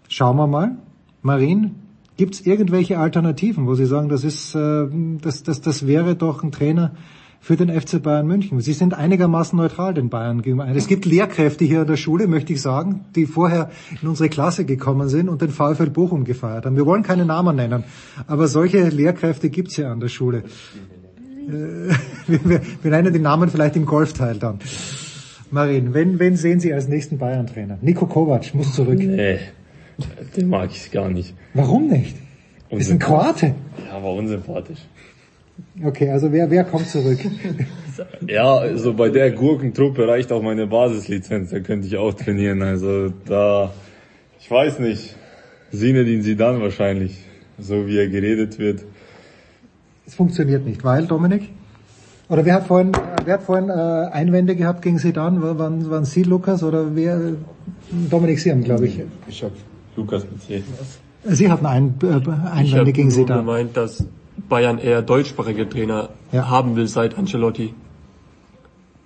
schauen 0.08 0.36
wir 0.36 0.46
mal. 0.46 0.76
Marin, 1.22 1.74
gibt 2.16 2.34
es 2.34 2.46
irgendwelche 2.46 2.98
Alternativen, 2.98 3.66
wo 3.66 3.74
Sie 3.74 3.86
sagen, 3.86 4.08
das 4.08 4.22
ist, 4.22 4.54
äh, 4.54 4.86
das, 5.20 5.42
das, 5.42 5.60
das 5.60 5.86
wäre 5.86 6.14
doch 6.14 6.44
ein 6.44 6.52
Trainer 6.52 6.92
für 7.40 7.56
den 7.56 7.68
FC 7.68 8.02
Bayern 8.02 8.26
München. 8.26 8.60
Sie 8.60 8.72
sind 8.72 8.94
einigermaßen 8.94 9.56
neutral 9.56 9.92
den 9.92 10.08
Bayern 10.08 10.40
gegenüber. 10.40 10.66
Es 10.68 10.86
gibt 10.86 11.04
Lehrkräfte 11.04 11.64
hier 11.64 11.82
an 11.82 11.86
der 11.86 11.96
Schule, 11.96 12.26
möchte 12.26 12.54
ich 12.54 12.62
sagen, 12.62 13.04
die 13.14 13.26
vorher 13.26 13.70
in 14.00 14.08
unsere 14.08 14.30
Klasse 14.30 14.64
gekommen 14.64 15.08
sind 15.08 15.28
und 15.28 15.42
den 15.42 15.50
VfL 15.50 15.90
Bochum 15.90 16.24
gefeiert 16.24 16.64
haben. 16.64 16.76
Wir 16.76 16.86
wollen 16.86 17.02
keine 17.02 17.26
Namen 17.26 17.56
nennen, 17.56 17.84
aber 18.26 18.48
solche 18.48 18.88
Lehrkräfte 18.88 19.50
gibt's 19.50 19.76
ja 19.76 19.92
an 19.92 20.00
der 20.00 20.08
Schule. 20.08 20.44
Äh, 21.48 21.92
wir, 22.44 22.60
wir 22.82 22.90
nennen 22.90 23.12
die 23.12 23.20
Namen 23.20 23.50
vielleicht 23.50 23.76
im 23.76 23.86
Golfteil 23.86 24.36
dann. 24.36 24.58
Marin, 25.50 25.94
wen, 25.94 26.18
wen 26.18 26.36
sehen 26.36 26.60
Sie 26.60 26.72
als 26.72 26.88
nächsten 26.88 27.18
Bayern-Trainer? 27.18 27.78
Nico 27.80 28.06
Kovac 28.06 28.54
muss 28.54 28.74
zurück. 28.74 28.98
Nee, 28.98 29.38
den 30.36 30.48
mag 30.48 30.70
ich 30.72 30.90
gar 30.90 31.08
nicht. 31.10 31.34
Warum 31.52 31.88
nicht? 31.88 32.16
Ist 32.70 32.90
ein 32.90 32.98
Kroate. 32.98 33.54
Ja, 33.86 34.02
war 34.02 34.14
unsympathisch. 34.14 34.80
Okay, 35.82 36.10
also 36.10 36.32
wer, 36.32 36.50
wer 36.50 36.64
kommt 36.64 36.88
zurück? 36.88 37.18
Ja, 38.26 38.56
also 38.56 38.92
bei 38.92 39.08
der 39.08 39.30
Gurkentruppe 39.30 40.08
reicht 40.08 40.32
auch 40.32 40.42
meine 40.42 40.66
Basislizenz, 40.66 41.50
da 41.50 41.60
könnte 41.60 41.86
ich 41.86 41.96
auch 41.96 42.12
trainieren. 42.12 42.60
Also 42.60 43.10
da, 43.24 43.72
ich 44.40 44.50
weiß 44.50 44.80
nicht, 44.80 45.14
Sinedin 45.70 46.22
Sidan 46.22 46.60
wahrscheinlich, 46.60 47.18
so 47.56 47.86
wie 47.86 47.96
er 47.96 48.08
geredet 48.08 48.58
wird. 48.58 48.84
Es 50.06 50.14
funktioniert 50.14 50.64
nicht, 50.66 50.84
weil, 50.84 51.06
Dominik? 51.06 51.50
Oder 52.28 52.44
wer 52.44 52.54
hat 52.54 52.66
vorhin, 52.66 52.92
wer 53.24 53.34
hat 53.34 53.42
vorhin 53.42 53.68
äh, 53.68 53.72
Einwände 53.72 54.56
gehabt 54.56 54.82
gegen 54.82 54.98
Sedan? 54.98 55.42
Waren, 55.42 55.90
waren 55.90 56.04
Sie, 56.04 56.22
Lukas, 56.22 56.62
oder 56.62 56.94
wer? 56.94 57.18
Dominik, 58.10 58.38
Sie 58.40 58.50
haben, 58.50 58.64
glaube 58.64 58.86
ich. 58.86 59.00
Ich 59.28 59.42
habe 59.42 59.52
Lukas 59.96 60.24
Metier. 60.30 60.62
Sie 61.24 61.50
hatten 61.50 61.66
ein, 61.66 61.94
äh, 62.02 62.06
Ich 62.06 62.28
Einwände 62.28 62.78
habe 62.80 62.92
gegen 62.92 63.10
Sedan. 63.10 63.38
gemeint, 63.38 63.76
dass 63.76 64.04
Bayern 64.48 64.78
eher 64.78 65.02
deutschsprachige 65.02 65.68
Trainer 65.68 66.10
Ja. 66.32 66.48
haben 66.50 66.76
will 66.76 66.86
seit 66.88 67.16
Ancelotti. 67.18 67.74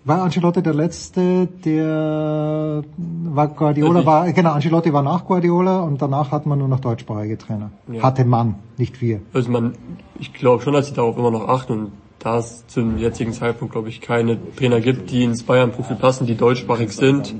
War 0.09 0.23
Ancelotti 0.23 0.63
der 0.63 0.73
letzte, 0.73 1.47
der 1.65 2.83
war 2.97 3.49
Guardiola 3.49 4.01
Ich- 4.01 4.07
war 4.07 4.33
genau 4.33 4.53
Ancelotti 4.53 4.91
war 4.91 5.03
nach 5.03 5.27
Guardiola 5.27 5.81
und 5.83 6.01
danach 6.01 6.31
hat 6.31 6.47
man 6.47 6.59
nur 6.59 6.69
noch 6.69 6.81
deutschsprachige 6.81 7.37
Trainer. 7.37 7.71
Ja. 7.93 8.03
Hatte 8.03 8.25
man, 8.25 8.55
nicht 8.79 9.03
wir. 9.03 9.21
Also 9.35 9.51
man, 9.51 9.75
ich 10.19 10.33
glaube 10.33 10.63
schon, 10.63 10.73
dass 10.73 10.87
sie 10.87 10.95
darauf 10.95 11.19
immer 11.19 11.31
noch 11.31 11.47
achten 11.47 11.73
und 11.73 11.93
da 12.21 12.39
es 12.39 12.67
zum 12.69 12.97
jetzigen 12.97 13.35
Zeitpunkt, 13.35 13.73
glaube 13.73 13.91
ich, 13.91 14.01
keine 14.01 14.39
Trainer 14.57 14.81
gibt, 14.81 15.11
die 15.11 15.25
ins 15.25 15.43
Bayern-Profil 15.43 15.97
passen, 15.97 16.27
die 16.27 16.37
deutschsprachig 16.37 16.91
sind, 16.91 17.35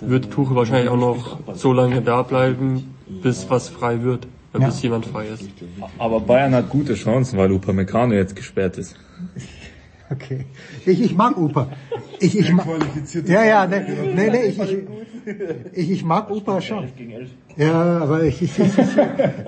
wird 0.00 0.30
Tuchel 0.30 0.54
wahrscheinlich 0.54 0.88
auch 0.90 0.96
noch 0.96 1.38
so 1.54 1.72
lange 1.72 2.00
da 2.00 2.22
bleiben, 2.22 2.94
bis 3.24 3.50
was 3.50 3.68
frei 3.68 4.02
wird, 4.04 4.26
äh, 4.54 4.60
Ja. 4.60 4.66
bis 4.66 4.80
jemand 4.82 5.04
frei 5.04 5.26
ist. 5.26 5.48
Aber 5.98 6.20
Bayern 6.20 6.54
hat 6.54 6.70
gute 6.70 6.94
Chancen, 6.94 7.38
weil 7.38 7.50
Upamecano 7.50 8.14
jetzt 8.14 8.36
gesperrt 8.36 8.78
ist. 8.78 8.94
Okay. 10.10 10.46
Ich, 10.86 11.00
ich 11.00 11.14
mag 11.14 11.36
Upa. 11.36 11.68
Ich, 12.20 12.38
ich 12.38 12.52
mag, 12.52 12.66
ja, 13.26 13.44
ja, 13.44 13.66
nee, 13.66 13.80
nee, 14.14 14.30
nee 14.30 14.42
ich, 14.46 14.58
ich, 14.58 14.78
ich, 15.72 15.90
ich 15.90 16.04
mag 16.04 16.30
Upa 16.30 16.60
schon. 16.60 16.86
Ja, 17.56 17.98
aber 17.98 18.24
ich, 18.24 18.40
ich, 18.40 18.58
ich, 18.58 18.68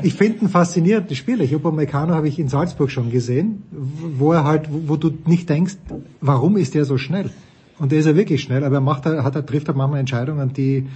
ich 0.03 0.15
finde 0.15 0.45
ihn 0.45 0.49
faszinierend, 0.49 1.11
die 1.11 1.17
Spieler. 1.17 1.45
Ich 1.45 1.55
Upamecano 1.55 2.15
habe 2.15 2.29
ich 2.29 2.39
in 2.39 2.49
Salzburg 2.49 2.91
schon 2.91 3.11
gesehen, 3.11 3.63
wo 3.71 4.33
er 4.33 4.45
halt, 4.45 4.71
wo, 4.71 4.89
wo 4.89 4.97
du 4.97 5.11
nicht 5.27 5.49
denkst, 5.49 5.77
warum 6.21 6.57
ist 6.57 6.75
der 6.75 6.85
so 6.85 6.99
schnell? 6.99 7.31
Und 7.79 7.93
der 7.93 8.01
ist 8.01 8.07
ja 8.07 8.15
wirklich 8.15 8.43
schnell, 8.43 8.63
aber 8.63 8.77
er 8.77 8.81
macht, 8.83 9.07
er 9.07 9.25
hat, 9.25 9.37
er 9.37 9.47
trifft 9.47 9.69
halt 9.69 9.79
manchmal 9.79 10.01
Entscheidungen, 10.01 10.53
die 10.53 10.87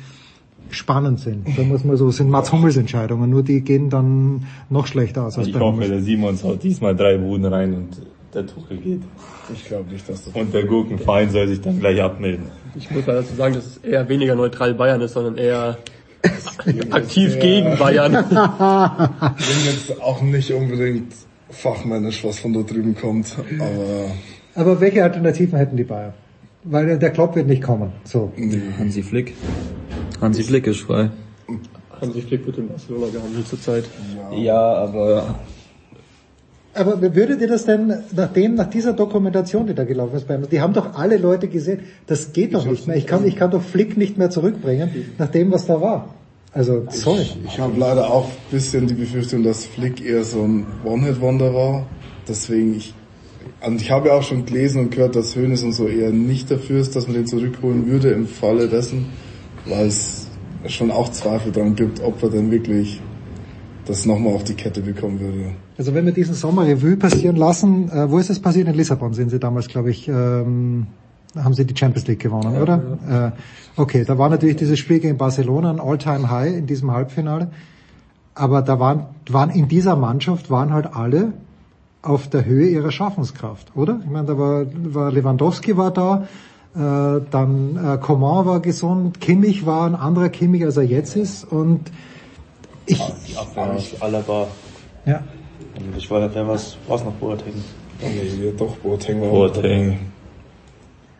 spannend 0.71 1.21
sind. 1.21 1.47
Da 1.57 1.63
muss 1.63 1.85
man 1.85 1.97
so, 1.97 2.11
sind 2.11 2.29
Mats 2.29 2.53
Hummels 2.53 2.77
Entscheidungen, 2.77 3.31
nur 3.31 3.43
die 3.43 3.63
gehen 3.63 3.91
dann 3.91 4.47
noch 4.69 4.87
schlechter 4.87 5.25
aus 5.25 5.39
als 5.39 5.49
Ich 5.49 5.55
bei 5.55 5.61
hoffe, 5.61 5.73
Hummels. 5.73 5.91
der 5.91 6.03
Simons 6.03 6.45
haut 6.45 6.63
diesmal 6.63 6.95
drei 6.95 7.17
Buden 7.17 7.47
rein 7.47 7.75
und 7.75 8.03
der 8.35 8.47
Tuchel 8.47 8.79
geht. 8.79 9.03
Ich 9.53 9.65
glaube 9.67 9.91
nicht, 9.91 10.09
dass 10.09 10.25
das... 10.25 10.35
Und 10.35 10.53
der 10.53 10.65
Gurkenverein 10.65 11.31
soll 11.31 11.49
sich 11.49 11.61
dann 11.61 11.81
gleich 11.81 12.01
abmelden. 12.03 12.47
Ich 12.77 12.91
muss 12.91 13.07
mal 13.07 13.17
dazu 13.17 13.35
sagen, 13.35 13.55
dass 13.55 13.67
es 13.67 13.77
eher 13.79 14.09
weniger 14.09 14.35
neutral 14.35 14.75
Bayern 14.75 15.01
ist, 15.01 15.13
sondern 15.13 15.37
eher 15.37 15.79
aktiv 16.91 17.39
gegen 17.39 17.77
Bayern. 17.79 18.13
Ich 19.39 19.47
bin 19.47 19.65
jetzt 19.65 20.03
auch 20.03 20.23
nicht 20.23 20.51
unbedingt 20.51 21.13
fachmännisch, 21.51 22.25
was 22.25 22.39
von 22.39 22.53
da 22.53 22.63
drüben 22.63 22.95
kommt, 22.97 23.37
aber 23.59 24.11
Aber 24.55 24.81
welche 24.81 25.03
Alternativen 25.03 25.59
hätten 25.59 25.77
die 25.77 25.85
Bayern? 25.85 26.15
Weil 26.65 26.99
der 26.99 27.11
Klopp 27.11 27.37
wird 27.37 27.47
nicht 27.47 27.63
kommen. 27.63 27.93
So. 28.05 28.33
Hansi 28.79 29.03
Flick. 29.03 29.35
Hansi 30.21 30.43
Flick 30.43 30.67
ist 30.67 30.81
frei. 30.81 31.11
Hansi 32.01 32.23
Flick 32.23 32.47
wird 32.47 32.59
in 32.59 32.69
Barcelona 32.69 33.07
gehandelt 33.13 33.47
zurzeit. 33.47 33.85
Ja, 34.33 34.59
aber 34.59 35.35
Aber 36.75 37.01
würdet 37.01 37.41
ihr 37.41 37.49
das 37.49 37.65
denn, 37.65 38.03
nachdem, 38.15 38.57
nach 38.57 38.69
dieser 38.69 38.93
Dokumentation, 38.93 39.67
die 39.67 39.75
da 39.75 39.85
gelaufen 39.85 40.17
ist, 40.17 40.27
die 40.51 40.61
haben 40.61 40.73
doch 40.73 40.95
alle 40.95 41.17
Leute 41.19 41.49
gesehen, 41.49 41.81
das 42.07 42.33
geht 42.33 42.55
doch 42.55 42.67
nicht 42.67 42.87
mehr. 42.87 42.97
Ich 42.97 43.07
kann, 43.07 43.25
ich 43.27 43.37
kann 43.37 43.51
doch 43.51 43.63
Flick 43.63 43.97
nicht 43.97 44.19
mehr 44.19 44.31
zurückbringen, 44.31 44.91
nach 45.19 45.29
dem, 45.29 45.53
was 45.53 45.67
da 45.67 45.81
war. 45.81 46.15
Also, 46.53 46.85
sorry. 46.89 47.23
Ich, 47.23 47.37
ich 47.45 47.59
habe 47.59 47.79
leider 47.79 48.11
auch 48.11 48.27
ein 48.27 48.51
bisschen 48.51 48.87
die 48.87 48.95
Befürchtung, 48.95 49.43
dass 49.43 49.67
Flick 49.67 50.05
eher 50.05 50.25
so 50.25 50.43
ein 50.43 50.67
One-Hit-Wonder 50.85 51.53
war. 51.55 51.87
Deswegen, 52.29 52.77
ich, 52.77 52.95
und 53.65 53.81
ich 53.81 53.91
habe 53.91 54.09
ja 54.09 54.15
auch 54.15 54.23
schon 54.23 54.45
gelesen 54.47 54.83
und 54.83 54.91
gehört, 54.91 55.17
dass 55.17 55.35
Hönes 55.35 55.63
und 55.63 55.73
so 55.73 55.89
eher 55.89 56.11
nicht 56.11 56.51
dafür 56.51 56.81
ist, 56.81 56.95
dass 56.97 57.07
man 57.07 57.17
den 57.17 57.27
zurückholen 57.27 57.87
würde 57.87 58.11
im 58.11 58.27
Falle 58.27 58.69
dessen, 58.69 59.07
weil 59.67 59.87
es 59.87 60.29
schon 60.67 60.91
auch 60.91 61.11
Zweifel 61.11 61.53
dran 61.53 61.75
gibt, 61.75 62.01
ob 62.03 62.23
er 62.23 62.31
denn 62.31 62.51
wirklich 62.51 63.01
das 63.87 64.07
nochmal 64.07 64.35
auf 64.35 64.45
die 64.45 64.55
Kette 64.55 64.81
bekommen 64.81 65.21
würde. 65.21 65.55
Also 65.77 65.95
wenn 65.95 66.05
wir 66.05 66.13
diesen 66.13 66.35
Sommer 66.35 66.67
Revue 66.67 66.97
passieren 66.97 67.37
lassen, 67.37 67.91
äh, 67.91 68.11
wo 68.11 68.19
ist 68.19 68.31
es 68.31 68.41
passiert? 68.41 68.69
In 68.69 68.75
Lissabon 68.75 69.13
sind 69.13 69.31
sie 69.31 69.39
damals, 69.41 69.69
glaube 69.69 69.91
ich, 69.91 70.09
ähm, 70.09 70.87
haben 71.37 71.55
sie 71.55 71.65
die 71.65 71.77
Champions 71.77 72.07
League 72.07 72.21
gewonnen, 72.21 72.55
Ja, 72.55 72.63
oder? 72.63 73.33
Äh, 73.77 73.81
okay, 73.81 74.05
da 74.05 74.17
war 74.19 74.29
natürlich 74.29 74.57
dieses 74.57 74.79
Spiel 74.79 75.01
gegen 75.01 75.19
Barcelona 75.19 75.71
ein 75.71 75.81
All-Time-High 75.81 76.55
in 76.59 76.67
diesem 76.67 76.93
Halbfinale. 76.93 77.51
Aber 78.37 78.63
da 78.63 78.79
waren, 78.79 79.07
waren 79.29 79.51
in 79.51 79.67
dieser 79.69 79.97
Mannschaft 79.97 80.51
waren 80.51 80.73
halt 80.73 80.95
alle 80.95 81.33
auf 82.03 82.29
der 82.29 82.45
Höhe 82.45 82.69
ihrer 82.69 82.93
Schaffenskraft, 82.93 83.73
oder? 83.75 84.01
Ich 84.05 84.11
meine, 84.11 84.27
da 84.27 84.39
war, 84.39 84.67
war 84.93 85.11
Lewandowski 85.11 85.77
war 85.77 85.91
da, 85.91 86.27
äh, 86.77 87.21
dann 87.31 87.77
äh, 87.77 87.99
Coman 87.99 88.47
war 88.47 88.61
gesund, 88.61 89.21
Kimmich 89.21 89.65
war 89.67 89.87
ein 89.87 89.95
anderer 89.95 90.29
Kimmich, 90.29 90.65
als 90.65 90.77
er 90.77 90.83
jetzt 90.85 91.17
ist 91.17 91.45
und 91.45 91.91
ich, 92.87 93.01
Die 93.27 93.37
Abwehr, 93.37 93.77
Alaba. 94.01 94.47
ja. 95.07 95.23
Und 95.77 95.97
ich 95.97 96.11
war, 96.11 96.35
wer 96.35 96.49
was, 96.49 96.77
war's 96.87 97.05
noch 97.05 97.13
Boateng? 97.15 97.55
Nee, 98.01 98.53
doch, 98.57 98.77
Boateng 98.77 99.21
war 99.21 99.31
Boateng. 99.31 99.99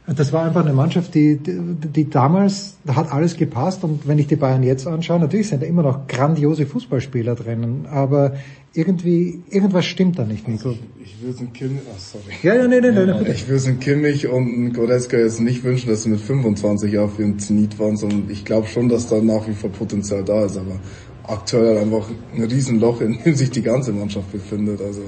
Das 0.07 0.35
war 0.35 0.45
einfach 0.45 0.63
eine 0.63 0.75
Mannschaft, 0.75 1.15
die, 1.15 1.39
die, 1.39 1.59
die 1.81 2.11
damals, 2.11 2.77
da 2.85 2.95
hat 2.95 3.11
alles 3.11 3.39
gepasst 3.39 3.85
und 3.85 4.07
wenn 4.07 4.19
ich 4.19 4.27
die 4.27 4.37
Bayern 4.37 4.63
jetzt 4.63 4.87
anschaue, 4.87 5.19
natürlich 5.19 5.49
sind 5.49 5.63
da 5.63 5.67
immer 5.67 5.83
noch 5.83 6.07
grandiose 6.07 6.67
Fußballspieler 6.67 7.35
drinnen, 7.35 7.87
aber 7.87 8.35
irgendwie, 8.75 9.43
irgendwas 9.49 9.87
stimmt 9.87 10.19
da 10.19 10.25
nicht, 10.25 10.47
Nico. 10.47 10.75
Ich 11.03 11.23
würde 11.23 11.39
einen 11.39 11.53
Kimmich, 11.55 11.81
ach 11.95 11.99
sorry. 11.99 12.25
Ja, 12.43 12.55
ja, 12.55 12.69
nee, 12.69 12.81
nee, 12.83 12.91
nee, 12.91 13.07
nee. 13.07 13.31
Ich 13.31 13.49
würde 13.49 13.67
einen 13.67 13.81
Kimmich 13.81 14.27
und 14.27 14.53
einen 14.53 14.73
Goretzka 14.75 15.17
jetzt 15.17 15.41
nicht 15.41 15.65
wünschen, 15.65 15.89
dass 15.89 16.03
sie 16.03 16.11
mit 16.11 16.21
25 16.21 16.99
auf 16.99 17.19
ihren 17.19 17.39
Zenit 17.39 17.79
waren, 17.79 17.97
sondern 17.97 18.29
ich 18.29 18.45
glaube 18.45 18.67
schon, 18.67 18.91
dass 18.91 19.07
da 19.07 19.23
nach 19.23 19.49
wie 19.49 19.55
vor 19.55 19.71
Potenzial 19.71 20.23
da 20.23 20.45
ist, 20.45 20.59
aber 20.59 20.81
aktuell 21.27 21.79
einfach 21.79 22.09
ein 22.35 22.45
Riesenloch, 22.45 23.01
in 23.01 23.23
dem 23.23 23.35
sich 23.35 23.51
die 23.51 23.63
ganze 23.63 23.93
Mannschaft 23.93 24.31
befindet, 24.33 24.81
also, 24.81 25.03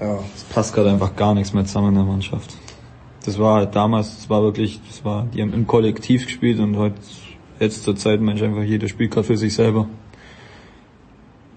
ja. 0.00 0.18
Es 0.34 0.44
passt 0.44 0.74
gerade 0.74 0.90
einfach 0.90 1.16
gar 1.16 1.34
nichts 1.34 1.52
mehr 1.52 1.64
zusammen 1.64 1.88
in 1.88 1.94
der 1.94 2.04
Mannschaft. 2.04 2.54
Das 3.24 3.38
war 3.38 3.56
halt 3.56 3.74
damals, 3.74 4.16
das 4.16 4.30
war 4.30 4.42
wirklich, 4.42 4.80
das 4.88 5.04
war, 5.04 5.26
die 5.34 5.42
haben 5.42 5.52
im 5.52 5.66
Kollektiv 5.66 6.26
gespielt 6.26 6.60
und 6.60 6.76
heute, 6.76 6.96
jetzt 7.58 7.82
zur 7.82 7.96
Zeit, 7.96 8.20
Mensch, 8.20 8.42
einfach 8.42 8.62
jeder 8.62 8.88
spielt 8.88 9.10
gerade 9.10 9.26
für 9.26 9.36
sich 9.36 9.54
selber. 9.54 9.88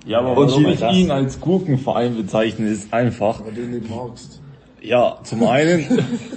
Ja, 0.05 0.19
aber 0.19 0.35
Und 0.37 0.49
warum 0.49 0.65
ich 0.67 0.79
das? 0.79 0.95
ihn 0.95 1.11
als 1.11 1.39
Gurkenverein 1.39 2.15
bezeichne, 2.15 2.67
ist 2.69 2.93
einfach. 2.93 3.45
Weil 3.45 3.53
du 3.53 3.61
ihn 3.61 3.71
nicht 3.71 3.89
magst. 3.89 4.41
Ja, 4.81 5.19
zum 5.23 5.43
einen 5.43 5.85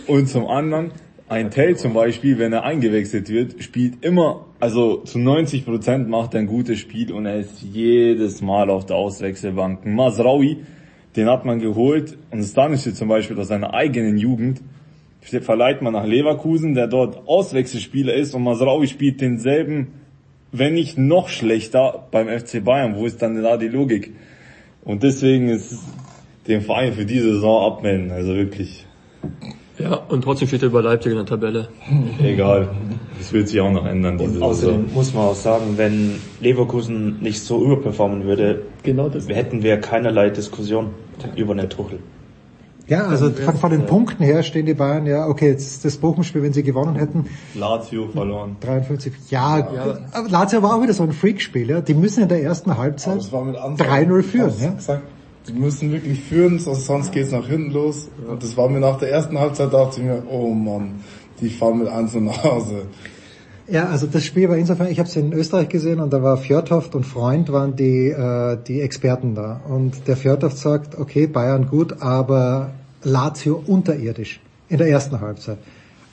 und 0.09 0.29
zum 0.29 0.49
anderen, 0.49 0.91
ein 1.33 1.51
Tell 1.51 1.77
zum 1.77 1.94
Beispiel, 1.94 2.39
wenn 2.39 2.52
er 2.52 2.65
eingewechselt 2.65 3.31
wird, 3.31 3.62
spielt 3.62 4.05
immer, 4.05 4.44
also 4.61 4.99
zu 4.99 5.19
90 5.19 5.65
Prozent 5.65 6.07
macht 6.07 6.35
er 6.35 6.41
ein 6.41 6.47
gutes 6.47 6.78
Spiel 6.78 7.11
und 7.11 7.25
er 7.25 7.39
ist 7.39 7.62
jedes 7.62 8.43
Mal 8.43 8.69
auf 8.69 8.85
der 8.85 8.97
Auswechselbank. 8.97 9.86
Masraui, 9.86 10.59
den 11.17 11.31
hat 11.31 11.47
man 11.47 11.59
geholt 11.59 12.19
und 12.31 12.44
Stanisic 12.44 12.97
zum 12.97 13.09
Beispiel 13.09 13.39
aus 13.41 13.49
seiner 13.49 13.73
eigenen 13.73 14.19
Jugend, 14.19 14.61
verleiht 15.23 15.81
man 15.81 15.94
nach 15.94 16.05
Leverkusen, 16.05 16.75
der 16.75 16.86
dort 16.86 17.27
Auswechselspieler 17.27 18.12
ist 18.12 18.35
und 18.35 18.43
Masraui 18.43 18.86
spielt 18.86 19.23
denselben, 19.23 19.94
wenn 20.52 20.75
nicht 20.75 20.99
noch 20.99 21.31
schlechter 21.31 22.09
beim 22.11 22.28
FC 22.28 22.62
Bayern. 22.62 22.94
Wo 22.97 23.07
ist 23.07 23.23
dann 23.23 23.43
da 23.43 23.57
die 23.57 23.69
Logik? 23.69 24.12
Und 24.85 25.02
deswegen 25.02 25.49
ist 25.49 25.78
den 26.47 26.61
Verein 26.61 26.93
für 26.93 27.07
diese 27.07 27.33
Saison 27.33 27.73
abmelden, 27.73 28.11
also 28.11 28.35
wirklich. 28.35 28.85
Ja, 29.78 29.94
und 29.94 30.23
trotzdem 30.23 30.49
steht 30.49 30.62
er 30.62 30.68
über 30.68 30.83
Leipzig 30.83 31.12
in 31.12 31.18
der 31.18 31.26
Tabelle. 31.26 31.68
Egal. 32.23 32.68
Das 33.18 33.33
wird 33.33 33.49
sich 33.49 33.60
auch 33.60 33.70
noch 33.73 33.86
ändern, 33.86 34.18
diese 34.18 34.28
Und 34.28 34.34
Saison. 34.34 34.51
außerdem 34.51 34.94
muss 34.94 35.15
man 35.15 35.25
auch 35.25 35.34
sagen, 35.34 35.65
wenn 35.76 36.20
Leverkusen 36.41 37.20
nicht 37.20 37.41
so 37.42 37.65
überperformen 37.65 38.25
würde, 38.25 38.62
genau 38.83 39.09
das. 39.09 39.28
hätten 39.28 39.62
wir 39.62 39.78
keinerlei 39.81 40.31
Diskussion 40.31 40.91
über 41.36 41.55
den 41.55 41.70
Tuchel. 41.70 42.01
Ja, 42.89 43.07
also 43.07 43.31
von, 43.31 43.55
von 43.57 43.70
den 43.70 43.86
Punkten 43.86 44.25
her 44.25 44.42
stehen 44.42 44.67
die 44.67 44.75
Bayern 44.75 45.07
ja, 45.07 45.26
okay, 45.28 45.51
jetzt 45.51 45.84
das 45.84 45.97
Bochum-Spiel, 45.99 46.42
wenn 46.42 46.52
sie 46.52 46.65
gewonnen 46.65 46.97
hätten, 46.97 47.26
Lazio 47.55 48.09
verloren. 48.09 48.57
53, 48.60 49.12
ja, 49.31 49.68
aber 50.12 50.28
Lazio 50.28 50.62
war 50.62 50.75
auch 50.76 50.83
wieder 50.83 50.92
so 50.92 51.05
ein 51.05 51.12
Freakspiel, 51.12 51.70
ja. 51.70 51.81
Die 51.81 51.94
müssen 51.94 52.25
in 52.25 52.28
der 52.28 52.42
ersten 52.42 52.76
Halbzeit 52.76 53.18
Das 53.18 53.33
war 53.33 53.44
mit 53.44 53.57
Ansage. 53.57 53.89
3-0 53.89 54.23
führen, 54.23 54.52
ja. 54.60 54.70
gesagt, 54.73 55.02
die 55.49 55.53
müssen 55.53 55.93
wirklich 55.93 56.21
führen, 56.21 56.59
sonst 56.59 57.12
geht's 57.12 57.33
nach 57.33 57.47
hinten 57.47 57.73
los. 57.73 58.09
Und 58.29 58.43
das 58.43 58.57
war 58.57 58.69
mir 58.69 58.81
nach 58.81 58.99
der 58.99 59.11
ersten 59.11 59.39
Halbzeit, 59.39 59.73
dachte 59.73 60.01
ich 60.01 60.07
mir, 60.07 60.23
oh 60.31 60.53
Mann, 60.53 61.01
die 61.41 61.51
fahren 61.51 61.79
mit 61.79 61.89
1 61.89 62.15
nach 62.15 62.45
Hause. 62.45 62.83
Ja, 63.69 63.87
also 63.87 64.07
das 64.07 64.25
Spiel 64.25 64.49
war 64.49 64.57
insofern, 64.57 64.89
ich 64.91 64.99
habe 64.99 65.09
es 65.09 65.17
in 65.17 65.33
Österreich 65.33 65.69
gesehen 65.69 66.01
und 66.01 66.12
da 66.12 66.23
war 66.23 66.37
Fjordhoft 66.37 66.95
und 66.95 67.05
Freund 67.05 67.53
waren 67.53 67.77
die, 67.77 68.09
äh, 68.09 68.59
die 68.67 68.81
Experten 68.81 69.35
da. 69.35 69.61
Und 69.69 70.09
der 70.09 70.17
Fjordhoft 70.17 70.59
sagt, 70.59 70.99
okay, 70.99 71.27
Bayern 71.27 71.69
gut, 71.69 72.03
aber 72.03 72.73
Lazio 73.03 73.62
unterirdisch 73.67 74.41
in 74.69 74.79
der 74.79 74.89
ersten 74.89 75.21
Halbzeit. 75.21 75.59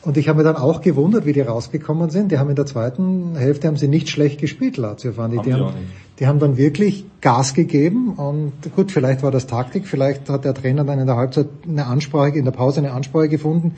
Und 0.01 0.16
ich 0.16 0.30
habe 0.30 0.38
mir 0.38 0.43
dann 0.45 0.56
auch 0.56 0.82
gewundert, 0.82 1.25
wie 1.25 1.33
die 1.33 1.41
rausgekommen 1.41 2.09
sind. 2.09 2.32
Die 2.32 2.38
haben 2.38 2.49
in 2.49 2.56
der 2.56 2.66
zweiten 2.66 3.35
Hälfte 3.35 3.67
haben 3.67 3.75
sie 3.75 3.90
nicht 3.90 4.09
schlecht 4.09 4.40
gespielt, 4.40 4.77
Lazio 4.77 5.11
fand 5.11 5.33
ich. 5.33 5.40
Haben 5.40 5.45
Die 5.45 5.49
die 5.49 5.56
haben, 5.56 5.64
auch 5.64 5.74
nicht. 5.74 5.88
Die 6.19 6.27
haben 6.27 6.39
dann 6.39 6.57
wirklich 6.57 7.06
Gas 7.22 7.53
gegeben 7.53 8.14
und 8.14 8.53
gut, 8.75 8.91
vielleicht 8.91 9.23
war 9.23 9.31
das 9.31 9.48
Taktik, 9.48 9.88
vielleicht 9.88 10.30
hat 10.30 10.43
der 10.43 10.53
Trainer 10.53 10.83
dann 10.83 10.99
in 10.99 11.07
der 11.07 11.15
Halbzeit 11.15 11.48
eine 11.67 11.85
Ansprache, 11.85 12.38
in 12.38 12.45
der 12.45 12.51
Pause 12.51 12.80
eine 12.80 12.91
Ansprache 12.91 13.30
gefunden, 13.30 13.75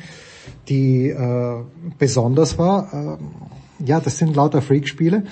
die 0.67 1.09
äh, 1.09 1.55
besonders 1.99 2.57
war. 2.57 2.93
Ähm, 2.93 3.17
ja, 3.85 3.99
das 3.99 4.17
sind 4.17 4.35
lauter 4.35 4.61
Freakspiele. 4.61 5.23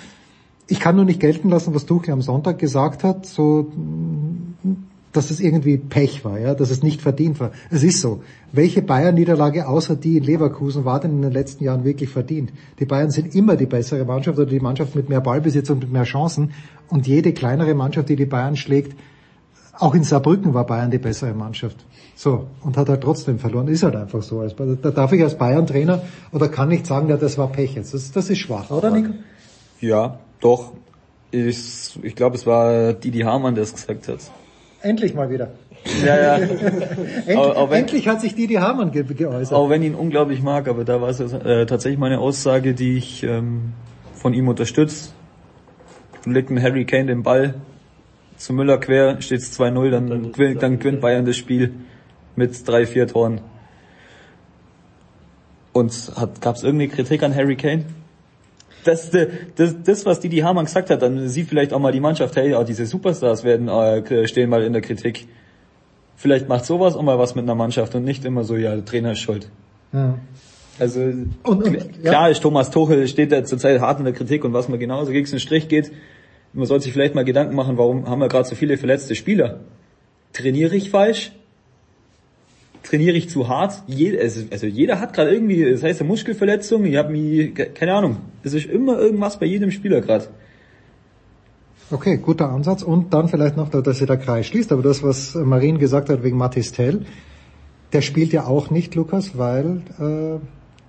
Ich 0.68 0.80
kann 0.80 0.96
nur 0.96 1.06
nicht 1.06 1.20
gelten 1.20 1.50
lassen, 1.50 1.74
was 1.74 1.88
Tuchel 1.88 2.14
am 2.14 2.22
Sonntag 2.22 2.60
gesagt 2.60 3.04
hat, 3.04 3.26
so, 3.26 3.72
dass 5.12 5.32
es 5.32 5.40
irgendwie 5.40 5.78
Pech 5.78 6.24
war, 6.24 6.40
ja, 6.40 6.54
dass 6.54 6.70
es 6.70 6.84
nicht 6.84 7.02
verdient 7.02 7.40
war. 7.40 7.52
Es 7.72 7.84
ist 7.84 8.00
so. 8.00 8.22
Welche 8.52 8.82
Bayern-Niederlage 8.82 9.68
außer 9.68 9.96
die 9.96 10.18
in 10.18 10.24
Leverkusen 10.24 10.86
war 10.86 11.00
denn 11.00 11.12
in 11.12 11.22
den 11.22 11.32
letzten 11.32 11.64
Jahren 11.64 11.84
wirklich 11.84 12.10
verdient? 12.10 12.52
Die 12.80 12.86
Bayern 12.86 13.10
sind 13.10 13.34
immer 13.36 13.56
die 13.56 13.66
bessere 13.66 14.06
Mannschaft 14.06 14.38
oder 14.38 14.50
die 14.50 14.60
Mannschaft 14.60 14.96
mit 14.96 15.10
mehr 15.10 15.22
Ballbesitz 15.22 15.70
und 15.70 15.80
mit 15.80 15.92
mehr 15.92 16.04
Chancen. 16.04 16.52
Und 16.90 17.08
jede 17.08 17.34
kleinere 17.34 17.74
Mannschaft, 17.74 18.10
die 18.10 18.16
die 18.16 18.26
Bayern 18.26 18.56
schlägt, 18.56 18.96
auch 19.80 19.96
in 19.96 20.04
Saarbrücken 20.04 20.54
war 20.54 20.66
Bayern 20.66 20.92
die 20.92 20.98
bessere 20.98 21.34
Mannschaft. 21.34 21.78
So, 22.16 22.48
und 22.62 22.76
hat 22.76 22.90
halt 22.90 23.02
trotzdem 23.02 23.40
verloren. 23.40 23.68
Ist 23.68 23.84
halt 23.84 23.96
einfach 23.96 24.22
so. 24.22 24.46
Da 24.46 24.92
darf 24.92 25.14
ich 25.14 25.24
als 25.24 25.38
Bayern-Trainer 25.38 26.02
oder 26.34 26.50
kann 26.50 26.70
nicht 26.70 26.86
sagen, 26.86 27.08
ja, 27.10 27.18
das 27.18 27.38
war 27.38 27.48
Pech 27.48 27.76
jetzt. 27.76 27.94
Das, 27.94 28.12
das 28.12 28.30
ist 28.30 28.40
schwach, 28.40 28.70
oder 28.72 28.92
Nico? 28.92 29.14
Ja, 29.80 30.20
doch. 30.42 30.74
Ich, 31.32 31.98
ich 32.02 32.16
glaube, 32.16 32.36
es 32.36 32.46
war 32.46 32.94
Didi 32.94 33.20
Hamann, 33.20 33.56
der 33.56 33.64
es 33.64 33.74
gesagt 33.74 34.08
hat. 34.08 34.20
Endlich 34.82 35.14
mal 35.14 35.30
wieder. 35.30 35.50
Ja, 36.06 36.18
ja. 36.18 36.36
Endlich, 36.36 37.38
Aber- 37.38 37.56
aber 37.58 37.72
wenn- 37.72 37.80
endlich 37.82 38.08
hat 38.08 38.22
sich 38.22 38.36
Didi 38.36 38.56
Hamann 38.56 38.92
ge 38.92 39.04
geäußert. 39.04 39.58
Auch 39.58 39.70
wenn 39.70 39.82
ich 39.82 39.90
ihn 39.90 39.96
unglaublich 39.96 40.42
mag, 40.42 40.68
aber 40.68 40.84
da 40.86 41.02
war 41.02 41.10
es 41.10 41.20
äh, 41.20 41.66
tatsächlich 41.66 42.00
meine 42.00 42.20
Aussage, 42.20 42.74
die 42.74 42.98
ich 42.98 43.24
ähm, 43.24 43.74
von 44.14 44.34
ihm 44.34 44.48
unterstütze. 44.48 45.12
Legt 46.26 46.50
ein 46.50 46.62
Harry 46.62 46.86
Kane 46.86 47.06
den 47.08 47.24
Ball 47.24 47.56
zu 48.38 48.54
Müller 48.54 48.78
quer, 48.78 49.22
steht 49.22 49.40
es 49.40 49.60
2-0, 49.60 49.90
dann, 49.90 50.32
gewinnt, 50.32 50.62
dann 50.64 50.80
gewinnt 50.80 51.02
Bayern 51.02 51.26
das 51.26 51.36
Spiel 51.38 51.74
mit 52.36 52.66
drei, 52.68 52.86
vier 52.86 53.08
Toren. 53.08 53.42
Und 55.74 56.12
hat, 56.16 56.42
gab 56.42 56.56
es 56.56 56.64
irgendeine 56.64 56.90
Kritik 56.92 57.24
an 57.24 57.36
Harry 57.36 57.56
Kane? 57.56 57.86
Das, 58.84 59.12
das, 59.12 59.76
das, 59.84 60.06
was 60.06 60.20
Didi 60.20 60.38
Hamann 60.38 60.66
gesagt 60.66 60.90
hat, 60.90 61.02
dann 61.02 61.28
sieht 61.28 61.50
vielleicht 61.50 61.74
auch 61.74 61.80
mal 61.80 61.92
die 61.92 62.00
Mannschaft, 62.00 62.36
hey, 62.36 62.52
ja, 62.52 62.64
diese 62.64 62.86
Superstars 62.86 63.44
werden 63.44 63.68
äh, 63.68 64.28
stehen 64.28 64.50
mal 64.50 64.64
in 64.64 64.74
der 64.74 64.82
Kritik. 64.82 65.28
Vielleicht 66.16 66.50
macht 66.50 66.66
sowas 66.66 66.96
auch 66.96 67.02
mal 67.02 67.18
was 67.18 67.36
mit 67.36 67.44
einer 67.44 67.56
Mannschaft 67.56 67.96
und 67.96 68.04
nicht 68.04 68.26
immer 68.26 68.44
so, 68.44 68.56
ja, 68.56 68.76
der 68.76 68.86
Trainer 68.86 69.14
ist 69.14 69.20
schuld. 69.20 69.50
Ja. 69.94 70.18
Also 70.80 71.02
Und, 71.02 71.36
und, 71.44 72.04
klar 72.04 72.30
ist 72.30 72.42
Thomas 72.42 72.72
Tuchel 72.72 73.08
steht 73.08 73.32
da 73.32 73.44
zurzeit 73.44 73.82
hart 73.82 74.00
in 74.00 74.06
der 74.06 74.14
Kritik 74.14 74.46
und 74.46 74.54
was 74.54 74.70
man 74.70 74.80
genauso 74.80 75.12
gegen 75.12 75.30
den 75.30 75.40
Strich 75.40 75.68
geht, 75.68 75.92
man 76.54 76.66
sollte 76.66 76.86
sich 76.86 76.94
vielleicht 76.94 77.16
mal 77.16 77.26
Gedanken 77.26 77.56
machen, 77.56 77.78
warum 77.78 78.10
haben 78.10 78.20
wir 78.20 78.28
gerade 78.28 78.48
so 78.48 78.56
viele 78.56 78.78
verletzte 78.78 79.16
Spieler? 79.16 79.60
Trainiere 80.34 80.76
ich 80.76 80.90
falsch? 80.90 81.32
Trainiere 82.84 83.18
ich 83.18 83.30
zu 83.30 83.48
hart? 83.48 83.84
Jed, 83.88 84.20
also, 84.20 84.66
jeder 84.66 85.00
hat 85.00 85.14
gerade 85.14 85.32
irgendwie, 85.32 85.70
das 85.70 85.84
heißt 85.84 86.00
eine 86.00 86.08
Muskelverletzung, 86.08 86.86
ich 86.86 86.96
habe 86.96 87.12
mich, 87.12 87.54
keine 87.76 87.94
Ahnung, 87.94 88.18
es 88.44 88.54
ist 88.54 88.68
immer 88.68 88.98
irgendwas 88.98 89.38
bei 89.38 89.46
jedem 89.46 89.72
Spieler 89.72 90.02
gerade. 90.02 90.28
Okay, 91.92 92.18
guter 92.18 92.50
Ansatz. 92.50 92.84
Und 92.84 93.14
dann 93.14 93.30
vielleicht 93.30 93.58
noch, 93.58 93.70
dass 93.70 93.98
sich 93.98 94.08
der 94.08 94.18
Kreis 94.18 94.46
schließt. 94.46 94.72
Aber 94.72 94.84
das, 94.84 95.02
was 95.02 95.34
Marin 95.34 95.80
gesagt 95.80 96.10
hat 96.10 96.24
wegen 96.24 96.38
Mathis 96.38 96.72
Tell, 96.72 97.06
der 97.94 98.02
spielt 98.02 98.32
ja 98.32 98.46
auch 98.46 98.70
nicht, 98.70 98.94
Lukas, 98.94 99.38
weil 99.38 99.82
äh, 100.00 100.40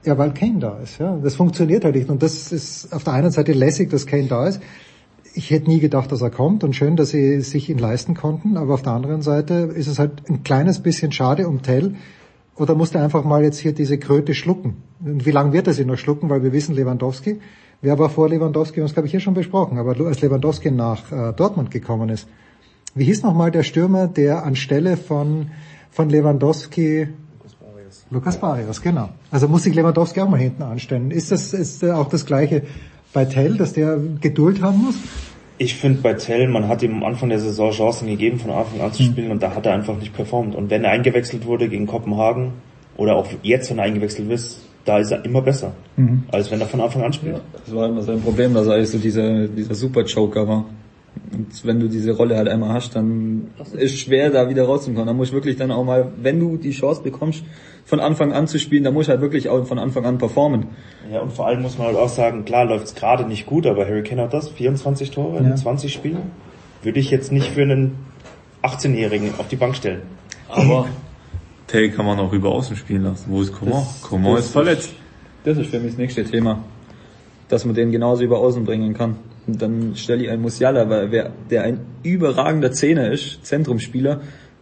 ja, 0.06 0.16
weil 0.16 0.32
Kane 0.32 0.58
da 0.58 0.78
ist. 0.78 0.98
Ja, 0.98 1.16
das 1.22 1.34
funktioniert 1.34 1.84
halt 1.84 1.94
nicht. 1.94 2.08
Und 2.08 2.22
das 2.22 2.52
ist 2.52 2.92
auf 2.92 3.04
der 3.04 3.14
einen 3.14 3.30
Seite 3.30 3.52
lässig, 3.52 3.90
dass 3.90 4.06
Kane 4.06 4.28
da 4.28 4.46
ist. 4.46 4.60
Ich 5.34 5.50
hätte 5.50 5.70
nie 5.70 5.80
gedacht, 5.80 6.10
dass 6.10 6.22
er 6.22 6.30
kommt 6.30 6.64
und 6.64 6.74
schön, 6.74 6.96
dass 6.96 7.10
sie 7.10 7.40
sich 7.40 7.70
ihn 7.70 7.78
leisten 7.78 8.14
konnten. 8.14 8.56
Aber 8.56 8.74
auf 8.74 8.82
der 8.82 8.92
anderen 8.92 9.22
Seite 9.22 9.70
ist 9.74 9.86
es 9.86 9.98
halt 9.98 10.28
ein 10.28 10.42
kleines 10.42 10.80
bisschen 10.80 11.12
schade 11.12 11.48
um 11.48 11.62
Tell. 11.62 11.94
Oder 12.56 12.74
musste 12.74 13.00
einfach 13.00 13.24
mal 13.24 13.42
jetzt 13.42 13.58
hier 13.58 13.72
diese 13.72 13.98
Kröte 13.98 14.34
schlucken? 14.34 14.82
Und 15.04 15.24
wie 15.24 15.30
lange 15.30 15.52
wird 15.52 15.66
er 15.66 15.72
sie 15.72 15.84
noch 15.84 15.96
schlucken? 15.96 16.28
Weil 16.28 16.42
wir 16.42 16.52
wissen, 16.52 16.74
Lewandowski, 16.74 17.40
wer 17.80 17.98
war 17.98 18.10
vor 18.10 18.28
Lewandowski? 18.28 18.80
Es, 18.80 18.92
glaube 18.92 19.06
ich, 19.06 19.12
hier 19.12 19.20
schon 19.20 19.34
besprochen. 19.34 19.78
Aber 19.78 19.96
als 20.06 20.20
Lewandowski 20.20 20.70
nach 20.70 21.10
äh, 21.12 21.32
Dortmund 21.32 21.70
gekommen 21.70 22.08
ist, 22.08 22.28
wie 22.94 23.04
hieß 23.04 23.22
nochmal 23.22 23.50
der 23.50 23.62
Stürmer, 23.62 24.08
der 24.08 24.44
anstelle 24.44 24.96
von, 24.96 25.50
von 25.90 26.10
Lewandowski 26.10 27.08
Lukas 28.10 28.38
Barrios, 28.38 28.82
genau. 28.82 29.10
Also 29.30 29.46
muss 29.46 29.62
sich 29.62 29.74
Lewandowski 29.74 30.20
auch 30.20 30.28
mal 30.28 30.40
hinten 30.40 30.62
anstellen. 30.62 31.12
Ist 31.12 31.30
das 31.30 31.52
ist 31.52 31.84
äh, 31.84 31.92
auch 31.92 32.08
das 32.08 32.26
Gleiche 32.26 32.62
bei 33.12 33.24
Tell, 33.24 33.56
dass 33.56 33.72
der 33.72 33.98
Geduld 34.20 34.62
haben 34.62 34.84
muss? 34.84 34.96
Ich 35.58 35.74
finde 35.74 36.00
bei 36.00 36.14
Tell, 36.14 36.48
man 36.48 36.68
hat 36.68 36.82
ihm 36.82 36.94
am 36.94 37.04
Anfang 37.04 37.28
der 37.28 37.38
Saison 37.38 37.70
Chancen 37.70 38.08
gegeben, 38.08 38.38
von 38.38 38.50
Anfang 38.50 38.80
an 38.80 38.92
zu 38.92 39.02
spielen 39.02 39.26
mhm. 39.26 39.32
und 39.32 39.42
da 39.42 39.54
hat 39.54 39.66
er 39.66 39.74
einfach 39.74 39.98
nicht 39.98 40.14
performt. 40.14 40.54
Und 40.54 40.70
wenn 40.70 40.84
er 40.84 40.92
eingewechselt 40.92 41.44
wurde 41.46 41.68
gegen 41.68 41.86
Kopenhagen 41.86 42.52
oder 42.96 43.16
auch 43.16 43.26
jetzt, 43.42 43.70
wenn 43.70 43.78
er 43.78 43.84
eingewechselt 43.84 44.30
ist, 44.30 44.60
da 44.84 44.98
ist 44.98 45.10
er 45.10 45.24
immer 45.24 45.42
besser, 45.42 45.74
mhm. 45.96 46.24
als 46.32 46.50
wenn 46.50 46.60
er 46.60 46.66
von 46.66 46.80
Anfang 46.80 47.02
an 47.02 47.12
spielt. 47.12 47.34
Ja, 47.36 47.40
das 47.64 47.74
war 47.74 47.88
immer 47.88 48.02
sein 48.02 48.22
Problem, 48.22 48.54
dass 48.54 48.66
er 48.66 48.74
eigentlich 48.74 48.90
so 48.90 48.98
dieser, 48.98 49.48
dieser 49.48 49.74
Super-Joker 49.74 50.48
war. 50.48 50.64
Und 51.32 51.64
wenn 51.64 51.78
du 51.78 51.88
diese 51.88 52.12
Rolle 52.12 52.36
halt 52.36 52.48
einmal 52.48 52.72
hast, 52.72 52.96
dann 52.96 53.48
ist 53.74 53.98
schwer, 53.98 54.30
da 54.30 54.48
wieder 54.48 54.64
rauszukommen. 54.64 55.06
Da 55.06 55.12
muss 55.12 55.28
ich 55.28 55.34
wirklich 55.34 55.56
dann 55.56 55.70
auch 55.70 55.84
mal, 55.84 56.12
wenn 56.22 56.40
du 56.40 56.56
die 56.56 56.70
Chance 56.70 57.02
bekommst, 57.02 57.44
von 57.90 57.98
Anfang 57.98 58.32
an 58.32 58.46
zu 58.46 58.60
spielen, 58.60 58.84
da 58.84 58.92
muss 58.92 59.06
ich 59.06 59.08
halt 59.10 59.20
wirklich 59.20 59.48
auch 59.48 59.66
von 59.66 59.80
Anfang 59.80 60.06
an 60.06 60.18
performen. 60.18 60.68
Ja, 61.12 61.20
und 61.20 61.32
vor 61.32 61.48
allem 61.48 61.60
muss 61.60 61.76
man 61.76 61.88
halt 61.88 61.96
auch 61.96 62.08
sagen, 62.08 62.44
klar 62.44 62.64
läuft 62.64 62.86
es 62.86 62.94
gerade 62.94 63.24
nicht 63.26 63.46
gut, 63.46 63.66
aber 63.66 63.84
Harry 63.84 64.04
Kane 64.04 64.22
hat 64.22 64.32
das, 64.32 64.48
24 64.48 65.10
Tore 65.10 65.42
ja. 65.42 65.50
in 65.50 65.56
20 65.56 65.92
Spielen. 65.92 66.30
Würde 66.82 67.00
ich 67.00 67.10
jetzt 67.10 67.32
nicht 67.32 67.48
für 67.48 67.62
einen 67.62 67.98
18-Jährigen 68.62 69.34
auf 69.38 69.48
die 69.48 69.56
Bank 69.56 69.74
stellen. 69.74 70.02
Aber 70.48 70.86
Tay 71.66 71.90
kann 71.90 72.06
man 72.06 72.20
auch 72.20 72.32
über 72.32 72.50
außen 72.50 72.76
spielen 72.76 73.02
lassen. 73.02 73.24
Wo 73.28 73.42
ist 73.42 73.52
Coman? 73.52 73.84
Coman 74.02 74.38
ist 74.38 74.52
verletzt. 74.52 74.94
Das 75.42 75.58
ist 75.58 75.70
für 75.70 75.80
mich 75.80 75.90
das 75.90 75.98
nächste 75.98 76.24
Thema. 76.24 76.62
Dass 77.48 77.64
man 77.64 77.74
den 77.74 77.90
genauso 77.90 78.22
über 78.22 78.38
außen 78.38 78.64
bringen 78.64 78.94
kann. 78.94 79.16
Und 79.48 79.60
dann 79.60 79.96
stelle 79.96 80.22
ich 80.22 80.30
einen 80.30 80.42
Musiala, 80.42 80.88
weil 80.88 81.10
wer, 81.10 81.32
der 81.50 81.64
ein 81.64 81.80
überragender 82.04 82.70
Zehner 82.70 83.10
ist, 83.10 83.44
Zentrumsspieler, 83.44 84.20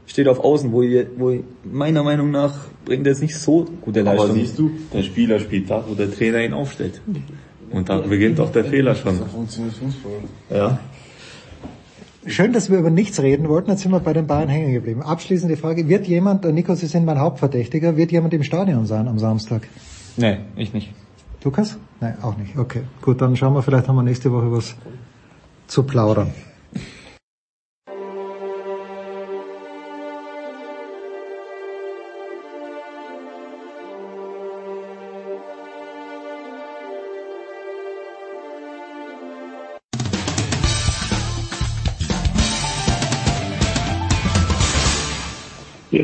steht 0.08 0.26
auf 0.26 0.40
Außen, 0.40 0.72
wo, 0.72 0.82
ihr, 0.82 1.06
wo 1.16 1.38
meiner 1.62 2.02
Meinung 2.02 2.30
nach 2.30 2.54
bringt 2.84 3.06
er 3.06 3.12
jetzt 3.12 3.22
nicht 3.22 3.36
so 3.36 3.66
gute 3.82 4.00
Leistung. 4.00 4.24
Aber 4.24 4.34
siehst 4.34 4.58
du, 4.58 4.70
der 4.92 5.02
Spieler 5.02 5.38
spielt 5.38 5.70
da, 5.70 5.84
wo 5.86 5.94
der 5.94 6.10
Trainer 6.10 6.42
ihn 6.42 6.54
aufstellt. 6.54 7.00
Und 7.70 7.88
da 7.88 7.98
beginnt 7.98 8.40
auch 8.40 8.50
der 8.50 8.64
Fehler 8.64 8.94
schon. 8.94 9.16
So 9.16 9.26
funktioniert 9.26 9.74
Fußball. 9.74 10.12
Ja. 10.50 10.80
Schön, 12.26 12.52
dass 12.52 12.70
wir 12.70 12.78
über 12.78 12.90
nichts 12.90 13.22
reden 13.22 13.48
wollten. 13.48 13.70
Jetzt 13.70 13.82
sind 13.82 13.92
wir 13.92 14.00
bei 14.00 14.12
den 14.12 14.26
Bayern 14.26 14.48
hängen 14.48 14.72
geblieben. 14.72 15.02
Abschließende 15.02 15.56
Frage. 15.56 15.88
Wird 15.88 16.06
jemand, 16.06 16.44
Nico, 16.44 16.74
Sie 16.74 16.86
sind 16.86 17.04
mein 17.04 17.20
Hauptverdächtiger, 17.20 17.96
wird 17.96 18.10
jemand 18.10 18.34
im 18.34 18.42
Stadion 18.42 18.86
sein 18.86 19.08
am 19.08 19.18
Samstag? 19.18 19.68
Nee, 20.16 20.38
ich 20.56 20.72
nicht. 20.72 20.92
Lukas? 21.44 21.78
Nein, 22.00 22.16
auch 22.22 22.36
nicht. 22.36 22.58
Okay. 22.58 22.82
Gut, 23.02 23.20
dann 23.20 23.36
schauen 23.36 23.54
wir, 23.54 23.62
vielleicht 23.62 23.88
haben 23.88 23.96
wir 23.96 24.02
nächste 24.02 24.32
Woche 24.32 24.50
was 24.50 24.74
zu 25.68 25.82
plaudern. 25.84 26.32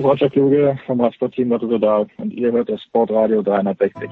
Ist 0.04 0.10
Roger 0.10 0.28
Kluge 0.28 0.78
vom 0.86 1.00
Radsportteam 1.00 1.48
Lotto 1.48 1.78
Dark 1.78 2.10
und 2.18 2.30
ihr 2.30 2.52
hört 2.52 2.68
das 2.68 2.82
Sportradio 2.82 3.40
360. 3.40 4.10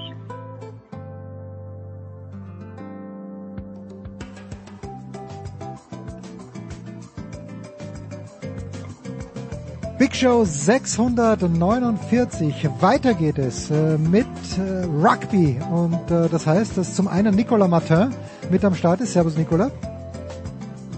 Big 9.98 10.16
Show 10.16 10.44
649. 10.44 12.70
Weiter 12.80 13.12
geht 13.12 13.36
es 13.36 13.70
äh, 13.70 13.98
mit 13.98 14.24
äh, 14.56 14.86
Rugby 14.86 15.60
und 15.70 16.10
äh, 16.10 16.30
das 16.30 16.46
heißt, 16.46 16.78
dass 16.78 16.96
zum 16.96 17.06
einen 17.06 17.34
Nicolas 17.34 17.68
Martin 17.68 18.14
mit 18.50 18.64
am 18.64 18.74
Start 18.74 19.02
ist. 19.02 19.12
Servus 19.12 19.36
Nicolas. 19.36 19.70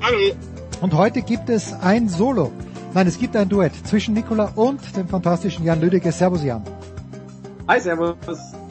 Hallo. 0.00 0.36
Und 0.82 0.94
heute 0.94 1.22
gibt 1.22 1.50
es 1.50 1.72
ein 1.82 2.08
Solo. 2.08 2.52
Nein, 2.94 3.08
es 3.08 3.18
gibt 3.18 3.34
ein 3.34 3.48
Duett 3.48 3.74
zwischen 3.88 4.14
Nicola 4.14 4.52
und 4.54 4.80
dem 4.96 5.08
fantastischen 5.08 5.64
Jan 5.64 5.80
Lüdecke. 5.80 6.12
Servus 6.12 6.44
Jan. 6.44 6.62
Hi, 7.66 7.80
servus. 7.80 8.14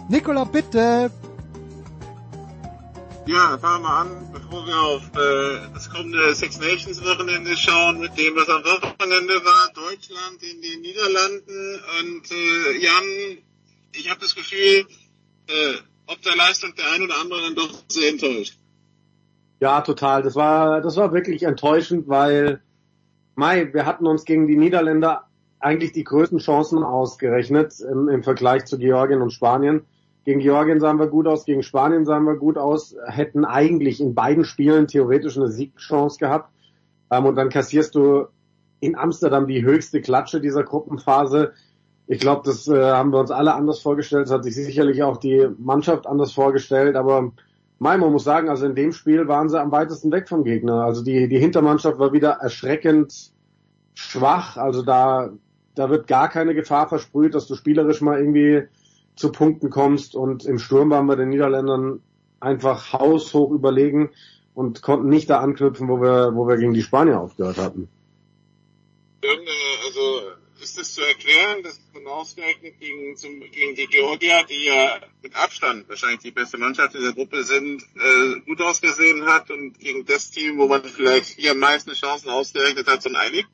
Nicola, 0.07 0.45
bitte. 0.45 1.11
Ja, 3.25 3.57
fangen 3.57 3.83
wir 3.83 3.89
mal 3.89 4.01
an, 4.01 4.09
bevor 4.31 4.65
wir 4.65 4.79
auf 4.79 5.01
äh, 5.13 5.73
das 5.73 5.89
kommende 5.89 6.33
Six 6.33 6.57
Nations 6.57 7.03
Wochenende 7.03 7.55
schauen, 7.57 7.99
mit 7.99 8.17
dem, 8.17 8.33
was 8.37 8.47
am 8.47 8.63
Wochenende 8.63 9.33
war, 9.43 9.71
Deutschland 9.73 10.41
in 10.41 10.61
den 10.61 10.79
Niederlanden. 10.79 11.81
Und 11.99 12.31
äh, 12.31 12.77
Jan, 12.79 13.37
ich 13.91 14.09
habe 14.09 14.21
das 14.21 14.35
Gefühl, 14.35 14.85
äh, 15.47 15.73
ob 16.07 16.21
der 16.21 16.37
Leistung 16.37 16.73
der 16.75 16.89
ein 16.93 17.01
oder 17.01 17.19
andere 17.19 17.41
dann 17.41 17.55
doch 17.55 17.83
sehr 17.89 18.09
enttäuscht. 18.09 18.57
Ja, 19.59 19.81
total. 19.81 20.23
Das 20.23 20.35
war, 20.35 20.79
das 20.79 20.95
war 20.95 21.11
wirklich 21.11 21.43
enttäuschend, 21.43 22.07
weil 22.07 22.61
Mai, 23.35 23.73
wir 23.73 23.85
hatten 23.85 24.05
uns 24.05 24.25
gegen 24.25 24.47
die 24.47 24.57
Niederländer 24.57 25.23
eigentlich 25.59 25.91
die 25.91 26.03
größten 26.03 26.39
Chancen 26.39 26.83
ausgerechnet 26.83 27.79
im, 27.79 28.09
im 28.09 28.23
Vergleich 28.23 28.65
zu 28.65 28.77
Georgien 28.77 29.21
und 29.21 29.31
Spanien. 29.31 29.85
Gegen 30.25 30.39
Georgien 30.39 30.79
sahen 30.79 30.99
wir 30.99 31.07
gut 31.07 31.27
aus, 31.27 31.45
gegen 31.45 31.63
Spanien 31.63 32.05
sahen 32.05 32.25
wir 32.25 32.35
gut 32.35 32.57
aus, 32.57 32.95
hätten 33.07 33.43
eigentlich 33.43 33.99
in 33.99 34.13
beiden 34.13 34.45
Spielen 34.45 34.87
theoretisch 34.87 35.37
eine 35.37 35.49
Siegchance 35.49 36.17
gehabt. 36.17 36.51
Ähm, 37.11 37.25
und 37.25 37.35
dann 37.35 37.49
kassierst 37.49 37.95
du 37.95 38.27
in 38.79 38.97
Amsterdam 38.97 39.47
die 39.47 39.63
höchste 39.63 40.01
Klatsche 40.01 40.39
dieser 40.39 40.63
Gruppenphase. 40.63 41.53
Ich 42.07 42.19
glaube, 42.19 42.41
das 42.45 42.67
äh, 42.67 42.91
haben 42.91 43.11
wir 43.11 43.19
uns 43.19 43.31
alle 43.31 43.53
anders 43.53 43.79
vorgestellt. 43.79 44.25
Das 44.25 44.33
hat 44.33 44.43
sich 44.43 44.55
sicherlich 44.55 45.03
auch 45.03 45.17
die 45.17 45.47
Mannschaft 45.57 46.05
anders 46.05 46.33
vorgestellt. 46.33 46.95
Aber 46.95 47.31
Mai, 47.83 47.97
man 47.97 48.13
muss 48.13 48.23
sagen, 48.23 48.47
also 48.47 48.65
in 48.65 48.75
dem 48.75 48.93
Spiel 48.93 49.27
waren 49.27 49.49
sie 49.49 49.59
am 49.59 49.73
weitesten 49.73 50.09
weg 50.09 50.29
vom 50.29 50.45
Gegner. 50.45 50.85
Also 50.85 51.03
die, 51.03 51.27
die 51.27 51.37
Hintermannschaft 51.37 51.99
war 51.99 52.13
wieder 52.13 52.29
erschreckend 52.41 53.33
schwach. 53.93 54.55
Also 54.55 54.83
da, 54.83 55.33
da 55.75 55.89
wird 55.89 56.07
gar 56.07 56.29
keine 56.29 56.55
Gefahr 56.55 56.87
versprüht, 56.87 57.35
dass 57.35 57.45
du 57.45 57.55
spielerisch 57.55 57.99
mal 57.99 58.17
irgendwie 58.17 58.69
zu 59.17 59.33
Punkten 59.33 59.69
kommst. 59.69 60.15
Und 60.15 60.45
im 60.45 60.59
Sturm 60.59 60.91
waren 60.91 61.07
wir 61.07 61.17
den 61.17 61.27
Niederländern 61.27 61.99
einfach 62.39 62.93
haushoch 62.93 63.51
überlegen 63.51 64.11
und 64.53 64.81
konnten 64.81 65.09
nicht 65.09 65.29
da 65.29 65.41
anknüpfen, 65.41 65.89
wo 65.89 66.01
wir, 66.01 66.31
wo 66.35 66.47
wir 66.47 66.55
gegen 66.55 66.73
die 66.73 66.83
Spanier 66.83 67.19
aufgehört 67.19 67.57
hatten. 67.57 67.89
Also 69.21 70.21
ist 70.61 70.79
es 70.79 70.93
zu 70.93 71.01
erklären, 71.01 71.63
dass 71.63 71.82
man 72.03 72.13
ausgerechnet 72.13 72.79
gegen, 72.79 73.15
zum, 73.15 73.39
gegen 73.39 73.75
die 73.75 73.87
Georgier, 73.87 74.43
die 74.49 74.65
ja 74.65 74.99
mit 75.21 75.35
Abstand 75.35 75.87
wahrscheinlich 75.89 76.19
die 76.19 76.31
beste 76.31 76.57
Mannschaft 76.57 76.95
in 76.95 77.03
der 77.03 77.13
Gruppe 77.13 77.43
sind, 77.43 77.83
äh, 77.95 78.39
gut 78.45 78.61
ausgesehen 78.61 79.25
hat 79.25 79.49
und 79.49 79.79
gegen 79.79 80.05
das 80.05 80.31
Team, 80.31 80.57
wo 80.57 80.67
man 80.67 80.83
vielleicht 80.83 81.39
hier 81.39 81.51
am 81.51 81.59
meisten 81.59 81.91
Chancen 81.91 82.29
ausgerechnet 82.29 82.87
hat, 82.87 83.01
so 83.01 83.09
ein 83.09 83.15
einig? 83.15 83.45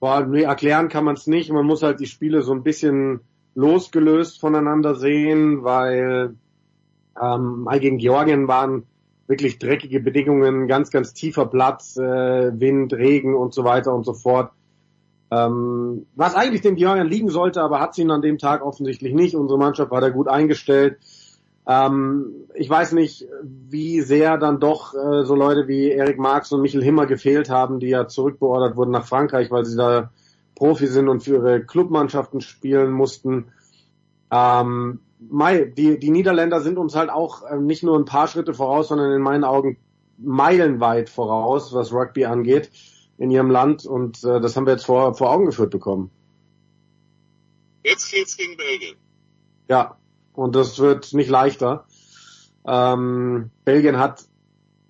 Boah, 0.00 0.26
nee, 0.26 0.42
erklären 0.42 0.88
kann 0.88 1.04
man 1.04 1.14
es 1.14 1.26
nicht. 1.26 1.50
Man 1.50 1.66
muss 1.66 1.82
halt 1.82 2.00
die 2.00 2.06
Spiele 2.06 2.42
so 2.42 2.52
ein 2.52 2.62
bisschen 2.62 3.20
losgelöst 3.54 4.40
voneinander 4.40 4.94
sehen, 4.94 5.62
weil 5.62 6.34
ähm, 7.22 7.68
gegen 7.78 7.98
Georgien 7.98 8.48
waren 8.48 8.86
wirklich 9.28 9.58
dreckige 9.58 10.00
Bedingungen, 10.00 10.66
ganz, 10.66 10.90
ganz 10.90 11.14
tiefer 11.14 11.46
Platz, 11.46 11.96
äh, 11.96 12.02
Wind, 12.60 12.92
Regen 12.92 13.34
und 13.34 13.54
so 13.54 13.64
weiter 13.64 13.94
und 13.94 14.04
so 14.04 14.14
fort. 14.14 14.50
Ähm, 15.32 16.04
was 16.14 16.34
eigentlich 16.34 16.60
dem 16.60 16.76
Georgien 16.76 17.06
liegen 17.06 17.30
sollte, 17.30 17.62
aber 17.62 17.80
hat 17.80 17.94
sie 17.94 18.02
ihn 18.02 18.10
an 18.10 18.20
dem 18.20 18.36
Tag 18.36 18.62
offensichtlich 18.62 19.14
nicht. 19.14 19.34
Unsere 19.34 19.58
Mannschaft 19.58 19.90
war 19.90 20.02
da 20.02 20.10
gut 20.10 20.28
eingestellt. 20.28 20.98
Ähm, 21.66 22.48
ich 22.54 22.68
weiß 22.68 22.92
nicht, 22.92 23.26
wie 23.42 24.02
sehr 24.02 24.36
dann 24.36 24.60
doch 24.60 24.92
äh, 24.92 25.24
so 25.24 25.34
Leute 25.34 25.68
wie 25.68 25.90
Erik 25.90 26.18
Marx 26.18 26.52
und 26.52 26.60
Michel 26.60 26.82
Himmer 26.84 27.06
gefehlt 27.06 27.48
haben, 27.48 27.80
die 27.80 27.88
ja 27.88 28.08
zurückbeordert 28.08 28.76
wurden 28.76 28.90
nach 28.90 29.06
Frankreich, 29.06 29.50
weil 29.50 29.64
sie 29.64 29.76
da 29.76 30.10
Profi 30.54 30.86
sind 30.86 31.08
und 31.08 31.22
für 31.22 31.36
ihre 31.36 31.62
Clubmannschaften 31.62 32.42
spielen 32.42 32.92
mussten. 32.92 33.46
Ähm, 34.30 35.00
Mai, 35.18 35.64
die, 35.64 35.98
die 35.98 36.10
Niederländer 36.10 36.60
sind 36.60 36.76
uns 36.76 36.94
halt 36.94 37.08
auch 37.08 37.42
äh, 37.44 37.56
nicht 37.56 37.82
nur 37.82 37.98
ein 37.98 38.04
paar 38.04 38.28
Schritte 38.28 38.52
voraus, 38.52 38.88
sondern 38.88 39.12
in 39.12 39.22
meinen 39.22 39.44
Augen 39.44 39.78
meilenweit 40.18 41.08
voraus, 41.08 41.72
was 41.72 41.90
Rugby 41.90 42.26
angeht 42.26 42.68
in 43.22 43.30
ihrem 43.30 43.50
Land 43.50 43.86
und 43.86 44.24
äh, 44.24 44.40
das 44.40 44.56
haben 44.56 44.66
wir 44.66 44.72
jetzt 44.72 44.86
vor, 44.86 45.14
vor 45.14 45.30
Augen 45.30 45.46
geführt 45.46 45.70
bekommen. 45.70 46.10
Jetzt 47.84 48.10
geht's 48.10 48.36
gegen 48.36 48.56
Belgien. 48.56 48.96
Ja, 49.68 49.96
und 50.32 50.56
das 50.56 50.80
wird 50.80 51.14
nicht 51.14 51.30
leichter. 51.30 51.84
Ähm, 52.66 53.50
Belgien 53.64 53.98
hat 53.98 54.24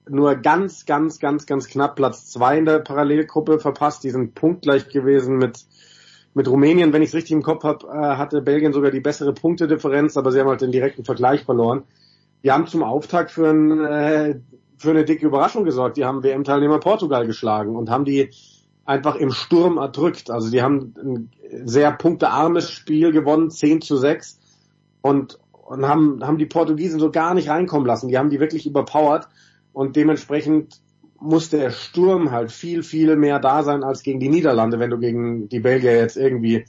nur 0.09 0.35
ganz, 0.37 0.87
ganz, 0.87 1.19
ganz, 1.19 1.45
ganz 1.45 1.69
knapp 1.69 1.97
Platz 1.97 2.31
zwei 2.31 2.57
in 2.57 2.65
der 2.65 2.79
Parallelgruppe 2.79 3.61
verpasst. 3.61 4.03
Die 4.03 4.11
sind 4.11 4.35
punktgleich 4.35 4.89
gewesen 4.89 5.37
mit 5.37 5.67
mit 6.35 6.49
Rumänien. 6.49 6.95
Wenn 6.95 7.03
ich 7.03 7.11
es 7.11 7.15
richtig 7.15 7.33
im 7.33 7.43
Kopf 7.43 7.65
habe, 7.65 7.87
äh, 7.87 8.17
hatte 8.17 8.41
Belgien 8.41 8.73
sogar 8.73 8.91
die 8.91 9.01
bessere 9.01 9.35
Punktedifferenz, 9.35 10.17
aber 10.17 10.33
sie 10.33 10.41
haben 10.41 10.49
halt 10.49 10.63
den 10.63 10.73
direkten 10.73 11.05
Vergleich 11.05 11.45
verloren. 11.45 11.83
Die 12.43 12.51
haben 12.51 12.67
zum 12.67 12.83
Auftakt 12.83 13.31
für, 13.31 13.51
ein, 13.51 13.85
äh, 13.85 14.41
für 14.83 14.91
eine 14.91 15.05
dicke 15.05 15.27
Überraschung 15.27 15.65
gesorgt. 15.65 15.97
Die 15.97 16.05
haben 16.05 16.23
WM-Teilnehmer 16.23 16.79
Portugal 16.79 17.27
geschlagen 17.27 17.77
und 17.77 17.91
haben 17.91 18.05
die 18.05 18.31
einfach 18.85 19.17
im 19.17 19.31
Sturm 19.31 19.79
erdrückt. 19.79 20.31
Also 20.31 20.51
die 20.51 20.63
haben 20.63 20.95
ein 20.99 21.31
sehr 21.65 21.93
punktearmes 21.93 22.71
Spiel 22.71 23.13
gewonnen, 23.13 23.51
10 23.51 23.81
zu 23.81 23.97
6 23.97 24.41
und, 25.01 25.39
und 25.53 25.87
haben, 25.87 26.25
haben 26.27 26.39
die 26.39 26.47
Portugiesen 26.47 27.01
so 27.01 27.11
gar 27.11 27.35
nicht 27.35 27.49
reinkommen 27.49 27.87
lassen. 27.87 28.09
Die 28.09 28.19
haben 28.19 28.31
die 28.31 28.41
wirklich 28.41 28.67
überpowered 28.67 29.29
und 29.73 29.97
dementsprechend 29.97 30.81
muss 31.21 31.51
der 31.51 31.71
Sturm 31.71 32.33
halt 32.33 32.51
viel, 32.51 32.83
viel 32.83 33.17
mehr 33.17 33.39
da 33.39 33.63
sein 33.63 33.85
als 33.85 34.03
gegen 34.03 34.19
die 34.19 34.29
Niederlande, 34.29 34.81
wenn 34.81 34.91
du 34.91 34.99
gegen 34.99 35.49
die 35.49 35.61
Belgier 35.61 35.97
jetzt 35.97 36.17
irgendwie 36.17 36.65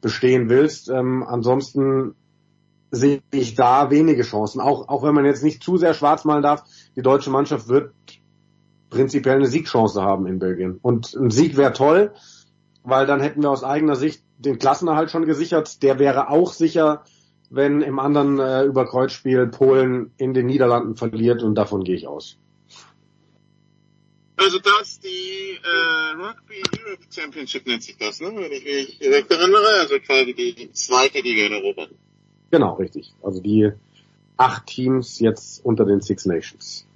bestehen 0.00 0.48
willst. 0.48 0.90
Ähm, 0.90 1.22
ansonsten 1.22 2.16
sehe 2.90 3.22
ich 3.30 3.54
da 3.54 3.90
wenige 3.90 4.22
Chancen. 4.22 4.60
Auch, 4.60 4.88
auch 4.88 5.02
wenn 5.02 5.14
man 5.14 5.24
jetzt 5.24 5.42
nicht 5.42 5.62
zu 5.62 5.78
sehr 5.78 5.94
schwarz 5.94 6.24
malen 6.24 6.42
darf, 6.42 6.64
die 6.96 7.02
deutsche 7.02 7.30
Mannschaft 7.30 7.68
wird 7.68 7.92
prinzipiell 8.90 9.36
eine 9.36 9.46
Siegchance 9.46 10.02
haben 10.02 10.26
in 10.26 10.38
Belgien. 10.38 10.78
Und 10.82 11.14
ein 11.14 11.30
Sieg 11.30 11.56
wäre 11.56 11.72
toll, 11.72 12.12
weil 12.82 13.06
dann 13.06 13.20
hätten 13.20 13.42
wir 13.42 13.50
aus 13.50 13.64
eigener 13.64 13.96
Sicht 13.96 14.22
den 14.38 14.58
Klassenerhalt 14.58 15.10
schon 15.10 15.26
gesichert. 15.26 15.82
Der 15.82 15.98
wäre 15.98 16.28
auch 16.28 16.52
sicher, 16.52 17.04
wenn 17.50 17.80
im 17.80 17.98
anderen 17.98 18.38
äh, 18.38 18.64
Überkreuzspiel 18.64 19.46
Polen 19.46 20.12
in 20.16 20.34
den 20.34 20.46
Niederlanden 20.46 20.96
verliert 20.96 21.42
und 21.42 21.54
davon 21.54 21.84
gehe 21.84 21.96
ich 21.96 22.06
aus. 22.06 22.38
Also 24.36 24.58
das 24.58 24.98
die 24.98 25.58
äh, 25.62 26.14
Rugby 26.16 26.62
Europe 26.80 27.04
Championship 27.10 27.66
nennt 27.66 27.82
sich 27.82 27.96
das, 27.96 28.20
ne? 28.20 28.32
wenn 28.34 28.50
ich 28.50 28.64
mich 28.64 28.98
direkt 28.98 29.30
erinnere, 29.30 29.66
also 29.80 29.98
quasi 30.00 30.34
die 30.34 30.72
zweite 30.72 31.20
Liga 31.20 31.46
in 31.46 31.52
Europa. 31.52 31.86
Genau, 32.50 32.74
richtig. 32.74 33.14
Also 33.22 33.40
die 33.40 33.70
acht 34.36 34.66
Teams 34.66 35.18
jetzt 35.18 35.64
unter 35.64 35.84
den 35.84 36.00
Six 36.00 36.26
Nations. 36.26 36.86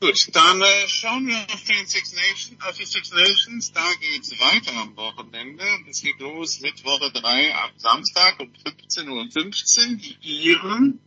Gut, 0.00 0.34
dann 0.34 0.60
äh, 0.60 0.88
schauen 0.88 1.28
wir 1.28 1.36
auf, 1.36 1.62
den 1.64 1.86
Six 1.86 2.14
Nations, 2.14 2.60
auf 2.66 2.76
die 2.76 2.84
Six 2.84 3.12
Nations. 3.12 3.72
Da 3.72 3.88
geht's 4.00 4.32
weiter 4.32 4.76
am 4.80 4.96
Wochenende. 4.96 5.64
Es 5.88 6.02
geht 6.02 6.18
los 6.18 6.60
mit 6.60 6.84
Woche 6.84 7.12
3 7.12 7.54
ab 7.54 7.70
Samstag 7.76 8.40
um 8.40 8.48
15.15 8.48 9.08
Uhr. 9.08 9.30
15. 9.30 9.98
Die 9.98 10.16
Iren 10.22 10.98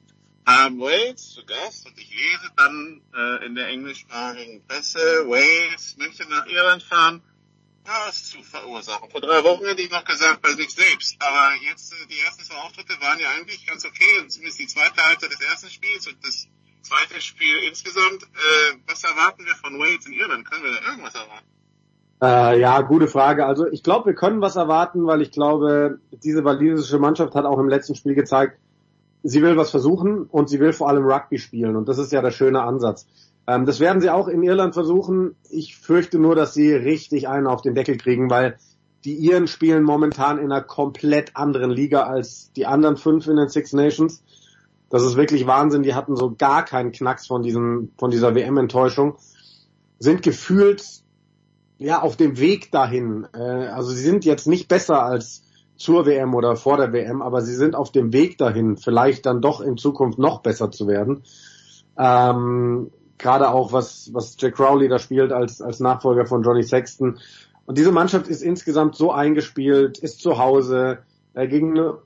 haben 0.45 0.80
Wales 0.80 1.34
zu 1.34 1.44
Gast 1.45 1.86
und 1.88 1.98
ich 1.98 2.10
lese 2.10 2.52
dann 2.56 3.02
äh, 3.14 3.45
in 3.45 3.56
der 3.56 3.68
englischsprachigen 3.68 4.66
Presse, 4.66 5.00
Wales 5.28 5.98
möchte 5.98 6.30
nach 6.30 6.45
Irland 6.45 6.84
fahren, 6.84 7.22
Chaos 7.86 8.32
zu 8.32 8.42
verursachen. 8.42 9.10
Vor 9.10 9.22
drei 9.22 9.44
Wochen 9.44 9.66
hätte 9.66 9.82
ich 9.82 9.92
noch 9.92 10.04
gesagt, 10.04 10.42
bei 10.42 10.50
sich 10.50 10.74
selbst. 10.74 11.16
Aber 11.20 11.54
jetzt, 11.70 11.94
äh, 11.94 12.08
die 12.08 12.20
ersten 12.26 12.44
zwei 12.44 12.58
Auftritte 12.58 13.00
waren 13.00 13.20
ja 13.20 13.28
eigentlich 13.38 13.66
ganz 13.66 13.86
okay. 13.86 14.20
Und 14.22 14.32
zumindest 14.32 14.60
die 14.60 14.68
zweite 14.68 15.02
Halbzeit 15.02 15.32
des 15.32 15.42
ersten 15.42 15.70
Spiels 15.70 16.08
und 16.08 16.18
das 16.24 16.48
zweite 16.82 17.22
Spiel 17.22 17.58
insgesamt. 17.68 18.24
Äh, 18.24 18.78
was 18.88 19.04
erwarten 19.04 19.46
wir 19.46 19.56
von 19.56 19.78
Wales 19.80 20.06
in 20.06 20.14
Irland? 20.14 20.50
Können 20.50 20.64
wir 20.64 20.72
da 20.74 20.88
irgendwas 20.90 21.16
erwarten? 21.16 21.48
Äh, 22.22 22.60
ja, 22.60 22.82
gute 22.82 23.08
Frage. 23.08 23.46
Also 23.46 23.68
ich 23.68 23.84
glaube, 23.84 24.08
wir 24.08 24.16
können 24.16 24.42
was 24.42 24.56
erwarten, 24.56 25.06
weil 25.06 25.22
ich 25.22 25.32
glaube, 25.32 26.00
diese 26.24 26.44
walisische 26.44 26.98
Mannschaft 26.98 27.36
hat 27.36 27.46
auch 27.46 27.60
im 27.60 27.70
letzten 27.70 27.96
Spiel 27.96 28.16
gezeigt, 28.16 28.58
sie 29.24 29.42
will 29.42 29.58
was 29.58 29.72
versuchen 29.72 30.24
und 30.24 30.50
sie 30.50 30.60
will 30.60 30.72
vor 30.72 30.88
allem 30.88 31.06
Rugby 31.06 31.40
spielen 31.40 31.76
und 31.76 31.90
das 31.90 31.98
ist 31.98 32.12
ja 32.12 32.22
der 32.22 32.32
schöne 32.32 32.62
Ansatz. 32.62 33.08
Ähm, 33.48 33.65
das 33.65 33.80
werden 33.80 34.01
sie 34.01 34.09
auch 34.09 34.27
in 34.27 34.43
Irland 34.43 34.74
versuchen. 34.74 35.35
Ich 35.49 35.77
fürchte 35.77 36.19
nur, 36.19 36.35
dass 36.35 36.53
sie 36.53 36.74
richtig 36.74 37.27
einen 37.27 37.48
auf 37.48 37.61
den 37.61 37.75
Deckel 37.75 37.98
kriegen, 37.98 38.30
weil 38.30 38.57
die 39.03 39.15
Iren 39.15 39.48
spielen 39.48 39.83
momentan 39.83 40.40
in 40.40 40.51
einer 40.51 40.64
komplett 40.64 41.35
anderen 41.35 41.69
Liga 41.69 42.03
als 42.03 42.51
die 42.53 42.65
anderen 42.65 42.98
fünf 42.98 43.27
in 43.27 43.35
den 43.35 43.49
Six 43.49 43.74
Nations. 43.74 44.24
Das 44.90 45.03
ist 45.03 45.15
wirklich 45.15 45.45
Wahnsinn. 45.45 45.83
Die 45.83 45.93
hatten 45.93 46.15
so 46.15 46.33
gar 46.35 46.65
keinen 46.65 46.91
Knacks 46.91 47.27
von 47.27 47.43
diesem, 47.43 47.91
von 47.98 48.09
dieser 48.09 48.33
WM-Enttäuschung. 48.33 49.15
Sind 49.99 50.24
gefühlt, 50.24 50.83
ja, 51.77 52.01
auf 52.01 52.17
dem 52.17 52.40
Weg 52.40 52.72
dahin. 52.72 53.27
Äh, 53.33 53.40
also 53.40 53.91
sie 53.91 54.01
sind 54.01 54.25
jetzt 54.25 54.48
nicht 54.48 54.67
besser 54.67 55.03
als 55.03 55.43
zur 55.77 56.06
WM 56.06 56.33
oder 56.33 56.56
vor 56.56 56.77
der 56.77 56.93
WM, 56.93 57.22
aber 57.22 57.41
sie 57.41 57.56
sind 57.56 57.75
auf 57.75 57.91
dem 57.91 58.14
Weg 58.14 58.38
dahin, 58.38 58.77
vielleicht 58.77 59.25
dann 59.25 59.41
doch 59.41 59.59
in 59.61 59.77
Zukunft 59.77 60.17
noch 60.17 60.41
besser 60.41 60.72
zu 60.72 60.88
werden. 60.88 61.24
Ähm, 61.98 62.91
Gerade 63.18 63.50
auch 63.50 63.72
was, 63.72 64.14
was 64.14 64.35
Jack 64.38 64.56
Crowley 64.56 64.88
da 64.88 65.00
spielt 65.00 65.32
als, 65.32 65.61
als 65.61 65.80
Nachfolger 65.80 66.26
von 66.26 66.44
Johnny 66.44 66.64
Sexton. 66.64 67.19
Und 67.66 67.77
diese 67.77 67.92
Mannschaft 67.92 68.27
ist 68.27 68.42
insgesamt 68.42 68.95
so 68.95 69.11
eingespielt, 69.11 69.98
ist 69.98 70.22
zu 70.22 70.38
Hause 70.38 71.00
äh, 71.34 71.48
gegen 71.48 71.72
eine 71.72 71.98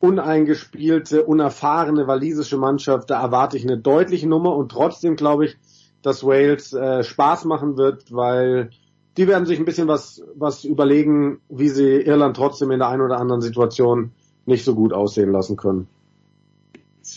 uneingespielte, 0.00 1.24
unerfahrene 1.24 2.06
walisische 2.06 2.56
Mannschaft. 2.56 3.10
Da 3.10 3.20
erwarte 3.22 3.56
ich 3.56 3.64
eine 3.64 3.78
deutliche 3.78 4.28
Nummer 4.28 4.56
und 4.56 4.70
trotzdem 4.70 5.16
glaube 5.16 5.46
ich, 5.46 5.56
dass 6.02 6.24
Wales 6.24 6.72
äh, 6.72 7.04
Spaß 7.04 7.44
machen 7.44 7.76
wird, 7.76 8.12
weil 8.12 8.70
die 9.16 9.28
werden 9.28 9.46
sich 9.46 9.58
ein 9.58 9.64
bisschen 9.64 9.88
was, 9.88 10.22
was 10.34 10.64
überlegen, 10.64 11.40
wie 11.48 11.68
sie 11.68 12.00
Irland 12.00 12.36
trotzdem 12.36 12.70
in 12.70 12.80
der 12.80 12.88
einen 12.88 13.02
oder 13.02 13.18
anderen 13.18 13.42
Situation 13.42 14.12
nicht 14.46 14.64
so 14.64 14.74
gut 14.74 14.92
aussehen 14.92 15.30
lassen 15.30 15.56
können. 15.56 15.86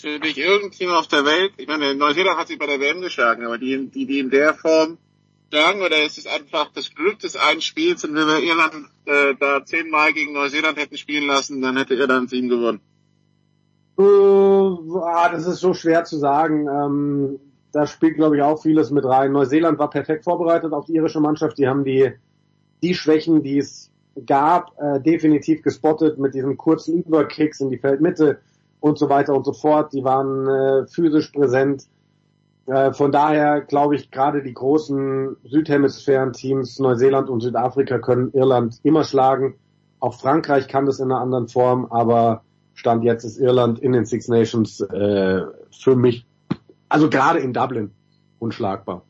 Für 0.01 0.19
dich 0.19 0.38
irgendjemand 0.38 0.99
auf 0.99 1.07
der 1.07 1.25
Welt, 1.25 1.53
ich 1.57 1.67
meine, 1.67 1.95
Neuseeland 1.95 2.38
hat 2.38 2.48
sich 2.48 2.59
bei 2.59 2.67
der 2.67 2.80
WM 2.80 3.01
geschlagen, 3.01 3.45
aber 3.45 3.57
die, 3.57 3.88
die, 3.88 4.06
die 4.06 4.19
in 4.19 4.30
der 4.30 4.53
Form 4.53 4.98
schlagen, 5.49 5.82
oder 5.82 6.03
ist 6.03 6.17
es 6.17 6.27
einfach 6.27 6.72
das 6.74 6.93
Glück 6.93 7.19
des 7.19 7.35
einen 7.35 7.61
Spiels 7.61 8.03
und 8.03 8.15
wenn 8.15 8.27
wir 8.27 8.40
Irland 8.40 8.90
äh, 9.06 9.35
da 9.40 9.64
zehnmal 9.64 10.14
gegen 10.14 10.33
Neuseeland 10.33 10.77
hätten 10.77 10.98
spielen 10.98 11.27
lassen, 11.27 11.61
dann 11.61 11.77
hätte 11.77 11.95
Irland 11.95 12.30
sieben 12.30 12.49
gewonnen? 12.49 12.82
Uh, 13.98 14.99
das 15.32 15.48
ist 15.48 15.59
so 15.59 15.74
schwer 15.74 16.03
zu 16.03 16.17
sagen. 16.17 16.67
Ähm, 16.67 17.40
da 17.72 17.88
spielt, 17.88 18.15
glaube 18.15 18.38
ich, 18.38 18.41
auch 18.41 18.61
vieles 18.61 18.91
mit 18.91 19.06
rein. 19.06 19.32
Neuseeland 19.32 19.80
war 19.80 19.90
perfekt 19.90 20.25
vorbereitet 20.25 20.74
auf 20.74 20.85
die 20.85 20.95
irische 20.95 21.22
Mannschaft. 21.22 21.57
Die 21.57 21.67
haben 21.67 21.85
die, 21.85 22.11
die 22.82 22.93
Schwächen, 22.93 23.43
die 23.43 23.57
es 23.57 23.91
gab, 24.25 24.74
äh, 24.80 24.99
definitiv 25.01 25.61
gespottet 25.61 26.17
mit 26.17 26.33
diesen 26.33 26.57
kurzen 26.57 27.03
Überkicks 27.03 27.59
in 27.59 27.69
die 27.69 27.77
Feldmitte 27.77 28.40
und 28.79 28.97
so 28.97 29.09
weiter 29.09 29.33
und 29.33 29.45
so 29.45 29.53
fort. 29.53 29.93
Die 29.93 30.03
waren 30.03 30.47
äh, 30.47 30.87
physisch 30.87 31.31
präsent. 31.31 31.85
Äh, 32.67 32.93
von 32.93 33.11
daher 33.11 33.61
glaube 33.61 33.95
ich, 33.95 34.11
gerade 34.11 34.41
die 34.41 34.53
großen 34.53 35.37
Südhemisphären-Teams 35.43 36.79
Neuseeland 36.79 37.29
und 37.29 37.41
Südafrika 37.41 37.99
können 37.99 38.31
Irland 38.33 38.79
immer 38.83 39.03
schlagen. 39.03 39.55
Auch 39.99 40.13
Frankreich 40.13 40.67
kann 40.67 40.85
das 40.85 40.99
in 40.99 41.11
einer 41.11 41.21
anderen 41.21 41.47
Form, 41.47 41.87
aber 41.89 42.43
Stand 42.73 43.03
jetzt 43.03 43.23
ist 43.23 43.37
Irland 43.37 43.79
in 43.79 43.93
den 43.93 44.05
Six 44.05 44.27
Nations 44.27 44.81
äh, 44.81 45.41
für 45.71 45.95
mich 45.95 46.25
also 46.89 47.09
gerade 47.09 47.39
in 47.39 47.53
Dublin 47.53 47.91
unschlagbar. 48.39 49.01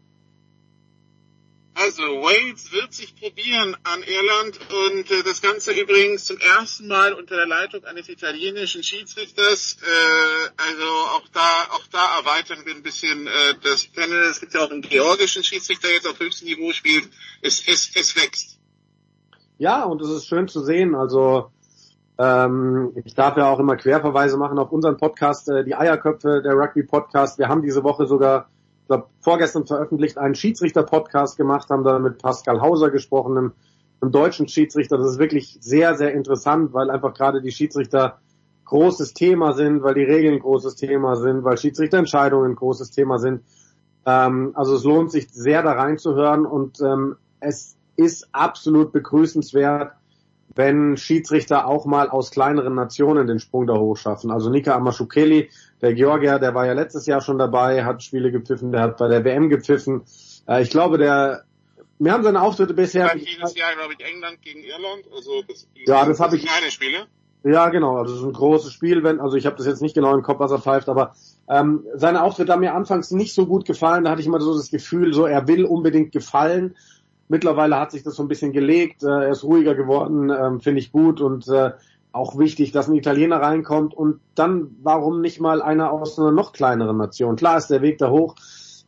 Also 1.85 2.01
Wales 2.01 2.71
wird 2.71 2.93
sich 2.95 3.15
probieren 3.15 3.77
an 3.83 4.01
Irland 4.01 4.59
und 4.73 5.11
äh, 5.11 5.21
das 5.23 5.39
Ganze 5.39 5.71
übrigens 5.71 6.25
zum 6.25 6.39
ersten 6.39 6.87
Mal 6.87 7.13
unter 7.13 7.35
der 7.35 7.45
Leitung 7.45 7.85
eines 7.85 8.09
italienischen 8.09 8.81
Schiedsrichters. 8.81 9.77
Äh, 9.83 10.49
also 10.67 10.87
auch 11.15 11.27
da, 11.31 11.47
auch 11.75 11.85
da 11.91 12.17
erweitern 12.17 12.65
wir 12.65 12.73
ein 12.73 12.81
bisschen 12.81 13.27
äh, 13.27 13.29
das 13.61 13.85
Panel. 13.85 14.23
Es 14.23 14.39
gibt 14.39 14.55
ja 14.55 14.61
auch 14.61 14.71
einen 14.71 14.81
georgischen 14.81 15.43
Schiedsrichter, 15.43 15.89
der 15.89 15.97
jetzt 15.97 16.07
auf 16.07 16.19
höchstem 16.19 16.47
Niveau 16.47 16.71
spielt. 16.71 17.07
Es, 17.43 17.61
es, 17.67 17.91
es 17.95 18.15
wächst. 18.15 18.57
Ja, 19.59 19.83
und 19.83 20.01
es 20.01 20.09
ist 20.09 20.25
schön 20.25 20.47
zu 20.47 20.63
sehen. 20.63 20.95
Also 20.95 21.51
ähm, 22.17 22.93
ich 23.05 23.13
darf 23.13 23.37
ja 23.37 23.47
auch 23.47 23.59
immer 23.59 23.75
Querverweise 23.75 24.37
machen 24.37 24.57
auf 24.57 24.71
unseren 24.71 24.97
Podcast, 24.97 25.49
äh, 25.49 25.63
die 25.63 25.75
Eierköpfe, 25.75 26.41
der 26.41 26.53
Rugby 26.53 26.81
Podcast. 26.81 27.37
Wir 27.37 27.47
haben 27.47 27.61
diese 27.61 27.83
Woche 27.83 28.07
sogar, 28.07 28.49
ich 28.85 28.87
glaube, 28.87 29.07
vorgestern 29.19 29.65
veröffentlicht, 29.65 30.19
einen 30.19 30.35
Schiedsrichter-Podcast 30.35 31.37
gemacht, 31.37 31.71
haben 31.71 31.83
da 31.83 31.97
mit 31.97 32.19
Pascal 32.19 32.61
Hauser 32.61 32.91
gesprochen, 32.91 33.35
einem, 33.35 33.51
einem 33.99 34.11
deutschen 34.11 34.47
Schiedsrichter. 34.47 34.99
Das 34.99 35.13
ist 35.13 35.17
wirklich 35.17 35.57
sehr, 35.59 35.95
sehr 35.95 36.13
interessant, 36.13 36.71
weil 36.71 36.91
einfach 36.91 37.15
gerade 37.15 37.41
die 37.41 37.51
Schiedsrichter 37.51 38.19
großes 38.65 39.15
Thema 39.15 39.53
sind, 39.53 39.81
weil 39.81 39.95
die 39.95 40.03
Regeln 40.03 40.39
großes 40.39 40.75
Thema 40.75 41.15
sind, 41.15 41.43
weil 41.43 41.57
Schiedsrichterentscheidungen 41.57 42.55
großes 42.55 42.91
Thema 42.91 43.17
sind. 43.17 43.41
Ähm, 44.05 44.51
also 44.53 44.75
es 44.75 44.83
lohnt 44.83 45.11
sich 45.11 45.29
sehr 45.31 45.63
da 45.63 45.71
reinzuhören 45.71 46.45
und 46.45 46.79
ähm, 46.79 47.15
es 47.39 47.75
ist 47.95 48.29
absolut 48.33 48.91
begrüßenswert, 48.91 49.93
wenn 50.55 50.97
Schiedsrichter 50.97 51.67
auch 51.67 51.85
mal 51.85 52.09
aus 52.09 52.31
kleineren 52.31 52.75
Nationen 52.75 53.27
den 53.27 53.39
Sprung 53.39 53.67
da 53.67 53.75
hoch 53.75 53.97
schaffen. 53.97 54.31
Also 54.31 54.49
Nika 54.49 54.75
Amashukeli, 54.75 55.49
der 55.81 55.93
Georgier, 55.93 56.39
der 56.39 56.55
war 56.55 56.65
ja 56.65 56.73
letztes 56.73 57.05
Jahr 57.05 57.21
schon 57.21 57.37
dabei, 57.37 57.83
hat 57.83 58.01
Spiele 58.03 58.31
gepfiffen, 58.31 58.71
der 58.71 58.81
hat 58.81 58.97
bei 58.97 59.07
der 59.07 59.23
WM 59.25 59.49
gepfiffen. 59.49 60.03
Äh, 60.47 60.61
ich 60.61 60.69
glaube, 60.69 60.97
der, 60.97 61.43
mir 61.99 62.13
haben 62.13 62.23
seine 62.23 62.41
Auftritte 62.41 62.73
bisher... 62.73 63.07
Dann 63.07 63.19
jedes 63.19 63.55
Jahr, 63.55 63.73
glaube 63.75 63.93
ich, 63.97 64.05
England 64.05 64.41
gegen 64.41 64.63
Irland. 64.63 65.03
Also 65.13 65.43
das, 65.47 65.67
Ja, 65.85 66.05
das 66.05 66.19
habe 66.19 66.37
ich- 66.37 66.45
Kleine 66.45 66.71
Spiele. 66.71 67.05
Ja, 67.43 67.69
genau. 67.69 67.97
Also 67.97 68.15
es 68.15 68.21
ist 68.21 68.25
ein 68.25 68.33
großes 68.33 68.73
Spiel, 68.73 69.03
wenn, 69.03 69.19
also 69.19 69.37
ich 69.37 69.45
habe 69.45 69.55
das 69.55 69.67
jetzt 69.67 69.81
nicht 69.83 69.93
genau 69.93 70.15
im 70.15 70.23
Kopf, 70.23 70.39
was 70.39 70.49
er 70.49 70.57
pfeift, 70.57 70.89
aber 70.89 71.13
ähm, 71.47 71.85
seine 71.93 72.23
Auftritte 72.23 72.51
haben 72.51 72.61
mir 72.61 72.73
anfangs 72.73 73.11
nicht 73.11 73.35
so 73.35 73.45
gut 73.45 73.65
gefallen. 73.65 74.03
Da 74.03 74.09
hatte 74.09 74.21
ich 74.21 74.25
immer 74.25 74.41
so 74.41 74.57
das 74.57 74.71
Gefühl, 74.71 75.13
so 75.13 75.27
er 75.27 75.47
will 75.47 75.63
unbedingt 75.65 76.11
gefallen. 76.11 76.75
Mittlerweile 77.27 77.79
hat 77.79 77.91
sich 77.91 78.03
das 78.03 78.15
so 78.15 78.23
ein 78.23 78.27
bisschen 78.27 78.51
gelegt. 78.51 79.03
Äh, 79.03 79.07
er 79.07 79.29
ist 79.29 79.43
ruhiger 79.43 79.75
geworden, 79.75 80.29
ähm, 80.29 80.59
finde 80.59 80.79
ich 80.79 80.91
gut 80.91 81.21
und 81.21 81.47
äh, 81.47 81.71
auch 82.11 82.37
wichtig, 82.37 82.71
dass 82.71 82.87
ein 82.87 82.95
Italiener 82.95 83.41
reinkommt 83.41 83.93
und 83.93 84.21
dann 84.35 84.77
warum 84.81 85.21
nicht 85.21 85.41
mal 85.41 85.61
einer 85.61 85.91
aus 85.91 86.17
einer 86.17 86.31
noch 86.31 86.53
kleineren 86.53 86.97
Nation. 86.97 87.35
Klar 87.35 87.57
ist 87.57 87.67
der 87.67 87.81
Weg 87.81 87.97
da 87.97 88.09
hoch, 88.09 88.35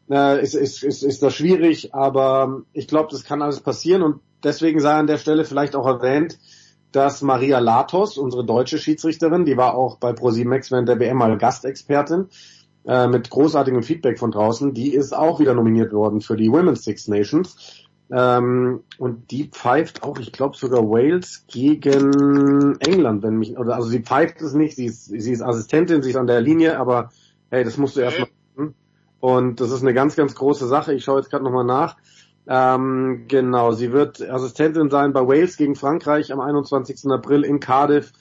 äh, 0.10 0.42
ist, 0.42 0.54
ist, 0.54 0.84
ist, 0.84 1.04
ist 1.04 1.22
das 1.22 1.34
schwierig, 1.34 1.94
aber 1.94 2.62
ich 2.72 2.88
glaube, 2.88 3.10
das 3.12 3.26
kann 3.26 3.42
alles 3.42 3.60
passieren 3.60 4.02
und 4.02 4.22
deswegen 4.44 4.80
sei 4.80 4.94
an 4.94 5.08
der 5.08 5.18
Stelle 5.18 5.44
vielleicht 5.44 5.76
auch 5.76 5.86
erwähnt, 5.86 6.40
dass 6.94 7.22
Maria 7.22 7.60
Latos, 7.60 8.18
unsere 8.18 8.46
deutsche 8.46 8.78
Schiedsrichterin, 8.78 9.46
die 9.46 9.58
war 9.58 9.76
auch 9.76 9.98
bei 9.98 10.14
ProSimax 10.14 10.72
während 10.72 10.88
der 10.88 11.00
WM 11.00 11.18
mal 11.18 11.38
Gastexpertin, 11.38 12.28
äh, 12.86 13.08
mit 13.08 13.30
großartigem 13.30 13.84
Feedback 13.84 14.18
von 14.18 14.32
draußen, 14.32 14.74
die 14.74 14.94
ist 14.94 15.14
auch 15.14 15.42
wieder 15.42 15.54
nominiert 15.54 15.92
worden 15.92 16.22
für 16.22 16.38
die 16.38 16.50
Women's 16.50 16.86
Six 16.86 17.10
Nations. 17.10 17.87
Ähm, 18.10 18.84
und 18.98 19.32
die 19.32 19.50
pfeift 19.50 20.04
auch, 20.04 20.18
ich 20.20 20.32
glaube 20.32 20.56
sogar 20.56 20.84
Wales 20.84 21.46
gegen 21.48 22.80
England, 22.80 23.24
wenn 23.24 23.38
mich, 23.38 23.58
oder 23.58 23.76
also 23.76 23.90
sie 23.90 24.00
pfeift 24.00 24.42
es 24.42 24.54
nicht, 24.54 24.76
sie 24.76 24.86
ist, 24.86 25.06
sie 25.06 25.32
ist 25.32 25.42
Assistentin, 25.42 26.02
sie 26.02 26.12
ist 26.12 26.16
an 26.16 26.28
der 26.28 26.40
Linie, 26.40 26.80
aber 26.80 27.10
hey, 27.50 27.64
das 27.66 27.78
musst 27.78 27.98
du 27.98 28.02
erstmal 28.02 28.30
machen. 28.56 28.76
Und 29.20 29.60
das 29.60 29.72
ist 29.72 29.82
eine 29.82 29.94
ganz, 29.94 30.16
ganz 30.16 30.36
große 30.36 30.68
Sache. 30.68 30.94
Ich 30.94 31.04
schaue 31.04 31.20
jetzt 31.20 31.30
gerade 31.30 31.44
nochmal 31.44 31.66
nach. 31.66 31.98
Ähm, 32.48 33.26
genau, 33.28 33.72
sie 33.74 33.92
wird 33.92 34.22
Assistentin 34.22 34.90
sein 34.90 35.12
bei 35.12 35.28
Wales 35.28 35.58
gegen 35.58 35.76
Frankreich 35.76 36.32
am 36.32 36.40
21. 36.40 37.12
April 37.12 37.44
in 37.44 37.60
Cardiff. 37.60 38.14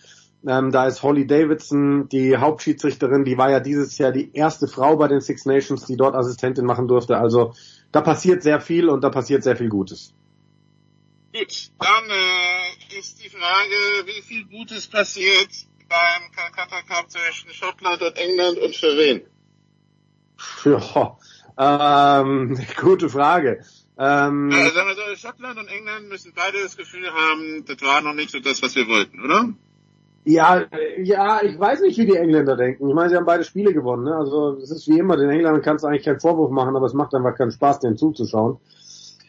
Ähm, 0.44 0.72
da 0.72 0.86
ist 0.86 1.02
Holly 1.02 1.26
Davidson, 1.26 2.08
die 2.08 2.36
Hauptschiedsrichterin, 2.36 3.24
die 3.24 3.38
war 3.38 3.50
ja 3.50 3.60
dieses 3.60 3.98
Jahr 3.98 4.12
die 4.12 4.32
erste 4.34 4.68
Frau 4.68 4.96
bei 4.96 5.08
den 5.08 5.20
Six 5.20 5.44
Nations, 5.44 5.86
die 5.86 5.96
dort 5.96 6.14
Assistentin 6.14 6.64
machen 6.64 6.88
durfte. 6.88 7.18
Also 7.18 7.52
da 7.92 8.00
passiert 8.00 8.42
sehr 8.42 8.60
viel 8.60 8.88
und 8.88 9.02
da 9.02 9.10
passiert 9.10 9.42
sehr 9.42 9.56
viel 9.56 9.68
Gutes. 9.68 10.14
Gut, 11.32 11.70
dann 11.78 12.10
äh, 12.10 12.98
ist 12.98 13.22
die 13.22 13.28
Frage, 13.28 14.06
wie 14.06 14.22
viel 14.22 14.44
Gutes 14.46 14.86
passiert 14.86 15.48
beim 15.88 16.30
Calcutta 16.32 16.82
Cup 16.82 17.10
zwischen 17.10 17.50
Schottland 17.50 18.02
und 18.02 18.16
England 18.16 18.58
und 18.58 18.74
für 18.74 18.96
wen? 18.96 19.22
Ja, 20.64 21.18
ähm, 21.58 22.58
gute 22.80 23.08
Frage. 23.08 23.64
Ähm, 23.98 24.50
Also 24.52 24.74
sagen 24.74 24.88
wir 24.88 24.94
so, 24.94 25.16
Schottland 25.16 25.58
und 25.58 25.68
England 25.68 26.08
müssen 26.08 26.32
beide 26.34 26.62
das 26.62 26.76
Gefühl 26.76 27.10
haben, 27.10 27.64
das 27.66 27.80
war 27.82 28.02
noch 28.02 28.14
nicht 28.14 28.30
so 28.30 28.40
das, 28.40 28.62
was 28.62 28.74
wir 28.74 28.86
wollten, 28.88 29.24
oder? 29.24 29.54
Ja, 30.28 30.64
ja, 31.04 31.40
ich 31.44 31.56
weiß 31.56 31.82
nicht, 31.82 31.96
wie 31.98 32.06
die 32.06 32.16
Engländer 32.16 32.56
denken. 32.56 32.88
Ich 32.88 32.94
meine, 32.94 33.10
sie 33.10 33.16
haben 33.16 33.26
beide 33.26 33.44
Spiele 33.44 33.72
gewonnen. 33.72 34.02
Ne? 34.02 34.16
Also 34.16 34.56
es 34.56 34.72
ist 34.72 34.88
wie 34.88 34.98
immer, 34.98 35.16
den 35.16 35.30
Engländern 35.30 35.62
kannst 35.62 35.84
du 35.84 35.88
eigentlich 35.88 36.04
keinen 36.04 36.18
Vorwurf 36.18 36.50
machen, 36.50 36.74
aber 36.74 36.86
es 36.86 36.94
macht 36.94 37.14
einfach 37.14 37.36
keinen 37.36 37.52
Spaß, 37.52 37.78
denen 37.78 37.96
zuzuschauen. 37.96 38.56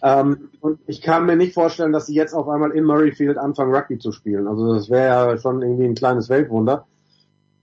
Ähm, 0.01 0.49
und 0.59 0.79
ich 0.87 1.03
kann 1.03 1.27
mir 1.27 1.35
nicht 1.35 1.53
vorstellen, 1.53 1.91
dass 1.91 2.07
sie 2.07 2.15
jetzt 2.15 2.33
auf 2.33 2.49
einmal 2.49 2.71
in 2.71 2.83
Murrayfield 2.83 3.37
anfangen, 3.37 3.75
Rugby 3.75 3.99
zu 3.99 4.11
spielen. 4.11 4.47
Also 4.47 4.73
das 4.73 4.89
wäre 4.89 5.05
ja 5.05 5.37
schon 5.37 5.61
irgendwie 5.61 5.85
ein 5.85 5.93
kleines 5.93 6.29
Weltwunder. 6.29 6.87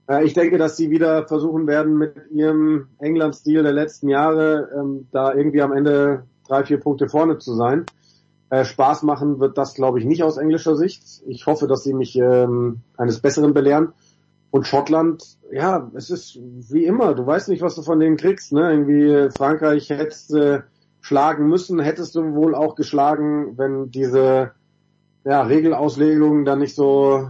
Äh, 0.07 0.23
ich 0.23 0.33
denke, 0.33 0.57
dass 0.57 0.77
sie 0.77 0.89
wieder 0.89 1.27
versuchen 1.27 1.67
werden, 1.67 1.97
mit 1.97 2.15
ihrem 2.31 2.87
England-Stil 2.99 3.63
der 3.63 3.73
letzten 3.73 4.07
Jahre 4.07 4.69
ähm, 4.79 5.07
da 5.11 5.33
irgendwie 5.33 5.61
am 5.61 5.73
Ende 5.73 6.23
drei, 6.47 6.63
vier 6.63 6.79
Punkte 6.79 7.09
vorne 7.09 7.37
zu 7.39 7.53
sein. 7.53 7.85
Äh, 8.49 8.63
Spaß 8.63 9.03
machen 9.03 9.39
wird 9.39 9.57
das, 9.57 9.73
glaube 9.73 9.99
ich, 9.99 10.05
nicht 10.05 10.23
aus 10.23 10.37
englischer 10.37 10.75
Sicht. 10.75 11.03
Ich 11.27 11.45
hoffe, 11.47 11.67
dass 11.67 11.83
sie 11.83 11.93
mich 11.93 12.15
ähm, 12.15 12.81
eines 12.95 13.19
Besseren 13.19 13.53
belehren. 13.53 13.93
Und 14.51 14.67
Schottland, 14.67 15.37
ja, 15.51 15.91
es 15.95 16.09
ist 16.09 16.39
wie 16.39 16.85
immer, 16.85 17.13
du 17.13 17.25
weißt 17.25 17.49
nicht, 17.49 17.61
was 17.61 17.75
du 17.75 17.81
von 17.81 17.99
denen 17.99 18.17
kriegst. 18.17 18.53
Ne? 18.53 18.71
Irgendwie 18.71 19.29
Frankreich 19.35 19.89
hättest 19.89 20.33
äh, 20.33 20.61
schlagen 21.01 21.47
müssen, 21.49 21.79
hättest 21.79 22.15
du 22.15 22.35
wohl 22.35 22.55
auch 22.55 22.75
geschlagen, 22.75 23.57
wenn 23.57 23.91
diese 23.91 24.51
ja, 25.25 25.41
Regelauslegungen 25.41 26.45
dann 26.45 26.59
nicht 26.59 26.75
so 26.75 27.29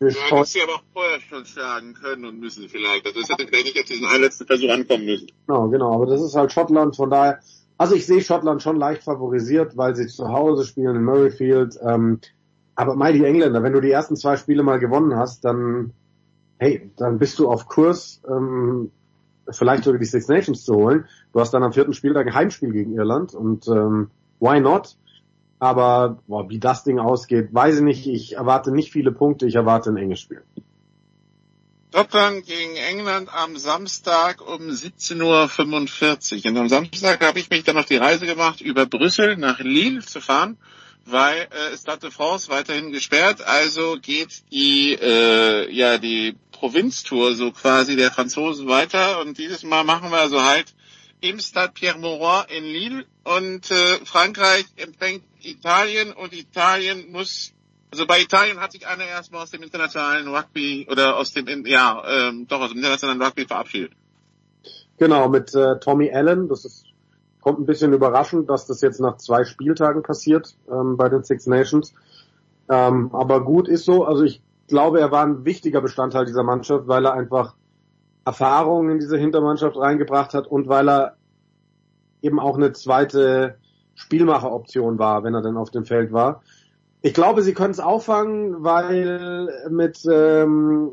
Du 0.00 0.08
hättest 0.08 0.52
sie 0.54 0.62
aber 0.62 0.74
auch 0.74 0.82
vorher 0.92 1.20
schon 1.20 1.46
schlagen 1.46 1.94
können 1.94 2.24
und 2.24 2.40
müssen 2.40 2.68
vielleicht. 2.68 3.06
Also 3.06 3.20
es 3.20 3.28
hätte 3.28 3.46
vielleicht 3.46 3.66
nicht 3.66 3.78
auf 3.78 3.84
diesen 3.84 4.04
einen 4.06 4.22
letzten 4.22 4.46
Versuch 4.46 4.68
ankommen 4.68 5.04
müssen. 5.04 5.30
Genau, 5.46 5.68
genau. 5.68 5.94
Aber 5.94 6.06
das 6.06 6.20
ist 6.20 6.34
halt 6.34 6.52
Schottland, 6.52 6.96
von 6.96 7.08
daher. 7.08 7.38
Also 7.82 7.96
ich 7.96 8.06
sehe 8.06 8.20
Schottland 8.20 8.62
schon 8.62 8.76
leicht 8.76 9.02
favorisiert, 9.02 9.76
weil 9.76 9.96
sie 9.96 10.06
zu 10.06 10.28
Hause 10.28 10.64
spielen 10.64 10.94
in 10.94 11.02
Murrayfield. 11.02 11.80
Ähm, 11.82 12.20
aber 12.76 12.94
mal 12.94 13.12
die 13.12 13.24
Engländer, 13.24 13.64
wenn 13.64 13.72
du 13.72 13.80
die 13.80 13.90
ersten 13.90 14.14
zwei 14.14 14.36
Spiele 14.36 14.62
mal 14.62 14.78
gewonnen 14.78 15.16
hast, 15.16 15.44
dann 15.44 15.92
hey, 16.58 16.92
dann 16.96 17.18
bist 17.18 17.40
du 17.40 17.48
auf 17.48 17.66
Kurs, 17.66 18.22
ähm, 18.30 18.92
vielleicht 19.50 19.82
sogar 19.82 19.98
die 19.98 20.06
Six 20.06 20.28
Nations 20.28 20.64
zu 20.64 20.76
holen. 20.76 21.06
Du 21.32 21.40
hast 21.40 21.52
dann 21.54 21.64
am 21.64 21.72
vierten 21.72 21.92
Spieltag 21.92 22.28
ein 22.28 22.34
Heimspiel 22.36 22.70
gegen 22.70 22.94
Irland 22.94 23.34
und 23.34 23.66
ähm, 23.66 24.10
why 24.38 24.60
not? 24.60 24.96
Aber 25.58 26.18
boah, 26.28 26.48
wie 26.48 26.60
das 26.60 26.84
Ding 26.84 27.00
ausgeht, 27.00 27.52
weiß 27.52 27.78
ich 27.78 27.82
nicht. 27.82 28.06
Ich 28.06 28.36
erwarte 28.36 28.70
nicht 28.70 28.92
viele 28.92 29.10
Punkte, 29.10 29.48
ich 29.48 29.56
erwarte 29.56 29.90
ein 29.90 29.96
enges 29.96 30.20
Spiel. 30.20 30.42
Schottland 31.94 32.46
gegen 32.46 32.76
England 32.76 33.28
am 33.30 33.58
Samstag 33.58 34.40
um 34.40 34.70
17.45 34.70 36.38
Uhr. 36.38 36.50
Und 36.50 36.56
am 36.56 36.68
Samstag 36.70 37.22
habe 37.22 37.38
ich 37.38 37.50
mich 37.50 37.64
dann 37.64 37.76
auf 37.76 37.84
die 37.84 37.98
Reise 37.98 38.24
gemacht, 38.24 38.62
über 38.62 38.86
Brüssel 38.86 39.36
nach 39.36 39.58
Lille 39.58 40.00
zu 40.00 40.22
fahren, 40.22 40.56
weil 41.04 41.48
äh, 41.50 41.76
Stade 41.76 42.00
de 42.00 42.10
France 42.10 42.48
weiterhin 42.48 42.92
gesperrt. 42.92 43.42
Also 43.42 43.98
geht 44.00 44.42
die, 44.50 44.94
äh, 44.94 45.70
ja, 45.70 45.98
die 45.98 46.34
Provinztour 46.52 47.34
so 47.34 47.52
quasi 47.52 47.94
der 47.94 48.10
Franzosen 48.10 48.68
weiter. 48.68 49.20
Und 49.20 49.36
dieses 49.36 49.62
Mal 49.62 49.84
machen 49.84 50.10
wir 50.10 50.18
also 50.18 50.42
halt 50.42 50.74
im 51.20 51.40
Stade 51.40 51.74
Pierre-Mauroy 51.74 52.44
in 52.56 52.64
Lille. 52.64 53.04
Und 53.24 53.70
äh, 53.70 53.98
Frankreich 54.06 54.64
empfängt 54.76 55.24
Italien 55.42 56.14
und 56.14 56.32
Italien 56.32 57.12
muss 57.12 57.52
also 57.92 58.06
bei 58.06 58.22
Italien 58.22 58.58
hat 58.58 58.72
sich 58.72 58.86
einer 58.86 59.04
erstmal 59.04 59.42
aus 59.42 59.50
dem 59.50 59.62
internationalen 59.62 60.26
Rugby 60.26 60.88
oder 60.90 61.18
aus 61.18 61.34
dem, 61.34 61.66
ja, 61.66 62.02
ähm, 62.06 62.46
doch 62.48 62.62
aus 62.62 62.70
dem 62.70 62.78
internationalen 62.78 63.20
Rugby 63.20 63.44
verabschiedet. 63.44 63.92
Genau, 64.96 65.28
mit 65.28 65.54
äh, 65.54 65.78
Tommy 65.78 66.10
Allen. 66.10 66.48
Das 66.48 66.64
ist, 66.64 66.86
kommt 67.42 67.60
ein 67.60 67.66
bisschen 67.66 67.92
überraschend, 67.92 68.48
dass 68.48 68.66
das 68.66 68.80
jetzt 68.80 68.98
nach 68.98 69.18
zwei 69.18 69.44
Spieltagen 69.44 70.02
passiert 70.02 70.56
ähm, 70.70 70.96
bei 70.96 71.10
den 71.10 71.22
Six 71.22 71.46
Nations. 71.46 71.92
Ähm, 72.70 73.10
aber 73.14 73.44
gut 73.44 73.68
ist 73.68 73.84
so. 73.84 74.06
Also 74.06 74.22
ich 74.24 74.40
glaube, 74.68 74.98
er 74.98 75.10
war 75.10 75.26
ein 75.26 75.44
wichtiger 75.44 75.82
Bestandteil 75.82 76.24
dieser 76.24 76.44
Mannschaft, 76.44 76.88
weil 76.88 77.04
er 77.04 77.12
einfach 77.12 77.54
Erfahrung 78.24 78.88
in 78.88 79.00
diese 79.00 79.18
Hintermannschaft 79.18 79.76
reingebracht 79.76 80.32
hat 80.32 80.46
und 80.46 80.66
weil 80.66 80.88
er 80.88 81.16
eben 82.22 82.40
auch 82.40 82.56
eine 82.56 82.72
zweite 82.72 83.58
Spielmacheroption 83.96 84.98
war, 84.98 85.24
wenn 85.24 85.34
er 85.34 85.42
dann 85.42 85.58
auf 85.58 85.70
dem 85.70 85.84
Feld 85.84 86.10
war. 86.10 86.42
Ich 87.04 87.14
glaube, 87.14 87.42
sie 87.42 87.52
können 87.52 87.72
es 87.72 87.80
auffangen, 87.80 88.62
weil 88.62 89.68
mit, 89.70 90.06
ähm, 90.10 90.92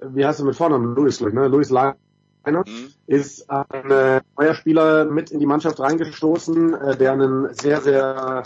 wie 0.00 0.24
heißt 0.24 0.38
er 0.38 0.46
mit 0.46 0.54
Vornamen? 0.54 0.94
Louis, 0.94 1.20
ne? 1.20 1.48
Louis 1.48 1.70
Leiner 1.70 1.96
ist 3.08 3.50
ein 3.50 3.90
äh, 3.90 4.20
neuer 4.38 4.54
Spieler 4.54 5.04
mit 5.06 5.32
in 5.32 5.40
die 5.40 5.46
Mannschaft 5.46 5.80
reingestoßen, 5.80 6.74
äh, 6.74 6.96
der 6.96 7.12
einen 7.12 7.52
sehr, 7.54 7.80
sehr 7.80 8.44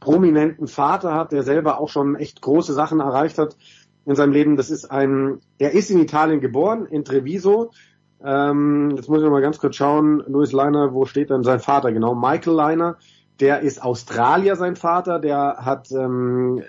prominenten 0.00 0.68
Vater 0.68 1.14
hat, 1.14 1.32
der 1.32 1.42
selber 1.42 1.78
auch 1.78 1.90
schon 1.90 2.16
echt 2.16 2.40
große 2.40 2.72
Sachen 2.72 3.00
erreicht 3.00 3.36
hat 3.36 3.54
in 4.06 4.14
seinem 4.14 4.32
Leben. 4.32 4.56
Das 4.56 4.70
ist 4.70 4.90
ein, 4.90 5.40
er 5.58 5.72
ist 5.72 5.90
in 5.90 6.00
Italien 6.00 6.40
geboren, 6.40 6.86
in 6.86 7.04
Treviso. 7.04 7.72
Ähm, 8.24 8.92
jetzt 8.96 9.10
muss 9.10 9.22
ich 9.22 9.28
mal 9.28 9.42
ganz 9.42 9.58
kurz 9.58 9.76
schauen, 9.76 10.24
Louis 10.26 10.52
Leiner, 10.52 10.94
wo 10.94 11.04
steht 11.04 11.28
denn 11.28 11.42
sein 11.42 11.60
Vater 11.60 11.92
genau? 11.92 12.14
Michael 12.14 12.54
Leiner 12.54 12.96
der 13.40 13.60
ist 13.60 13.82
Australier, 13.82 14.56
sein 14.56 14.76
Vater, 14.76 15.18
der 15.18 15.56
hat 15.60 15.90
ähm, 15.90 16.62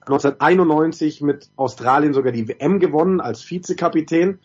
1991 0.00 1.20
mit 1.20 1.50
Australien 1.56 2.14
sogar 2.14 2.32
die 2.32 2.48
WM 2.48 2.78
gewonnen 2.78 3.20
als 3.20 3.48
Vizekapitän 3.48 4.38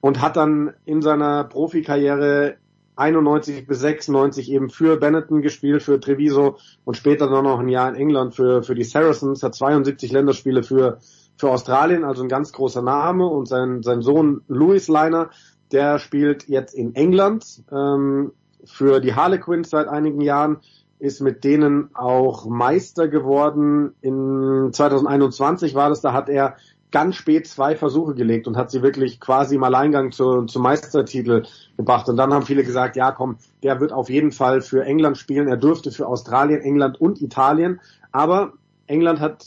und 0.00 0.20
hat 0.20 0.36
dann 0.36 0.74
in 0.84 1.02
seiner 1.02 1.44
Profikarriere 1.44 2.56
91 2.96 3.66
bis 3.66 3.78
96 3.78 4.50
eben 4.50 4.70
für 4.70 4.96
Benetton 4.96 5.40
gespielt, 5.40 5.84
für 5.84 6.00
Treviso 6.00 6.58
und 6.84 6.96
später 6.96 7.28
dann 7.30 7.44
noch 7.44 7.60
ein 7.60 7.68
Jahr 7.68 7.88
in 7.88 7.94
England 7.94 8.34
für, 8.34 8.64
für 8.64 8.74
die 8.74 8.82
Saracens, 8.82 9.42
hat 9.44 9.54
72 9.54 10.10
Länderspiele 10.10 10.64
für, 10.64 10.98
für 11.36 11.50
Australien, 11.50 12.04
also 12.04 12.24
ein 12.24 12.28
ganz 12.28 12.52
großer 12.52 12.82
Name. 12.82 13.26
Und 13.26 13.46
sein, 13.46 13.84
sein 13.84 14.02
Sohn 14.02 14.42
Louis 14.48 14.88
Leiner, 14.88 15.30
der 15.70 16.00
spielt 16.00 16.48
jetzt 16.48 16.74
in 16.74 16.96
England 16.96 17.62
ähm, 17.70 18.32
für 18.64 18.98
die 18.98 19.14
Harlequins 19.14 19.70
seit 19.70 19.86
einigen 19.86 20.20
Jahren, 20.20 20.58
ist 20.98 21.20
mit 21.20 21.44
denen 21.44 21.94
auch 21.94 22.46
Meister 22.46 23.08
geworden. 23.08 23.94
In 24.00 24.70
2021 24.72 25.74
war 25.74 25.88
das, 25.88 26.00
da 26.00 26.12
hat 26.12 26.28
er 26.28 26.56
ganz 26.90 27.16
spät 27.16 27.46
zwei 27.46 27.76
Versuche 27.76 28.14
gelegt 28.14 28.46
und 28.46 28.56
hat 28.56 28.70
sie 28.70 28.82
wirklich 28.82 29.20
quasi 29.20 29.56
im 29.56 29.64
Alleingang 29.64 30.12
zu, 30.12 30.44
zum 30.44 30.62
Meistertitel 30.62 31.44
gebracht. 31.76 32.08
Und 32.08 32.16
dann 32.16 32.32
haben 32.32 32.44
viele 32.44 32.64
gesagt, 32.64 32.96
ja 32.96 33.12
komm, 33.12 33.36
der 33.62 33.80
wird 33.80 33.92
auf 33.92 34.08
jeden 34.08 34.32
Fall 34.32 34.60
für 34.60 34.84
England 34.84 35.18
spielen. 35.18 35.48
Er 35.48 35.56
dürfte 35.56 35.90
für 35.90 36.06
Australien, 36.06 36.60
England 36.62 37.00
und 37.00 37.20
Italien. 37.20 37.80
Aber 38.10 38.52
England 38.86 39.20
hat, 39.20 39.44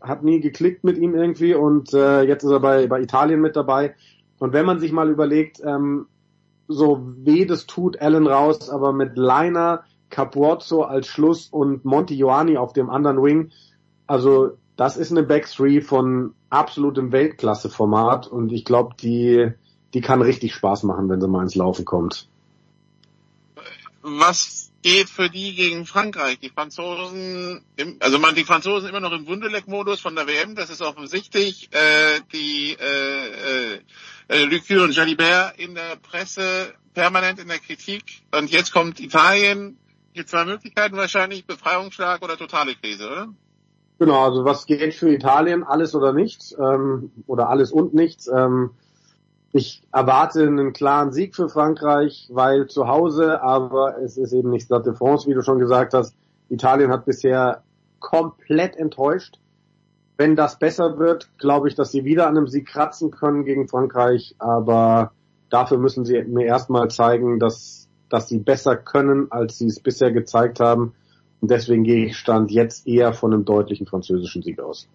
hat 0.00 0.22
nie 0.22 0.40
geklickt 0.40 0.84
mit 0.84 0.98
ihm 0.98 1.14
irgendwie 1.14 1.54
und 1.54 1.94
äh, 1.94 2.22
jetzt 2.22 2.44
ist 2.44 2.50
er 2.50 2.60
bei, 2.60 2.86
bei 2.86 3.00
Italien 3.00 3.40
mit 3.40 3.56
dabei. 3.56 3.94
Und 4.38 4.52
wenn 4.52 4.66
man 4.66 4.78
sich 4.78 4.92
mal 4.92 5.08
überlegt, 5.08 5.62
ähm, 5.64 6.06
so 6.68 7.00
weh 7.18 7.44
das 7.44 7.66
tut 7.66 8.00
Allen 8.00 8.26
raus, 8.26 8.70
aber 8.70 8.92
mit 8.92 9.16
Liner, 9.16 9.84
Capuozzo 10.10 10.82
als 10.82 11.06
Schluss 11.06 11.48
und 11.48 11.84
Monti 11.84 12.14
Ioani 12.14 12.56
auf 12.56 12.72
dem 12.72 12.90
anderen 12.90 13.22
Wing, 13.22 13.50
also 14.06 14.58
das 14.76 14.96
ist 14.96 15.10
eine 15.10 15.22
Back 15.22 15.48
Three 15.50 15.80
von 15.80 16.34
absolutem 16.50 17.12
Weltklasse-Format 17.12 18.26
und 18.26 18.52
ich 18.52 18.64
glaube, 18.64 18.94
die, 19.00 19.50
die 19.92 20.00
kann 20.00 20.22
richtig 20.22 20.54
Spaß 20.54 20.82
machen, 20.84 21.08
wenn 21.08 21.20
sie 21.20 21.28
mal 21.28 21.42
ins 21.42 21.54
Laufen 21.54 21.84
kommt. 21.84 22.28
Was 24.02 24.72
geht 24.82 25.08
für 25.08 25.30
die 25.30 25.54
gegen 25.54 25.86
Frankreich? 25.86 26.38
Die 26.40 26.50
Franzosen, 26.50 27.64
im, 27.76 27.96
also 28.00 28.18
man, 28.18 28.34
die 28.34 28.44
Franzosen 28.44 28.88
immer 28.88 29.00
noch 29.00 29.12
im 29.12 29.26
Wunderleck-Modus 29.26 30.00
von 30.00 30.14
der 30.14 30.26
WM, 30.26 30.54
das 30.54 30.68
ist 30.68 30.82
offensichtlich. 30.82 31.70
Äh, 31.72 32.20
die 32.32 32.76
äh, 32.78 33.80
äh, 34.28 34.44
Lucu 34.44 34.82
und 34.82 34.94
Jalibert 34.94 35.58
in 35.58 35.74
der 35.74 35.96
Presse 35.96 36.74
permanent 36.92 37.40
in 37.40 37.48
der 37.48 37.58
Kritik. 37.58 38.22
Und 38.32 38.50
jetzt 38.50 38.72
kommt 38.72 39.00
Italien. 39.00 39.78
Hier 40.14 40.26
zwei 40.28 40.44
Möglichkeiten 40.44 40.96
wahrscheinlich, 40.96 41.44
Befreiungsschlag 41.44 42.22
oder 42.22 42.36
totale 42.36 42.76
Krise, 42.76 43.10
oder? 43.10 43.28
Genau, 43.98 44.24
also 44.24 44.44
was 44.44 44.64
geht 44.64 44.94
für 44.94 45.12
Italien, 45.12 45.64
alles 45.64 45.92
oder 45.96 46.12
nichts, 46.12 46.56
ähm, 46.56 47.10
oder 47.26 47.48
alles 47.48 47.72
und 47.72 47.94
nichts. 47.94 48.28
Ähm, 48.28 48.70
ich 49.52 49.82
erwarte 49.90 50.44
einen 50.44 50.72
klaren 50.72 51.10
Sieg 51.10 51.34
für 51.34 51.48
Frankreich, 51.48 52.28
weil 52.32 52.68
zu 52.68 52.86
Hause, 52.86 53.42
aber 53.42 53.98
es 53.98 54.16
ist 54.16 54.32
eben 54.32 54.50
nicht 54.50 54.66
Stade 54.66 54.84
de 54.84 54.94
France, 54.94 55.28
wie 55.28 55.34
du 55.34 55.42
schon 55.42 55.58
gesagt 55.58 55.94
hast. 55.94 56.14
Italien 56.48 56.92
hat 56.92 57.06
bisher 57.06 57.64
komplett 57.98 58.76
enttäuscht. 58.76 59.40
Wenn 60.16 60.36
das 60.36 60.60
besser 60.60 61.00
wird, 61.00 61.28
glaube 61.38 61.66
ich, 61.66 61.74
dass 61.74 61.90
sie 61.90 62.04
wieder 62.04 62.28
an 62.28 62.36
einem 62.36 62.46
Sieg 62.46 62.68
kratzen 62.68 63.10
können 63.10 63.44
gegen 63.44 63.66
Frankreich, 63.66 64.36
aber 64.38 65.10
dafür 65.50 65.78
müssen 65.78 66.04
sie 66.04 66.22
mir 66.22 66.46
erstmal 66.46 66.88
zeigen, 66.88 67.40
dass, 67.40 67.83
dass 68.14 68.28
sie 68.28 68.38
besser 68.38 68.76
können, 68.76 69.26
als 69.32 69.58
sie 69.58 69.66
es 69.66 69.80
bisher 69.80 70.12
gezeigt 70.12 70.60
haben. 70.60 70.94
Und 71.40 71.50
deswegen 71.50 71.82
gehe 71.82 72.06
ich 72.06 72.16
Stand 72.16 72.52
jetzt 72.52 72.86
eher 72.86 73.12
von 73.12 73.32
einem 73.32 73.44
deutlichen 73.44 73.86
französischen 73.88 74.40
Sieg 74.40 74.60
aus. 74.60 74.86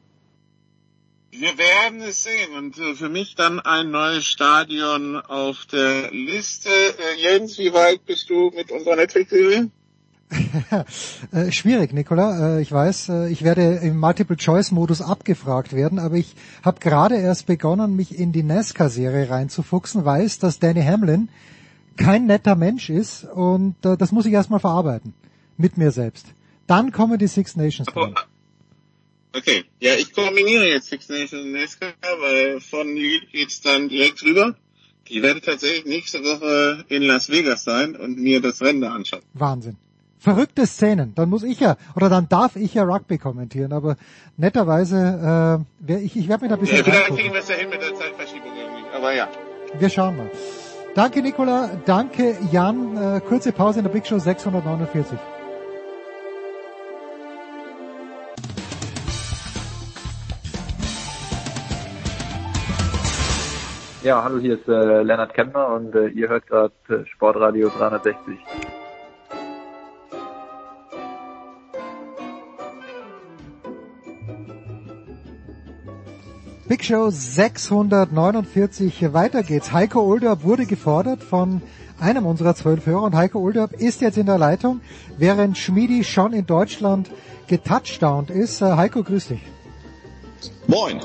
Wir 1.31 1.57
werden 1.57 1.99
es 2.01 2.23
sehen 2.23 2.55
und 2.57 2.77
für 2.77 3.09
mich 3.09 3.35
dann 3.35 3.59
ein 3.59 3.91
neues 3.91 4.23
Stadion 4.23 5.17
auf 5.17 5.65
der 5.65 6.11
Liste. 6.11 6.69
Äh, 6.69 7.21
Jens, 7.21 7.59
wie 7.59 7.73
weit 7.73 8.05
bist 8.05 8.29
du 8.29 8.51
mit 8.55 8.71
unserer 8.71 8.95
Netflix-Serie? 8.95 9.69
äh, 11.33 11.51
schwierig, 11.51 11.91
Nicola. 11.91 12.55
Äh, 12.55 12.61
ich 12.61 12.71
weiß, 12.71 13.09
ich 13.29 13.43
werde 13.43 13.81
im 13.83 13.99
Multiple-Choice-Modus 13.99 15.01
abgefragt 15.01 15.73
werden, 15.73 15.99
aber 15.99 16.15
ich 16.15 16.35
habe 16.63 16.79
gerade 16.79 17.17
erst 17.17 17.47
begonnen, 17.47 17.97
mich 17.97 18.17
in 18.17 18.31
die 18.31 18.43
NASCAR-Serie 18.43 19.29
reinzufuchsen, 19.29 20.05
weiß, 20.05 20.39
dass 20.39 20.59
Danny 20.59 20.83
Hamlin 20.83 21.27
kein 21.99 22.25
netter 22.25 22.55
Mensch 22.55 22.89
ist 22.89 23.25
und 23.25 23.75
äh, 23.85 23.97
das 23.97 24.11
muss 24.11 24.25
ich 24.25 24.33
erstmal 24.33 24.59
verarbeiten. 24.59 25.13
Mit 25.57 25.77
mir 25.77 25.91
selbst. 25.91 26.27
Dann 26.65 26.91
kommen 26.91 27.19
die 27.19 27.27
Six 27.27 27.55
Nations. 27.55 27.87
dran. 27.87 28.15
Okay, 29.35 29.65
ja, 29.79 29.93
ich 29.93 30.11
kombiniere 30.13 30.67
jetzt 30.67 30.87
Six 30.89 31.09
Nations 31.09 31.43
und 31.43 31.51
NASCAR, 31.51 31.93
weil 32.19 32.59
von 32.61 32.87
Lead 32.95 33.31
geht's 33.31 33.61
dann 33.61 33.89
direkt 33.89 34.23
rüber. 34.23 34.55
Ich 35.07 35.21
werde 35.21 35.41
tatsächlich 35.41 35.85
nächste 35.85 36.19
Woche 36.19 36.85
in 36.87 37.03
Las 37.03 37.29
Vegas 37.29 37.63
sein 37.63 37.95
und 37.95 38.17
mir 38.17 38.41
das 38.41 38.61
Rennen 38.61 38.83
anschauen. 38.83 39.21
Wahnsinn. 39.33 39.75
Verrückte 40.19 40.67
Szenen. 40.67 41.13
Dann 41.15 41.29
muss 41.29 41.43
ich 41.43 41.59
ja, 41.59 41.77
oder 41.95 42.09
dann 42.09 42.27
darf 42.29 42.55
ich 42.55 42.73
ja 42.73 42.83
Rugby 42.83 43.17
kommentieren, 43.17 43.73
aber 43.73 43.97
netterweise, 44.37 45.65
äh, 45.87 46.03
ich, 46.03 46.15
ich 46.15 46.27
werde 46.27 46.43
mir 46.43 46.49
da 46.49 46.55
ein 46.55 46.61
bisschen 46.61 46.77
Ja, 46.77 46.83
vielleicht 46.83 47.07
kriegen 47.07 47.33
wir 47.33 47.39
es 47.39 47.47
ja 47.47 47.55
hin 47.55 47.69
mit 47.69 47.81
der 47.81 47.95
Zeitverschiebung 47.95 48.51
irgendwie. 48.55 48.95
Aber 48.95 49.13
ja. 49.13 49.29
Wir 49.77 49.89
schauen 49.89 50.17
mal. 50.17 50.29
Danke 50.95 51.21
Nicola, 51.21 51.69
danke 51.85 52.35
Jan. 52.51 52.97
Äh, 52.97 53.21
kurze 53.21 53.51
Pause 53.51 53.79
in 53.79 53.85
der 53.85 53.91
Big 53.91 54.07
Show 54.07 54.17
649. 54.17 55.19
Ja, 64.01 64.23
hallo, 64.23 64.39
hier 64.39 64.55
ist 64.55 64.67
äh, 64.67 65.03
Lennart 65.03 65.33
Kemmner 65.35 65.67
und 65.67 65.93
äh, 65.93 66.07
ihr 66.07 66.29
hört 66.29 66.47
gerade 66.47 66.73
äh, 66.89 67.05
Sportradio 67.05 67.69
360. 67.69 68.39
Big 76.69 76.85
Show 76.85 77.09
649. 77.09 79.11
Weiter 79.11 79.41
geht's. 79.41 79.71
Heiko 79.71 80.01
Olderb 80.01 80.43
wurde 80.43 80.67
gefordert 80.67 81.23
von 81.23 81.63
einem 81.99 82.27
unserer 82.27 82.53
zwölf 82.53 82.85
Hörer 82.85 83.05
und 83.05 83.15
Heiko 83.15 83.39
Olderb 83.39 83.73
ist 83.73 84.01
jetzt 84.01 84.19
in 84.19 84.27
der 84.27 84.37
Leitung, 84.37 84.81
während 85.17 85.57
Schmidi 85.57 86.03
schon 86.03 86.31
in 86.31 86.45
Deutschland 86.45 87.09
getouchdownt 87.47 88.29
ist. 88.29 88.61
Äh, 88.61 88.73
Heiko, 88.73 89.01
grüß 89.01 89.29
dich. 89.29 89.39
Moin. 90.67 90.99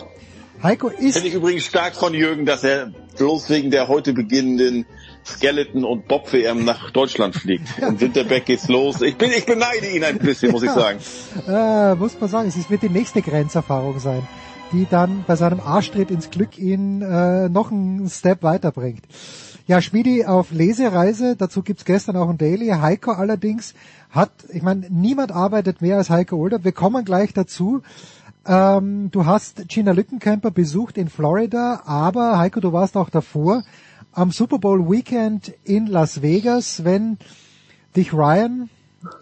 Heiko 0.62 0.88
ist... 0.88 1.14
Finde 1.14 1.28
ich 1.28 1.34
übrigens 1.34 1.64
stark 1.64 1.94
von 1.94 2.12
Jürgen, 2.12 2.44
dass 2.44 2.62
er 2.62 2.92
bloß 3.16 3.48
wegen 3.48 3.70
der 3.70 3.88
heute 3.88 4.12
beginnenden 4.12 4.84
Skeleton- 5.24 5.86
und 5.86 6.06
Bob-WM 6.06 6.66
nach 6.66 6.90
Deutschland 6.90 7.36
fliegt. 7.36 7.66
Im 7.78 7.98
Winterberg 7.98 8.44
geht's 8.44 8.68
los. 8.68 9.00
Ich, 9.00 9.16
bin, 9.16 9.30
ich 9.30 9.46
beneide 9.46 9.86
ihn 9.86 10.04
ein 10.04 10.18
bisschen, 10.18 10.52
muss 10.52 10.62
ich 10.62 10.70
sagen. 10.70 10.98
Äh, 11.48 11.94
muss 11.94 12.20
man 12.20 12.28
sagen, 12.28 12.48
es 12.48 12.68
wird 12.68 12.82
die 12.82 12.90
nächste 12.90 13.22
Grenzerfahrung 13.22 13.98
sein, 13.98 14.28
die 14.74 14.86
dann 14.90 15.24
bei 15.26 15.36
seinem 15.36 15.60
Arschtritt 15.60 16.10
ins 16.10 16.30
Glück 16.30 16.58
ihn 16.58 17.00
äh, 17.00 17.48
noch 17.48 17.70
einen 17.70 18.08
Step 18.08 18.42
weiterbringt. 18.42 19.04
Ja, 19.68 19.80
Schmidi 19.80 20.24
auf 20.24 20.50
Lesereise, 20.50 21.36
dazu 21.36 21.62
gibt's 21.62 21.84
gestern 21.84 22.16
auch 22.16 22.28
ein 22.28 22.38
Daily. 22.38 22.68
Heiko 22.68 23.12
allerdings 23.12 23.74
hat, 24.10 24.32
ich 24.52 24.62
meine, 24.62 24.86
niemand 24.90 25.30
arbeitet 25.30 25.80
mehr 25.80 25.96
als 25.96 26.10
Heiko 26.10 26.36
Older. 26.36 26.64
Wir 26.64 26.72
kommen 26.72 27.04
gleich 27.04 27.32
dazu. 27.32 27.82
Ähm, 28.46 29.10
du 29.12 29.24
hast 29.26 29.68
Gina 29.68 29.92
Lückenkämper 29.92 30.50
besucht 30.50 30.98
in 30.98 31.08
Florida, 31.08 31.82
aber 31.86 32.38
Heiko, 32.38 32.58
du 32.58 32.72
warst 32.72 32.96
auch 32.96 33.10
davor 33.10 33.62
am 34.12 34.32
Super 34.32 34.58
Bowl 34.58 34.90
Weekend 34.90 35.54
in 35.62 35.86
Las 35.86 36.20
Vegas, 36.20 36.84
wenn 36.84 37.16
dich 37.96 38.12
Ryan 38.12 38.68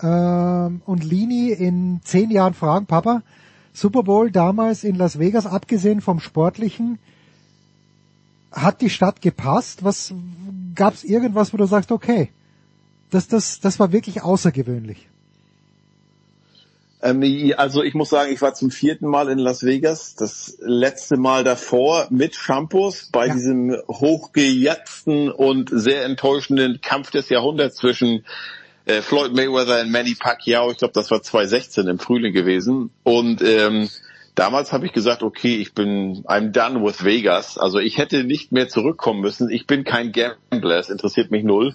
ähm, 0.03 0.81
und 0.87 1.05
Lini 1.05 1.51
in 1.51 2.01
zehn 2.05 2.31
Jahren 2.31 2.55
fragen, 2.55 2.87
Papa, 2.87 3.23
Super 3.73 4.03
Bowl 4.03 4.31
damals 4.31 4.85
in 4.85 4.97
Las 4.97 5.19
Vegas, 5.19 5.47
abgesehen 5.47 6.01
vom 6.01 6.21
Sportlichen, 6.21 6.99
hat 8.51 8.81
die 8.83 8.91
Stadt 8.91 9.23
gepasst? 9.23 9.83
Was 9.83 10.13
gab's 10.75 11.05
irgendwas, 11.05 11.53
wo 11.53 11.57
du 11.57 11.65
sagst, 11.67 11.91
okay, 11.91 12.31
das, 13.11 13.29
das, 13.29 13.61
das 13.61 13.79
war 13.81 13.93
wirklich 13.93 14.23
außergewöhnlich? 14.23 15.09
Ähm, 17.03 17.53
also 17.57 17.83
ich 17.83 17.95
muss 17.95 18.11
sagen, 18.11 18.33
ich 18.33 18.41
war 18.43 18.55
zum 18.55 18.71
vierten 18.71 19.09
Mal 19.09 19.29
in 19.29 19.39
Las 19.39 19.65
Vegas. 19.65 20.15
Das 20.15 20.57
letzte 20.61 21.17
Mal 21.17 21.43
davor 21.43 22.07
mit 22.11 22.35
Shampoos 22.37 23.09
bei 23.11 23.27
Ja. 23.27 23.35
diesem 23.35 23.77
hochgejatzten 23.89 25.31
und 25.31 25.71
sehr 25.73 26.05
enttäuschenden 26.05 26.81
Kampf 26.81 27.11
des 27.11 27.29
Jahrhunderts 27.29 27.77
zwischen 27.77 28.25
äh, 28.85 29.03
Floyd 29.03 29.33
Mayweather 29.33 29.83
und 29.83 29.91
Manny 29.91 30.15
Pacquiao. 30.15 30.71
Ich 30.71 30.79
glaube, 30.79 30.95
das 30.95 31.11
war 31.11 31.23
2016 31.23 31.87
im 31.89 31.99
Frühling 31.99 32.33
gewesen. 32.33 32.91
Und 33.03 33.43
ähm, 33.43 33.89
damals 34.35 34.73
habe 34.73 34.87
ich 34.87 34.93
gesagt, 34.93 35.23
okay, 35.23 35.57
ich 35.57 35.75
bin 35.75 36.25
I'm 36.25 36.51
done 36.51 36.85
with 36.85 37.05
Vegas. 37.05 37.59
Also 37.59 37.79
ich 37.79 37.99
hätte 37.99 38.25
nicht 38.25 38.53
mehr 38.53 38.69
zurückkommen 38.69 39.21
müssen. 39.21 39.51
Ich 39.51 39.67
bin 39.67 39.85
kein 39.85 40.13
Gambler. 40.13 40.79
Es 40.79 40.91
interessiert 40.91 41.31
mich 41.31 41.45
null. 41.45 41.75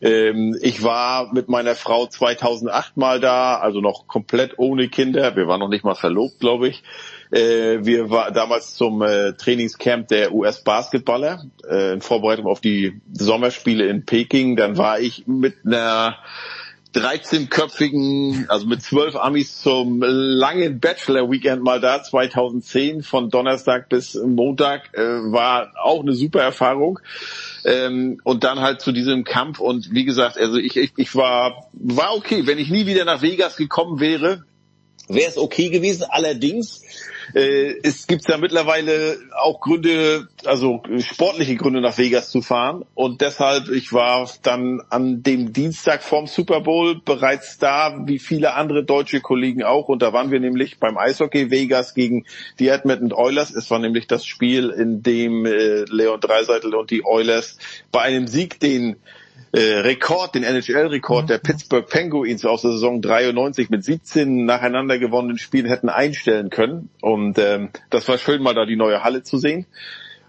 Ähm, 0.00 0.56
ich 0.60 0.82
war 0.82 1.32
mit 1.32 1.48
meiner 1.48 1.74
Frau 1.74 2.06
2008 2.06 2.96
mal 2.96 3.20
da, 3.20 3.56
also 3.56 3.80
noch 3.80 4.06
komplett 4.06 4.58
ohne 4.58 4.88
Kinder. 4.88 5.34
Wir 5.36 5.48
waren 5.48 5.60
noch 5.60 5.68
nicht 5.68 5.84
mal 5.84 5.94
verlobt, 5.94 6.38
glaube 6.40 6.68
ich. 6.68 6.82
Äh, 7.30 7.84
wir 7.84 8.10
waren 8.10 8.32
damals 8.32 8.74
zum 8.74 9.02
äh, 9.02 9.34
Trainingscamp 9.34 10.08
der 10.08 10.32
US-Basketballer 10.32 11.44
äh, 11.68 11.92
in 11.94 12.00
Vorbereitung 12.00 12.46
auf 12.46 12.60
die 12.60 13.00
Sommerspiele 13.12 13.86
in 13.86 14.04
Peking. 14.04 14.56
Dann 14.56 14.78
war 14.78 15.00
ich 15.00 15.26
mit 15.26 15.66
einer 15.66 16.18
13-köpfigen, 16.94 18.48
also 18.48 18.66
mit 18.66 18.82
zwölf 18.82 19.14
Amis 19.14 19.60
zum 19.60 20.02
langen 20.02 20.80
Bachelor-Weekend 20.80 21.62
mal 21.62 21.80
da, 21.80 22.02
2010 22.02 23.02
von 23.02 23.28
Donnerstag 23.28 23.90
bis 23.90 24.14
Montag, 24.14 24.94
äh, 24.94 25.02
war 25.02 25.72
auch 25.82 26.00
eine 26.00 26.14
super 26.14 26.40
Erfahrung. 26.40 26.98
Ähm, 27.64 28.20
und 28.24 28.42
dann 28.42 28.60
halt 28.60 28.80
zu 28.80 28.92
diesem 28.92 29.24
Kampf 29.24 29.60
und 29.60 29.92
wie 29.92 30.04
gesagt, 30.04 30.38
also 30.38 30.56
ich, 30.56 30.76
ich, 30.76 30.92
ich 30.96 31.14
war, 31.14 31.68
war 31.72 32.14
okay. 32.16 32.46
Wenn 32.46 32.58
ich 32.58 32.70
nie 32.70 32.86
wieder 32.86 33.04
nach 33.04 33.20
Vegas 33.20 33.56
gekommen 33.56 34.00
wäre, 34.00 34.44
wäre 35.08 35.28
es 35.28 35.36
okay 35.36 35.68
gewesen. 35.68 36.06
Allerdings 36.08 36.82
äh, 37.34 37.74
es 37.82 38.06
gibt 38.06 38.28
ja 38.28 38.38
mittlerweile 38.38 39.18
auch 39.36 39.60
Gründe, 39.60 40.28
also 40.44 40.82
sportliche 40.98 41.56
Gründe 41.56 41.80
nach 41.80 41.98
Vegas 41.98 42.30
zu 42.30 42.42
fahren. 42.42 42.84
Und 42.94 43.20
deshalb, 43.20 43.68
ich 43.68 43.92
war 43.92 44.28
dann 44.42 44.82
an 44.90 45.22
dem 45.22 45.52
Dienstag 45.52 46.02
vorm 46.02 46.26
Super 46.26 46.60
Bowl 46.60 47.00
bereits 47.04 47.58
da, 47.58 48.02
wie 48.06 48.18
viele 48.18 48.54
andere 48.54 48.84
deutsche 48.84 49.20
Kollegen 49.20 49.62
auch. 49.62 49.88
Und 49.88 50.02
da 50.02 50.12
waren 50.12 50.30
wir 50.30 50.40
nämlich 50.40 50.78
beim 50.78 50.96
Eishockey 50.96 51.50
Vegas 51.50 51.94
gegen 51.94 52.24
die 52.58 52.68
Edmonton 52.68 53.12
Oilers. 53.12 53.54
Es 53.54 53.70
war 53.70 53.78
nämlich 53.78 54.06
das 54.06 54.24
Spiel, 54.24 54.70
in 54.70 55.02
dem 55.02 55.46
äh, 55.46 55.84
Leon 55.84 56.20
Dreiseitel 56.20 56.74
und 56.74 56.90
die 56.90 57.04
Oilers 57.04 57.58
bei 57.92 58.02
einem 58.02 58.26
Sieg 58.26 58.60
den 58.60 58.96
äh, 59.52 59.60
Rekord, 59.60 60.34
den 60.34 60.44
NHL-Rekord 60.44 61.24
mhm. 61.24 61.28
der 61.28 61.38
Pittsburgh 61.38 61.88
Penguins 61.88 62.44
aus 62.44 62.62
der 62.62 62.72
Saison 62.72 63.00
93 63.00 63.70
mit 63.70 63.84
17 63.84 64.44
nacheinander 64.44 64.98
gewonnenen 64.98 65.38
Spielen 65.38 65.66
hätten 65.66 65.88
einstellen 65.88 66.50
können. 66.50 66.90
Und 67.00 67.38
ähm, 67.38 67.70
das 67.90 68.08
war 68.08 68.18
schön, 68.18 68.42
mal 68.42 68.54
da 68.54 68.66
die 68.66 68.76
neue 68.76 69.02
Halle 69.02 69.22
zu 69.22 69.38
sehen. 69.38 69.66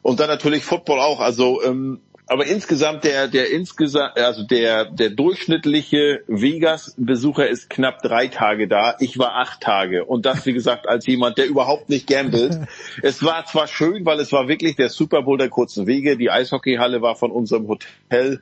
Und 0.01 0.19
dann 0.19 0.29
natürlich 0.29 0.63
Football 0.63 0.99
auch. 0.99 1.19
Also 1.19 1.61
ähm, 1.63 1.99
aber 2.29 2.45
insgesamt 2.45 3.03
der 3.05 3.27
der 3.27 3.51
insgesamt 3.51 4.17
also 4.17 4.43
der 4.43 4.85
der 4.85 5.09
durchschnittliche 5.09 6.21
Vegas-Besucher 6.27 7.49
ist 7.49 7.69
knapp 7.69 8.03
drei 8.03 8.27
Tage 8.27 8.67
da. 8.67 8.95
Ich 8.99 9.17
war 9.17 9.35
acht 9.35 9.61
Tage 9.61 10.05
und 10.05 10.25
das 10.27 10.45
wie 10.45 10.53
gesagt 10.53 10.87
als 10.87 11.07
jemand, 11.07 11.39
der 11.39 11.47
überhaupt 11.47 11.89
nicht 11.89 12.07
gambelt. 12.07 12.59
es 13.01 13.23
war 13.23 13.45
zwar 13.45 13.67
schön, 13.67 14.05
weil 14.05 14.19
es 14.19 14.31
war 14.31 14.47
wirklich 14.47 14.75
der 14.75 14.89
Super 14.89 15.23
Bowl 15.23 15.39
der 15.39 15.49
kurzen 15.49 15.87
Wege. 15.87 16.17
Die 16.17 16.29
Eishockeyhalle 16.29 17.01
war 17.01 17.15
von 17.15 17.31
unserem 17.31 17.67
Hotel 17.67 18.41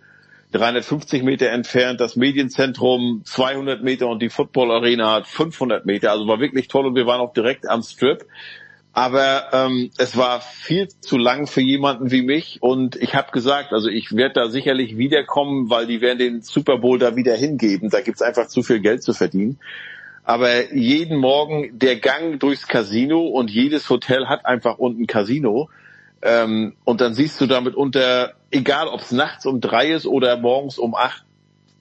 350 0.53 1.23
Meter 1.23 1.49
entfernt, 1.49 1.99
das 1.99 2.15
Medienzentrum 2.15 3.21
200 3.25 3.83
Meter 3.83 4.07
und 4.07 4.21
die 4.21 4.29
Football 4.29 4.71
Arena 4.71 5.13
hat 5.13 5.27
500 5.27 5.85
Meter. 5.85 6.11
Also 6.11 6.27
war 6.27 6.39
wirklich 6.39 6.67
toll 6.67 6.85
und 6.85 6.95
wir 6.95 7.05
waren 7.05 7.19
auch 7.19 7.33
direkt 7.33 7.67
am 7.67 7.81
Strip. 7.81 8.25
Aber 8.93 9.49
ähm, 9.53 9.91
es 9.99 10.17
war 10.17 10.41
viel 10.41 10.87
zu 10.87 11.17
lang 11.17 11.45
für 11.45 11.61
jemanden 11.61 12.09
wie 12.09 12.23
mich 12.23 12.57
und 12.61 12.95
ich 12.95 13.13
habe 13.13 13.31
gesagt, 13.31 13.71
also 13.71 13.89
ich 13.89 14.15
werde 14.15 14.33
da 14.33 14.49
sicherlich 14.49 14.97
wiederkommen, 14.97 15.69
weil 15.69 15.85
die 15.85 16.01
werden 16.01 16.17
den 16.17 16.41
Super 16.41 16.79
Bowl 16.79 16.97
da 16.97 17.15
wieder 17.15 17.35
hingeben. 17.35 17.91
Da 17.91 18.01
gibt's 18.01 18.23
einfach 18.23 18.47
zu 18.47 18.63
viel 18.63 18.79
Geld 18.79 19.03
zu 19.03 19.13
verdienen. 19.13 19.59
Aber 20.23 20.73
jeden 20.73 21.19
Morgen 21.19 21.77
der 21.77 21.97
Gang 21.97 22.39
durchs 22.39 22.67
Casino 22.67 23.27
und 23.27 23.51
jedes 23.51 23.89
Hotel 23.89 24.27
hat 24.27 24.45
einfach 24.45 24.79
unten 24.79 25.05
Casino. 25.05 25.69
Ähm, 26.21 26.75
und 26.83 26.99
dann 26.99 27.13
siehst 27.13 27.39
du 27.39 27.45
damit 27.45 27.75
unter, 27.75 28.33
egal 28.51 28.87
ob 28.87 29.01
es 29.01 29.11
nachts 29.11 29.45
um 29.45 29.61
drei 29.61 29.91
ist 29.91 30.05
oder 30.05 30.37
morgens 30.37 30.77
um 30.77 30.95
acht, 30.95 31.23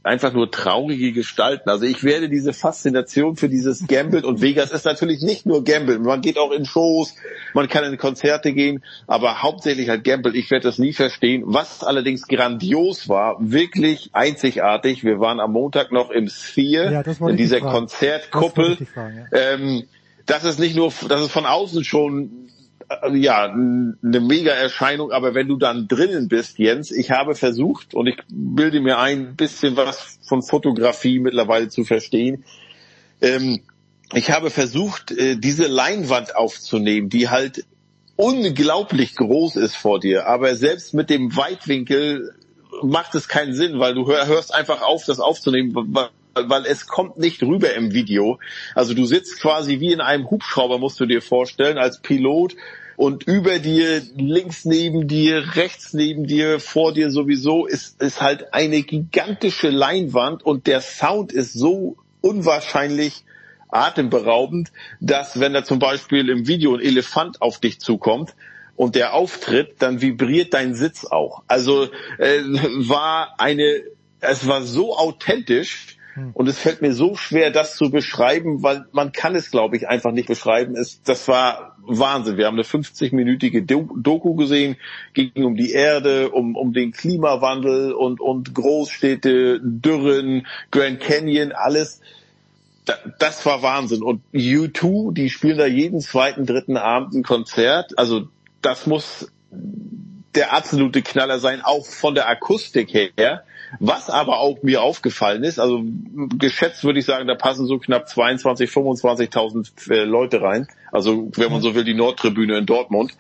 einfach 0.06 0.32
nur 0.32 0.50
traurige 0.50 1.12
Gestalten. 1.12 1.68
Also 1.68 1.84
ich 1.84 2.04
werde 2.04 2.28
diese 2.28 2.52
Faszination 2.52 3.36
für 3.36 3.48
dieses 3.48 3.86
Gamble 3.88 4.24
und 4.24 4.40
Vegas 4.40 4.70
ist 4.70 4.84
natürlich 4.84 5.20
nicht 5.20 5.46
nur 5.46 5.64
Gamble. 5.64 5.98
Man 5.98 6.20
geht 6.20 6.38
auch 6.38 6.52
in 6.52 6.64
Shows, 6.64 7.16
man 7.54 7.68
kann 7.68 7.84
in 7.84 7.98
Konzerte 7.98 8.52
gehen, 8.52 8.84
aber 9.08 9.42
hauptsächlich 9.42 9.88
halt 9.88 10.04
Gamble. 10.04 10.36
Ich 10.36 10.50
werde 10.50 10.68
das 10.68 10.78
nie 10.78 10.92
verstehen. 10.92 11.42
Was 11.46 11.82
allerdings 11.82 12.28
grandios 12.28 13.08
war, 13.08 13.36
wirklich 13.40 14.10
einzigartig. 14.12 15.02
Wir 15.02 15.18
waren 15.18 15.40
am 15.40 15.52
Montag 15.52 15.90
noch 15.90 16.10
im 16.10 16.28
Sphere, 16.28 16.92
ja, 16.92 17.28
in 17.28 17.36
dieser 17.36 17.60
Konzertkuppel. 17.60 18.76
Das, 18.76 18.88
ja. 18.94 19.54
ähm, 19.54 19.84
das 20.24 20.44
ist 20.44 20.60
nicht 20.60 20.76
nur, 20.76 20.92
das 21.08 21.20
ist 21.20 21.32
von 21.32 21.46
außen 21.46 21.82
schon 21.84 22.48
äh, 22.88 23.16
ja, 23.16 23.44
eine 23.44 24.20
Mega-Erscheinung, 24.20 25.12
aber 25.12 25.34
wenn 25.34 25.48
du 25.48 25.56
dann 25.56 25.88
drinnen 25.88 26.28
bist, 26.28 26.58
Jens, 26.58 26.90
ich 26.90 27.10
habe 27.10 27.34
versucht 27.34 27.94
und 27.94 28.06
ich 28.06 28.16
bilde 28.28 28.80
mir 28.80 28.98
ein 28.98 29.36
bisschen 29.36 29.76
was 29.76 30.18
von 30.26 30.42
Fotografie 30.42 31.18
mittlerweile 31.18 31.68
zu 31.68 31.84
verstehen. 31.84 32.44
Ähm, 33.20 33.60
ich 34.12 34.30
habe 34.30 34.50
versucht, 34.50 35.10
äh, 35.10 35.36
diese 35.36 35.66
Leinwand 35.66 36.36
aufzunehmen, 36.36 37.08
die 37.08 37.28
halt 37.28 37.64
unglaublich 38.16 39.14
groß 39.14 39.56
ist 39.56 39.76
vor 39.76 40.00
dir, 40.00 40.26
aber 40.26 40.56
selbst 40.56 40.94
mit 40.94 41.10
dem 41.10 41.36
Weitwinkel 41.36 42.34
macht 42.82 43.14
es 43.14 43.28
keinen 43.28 43.54
Sinn, 43.54 43.78
weil 43.78 43.94
du 43.94 44.06
hörst 44.06 44.54
einfach 44.54 44.82
auf, 44.82 45.04
das 45.04 45.20
aufzunehmen, 45.20 45.74
weil 46.44 46.66
es 46.66 46.86
kommt 46.86 47.18
nicht 47.18 47.42
rüber 47.42 47.74
im 47.74 47.92
Video. 47.92 48.38
Also 48.74 48.94
du 48.94 49.06
sitzt 49.06 49.40
quasi 49.40 49.80
wie 49.80 49.92
in 49.92 50.00
einem 50.00 50.30
Hubschrauber, 50.30 50.78
musst 50.78 51.00
du 51.00 51.06
dir 51.06 51.22
vorstellen, 51.22 51.78
als 51.78 52.00
Pilot 52.00 52.56
und 52.96 53.24
über 53.24 53.58
dir, 53.58 54.02
links 54.16 54.64
neben 54.64 55.08
dir, 55.08 55.56
rechts 55.56 55.92
neben 55.92 56.26
dir, 56.26 56.60
vor 56.60 56.92
dir 56.92 57.10
sowieso 57.10 57.66
ist, 57.66 58.00
ist 58.02 58.20
halt 58.20 58.54
eine 58.54 58.82
gigantische 58.82 59.70
Leinwand 59.70 60.44
und 60.44 60.66
der 60.66 60.80
Sound 60.80 61.32
ist 61.32 61.52
so 61.52 61.96
unwahrscheinlich 62.20 63.24
atemberaubend, 63.68 64.72
dass 65.00 65.40
wenn 65.40 65.52
da 65.52 65.64
zum 65.64 65.78
Beispiel 65.78 66.28
im 66.28 66.46
Video 66.46 66.74
ein 66.74 66.80
Elefant 66.80 67.42
auf 67.42 67.60
dich 67.60 67.80
zukommt, 67.80 68.34
und 68.76 68.94
der 68.94 69.14
auftritt, 69.14 69.76
dann 69.78 70.02
vibriert 70.02 70.52
dein 70.52 70.74
Sitz 70.74 71.06
auch. 71.06 71.42
Also 71.48 71.88
äh, 72.18 72.42
war 72.42 73.34
eine, 73.38 73.82
es 74.20 74.46
war 74.46 74.62
so 74.62 74.96
authentisch. 74.96 75.95
Und 76.32 76.48
es 76.48 76.58
fällt 76.58 76.80
mir 76.80 76.92
so 76.92 77.14
schwer, 77.14 77.50
das 77.50 77.76
zu 77.76 77.90
beschreiben, 77.90 78.62
weil 78.62 78.86
man 78.92 79.12
kann 79.12 79.34
es, 79.34 79.50
glaube 79.50 79.76
ich, 79.76 79.88
einfach 79.88 80.12
nicht 80.12 80.28
beschreiben. 80.28 80.74
Es, 80.74 81.02
das 81.02 81.28
war 81.28 81.76
Wahnsinn. 81.82 82.38
Wir 82.38 82.46
haben 82.46 82.54
eine 82.54 82.62
50-minütige 82.62 83.64
Doku 83.64 84.34
gesehen, 84.34 84.76
ging 85.12 85.44
um 85.44 85.56
die 85.56 85.72
Erde, 85.72 86.30
um, 86.30 86.56
um 86.56 86.72
den 86.72 86.92
Klimawandel 86.92 87.92
und, 87.92 88.20
und 88.20 88.54
Großstädte, 88.54 89.60
Dürren, 89.62 90.46
Grand 90.70 91.00
Canyon, 91.00 91.52
alles. 91.52 92.00
Das 93.18 93.44
war 93.44 93.62
Wahnsinn. 93.62 94.02
Und 94.02 94.22
U2, 94.32 95.12
die 95.12 95.28
spielen 95.28 95.58
da 95.58 95.66
jeden 95.66 96.00
zweiten, 96.00 96.46
dritten 96.46 96.76
Abend 96.76 97.14
ein 97.14 97.24
Konzert. 97.24 97.98
Also 97.98 98.28
das 98.62 98.86
muss 98.86 99.30
der 100.34 100.52
absolute 100.52 101.02
Knaller 101.02 101.40
sein, 101.40 101.62
auch 101.62 101.84
von 101.84 102.14
der 102.14 102.28
Akustik 102.28 102.94
her. 102.94 103.44
Was 103.80 104.10
aber 104.10 104.38
auch 104.38 104.62
mir 104.62 104.82
aufgefallen 104.82 105.42
ist, 105.44 105.58
also 105.58 105.82
geschätzt 106.38 106.84
würde 106.84 107.00
ich 107.00 107.04
sagen, 107.04 107.26
da 107.26 107.34
passen 107.34 107.66
so 107.66 107.78
knapp 107.78 108.08
22, 108.08 108.70
25.000 108.70 109.92
äh, 109.92 110.04
Leute 110.04 110.40
rein. 110.40 110.68
Also 110.92 111.30
wenn 111.34 111.50
man 111.50 111.60
so 111.60 111.74
will, 111.74 111.84
die 111.84 111.94
Nordtribüne 111.94 112.58
in 112.58 112.66
Dortmund. 112.66 113.12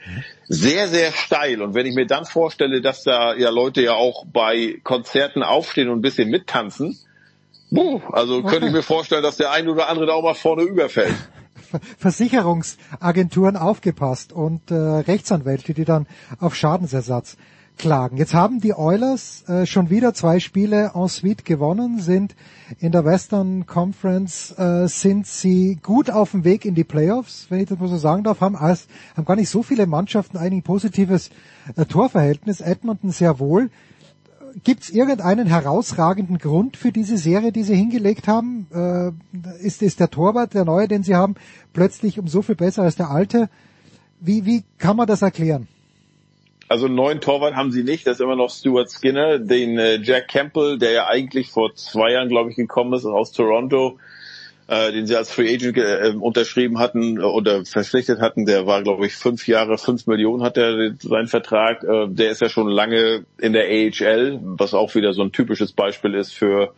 Sehr, 0.48 0.88
sehr 0.88 1.12
steil. 1.12 1.60
Und 1.62 1.74
wenn 1.74 1.86
ich 1.86 1.94
mir 1.94 2.06
dann 2.06 2.24
vorstelle, 2.24 2.80
dass 2.80 3.02
da 3.02 3.34
ja 3.34 3.50
Leute 3.50 3.82
ja 3.82 3.94
auch 3.94 4.24
bei 4.26 4.80
Konzerten 4.84 5.42
aufstehen 5.42 5.88
und 5.88 5.98
ein 5.98 6.02
bisschen 6.02 6.30
mittanzen, 6.30 6.98
buh, 7.70 8.00
also 8.12 8.42
könnte 8.42 8.68
ich 8.68 8.72
mir 8.72 8.82
vorstellen, 8.82 9.22
dass 9.22 9.36
der 9.36 9.50
eine 9.50 9.70
oder 9.70 9.88
andere 9.88 10.06
da 10.06 10.12
auch 10.12 10.22
mal 10.22 10.34
vorne 10.34 10.62
überfällt. 10.62 11.16
Versicherungsagenturen 11.98 13.56
aufgepasst 13.56 14.32
und 14.32 14.70
äh, 14.70 14.74
Rechtsanwälte, 14.74 15.74
die 15.74 15.84
dann 15.84 16.06
auf 16.38 16.54
Schadensersatz 16.54 17.36
klagen. 17.76 18.16
Jetzt 18.16 18.34
haben 18.34 18.60
die 18.60 18.74
Oilers 18.74 19.48
äh, 19.48 19.66
schon 19.66 19.90
wieder 19.90 20.14
zwei 20.14 20.40
Spiele 20.40 20.92
en 20.94 21.08
suite 21.08 21.44
gewonnen, 21.44 22.00
sind 22.00 22.34
in 22.78 22.92
der 22.92 23.04
Western 23.04 23.66
Conference, 23.66 24.52
äh, 24.58 24.88
sind 24.88 25.26
sie 25.26 25.78
gut 25.82 26.10
auf 26.10 26.32
dem 26.32 26.44
Weg 26.44 26.64
in 26.64 26.74
die 26.74 26.84
Playoffs, 26.84 27.46
wenn 27.48 27.60
ich 27.60 27.68
das 27.68 27.78
mal 27.78 27.88
so 27.88 27.96
sagen 27.96 28.24
darf, 28.24 28.40
haben, 28.40 28.56
als, 28.56 28.88
haben 29.16 29.24
gar 29.24 29.36
nicht 29.36 29.50
so 29.50 29.62
viele 29.62 29.86
Mannschaften 29.86 30.36
ein 30.36 30.62
positives 30.62 31.30
äh, 31.76 31.84
Torverhältnis, 31.84 32.60
Edmonton 32.60 33.10
sehr 33.10 33.38
wohl. 33.38 33.70
Gibt 34.64 34.84
es 34.84 34.90
irgendeinen 34.90 35.46
herausragenden 35.46 36.38
Grund 36.38 36.78
für 36.78 36.90
diese 36.90 37.18
Serie, 37.18 37.52
die 37.52 37.62
sie 37.62 37.76
hingelegt 37.76 38.26
haben? 38.26 38.66
Äh, 38.72 39.12
ist, 39.62 39.82
ist 39.82 40.00
der 40.00 40.10
Torwart, 40.10 40.54
der 40.54 40.64
neue, 40.64 40.88
den 40.88 41.02
sie 41.02 41.14
haben, 41.14 41.34
plötzlich 41.74 42.18
um 42.18 42.26
so 42.26 42.40
viel 42.40 42.54
besser 42.54 42.82
als 42.82 42.96
der 42.96 43.10
alte? 43.10 43.50
Wie, 44.18 44.46
wie 44.46 44.64
kann 44.78 44.96
man 44.96 45.06
das 45.06 45.20
erklären? 45.20 45.68
Also 46.68 46.86
einen 46.86 46.96
neuen 46.96 47.20
Torwart 47.20 47.54
haben 47.54 47.70
sie 47.70 47.84
nicht, 47.84 48.06
das 48.06 48.14
ist 48.14 48.20
immer 48.20 48.36
noch 48.36 48.50
Stuart 48.50 48.90
Skinner, 48.90 49.38
den 49.38 49.78
äh, 49.78 49.96
Jack 50.02 50.28
Campbell, 50.28 50.78
der 50.78 50.92
ja 50.92 51.06
eigentlich 51.06 51.50
vor 51.50 51.74
zwei 51.74 52.12
Jahren, 52.12 52.28
glaube 52.28 52.50
ich, 52.50 52.56
gekommen 52.56 52.92
ist 52.92 53.04
aus 53.04 53.30
Toronto, 53.32 53.98
äh, 54.66 54.90
den 54.90 55.06
sie 55.06 55.16
als 55.16 55.30
Free 55.30 55.54
Agent 55.54 55.76
äh, 55.76 56.12
unterschrieben 56.18 56.78
hatten 56.80 57.18
äh, 57.18 57.22
oder 57.22 57.64
verpflichtet 57.64 58.20
hatten, 58.20 58.46
der 58.46 58.66
war, 58.66 58.82
glaube 58.82 59.06
ich, 59.06 59.14
fünf 59.14 59.46
Jahre, 59.46 59.78
fünf 59.78 60.08
Millionen 60.08 60.42
hat 60.42 60.56
er 60.56 60.94
seinen 60.98 61.28
Vertrag. 61.28 61.84
Äh, 61.84 62.08
der 62.08 62.30
ist 62.30 62.40
ja 62.40 62.48
schon 62.48 62.68
lange 62.68 63.24
in 63.38 63.52
der 63.52 63.66
AHL, 63.66 64.40
was 64.42 64.74
auch 64.74 64.94
wieder 64.96 65.12
so 65.12 65.22
ein 65.22 65.30
typisches 65.30 65.72
Beispiel 65.72 66.14
ist 66.14 66.34
für 66.34 66.74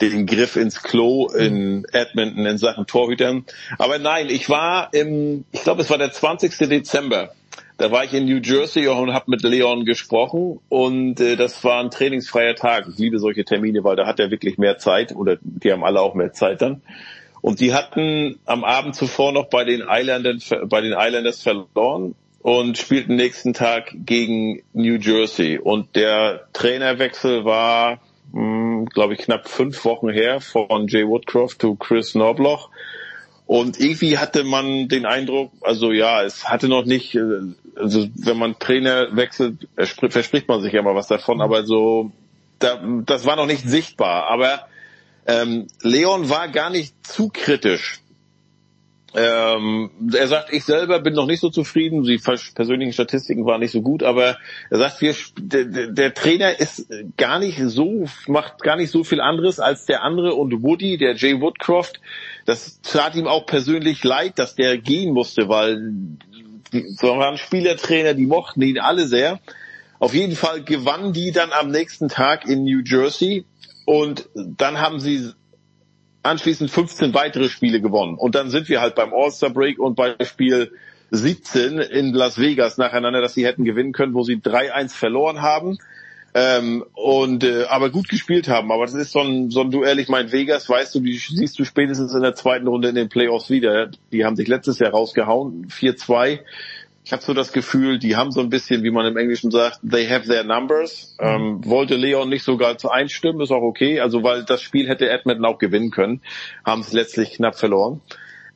den 0.00 0.26
Griff 0.26 0.56
ins 0.56 0.82
Klo 0.82 1.28
in 1.28 1.84
Edmonton 1.92 2.46
in 2.46 2.58
Sachen 2.58 2.86
Torhütern. 2.86 3.44
Aber 3.78 3.98
nein, 3.98 4.30
ich 4.30 4.48
war 4.48 4.92
im, 4.92 5.44
ich 5.52 5.62
glaube, 5.62 5.82
es 5.82 5.90
war 5.90 5.98
der 5.98 6.12
20. 6.12 6.56
Dezember 6.68 7.32
da 7.78 7.92
war 7.92 8.04
ich 8.04 8.12
in 8.12 8.26
New 8.26 8.40
Jersey 8.42 8.88
und 8.88 9.14
habe 9.14 9.30
mit 9.30 9.42
Leon 9.42 9.84
gesprochen 9.84 10.58
und 10.68 11.20
äh, 11.20 11.36
das 11.36 11.62
war 11.62 11.80
ein 11.80 11.90
trainingsfreier 11.90 12.56
Tag. 12.56 12.86
Ich 12.88 12.98
liebe 12.98 13.20
solche 13.20 13.44
Termine, 13.44 13.84
weil 13.84 13.94
da 13.94 14.04
hat 14.04 14.18
er 14.18 14.30
wirklich 14.30 14.58
mehr 14.58 14.78
Zeit 14.78 15.14
oder 15.14 15.38
die 15.40 15.72
haben 15.72 15.84
alle 15.84 16.00
auch 16.00 16.14
mehr 16.14 16.32
Zeit 16.32 16.60
dann. 16.60 16.82
Und 17.40 17.60
die 17.60 17.72
hatten 17.72 18.40
am 18.46 18.64
Abend 18.64 18.96
zuvor 18.96 19.30
noch 19.30 19.46
bei 19.46 19.64
den 19.64 19.84
Islanders, 19.88 20.50
bei 20.66 20.80
den 20.80 20.92
Islanders 20.92 21.42
verloren 21.42 22.16
und 22.42 22.78
spielten 22.78 23.14
nächsten 23.14 23.54
Tag 23.54 23.94
gegen 23.94 24.62
New 24.72 24.96
Jersey. 24.96 25.58
Und 25.58 25.94
der 25.94 26.48
Trainerwechsel 26.52 27.44
war, 27.44 28.00
glaube 28.32 29.14
ich, 29.14 29.20
knapp 29.20 29.48
fünf 29.48 29.84
Wochen 29.84 30.08
her 30.08 30.40
von 30.40 30.88
Jay 30.88 31.06
Woodcroft 31.06 31.60
zu 31.60 31.76
Chris 31.76 32.12
Knobloch. 32.12 32.70
Und 33.48 33.80
irgendwie 33.80 34.18
hatte 34.18 34.44
man 34.44 34.88
den 34.88 35.06
Eindruck, 35.06 35.52
also 35.62 35.90
ja, 35.90 36.22
es 36.22 36.50
hatte 36.50 36.68
noch 36.68 36.84
nicht, 36.84 37.14
äh, 37.14 37.40
also 37.76 38.06
wenn 38.14 38.36
man 38.36 38.58
Trainer 38.58 39.16
wechselt, 39.16 39.66
verspricht 39.74 40.48
man 40.48 40.60
sich 40.60 40.74
ja 40.74 40.82
mal 40.82 40.94
was 40.94 41.08
davon, 41.08 41.40
aber 41.40 41.64
so, 41.64 42.12
da, 42.58 42.78
das 43.06 43.24
war 43.24 43.36
noch 43.36 43.46
nicht 43.46 43.66
sichtbar. 43.66 44.28
Aber 44.28 44.66
ähm, 45.26 45.66
Leon 45.80 46.28
war 46.28 46.48
gar 46.48 46.68
nicht 46.68 46.94
zu 47.06 47.30
kritisch. 47.32 48.02
Ähm, 49.14 49.90
er 50.14 50.28
sagt, 50.28 50.52
ich 50.52 50.64
selber 50.64 51.00
bin 51.00 51.14
noch 51.14 51.26
nicht 51.26 51.40
so 51.40 51.48
zufrieden. 51.48 52.02
Die 52.02 52.18
persönlichen 52.18 52.92
Statistiken 52.92 53.46
waren 53.46 53.60
nicht 53.60 53.72
so 53.72 53.80
gut, 53.80 54.02
aber 54.02 54.36
er 54.68 54.78
sagt, 54.78 55.00
wir, 55.00 55.14
der, 55.38 55.88
der, 55.88 56.12
Trainer 56.12 56.60
ist 56.60 56.88
gar 57.16 57.38
nicht 57.38 57.58
so, 57.58 58.04
macht 58.26 58.62
gar 58.62 58.76
nicht 58.76 58.90
so 58.90 59.04
viel 59.04 59.22
anderes 59.22 59.60
als 59.60 59.86
der 59.86 60.02
andere 60.02 60.34
und 60.34 60.62
Woody, 60.62 60.98
der 60.98 61.16
Jay 61.16 61.40
Woodcroft. 61.40 62.00
Das 62.48 62.80
tat 62.80 63.14
ihm 63.14 63.26
auch 63.26 63.44
persönlich 63.44 64.02
leid, 64.04 64.38
dass 64.38 64.54
der 64.54 64.78
gehen 64.78 65.12
musste, 65.12 65.50
weil 65.50 65.92
so 66.72 67.08
waren 67.08 67.36
Spielertrainer, 67.36 68.14
die 68.14 68.24
mochten 68.24 68.62
ihn 68.62 68.78
alle 68.78 69.06
sehr. 69.06 69.38
Auf 69.98 70.14
jeden 70.14 70.34
Fall 70.34 70.62
gewannen 70.62 71.12
die 71.12 71.30
dann 71.30 71.52
am 71.52 71.70
nächsten 71.70 72.08
Tag 72.08 72.48
in 72.48 72.64
New 72.64 72.80
Jersey 72.82 73.44
und 73.84 74.30
dann 74.34 74.80
haben 74.80 74.98
sie 74.98 75.30
anschließend 76.22 76.70
15 76.70 77.12
weitere 77.12 77.50
Spiele 77.50 77.82
gewonnen. 77.82 78.16
Und 78.16 78.34
dann 78.34 78.48
sind 78.48 78.70
wir 78.70 78.80
halt 78.80 78.94
beim 78.94 79.12
All-Star 79.12 79.50
Break 79.50 79.78
und 79.78 79.94
bei 79.94 80.16
Spiel 80.24 80.72
17 81.10 81.80
in 81.80 82.14
Las 82.14 82.38
Vegas 82.38 82.78
nacheinander, 82.78 83.20
dass 83.20 83.34
sie 83.34 83.44
hätten 83.44 83.66
gewinnen 83.66 83.92
können, 83.92 84.14
wo 84.14 84.22
sie 84.22 84.36
3-1 84.36 84.94
verloren 84.94 85.42
haben. 85.42 85.76
Ähm, 86.34 86.84
und 86.94 87.42
äh, 87.42 87.64
aber 87.64 87.90
gut 87.90 88.08
gespielt 88.08 88.48
haben. 88.48 88.70
Aber 88.70 88.84
das 88.84 88.94
ist 88.94 89.12
so 89.12 89.20
ein, 89.20 89.50
so 89.50 89.62
ein 89.62 89.70
Duell. 89.70 89.98
Ich 89.98 90.08
meine, 90.08 90.30
Vegas, 90.30 90.68
weißt 90.68 90.94
du, 90.94 91.00
die 91.00 91.16
siehst 91.16 91.58
du 91.58 91.64
spätestens 91.64 92.14
in 92.14 92.22
der 92.22 92.34
zweiten 92.34 92.68
Runde 92.68 92.88
in 92.88 92.94
den 92.94 93.08
Playoffs 93.08 93.50
wieder. 93.50 93.90
Die 94.12 94.24
haben 94.24 94.36
sich 94.36 94.46
letztes 94.46 94.78
Jahr 94.78 94.90
rausgehauen, 94.90 95.68
4-2 95.68 96.40
ich 97.08 97.12
habe 97.12 97.22
so 97.22 97.32
das 97.32 97.54
Gefühl, 97.54 97.98
die 97.98 98.16
haben 98.16 98.32
so 98.32 98.42
ein 98.42 98.50
bisschen, 98.50 98.82
wie 98.82 98.90
man 98.90 99.06
im 99.06 99.16
Englischen 99.16 99.50
sagt, 99.50 99.80
they 99.88 100.06
have 100.06 100.28
their 100.28 100.44
numbers. 100.44 101.16
Mhm. 101.18 101.26
Ähm, 101.26 101.64
wollte 101.64 101.96
Leon 101.96 102.28
nicht 102.28 102.44
sogar 102.44 102.76
zu 102.76 102.90
einstimmen, 102.90 103.40
ist 103.40 103.50
auch 103.50 103.62
okay. 103.62 104.00
Also 104.00 104.22
weil 104.22 104.44
das 104.44 104.60
Spiel 104.60 104.86
hätte 104.90 105.08
Edmonton 105.08 105.46
auch 105.46 105.56
gewinnen 105.56 105.90
können, 105.90 106.20
haben 106.66 106.82
es 106.82 106.92
letztlich 106.92 107.32
knapp 107.32 107.58
verloren. 107.58 108.02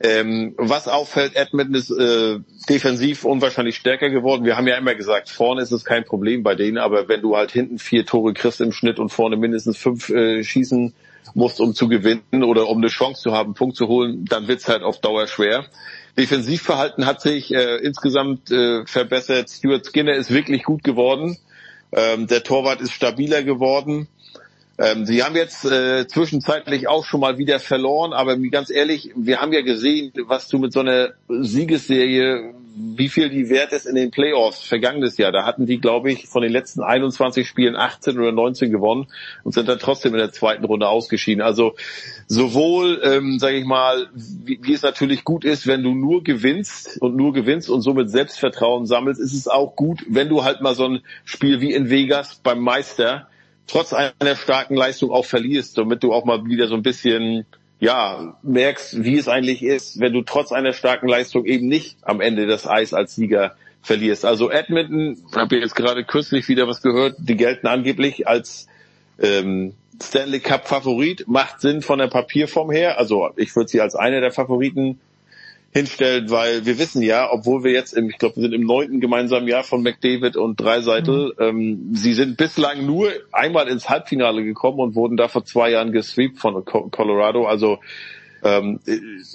Ähm, 0.05 0.53
was 0.57 0.89
auffällt, 0.89 1.37
Edmonton 1.37 1.75
ist 1.75 1.89
äh, 1.89 2.39
defensiv 2.67 3.23
unwahrscheinlich 3.23 3.77
stärker 3.77 4.09
geworden. 4.09 4.43
Wir 4.43 4.57
haben 4.57 4.67
ja 4.67 4.75
immer 4.75 4.95
gesagt, 4.95 5.29
vorne 5.29 5.61
ist 5.61 5.71
es 5.71 5.85
kein 5.85 6.03
Problem 6.03 6.43
bei 6.43 6.55
denen, 6.55 6.77
aber 6.77 7.07
wenn 7.07 7.21
du 7.21 7.37
halt 7.37 7.53
hinten 7.53 7.79
vier 7.79 8.05
Tore 8.05 8.33
kriegst 8.33 8.59
im 8.59 8.73
Schnitt 8.73 8.99
und 8.99 9.13
vorne 9.13 9.37
mindestens 9.37 9.77
fünf 9.77 10.09
äh, 10.09 10.43
schießen 10.43 10.93
musst, 11.35 11.61
um 11.61 11.73
zu 11.73 11.87
gewinnen 11.87 12.43
oder 12.43 12.67
um 12.67 12.79
eine 12.79 12.87
Chance 12.87 13.21
zu 13.21 13.31
haben, 13.31 13.47
einen 13.47 13.53
Punkt 13.53 13.77
zu 13.77 13.87
holen, 13.87 14.25
dann 14.25 14.49
wird's 14.49 14.67
halt 14.67 14.83
auf 14.83 14.99
Dauer 14.99 15.27
schwer. 15.27 15.65
Defensivverhalten 16.17 17.05
hat 17.05 17.21
sich 17.21 17.53
äh, 17.53 17.77
insgesamt 17.77 18.51
äh, 18.51 18.85
verbessert. 18.85 19.49
Stuart 19.49 19.85
Skinner 19.85 20.15
ist 20.15 20.31
wirklich 20.31 20.63
gut 20.63 20.83
geworden. 20.83 21.37
Ähm, 21.93 22.27
der 22.27 22.43
Torwart 22.43 22.81
ist 22.81 22.91
stabiler 22.91 23.41
geworden. 23.43 24.09
Ähm, 24.83 25.05
sie 25.05 25.23
haben 25.23 25.35
jetzt 25.35 25.63
äh, 25.63 26.05
zwischenzeitlich 26.07 26.89
auch 26.89 27.05
schon 27.05 27.21
mal 27.21 27.37
wieder 27.37 27.59
verloren, 27.59 28.11
aber 28.11 28.37
ganz 28.37 28.69
ehrlich, 28.69 29.11
wir 29.15 29.39
haben 29.39 29.53
ja 29.53 29.61
gesehen, 29.61 30.11
was 30.27 30.49
du 30.49 30.57
mit 30.57 30.73
so 30.73 30.81
einer 30.81 31.13
Siegesserie, 31.29 32.53
wie 32.75 33.07
viel 33.07 33.29
die 33.29 33.49
wert 33.49 33.71
ist 33.71 33.85
in 33.85 33.95
den 33.95 34.11
Playoffs 34.11 34.63
vergangenes 34.63 35.17
Jahr. 35.17 35.31
Da 35.31 35.45
hatten 35.45 35.67
die, 35.67 35.79
glaube 35.79 36.11
ich, 36.11 36.27
von 36.27 36.41
den 36.41 36.51
letzten 36.51 36.81
21 36.81 37.47
Spielen 37.47 37.77
18 37.77 38.19
oder 38.19 38.33
19 38.33 38.71
gewonnen 38.71 39.07
und 39.45 39.53
sind 39.53 39.69
dann 39.69 39.79
trotzdem 39.79 40.13
in 40.15 40.19
der 40.19 40.33
zweiten 40.33 40.65
Runde 40.65 40.89
ausgeschieden. 40.89 41.41
Also 41.41 41.75
sowohl, 42.27 42.99
ähm, 43.05 43.39
sage 43.39 43.55
ich 43.55 43.65
mal, 43.65 44.09
wie, 44.13 44.59
wie 44.63 44.73
es 44.73 44.81
natürlich 44.81 45.23
gut 45.23 45.45
ist, 45.45 45.65
wenn 45.65 45.83
du 45.83 45.93
nur 45.93 46.25
gewinnst 46.25 46.97
und 46.99 47.15
nur 47.15 47.31
gewinnst 47.31 47.69
und 47.69 47.81
somit 47.81 48.09
Selbstvertrauen 48.09 48.85
sammelst, 48.85 49.21
ist 49.21 49.33
es 49.33 49.47
auch 49.47 49.77
gut, 49.77 50.03
wenn 50.09 50.27
du 50.27 50.43
halt 50.43 50.59
mal 50.59 50.75
so 50.75 50.85
ein 50.85 51.03
Spiel 51.23 51.61
wie 51.61 51.71
in 51.71 51.89
Vegas 51.89 52.41
beim 52.43 52.59
Meister 52.59 53.29
trotz 53.67 53.93
einer 53.93 54.35
starken 54.35 54.75
Leistung 54.75 55.11
auch 55.11 55.25
verlierst, 55.25 55.77
damit 55.77 56.03
du 56.03 56.13
auch 56.13 56.25
mal 56.25 56.45
wieder 56.45 56.67
so 56.67 56.75
ein 56.75 56.83
bisschen 56.83 57.45
ja, 57.79 58.37
merkst, 58.43 59.03
wie 59.03 59.17
es 59.17 59.27
eigentlich 59.27 59.61
ist, 59.61 59.99
wenn 59.99 60.13
du 60.13 60.21
trotz 60.21 60.51
einer 60.51 60.73
starken 60.73 61.07
Leistung 61.07 61.45
eben 61.45 61.67
nicht 61.67 61.97
am 62.01 62.21
Ende 62.21 62.47
das 62.47 62.65
Eis 62.65 62.93
als 62.93 63.15
Sieger 63.15 63.55
verlierst. 63.81 64.23
Also 64.23 64.49
Edmonton, 64.49 65.17
habe 65.35 65.57
ich 65.57 65.61
jetzt 65.61 65.75
gerade 65.75 66.05
kürzlich 66.05 66.47
wieder 66.47 66.67
was 66.67 66.81
gehört, 66.81 67.15
die 67.19 67.35
gelten 67.35 67.67
angeblich 67.67 68.25
als 68.27 68.67
ähm, 69.19 69.73
Stanley 70.01 70.39
Cup 70.39 70.67
Favorit, 70.67 71.27
macht 71.27 71.59
Sinn 71.61 71.81
von 71.81 71.99
der 71.99 72.07
Papierform 72.07 72.71
her. 72.71 72.97
Also 72.97 73.31
ich 73.35 73.53
würde 73.55 73.69
sie 73.69 73.81
als 73.81 73.95
einer 73.95 74.21
der 74.21 74.31
Favoriten 74.31 74.99
hinstellt, 75.73 76.29
weil 76.29 76.65
wir 76.65 76.77
wissen 76.77 77.01
ja, 77.01 77.31
obwohl 77.31 77.63
wir 77.63 77.71
jetzt 77.71 77.93
im, 77.93 78.09
ich 78.09 78.17
glaube, 78.19 78.35
wir 78.35 78.43
sind 78.43 78.53
im 78.53 78.65
neunten 78.65 78.99
gemeinsamen 79.01 79.47
Jahr 79.47 79.63
von 79.63 79.81
McDavid 79.81 80.37
und 80.37 80.59
Dreiseitel, 80.59 81.33
mhm. 81.37 81.43
ähm, 81.43 81.89
sie 81.93 82.13
sind 82.13 82.37
bislang 82.37 82.85
nur 82.85 83.09
einmal 83.31 83.67
ins 83.67 83.89
Halbfinale 83.89 84.43
gekommen 84.43 84.79
und 84.79 84.95
wurden 84.95 85.17
da 85.17 85.27
vor 85.27 85.45
zwei 85.45 85.71
Jahren 85.71 85.91
gesweept 85.91 86.39
von 86.39 86.63
Colorado. 86.63 87.47
Also 87.47 87.79
ähm, 88.43 88.81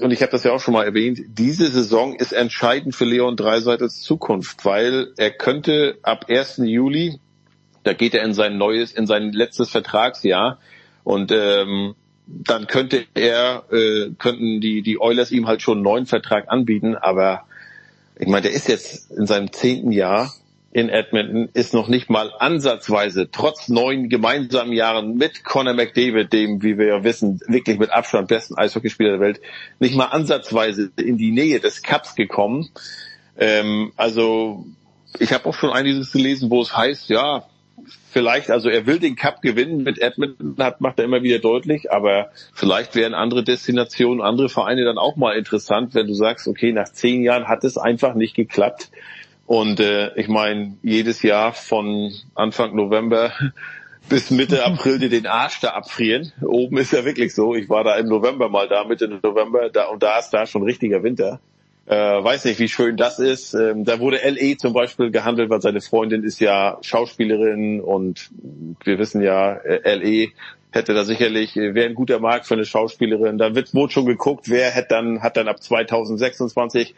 und 0.00 0.10
ich 0.12 0.20
habe 0.23 0.31
das 0.31 0.44
ja 0.44 0.52
auch 0.52 0.60
schon 0.60 0.75
mal 0.75 0.84
erwähnt, 0.84 1.20
diese 1.28 1.67
Saison 1.68 2.15
ist 2.15 2.33
entscheidend 2.33 2.94
für 2.94 3.05
Leon 3.05 3.36
Dreiseitels 3.36 4.02
Zukunft, 4.02 4.65
weil 4.65 5.08
er 5.17 5.31
könnte 5.31 5.99
ab 6.02 6.26
1. 6.28 6.58
Juli, 6.65 7.18
da 7.84 7.94
geht 7.94 8.15
er 8.15 8.23
in 8.23 8.34
sein 8.34 8.58
neues, 8.58 8.92
in 8.92 9.07
sein 9.07 9.33
letztes 9.33 9.70
Vertragsjahr 9.70 10.58
und 11.05 11.33
ähm, 11.33 11.94
dann 12.28 12.66
könnte 12.66 13.07
er, 13.15 13.65
äh, 13.73 14.10
könnten 14.18 14.60
die, 14.60 14.82
die 14.82 15.00
Oilers 15.00 15.31
ihm 15.31 15.47
halt 15.47 15.62
schon 15.62 15.78
einen 15.78 15.84
neuen 15.84 16.07
Vertrag 16.07 16.50
anbieten, 16.50 16.94
aber 16.94 17.44
ich 18.18 18.28
meine, 18.28 18.42
der 18.42 18.52
ist 18.52 18.68
jetzt 18.68 19.10
in 19.10 19.26
seinem 19.26 19.52
zehnten 19.52 19.92
Jahr 19.92 20.32
in 20.70 20.90
Edmonton, 20.90 21.48
ist 21.55 21.73
noch 21.73 21.89
nicht 21.89 22.10
mal 22.10 22.31
ansatzweise, 22.39 23.31
trotz 23.31 23.68
neun 23.68 24.10
gemeinsamen 24.10 24.73
Jahren 24.73 25.16
mit 25.16 25.42
Conor 25.42 25.73
McDavid, 25.73 26.32
dem, 26.32 26.62
wie 26.62 26.76
wir 26.76 26.86
ja 26.86 27.05
wissen, 27.05 27.40
wirklich 27.47 27.78
mit 27.78 27.90
Abstand 27.90 28.28
besten 28.28 28.57
Eishockeyspieler 28.58 29.12
der 29.12 29.20
Welt, 29.20 29.40
nicht 29.78 29.97
mal 29.97 30.07
ansatzweise 30.07 30.90
in 30.97 31.16
die 31.16 31.31
Nähe 31.31 31.60
des 31.60 31.82
Cups 31.82 32.15
gekommen. 32.15 32.68
Ähm, 33.39 33.92
also 33.97 34.66
ich 35.18 35.32
habe 35.32 35.47
auch 35.47 35.55
schon 35.55 35.70
einiges 35.70 36.12
gelesen, 36.12 36.50
wo 36.50 36.60
es 36.60 36.76
heißt, 36.76 37.08
ja, 37.08 37.44
vielleicht, 38.10 38.50
also 38.50 38.68
er 38.68 38.86
will 38.86 38.99
den 38.99 39.17
Cup 39.17 39.42
gewinnen 39.42 39.83
mit 39.83 40.00
Edmonton, 40.00 40.57
hat, 40.58 40.81
macht 40.81 40.99
er 40.99 41.05
immer 41.05 41.23
wieder 41.23 41.39
deutlich, 41.39 41.92
aber 41.92 42.31
vielleicht 42.52 42.94
wären 42.94 43.15
andere 43.15 43.44
Destinationen, 43.44 44.23
andere 44.23 44.49
Vereine 44.49 44.84
dann 44.84 44.99
auch 44.99 45.17
mal 45.17 45.36
interessant, 45.36 45.94
wenn 45.94 46.07
du 46.07 46.15
sagst, 46.15 46.49
okay, 46.49 46.73
nach 46.73 46.89
zehn 46.89 47.23
Jahren 47.23 47.49
hat 47.49 47.65
es 47.65 47.78
einfach 47.78 48.15
nicht 48.15 48.34
geklappt. 48.34 48.91
Und 49.47 49.81
äh, 49.81 50.15
ich 50.17 50.28
meine, 50.28 50.76
jedes 50.83 51.23
Jahr 51.23 51.52
von 51.52 52.12
Anfang 52.34 52.76
November 52.76 53.33
bis 54.08 54.31
Mitte 54.31 54.65
April 54.67 54.99
dir 54.99 55.08
den 55.08 55.26
Arsch 55.26 55.60
da 55.60 55.70
abfrieren. 55.70 56.33
Oben 56.42 56.76
ist 56.76 56.92
ja 56.92 57.05
wirklich 57.05 57.34
so. 57.34 57.55
Ich 57.55 57.68
war 57.68 57.84
da 57.84 57.97
im 57.97 58.08
November 58.08 58.49
mal 58.49 58.68
da, 58.68 58.84
Mitte 58.84 59.08
November, 59.08 59.70
da 59.70 59.86
und 59.86 60.02
da 60.02 60.18
ist 60.18 60.31
da 60.31 60.47
schon 60.47 60.62
richtiger 60.62 61.02
Winter. 61.02 61.41
Äh, 61.89 61.94
weiß 61.94 62.44
nicht, 62.44 62.58
wie 62.58 62.68
schön 62.68 62.99
das 62.99 63.18
ist. 63.18 63.55
Ähm, 63.55 63.86
da 63.86 63.99
wurde 63.99 64.18
LE 64.18 64.58
zum 64.58 64.75
Beispiel 64.75 65.10
gehandelt, 65.10 65.49
weil 65.49 65.62
seine 65.62 65.81
Freundin 65.81 66.23
ist 66.23 66.39
ja 66.39 66.76
Schauspielerin 66.83 67.81
und 67.81 68.28
wir 68.84 68.99
wissen 68.99 69.23
ja, 69.23 69.55
äh, 69.55 69.94
LE 69.94 70.28
hätte 70.70 70.92
da 70.92 71.05
sicherlich, 71.05 71.57
äh, 71.57 71.75
wäre 71.75 71.89
ein 71.89 71.94
guter 71.94 72.18
Markt 72.18 72.47
für 72.47 72.55
eine 72.55 72.67
Schauspielerin. 72.67 73.39
Da 73.39 73.55
wird 73.55 73.75
wohl 73.75 73.89
schon 73.91 74.05
geguckt, 74.05 74.50
wer 74.50 74.75
hat 74.75 74.91
dann, 74.91 75.23
hat 75.23 75.39
dann 75.39 75.49
ab 75.49 75.62
2026 75.62 76.94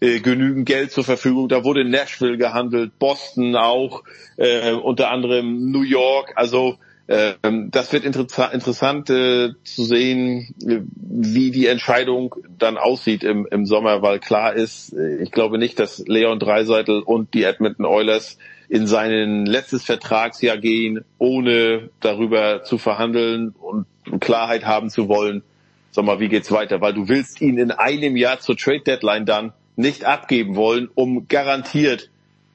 äh, 0.00 0.18
genügend 0.18 0.66
Geld 0.66 0.90
zur 0.90 1.04
Verfügung. 1.04 1.48
Da 1.48 1.62
wurde 1.62 1.84
Nashville 1.84 2.36
gehandelt, 2.36 2.98
Boston 2.98 3.54
auch, 3.54 4.02
äh, 4.36 4.72
unter 4.72 5.12
anderem 5.12 5.70
New 5.70 5.82
York. 5.82 6.32
Also 6.34 6.76
das 7.06 7.92
wird 7.92 8.04
interessant 8.04 9.10
äh, 9.10 9.50
zu 9.62 9.84
sehen, 9.84 10.54
wie 10.58 11.50
die 11.50 11.66
Entscheidung 11.66 12.34
dann 12.58 12.78
aussieht 12.78 13.24
im, 13.24 13.46
im 13.50 13.66
Sommer, 13.66 14.00
weil 14.00 14.20
klar 14.20 14.54
ist, 14.54 14.94
äh, 14.94 15.22
ich 15.22 15.30
glaube 15.30 15.58
nicht, 15.58 15.78
dass 15.78 15.98
Leon 16.06 16.38
Dreiseitel 16.38 17.00
und 17.00 17.34
die 17.34 17.44
Edmonton 17.44 17.84
Oilers 17.84 18.38
in 18.70 18.86
seinen 18.86 19.44
letztes 19.44 19.84
Vertragsjahr 19.84 20.56
gehen, 20.56 21.04
ohne 21.18 21.90
darüber 22.00 22.62
zu 22.64 22.78
verhandeln 22.78 23.54
und 23.60 23.86
Klarheit 24.20 24.64
haben 24.64 24.88
zu 24.88 25.08
wollen, 25.08 25.42
sag 25.90 26.06
mal, 26.06 26.20
wie 26.20 26.28
geht's 26.28 26.50
weiter? 26.50 26.80
Weil 26.80 26.94
du 26.94 27.08
willst 27.08 27.40
ihn 27.42 27.58
in 27.58 27.70
einem 27.70 28.16
Jahr 28.16 28.40
zur 28.40 28.56
Trade 28.56 28.80
Deadline 28.80 29.26
dann 29.26 29.52
nicht 29.76 30.04
abgeben 30.06 30.56
wollen, 30.56 30.88
um 30.94 31.28
garantiert 31.28 32.10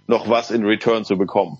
noch 0.08 0.28
was 0.28 0.50
in 0.50 0.66
Return 0.66 1.06
zu 1.06 1.18
bekommen. 1.18 1.60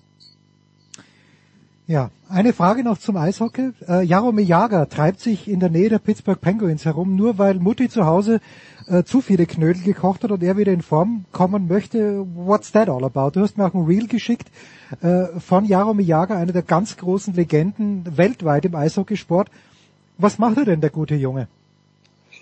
Ja, 1.90 2.12
eine 2.28 2.52
Frage 2.52 2.84
noch 2.84 2.98
zum 2.98 3.16
Eishockey. 3.16 3.72
Äh, 3.88 4.04
Jaromir 4.04 4.44
Jager 4.44 4.88
treibt 4.88 5.18
sich 5.18 5.48
in 5.48 5.58
der 5.58 5.70
Nähe 5.70 5.88
der 5.88 5.98
Pittsburgh 5.98 6.40
Penguins 6.40 6.84
herum, 6.84 7.16
nur 7.16 7.36
weil 7.36 7.54
Mutti 7.54 7.88
zu 7.88 8.06
Hause 8.06 8.40
äh, 8.86 9.02
zu 9.02 9.20
viele 9.20 9.44
Knödel 9.44 9.82
gekocht 9.82 10.22
hat 10.22 10.30
und 10.30 10.40
er 10.40 10.56
wieder 10.56 10.72
in 10.72 10.82
Form 10.82 11.24
kommen 11.32 11.66
möchte. 11.66 12.24
What's 12.36 12.70
that 12.70 12.88
all 12.88 13.02
about? 13.02 13.30
Du 13.32 13.40
hast 13.40 13.58
mir 13.58 13.66
auch 13.66 13.74
ein 13.74 13.86
Reel 13.86 14.06
geschickt 14.06 14.52
äh, 15.00 15.40
von 15.40 15.64
Jaromir 15.64 16.06
Jager, 16.06 16.36
einer 16.36 16.52
der 16.52 16.62
ganz 16.62 16.96
großen 16.96 17.34
Legenden 17.34 18.04
weltweit 18.16 18.64
im 18.66 18.76
Eishockeysport. 18.76 19.50
Was 20.16 20.38
macht 20.38 20.58
er 20.58 20.66
denn, 20.66 20.80
der 20.80 20.90
gute 20.90 21.16
Junge? 21.16 21.48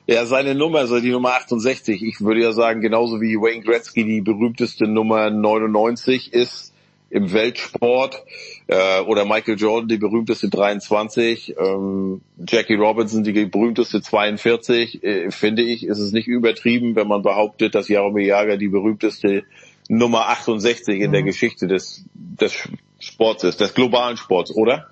Ja, 0.07 0.27
seine 0.27 0.55
Nummer, 0.55 0.81
also 0.81 1.01
die 1.01 1.11
Nummer 1.11 1.31
68, 1.37 2.03
ich 2.03 2.21
würde 2.21 2.43
ja 2.43 2.53
sagen, 2.53 2.83
genauso 2.83 3.23
wie 3.23 3.37
Wayne 3.37 3.65
Gretzky 3.65 4.05
die 4.05 4.21
berühmteste 4.21 4.87
Nummer 4.87 5.31
99 5.31 6.35
ist 6.35 6.75
im 7.11 7.33
Weltsport 7.33 8.23
äh, 8.67 9.01
oder 9.01 9.25
Michael 9.25 9.59
Jordan 9.59 9.89
die 9.89 9.97
berühmteste 9.97 10.49
23, 10.49 11.57
ähm, 11.59 12.21
Jackie 12.47 12.75
Robinson 12.75 13.25
die 13.25 13.47
berühmteste 13.47 14.03
42, 14.03 15.03
äh, 15.03 15.31
finde 15.31 15.63
ich, 15.63 15.87
ist 15.87 15.99
es 15.99 16.13
nicht 16.13 16.29
übertrieben, 16.29 16.97
wenn 16.97 17.09
man 17.09 17.23
behauptet, 17.23 17.75
dass 17.75 17.89
Jaromir 17.89 18.27
Jager 18.27 18.57
die 18.57 18.69
berühmteste 18.69 19.45
Nummer 19.89 20.29
68 20.29 21.01
in 21.01 21.09
mhm. 21.09 21.13
der 21.13 21.23
Geschichte 21.23 21.67
des, 21.67 22.05
des 22.15 22.69
Sports 22.99 23.45
ist, 23.45 23.61
des 23.61 23.75
globalen 23.75 24.17
Sports, 24.17 24.55
oder? 24.55 24.89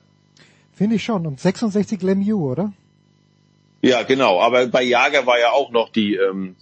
Finde 0.72 0.96
ich 0.96 1.04
schon. 1.04 1.26
Und 1.26 1.40
66 1.40 2.02
Lemieux, 2.02 2.38
oder? 2.38 2.72
Ja, 3.82 4.02
genau. 4.02 4.40
Aber 4.40 4.66
bei 4.66 4.82
Jager 4.82 5.26
war 5.26 5.38
ja 5.38 5.50
auch 5.50 5.70
noch 5.70 5.90
die, 5.90 6.14
ähm, 6.14 6.56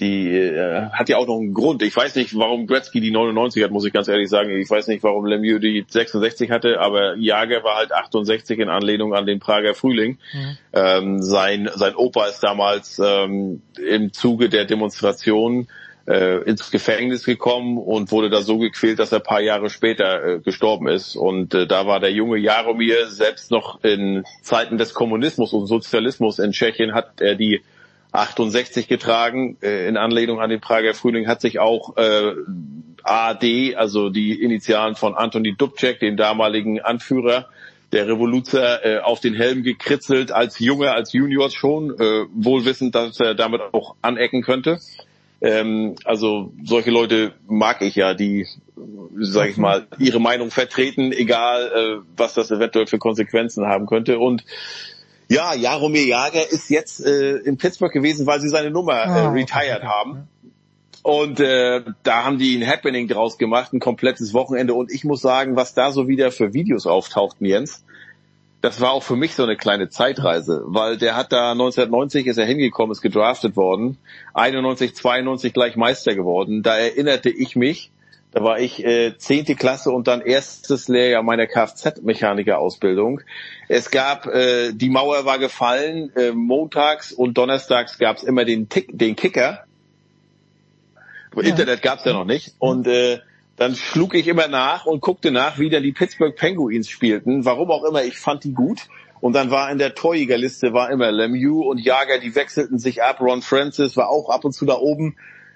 die 0.00 0.28
äh, 0.28 0.90
hat 0.90 1.08
ja 1.08 1.18
auch 1.18 1.26
noch 1.26 1.38
einen 1.38 1.54
Grund. 1.54 1.82
Ich 1.82 1.96
weiß 1.96 2.16
nicht, 2.16 2.36
warum 2.36 2.66
Gretzky 2.66 3.00
die 3.00 3.12
99 3.12 3.62
hat, 3.62 3.70
muss 3.70 3.84
ich 3.84 3.92
ganz 3.92 4.08
ehrlich 4.08 4.28
sagen. 4.28 4.50
Ich 4.50 4.68
weiß 4.68 4.88
nicht, 4.88 5.04
warum 5.04 5.26
Lemieux 5.26 5.60
die 5.60 5.84
66 5.86 6.50
hatte, 6.50 6.80
aber 6.80 7.16
Jager 7.16 7.62
war 7.62 7.76
halt 7.76 7.92
68 7.92 8.58
in 8.58 8.68
Anlehnung 8.68 9.14
an 9.14 9.26
den 9.26 9.38
Prager 9.38 9.74
Frühling. 9.74 10.18
Mhm. 10.32 10.58
Ähm, 10.72 11.22
sein, 11.22 11.70
sein 11.74 11.94
Opa 11.94 12.26
ist 12.26 12.40
damals 12.40 12.98
ähm, 12.98 13.62
im 13.78 14.12
Zuge 14.12 14.48
der 14.48 14.64
Demonstration 14.64 15.68
äh, 16.06 16.42
ins 16.42 16.70
Gefängnis 16.70 17.24
gekommen 17.24 17.78
und 17.78 18.10
wurde 18.10 18.30
da 18.30 18.42
so 18.42 18.58
gequält, 18.58 18.98
dass 18.98 19.12
er 19.12 19.20
paar 19.20 19.40
Jahre 19.40 19.70
später 19.70 20.24
äh, 20.24 20.38
gestorben 20.40 20.88
ist. 20.88 21.16
Und 21.16 21.54
äh, 21.54 21.66
da 21.66 21.86
war 21.86 22.00
der 22.00 22.12
junge 22.12 22.38
Jaromir 22.38 23.08
selbst 23.08 23.50
noch 23.50 23.82
in 23.84 24.24
Zeiten 24.42 24.76
des 24.76 24.92
Kommunismus 24.92 25.52
und 25.52 25.66
Sozialismus 25.66 26.38
in 26.38 26.50
Tschechien 26.50 26.94
hat 26.94 27.20
er 27.20 27.36
die 27.36 27.62
68 28.14 28.88
getragen, 28.88 29.58
äh, 29.60 29.88
in 29.88 29.96
Anlehnung 29.96 30.40
an 30.40 30.48
den 30.48 30.60
Prager 30.60 30.94
Frühling, 30.94 31.26
hat 31.26 31.40
sich 31.40 31.58
auch 31.58 31.96
äh, 31.96 32.32
AD, 33.02 33.74
also 33.76 34.08
die 34.08 34.40
Initialen 34.40 34.94
von 34.94 35.14
Antoni 35.14 35.54
Dubček, 35.56 36.00
dem 36.00 36.16
damaligen 36.16 36.80
Anführer 36.80 37.48
der 37.92 38.08
Revoluzer, 38.08 38.84
äh, 38.84 38.98
auf 39.00 39.20
den 39.20 39.34
Helm 39.34 39.62
gekritzelt, 39.62 40.32
als 40.32 40.58
Junge, 40.58 40.92
als 40.92 41.12
Junior 41.12 41.50
schon, 41.50 41.90
äh, 41.90 42.24
wohl 42.32 42.64
wissend, 42.64 42.94
dass 42.94 43.20
er 43.20 43.34
damit 43.34 43.60
auch 43.72 43.96
anecken 44.00 44.42
könnte. 44.42 44.78
Ähm, 45.40 45.96
also 46.04 46.52
solche 46.64 46.90
Leute 46.90 47.32
mag 47.48 47.82
ich 47.82 47.96
ja, 47.96 48.14
die, 48.14 48.46
sage 49.16 49.50
ich 49.50 49.56
mal, 49.56 49.86
ihre 49.98 50.20
Meinung 50.20 50.50
vertreten, 50.50 51.12
egal 51.12 51.66
äh, 51.66 52.04
was 52.16 52.34
das 52.34 52.50
eventuell 52.50 52.86
für 52.86 52.98
Konsequenzen 52.98 53.66
haben 53.66 53.86
könnte. 53.86 54.18
Und 54.18 54.44
ja, 55.28 55.54
Jaromir 55.54 56.06
Jager 56.06 56.50
ist 56.50 56.70
jetzt 56.70 57.04
äh, 57.04 57.36
in 57.38 57.56
Pittsburgh 57.56 57.92
gewesen, 57.92 58.26
weil 58.26 58.40
sie 58.40 58.48
seine 58.48 58.70
Nummer 58.70 58.94
äh, 58.94 59.08
ah, 59.08 59.30
retired 59.30 59.78
okay. 59.78 59.86
haben. 59.86 60.28
Und 61.02 61.38
äh, 61.40 61.82
da 62.02 62.24
haben 62.24 62.38
die 62.38 62.56
ein 62.56 62.66
Happening 62.66 63.08
draus 63.08 63.36
gemacht, 63.36 63.72
ein 63.72 63.80
komplettes 63.80 64.32
Wochenende. 64.32 64.72
Und 64.72 64.90
ich 64.90 65.04
muss 65.04 65.20
sagen, 65.20 65.54
was 65.54 65.74
da 65.74 65.92
so 65.92 66.08
wieder 66.08 66.30
für 66.30 66.54
Videos 66.54 66.86
auftauchten, 66.86 67.46
Jens, 67.46 67.84
das 68.62 68.80
war 68.80 68.92
auch 68.92 69.02
für 69.02 69.14
mich 69.14 69.34
so 69.34 69.42
eine 69.42 69.56
kleine 69.56 69.90
Zeitreise, 69.90 70.62
weil 70.64 70.96
der 70.96 71.14
hat 71.14 71.32
da 71.32 71.52
1990 71.52 72.26
ist 72.26 72.38
er 72.38 72.46
hingekommen, 72.46 72.92
ist 72.92 73.02
gedraftet 73.02 73.56
worden, 73.56 73.98
91, 74.32 74.94
92 74.94 75.52
gleich 75.52 75.76
Meister 75.76 76.14
geworden. 76.14 76.62
Da 76.62 76.78
erinnerte 76.78 77.28
ich 77.28 77.56
mich, 77.56 77.90
da 78.34 78.42
war 78.42 78.58
ich 78.58 78.84
äh, 78.84 79.16
zehnte 79.16 79.52
äh, 79.52 79.54
Klasse 79.54 79.92
und 79.92 80.08
dann 80.08 80.20
erstes 80.20 80.88
Lehrjahr 80.88 81.22
meiner 81.22 81.46
Kfz-Mechaniker-Ausbildung. 81.46 83.20
Es 83.68 83.92
gab, 83.92 84.26
äh, 84.26 84.72
die 84.72 84.90
Mauer 84.90 85.24
war 85.24 85.38
gefallen, 85.38 86.10
äh, 86.16 86.32
montags 86.32 87.12
und 87.12 87.38
donnerstags 87.38 87.96
gab 87.96 88.16
es 88.16 88.24
immer 88.24 88.44
den, 88.44 88.68
Tick, 88.68 88.88
den 88.90 89.14
Kicker. 89.14 89.64
Ja. 91.36 91.42
Internet 91.42 91.80
gab 91.82 92.00
es 92.00 92.04
ja 92.04 92.12
noch 92.12 92.24
nicht. 92.24 92.56
Und 92.58 92.88
äh, 92.88 93.20
dann 93.54 93.76
schlug 93.76 94.14
ich 94.14 94.26
immer 94.26 94.48
nach 94.48 94.84
und 94.84 95.00
guckte 95.00 95.30
nach, 95.30 95.60
wie 95.60 95.70
dann 95.70 95.84
die 95.84 95.92
Pittsburgh 95.92 96.34
Penguins 96.34 96.88
spielten. 96.88 97.44
Warum 97.44 97.70
auch 97.70 97.84
immer, 97.84 98.02
ich 98.02 98.18
fand 98.18 98.42
die 98.42 98.52
gut. 98.52 98.88
Und 99.20 99.34
dann 99.34 99.52
war 99.52 99.70
in 99.70 99.78
der 99.78 99.94
Torjägerliste 99.94 100.72
war 100.72 100.90
immer 100.90 101.12
Lemieux 101.12 101.64
und 101.64 101.78
Jager, 101.78 102.18
die 102.18 102.34
wechselten 102.34 102.80
sich 102.80 103.04
ab. 103.04 103.20
Ron 103.20 103.42
Francis 103.42 103.96
war 103.96 104.08
auch 104.08 104.28
ab 104.28 104.44
und 104.44 104.52
zu 104.52 104.66
da 104.66 104.74
oben. 104.74 105.14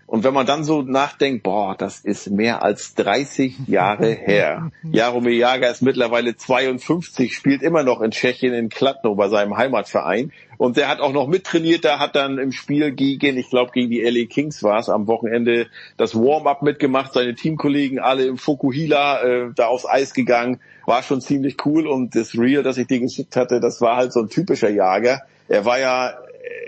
Und 0.09 0.25
wenn 0.25 0.33
man 0.33 0.47
dann 0.47 0.65
so 0.65 0.81
nachdenkt, 0.81 1.43
boah, 1.43 1.77
das 1.77 2.01
ist 2.01 2.31
mehr 2.31 2.63
als 2.63 2.95
30 2.95 3.69
Jahre 3.69 4.11
her. 4.13 4.71
Jaromir 4.83 5.35
Jager 5.35 5.71
ist 5.71 5.83
mittlerweile 5.83 6.35
52, 6.35 7.35
spielt 7.35 7.63
immer 7.63 7.83
noch 7.83 8.01
in 8.01 8.11
Tschechien 8.11 8.55
in 8.55 8.71
Kladno 8.71 9.15
bei 9.17 9.29
seinem 9.29 9.59
Heimatverein. 9.59 10.33
Und 10.57 10.79
der 10.79 10.89
hat 10.89 11.01
auch 11.01 11.13
noch 11.13 11.27
mittrainiert, 11.27 11.85
da 11.85 11.99
hat 11.99 12.17
dann 12.17 12.39
im 12.39 12.53
Spiel 12.53 12.91
gegen, 12.93 13.37
ich 13.37 13.51
glaube 13.51 13.71
gegen 13.73 13.91
die 13.91 14.01
LA 14.01 14.25
Kings 14.25 14.63
war 14.63 14.79
es, 14.79 14.89
am 14.89 15.07
Wochenende 15.09 15.67
das 15.99 16.15
Warm-up 16.15 16.63
mitgemacht, 16.63 17.13
seine 17.13 17.35
Teamkollegen 17.35 17.99
alle 17.99 18.25
im 18.25 18.39
Fukuhila 18.39 19.23
äh, 19.23 19.51
da 19.55 19.67
aufs 19.67 19.87
Eis 19.87 20.15
gegangen. 20.15 20.59
War 20.87 21.03
schon 21.03 21.21
ziemlich 21.21 21.67
cool 21.67 21.87
und 21.87 22.17
das 22.17 22.35
Real, 22.35 22.63
das 22.63 22.79
ich 22.79 22.87
dir 22.87 23.01
geschickt 23.01 23.37
hatte, 23.37 23.61
das 23.61 23.83
war 23.83 23.97
halt 23.97 24.15
so 24.15 24.21
ein 24.21 24.31
typischer 24.31 24.71
Jager. 24.71 25.21
Er 25.49 25.67
war 25.67 25.79
ja 25.79 26.15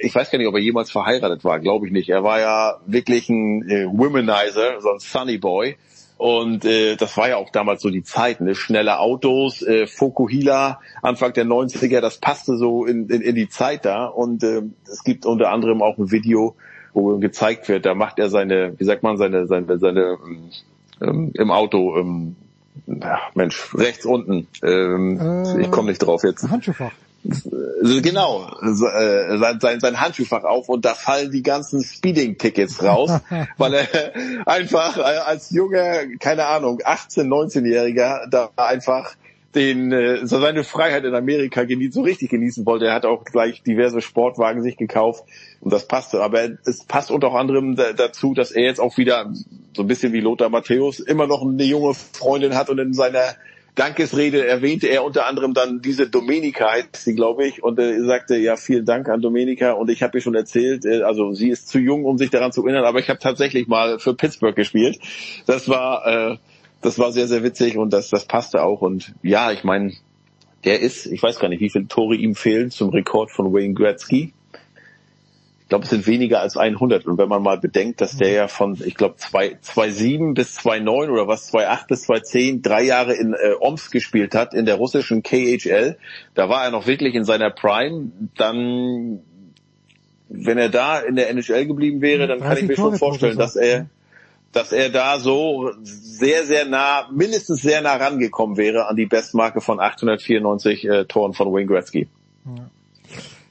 ich 0.00 0.14
weiß 0.14 0.30
gar 0.30 0.38
nicht, 0.38 0.48
ob 0.48 0.54
er 0.54 0.60
jemals 0.60 0.90
verheiratet 0.90 1.44
war, 1.44 1.60
glaube 1.60 1.86
ich 1.86 1.92
nicht. 1.92 2.08
Er 2.08 2.22
war 2.24 2.40
ja 2.40 2.80
wirklich 2.86 3.28
ein 3.28 3.68
äh, 3.68 3.86
Womanizer, 3.86 4.80
so 4.80 4.90
ein 4.90 4.98
Sunny 4.98 5.38
Boy. 5.38 5.76
Und 6.16 6.66
äh, 6.66 6.96
das 6.96 7.16
war 7.16 7.30
ja 7.30 7.36
auch 7.36 7.48
damals 7.48 7.80
so 7.80 7.88
die 7.88 8.02
Zeit, 8.02 8.42
ne? 8.42 8.54
schnelle 8.54 8.98
Autos, 8.98 9.62
äh, 9.62 9.86
Fokuhila, 9.86 10.80
Anfang 11.00 11.32
der 11.32 11.46
90er, 11.46 12.00
das 12.00 12.18
passte 12.18 12.58
so 12.58 12.84
in, 12.84 13.08
in, 13.08 13.22
in 13.22 13.34
die 13.34 13.48
Zeit 13.48 13.86
da. 13.86 14.04
Und 14.04 14.42
äh, 14.42 14.62
es 14.84 15.02
gibt 15.02 15.24
unter 15.24 15.50
anderem 15.50 15.80
auch 15.80 15.96
ein 15.96 16.10
Video, 16.10 16.56
wo 16.92 17.16
gezeigt 17.18 17.68
wird, 17.68 17.86
da 17.86 17.94
macht 17.94 18.18
er 18.18 18.28
seine, 18.28 18.78
wie 18.78 18.84
sagt 18.84 19.02
man, 19.02 19.16
seine, 19.16 19.46
seine, 19.46 19.78
seine 19.78 20.18
ähm, 21.00 21.30
im 21.34 21.50
Auto, 21.50 21.96
ähm, 21.96 22.36
ja, 22.86 23.20
Mensch, 23.34 23.74
rechts 23.74 24.04
unten. 24.04 24.46
Ähm, 24.62 25.18
äh, 25.20 25.62
ich 25.62 25.70
komme 25.70 25.88
nicht 25.88 26.00
drauf 26.00 26.22
jetzt. 26.24 26.50
Handschuhfach. 26.50 26.92
Äh, 27.24 28.00
genau, 28.00 28.50
äh, 28.62 29.38
sein, 29.38 29.60
sein, 29.60 29.80
sein 29.80 30.00
Handschuhfach 30.00 30.44
auf 30.44 30.68
und 30.68 30.84
da 30.84 30.94
fallen 30.94 31.30
die 31.30 31.42
ganzen 31.42 31.82
Speeding-Tickets 31.82 32.82
raus, 32.82 33.10
weil 33.58 33.74
er 33.74 34.46
einfach 34.46 34.96
äh, 34.96 35.00
als 35.00 35.50
junger, 35.50 36.06
keine 36.18 36.46
Ahnung, 36.46 36.78
18-, 36.78 37.24
19-Jähriger 37.24 38.28
da 38.30 38.50
einfach 38.56 39.14
den 39.54 39.90
so 40.28 40.38
seine 40.38 40.62
Freiheit 40.62 41.04
in 41.04 41.12
Amerika 41.12 41.64
genießen, 41.64 41.90
so 41.90 42.02
richtig 42.02 42.30
genießen 42.30 42.64
wollte. 42.66 42.86
Er 42.86 42.94
hat 42.94 43.04
auch 43.04 43.24
gleich 43.24 43.64
diverse 43.64 44.00
Sportwagen 44.00 44.62
sich 44.62 44.76
gekauft 44.76 45.24
und 45.60 45.72
das 45.72 45.88
passte. 45.88 46.22
Aber 46.22 46.50
es 46.64 46.84
passt 46.84 47.10
unter 47.10 47.32
anderem 47.32 47.74
dazu, 47.74 48.32
dass 48.32 48.52
er 48.52 48.62
jetzt 48.62 48.80
auch 48.80 48.96
wieder 48.96 49.32
so 49.74 49.82
ein 49.82 49.88
bisschen 49.88 50.12
wie 50.12 50.20
Lothar 50.20 50.50
Matthäus 50.50 51.00
immer 51.00 51.26
noch 51.26 51.42
eine 51.42 51.64
junge 51.64 51.94
Freundin 51.94 52.54
hat 52.54 52.70
und 52.70 52.78
in 52.78 52.94
seiner 52.94 53.34
Dankesrede 53.74 54.46
erwähnte 54.46 54.88
er 54.88 55.04
unter 55.04 55.26
anderem 55.26 55.54
dann 55.54 55.80
diese 55.80 56.08
Domenica, 56.08 56.70
heißt 56.70 56.96
sie, 56.96 57.14
glaube 57.14 57.46
ich, 57.46 57.62
und 57.62 57.78
er 57.78 58.04
sagte, 58.04 58.36
ja, 58.36 58.56
vielen 58.56 58.84
Dank 58.84 59.08
an 59.08 59.20
Domenica 59.20 59.72
und 59.72 59.90
ich 59.90 60.02
habe 60.02 60.18
ihr 60.18 60.22
schon 60.22 60.34
erzählt, 60.34 60.84
äh, 60.84 61.02
also 61.02 61.32
sie 61.32 61.50
ist 61.50 61.68
zu 61.68 61.78
jung, 61.78 62.04
um 62.04 62.18
sich 62.18 62.30
daran 62.30 62.52
zu 62.52 62.64
erinnern, 62.64 62.84
aber 62.84 62.98
ich 62.98 63.08
habe 63.08 63.18
tatsächlich 63.18 63.68
mal 63.68 63.98
für 63.98 64.14
Pittsburgh 64.14 64.56
gespielt. 64.56 64.98
Das 65.46 65.68
war, 65.68 66.06
äh, 66.06 66.36
das 66.82 66.98
war 66.98 67.12
sehr, 67.12 67.28
sehr 67.28 67.42
witzig 67.42 67.76
und 67.76 67.92
das, 67.92 68.10
das 68.10 68.24
passte 68.24 68.62
auch 68.62 68.82
und 68.82 69.14
ja, 69.22 69.52
ich 69.52 69.64
meine, 69.64 69.92
der 70.64 70.80
ist, 70.80 71.06
ich 71.06 71.22
weiß 71.22 71.38
gar 71.38 71.48
nicht, 71.48 71.60
wie 71.60 71.70
viele 71.70 71.88
Tore 71.88 72.16
ihm 72.16 72.34
fehlen 72.34 72.70
zum 72.70 72.90
Rekord 72.90 73.30
von 73.30 73.52
Wayne 73.52 73.74
Gretzky 73.74 74.34
glaube, 75.70 75.84
es 75.84 75.90
sind 75.90 76.06
weniger 76.06 76.40
als 76.40 76.58
100. 76.58 77.06
Und 77.06 77.16
wenn 77.16 77.28
man 77.28 77.42
mal 77.42 77.58
bedenkt, 77.58 78.00
dass 78.02 78.16
der 78.16 78.30
ja 78.30 78.48
von, 78.48 78.76
ich 78.84 78.96
glaube, 78.96 79.14
2,7 79.14 80.34
bis 80.34 80.58
2,9 80.58 81.10
oder 81.10 81.26
was, 81.26 81.50
2,8 81.52 81.86
bis 81.88 82.08
2,10 82.08 82.62
drei 82.62 82.82
Jahre 82.82 83.14
in 83.14 83.32
äh, 83.32 83.54
Omsk 83.58 83.92
gespielt 83.92 84.34
hat, 84.34 84.52
in 84.52 84.66
der 84.66 84.74
russischen 84.74 85.22
KHL, 85.22 85.96
da 86.34 86.48
war 86.48 86.64
er 86.64 86.70
noch 86.70 86.86
wirklich 86.86 87.14
in 87.14 87.24
seiner 87.24 87.50
Prime, 87.50 88.10
dann, 88.36 89.20
wenn 90.28 90.58
er 90.58 90.68
da 90.68 90.98
in 90.98 91.16
der 91.16 91.30
NHL 91.30 91.66
geblieben 91.66 92.02
wäre, 92.02 92.26
dann 92.26 92.40
kann 92.40 92.58
ich 92.58 92.64
mir 92.64 92.76
schon 92.76 92.98
vorstellen, 92.98 93.38
dass 93.38 93.54
er, 93.56 93.86
dass 94.52 94.72
er 94.72 94.90
da 94.90 95.20
so 95.20 95.70
sehr, 95.82 96.44
sehr 96.44 96.66
nah, 96.66 97.08
mindestens 97.12 97.62
sehr 97.62 97.80
nah 97.80 97.94
rangekommen 97.94 98.56
wäre 98.56 98.88
an 98.88 98.96
die 98.96 99.06
Bestmarke 99.06 99.60
von 99.60 99.78
894 99.78 100.84
äh, 100.84 101.04
Toren 101.04 101.32
von 101.32 101.52
Wayne 101.52 101.66
Gretzky. 101.66 102.08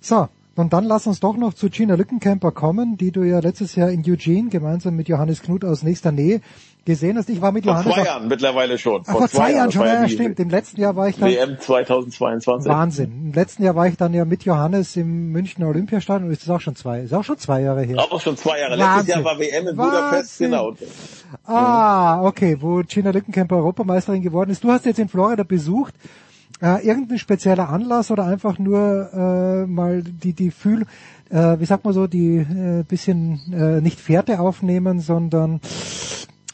So, 0.02 0.28
Und 0.60 0.74
dann 0.74 0.84
lass 0.84 1.08
uns 1.08 1.22
doch 1.22 1.38
noch 1.38 1.54
zu 1.54 1.70
Gina 1.70 1.96
Lückenkämper 1.96 2.52
kommen, 2.52 2.98
die 2.98 3.12
du 3.12 3.24
ja 3.24 3.40
letztes 3.40 3.76
Jahr 3.76 3.90
in 3.92 4.04
Eugene 4.06 4.50
gemeinsam 4.50 4.94
mit 4.98 5.08
Johannes 5.08 5.42
Knut 5.42 5.64
aus 5.64 5.84
nächster 5.84 6.12
Nähe 6.12 6.42
gesehen 6.84 7.18
hast. 7.18 7.30
Ich 7.30 7.42
war 7.42 7.54
mit 7.54 7.64
Vor 7.64 7.76
Johannes 7.76 7.94
zwei 7.94 8.02
auf- 8.02 8.06
Jahren 8.08 8.28
mittlerweile 8.28 8.78
schon. 8.78 9.04
Ach, 9.08 9.12
vor 9.20 9.30
zwei 9.30 9.54
Jahren 9.54 9.72
schon, 9.72 9.86
ja, 9.86 10.06
stimmt. 10.10 10.38
Im 10.38 10.50
letzten 10.50 10.82
Jahr 10.82 10.98
war 10.98 11.08
ich 11.08 11.16
dann 11.18 11.30
WM 11.30 11.58
2022. 11.62 12.70
Wahnsinn. 12.70 13.12
Im 13.28 13.32
letzten 13.34 13.64
Jahr 13.64 13.76
war 13.76 13.88
ich 13.88 13.96
dann 13.96 14.14
ja 14.14 14.26
mit 14.26 14.44
Johannes 14.44 14.98
im 14.98 15.32
Münchner 15.32 15.68
Olympiastadion. 15.70 16.30
Ist 16.30 16.42
das 16.42 16.50
auch 16.50 16.60
schon 16.60 16.76
zwei? 16.76 17.02
Ist 17.04 17.14
auch 17.14 17.24
schon 17.24 17.38
zwei 17.38 17.62
Jahre 17.62 17.84
her. 17.84 17.98
Aber 17.98 18.20
schon 18.20 18.36
zwei 18.36 18.60
Jahre. 18.60 18.78
Wahnsinn. 18.78 18.98
Letztes 18.98 19.16
Jahr 19.16 19.24
war 19.24 19.40
WM 19.40 19.68
in 19.68 19.76
Budapest, 19.78 20.40
genau. 20.40 20.74
Ah, 21.46 22.22
okay, 22.26 22.58
wo 22.60 22.82
Gina 22.86 23.12
Lückenkämper 23.12 23.56
Europameisterin 23.56 24.22
geworden 24.22 24.50
ist. 24.50 24.62
Du 24.64 24.72
hast 24.72 24.86
jetzt 24.86 25.00
in 25.00 25.08
Florida 25.08 25.44
besucht. 25.44 25.94
Äh, 26.62 26.86
irgendein 26.86 27.20
spezieller 27.20 27.70
Anlass 27.70 28.12
oder 28.12 28.26
einfach 28.26 28.60
nur 28.60 29.10
äh, 29.14 29.66
mal 29.66 30.04
die 30.04 30.34
die 30.34 30.52
Fühl, 30.52 30.86
äh, 31.30 31.58
wie 31.60 31.66
sagt 31.66 31.86
man 31.86 31.94
so, 31.94 32.08
die 32.08 32.38
äh, 32.38 32.84
bisschen 32.84 33.40
äh, 33.54 33.82
nicht 33.82 34.00
Fährte 34.00 34.40
aufnehmen, 34.42 35.00
sondern 35.00 35.62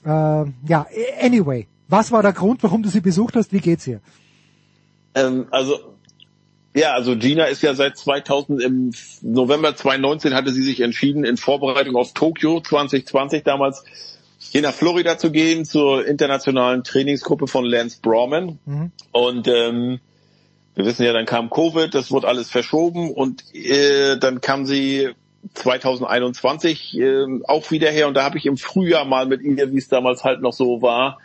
äh, 0.06 0.10
ja, 0.10 0.86
anyway. 1.22 1.68
Was 1.88 2.12
war 2.12 2.22
der 2.22 2.34
Grund, 2.34 2.62
warum 2.64 2.84
du 2.84 2.90
sie 2.90 3.02
besucht 3.02 3.36
hast? 3.36 3.52
Wie 3.52 3.60
geht's 3.60 3.88
ihr? 3.88 4.00
Ähm, 5.16 5.48
also 5.50 5.96
ja, 6.76 6.92
also 6.94 7.16
Gina 7.16 7.46
ist 7.46 7.64
ja 7.64 7.74
seit 7.74 7.98
2000 7.98 8.62
im 8.62 8.92
November 9.22 9.76
2019 9.76 10.34
hatte 10.34 10.52
sie 10.52 10.62
sich 10.62 10.82
entschieden 10.82 11.24
in 11.24 11.38
Vorbereitung 11.38 11.96
auf 11.96 12.14
Tokio 12.14 12.60
2020 12.60 13.44
damals 13.44 13.86
hier 14.56 14.62
nach 14.62 14.74
Florida 14.74 15.18
zu 15.18 15.32
gehen 15.32 15.66
zur 15.66 16.08
internationalen 16.08 16.86
Trainingsgruppe 16.86 17.46
von 17.46 17.66
Lance 17.66 18.00
Brawman 18.02 18.58
und 19.12 19.50
ähm, 19.50 20.00
wir 20.76 20.86
wissen 20.86 21.04
ja, 21.04 21.12
dann 21.12 21.26
kam 21.26 21.50
Covid, 21.50 21.94
das 21.94 22.10
wurde 22.10 22.30
alles 22.30 22.50
verschoben 22.50 23.12
und 23.12 23.54
äh, 23.54 24.18
dann 24.18 24.40
kam 24.40 24.66
sie 24.66 25.10
2021 25.56 26.98
äh, 26.98 27.26
auch 27.50 27.70
wieder 27.70 27.92
her. 27.92 28.08
Und 28.08 28.14
da 28.14 28.24
habe 28.24 28.38
ich 28.38 28.46
im 28.46 28.56
Frühjahr 28.56 29.04
mal 29.04 29.26
mit 29.26 29.42
ihr, 29.42 29.74
wie 29.74 29.78
es 29.78 29.90
damals 29.90 30.24
halt 30.24 30.40
noch 30.42 30.54
so 30.54 30.82
war, 30.82 31.20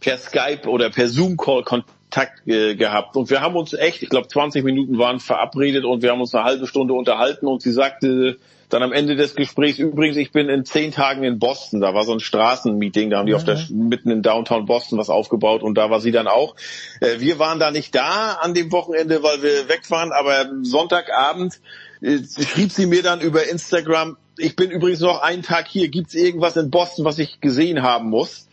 per 0.00 0.18
Skype 0.18 0.68
oder 0.68 0.90
per 0.90 1.08
Zoom-Call 1.08 1.62
Kontakt 1.62 2.46
äh, 2.46 2.74
gehabt. 2.74 3.16
Und 3.16 3.30
wir 3.30 3.40
haben 3.40 3.56
uns 3.56 3.72
echt, 3.72 4.02
ich 4.02 4.10
glaube 4.10 4.28
20 4.28 4.62
Minuten 4.62 4.98
waren 4.98 5.20
verabredet 5.20 5.86
und 5.86 6.02
wir 6.02 6.10
haben 6.10 6.20
uns 6.20 6.34
eine 6.34 6.44
halbe 6.44 6.66
Stunde 6.66 6.92
unterhalten 6.92 7.46
und 7.46 7.62
sie 7.62 7.72
sagte 7.72 8.36
dann 8.68 8.82
am 8.82 8.92
Ende 8.92 9.16
des 9.16 9.34
Gesprächs, 9.34 9.78
übrigens, 9.78 10.16
ich 10.16 10.32
bin 10.32 10.48
in 10.48 10.64
zehn 10.64 10.92
Tagen 10.92 11.24
in 11.24 11.38
Boston, 11.38 11.80
da 11.80 11.94
war 11.94 12.04
so 12.04 12.12
ein 12.12 12.20
Straßenmeeting, 12.20 13.10
da 13.10 13.18
haben 13.18 13.26
die 13.26 13.34
auf 13.34 13.44
der, 13.44 13.58
mitten 13.70 14.10
in 14.10 14.22
Downtown 14.22 14.66
Boston 14.66 14.98
was 14.98 15.10
aufgebaut 15.10 15.62
und 15.62 15.76
da 15.76 15.90
war 15.90 16.00
sie 16.00 16.12
dann 16.12 16.26
auch. 16.26 16.56
Äh, 17.00 17.20
wir 17.20 17.38
waren 17.38 17.58
da 17.58 17.70
nicht 17.70 17.94
da 17.94 18.38
an 18.40 18.54
dem 18.54 18.72
Wochenende, 18.72 19.22
weil 19.22 19.42
wir 19.42 19.68
weg 19.68 19.90
waren, 19.90 20.12
aber 20.12 20.50
Sonntagabend 20.62 21.60
äh, 22.00 22.18
schrieb 22.18 22.72
sie 22.72 22.86
mir 22.86 23.02
dann 23.02 23.20
über 23.20 23.48
Instagram, 23.48 24.16
ich 24.36 24.56
bin 24.56 24.70
übrigens 24.70 25.00
noch 25.00 25.22
einen 25.22 25.42
Tag 25.42 25.68
hier, 25.68 25.88
gibt's 25.88 26.14
irgendwas 26.14 26.56
in 26.56 26.70
Boston, 26.70 27.04
was 27.04 27.18
ich 27.18 27.40
gesehen 27.40 27.82
haben 27.82 28.10
muss? 28.10 28.48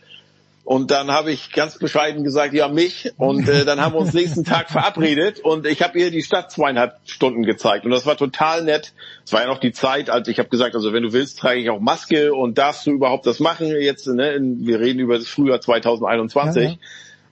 Und 0.64 0.92
dann 0.92 1.10
habe 1.10 1.32
ich 1.32 1.50
ganz 1.50 1.76
bescheiden 1.78 2.22
gesagt, 2.22 2.54
ja 2.54 2.68
mich. 2.68 3.12
Und 3.16 3.48
äh, 3.48 3.64
dann 3.64 3.80
haben 3.80 3.94
wir 3.94 4.00
uns 4.00 4.12
nächsten 4.12 4.44
Tag 4.44 4.70
verabredet 4.70 5.40
und 5.40 5.66
ich 5.66 5.82
habe 5.82 5.98
ihr 5.98 6.12
die 6.12 6.22
Stadt 6.22 6.52
zweieinhalb 6.52 6.98
Stunden 7.04 7.42
gezeigt. 7.42 7.84
Und 7.84 7.90
das 7.90 8.06
war 8.06 8.16
total 8.16 8.62
nett. 8.62 8.92
Es 9.24 9.32
war 9.32 9.40
ja 9.42 9.48
noch 9.48 9.58
die 9.58 9.72
Zeit, 9.72 10.08
als 10.08 10.28
ich 10.28 10.38
habe 10.38 10.48
gesagt, 10.48 10.76
also 10.76 10.92
wenn 10.92 11.02
du 11.02 11.12
willst, 11.12 11.40
trage 11.40 11.58
ich 11.58 11.68
auch 11.68 11.80
Maske 11.80 12.32
und 12.32 12.58
darfst 12.58 12.86
du 12.86 12.92
überhaupt 12.92 13.26
das 13.26 13.40
machen 13.40 13.66
jetzt. 13.66 14.06
Ne? 14.06 14.38
Wir 14.58 14.78
reden 14.78 15.00
über 15.00 15.18
das 15.18 15.26
Frühjahr 15.26 15.60
2021. 15.60 16.62
Ja, 16.62 16.70
ja. 16.70 16.76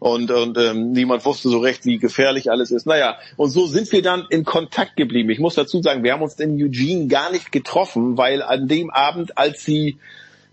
Und, 0.00 0.30
und 0.30 0.56
ähm, 0.56 0.92
niemand 0.92 1.24
wusste 1.26 1.50
so 1.50 1.58
recht, 1.58 1.84
wie 1.84 1.98
gefährlich 1.98 2.50
alles 2.50 2.70
ist. 2.70 2.86
Naja, 2.86 3.18
und 3.36 3.50
so 3.50 3.66
sind 3.66 3.92
wir 3.92 4.00
dann 4.00 4.26
in 4.30 4.44
Kontakt 4.44 4.96
geblieben. 4.96 5.28
Ich 5.28 5.38
muss 5.38 5.54
dazu 5.54 5.82
sagen, 5.82 6.02
wir 6.02 6.14
haben 6.14 6.22
uns 6.22 6.40
in 6.40 6.60
Eugene 6.60 7.06
gar 7.06 7.30
nicht 7.30 7.52
getroffen, 7.52 8.16
weil 8.16 8.42
an 8.42 8.66
dem 8.66 8.90
Abend, 8.90 9.36
als 9.36 9.62
sie 9.62 9.98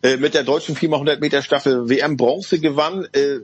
äh, 0.08 0.18
mit 0.18 0.34
der 0.34 0.44
deutschen 0.44 0.76
400 0.76 1.20
Meter 1.20 1.42
Staffel 1.42 1.90
WM 1.90 2.18
Bronze 2.18 2.60
gewann, 2.60 3.08
äh, 3.12 3.40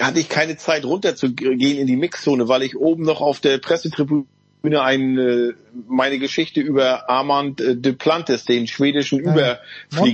hatte 0.00 0.20
ich 0.20 0.28
keine 0.28 0.56
Zeit 0.56 0.84
runter 0.84 1.16
zu 1.16 1.34
gehen 1.34 1.78
in 1.78 1.86
die 1.86 1.96
Mixzone, 1.96 2.48
weil 2.48 2.62
ich 2.62 2.76
oben 2.76 3.04
noch 3.04 3.20
auf 3.20 3.40
der 3.40 3.58
Pressetribüne 3.58 4.26
ein, 4.62 5.18
äh, 5.18 5.52
meine 5.88 6.18
Geschichte 6.18 6.60
über 6.60 7.10
Armand 7.10 7.60
äh, 7.60 7.76
Duplantis, 7.76 8.44
den 8.44 8.66
schwedischen 8.66 9.18
Überflieger, 9.18 9.60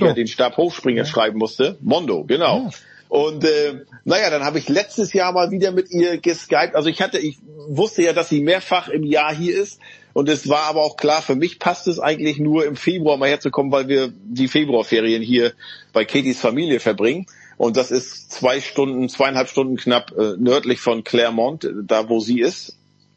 Mondo. 0.07 0.13
den 0.15 0.27
Stabhochspringer 0.27 1.05
schreiben 1.05 1.39
musste. 1.39 1.77
Mondo, 1.81 2.25
genau. 2.25 2.71
Und 3.09 3.45
äh, 3.45 3.85
naja, 4.05 4.31
dann 4.31 4.45
habe 4.45 4.59
ich 4.59 4.69
letztes 4.69 5.13
Jahr 5.13 5.33
mal 5.33 5.51
wieder 5.51 5.73
mit 5.73 5.91
ihr 5.91 6.19
geskypt. 6.19 6.77
Also 6.77 6.89
ich 6.89 7.03
hatte, 7.03 7.19
ich 7.19 7.39
wusste 7.69 8.03
ja, 8.03 8.13
dass 8.13 8.29
sie 8.29 8.41
mehrfach 8.41 8.89
im 8.89 9.03
Jahr 9.03 9.35
hier 9.35 9.61
ist. 9.61 9.81
Und 10.13 10.29
es 10.29 10.49
war 10.49 10.65
aber 10.65 10.83
auch 10.83 10.97
klar, 10.97 11.23
für 11.23 11.37
mich 11.37 11.59
passt 11.59 11.87
es 11.87 11.99
eigentlich 11.99 12.39
nur 12.39 12.67
im 12.67 12.77
Februar 12.77 13.17
mal 13.17 13.29
herzukommen, 13.29 13.71
weil 13.73 13.89
wir 13.89 14.13
die 14.13 14.49
Februarferien 14.49 15.23
hier 15.23 15.53
bei 15.93 16.05
Katys 16.05 16.41
Familie 16.41 16.81
verbringen. 16.81 17.27
Und 17.57 17.77
das 17.77 17.91
ist 17.91 18.33
zwei 18.33 18.61
Stunden, 18.61 19.09
zweieinhalb 19.09 19.49
Stunden 19.49 19.77
knapp 19.77 20.13
äh, 20.17 20.35
nördlich 20.39 20.81
von 20.81 21.05
Claremont, 21.05 21.65
äh, 21.65 21.73
da 21.85 22.09
wo 22.09 22.19
sie 22.21 22.41
ist. 22.41 22.77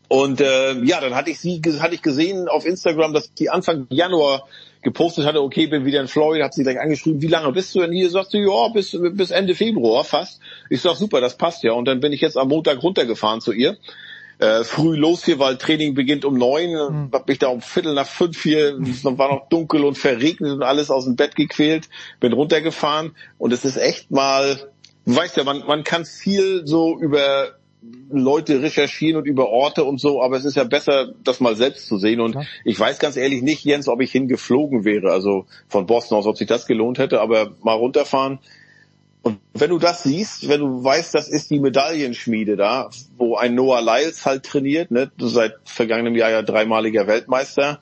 Und 0.09 0.41
äh, 0.41 0.73
ja, 0.83 1.01
dann 1.01 1.15
hatte 1.15 1.31
ich 1.31 1.39
sie, 1.39 1.61
hatte 1.79 1.95
ich 1.95 2.01
gesehen 2.01 2.47
auf 2.47 2.65
Instagram, 2.65 3.13
dass 3.13 3.31
sie 3.35 3.49
Anfang 3.49 3.87
Januar 3.89 4.47
gepostet 4.83 5.25
hatte, 5.25 5.41
okay, 5.41 5.67
bin 5.67 5.85
wieder 5.85 6.01
in 6.01 6.07
Florida, 6.07 6.45
hat 6.45 6.53
sie 6.53 6.63
gleich 6.63 6.79
angeschrieben, 6.79 7.21
wie 7.21 7.27
lange 7.27 7.51
bist 7.51 7.73
du 7.73 7.79
denn 7.79 7.93
hier? 7.93 8.09
Sagt 8.09 8.31
sie, 8.31 8.39
ja, 8.39 8.67
bis, 8.67 8.95
bis 9.13 9.31
Ende 9.31 9.55
Februar 9.55 10.03
fast. 10.03 10.39
Ich 10.69 10.81
sag, 10.81 10.97
super, 10.97 11.21
das 11.21 11.37
passt 11.37 11.63
ja. 11.63 11.71
Und 11.71 11.85
dann 11.85 12.01
bin 12.01 12.11
ich 12.11 12.21
jetzt 12.21 12.37
am 12.37 12.49
Montag 12.49 12.83
runtergefahren 12.83 13.41
zu 13.41 13.53
ihr. 13.53 13.77
Äh, 14.39 14.63
früh 14.63 14.95
los 14.95 15.25
hier, 15.25 15.39
weil 15.39 15.57
Training 15.57 15.93
beginnt 15.93 16.25
um 16.25 16.37
neun. 16.37 17.09
Hab 17.11 17.27
mich 17.27 17.39
da 17.39 17.47
um 17.47 17.61
Viertel 17.61 17.93
nach 17.93 18.07
fünf 18.07 18.41
hier, 18.41 18.77
es 18.79 19.05
war 19.05 19.29
noch 19.29 19.49
dunkel 19.49 19.83
und 19.83 19.97
verregnet 19.97 20.51
und 20.51 20.63
alles 20.63 20.89
aus 20.89 21.05
dem 21.05 21.15
Bett 21.15 21.35
gequält. 21.35 21.89
Bin 22.19 22.33
runtergefahren 22.33 23.15
und 23.37 23.53
es 23.53 23.65
ist 23.65 23.77
echt 23.77 24.11
mal, 24.11 24.71
du 25.05 25.15
weißt 25.15 25.37
ja, 25.37 25.43
man, 25.43 25.65
man 25.65 25.83
kann 25.83 26.05
viel 26.05 26.65
so 26.65 26.97
über 26.99 27.55
Leute 28.09 28.61
recherchieren 28.61 29.17
und 29.17 29.25
über 29.25 29.49
Orte 29.49 29.83
und 29.83 29.99
so, 29.99 30.21
aber 30.21 30.37
es 30.37 30.45
ist 30.45 30.55
ja 30.55 30.63
besser, 30.63 31.13
das 31.23 31.39
mal 31.39 31.55
selbst 31.55 31.87
zu 31.87 31.97
sehen. 31.97 32.21
Und 32.21 32.37
ich 32.63 32.79
weiß 32.79 32.99
ganz 32.99 33.17
ehrlich 33.17 33.41
nicht, 33.41 33.63
Jens, 33.65 33.87
ob 33.87 34.01
ich 34.01 34.11
hingeflogen 34.11 34.85
wäre, 34.85 35.11
also 35.11 35.45
von 35.67 35.85
Boston 35.85 36.17
aus, 36.17 36.25
ob 36.25 36.37
sich 36.37 36.47
das 36.47 36.65
gelohnt 36.67 36.99
hätte, 36.99 37.21
aber 37.21 37.51
mal 37.61 37.73
runterfahren. 37.73 38.39
Und 39.23 39.39
wenn 39.53 39.69
du 39.69 39.79
das 39.79 40.03
siehst, 40.03 40.49
wenn 40.49 40.59
du 40.59 40.83
weißt, 40.83 41.15
das 41.15 41.29
ist 41.29 41.49
die 41.49 41.61
Medaillenschmiede 41.61 42.57
da, 42.57 42.89
wo 43.17 43.37
ein 43.37 43.55
Noah 43.55 43.81
Lyles 43.81 44.25
halt 44.25 44.43
trainiert, 44.43 44.91
ne, 44.91 45.11
seit 45.17 45.55
vergangenem 45.63 46.15
Jahr 46.15 46.29
ja 46.29 46.41
dreimaliger 46.41 47.07
Weltmeister, 47.07 47.79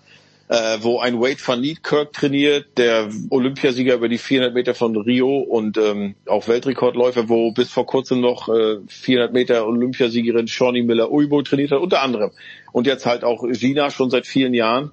äh, 0.49 0.77
wo 0.81 0.99
ein 0.99 1.19
Wade 1.19 1.39
van 1.43 1.59
Niekerk 1.59 2.13
trainiert, 2.13 2.77
der 2.77 3.09
Olympiasieger 3.31 3.95
über 3.95 4.07
die 4.07 4.19
400 4.19 4.53
Meter 4.53 4.75
von 4.75 4.95
Rio 4.95 5.39
und 5.39 5.79
ähm, 5.79 6.13
auch 6.27 6.47
Weltrekordläufer, 6.47 7.27
wo 7.27 7.51
bis 7.51 7.71
vor 7.71 7.87
kurzem 7.87 8.21
noch 8.21 8.47
äh, 8.47 8.77
400 8.87 9.33
Meter 9.33 9.65
Olympiasiegerin 9.65 10.47
Shawnee 10.47 10.83
Miller-Uibo 10.83 11.41
trainiert 11.41 11.71
hat, 11.71 11.79
unter 11.79 12.03
anderem. 12.03 12.29
Und 12.71 12.85
jetzt 12.85 13.07
halt 13.07 13.23
auch 13.23 13.43
Gina 13.49 13.89
schon 13.89 14.11
seit 14.11 14.27
vielen 14.27 14.53
Jahren. 14.53 14.91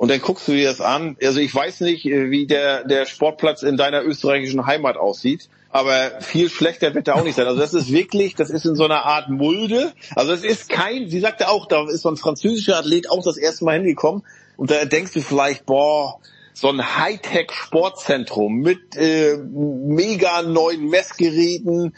Und 0.00 0.10
dann 0.10 0.22
guckst 0.22 0.48
du 0.48 0.52
dir 0.52 0.66
das 0.66 0.80
an. 0.80 1.18
Also 1.22 1.40
ich 1.40 1.54
weiß 1.54 1.82
nicht, 1.82 2.06
äh, 2.06 2.30
wie 2.30 2.46
der, 2.46 2.84
der 2.84 3.04
Sportplatz 3.04 3.62
in 3.62 3.76
deiner 3.76 4.02
österreichischen 4.02 4.64
Heimat 4.64 4.96
aussieht. 4.96 5.50
Aber 5.68 6.22
viel 6.22 6.48
schlechter 6.48 6.94
wird 6.94 7.08
er 7.08 7.16
auch 7.16 7.22
nicht 7.22 7.34
sein. 7.34 7.46
Also 7.46 7.60
das 7.60 7.74
ist 7.74 7.92
wirklich, 7.92 8.34
das 8.34 8.48
ist 8.48 8.64
in 8.64 8.76
so 8.76 8.86
einer 8.86 9.04
Art 9.04 9.28
Mulde. 9.28 9.92
Also 10.16 10.32
es 10.32 10.42
ist 10.42 10.70
kein, 10.70 11.10
sie 11.10 11.20
sagte 11.20 11.50
auch, 11.50 11.66
da 11.66 11.86
ist 11.86 12.00
so 12.00 12.08
ein 12.08 12.16
französischer 12.16 12.78
Athlet 12.78 13.10
auch 13.10 13.22
das 13.22 13.36
erste 13.36 13.66
Mal 13.66 13.74
hingekommen. 13.74 14.22
Und 14.56 14.70
da 14.70 14.86
denkst 14.86 15.12
du 15.12 15.20
vielleicht, 15.20 15.66
boah, 15.66 16.18
so 16.54 16.68
ein 16.68 16.80
Hightech-Sportzentrum 16.80 18.54
mit 18.54 18.96
äh, 18.96 19.36
mega 19.36 20.40
neuen 20.40 20.88
Messgeräten, 20.88 21.94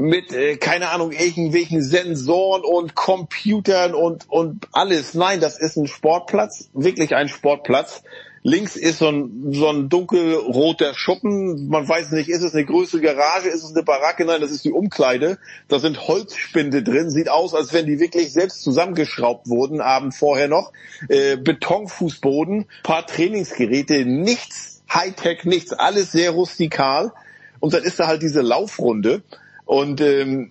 mit, 0.00 0.32
äh, 0.32 0.56
keine 0.56 0.90
Ahnung, 0.90 1.12
irgendwelchen 1.12 1.82
Sensoren 1.82 2.62
und 2.62 2.94
Computern 2.94 3.94
und, 3.94 4.28
und 4.28 4.66
alles. 4.72 5.14
Nein, 5.14 5.40
das 5.40 5.58
ist 5.58 5.76
ein 5.76 5.86
Sportplatz, 5.86 6.70
wirklich 6.72 7.14
ein 7.14 7.28
Sportplatz. 7.28 8.02
Links 8.42 8.76
ist 8.76 8.98
so 8.98 9.08
ein, 9.08 9.52
so 9.52 9.68
ein 9.68 9.90
dunkelroter 9.90 10.94
Schuppen. 10.94 11.68
Man 11.68 11.86
weiß 11.86 12.12
nicht, 12.12 12.30
ist 12.30 12.42
es 12.42 12.54
eine 12.54 12.64
größere 12.64 13.02
Garage, 13.02 13.48
ist 13.48 13.64
es 13.64 13.74
eine 13.74 13.82
Baracke? 13.82 14.24
Nein, 14.24 14.40
das 14.40 14.50
ist 14.50 14.64
die 14.64 14.72
Umkleide. 14.72 15.38
Da 15.68 15.78
sind 15.78 16.08
Holzspinde 16.08 16.82
drin. 16.82 17.10
Sieht 17.10 17.28
aus, 17.28 17.54
als 17.54 17.74
wenn 17.74 17.84
die 17.84 18.00
wirklich 18.00 18.32
selbst 18.32 18.62
zusammengeschraubt 18.62 19.46
wurden, 19.48 19.82
Abend 19.82 20.14
vorher 20.14 20.48
noch. 20.48 20.72
Äh, 21.08 21.36
Betonfußboden, 21.36 22.66
paar 22.82 23.06
Trainingsgeräte, 23.06 24.06
nichts 24.06 24.82
Hightech, 24.90 25.44
nichts, 25.44 25.74
alles 25.74 26.10
sehr 26.10 26.30
rustikal. 26.30 27.12
Und 27.60 27.74
dann 27.74 27.82
ist 27.82 28.00
da 28.00 28.06
halt 28.06 28.22
diese 28.22 28.40
Laufrunde. 28.40 29.22
Und 29.70 30.00
ähm, 30.00 30.50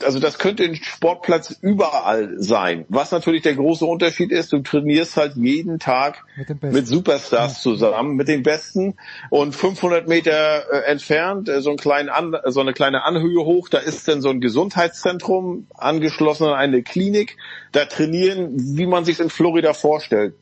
also 0.00 0.20
das 0.20 0.38
könnte 0.38 0.62
ein 0.62 0.76
Sportplatz 0.76 1.58
überall 1.60 2.34
sein. 2.36 2.84
Was 2.88 3.10
natürlich 3.10 3.42
der 3.42 3.56
große 3.56 3.84
Unterschied 3.84 4.30
ist, 4.30 4.52
du 4.52 4.60
trainierst 4.60 5.16
halt 5.16 5.34
jeden 5.34 5.80
Tag 5.80 6.24
Mit, 6.36 6.62
mit 6.62 6.86
Superstars 6.86 7.62
zusammen, 7.62 8.14
mit 8.14 8.28
den 8.28 8.44
Besten 8.44 8.94
und 9.28 9.56
500 9.56 10.06
Meter 10.06 10.72
äh, 10.72 10.88
entfernt, 10.88 11.48
äh, 11.48 11.60
so, 11.62 11.72
an, 11.72 12.36
so 12.46 12.60
eine 12.60 12.72
kleine 12.72 13.02
Anhöhe 13.02 13.44
hoch, 13.44 13.68
da 13.68 13.78
ist 13.78 14.06
dann 14.06 14.22
so 14.22 14.30
ein 14.30 14.40
Gesundheitszentrum 14.40 15.66
angeschlossen 15.74 16.46
an 16.46 16.54
eine 16.54 16.84
Klinik. 16.84 17.38
Da 17.72 17.86
trainieren, 17.86 18.52
wie 18.76 18.86
man 18.86 19.04
sich 19.04 19.18
in 19.18 19.30
Florida 19.30 19.74
vorstellt. 19.74 20.34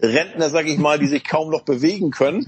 Rentner, 0.00 0.50
sag 0.50 0.66
ich 0.68 0.76
mal, 0.78 0.98
die 0.98 1.06
sich 1.06 1.24
kaum 1.24 1.50
noch 1.50 1.62
bewegen 1.62 2.10
können. 2.10 2.46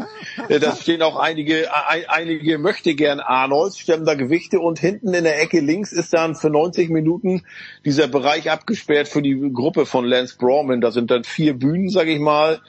Äh, 0.49 0.61
Da 0.61 0.77
stehen 0.77 1.03
auch 1.03 1.17
einige, 1.17 1.69
ein, 1.89 2.05
einige 2.09 2.59
möchte 2.59 2.95
gern 2.95 3.21
Arnolds, 3.21 3.79
stemmen 3.79 4.05
da 4.05 4.15
Gewichte 4.15 4.61
und 4.61 4.79
hinten 4.79 5.15
in 5.15 5.25
der 5.25 5.41
Ecke 5.41 5.61
links 5.61 5.93
ist 5.93 6.13
dann 6.13 6.35
für 6.35 6.51
90 6.51 6.91
Minuten 6.91 7.43
dieser 7.85 8.09
Bereich 8.09 8.51
abgesperrt 8.51 9.09
für 9.09 9.23
die 9.23 9.51
Gruppe 9.53 9.87
von 9.87 10.05
Lance 10.05 10.37
Brawman. 10.39 10.81
Da 10.81 10.91
sind 10.91 11.11
dann 11.11 11.25
vier 11.25 11.55
Bühnen, 11.55 11.89
sag 11.89 12.09
ich 12.09 12.19
mal. 12.19 12.61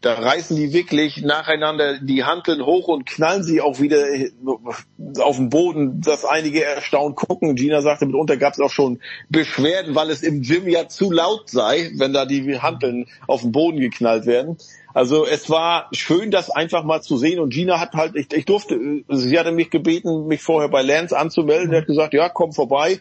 Da 0.00 0.14
reißen 0.14 0.56
die 0.56 0.72
wirklich 0.72 1.22
nacheinander 1.22 1.98
die 1.98 2.22
Hanteln 2.22 2.64
hoch 2.64 2.86
und 2.86 3.04
knallen 3.04 3.42
sie 3.42 3.60
auch 3.60 3.80
wieder 3.80 4.04
auf 5.20 5.36
den 5.36 5.50
Boden, 5.50 6.00
dass 6.00 6.24
einige 6.24 6.62
erstaunt 6.62 7.16
gucken. 7.16 7.56
Gina 7.56 7.82
sagte, 7.82 8.06
mitunter 8.06 8.36
gab 8.36 8.52
es 8.52 8.60
auch 8.60 8.70
schon 8.70 9.00
Beschwerden, 9.28 9.96
weil 9.96 10.10
es 10.10 10.22
im 10.22 10.42
Gym 10.42 10.68
ja 10.68 10.88
zu 10.88 11.10
laut 11.10 11.50
sei, 11.50 11.90
wenn 11.96 12.12
da 12.12 12.26
die 12.26 12.60
Hanteln 12.60 13.06
auf 13.26 13.40
den 13.42 13.50
Boden 13.50 13.80
geknallt 13.80 14.26
werden. 14.26 14.56
Also 14.98 15.24
es 15.24 15.48
war 15.48 15.86
schön, 15.92 16.32
das 16.32 16.50
einfach 16.50 16.82
mal 16.82 17.00
zu 17.00 17.16
sehen. 17.18 17.38
Und 17.38 17.50
Gina 17.50 17.78
hat 17.78 17.92
halt, 17.92 18.16
ich, 18.16 18.32
ich 18.32 18.44
durfte, 18.46 19.04
sie 19.08 19.38
hatte 19.38 19.52
mich 19.52 19.70
gebeten, 19.70 20.26
mich 20.26 20.42
vorher 20.42 20.68
bei 20.68 20.82
Lance 20.82 21.16
anzumelden. 21.16 21.72
Er 21.72 21.82
hat 21.82 21.86
gesagt, 21.86 22.14
ja, 22.14 22.28
komm 22.28 22.52
vorbei. 22.52 22.98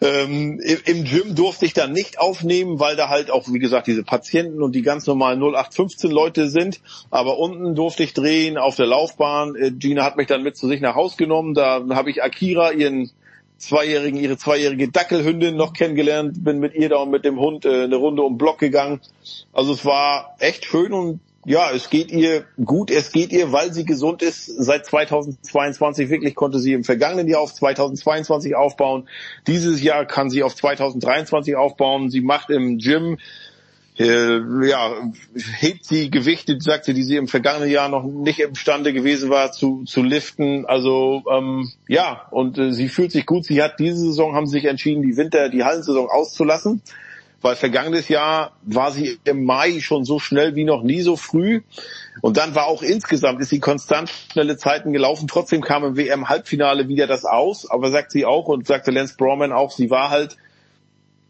Ähm, 0.00 0.60
im, 0.60 1.02
Gym 1.02 1.34
durfte 1.34 1.66
ich 1.66 1.74
dann 1.74 1.90
nicht 1.90 2.20
aufnehmen, 2.20 2.78
weil 2.78 2.94
da 2.94 3.08
halt 3.08 3.32
auch, 3.32 3.48
wie 3.48 3.58
gesagt, 3.58 3.88
diese 3.88 4.04
Patienten 4.04 4.62
und 4.62 4.76
die 4.76 4.82
ganz 4.82 5.08
normalen 5.08 5.40
0815 5.40 6.12
Leute 6.12 6.48
sind. 6.48 6.80
Aber 7.10 7.38
unten 7.38 7.74
durfte 7.74 8.04
ich 8.04 8.14
drehen 8.14 8.56
auf 8.56 8.76
der 8.76 8.86
Laufbahn. 8.86 9.56
Äh, 9.56 9.72
Gina 9.72 10.04
hat 10.04 10.16
mich 10.16 10.28
dann 10.28 10.44
mit 10.44 10.56
zu 10.56 10.68
sich 10.68 10.80
nach 10.80 10.94
Haus 10.94 11.16
genommen. 11.16 11.54
Da 11.54 11.84
habe 11.90 12.10
ich 12.10 12.22
Akira, 12.22 12.70
ihren 12.70 13.10
zweijährigen, 13.58 14.20
ihre 14.20 14.36
zweijährige 14.36 14.92
Dackelhündin 14.92 15.56
noch 15.56 15.72
kennengelernt, 15.72 16.44
bin 16.44 16.60
mit 16.60 16.74
ihr 16.74 16.88
da 16.88 16.98
und 16.98 17.10
mit 17.10 17.24
dem 17.24 17.40
Hund 17.40 17.64
äh, 17.64 17.82
eine 17.82 17.96
Runde 17.96 18.22
um 18.22 18.38
Block 18.38 18.58
gegangen. 18.58 19.00
Also 19.52 19.72
es 19.72 19.84
war 19.84 20.36
echt 20.38 20.64
schön 20.64 20.92
und 20.92 21.20
ja, 21.44 21.70
es 21.72 21.90
geht 21.90 22.12
ihr 22.12 22.44
gut, 22.64 22.90
es 22.90 23.10
geht 23.10 23.32
ihr, 23.32 23.50
weil 23.50 23.72
sie 23.72 23.84
gesund 23.84 24.22
ist. 24.22 24.46
Seit 24.46 24.86
2022 24.86 26.08
wirklich 26.08 26.36
konnte 26.36 26.60
sie 26.60 26.72
im 26.72 26.84
vergangenen 26.84 27.26
Jahr 27.26 27.40
auf 27.40 27.52
2022 27.52 28.54
aufbauen. 28.54 29.08
Dieses 29.48 29.82
Jahr 29.82 30.06
kann 30.06 30.30
sie 30.30 30.44
auf 30.44 30.54
2023 30.54 31.56
aufbauen. 31.56 32.10
Sie 32.10 32.20
macht 32.20 32.50
im 32.50 32.78
Gym 32.78 33.18
äh, 33.98 34.68
ja, 34.68 35.10
hebt 35.58 35.84
sie 35.84 36.10
Gewichte, 36.10 36.58
sagt 36.60 36.86
sie, 36.86 36.94
die 36.94 37.02
sie 37.02 37.16
im 37.16 37.28
vergangenen 37.28 37.70
Jahr 37.70 37.88
noch 37.88 38.04
nicht 38.04 38.38
imstande 38.38 38.92
gewesen 38.92 39.28
war 39.28 39.52
zu, 39.52 39.82
zu 39.84 40.02
liften. 40.02 40.64
Also 40.64 41.24
ähm, 41.30 41.72
ja, 41.88 42.28
und 42.30 42.56
äh, 42.56 42.72
sie 42.72 42.88
fühlt 42.88 43.12
sich 43.12 43.26
gut. 43.26 43.44
Sie 43.44 43.62
hat 43.62 43.80
diese 43.80 43.96
Saison 43.96 44.34
haben 44.34 44.46
sie 44.46 44.58
sich 44.58 44.64
entschieden, 44.66 45.02
die 45.02 45.16
Winter, 45.16 45.48
die 45.48 45.64
Hallensaison 45.64 46.08
auszulassen 46.08 46.82
weil 47.42 47.56
vergangenes 47.56 48.08
Jahr 48.08 48.52
war 48.62 48.92
sie 48.92 49.18
im 49.24 49.44
Mai 49.44 49.80
schon 49.80 50.04
so 50.04 50.18
schnell 50.18 50.54
wie 50.54 50.64
noch 50.64 50.82
nie 50.82 51.02
so 51.02 51.16
früh. 51.16 51.62
Und 52.20 52.36
dann 52.36 52.54
war 52.54 52.66
auch 52.66 52.82
insgesamt, 52.82 53.40
ist 53.40 53.50
sie 53.50 53.60
konstant 53.60 54.10
schnelle 54.32 54.56
Zeiten 54.56 54.92
gelaufen. 54.92 55.28
Trotzdem 55.28 55.60
kam 55.60 55.84
im 55.84 55.96
WM-Halbfinale 55.96 56.88
wieder 56.88 57.06
das 57.06 57.24
aus. 57.24 57.68
Aber 57.68 57.90
sagt 57.90 58.12
sie 58.12 58.24
auch 58.24 58.46
und 58.48 58.66
sagte 58.66 58.90
Lance 58.90 59.14
Browman 59.16 59.52
auch, 59.52 59.72
sie 59.72 59.90
war 59.90 60.10
halt, 60.10 60.36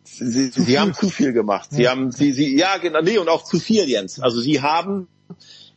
sie, 0.05 0.49
sie 0.51 0.79
haben 0.79 0.95
zu 0.95 1.09
viel 1.09 1.33
gemacht. 1.33 1.69
Sie 1.73 1.83
Ja. 1.83 1.91
haben, 1.91 2.13
sie, 2.13 2.33
sie, 2.33 2.57
ja, 2.57 2.77
genau, 2.79 3.01
nee, 3.01 3.19
und 3.19 3.29
auch 3.29 3.45
zu 3.45 3.59
viel, 3.59 3.89
Jens. 3.89 4.21
Also 4.21 4.41
sie 4.41 4.61
haben 4.61 5.09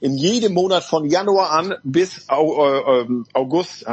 in 0.02 0.16
jedem 0.18 0.54
Monat 0.54 0.84
von 0.84 1.06
Januar 1.10 1.52
an 1.52 1.76
bis 1.84 2.28
äh, 2.30 2.36
ähm, 2.36 3.26
August 3.34 3.86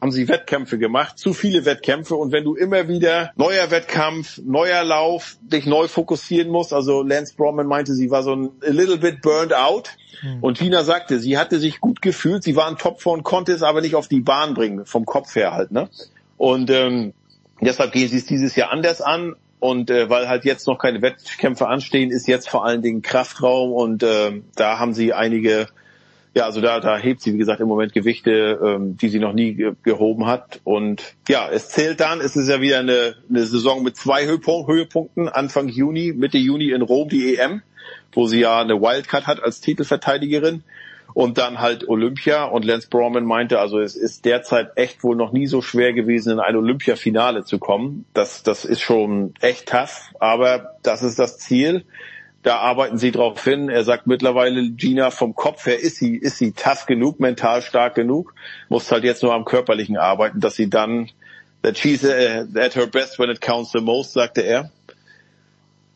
haben 0.00 0.12
sie 0.12 0.28
Wettkämpfe 0.28 0.78
gemacht, 0.78 1.18
zu 1.18 1.34
viele 1.34 1.64
Wettkämpfe. 1.64 2.14
Und 2.14 2.30
wenn 2.30 2.44
du 2.44 2.54
immer 2.54 2.88
wieder 2.88 3.32
neuer 3.36 3.70
Wettkampf, 3.70 4.40
neuer 4.44 4.84
Lauf, 4.84 5.36
dich 5.40 5.66
neu 5.66 5.88
fokussieren 5.88 6.50
musst, 6.50 6.72
also 6.72 7.02
Lance 7.02 7.34
Bromman 7.36 7.66
meinte, 7.66 7.94
sie 7.94 8.10
war 8.10 8.22
so 8.22 8.34
ein 8.34 8.50
a 8.64 8.70
little 8.70 8.98
bit 8.98 9.22
burned 9.22 9.52
out. 9.52 9.90
Und 10.40 10.58
Tina 10.58 10.82
sagte, 10.82 11.20
sie 11.20 11.38
hatte 11.38 11.58
sich 11.58 11.80
gut 11.80 12.02
gefühlt, 12.02 12.42
sie 12.42 12.56
war 12.56 12.66
ein 12.66 12.76
Top 12.76 13.00
von, 13.00 13.22
konnte 13.22 13.52
es 13.52 13.62
aber 13.62 13.80
nicht 13.80 13.94
auf 13.94 14.08
die 14.08 14.20
Bahn 14.20 14.54
bringen, 14.54 14.84
vom 14.84 15.04
Kopf 15.04 15.34
her 15.36 15.52
halt, 15.52 15.70
ne? 15.70 15.88
Und 16.36 16.70
ähm, 16.70 17.12
deshalb 17.60 17.92
gehen 17.92 18.08
sie 18.08 18.16
es 18.16 18.26
dieses 18.26 18.56
Jahr 18.56 18.70
anders 18.70 19.00
an. 19.00 19.34
Und 19.60 19.90
äh, 19.90 20.08
weil 20.08 20.28
halt 20.28 20.44
jetzt 20.44 20.68
noch 20.68 20.78
keine 20.78 21.02
Wettkämpfe 21.02 21.66
anstehen, 21.66 22.10
ist 22.10 22.28
jetzt 22.28 22.48
vor 22.48 22.64
allen 22.64 22.80
Dingen 22.80 23.02
Kraftraum. 23.02 23.72
Und 23.72 24.04
äh, 24.04 24.40
da 24.54 24.78
haben 24.78 24.94
sie 24.94 25.12
einige 25.12 25.66
ja, 26.34 26.44
also 26.44 26.60
da, 26.60 26.80
da 26.80 26.96
hebt 26.98 27.20
sie, 27.20 27.34
wie 27.34 27.38
gesagt, 27.38 27.60
im 27.60 27.68
Moment 27.68 27.92
Gewichte, 27.92 28.58
ähm, 28.62 28.96
die 28.96 29.08
sie 29.08 29.18
noch 29.18 29.32
nie 29.32 29.54
ge 29.54 29.72
gehoben 29.82 30.26
hat. 30.26 30.60
Und 30.64 31.14
ja, 31.28 31.48
es 31.50 31.70
zählt 31.70 32.00
dann, 32.00 32.20
es 32.20 32.36
ist 32.36 32.48
ja 32.48 32.60
wieder 32.60 32.78
eine, 32.80 33.16
eine 33.28 33.44
Saison 33.44 33.82
mit 33.82 33.96
zwei 33.96 34.26
Höhepunk 34.26 34.68
Höhepunkten, 34.68 35.28
Anfang 35.28 35.68
Juni, 35.68 36.12
Mitte 36.12 36.38
Juni 36.38 36.70
in 36.70 36.82
Rom 36.82 37.08
die 37.08 37.36
EM, 37.36 37.62
wo 38.12 38.26
sie 38.26 38.40
ja 38.40 38.60
eine 38.60 38.80
Wildcard 38.80 39.26
hat 39.26 39.42
als 39.42 39.60
Titelverteidigerin. 39.60 40.62
Und 41.14 41.38
dann 41.38 41.58
halt 41.58 41.88
Olympia 41.88 42.44
und 42.44 42.64
Lance 42.64 42.88
Browman 42.88 43.24
meinte, 43.24 43.58
also 43.58 43.80
es 43.80 43.96
ist 43.96 44.26
derzeit 44.26 44.76
echt 44.76 45.02
wohl 45.02 45.16
noch 45.16 45.32
nie 45.32 45.46
so 45.46 45.62
schwer 45.62 45.94
gewesen, 45.94 46.34
in 46.34 46.38
ein 46.38 46.54
Olympiafinale 46.54 47.44
zu 47.44 47.58
kommen. 47.58 48.04
Das, 48.12 48.42
das 48.42 48.66
ist 48.66 48.82
schon 48.82 49.32
echt 49.40 49.68
tough, 49.68 50.12
aber 50.20 50.76
das 50.82 51.02
ist 51.02 51.18
das 51.18 51.38
Ziel 51.38 51.84
da 52.48 52.60
arbeiten 52.60 52.96
sie 52.96 53.12
drauf 53.12 53.44
hin. 53.44 53.68
Er 53.68 53.84
sagt 53.84 54.06
mittlerweile, 54.06 54.70
Gina, 54.70 55.10
vom 55.10 55.34
Kopf 55.34 55.66
her 55.66 55.78
ist 55.78 55.96
sie, 55.96 56.16
ist 56.16 56.38
sie 56.38 56.52
tough 56.52 56.86
genug, 56.86 57.20
mental 57.20 57.60
stark 57.60 57.94
genug, 57.94 58.34
muss 58.70 58.90
halt 58.90 59.04
jetzt 59.04 59.22
nur 59.22 59.34
am 59.34 59.44
Körperlichen 59.44 59.98
arbeiten, 59.98 60.40
dass 60.40 60.56
sie 60.56 60.70
dann, 60.70 61.10
that 61.62 61.76
she's 61.76 62.04
uh, 62.04 62.46
at 62.58 62.74
her 62.74 62.86
best 62.86 63.18
when 63.18 63.28
it 63.28 63.42
counts 63.42 63.72
the 63.72 63.82
most, 63.82 64.14
sagte 64.14 64.40
er. 64.40 64.70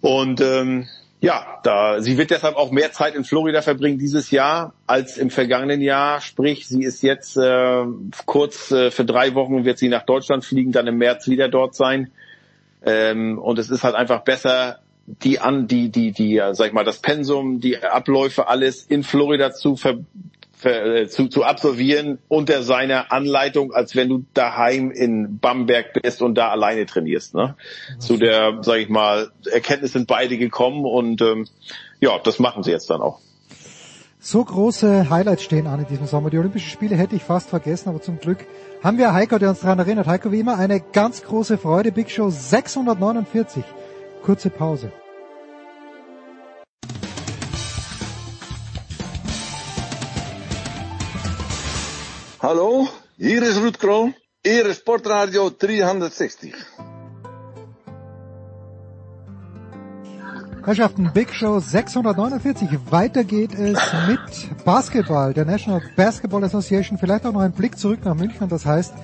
Und 0.02 0.42
ähm, 0.42 0.89
ja, 1.20 1.58
da 1.62 2.02
sie 2.02 2.18
wird 2.18 2.31
deshalb 2.31 2.56
auch 2.56 2.70
mehr 2.70 2.92
Zeit 2.92 3.14
in 3.14 3.24
Florida 3.24 3.62
verbringen 3.62 3.98
dieses 3.98 4.31
Jahr 4.31 4.74
als 4.86 5.16
im 5.16 5.31
vergangenen 5.31 5.81
Jahr. 5.81 6.20
Sprich, 6.20 6.68
sie 6.68 6.82
ist 6.82 7.02
jetzt 7.02 7.39
äh, 7.39 7.84
kurz 8.26 8.70
äh, 8.72 8.90
für 8.90 9.06
drei 9.06 9.34
Wochen 9.34 9.64
wird 9.64 9.78
sie 9.78 9.89
nach 9.89 10.05
Deutschland 10.05 10.44
fliegen, 10.44 10.72
dann 10.72 10.86
im 10.86 10.98
März 10.98 11.28
wieder 11.28 11.48
dort 11.48 11.74
sein. 11.74 12.10
Ähm, 12.84 13.39
und 13.39 13.58
es 13.58 13.70
ist 13.70 13.84
halt 13.84 13.94
einfach 13.94 14.20
besser, 14.20 14.82
die 15.06 15.40
an 15.40 15.66
die 15.66 15.90
die 15.90 16.12
die 16.12 16.40
sag 16.52 16.68
ich 16.68 16.72
mal 16.72 16.84
das 16.84 16.98
Pensum, 16.98 17.60
die 17.60 17.82
Abläufe 17.82 18.48
alles 18.48 18.82
in 18.82 19.02
Florida 19.02 19.52
zu 19.52 19.76
ver, 19.76 19.98
ver, 20.62 20.86
äh, 20.86 21.08
zu, 21.08 21.28
zu 21.28 21.44
absolvieren 21.44 22.18
unter 22.28 22.62
seiner 22.62 23.12
Anleitung, 23.12 23.72
als 23.72 23.94
wenn 23.94 24.08
du 24.08 24.24
daheim 24.32 24.90
in 24.90 25.39
Bamberg 25.39 25.92
bist 26.00 26.22
und 26.22 26.36
da 26.36 26.48
alleine 26.48 26.86
trainierst. 26.86 27.34
Ne? 27.34 27.56
Zu 27.98 28.16
der, 28.16 28.58
sag 28.62 28.78
ich 28.78 28.89
mal, 28.89 29.31
Erkenntnis 29.50 29.92
sind 29.92 30.06
beide 30.06 30.39
gekommen 30.39 30.84
und 30.84 31.20
ähm, 31.20 31.47
ja, 32.00 32.18
das 32.18 32.39
machen 32.39 32.62
sie 32.62 32.70
jetzt 32.70 32.89
dann 32.89 33.02
auch. 33.02 33.20
So 34.24 34.44
große 34.44 35.10
Highlights 35.10 35.42
stehen 35.42 35.66
an 35.66 35.81
in 35.81 35.86
diesem 35.86 36.06
Sommer. 36.06 36.31
Die 36.31 36.39
Olympischen 36.39 36.70
Spiele 36.70 36.94
hätte 36.94 37.16
ich 37.16 37.24
fast 37.24 37.50
vergessen, 37.50 37.89
aber 37.89 38.00
zum 38.00 38.20
Glück 38.20 38.47
haben 38.82 38.97
wir 38.97 39.12
Heiko, 39.12 39.36
der 39.39 39.50
uns 39.50 39.60
daran 39.60 39.81
erinnert. 39.81 40.06
Heiko, 40.06 40.31
wie 40.31 40.39
immer, 40.39 40.58
eine 40.58 40.81
ganz 40.81 41.24
große 41.24 41.58
Freude. 41.58 41.90
Big 41.90 42.08
Show 42.08 42.31
649. 42.31 43.64
Kurze 44.23 44.51
Pause. 44.51 44.92
Hallo, 52.41 52.89
hier 53.17 53.42
is 53.42 53.57
Ruud 53.57 53.78
Kroon, 53.78 54.15
Ere 54.44 54.75
Sportradio 54.75 55.51
360. 55.51 56.55
Herrschaften, 60.65 61.10
Big 61.12 61.34
Show 61.34 61.59
649. 61.59 62.68
Weiter 62.91 63.25
geht 63.25 63.55
es 63.55 63.78
mit 64.07 64.65
Basketball, 64.65 65.34
der 65.34 65.44
National 65.44 65.83
Basketball 65.97 66.44
Association. 66.44 66.99
Vielleicht 66.99 67.26
auch 67.26 67.33
noch 67.33 67.41
ein 67.41 67.52
Blick 67.52 67.76
zurück 67.76 68.05
nach 68.05 68.15
München. 68.15 68.49
Das 68.49 68.65
heißt, 68.65 68.94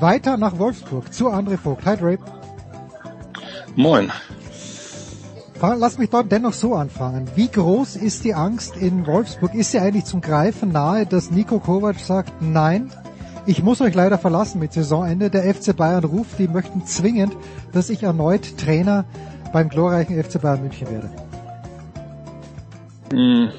weiter 0.00 0.38
nach 0.38 0.58
Wolfsburg 0.58 1.12
zu 1.12 1.28
André 1.28 1.58
Vogt. 1.58 1.84
Hi, 1.84 1.98
Dre. 1.98 2.18
Moin. 3.76 4.10
Lass 5.60 5.98
mich 5.98 6.08
dort 6.08 6.32
dennoch 6.32 6.54
so 6.54 6.74
anfangen. 6.74 7.28
Wie 7.34 7.48
groß 7.48 7.96
ist 7.96 8.24
die 8.24 8.34
Angst 8.34 8.76
in 8.76 9.06
Wolfsburg? 9.06 9.54
Ist 9.54 9.72
sie 9.72 9.78
eigentlich 9.78 10.06
zum 10.06 10.22
Greifen 10.22 10.72
nahe, 10.72 11.04
dass 11.04 11.30
Nico 11.30 11.58
Kovac 11.58 11.98
sagt, 11.98 12.32
nein, 12.40 12.90
ich 13.46 13.62
muss 13.62 13.80
euch 13.80 13.94
leider 13.94 14.16
verlassen 14.16 14.58
mit 14.58 14.72
Saisonende. 14.72 15.28
Der 15.28 15.42
FC 15.54 15.76
Bayern 15.76 16.04
ruft, 16.04 16.38
die 16.38 16.48
möchten 16.48 16.86
zwingend, 16.86 17.36
dass 17.72 17.90
ich 17.90 18.02
erneut 18.02 18.56
Trainer 18.56 19.04
beim 19.52 19.68
glorreichen 19.68 20.22
FC 20.22 20.40
Bayern 20.40 20.62
München 20.62 20.88
werde. 20.90 21.10
Hm, 23.12 23.50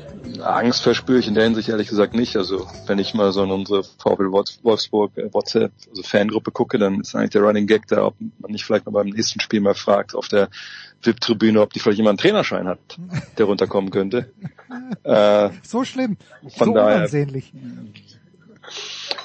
Angst 0.41 0.81
verspüre 0.83 1.19
ich 1.19 1.27
in 1.27 1.35
der 1.35 1.43
Hinsicht 1.43 1.69
ehrlich 1.69 1.87
gesagt 1.87 2.13
nicht. 2.13 2.35
Also 2.35 2.67
wenn 2.87 2.99
ich 2.99 3.13
mal 3.13 3.31
so 3.31 3.43
in 3.43 3.51
unsere 3.51 3.83
VfL 3.83 4.31
Wolfsburg 4.31 5.17
äh, 5.17 5.33
WhatsApp, 5.33 5.71
also 5.89 6.03
Fangruppe 6.03 6.51
gucke, 6.51 6.77
dann 6.77 7.01
ist 7.01 7.15
eigentlich 7.15 7.31
der 7.31 7.41
Running 7.41 7.67
Gag 7.67 7.87
da, 7.87 8.05
ob 8.05 8.15
man 8.39 8.51
nicht 8.51 8.65
vielleicht 8.65 8.85
mal 8.85 8.91
beim 8.91 9.07
nächsten 9.07 9.39
Spiel 9.39 9.61
mal 9.61 9.75
fragt 9.75 10.15
auf 10.15 10.27
der 10.27 10.49
VIP-Tribüne, 11.03 11.61
ob 11.61 11.73
die 11.73 11.79
vielleicht 11.79 11.97
jemand 11.97 12.19
einen 12.19 12.29
Trainerschein 12.29 12.67
hat, 12.67 12.79
der 13.37 13.45
runterkommen 13.45 13.91
könnte. 13.91 14.31
Äh, 15.03 15.49
so 15.63 15.83
schlimm, 15.83 16.17
von 16.55 16.69
so 16.69 16.73
daher, 16.73 16.97
unansehnlich. 16.97 17.51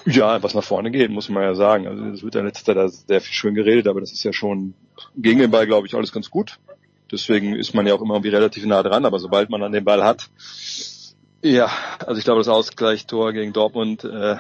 Ja, 0.05 0.43
was 0.43 0.55
nach 0.55 0.65
vorne 0.65 0.91
geht, 0.91 1.11
muss 1.11 1.29
man 1.29 1.43
ja 1.43 1.55
sagen. 1.55 1.87
Also 1.87 2.05
es 2.07 2.23
wird 2.23 2.35
ja 2.35 2.41
letzter 2.41 2.75
da 2.75 2.89
sehr 2.89 3.21
viel 3.21 3.35
schön 3.35 3.55
geredet, 3.55 3.87
aber 3.87 4.01
das 4.01 4.13
ist 4.13 4.25
ja 4.25 4.33
schon 4.33 4.75
gegen 5.17 5.39
den 5.39 5.51
Ball, 5.51 5.67
glaube 5.67 5.87
ich, 5.87 5.95
alles 5.95 6.13
ganz 6.13 6.31
gut. 6.31 6.59
Deswegen 7.11 7.55
ist 7.55 7.75
man 7.75 7.87
ja 7.87 7.95
auch 7.95 8.03
immer 8.03 8.15
irgendwie 8.15 8.31
relativ 8.31 8.65
nah 8.67 8.83
dran, 8.83 9.05
aber 9.05 9.19
sobald 9.19 9.51
man 9.51 9.61
dann 9.61 9.73
den 9.73 9.85
Ball 9.85 10.03
hat, 10.03 10.29
ja, 11.51 11.71
also 12.07 12.19
ich 12.19 12.25
glaube, 12.25 12.41
das 12.41 12.49
Ausgleichstor 12.49 13.33
gegen 13.33 13.53
Dortmund, 13.53 14.05
äh, 14.05 14.37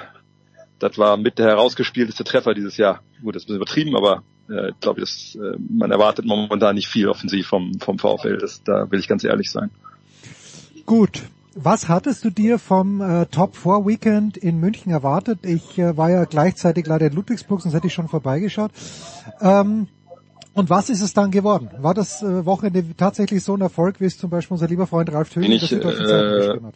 das 0.79 0.99
war 0.99 1.17
mit 1.17 1.39
der 1.39 1.47
herausgespielteste 1.47 2.25
Treffer 2.25 2.55
dieses 2.55 2.77
Jahr. 2.77 3.01
Gut, 3.23 3.35
das 3.35 3.43
ist 3.43 3.49
ein 3.49 3.59
bisschen 3.59 3.63
übertrieben, 3.63 3.97
aber 3.97 4.23
äh, 4.51 4.71
ich 4.71 4.81
glaube, 4.81 5.01
das, 5.01 5.37
äh, 5.37 5.57
man 5.59 5.91
erwartet 5.91 6.27
momentan 6.27 6.75
nicht 6.75 6.89
viel 6.89 7.09
offensiv 7.09 7.47
vom, 7.47 7.73
vom 7.81 7.99
VfL. 7.99 8.39
Das, 8.39 8.63
da 8.63 8.91
will 8.91 9.01
ich 9.01 9.09
ganz 9.09 9.25
ehrlich 9.25 9.51
sein. 9.51 9.71
Gut. 10.85 11.23
Was 11.59 11.89
hattest 11.89 12.23
du 12.23 12.29
dir 12.29 12.59
vom 12.59 13.01
äh, 13.01 13.25
Top 13.27 13.57
4 13.57 13.87
Weekend 13.87 14.37
in 14.37 14.61
München 14.61 14.93
erwartet? 14.93 15.39
Ich 15.43 15.79
äh, 15.79 15.97
war 15.97 16.11
ja 16.11 16.27
gleichzeitig 16.27 16.87
leider 16.87 17.07
in 17.07 17.15
Ludwigsburg, 17.15 17.63
sonst 17.63 17.75
hätte 17.75 17.87
ich 17.87 17.95
schon 17.95 18.09
vorbeigeschaut. 18.09 18.73
Ähm, 19.41 19.89
und 20.57 20.71
was 20.71 20.89
ist 20.89 21.03
es 21.03 21.13
dann 21.13 21.31
geworden? 21.31 21.71
War 21.79 21.93
das 21.93 22.23
äh, 22.23 22.47
Wochenende 22.47 22.83
tatsächlich 22.97 23.45
so 23.45 23.55
ein 23.55 23.61
Erfolg, 23.61 24.01
wie 24.01 24.07
es 24.07 24.19
zum 24.19 24.31
Beispiel 24.31 24.55
unser 24.55 24.67
lieber 24.67 24.87
Freund 24.87 25.13
Ralf 25.13 25.29
Tönig 25.29 25.71
in 25.71 25.81
der 25.81 25.91
geschrieben 26.39 26.67
hat? 26.67 26.75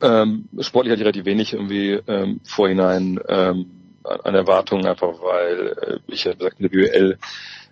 Ähm, 0.00 0.48
sportlich 0.60 0.90
hatte 0.90 1.02
ich 1.02 1.06
relativ 1.06 1.26
wenig 1.26 1.52
irgendwie 1.52 2.00
ähm, 2.08 2.40
vorhinein 2.44 3.20
ähm, 3.28 3.66
an 4.02 4.34
Erwartungen, 4.34 4.86
einfach 4.86 5.20
weil 5.22 5.76
äh, 5.80 5.98
ich 6.06 6.24
ja 6.24 6.32
gesagt 6.32 6.58
mit 6.58 6.72
der 6.72 6.78
BWL 6.78 7.18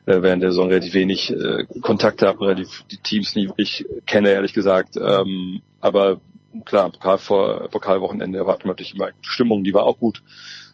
äh, 0.06 0.22
während 0.22 0.42
der 0.42 0.50
Saison 0.50 0.68
relativ 0.68 0.92
wenig 0.92 1.32
äh, 1.32 1.64
Kontakt 1.80 2.20
habe, 2.20 2.42
relativ 2.42 2.84
die 2.90 2.98
Teams 2.98 3.34
nicht 3.34 3.48
wirklich 3.48 3.86
kenne, 4.06 4.30
ehrlich 4.30 4.52
gesagt. 4.52 4.96
Ähm, 4.96 5.62
aber 5.80 6.20
klar, 6.66 6.90
Pokal 6.90 7.18
vor 7.18 7.68
Pokalwochenende 7.70 8.38
erwartet 8.38 8.66
man 8.66 8.72
natürlich 8.72 8.94
immer 8.94 9.10
die 9.10 9.28
Stimmung, 9.28 9.64
die 9.64 9.72
war 9.72 9.84
auch 9.84 9.98
gut, 9.98 10.22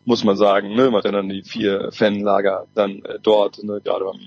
muss 0.07 0.25
man 0.25 0.37
sagen. 0.37 0.75
Ne? 0.75 0.91
Man 0.91 1.03
hat 1.03 1.13
dann 1.13 1.29
die 1.29 1.43
vier 1.43 1.91
Fanlager 1.93 2.67
dann 2.75 3.05
äh, 3.05 3.19
dort, 3.23 3.63
ne? 3.63 3.81
gerade 3.85 4.07
beim 4.07 4.21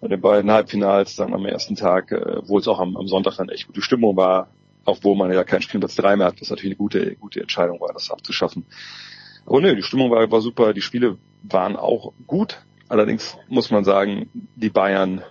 bei 0.00 0.08
den 0.08 0.20
beiden 0.20 0.50
Halbfinals 0.50 1.14
dann 1.14 1.32
am 1.32 1.46
ersten 1.46 1.76
Tag, 1.76 2.10
äh, 2.10 2.42
wo 2.48 2.58
es 2.58 2.66
auch 2.66 2.80
am, 2.80 2.96
am 2.96 3.06
Sonntag 3.06 3.36
dann 3.36 3.48
echt 3.48 3.68
gute 3.68 3.82
Stimmung 3.82 4.16
war, 4.16 4.48
obwohl 4.84 5.16
man 5.16 5.32
ja 5.32 5.44
keinen 5.44 5.62
Spielplatz 5.62 5.94
3 5.94 6.16
mehr 6.16 6.26
hat, 6.26 6.40
was 6.40 6.50
natürlich 6.50 6.72
eine 6.72 6.76
gute, 6.76 7.14
gute 7.14 7.40
Entscheidung 7.40 7.80
war, 7.80 7.92
das 7.92 8.10
abzuschaffen. 8.10 8.66
Aber 9.46 9.60
nö, 9.60 9.76
die 9.76 9.82
Stimmung 9.84 10.10
war, 10.10 10.28
war 10.28 10.40
super, 10.40 10.72
die 10.72 10.80
Spiele 10.80 11.18
waren 11.44 11.76
auch 11.76 12.12
gut. 12.26 12.58
Allerdings 12.88 13.38
muss 13.48 13.70
man 13.70 13.84
sagen, 13.84 14.28
die 14.56 14.70
Bayern, 14.70 15.22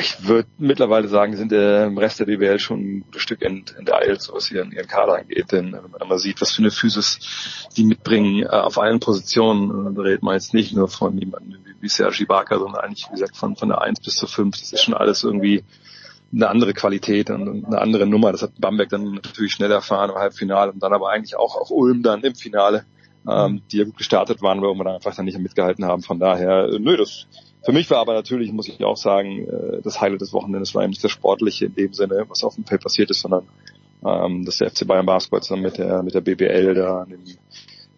ich 0.00 0.26
würde 0.26 0.48
mittlerweile 0.58 1.08
sagen, 1.08 1.36
sind 1.36 1.52
äh, 1.52 1.86
im 1.86 1.98
Rest 1.98 2.18
der 2.18 2.24
BWL 2.24 2.58
schon 2.58 2.80
ein 2.80 3.00
gutes 3.02 3.22
Stück 3.22 3.42
ent, 3.42 3.76
enteilt, 3.76 4.20
so 4.20 4.34
was 4.34 4.50
ihren, 4.50 4.72
ihren 4.72 4.88
Kader 4.88 5.16
angeht. 5.18 5.52
Denn 5.52 5.72
wenn 5.72 5.90
man 5.90 6.08
mal 6.08 6.18
sieht, 6.18 6.40
was 6.40 6.52
für 6.52 6.62
eine 6.62 6.70
Physis 6.70 7.68
die 7.76 7.84
mitbringen 7.84 8.42
äh, 8.42 8.48
auf 8.48 8.78
allen 8.78 9.00
Positionen, 9.00 9.94
da 9.94 10.02
redet 10.02 10.22
man 10.22 10.34
jetzt 10.34 10.54
nicht 10.54 10.74
nur 10.74 10.88
von 10.88 11.16
jemandem 11.16 11.60
wie, 11.64 11.74
wie 11.80 11.88
Sergi 11.88 12.24
Barker, 12.24 12.58
sondern 12.58 12.80
eigentlich, 12.80 13.06
wie 13.08 13.12
gesagt, 13.12 13.36
von, 13.36 13.54
von 13.54 13.68
der 13.68 13.80
1 13.80 14.00
bis 14.00 14.16
zur 14.16 14.28
5. 14.28 14.58
Das 14.58 14.72
ist 14.72 14.82
schon 14.82 14.94
alles 14.94 15.22
irgendwie 15.22 15.64
eine 16.32 16.48
andere 16.48 16.74
Qualität 16.74 17.30
und 17.30 17.66
eine 17.66 17.80
andere 17.80 18.06
Nummer. 18.06 18.32
Das 18.32 18.42
hat 18.42 18.52
Bamberg 18.58 18.88
dann 18.88 19.14
natürlich 19.14 19.52
schnell 19.52 19.70
erfahren 19.70 20.10
im 20.10 20.16
Halbfinale 20.16 20.72
und 20.72 20.82
dann 20.82 20.92
aber 20.92 21.10
eigentlich 21.10 21.36
auch 21.36 21.56
auf 21.56 21.70
Ulm 21.70 22.02
dann 22.02 22.22
im 22.22 22.34
Finale, 22.34 22.84
ähm, 23.28 23.62
die 23.70 23.78
ja 23.78 23.84
gut 23.84 23.96
gestartet 23.96 24.42
waren, 24.42 24.60
wo 24.60 24.74
wir 24.74 24.84
dann 24.84 24.96
einfach 24.96 25.14
dann 25.14 25.26
nicht 25.26 25.38
mitgehalten 25.38 25.84
haben. 25.84 26.02
Von 26.02 26.18
daher, 26.18 26.68
äh, 26.72 26.78
nö, 26.78 26.96
das 26.96 27.26
für 27.66 27.72
mich 27.72 27.90
war 27.90 27.98
aber 27.98 28.14
natürlich, 28.14 28.52
muss 28.52 28.68
ich 28.68 28.82
auch 28.84 28.96
sagen, 28.96 29.46
äh, 29.46 29.82
das 29.82 30.00
Highlight 30.00 30.20
des 30.20 30.32
Wochenendes 30.32 30.74
war 30.74 30.82
eben 30.82 30.90
nicht 30.90 31.04
das 31.04 31.10
Sportliche 31.10 31.66
in 31.66 31.74
dem 31.74 31.92
Sinne, 31.92 32.24
was 32.28 32.44
auf 32.44 32.54
dem 32.54 32.64
Feld 32.64 32.82
passiert 32.82 33.10
ist, 33.10 33.20
sondern 33.20 33.48
ähm, 34.04 34.44
dass 34.44 34.58
der 34.58 34.70
FC 34.70 34.86
Bayern 34.86 35.04
Basketball 35.04 35.42
zusammen 35.42 35.62
mit 35.62 35.76
der 35.76 36.02
mit 36.02 36.14
der 36.14 36.20
BBL 36.20 36.74
da 36.74 37.02
an 37.02 37.10
dem 37.10 37.24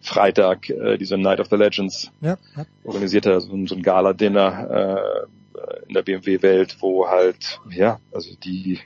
Freitag 0.01 0.69
äh, 0.69 0.97
diese 0.97 1.17
Night 1.17 1.39
of 1.39 1.47
the 1.47 1.55
Legends 1.55 2.11
ja, 2.19 2.37
ja. 2.57 2.65
organisiert 2.83 3.27
hat, 3.27 3.41
so, 3.43 3.65
so 3.67 3.75
ein 3.75 3.83
Gala-Dinner 3.83 5.27
äh, 5.27 5.85
in 5.87 5.93
der 5.93 6.01
BMW-Welt, 6.01 6.77
wo 6.79 7.07
halt, 7.07 7.59
ja, 7.69 7.99
also 8.11 8.33
die, 8.35 8.79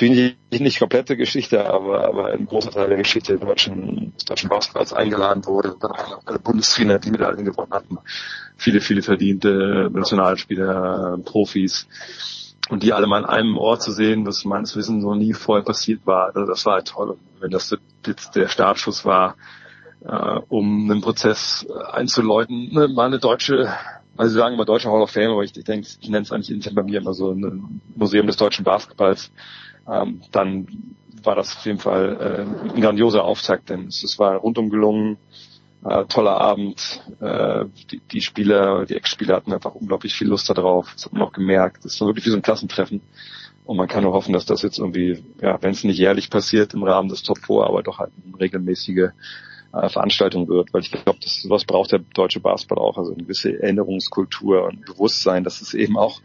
natürlich 0.00 0.60
nicht, 0.60 0.78
komplette 0.78 1.16
Geschichte, 1.16 1.68
aber, 1.68 2.04
aber 2.04 2.26
ein 2.32 2.46
großer 2.46 2.70
Teil 2.70 2.88
der 2.88 2.98
Geschichte 2.98 3.34
des 3.34 3.40
deutschen, 3.40 4.12
deutschen 4.26 4.48
Basketballs 4.48 4.92
eingeladen 4.92 5.44
wurde 5.46 5.76
dann 5.80 5.92
auch 5.92 6.22
alle 6.24 6.38
Bundestrainer, 6.38 6.98
die 6.98 7.10
Medaillen 7.10 7.44
gewonnen 7.44 7.72
hatten. 7.72 7.98
Viele, 8.56 8.80
viele 8.80 9.02
verdiente 9.02 9.90
Nationalspieler, 9.92 11.18
Profis. 11.24 11.86
Und 12.68 12.82
die 12.82 12.92
alle 12.92 13.06
mal 13.06 13.24
an 13.24 13.30
einem 13.30 13.58
Ort 13.58 13.82
zu 13.82 13.90
sehen, 13.90 14.26
was 14.26 14.44
meines 14.44 14.76
Wissens 14.76 15.02
noch 15.02 15.16
nie 15.16 15.32
vorher 15.32 15.64
passiert 15.64 16.06
war, 16.06 16.26
also 16.34 16.46
das 16.46 16.64
war 16.66 16.74
halt 16.74 16.88
toll. 16.88 17.10
Und 17.10 17.18
wenn 17.40 17.50
das 17.50 17.76
jetzt 18.06 18.36
der 18.36 18.48
Startschuss 18.48 19.04
war, 19.04 19.36
äh, 20.04 20.40
um 20.48 20.90
einen 20.90 21.00
Prozess 21.00 21.66
einzuläuten, 21.92 22.72
ne, 22.72 22.88
mal 22.88 23.06
eine 23.06 23.18
deutsche 23.18 23.68
also 24.16 24.32
sie 24.32 24.38
sagen 24.38 24.54
immer 24.54 24.66
Deutscher 24.66 24.90
Hall 24.90 25.00
of 25.00 25.10
Fame, 25.10 25.30
aber 25.30 25.44
ich, 25.44 25.56
ich 25.56 25.64
denke, 25.64 25.88
ich 25.98 26.08
nenne 26.10 26.24
es 26.24 26.30
eigentlich 26.32 26.74
bei 26.74 26.82
mir 26.82 27.00
immer 27.00 27.14
so 27.14 27.30
ein 27.32 27.80
Museum 27.96 28.26
des 28.26 28.36
deutschen 28.36 28.66
Basketballs. 28.66 29.32
Ähm, 29.88 30.20
dann 30.32 30.96
war 31.22 31.34
das 31.34 31.56
auf 31.56 31.66
jeden 31.66 31.78
Fall 31.78 32.46
äh, 32.68 32.70
ein 32.70 32.80
grandioser 32.80 33.24
Auftakt, 33.24 33.70
denn 33.70 33.88
es, 33.88 34.18
war 34.18 34.36
rundum 34.36 34.70
gelungen, 34.70 35.18
äh, 35.84 36.04
toller 36.06 36.40
Abend. 36.40 37.02
Äh, 37.20 37.66
die, 37.90 38.00
die 38.12 38.20
Spieler, 38.20 38.86
die 38.86 38.96
Ex-Spieler 38.96 39.36
hatten 39.36 39.52
einfach 39.52 39.74
unglaublich 39.74 40.14
viel 40.14 40.28
Lust 40.28 40.48
darauf. 40.48 40.92
Das 40.94 41.06
hat 41.06 41.12
man 41.12 41.22
auch 41.22 41.32
gemerkt. 41.32 41.84
Das 41.84 42.00
war 42.00 42.08
wirklich 42.08 42.26
wie 42.26 42.30
so 42.30 42.36
ein 42.36 42.42
Klassentreffen. 42.42 43.02
Und 43.64 43.76
man 43.76 43.88
kann 43.88 44.02
nur 44.02 44.12
hoffen, 44.12 44.32
dass 44.32 44.46
das 44.46 44.62
jetzt 44.62 44.78
irgendwie, 44.78 45.22
ja, 45.40 45.62
wenn 45.62 45.70
es 45.70 45.84
nicht 45.84 45.98
jährlich 45.98 46.30
passiert 46.30 46.74
im 46.74 46.82
Rahmen 46.82 47.08
des 47.08 47.22
Top 47.22 47.38
4, 47.38 47.64
aber 47.64 47.82
doch 47.82 47.98
halt 47.98 48.10
eine 48.26 48.40
regelmäßige 48.40 49.10
äh, 49.72 49.88
Veranstaltung 49.88 50.48
wird, 50.48 50.72
weil 50.72 50.82
ich 50.82 50.90
glaube, 50.90 51.18
das 51.22 51.46
was 51.48 51.64
braucht 51.64 51.92
der 51.92 52.00
deutsche 52.00 52.40
Basketball 52.40 52.78
auch, 52.78 52.98
also 52.98 53.12
eine 53.12 53.22
gewisse 53.22 53.62
Erinnerungskultur 53.62 54.64
und 54.64 54.84
Bewusstsein, 54.84 55.44
dass 55.44 55.60
es 55.60 55.74
eben 55.74 55.96
auch 55.96 56.20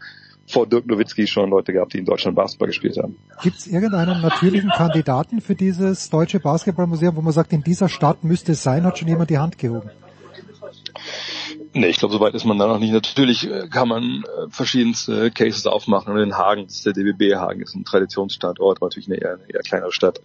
vor 0.46 0.66
Dirk 0.66 0.86
Nowitzki 0.86 1.26
schon 1.26 1.50
Leute 1.50 1.72
gab, 1.72 1.90
die 1.90 1.98
in 1.98 2.04
Deutschland 2.04 2.36
Basketball 2.36 2.68
gespielt 2.68 2.96
haben. 2.98 3.16
Gibt 3.42 3.58
es 3.58 3.66
irgendeinen 3.66 4.22
natürlichen 4.22 4.70
Kandidaten 4.70 5.40
für 5.40 5.54
dieses 5.54 6.10
deutsche 6.10 6.40
Basketballmuseum, 6.40 7.16
wo 7.16 7.22
man 7.22 7.32
sagt, 7.32 7.52
in 7.52 7.62
dieser 7.62 7.88
Stadt 7.88 8.24
müsste 8.24 8.52
es 8.52 8.62
sein, 8.62 8.84
hat 8.84 8.98
schon 8.98 9.08
jemand 9.08 9.30
die 9.30 9.38
Hand 9.38 9.58
gehoben? 9.58 9.90
Nee, 11.72 11.88
ich 11.88 11.98
glaube, 11.98 12.14
soweit 12.14 12.34
ist 12.34 12.44
man 12.44 12.58
da 12.58 12.66
noch 12.66 12.78
nicht. 12.78 12.92
Natürlich 12.92 13.50
äh, 13.50 13.68
kann 13.68 13.88
man 13.88 14.24
äh, 14.24 14.48
verschiedenste 14.48 15.30
Cases 15.30 15.66
aufmachen. 15.66 16.12
Und 16.12 16.20
in 16.20 16.36
Hagen, 16.36 16.64
das 16.64 16.76
ist 16.76 16.86
der 16.86 16.94
DBB 16.94 17.34
Hagen, 17.36 17.60
ist 17.60 17.74
ein 17.74 17.84
Traditionsstandort, 17.84 18.80
natürlich 18.80 19.08
eine 19.08 19.18
eher, 19.18 19.34
eine 19.34 19.50
eher 19.50 19.60
kleinere 19.60 19.92
Stadt. 19.92 20.20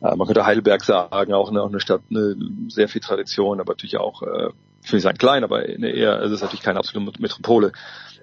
Äh, 0.00 0.16
man 0.16 0.26
könnte 0.26 0.46
Heidelberg 0.46 0.82
sagen, 0.82 1.32
auch 1.34 1.50
eine, 1.50 1.62
auch 1.62 1.68
eine 1.68 1.80
Stadt, 1.80 2.02
eine 2.10 2.34
sehr 2.68 2.88
viel 2.88 3.00
Tradition, 3.00 3.60
aber 3.60 3.72
natürlich 3.72 3.98
auch, 3.98 4.22
äh, 4.22 4.50
ich 4.82 4.92
will 4.92 4.96
nicht 4.96 5.04
sagen 5.04 5.18
klein, 5.18 5.44
aber 5.44 5.68
eher, 5.68 6.20
es 6.22 6.32
ist 6.32 6.40
natürlich 6.40 6.62
keine 6.62 6.78
absolute 6.78 7.20
Metropole. 7.20 7.72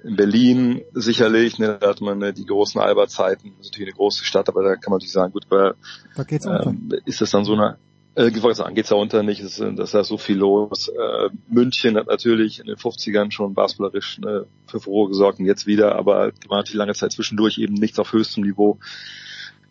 In 0.03 0.15
Berlin 0.15 0.81
sicherlich, 0.93 1.59
ne, 1.59 1.77
da 1.79 1.89
hat 1.89 2.01
man 2.01 2.19
ne, 2.19 2.33
die 2.33 2.45
großen 2.45 2.79
Albertzeiten, 2.79 3.53
das 3.57 3.67
ist 3.67 3.73
natürlich 3.73 3.93
eine 3.93 3.97
große 3.97 4.23
Stadt, 4.25 4.49
aber 4.49 4.63
da 4.63 4.75
kann 4.75 4.91
man 4.91 4.97
natürlich 4.97 5.11
sagen, 5.11 5.33
gut, 5.33 5.45
aber 5.49 5.75
da 6.15 6.23
geht's 6.23 6.45
unter. 6.45 6.67
ähm, 6.67 6.91
ist 7.05 7.21
das 7.21 7.31
dann 7.31 7.45
so 7.45 7.53
eine 7.53 7.77
äh, 8.17 8.29
ich 8.29 8.41
wollte 8.41 8.57
sagen, 8.57 8.75
geht's 8.75 8.89
da 8.89 8.95
unter 8.95 9.23
nicht, 9.23 9.41
ist, 9.41 9.59
das 9.59 9.79
ist 9.79 9.93
da 9.93 10.03
so 10.03 10.17
viel 10.17 10.37
los. 10.37 10.89
Äh, 10.89 11.29
München 11.47 11.97
hat 11.97 12.07
natürlich 12.07 12.59
in 12.59 12.65
den 12.65 12.75
50ern 12.75 13.31
schon 13.31 13.53
basketballerisch 13.53 14.19
ne, 14.19 14.45
für 14.65 14.79
Furore 14.79 15.09
gesorgt 15.09 15.39
und 15.39 15.45
jetzt 15.45 15.67
wieder, 15.67 15.95
aber 15.95 16.31
war 16.47 16.57
natürlich 16.57 16.75
lange 16.77 16.93
Zeit 16.93 17.11
zwischendurch 17.11 17.59
eben 17.59 17.75
nichts 17.75 17.99
auf 17.99 18.13
höchstem 18.13 18.43
Niveau. 18.43 18.79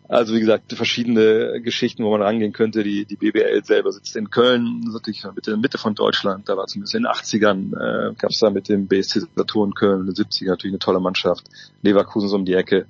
Also 0.09 0.33
wie 0.33 0.39
gesagt, 0.39 0.71
verschiedene 0.73 1.61
Geschichten, 1.61 2.03
wo 2.03 2.11
man 2.11 2.21
rangehen 2.21 2.53
könnte. 2.53 2.83
Die, 2.83 3.05
die 3.05 3.17
BBL 3.17 3.63
selber 3.63 3.91
sitzt 3.91 4.15
in 4.15 4.29
Köln, 4.29 4.81
das 4.81 4.89
ist 4.89 4.93
natürlich 4.93 5.23
in 5.23 5.31
der 5.45 5.57
Mitte 5.57 5.77
von 5.77 5.95
Deutschland. 5.95 6.47
Da 6.47 6.55
war 6.55 6.65
zumindest 6.67 6.95
in 6.95 7.03
den 7.03 7.11
80ern, 7.11 8.11
äh, 8.11 8.13
gab 8.15 8.31
es 8.31 8.39
da 8.39 8.49
mit 8.49 8.69
dem 8.69 8.87
BSC 8.87 9.21
Saturn 9.35 9.73
Köln, 9.73 10.01
in 10.01 10.05
den 10.07 10.15
70ern 10.15 10.49
natürlich 10.49 10.73
eine 10.73 10.79
tolle 10.79 10.99
Mannschaft. 10.99 11.45
Leverkusen 11.81 12.29
so 12.29 12.35
um 12.35 12.45
die 12.45 12.53
Ecke. 12.53 12.85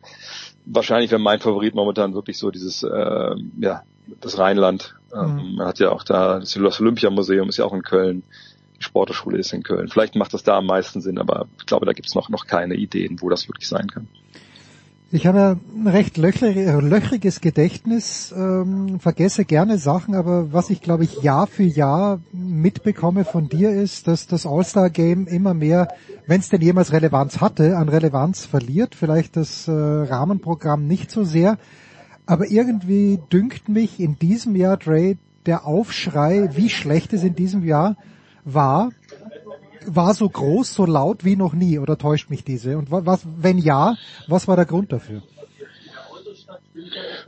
Wahrscheinlich 0.65 1.09
wäre 1.09 1.21
mein 1.21 1.39
Favorit 1.39 1.73
momentan 1.73 2.13
wirklich 2.13 2.37
so 2.37 2.51
dieses, 2.51 2.83
äh, 2.83 3.35
ja, 3.59 3.83
das 4.21 4.37
Rheinland. 4.37 4.95
Ähm, 5.13 5.35
Mhm. 5.35 5.55
Man 5.55 5.67
hat 5.67 5.79
ja 5.79 5.91
auch 5.91 6.03
da, 6.03 6.39
das 6.39 6.55
Olympiamuseum 6.57 7.49
ist 7.49 7.57
ja 7.57 7.65
auch 7.65 7.73
in 7.73 7.83
Köln. 7.83 8.23
Die 8.79 8.83
Sporthochschule 8.83 9.39
ist 9.39 9.53
in 9.53 9.63
Köln. 9.63 9.87
Vielleicht 9.87 10.15
macht 10.15 10.33
das 10.33 10.43
da 10.43 10.57
am 10.57 10.67
meisten 10.67 11.01
Sinn, 11.01 11.17
aber 11.17 11.47
ich 11.57 11.65
glaube, 11.65 11.85
da 11.85 11.93
gibt 11.93 12.07
es 12.07 12.15
noch, 12.15 12.29
noch 12.29 12.45
keine 12.45 12.75
Ideen, 12.75 13.21
wo 13.21 13.29
das 13.29 13.47
wirklich 13.47 13.67
sein 13.67 13.87
kann. 13.87 14.07
Ich 15.09 15.25
habe 15.25 15.37
ja 15.37 15.55
ein 15.73 15.87
recht 15.87 16.17
löchrig, 16.17 16.57
löchriges 16.57 17.39
Gedächtnis, 17.39 18.33
ähm, 18.35 18.99
vergesse 18.99 19.45
gerne 19.45 19.77
Sachen, 19.77 20.15
aber 20.15 20.51
was 20.51 20.69
ich 20.69 20.81
glaube 20.81 21.05
ich 21.05 21.21
Jahr 21.21 21.47
für 21.47 21.63
Jahr 21.63 22.19
mitbekomme 22.33 23.23
von 23.23 23.47
dir 23.47 23.71
ist, 23.71 24.09
dass 24.09 24.27
das 24.27 24.45
All-Star-Game 24.45 25.25
immer 25.27 25.53
mehr, 25.53 25.87
wenn 26.25 26.41
es 26.41 26.49
denn 26.49 26.59
jemals 26.59 26.91
Relevanz 26.91 27.39
hatte, 27.39 27.77
an 27.77 27.87
Relevanz 27.87 28.43
verliert. 28.43 28.95
Vielleicht 28.95 29.37
das 29.37 29.69
äh, 29.69 29.71
Rahmenprogramm 29.71 30.87
nicht 30.87 31.09
so 31.09 31.23
sehr. 31.23 31.57
Aber 32.25 32.51
irgendwie 32.51 33.17
dünkt 33.31 33.69
mich 33.69 34.01
in 34.01 34.19
diesem 34.19 34.57
Jahr, 34.57 34.75
Dre, 34.75 35.15
der 35.45 35.65
Aufschrei, 35.65 36.49
wie 36.55 36.69
schlecht 36.69 37.13
es 37.13 37.23
in 37.23 37.33
diesem 37.33 37.63
Jahr 37.63 37.95
war, 38.43 38.89
war 39.95 40.13
so 40.13 40.29
groß, 40.29 40.73
so 40.73 40.85
laut 40.85 41.25
wie 41.25 41.35
noch 41.35 41.53
nie, 41.53 41.79
oder 41.79 41.97
täuscht 41.97 42.29
mich 42.29 42.43
diese? 42.43 42.77
Und 42.77 42.91
was, 42.91 43.25
wenn 43.37 43.57
ja, 43.57 43.95
was 44.27 44.47
war 44.47 44.55
der 44.55 44.65
Grund 44.65 44.91
dafür? 44.91 45.21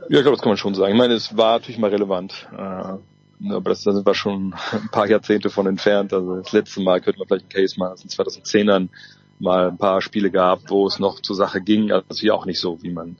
Ja, 0.08 0.18
ich 0.18 0.22
glaube, 0.22 0.32
das 0.32 0.40
kann 0.40 0.50
man 0.50 0.56
schon 0.56 0.74
sagen. 0.74 0.92
Ich 0.92 0.98
meine, 0.98 1.14
es 1.14 1.36
war 1.36 1.58
natürlich 1.58 1.78
mal 1.78 1.90
relevant. 1.90 2.48
Äh, 2.52 3.52
aber 3.52 3.70
das, 3.70 3.82
da 3.82 3.92
sind 3.92 4.06
wir 4.06 4.14
schon 4.14 4.54
ein 4.72 4.88
paar 4.90 5.08
Jahrzehnte 5.08 5.50
von 5.50 5.66
entfernt. 5.66 6.12
Also 6.12 6.36
das 6.36 6.52
letzte 6.52 6.80
Mal 6.80 7.00
könnte 7.00 7.18
man 7.18 7.28
vielleicht 7.28 7.44
einen 7.44 7.62
Case 7.62 7.78
machen, 7.78 7.92
dass 7.92 8.04
in 8.04 8.10
2010ern 8.10 8.88
mal 9.38 9.68
ein 9.68 9.78
paar 9.78 10.02
Spiele 10.02 10.30
gab, 10.30 10.68
wo 10.68 10.86
es 10.86 10.98
noch 10.98 11.20
zur 11.20 11.36
Sache 11.36 11.60
ging. 11.60 11.90
Also 11.90 12.20
hier 12.20 12.34
auch 12.34 12.44
nicht 12.44 12.60
so, 12.60 12.82
wie 12.82 12.90
man 12.90 13.16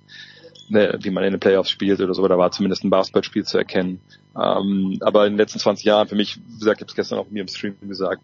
ne, 0.70 0.98
wie 1.00 1.10
man 1.10 1.24
in 1.24 1.32
den 1.32 1.40
Playoffs 1.40 1.70
spielt 1.70 2.00
oder 2.00 2.14
so. 2.14 2.26
Da 2.26 2.38
war 2.38 2.50
zumindest 2.52 2.84
ein 2.84 2.90
Basketballspiel 2.90 3.44
zu 3.44 3.58
erkennen. 3.58 4.00
Ähm, 4.36 4.98
aber 5.00 5.26
in 5.26 5.34
den 5.34 5.38
letzten 5.38 5.58
20 5.58 5.84
Jahren, 5.84 6.08
für 6.08 6.16
mich, 6.16 6.38
wie 6.38 6.58
gesagt, 6.58 6.78
ich 6.78 6.82
habe 6.82 6.90
es 6.90 6.96
gestern 6.96 7.18
auch 7.18 7.30
mir 7.30 7.42
im 7.42 7.48
Stream 7.48 7.76
gesagt, 7.82 8.22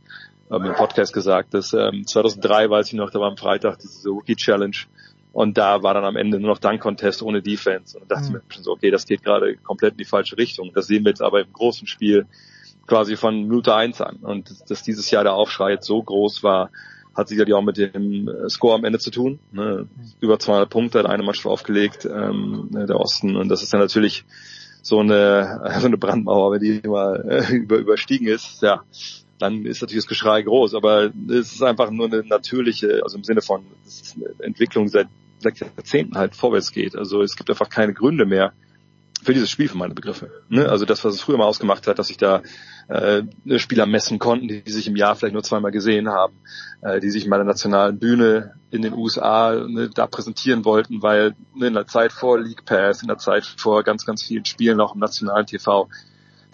ähm, 0.51 0.65
im 0.65 0.75
Podcast 0.75 1.13
gesagt, 1.13 1.55
dass 1.55 1.73
ähm, 1.73 2.07
2003 2.07 2.71
weiß 2.71 2.89
ich 2.89 2.95
noch, 2.95 3.11
da 3.11 3.21
war 3.21 3.31
am 3.31 3.37
Freitag 3.37 3.79
diese 3.79 4.11
Rookie 4.11 4.37
Challenge 4.37 4.77
und 5.33 5.59
da 5.59 5.83
war 5.83 5.95
dann 5.95 6.05
am 6.05 6.17
Ende 6.17 6.41
nur 6.41 6.51
noch 6.51 6.59
Dunk 6.59 6.81
Contest 6.81 7.23
ohne 7.23 7.43
Defense 7.43 7.99
und 7.99 8.11
da 8.11 8.17
dachte 8.17 8.31
mhm. 8.31 8.37
ich 8.37 8.43
mir 8.45 8.55
schon 8.55 8.65
so, 8.65 8.73
okay, 8.73 8.91
das 8.91 9.07
geht 9.07 9.23
gerade 9.23 9.57
komplett 9.57 9.93
in 9.93 9.99
die 9.99 10.05
falsche 10.05 10.37
Richtung. 10.39 10.73
Das 10.75 10.87
sehen 10.87 11.05
wir 11.05 11.11
jetzt 11.11 11.23
aber 11.23 11.41
im 11.41 11.53
großen 11.53 11.87
Spiel 11.87 12.27
quasi 12.87 13.17
von 13.17 13.43
Minute 13.43 13.75
eins 13.75 14.01
an 14.01 14.17
und 14.23 14.71
dass 14.71 14.83
dieses 14.83 15.11
Jahr 15.11 15.25
der 15.25 15.35
Aufschrei 15.35 15.73
jetzt 15.73 15.87
so 15.87 16.03
groß 16.03 16.43
war, 16.43 16.71
hat 17.17 17.29
sicherlich 17.29 17.55
auch 17.55 17.63
mit 17.63 17.79
dem 17.79 18.29
äh, 18.29 18.49
Score 18.49 18.75
am 18.75 18.85
Ende 18.85 18.99
zu 18.99 19.11
tun. 19.11 19.39
Ne? 19.51 19.89
Über 20.21 20.39
200 20.39 20.69
Punkte 20.69 20.99
hat 20.99 21.07
eine 21.07 21.23
Mannschaft 21.23 21.47
aufgelegt, 21.47 22.05
ähm, 22.05 22.69
der 22.73 23.01
Osten. 23.01 23.37
Und 23.37 23.49
das 23.49 23.63
ist 23.63 23.73
dann 23.73 23.81
natürlich 23.81 24.25
so 24.83 25.01
eine, 25.01 25.73
so 25.81 25.87
eine 25.87 25.97
Brandmauer, 25.97 26.53
wenn 26.53 26.61
die 26.61 26.87
mal 26.87 27.25
äh, 27.29 27.55
über, 27.55 27.77
überstiegen 27.77 28.27
ist, 28.27 28.63
ja, 28.63 28.83
dann 29.39 29.65
ist 29.67 29.83
natürlich 29.83 30.05
das 30.05 30.09
Geschrei 30.09 30.43
groß. 30.43 30.75
Aber 30.75 31.11
es 31.29 31.53
ist 31.53 31.63
einfach 31.63 31.91
nur 31.91 32.07
eine 32.07 32.23
natürliche, 32.25 33.03
also 33.03 33.17
im 33.17 33.25
Sinne 33.25 33.43
von, 33.43 33.65
es 33.87 34.01
ist 34.01 34.17
eine 34.17 34.45
Entwicklung 34.45 34.89
seit, 34.89 35.09
seit 35.39 35.59
Jahrzehnten 35.59 36.17
halt 36.17 36.35
vorwärts 36.35 36.73
geht. 36.73 36.97
Also 36.97 37.23
es 37.23 37.37
gibt 37.37 37.51
einfach 37.51 37.69
keine 37.69 37.95
Gründe 37.95 38.27
mehr, 38.27 38.53
für 39.23 39.35
dieses 39.35 39.51
Spiel 39.51 39.69
für 39.69 39.77
meine 39.77 39.95
Begriffe. 39.95 40.31
Ne? 40.49 40.69
Also 40.69 40.85
das, 40.85 41.05
was 41.05 41.15
es 41.15 41.21
früher 41.21 41.39
mal 41.39 41.47
ausgemacht 41.47 41.87
hat, 41.87 41.99
dass 41.99 42.09
sich 42.09 42.17
da 42.17 42.43
äh, 42.89 43.23
Spieler 43.59 43.87
messen 43.87 44.19
konnten, 44.19 44.47
die, 44.47 44.63
sich 44.71 44.87
im 44.87 44.95
Jahr 44.95 45.17
vielleicht 45.17 45.33
nur 45.33 45.43
zweimal 45.43 45.73
gesehen 45.73 46.09
haben, 46.09 46.35
äh, 46.83 47.01
die 47.01 47.11
sich 47.11 47.25
in 47.25 47.31
meiner 47.31 47.45
nationalen 47.45 47.99
Bühne 47.99 48.55
in 48.71 48.83
den 48.83 48.93
USA 48.93 49.55
ne, 49.67 49.91
da 49.93 50.07
präsentieren 50.07 50.65
wollten, 50.65 51.03
weil 51.03 51.35
ne, 51.55 51.67
in 51.69 51.75
der 51.75 51.87
Zeit 51.87 52.13
vor 52.13 52.39
League 52.39 52.65
Pass, 52.65 53.03
in 53.03 53.09
der 53.09 53.19
Zeit 53.19 53.45
vor 53.45 53.83
ganz, 53.83 54.05
ganz 54.05 54.23
vielen 54.23 54.45
Spielen 54.45 54.81
auch 54.81 54.95
im 54.95 55.01
nationalen 55.01 55.47
TV, 55.47 55.89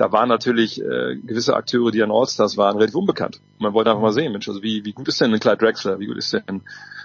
da 0.03 0.11
waren 0.11 0.29
natürlich 0.29 0.81
äh, 0.81 1.15
gewisse 1.15 1.55
Akteure, 1.55 1.93
die 1.93 2.03
an 2.03 2.11
All-Stars 2.11 2.57
waren, 2.57 2.75
relativ 2.75 2.97
unbekannt. 2.97 3.41
Man 3.61 3.73
wollte 3.73 3.91
einfach 3.91 4.03
mal 4.03 4.13
sehen, 4.13 4.33
Mensch, 4.33 4.49
also 4.49 4.61
wie, 4.61 4.85
wie 4.85 4.93
gut 4.93 5.07
ist 5.07 5.21
denn 5.21 5.33
ein 5.33 5.39
Clyde 5.39 5.59
Drexler, 5.59 6.01
wie 6.01 6.07
gut 6.07 6.17
ist 6.17 6.33
denn 6.33 6.63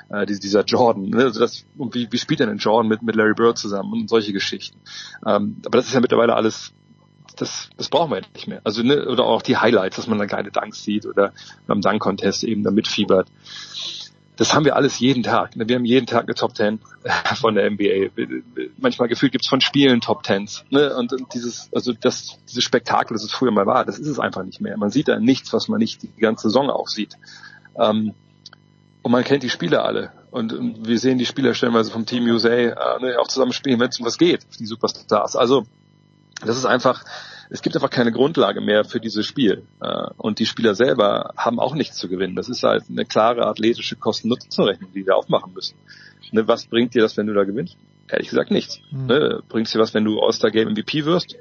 äh, 0.09 0.26
dieser 0.26 0.64
Jordan, 0.64 1.11
ne? 1.11 1.26
also 1.26 1.40
das, 1.40 1.64
und 1.77 1.93
wie, 1.93 2.11
wie 2.11 2.17
spielt 2.17 2.40
denn 2.40 2.50
ein 2.50 2.58
Jordan 2.58 2.88
mit, 2.90 3.03
mit 3.03 3.16
Larry 3.16 3.35
Bird 3.35 3.59
zusammen 3.59 3.93
und 3.93 4.09
solche 4.09 4.34
Geschichten. 4.34 4.80
Ähm, 5.27 5.61
aber 5.64 5.77
das 5.77 5.85
ist 5.85 5.93
ja 5.93 6.00
mittlerweile 6.00 6.34
alles 6.34 6.74
das, 7.35 7.69
das 7.77 7.90
brauchen 7.90 8.09
wir 8.09 8.22
nicht 8.34 8.48
mehr. 8.48 8.61
Also 8.64 8.82
ne, 8.82 9.06
oder 9.08 9.26
auch 9.26 9.43
die 9.43 9.58
Highlights, 9.58 9.98
dass 9.98 10.08
man 10.08 10.17
dann 10.17 10.27
geile 10.27 10.50
Dunks 10.50 10.82
sieht 10.82 11.06
oder 11.06 11.34
beim 11.67 11.82
Dunk-Contest 11.82 12.43
eben 12.45 12.64
da 12.64 12.72
mitfiebert. 12.72 13.30
Das 14.38 14.53
haben 14.53 14.66
wir 14.66 14.75
alles 14.75 14.99
jeden 14.99 15.24
Tag. 15.24 15.51
Wir 15.56 15.75
haben 15.75 15.85
jeden 15.85 16.06
Tag 16.06 16.24
eine 16.24 16.35
Top 16.35 16.53
Ten 16.53 16.80
von 17.35 17.56
der 17.56 17.69
NBA. 17.69 18.11
Manchmal 18.77 19.07
gefühlt 19.07 19.32
gibt's 19.32 19.48
von 19.48 19.61
Spielen 19.61 19.99
Top 19.99 20.24
Tens. 20.24 20.64
Ne? 20.69 20.95
Und, 20.95 21.11
und 21.11 21.33
dieses, 21.33 21.69
also 21.74 21.91
das, 21.91 22.38
dieses 22.48 22.64
Spektakel, 22.64 23.16
das 23.16 23.24
es 23.24 23.32
früher 23.32 23.51
mal 23.51 23.66
war, 23.66 23.83
das 23.83 23.98
ist 23.98 24.07
es 24.07 24.19
einfach 24.19 24.43
nicht 24.43 24.61
mehr. 24.61 24.77
Man 24.77 24.91
sieht 24.91 25.07
da 25.07 25.19
nichts, 25.19 25.51
was 25.53 25.67
man 25.67 25.80
nicht 25.80 26.03
die 26.03 26.22
ganze 26.22 26.43
Saison 26.49 26.69
auch 26.69 26.88
sieht. 26.88 27.17
Ähm, 27.77 28.14
und 29.01 29.11
man 29.11 29.24
kennt 29.24 29.43
die 29.43 29.49
Spieler 29.49 29.83
alle. 29.85 30.11
Und, 30.32 30.53
und 30.53 30.88
wir 30.88 30.99
sehen 30.99 31.17
die 31.17 31.25
Spieler 31.25 31.53
stellenweise 31.53 31.91
vom 31.91 32.06
Team 32.06 32.25
USA 32.25 32.49
äh, 32.49 33.01
ne, 33.01 33.17
auch 33.19 33.27
zusammen 33.27 33.53
spielen, 33.53 33.80
wenn 33.80 33.90
es 33.90 33.99
um 33.99 34.06
was 34.06 34.17
geht, 34.17 34.45
die 34.59 34.66
Superstars. 34.66 35.35
Also 35.35 35.66
das 36.45 36.57
ist 36.57 36.66
einfach, 36.66 37.03
es 37.50 37.61
gibt 37.61 37.76
einfach 37.76 37.90
keine 37.90 38.11
Grundlage 38.11 38.61
mehr 38.61 38.84
für 38.84 39.00
dieses 39.00 39.26
Spiel. 39.26 39.64
Äh, 39.82 40.09
und 40.17 40.40
die 40.40 40.45
Spieler 40.45 40.76
selber 40.76 41.34
haben 41.38 41.59
auch 41.59 41.76
nichts 41.76 41.98
zu 41.98 42.08
gewinnen. 42.09 42.35
Das 42.35 42.50
ist 42.50 42.64
halt 42.64 42.84
eine 42.90 43.06
klare 43.06 43.45
athletische 43.45 43.95
Kosten-Nutzen-Rechnung, 43.95 44.92
die 44.93 45.06
wir 45.06 45.16
aufmachen 45.16 45.53
müssen. 45.53 45.76
Ne, 46.32 46.48
was 46.48 46.66
bringt 46.66 46.93
dir 46.93 47.01
das, 47.01 47.16
wenn 47.17 47.27
du 47.27 47.34
da 47.34 47.43
gewinnst? 47.43 47.77
Ehrlich 48.09 48.30
gesagt 48.30 48.51
nichts. 48.51 48.80
Mhm. 48.92 49.06
Ne, 49.08 49.43
bringt 49.48 49.74
dir 49.74 49.80
was, 49.80 49.93
wenn 49.93 50.03
du 50.03 50.19
All-Star 50.19 50.51
Game 50.51 50.69
MVP 50.69 51.06
wirst? 51.06 51.35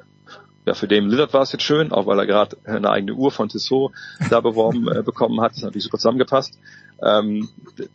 Ja, 0.65 0.75
für 0.75 0.89
Dame 0.89 1.09
Lillard 1.09 1.33
war 1.33 1.43
es 1.43 1.53
jetzt 1.53 1.63
schön, 1.63 1.93
auch 1.93 2.07
weil 2.07 2.19
er 2.19 2.27
gerade 2.27 2.57
eine 2.65 2.91
eigene 2.91 3.15
Uhr 3.15 3.31
von 3.31 3.49
Tissot 3.49 3.93
da 4.31 4.41
beworben 4.41 4.89
äh, 4.89 5.03
bekommen 5.03 5.41
hat. 5.41 5.53
Das 5.53 5.59
ist 5.59 5.65
natürlich 5.65 5.85
super 5.85 5.99
zusammengepasst 5.99 6.59
ähm, 7.03 7.49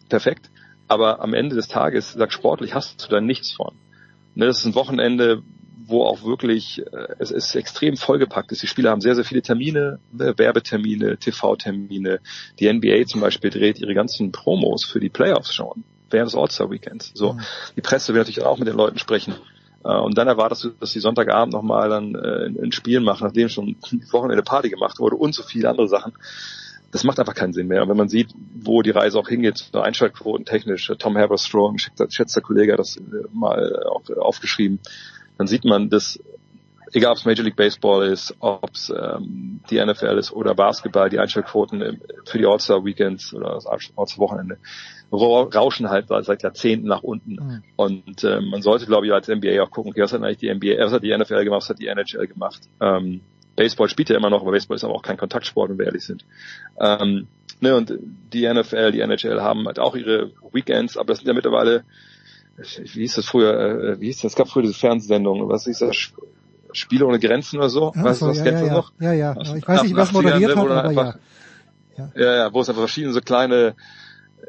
perfekt. 0.09 0.49
Aber 0.88 1.22
am 1.22 1.33
Ende 1.33 1.56
des 1.56 1.67
Tages, 1.67 2.14
sag 2.14 2.33
sportlich, 2.33 2.73
hast 2.73 3.06
du 3.06 3.09
da 3.09 3.22
nichts 3.22 3.53
von. 3.53 3.73
Ne, 4.35 4.45
das 4.45 4.59
ist 4.59 4.65
ein 4.65 4.75
Wochenende, 4.75 5.43
wo 5.87 6.03
auch 6.03 6.23
wirklich 6.23 6.79
äh, 6.79 7.15
es 7.19 7.31
ist 7.31 7.55
extrem 7.55 7.97
vollgepackt 7.97 8.51
ist. 8.51 8.61
Die 8.61 8.67
Spieler 8.67 8.91
haben 8.91 9.01
sehr, 9.01 9.15
sehr 9.15 9.25
viele 9.25 9.41
Termine, 9.41 9.99
ne, 10.11 10.33
Werbetermine, 10.37 11.17
TV-Termine. 11.17 12.19
Die 12.59 12.71
NBA 12.71 13.05
zum 13.05 13.21
Beispiel 13.21 13.49
dreht 13.49 13.79
ihre 13.79 13.93
ganzen 13.93 14.31
Promos 14.31 14.85
für 14.85 14.99
die 14.99 15.09
Playoffs 15.09 15.53
schon 15.53 15.83
während 16.09 16.31
des 16.31 16.37
All-Star-Weekends. 16.37 17.11
So, 17.13 17.33
mhm. 17.33 17.41
die 17.75 17.81
Presse 17.81 18.13
will 18.13 18.21
natürlich 18.21 18.43
auch 18.43 18.57
mit 18.57 18.67
den 18.67 18.75
Leuten 18.75 18.97
sprechen. 18.97 19.35
Äh, 19.83 19.95
und 19.95 20.17
dann 20.17 20.27
erwartest 20.27 20.63
du, 20.63 20.69
dass 20.69 20.91
die 20.91 20.99
Sonntagabend 20.99 21.53
nochmal 21.53 21.89
dann 21.89 22.15
äh, 22.15 22.63
ein 22.63 22.71
Spiel 22.71 22.99
machen, 22.99 23.25
nachdem 23.25 23.49
schon 23.49 23.77
Wochenende 24.11 24.43
Party 24.43 24.69
gemacht 24.69 24.99
wurde 24.99 25.15
und 25.15 25.33
so 25.33 25.43
viele 25.43 25.69
andere 25.69 25.87
Sachen 25.87 26.13
das 26.91 27.03
macht 27.03 27.19
einfach 27.19 27.33
keinen 27.33 27.53
Sinn 27.53 27.67
mehr. 27.67 27.81
Und 27.81 27.89
wenn 27.89 27.97
man 27.97 28.09
sieht, 28.09 28.33
wo 28.53 28.81
die 28.81 28.91
Reise 28.91 29.17
auch 29.17 29.27
hingeht, 29.27 29.69
Einschaltquoten 29.73 30.45
technisch, 30.45 30.91
Tom 30.99 31.17
Haberstrom, 31.17 31.77
schätzter 31.77 32.41
Kollege 32.41 32.73
hat 32.73 32.79
das 32.79 32.97
äh, 32.97 33.01
mal 33.31 33.83
auch 33.83 34.03
aufgeschrieben, 34.17 34.79
dann 35.37 35.47
sieht 35.47 35.65
man, 35.65 35.89
dass 35.89 36.19
egal 36.93 37.11
ob 37.11 37.17
es 37.17 37.25
Major 37.25 37.45
League 37.45 37.55
Baseball 37.55 38.05
ist, 38.05 38.35
ob 38.39 38.71
es 38.73 38.89
ähm, 38.89 39.61
die 39.69 39.83
NFL 39.83 40.17
ist 40.17 40.31
oder 40.31 40.55
Basketball, 40.55 41.09
die 41.09 41.19
Einschaltquoten 41.19 42.01
für 42.25 42.37
die 42.37 42.45
All-Star 42.45 42.83
Weekends 42.83 43.33
oder 43.33 43.53
das 43.53 43.65
All-Star 43.65 44.17
Wochenende 44.17 44.57
rauschen 45.13 45.89
halt 45.89 46.07
seit 46.07 46.43
Jahrzehnten 46.43 46.87
nach 46.87 47.03
unten. 47.03 47.33
Mhm. 47.33 47.63
Und 47.75 48.23
ähm, 48.23 48.49
man 48.49 48.61
sollte, 48.61 48.85
glaube 48.85 49.05
ich, 49.05 49.13
als 49.13 49.27
NBA 49.27 49.61
auch 49.61 49.71
gucken, 49.71 49.91
okay, 49.91 50.01
was 50.01 50.13
hat 50.13 50.23
eigentlich 50.23 50.37
die 50.37 50.53
NBA, 50.53 50.83
was 50.83 50.93
hat 50.93 51.03
die 51.03 51.15
NFL 51.15 51.43
gemacht, 51.43 51.61
was 51.63 51.69
hat 51.69 51.79
die 51.79 51.87
NHL 51.87 52.27
gemacht. 52.27 52.61
Ähm, 52.79 53.21
Baseball 53.55 53.89
spielt 53.89 54.09
ja 54.09 54.15
immer 54.15 54.29
noch, 54.29 54.41
aber 54.41 54.51
Baseball 54.51 54.75
ist 54.75 54.83
aber 54.83 54.93
auch 54.93 55.01
kein 55.01 55.17
Kontaktsport, 55.17 55.69
wenn 55.69 55.77
wir 55.77 55.85
ehrlich 55.85 56.05
sind. 56.05 56.25
Ähm, 56.79 57.27
ne, 57.59 57.75
und 57.75 57.93
die 58.33 58.47
NFL, 58.47 58.93
die 58.93 59.01
NHL 59.01 59.41
haben 59.41 59.65
halt 59.65 59.79
auch 59.79 59.95
ihre 59.95 60.31
Weekends, 60.53 60.95
aber 60.95 61.07
das 61.07 61.19
sind 61.19 61.27
ja 61.27 61.33
mittlerweile, 61.33 61.83
wie 62.57 63.01
hieß 63.01 63.15
das 63.15 63.25
früher, 63.25 63.53
äh, 63.53 64.01
wie 64.01 64.07
hieß 64.07 64.21
das, 64.21 64.33
es 64.33 64.35
gab 64.35 64.49
früher 64.49 64.63
diese 64.63 64.75
Fernsehsendung, 64.75 65.47
was 65.49 65.65
hieß 65.65 65.80
das, 65.80 65.95
Spiele 66.73 67.05
ohne 67.05 67.19
Grenzen 67.19 67.57
oder 67.57 67.69
so? 67.69 67.91
Ja, 67.95 68.03
weißt 68.03 68.21
du, 68.21 68.27
was 68.27 68.38
ja, 68.38 68.43
kennst 68.45 68.63
ja, 68.63 68.69
du 68.69 68.75
noch? 68.75 68.93
Ja, 68.99 69.13
ja. 69.13 69.35
Ich 69.55 69.67
weiß 69.67 69.83
nicht, 69.83 69.95
was 69.95 70.13
moderiert 70.13 70.55
hat, 70.55 70.65
aber 70.65 70.83
einfach, 70.83 71.17
ja. 71.97 72.11
ja. 72.15 72.35
Ja, 72.35 72.53
wo 72.53 72.61
es 72.61 72.69
einfach 72.69 72.81
verschiedene 72.81 73.11
so 73.11 73.19
kleine, 73.19 73.75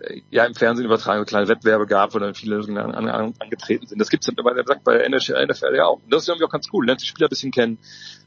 äh, 0.03 0.21
ja, 0.31 0.45
im 0.45 0.55
Fernsehen 0.55 0.87
übertragen, 0.87 1.21
so 1.21 1.25
kleine 1.25 1.49
Wettbewerbe 1.49 1.87
gab, 1.87 2.15
wo 2.15 2.21
dann 2.21 2.35
viele 2.35 2.59
an, 2.59 2.77
an, 2.79 3.09
an, 3.09 3.35
angetreten 3.41 3.89
sind. 3.89 4.01
Das 4.01 4.09
gibt's 4.09 4.27
ja 4.27 4.33
mittlerweile, 4.37 4.65
sagt 4.65 4.85
bei 4.85 4.99
NHL, 4.99 5.47
NFL 5.47 5.75
ja 5.75 5.87
auch. 5.87 5.97
Und 5.97 6.13
das 6.13 6.23
ist 6.23 6.29
irgendwie 6.29 6.45
auch 6.45 6.53
ganz 6.53 6.69
cool, 6.73 6.87
lernt 6.87 7.03
die 7.03 7.07
Spieler 7.07 7.27
ein 7.27 7.31
bisschen 7.31 7.51
kennen, 7.51 7.79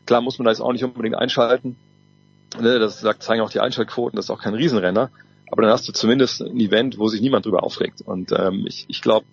Klar 0.05 0.21
muss 0.21 0.37
man 0.37 0.45
da 0.45 0.51
jetzt 0.51 0.61
auch 0.61 0.71
nicht 0.71 0.83
unbedingt 0.83 1.15
einschalten. 1.15 1.77
Ne, 2.59 2.79
das 2.79 2.99
sagt, 2.99 3.23
zeigen 3.23 3.41
auch 3.41 3.49
die 3.49 3.59
Einschaltquoten, 3.59 4.15
das 4.15 4.25
ist 4.25 4.29
auch 4.29 4.41
kein 4.41 4.53
Riesenrenner. 4.53 5.09
Aber 5.51 5.61
dann 5.61 5.71
hast 5.71 5.87
du 5.87 5.93
zumindest 5.93 6.41
ein 6.41 6.59
Event, 6.59 6.97
wo 6.97 7.07
sich 7.07 7.21
niemand 7.21 7.45
drüber 7.45 7.63
aufregt. 7.63 8.01
Und 8.01 8.31
ähm, 8.31 8.65
ich, 8.67 8.85
ich 8.87 9.01
glaube, 9.01 9.25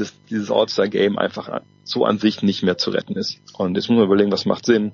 dass 0.00 0.14
dieses 0.28 0.50
All-Star-Game 0.50 1.18
einfach 1.18 1.60
so 1.84 2.04
an 2.04 2.18
sich 2.18 2.42
nicht 2.42 2.62
mehr 2.62 2.78
zu 2.78 2.90
retten 2.90 3.16
ist. 3.16 3.40
Und 3.56 3.76
jetzt 3.76 3.88
muss 3.88 3.96
man 3.96 4.06
überlegen, 4.06 4.32
was 4.32 4.46
macht 4.46 4.66
Sinn, 4.66 4.92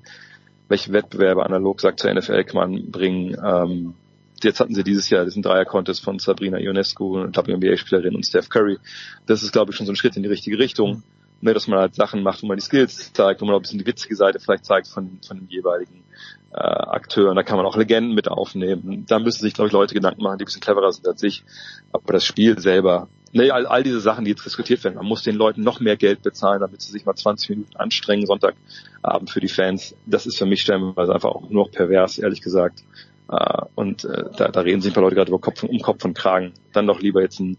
welche 0.67 0.91
Wettbewerbe 0.91 1.45
analog 1.45 1.81
sagt 1.81 1.99
zur 1.99 2.13
NFL 2.13 2.43
kann 2.43 2.71
man 2.71 2.91
bringen. 2.91 3.37
Ähm, 3.43 3.93
jetzt 4.43 4.59
hatten 4.59 4.75
sie 4.75 4.83
dieses 4.83 5.09
Jahr 5.09 5.25
diesen 5.25 5.41
Dreier-Contest 5.41 6.03
von 6.03 6.19
Sabrina 6.19 6.59
Ionescu, 6.59 7.27
WNBA-Spielerin 7.31 8.15
und 8.15 8.25
Steph 8.25 8.49
Curry. 8.49 8.77
Das 9.25 9.43
ist, 9.43 9.53
glaube 9.53 9.71
ich, 9.71 9.77
schon 9.77 9.85
so 9.85 9.93
ein 9.93 9.95
Schritt 9.95 10.17
in 10.17 10.23
die 10.23 10.29
richtige 10.29 10.59
Richtung 10.59 11.03
ne, 11.41 11.53
dass 11.53 11.67
man 11.67 11.79
halt 11.79 11.95
Sachen 11.95 12.23
macht, 12.23 12.41
wo 12.41 12.47
man 12.47 12.57
die 12.57 12.63
Skills 12.63 13.13
zeigt, 13.13 13.41
wo 13.41 13.45
man 13.45 13.55
auch 13.55 13.59
ein 13.59 13.63
bisschen 13.63 13.79
die 13.79 13.85
witzige 13.85 14.15
Seite 14.15 14.39
vielleicht 14.39 14.65
zeigt 14.65 14.87
von, 14.87 15.19
von 15.25 15.37
dem 15.37 15.47
jeweiligen 15.49 16.03
äh, 16.51 16.57
Akteur. 16.57 17.29
Und 17.29 17.35
da 17.35 17.43
kann 17.43 17.57
man 17.57 17.65
auch 17.65 17.77
Legenden 17.77 18.15
mit 18.15 18.27
aufnehmen. 18.27 19.05
Da 19.07 19.19
müssen 19.19 19.41
sich, 19.41 19.53
glaube 19.53 19.67
ich, 19.67 19.73
Leute 19.73 19.93
Gedanken 19.93 20.23
machen, 20.23 20.37
die 20.37 20.43
ein 20.43 20.45
bisschen 20.45 20.61
cleverer 20.61 20.91
sind 20.91 21.07
als 21.07 21.23
ich. 21.23 21.43
Aber 21.91 22.13
das 22.13 22.25
Spiel 22.25 22.59
selber, 22.59 23.07
ne, 23.33 23.51
all, 23.51 23.65
all 23.65 23.83
diese 23.83 23.99
Sachen, 23.99 24.25
die 24.25 24.31
jetzt 24.31 24.45
diskutiert 24.45 24.83
werden, 24.83 24.95
man 24.95 25.05
muss 25.05 25.23
den 25.23 25.35
Leuten 25.35 25.63
noch 25.63 25.79
mehr 25.79 25.97
Geld 25.97 26.21
bezahlen, 26.21 26.61
damit 26.61 26.81
sie 26.81 26.91
sich 26.91 27.05
mal 27.05 27.15
20 27.15 27.49
Minuten 27.49 27.75
anstrengen, 27.77 28.25
Sonntagabend 28.25 29.29
für 29.29 29.39
die 29.39 29.47
Fans. 29.47 29.95
Das 30.05 30.25
ist 30.25 30.37
für 30.37 30.45
mich 30.45 30.61
stellenweise 30.61 31.13
einfach 31.13 31.29
auch 31.29 31.49
nur 31.49 31.65
noch 31.65 31.71
pervers, 31.71 32.17
ehrlich 32.17 32.41
gesagt. 32.41 32.83
Uh, 33.29 33.65
und 33.75 34.05
uh, 34.05 34.29
da, 34.37 34.47
da 34.47 34.61
reden 34.61 34.79
sich 34.79 34.91
ein 34.91 34.93
paar 34.93 35.03
Leute 35.03 35.15
gerade 35.15 35.29
über 35.29 35.39
Kopf, 35.39 35.61
um 35.63 35.79
Kopf 35.79 36.05
und 36.05 36.17
Kragen. 36.17 36.53
Dann 36.71 36.87
doch 36.87 37.01
lieber 37.01 37.21
jetzt 37.21 37.41
ein 37.41 37.57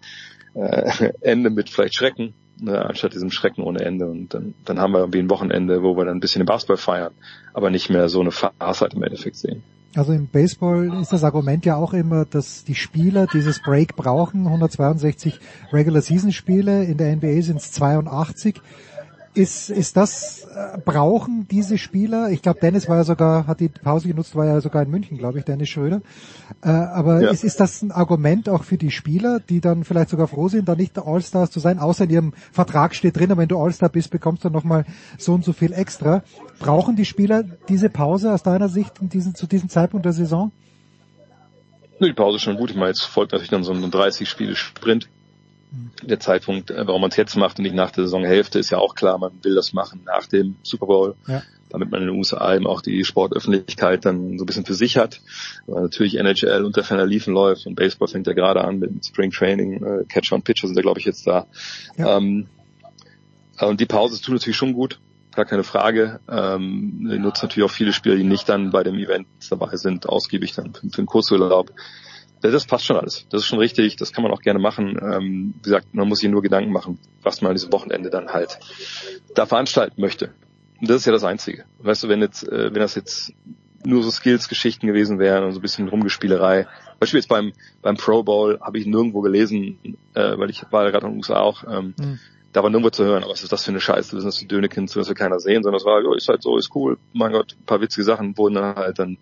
äh, 0.55 1.13
Ende 1.21 1.51
mit 1.51 1.69
vielleicht 1.69 1.95
Schrecken, 1.95 2.33
ne, 2.59 2.85
anstatt 2.85 3.13
diesem 3.13 3.31
Schrecken 3.31 3.63
ohne 3.63 3.81
Ende. 3.81 4.07
Und 4.07 4.33
dann, 4.33 4.55
dann 4.65 4.81
haben 4.81 4.93
wir 4.93 5.01
irgendwie 5.01 5.19
ein 5.19 5.31
Wochenende, 5.31 5.83
wo 5.83 5.97
wir 5.97 6.07
dann 6.07 6.17
ein 6.17 6.21
bisschen 6.21 6.41
den 6.41 6.47
Basketball 6.47 6.79
feiern, 6.79 7.13
aber 7.53 7.71
nicht 7.71 7.91
mehr 7.91 8.09
so 8.09 8.21
eine 8.21 8.31
Farce 8.31 8.81
halt 8.81 8.95
im 8.95 9.03
Endeffekt 9.03 9.37
sehen. 9.37 9.63
Also 9.95 10.13
im 10.13 10.27
Baseball 10.27 11.01
ist 11.01 11.13
das 11.13 11.25
Argument 11.25 11.65
ja 11.65 11.77
auch 11.77 11.95
immer, 11.95 12.25
dass 12.25 12.65
die 12.65 12.75
Spieler 12.75 13.27
dieses 13.27 13.63
Break 13.63 13.97
brauchen. 13.97 14.47
162 14.47 15.41
Regular 15.73 16.03
Season 16.03 16.31
Spiele, 16.31 16.85
in 16.85 16.99
der 16.99 17.17
NBA 17.17 17.41
sind 17.43 17.57
es 17.57 17.73
82. 17.73 18.61
Ist, 19.39 19.71
ist 19.71 19.97
das, 19.97 20.49
äh, 20.53 20.79
brauchen 20.85 21.47
diese 21.49 21.79
Spieler, 21.79 22.31
ich 22.31 22.43
glaube 22.43 22.59
Dennis 22.59 22.89
war 22.89 22.97
ja 22.97 23.05
sogar, 23.05 23.47
hat 23.47 23.61
die 23.61 23.69
Pause 23.69 24.09
genutzt, 24.09 24.35
war 24.35 24.47
ja 24.47 24.61
sogar 24.61 24.83
in 24.83 24.91
München, 24.91 25.17
glaube 25.17 25.39
ich, 25.39 25.45
Dennis 25.45 25.69
Schröder. 25.69 26.01
Äh, 26.61 26.71
aber 26.71 27.21
Ja. 27.23 27.31
ist, 27.31 27.45
ist 27.45 27.61
das 27.61 27.81
ein 27.83 27.93
Argument 27.93 28.49
auch 28.49 28.65
für 28.65 28.79
die 28.79 28.91
Spieler, 28.91 29.39
die 29.39 29.61
dann 29.61 29.85
vielleicht 29.85 30.09
sogar 30.09 30.27
froh 30.27 30.49
sind, 30.49 30.69
da 30.69 30.75
nicht 30.75 30.99
All-Stars 30.99 31.53
zu 31.53 31.61
sein, 31.61 31.79
außer 31.79 32.03
in 32.05 32.11
ihrem 32.11 32.33
Vertrag 32.51 32.97
steht 32.97 33.17
drin, 33.17 33.31
aber 33.31 33.43
wenn 33.43 33.49
du 33.49 33.63
All-Star 33.63 33.91
bist, 33.91 34.11
bekommst 34.11 34.45
du 34.45 34.51
nochmal 34.51 34.85
so 35.19 35.35
und 35.35 35.45
so 35.45 35.53
viel 35.53 35.73
extra. 35.73 36.25
Brauchen 36.59 36.97
die 36.97 37.05
Spieler 37.05 37.45
diese 37.69 37.91
Pause 37.91 38.33
aus 38.35 38.43
deiner 38.43 38.69
Sicht 38.69 39.01
in 39.01 39.09
diesen, 39.09 39.37
zu 39.37 39.47
diesem 39.47 39.69
Zeitpunkt 39.69 40.05
der 40.05 40.15
Saison? 40.15 40.51
Nö, 42.01 42.09
Die 42.09 42.13
Pause 42.13 42.39
ist 42.39 42.43
schon 42.43 42.57
gut. 42.57 42.71
Ich 42.71 42.77
meine, 42.77 42.89
jetzt 42.89 43.03
folgt 43.03 43.31
natürlich 43.31 43.51
dann 43.51 43.63
so 43.63 43.73
ein 43.73 43.85
30-Spiele-Sprint. 43.85 45.09
Der 46.03 46.19
Zeitpunkt, 46.19 46.71
äh, 46.71 46.87
warum 46.87 47.03
man 47.03 47.11
es 47.11 47.17
jetzt 47.17 47.37
macht 47.37 47.59
und 47.59 47.65
nicht 47.65 47.75
nach 47.75 47.91
der 47.91 48.05
Saisonhälfte, 48.05 48.59
ist 48.59 48.71
ja 48.71 48.79
auch 48.79 48.95
klar. 48.95 49.19
Man 49.19 49.33
will 49.43 49.55
das 49.55 49.73
machen 49.73 50.01
nach 50.07 50.27
dem 50.27 50.57
Super 50.63 50.87
Bowl, 50.87 51.15
Ja. 51.27 51.43
damit 51.69 51.91
man 51.91 52.01
in 52.01 52.09
den 52.09 52.17
USA 52.17 52.55
eben 52.55 52.67
auch 52.67 52.81
die 52.81 53.05
Sportöffentlichkeit 53.05 54.05
dann 54.07 54.39
so 54.39 54.45
ein 54.45 54.47
bisschen 54.47 54.65
für 54.65 54.75
sich 54.75 54.97
hat. 54.97 55.21
Weil 55.67 55.83
natürlich 55.83 56.17
NHL 56.17 56.65
unter 56.65 56.83
ferner 56.85 57.05
Liefen 57.07 57.35
läuft 57.35 57.67
und 57.67 57.75
Baseball 57.75 58.09
fängt 58.09 58.27
ja 58.27 58.33
gerade 58.33 58.65
an 58.65 58.79
mit 58.79 59.05
Spring 59.05 59.31
Training. 59.31 59.83
Äh, 59.85 60.05
Catcher 60.09 60.37
und 60.37 60.45
Pitcher 60.45 60.69
sind 60.69 60.77
ja, 60.77 60.83
glaube 60.83 61.01
ich, 61.01 61.07
jetzt 61.07 61.27
da. 61.27 61.47
Ähm, 61.99 62.47
und 63.61 63.81
die 63.81 63.87
Pause 63.87 64.21
tut 64.23 64.35
natürlich 64.35 64.57
schon 64.57 64.73
gut, 64.73 65.01
gar 65.35 65.45
keine 65.45 65.65
Frage. 65.65 66.21
Ähm, 66.31 67.01
nutzen 67.03 67.47
natürlich 67.47 67.69
auch 67.69 67.75
viele 67.75 67.93
Spieler, 67.93 68.17
die 68.17 68.25
nicht 68.25 68.49
dann 68.49 68.71
bei 68.71 68.83
dem 68.85 68.95
Event 68.97 69.27
dabei 69.51 69.77
sind, 69.77 70.09
ausgiebig 70.09 70.53
dann 70.55 70.73
für, 70.73 70.89
für 70.89 71.03
den 71.03 71.07
Kursurlaub. 71.07 71.73
Das, 72.41 72.67
passt 72.67 72.85
schon 72.85 72.97
alles. 72.97 73.27
Das 73.31 73.43
ist 73.43 73.47
schon 73.47 73.59
richtig. 73.59 73.97
Das 73.97 74.13
kann 74.13 74.23
man 74.23 74.33
auch 74.33 74.41
gerne 74.41 74.59
machen. 74.59 74.99
Ähm, 75.01 75.55
wie 75.57 75.63
gesagt, 75.63 75.95
man 75.95 76.09
muss 76.09 76.21
sich 76.21 76.31
nur 76.31 76.43
Gedanken 76.43 76.73
machen, 76.73 76.99
was 77.23 77.41
man 77.41 77.51
an 77.51 77.57
diesem 77.57 77.73
Wochenende 77.73 78.11
dann 78.11 78.29
halt 78.29 78.59
da 79.35 79.47
veranstalten 79.47 80.01
möchte. 80.01 80.33
Und 80.81 80.89
das 80.89 80.99
ist 80.99 81.07
ja 81.07 81.13
das 81.13 81.25
Einzige. 81.25 81.65
Weißt 81.79 82.05
du, 82.05 82.09
wenn 82.09 82.21
jetzt, 82.21 82.47
äh, 82.49 82.73
wenn 82.73 82.81
das 82.81 82.95
jetzt 82.95 83.33
nur 83.85 84.03
so 84.03 84.11
Skills-Geschichten 84.11 84.87
gewesen 84.87 85.19
wären 85.19 85.45
und 85.45 85.53
so 85.53 85.59
ein 85.59 85.63
bisschen 85.63 85.89
Rumgespielerei. 85.89 86.67
Beispiel 86.99 87.21
jetzt 87.21 87.29
beim 87.29 87.53
beim 87.81 87.97
Pro 87.97 88.23
Bowl 88.23 88.59
habe 88.61 88.79
ich 88.79 88.87
nirgendwo 88.87 89.21
gelesen, 89.21 89.79
äh, 90.15 90.37
weil 90.37 90.51
ich 90.51 90.65
war 90.71 90.91
gerade 90.91 91.07
in 91.07 91.13
den 91.13 91.19
USA 91.19 91.41
auch. 91.41 91.65
Ähm, 91.65 91.95
Hm. 91.99 92.19
Da 92.59 92.65
war 92.65 92.71
nirgendwo 92.71 92.91
zu 92.91 93.05
hören, 93.05 93.25
was 93.29 93.45
ist 93.45 93.53
das 93.53 93.65
für 93.65 93.71
eine 93.71 93.79
Scheiße, 93.79 94.17
das 94.17 94.25
ist 94.25 94.39
für 94.39 94.47
Dönekind, 94.47 94.95
das 94.95 95.09
will 95.09 95.15
keiner 95.15 95.39
sehen, 95.39 95.63
sondern 95.63 95.79
es 95.79 95.87
war, 95.87 96.03
jo, 96.03 96.13
ist 96.15 96.29
halt 96.29 96.43
so, 96.43 96.57
ist 96.57 96.75
cool, 96.75 96.99
mein 97.13 97.31
Gott, 97.31 97.57
ein 97.57 97.67
paar 97.67 97.81
witzige 97.81 98.03
Sachen 98.03 98.37
wurden 98.37 98.55
dann 98.55 98.75
halt 98.75 98.99
dann 98.99 99.19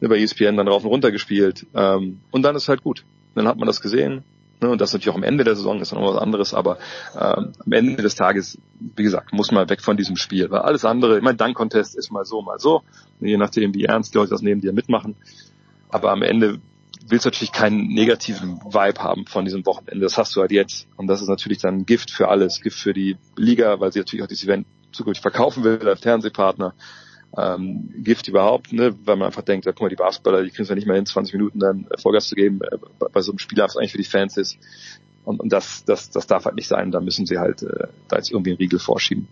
über 0.00 0.16
ESPN 0.16 0.56
dann 0.56 0.68
rauf 0.68 0.84
und 0.84 0.88
runter 0.88 1.12
gespielt, 1.12 1.66
ähm, 1.74 2.20
und 2.30 2.42
dann 2.42 2.56
ist 2.56 2.68
halt 2.68 2.82
gut. 2.82 3.04
Dann 3.34 3.46
hat 3.46 3.58
man 3.58 3.66
das 3.66 3.82
gesehen, 3.82 4.24
ne, 4.62 4.70
und 4.70 4.80
das 4.80 4.94
natürlich 4.94 5.10
auch 5.10 5.16
am 5.16 5.22
Ende 5.22 5.44
der 5.44 5.54
Saison 5.54 5.82
ist 5.82 5.92
dann 5.92 6.00
noch 6.00 6.14
was 6.14 6.22
anderes, 6.22 6.54
aber 6.54 6.78
ähm, 7.14 7.52
am 7.62 7.72
Ende 7.72 8.02
des 8.02 8.14
Tages, 8.14 8.56
wie 8.80 9.02
gesagt, 9.02 9.34
muss 9.34 9.52
man 9.52 9.68
weg 9.68 9.82
von 9.82 9.98
diesem 9.98 10.16
Spiel, 10.16 10.50
weil 10.50 10.60
alles 10.60 10.86
andere, 10.86 11.18
ich 11.18 11.22
meine, 11.22 11.36
Dank-Contest 11.36 11.94
ist 11.94 12.10
mal 12.10 12.24
so, 12.24 12.40
mal 12.40 12.58
so, 12.58 12.84
je 13.20 13.36
nachdem, 13.36 13.74
wie 13.74 13.84
ernst 13.84 14.14
die 14.14 14.18
Leute 14.18 14.30
das 14.30 14.40
nehmen, 14.40 14.62
die 14.62 14.68
ja 14.68 14.72
mitmachen, 14.72 15.14
aber 15.90 16.10
am 16.10 16.22
Ende 16.22 16.58
willst 17.10 17.24
natürlich 17.24 17.52
keinen 17.52 17.88
negativen 17.88 18.60
Vibe 18.64 19.02
haben 19.02 19.26
von 19.26 19.44
diesem 19.44 19.64
Wochenende. 19.66 20.00
Das 20.00 20.18
hast 20.18 20.34
du 20.36 20.40
halt 20.40 20.52
jetzt. 20.52 20.86
Und 20.96 21.06
das 21.06 21.20
ist 21.20 21.28
natürlich 21.28 21.58
dann 21.58 21.86
Gift 21.86 22.10
für 22.10 22.28
alles. 22.28 22.60
Gift 22.60 22.78
für 22.78 22.92
die 22.92 23.16
Liga, 23.36 23.80
weil 23.80 23.92
sie 23.92 24.00
natürlich 24.00 24.22
auch 24.22 24.28
dieses 24.28 24.44
Event 24.44 24.66
zukünftig 24.92 25.22
verkaufen 25.22 25.64
will 25.64 25.88
als 25.88 26.00
Fernsehpartner. 26.00 26.74
Ähm, 27.36 27.92
Gift 27.98 28.26
überhaupt, 28.28 28.72
ne, 28.72 28.96
weil 29.04 29.16
man 29.16 29.26
einfach 29.26 29.42
denkt, 29.42 29.66
ja, 29.66 29.72
guck 29.72 29.82
mal, 29.82 29.88
die 29.90 29.96
Basketballer, 29.96 30.42
die 30.42 30.50
kriegen 30.50 30.62
es 30.62 30.70
ja 30.70 30.74
nicht 30.74 30.86
mehr 30.86 30.96
hin, 30.96 31.04
20 31.04 31.34
Minuten 31.34 31.58
dann 31.58 31.86
äh, 31.90 31.98
Vollgas 31.98 32.28
zu 32.28 32.34
geben, 32.34 32.60
äh, 32.62 32.78
bei, 33.12 33.20
so 33.20 33.32
einem 33.32 33.38
Spiel, 33.38 33.58
was 33.58 33.76
eigentlich 33.76 33.92
für 33.92 33.98
die 33.98 34.04
Fans 34.04 34.38
ist. 34.38 34.58
Und, 35.24 35.40
und 35.40 35.52
das, 35.52 35.84
das, 35.84 36.08
das 36.08 36.26
darf 36.26 36.46
halt 36.46 36.54
nicht 36.54 36.68
sein. 36.68 36.90
Da 36.90 37.00
müssen 37.00 37.26
sie 37.26 37.38
halt 37.38 37.62
äh, 37.62 37.88
da 38.08 38.16
jetzt 38.16 38.30
irgendwie 38.30 38.52
einen 38.52 38.58
Riegel 38.58 38.78
vorschieben. 38.78 39.28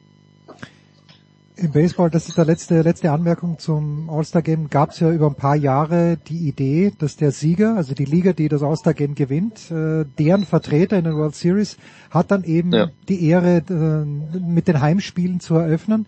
Im 1.58 1.72
Baseball, 1.72 2.10
das 2.10 2.28
ist 2.28 2.36
der 2.36 2.44
letzte, 2.44 2.82
letzte 2.82 3.10
Anmerkung 3.10 3.58
zum 3.58 4.10
All-Star-Game, 4.10 4.68
gab 4.68 4.90
es 4.90 5.00
ja 5.00 5.10
über 5.10 5.26
ein 5.26 5.34
paar 5.36 5.56
Jahre 5.56 6.18
die 6.28 6.48
Idee, 6.48 6.92
dass 6.98 7.16
der 7.16 7.32
Sieger, 7.32 7.76
also 7.76 7.94
die 7.94 8.04
Liga, 8.04 8.34
die 8.34 8.48
das 8.48 8.62
All-Star-Game 8.62 9.14
gewinnt, 9.14 9.70
äh, 9.70 10.04
deren 10.18 10.44
Vertreter 10.44 10.98
in 10.98 11.04
der 11.04 11.14
World 11.14 11.34
Series 11.34 11.78
hat 12.10 12.30
dann 12.30 12.44
eben 12.44 12.72
Ja. 12.74 12.88
die 13.08 13.26
Ehre, 13.26 13.62
äh, 13.70 14.38
mit 14.38 14.68
den 14.68 14.82
Heimspielen 14.82 15.40
zu 15.40 15.54
eröffnen. 15.54 16.04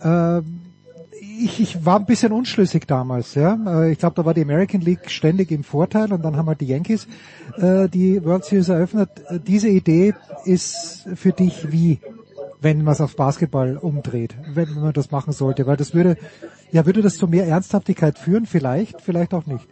Äh, 0.00 0.42
ich, 1.40 1.58
ich 1.60 1.84
war 1.84 1.98
ein 1.98 2.06
bisschen 2.06 2.30
unschlüssig 2.30 2.86
damals, 2.86 3.34
ja. 3.34 3.58
Äh, 3.82 3.90
Ich 3.92 3.98
glaube, 3.98 4.14
da 4.14 4.24
war 4.24 4.32
die 4.34 4.42
American 4.42 4.80
League 4.80 5.10
ständig 5.10 5.50
im 5.50 5.64
Vorteil 5.64 6.12
und 6.12 6.22
dann 6.24 6.36
haben 6.36 6.46
halt 6.46 6.60
die 6.60 6.66
Yankees 6.66 7.08
äh, 7.56 7.88
die 7.88 8.24
World 8.24 8.44
Series 8.44 8.68
eröffnet. 8.68 9.10
Äh, 9.28 9.40
Diese 9.44 9.68
Idee 9.68 10.14
ist 10.44 11.08
für 11.16 11.32
dich 11.32 11.72
wie, 11.72 11.98
wenn 12.62 12.82
man 12.84 12.92
es 12.94 13.00
auf 13.00 13.16
Basketball 13.16 13.76
umdreht, 13.76 14.34
wenn 14.54 14.72
man 14.74 14.92
das 14.92 15.10
machen 15.10 15.32
sollte, 15.32 15.66
weil 15.66 15.76
das 15.76 15.94
würde, 15.94 16.16
ja, 16.70 16.86
würde 16.86 17.02
das 17.02 17.16
zu 17.16 17.26
mehr 17.26 17.46
Ernsthaftigkeit 17.46 18.18
führen? 18.18 18.46
Vielleicht, 18.46 19.00
vielleicht 19.00 19.34
auch 19.34 19.46
nicht. 19.46 19.66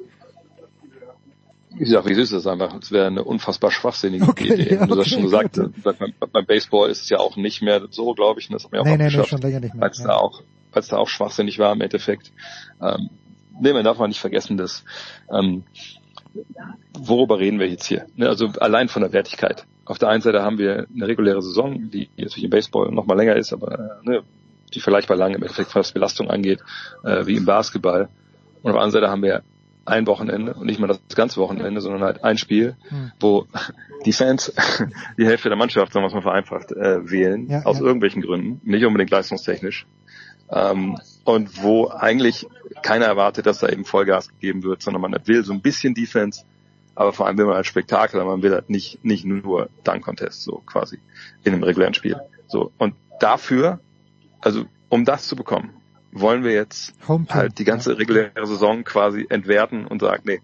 Ich 1.79 1.89
sag, 1.89 2.05
wie 2.07 2.13
ist 2.13 2.33
es 2.33 2.47
einfach? 2.47 2.75
Es 2.83 2.91
wäre 2.91 3.07
eine 3.07 3.23
unfassbar 3.25 3.71
schwachsinnige 3.71 4.27
Okay, 4.29 4.53
Idee. 4.55 4.75
ja, 4.75 4.87
du 4.87 4.93
hast 4.93 5.01
okay, 5.01 5.11
schon 5.11 5.23
gesagt, 5.23 5.61
beim, 5.83 6.13
beim 6.33 6.47
Baseball 6.47 6.91
ist 6.91 7.03
es 7.03 7.09
ja 7.09 7.19
auch 7.19 7.37
nicht 7.37 7.63
mehr 7.63 7.87
so, 7.91 8.13
glaube 8.15 8.41
ich. 8.41 8.49
und 8.51 8.55
Das 8.55 8.65
haben 8.65 8.73
wir 8.73 8.81
auch 8.81 8.85
Nee, 8.85 8.97
nee, 8.97 9.05
nee, 9.09 9.25
schon 9.25 9.41
länger 9.41 9.61
nicht 9.61 9.75
mehr, 9.75 9.83
Weil 9.83 9.91
es 9.91 9.99
ja. 9.99 10.09
da 10.09 10.17
auch, 10.17 10.43
weil 10.73 10.83
es 10.83 10.89
da 10.89 10.97
auch 10.97 11.09
schwachsinnig 11.09 11.59
war 11.59 11.73
im 11.73 11.81
Endeffekt. 11.81 12.33
Ähm, 12.83 13.09
nee, 13.61 13.73
man 13.73 13.85
darf 13.85 13.99
mal 13.99 14.09
nicht 14.09 14.21
vergessen, 14.21 14.57
dass 14.57 14.85
ähm, 15.33 15.63
worüber 16.99 17.39
reden 17.39 17.61
wir 17.61 17.69
jetzt 17.69 17.87
hier? 17.87 18.07
Ne, 18.17 18.29
also 18.29 18.49
allein 18.61 18.89
von 18.89 19.03
der 19.03 19.13
Wertigkeit. 19.13 19.65
Auf 19.91 19.99
der 19.99 20.09
einen 20.09 20.23
Seite 20.23 20.43
haben 20.43 20.57
wir 20.59 20.87
eine 20.95 21.09
reguläre 21.09 21.43
Saison, 21.43 21.91
die 21.91 22.09
natürlich 22.17 22.45
im 22.45 22.51
Baseball 22.51 22.93
noch 22.93 23.07
mal 23.07 23.17
länger 23.17 23.35
ist, 23.35 23.53
aber 23.53 24.01
äh, 24.05 24.09
ne, 24.09 24.23
die 24.73 24.79
vergleichbar 24.79 25.17
lang 25.17 25.35
im 25.35 25.43
Endeffekt, 25.43 25.75
was 25.75 25.91
Belastung 25.91 26.31
angeht, 26.31 26.61
äh, 27.03 27.27
wie 27.27 27.35
im 27.35 27.45
Basketball. 27.45 28.09
Und 28.63 28.71
auf 28.71 28.77
der 28.77 28.83
anderen 28.83 28.91
Seite 28.93 29.11
haben 29.11 29.23
wir 29.23 29.43
ein 29.87 30.07
Wochenende 30.07 30.55
und 30.55 30.67
nicht 30.67 30.79
mal 30.79 30.87
das 30.87 31.01
ganze 31.17 31.41
Wochenende, 31.41 31.81
sondern 31.81 32.03
halt 32.05 32.23
ein 32.23 32.39
Spiel, 32.39 32.77
Hm. 32.89 33.11
wo 33.19 33.49
die 34.07 34.13
Fans 34.13 34.53
die 35.19 35.27
Hälfte 35.27 35.49
der 35.49 35.59
Mannschaft, 35.59 35.93
sagen 35.93 36.05
wir 36.05 36.09
es 36.09 36.15
mal 36.15 36.23
vereinfacht, 36.23 36.71
äh, 36.71 37.11
wählen, 37.11 37.49
Ja, 37.51 37.63
aus 37.65 37.81
ja. 37.81 37.85
irgendwelchen 37.85 38.23
Gründen, 38.23 38.61
nicht 38.63 38.85
unbedingt 38.85 39.11
leistungstechnisch. 39.11 39.87
Ähm, 40.53 40.99
und 41.25 41.65
wo 41.65 41.89
eigentlich 41.89 42.47
keiner 42.83 43.07
erwartet, 43.07 43.47
dass 43.47 43.59
da 43.59 43.69
eben 43.69 43.85
Vollgas 43.85 44.29
gegeben 44.29 44.63
wird, 44.63 44.83
sondern 44.83 45.03
man 45.03 45.17
will 45.25 45.43
so 45.43 45.53
ein 45.53 45.63
bisschen 45.63 45.95
Defense, 45.95 46.45
aber 47.01 47.15
vor 47.15 47.27
allem 47.27 47.39
will 47.39 47.47
man 47.47 47.55
halt 47.55 47.65
Spektakel, 47.65 48.21
aber 48.21 48.33
man 48.33 48.43
will 48.43 48.53
halt 48.53 48.69
nicht, 48.69 49.03
nicht 49.03 49.25
nur 49.25 49.71
Dunk 49.85 50.05
Contest, 50.05 50.43
so 50.43 50.61
quasi, 50.67 50.99
in 51.45 51.55
einem 51.55 51.63
regulären 51.63 51.95
Spiel. 51.95 52.21
So. 52.47 52.73
Und 52.77 52.95
dafür, 53.21 53.81
also, 54.43 54.67
um 54.91 55.07
das 55.07 55.27
zu 55.27 55.35
bekommen, 55.35 55.71
wollen 56.13 56.45
wir 56.45 56.53
jetzt 56.53 56.93
Home 57.09 57.25
Team, 57.25 57.35
halt 57.35 57.59
die 57.59 57.65
ganze 57.65 57.97
reguläre 57.97 58.47
Saison 58.47 58.85
quasi 58.85 59.27
entwerten 59.31 59.87
und 59.87 60.03
sagen, 60.03 60.25
nee, 60.27 60.43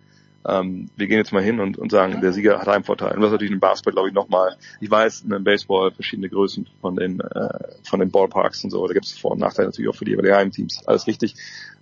ähm, 0.49 0.89
wir 0.97 1.07
gehen 1.09 1.19
jetzt 1.19 1.31
mal 1.31 1.43
hin 1.43 1.61
und, 1.61 1.77
und 1.77 1.91
sagen, 1.91 2.23
der 2.23 2.33
Sieger 2.33 2.59
hat 2.59 2.69
einen 2.69 2.85
Vorteil. 2.85 3.13
Und 3.13 3.21
das 3.21 3.27
ist 3.27 3.33
natürlich 3.33 3.53
im 3.53 3.61
Basketball, 3.61 3.93
glaube 3.93 4.09
ich, 4.09 4.15
nochmal, 4.15 4.57
ich 4.81 4.91
weiß, 4.91 5.27
im 5.29 5.45
Baseball 5.45 5.91
verschiedene 5.91 6.31
Größen 6.31 6.67
von 6.81 6.97
den, 6.97 7.21
äh, 7.21 7.49
von 7.83 8.01
den 8.01 8.11
Ballparks 8.11 8.65
und 8.65 8.71
so, 8.71 8.87
da 8.87 8.95
gibt 8.95 9.05
es 9.05 9.19
Vor- 9.19 9.33
und 9.33 9.41
Nachteile 9.41 9.69
natürlich 9.69 9.91
auch 9.91 9.97
für 9.97 10.07
die 10.07 10.13
jeweiligen 10.13 10.37
Heimteams, 10.37 10.87
alles 10.87 11.07
richtig. 11.07 11.35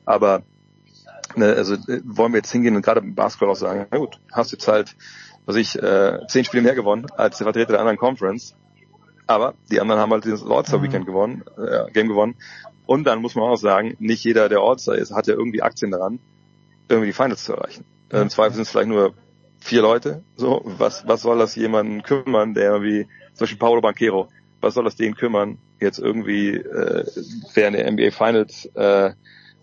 Aber 0.05 0.43
ne, 1.37 1.55
also 1.55 1.75
äh, 1.75 2.01
wollen 2.05 2.33
wir 2.33 2.39
jetzt 2.39 2.53
hingehen 2.53 2.77
und 2.77 2.83
gerade 2.83 3.01
im 3.01 3.15
Basketball 3.15 3.51
auch 3.51 3.57
sagen, 3.57 3.87
na 3.91 3.99
gut, 3.99 4.19
hast 4.33 4.53
jetzt 4.53 4.69
halt, 4.69 4.97
was 5.47 5.57
ich, 5.57 5.81
äh, 5.81 6.21
zehn 6.29 6.45
Spiele 6.45 6.63
mehr 6.63 6.75
gewonnen 6.75 7.07
als 7.17 7.39
der 7.39 7.45
Vertreter 7.45 7.73
der 7.73 7.81
anderen 7.81 7.99
Conference, 7.99 8.55
aber 9.27 9.55
die 9.71 9.81
anderen 9.81 10.01
haben 10.01 10.13
halt 10.13 10.25
dieses 10.25 10.45
All-Star 10.45 10.83
Weekend 10.83 11.07
gewonnen, 11.07 11.45
äh, 11.57 11.91
Game 11.93 12.09
gewonnen. 12.09 12.37
Und 12.87 13.05
dann 13.05 13.23
muss 13.23 13.35
man 13.35 13.45
auch 13.45 13.57
sagen, 13.57 13.97
nicht 13.99 14.25
jeder, 14.25 14.49
der 14.49 14.61
All-Star 14.61 14.97
ist, 14.97 15.15
hat 15.15 15.27
ja 15.27 15.35
irgendwie 15.35 15.63
Aktien 15.63 15.91
daran, 15.91 16.19
irgendwie 16.89 17.09
die 17.09 17.15
Finals 17.15 17.45
zu 17.45 17.55
erreichen. 17.55 17.85
Äh, 18.11 18.21
Im 18.21 18.31
Zweifel 18.31 18.55
sind 18.55 18.63
es 18.63 18.71
vielleicht 18.71 18.89
nur 18.89 19.15
vier 19.61 19.81
Leute. 19.81 20.23
So, 20.37 20.63
was, 20.65 21.09
was 21.09 21.23
soll 21.23 21.39
das 21.39 21.55
jemanden 21.57 22.03
kümmern, 22.03 22.53
der 22.53 22.73
irgendwie, 22.73 23.05
zum 23.33 23.41
Beispiel 23.41 23.59
Paolo 23.59 23.81
Banquero, 23.81 24.29
was 24.61 24.75
soll 24.75 24.85
das 24.85 24.97
den 24.97 25.15
kümmern, 25.15 25.59
jetzt 25.81 25.99
irgendwie 25.99 26.55
äh, 26.55 27.07
während 27.55 27.77
der 27.77 27.91
NBA 27.91 28.11
Finals 28.11 28.67
äh, 28.75 29.13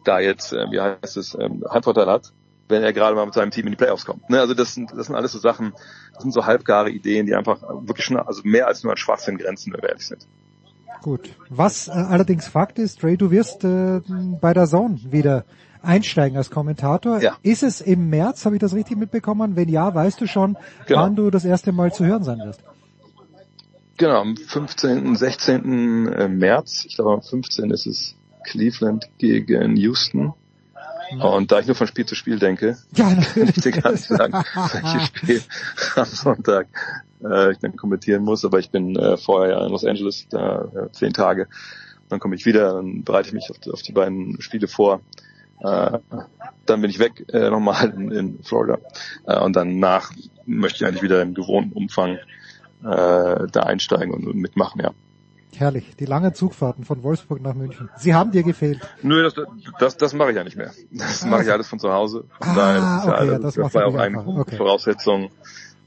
da 0.03 0.19
jetzt, 0.19 0.53
äh, 0.53 0.65
wie 0.71 0.80
heißt 0.80 1.17
es, 1.17 1.35
ähm, 1.39 1.63
Heimvorteil 1.71 2.07
hat, 2.07 2.31
wenn 2.69 2.83
er 2.83 2.93
gerade 2.93 3.15
mal 3.15 3.25
mit 3.25 3.33
seinem 3.33 3.51
Team 3.51 3.65
in 3.65 3.71
die 3.71 3.77
Playoffs 3.77 4.05
kommt. 4.05 4.30
Ne? 4.30 4.39
Also 4.39 4.53
das 4.53 4.73
sind, 4.73 4.91
das 4.95 5.07
sind 5.07 5.15
alles 5.15 5.31
so 5.33 5.39
Sachen, 5.39 5.73
das 6.13 6.23
sind 6.23 6.31
so 6.31 6.45
halbgare 6.45 6.89
Ideen, 6.89 7.25
die 7.25 7.35
einfach 7.35 7.61
wirklich 7.85 8.05
schon, 8.05 8.17
also 8.17 8.41
mehr 8.43 8.67
als 8.67 8.83
nur 8.83 8.91
an 8.93 8.97
Schwachsinn 8.97 9.38
grenzen, 9.38 9.73
wenn 9.73 9.81
wir 9.81 9.89
ehrlich 9.89 10.07
sind. 10.07 10.25
Gut. 11.01 11.30
Was 11.49 11.88
äh, 11.88 11.91
allerdings 11.91 12.47
Fakt 12.47 12.80
ist, 12.80 13.03
Ray, 13.03 13.17
du 13.17 13.31
wirst 13.31 13.63
äh, 13.63 14.01
bei 14.39 14.53
der 14.53 14.67
Zone 14.67 14.99
wieder 15.09 15.45
einsteigen 15.81 16.38
als 16.38 16.51
Kommentator. 16.51 17.19
Ja. 17.21 17.38
Ist 17.41 17.63
es 17.63 17.81
im 17.81 18.09
März, 18.09 18.45
habe 18.45 18.55
ich 18.55 18.61
das 18.61 18.73
richtig 18.75 18.97
mitbekommen? 18.97 19.55
Wenn 19.55 19.67
ja, 19.67 19.93
weißt 19.93 20.21
du 20.21 20.27
schon, 20.27 20.57
Genau. 20.85 21.01
wann 21.01 21.15
du 21.15 21.31
das 21.31 21.43
erste 21.43 21.71
Mal 21.71 21.91
zu 21.91 22.05
hören 22.05 22.23
sein 22.23 22.39
wirst? 22.39 22.61
Genau, 23.97 24.21
am 24.21 24.35
15., 24.35 25.15
16. 25.15 26.07
äh, 26.07 26.27
März, 26.27 26.85
ich 26.88 26.95
glaube 26.95 27.13
am 27.13 27.21
15. 27.21 27.71
ist 27.71 27.85
es 27.85 28.15
Cleveland 28.43 29.05
gegen 29.17 29.75
Houston. 29.77 30.33
Und 31.19 31.51
da 31.51 31.59
ich 31.59 31.67
nur 31.67 31.75
von 31.75 31.87
Spiel 31.87 32.05
zu 32.05 32.15
Spiel 32.15 32.39
denke, 32.39 32.77
Ja, 32.95 33.09
kann 33.13 33.49
ich 33.49 33.61
dir 33.61 33.71
gar 33.71 33.91
nicht 33.91 34.05
sagen, 34.05 34.33
welches 34.55 35.07
Spiel 35.07 35.41
am 35.95 36.05
Sonntag 36.05 36.67
äh, 37.23 37.51
ich 37.51 37.57
dann 37.59 37.75
kommentieren 37.75 38.23
muss. 38.23 38.45
Aber 38.45 38.59
ich 38.59 38.69
bin 38.71 38.95
äh, 38.95 39.17
vorher 39.17 39.61
in 39.61 39.69
Los 39.71 39.83
Angeles, 39.83 40.25
da 40.29 40.63
äh, 40.73 40.91
zehn 40.93 41.11
Tage. 41.11 41.47
Dann 42.07 42.19
komme 42.21 42.35
ich 42.35 42.45
wieder, 42.45 42.73
dann 42.75 43.03
bereite 43.03 43.27
ich 43.29 43.33
mich 43.33 43.49
auf, 43.49 43.59
die- 43.59 43.71
auf 43.71 43.81
die 43.81 43.91
beiden 43.91 44.41
Spiele 44.41 44.67
vor. 44.69 45.01
Äh, 45.59 45.99
dann 46.65 46.81
bin 46.81 46.89
ich 46.89 46.99
weg 46.99 47.25
äh, 47.33 47.49
nochmal 47.49 47.89
in, 47.89 48.11
in 48.11 48.43
Florida. 48.43 48.77
Äh, 49.25 49.37
und 49.39 49.55
danach 49.55 50.11
möchte 50.45 50.77
ich 50.83 50.87
eigentlich 50.87 51.03
wieder 51.03 51.21
im 51.21 51.33
gewohnten 51.33 51.73
Umfang 51.73 52.11
äh, 52.83 53.47
da 53.51 53.63
einsteigen 53.65 54.13
und, 54.13 54.25
und 54.27 54.37
mitmachen, 54.37 54.81
ja. 54.81 54.91
Herrlich, 55.61 55.95
die 55.95 56.06
langen 56.06 56.33
Zugfahrten 56.33 56.85
von 56.85 57.03
Wolfsburg 57.03 57.40
nach 57.40 57.53
München. 57.53 57.88
Sie 57.95 58.15
haben 58.15 58.31
dir 58.31 58.41
gefehlt. 58.41 58.80
Nö, 59.03 59.22
das, 59.22 59.35
das, 59.80 59.95
das 59.95 60.14
mache 60.14 60.31
ich 60.31 60.35
ja 60.35 60.43
nicht 60.43 60.57
mehr. 60.57 60.72
Das 60.90 61.23
mache 61.23 61.43
ich 61.43 61.51
alles 61.51 61.67
von 61.67 61.77
zu 61.77 61.93
Hause. 61.93 62.23
Von 62.41 62.56
daher, 62.56 62.80
das, 62.80 63.06
ja, 63.06 63.14
okay, 63.14 63.27
das, 63.30 63.41
das 63.41 63.53
das 63.53 63.73
war 63.75 63.81
ja 63.83 63.88
auch 63.88 63.95
eine. 63.95 64.25
Okay. 64.25 64.56
Voraussetzung, 64.57 65.30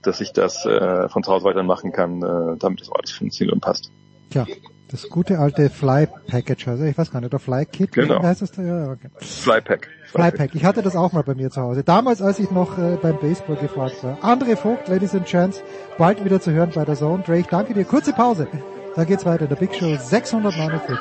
dass 0.03 0.21
ich 0.21 0.33
das 0.33 0.65
äh, 0.65 1.09
von 1.09 1.25
zu 1.25 1.33
Hause 1.33 1.47
weitermachen 1.47 1.91
kann, 1.91 2.23
äh, 2.23 2.57
damit 2.57 2.83
das 2.83 2.93
alles 2.93 3.11
funktioniert 3.11 3.53
und 3.53 3.61
passt. 3.63 3.91
Tja, 4.31 4.47
das 4.93 5.09
gute 5.09 5.41
alte 5.41 5.69
Fly 5.71 6.07
Package, 6.29 6.69
also 6.69 6.85
ich 6.85 6.97
weiß 6.97 7.11
gar 7.11 7.21
nicht, 7.21 7.31
oder 7.35 7.41
Fly 7.41 7.67
Kit, 7.67 7.91
Genau. 7.91 8.23
heißt 8.23 8.43
das? 8.43 8.53
da? 8.53 8.63
Ja, 8.63 8.93
okay. 8.93 9.09
Flypack. 9.17 9.89
Fly 10.07 10.31
Pack. 10.31 10.55
Ich 10.55 10.65
hatte 10.65 10.83
das 10.83 10.95
auch 10.95 11.11
mal 11.13 11.25
bei 11.25 11.35
mir 11.35 11.51
zu 11.51 11.61
Hause. 11.61 11.83
Damals, 11.83 12.23
als 12.23 12.39
ich 12.39 12.53
noch 12.53 12.79
äh, 12.79 12.97
beim 13.03 13.19
Baseball 13.19 13.57
gefragt 13.57 14.05
war. 14.05 14.19
André 14.23 14.55
Vogt, 14.55 14.87
Ladies 14.87 15.17
and 15.17 15.27
Gents, 15.27 15.65
bald 15.99 16.25
wieder 16.25 16.41
zu 16.41 16.53
hören 16.53 16.71
bei 16.73 16.85
der 16.85 16.95
Zone. 16.95 17.25
Ich 17.37 17.47
danke 17.47 17.75
dir. 17.75 17.85
Kurze 17.85 18.13
Pause. 18.13 18.47
Dann 18.97 19.07
geht's 19.07 19.25
weiter. 19.25 19.47
Der 19.47 19.57
Big 19.57 19.75
Show 19.75 19.97
649. 19.97 20.99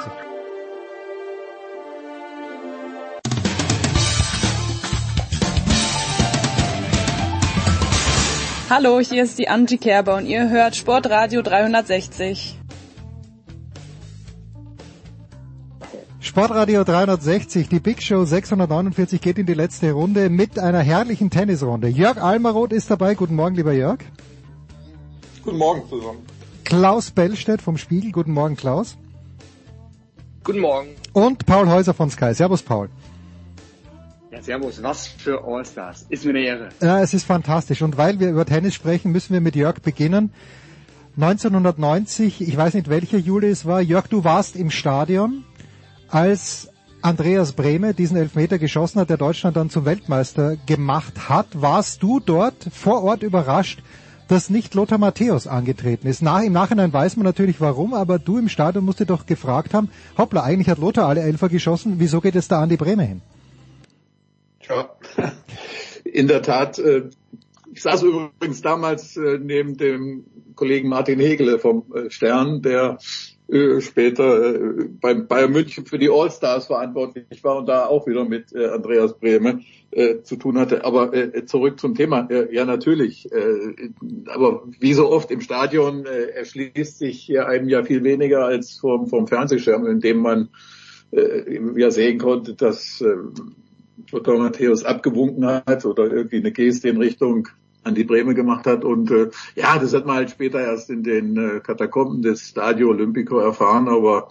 Hallo, 8.70 9.00
hier 9.00 9.24
ist 9.24 9.38
die 9.38 9.48
Angie 9.48 9.78
Kerber 9.78 10.16
und 10.16 10.26
ihr 10.26 10.50
hört 10.50 10.76
Sportradio 10.76 11.44
360. 11.44 12.58
Sportradio 16.20 16.84
360, 16.84 17.70
die 17.70 17.80
Big 17.80 18.02
Show 18.02 18.26
649 18.26 19.22
geht 19.22 19.38
in 19.38 19.46
die 19.46 19.54
letzte 19.54 19.92
Runde 19.92 20.32
mit 20.32 20.58
einer 20.58 20.80
herrlichen 20.80 21.30
Tennisrunde. 21.30 21.90
Jörg 21.90 22.18
Almaroth 22.18 22.74
ist 22.74 22.90
dabei. 22.90 23.14
Guten 23.14 23.36
Morgen, 23.36 23.54
lieber 23.54 23.74
Jörg. 23.74 24.00
Guten 25.44 25.58
Morgen 25.60 25.88
zusammen. 25.88 26.26
Klaus 26.64 27.12
Bellstedt 27.12 27.62
vom 27.62 27.78
Spiegel. 27.78 28.12
Guten 28.12 28.32
Morgen, 28.32 28.56
Klaus. 28.56 28.98
Guten 30.44 30.60
Morgen. 30.60 30.90
Und 31.14 31.46
Paul 31.46 31.68
Häuser 31.70 31.94
von 31.94 32.10
Sky. 32.10 32.34
Servus, 32.34 32.62
Paul. 32.62 32.90
Ja, 34.32 34.42
servus. 34.42 34.82
Was 34.82 35.08
für 35.08 35.44
Allstars. 35.44 36.06
Ist 36.10 36.26
mir 36.26 36.32
eine 36.32 36.42
Ehre. 36.42 36.70
Ja, 36.82 37.02
es 37.02 37.14
ist 37.14 37.26
fantastisch. 37.26 37.82
Und 37.82 37.98
weil 37.98 38.20
wir 38.20 38.30
über 38.30 38.46
Tennis 38.46 38.74
sprechen, 38.74 39.12
müssen 39.12 39.34
wir 39.34 39.42
mit 39.42 39.56
Jörg 39.56 39.80
beginnen. 39.82 40.34
1990, 41.16 42.42
ich 42.42 42.58
weiß 42.58 42.74
nicht 42.74 42.90
welcher 42.90 43.20
Juli 43.20 43.50
es 43.50 43.66
war. 43.66 43.82
Jörg, 43.82 44.08
du 44.08 44.24
warst 44.24 44.56
im 44.56 44.72
Stadion, 44.72 45.44
als 46.08 46.70
Andreas 47.04 47.54
Brehme 47.54 47.94
diesen 47.94 48.18
Elfmeter 48.18 48.58
geschossen 48.58 49.00
hat, 49.00 49.12
der 49.12 49.18
Deutschland 49.18 49.56
dann 49.56 49.70
zum 49.70 49.86
Weltmeister 49.86 50.56
gemacht 50.66 51.30
hat. 51.30 51.48
Warst 51.54 52.02
du 52.02 52.20
dort 52.20 52.56
vor 52.72 53.04
Ort 53.04 53.22
überrascht, 53.22 53.84
dass 54.34 54.50
nicht 54.50 54.74
Lothar 54.74 54.98
Matthäus 54.98 55.48
angetreten 55.48 56.08
ist? 56.08 56.22
Nach, 56.22 56.42
Im 56.42 56.54
Nachhinein 56.54 56.92
weiß 56.92 57.18
man 57.18 57.26
natürlich 57.26 57.62
warum, 57.62 57.94
aber 57.94 58.20
du 58.20 58.38
im 58.38 58.50
Stadion 58.50 58.84
musst 58.84 59.00
dir 59.00 59.06
doch 59.06 59.26
gefragt 59.26 59.74
haben, 59.74 59.90
hoppla, 60.18 60.44
eigentlich 60.44 60.70
hat 60.70 60.80
Lothar 60.80 61.08
alle 61.08 61.22
Elfer 61.22 61.50
geschossen, 61.50 61.96
wieso 62.00 62.20
geht 62.20 62.36
es 62.36 62.48
da 62.48 62.62
Andi 62.62 62.76
Brehme 62.76 63.04
hin? 63.04 63.22
Ja, 64.68 64.90
in 66.04 66.28
der 66.28 66.42
Tat. 66.42 66.80
Äh, 66.80 67.10
ich 67.72 67.82
saß 67.82 68.04
übrigens 68.04 68.62
damals 68.62 69.18
äh, 69.18 69.40
neben 69.40 69.78
dem 69.78 70.26
Kollegen 70.56 70.90
Martin 70.90 71.20
Hegele 71.20 71.60
vom 71.60 71.86
äh, 71.94 72.10
Stern, 72.10 72.62
der 72.62 72.98
äh, 73.50 73.82
später 73.82 74.56
äh, 74.56 74.86
beim 75.02 75.28
Bayern 75.28 75.52
München 75.52 75.86
für 75.86 75.98
die 75.98 76.10
All-Stars 76.10 76.68
verantwortlich 76.68 77.44
war 77.44 77.58
und 77.58 77.68
da 77.68 77.86
auch 77.86 78.08
wieder 78.08 78.24
mit 78.26 78.54
äh, 78.54 78.68
Andreas 78.68 79.18
Brehme 79.18 79.62
äh, 79.92 80.22
zu 80.22 80.38
tun 80.38 80.58
hatte. 80.58 80.86
Aber 80.86 81.14
äh, 81.14 81.46
zurück 81.46 81.80
zum 81.80 81.94
Thema. 81.94 82.28
Äh, 82.30 82.54
ja, 82.54 82.66
natürlich. 82.66 83.32
Äh, 83.32 83.92
aber 84.28 84.64
wie 84.80 84.94
so 84.94 85.10
oft 85.10 85.30
im 85.30 85.42
Stadion 85.42 86.06
äh, 86.06 86.30
erschließt 86.32 86.98
sich 86.98 87.22
hier 87.22 87.48
einem 87.48 87.68
ja 87.68 87.84
viel 87.84 88.04
weniger 88.04 88.46
als 88.46 88.78
vom, 88.80 89.08
vom 89.08 89.28
Fernsehschirm, 89.28 89.86
in 89.88 90.00
dem 90.00 90.20
man 90.20 90.50
äh, 91.12 91.60
ja 91.76 91.92
sehen 91.92 92.20
konnte, 92.20 92.56
dass 92.56 93.02
äh, 93.02 93.16
Lothar 94.12 94.38
Matthäus 94.38 94.84
abgewunken 94.84 95.46
hat 95.46 95.86
oder 95.86 96.06
irgendwie 96.06 96.38
eine 96.38 96.52
Geste 96.52 96.90
in 96.90 96.98
Richtung 96.98 97.48
an 97.84 97.96
die 97.96 98.04
Breme 98.04 98.34
gemacht 98.34 98.66
hat. 98.66 98.84
Und 98.84 99.12
äh, 99.12 99.30
ja, 99.56 99.78
das 99.78 99.94
hat 99.94 100.06
man 100.06 100.18
halt 100.18 100.32
später 100.32 100.62
erst 100.62 100.90
in 100.90 101.04
den 101.04 101.38
äh, 101.38 101.60
Katakomben 101.60 102.22
des 102.22 102.50
Stadio 102.50 102.90
Olimpico 102.90 103.40
erfahren. 103.40 103.88
Aber 103.88 104.30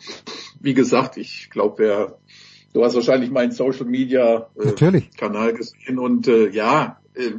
wie 0.61 0.75
gesagt, 0.75 1.17
ich 1.17 1.51
glaube, 1.51 1.75
wer 1.79 2.19
du 2.73 2.85
hast 2.85 2.95
wahrscheinlich 2.95 3.31
meinen 3.31 3.53
Social 3.53 3.87
Media 3.87 4.49
äh, 4.59 4.67
Natürlich. 4.67 5.11
Kanal 5.17 5.55
gesehen 5.55 5.99
und 5.99 6.29
äh, 6.29 6.49
ja, 6.49 6.99
äh, 7.15 7.33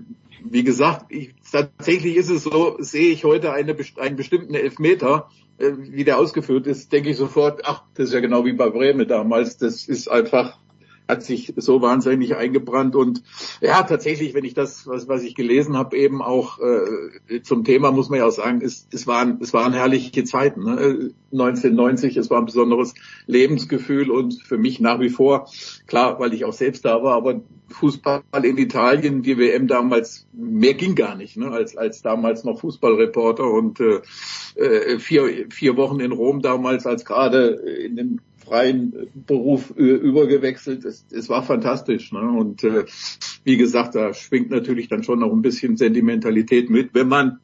wie 0.43 0.64
gesagt, 0.64 1.06
ich, 1.09 1.33
tatsächlich 1.51 2.17
ist 2.17 2.30
es 2.30 2.43
so, 2.43 2.75
sehe 2.80 3.11
ich 3.11 3.24
heute 3.24 3.53
eine, 3.53 3.75
einen 3.98 4.16
bestimmten 4.16 4.53
Elfmeter, 4.53 5.30
äh, 5.58 5.72
wie 5.77 6.03
der 6.03 6.17
ausgeführt 6.17 6.67
ist, 6.67 6.92
denke 6.92 7.09
ich 7.09 7.17
sofort, 7.17 7.61
ach, 7.66 7.83
das 7.95 8.09
ist 8.09 8.14
ja 8.14 8.19
genau 8.19 8.45
wie 8.45 8.53
bei 8.53 8.69
Bremen 8.69 9.08
damals, 9.08 9.58
das 9.58 9.88
ist 9.88 10.09
einfach 10.09 10.58
hat 11.07 11.23
sich 11.23 11.53
so 11.57 11.82
wahnsinnig 11.82 12.35
eingebrannt 12.35 12.95
und 12.95 13.23
ja 13.61 13.83
tatsächlich 13.83 14.33
wenn 14.33 14.45
ich 14.45 14.53
das 14.53 14.88
was 14.88 15.07
was 15.07 15.23
ich 15.23 15.35
gelesen 15.35 15.77
habe 15.77 15.98
eben 15.98 16.22
auch 16.22 16.59
äh, 16.59 17.41
zum 17.41 17.64
Thema 17.64 17.91
muss 17.91 18.09
man 18.09 18.19
ja 18.19 18.25
auch 18.25 18.32
sagen 18.32 18.61
es, 18.64 18.88
es 18.91 19.06
waren 19.06 19.40
es 19.41 19.53
waren 19.53 19.73
herrliche 19.73 20.23
Zeiten 20.23 20.64
ne? 20.64 20.82
Äh, 20.82 21.09
1990 21.33 22.17
es 22.17 22.30
war 22.30 22.40
ein 22.40 22.45
besonderes 22.45 22.93
Lebensgefühl 23.27 24.11
und 24.11 24.41
für 24.41 24.57
mich 24.57 24.80
nach 24.80 24.99
wie 24.99 25.09
vor 25.09 25.49
klar 25.88 26.19
weil 26.19 26.33
ich 26.33 26.45
auch 26.45 26.53
selbst 26.53 26.85
da 26.85 27.03
war 27.03 27.15
aber 27.15 27.41
Fußball 27.69 28.22
in 28.43 28.57
Italien 28.57 29.23
die 29.23 29.38
WM 29.38 29.67
damals 29.67 30.27
mehr 30.32 30.73
ging 30.75 30.95
gar 30.95 31.15
nicht 31.15 31.38
ne? 31.38 31.51
als 31.51 31.75
als 31.75 32.01
damals 32.01 32.43
noch 32.43 32.59
Fußballreporter 32.59 33.49
und 33.49 33.80
äh, 33.80 34.01
äh, 34.56 34.99
vier 34.99 35.48
vier 35.49 35.75
Wochen 35.75 35.99
in 35.99 36.11
Rom 36.11 36.41
damals 36.41 36.85
als 36.85 37.03
gerade 37.03 37.48
in 37.48 37.95
den 37.95 38.22
freien 38.45 39.07
Beruf 39.13 39.72
übergewechselt. 39.72 40.85
Es, 40.85 41.05
es 41.11 41.30
war 41.30 41.43
fantastisch. 41.43 42.11
Ne? 42.11 42.19
Und 42.19 42.63
äh, 42.63 42.85
wie 43.43 43.57
gesagt, 43.57 43.95
da 43.95 44.13
schwingt 44.13 44.49
natürlich 44.49 44.88
dann 44.88 45.03
schon 45.03 45.19
noch 45.19 45.31
ein 45.31 45.41
bisschen 45.41 45.77
Sentimentalität 45.77 46.69
mit, 46.69 46.93
wenn 46.93 47.07
man, 47.07 47.39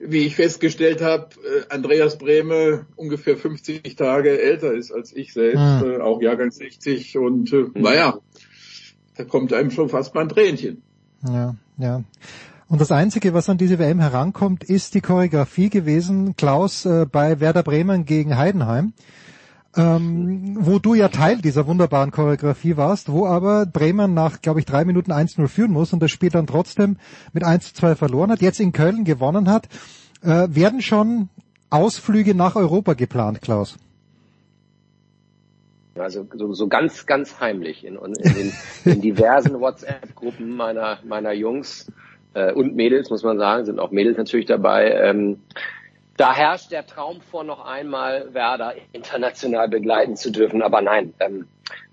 wie 0.00 0.26
ich 0.26 0.36
festgestellt 0.36 1.02
habe, 1.02 1.28
äh, 1.44 1.74
Andreas 1.74 2.18
Brehme 2.18 2.86
ungefähr 2.96 3.36
50 3.36 3.96
Tage 3.96 4.40
älter 4.40 4.72
ist 4.72 4.92
als 4.92 5.14
ich 5.14 5.32
selbst, 5.32 5.82
Hm. 5.82 5.90
äh, 5.90 5.96
auch 5.98 6.20
Jahrgang 6.20 6.50
60. 6.50 7.18
Und 7.18 7.52
äh, 7.52 7.66
naja, 7.74 8.18
da 9.16 9.24
kommt 9.24 9.52
einem 9.52 9.70
schon 9.70 9.88
fast 9.88 10.14
mal 10.14 10.22
ein 10.22 10.28
Tränchen. 10.28 10.82
Ja, 11.26 11.54
ja. 11.78 12.04
Und 12.68 12.80
das 12.80 12.90
Einzige, 12.90 13.32
was 13.32 13.48
an 13.48 13.58
diese 13.58 13.78
WM 13.78 14.00
herankommt, 14.00 14.64
ist 14.64 14.94
die 14.94 15.00
Choreografie 15.00 15.70
gewesen, 15.70 16.34
Klaus, 16.36 16.84
äh, 16.84 17.06
bei 17.10 17.38
Werder 17.38 17.62
Bremen 17.62 18.04
gegen 18.04 18.36
Heidenheim, 18.36 18.92
ähm, 19.76 20.56
wo 20.58 20.78
du 20.78 20.94
ja 20.94 21.08
Teil 21.08 21.38
dieser 21.38 21.66
wunderbaren 21.66 22.10
Choreografie 22.10 22.76
warst, 22.76 23.12
wo 23.12 23.26
aber 23.26 23.66
Bremen 23.66 24.14
nach, 24.14 24.40
glaube 24.40 24.60
ich, 24.60 24.66
drei 24.66 24.84
Minuten 24.84 25.12
1-0 25.12 25.48
führen 25.48 25.72
muss 25.72 25.92
und 25.92 26.02
das 26.02 26.10
Spiel 26.10 26.30
dann 26.30 26.46
trotzdem 26.46 26.96
mit 27.32 27.44
1-2 27.44 27.94
verloren 27.94 28.30
hat, 28.30 28.40
jetzt 28.40 28.60
in 28.60 28.72
Köln 28.72 29.04
gewonnen 29.04 29.50
hat. 29.50 29.68
Äh, 30.22 30.48
werden 30.48 30.80
schon 30.80 31.28
Ausflüge 31.68 32.34
nach 32.34 32.56
Europa 32.56 32.94
geplant, 32.94 33.42
Klaus? 33.42 33.76
Also 35.98 36.26
so, 36.34 36.52
so 36.52 36.68
ganz, 36.68 37.06
ganz 37.06 37.40
heimlich 37.40 37.84
in, 37.84 37.96
in, 37.96 38.34
den, 38.34 38.52
in 38.84 39.00
diversen 39.00 39.60
WhatsApp-Gruppen 39.60 40.56
meiner, 40.56 40.98
meiner 41.04 41.32
Jungs 41.32 41.90
äh, 42.34 42.52
und 42.52 42.76
Mädels, 42.76 43.10
muss 43.10 43.22
man 43.22 43.38
sagen, 43.38 43.64
sind 43.64 43.78
auch 43.78 43.90
Mädels 43.90 44.16
natürlich 44.16 44.46
dabei. 44.46 44.90
Ähm, 44.90 45.38
da 46.16 46.34
herrscht 46.34 46.72
der 46.72 46.86
Traum 46.86 47.20
vor, 47.20 47.44
noch 47.44 47.64
einmal 47.64 48.32
Werder 48.32 48.74
international 48.92 49.68
begleiten 49.68 50.16
zu 50.16 50.30
dürfen. 50.30 50.62
Aber 50.62 50.80
nein, 50.80 51.14
ähm, 51.20 51.46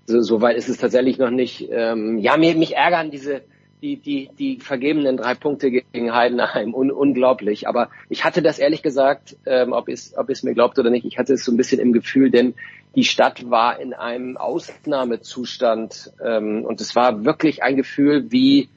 so, 0.06 0.20
so 0.20 0.40
weit 0.40 0.56
ist 0.56 0.68
es 0.68 0.78
tatsächlich 0.78 1.18
noch 1.18 1.30
nicht. 1.30 1.68
Ähm, 1.70 2.18
ja, 2.18 2.36
mir, 2.36 2.54
mich 2.54 2.76
ärgern 2.76 3.10
diese 3.10 3.42
die, 3.84 3.98
die, 3.98 4.30
die 4.38 4.60
vergebenen 4.60 5.18
drei 5.18 5.34
Punkte 5.34 5.70
gegen 5.70 6.14
Heidenheim. 6.14 6.72
Un, 6.74 6.90
unglaublich. 6.90 7.68
Aber 7.68 7.90
ich 8.08 8.24
hatte 8.24 8.40
das 8.40 8.58
ehrlich 8.58 8.82
gesagt, 8.82 9.36
ähm, 9.44 9.72
ob 9.74 9.88
es 9.88 10.16
ob 10.16 10.30
es 10.30 10.42
mir 10.42 10.54
glaubt 10.54 10.78
oder 10.78 10.88
nicht, 10.88 11.04
ich 11.04 11.18
hatte 11.18 11.34
es 11.34 11.44
so 11.44 11.52
ein 11.52 11.58
bisschen 11.58 11.80
im 11.80 11.92
Gefühl, 11.92 12.30
denn 12.30 12.54
die 12.96 13.04
Stadt 13.04 13.50
war 13.50 13.78
in 13.78 13.92
einem 13.92 14.38
Ausnahmezustand 14.38 16.12
ähm, 16.24 16.64
und 16.64 16.80
es 16.80 16.96
war 16.96 17.26
wirklich 17.26 17.62
ein 17.62 17.76
Gefühl 17.76 18.32
wie 18.32 18.70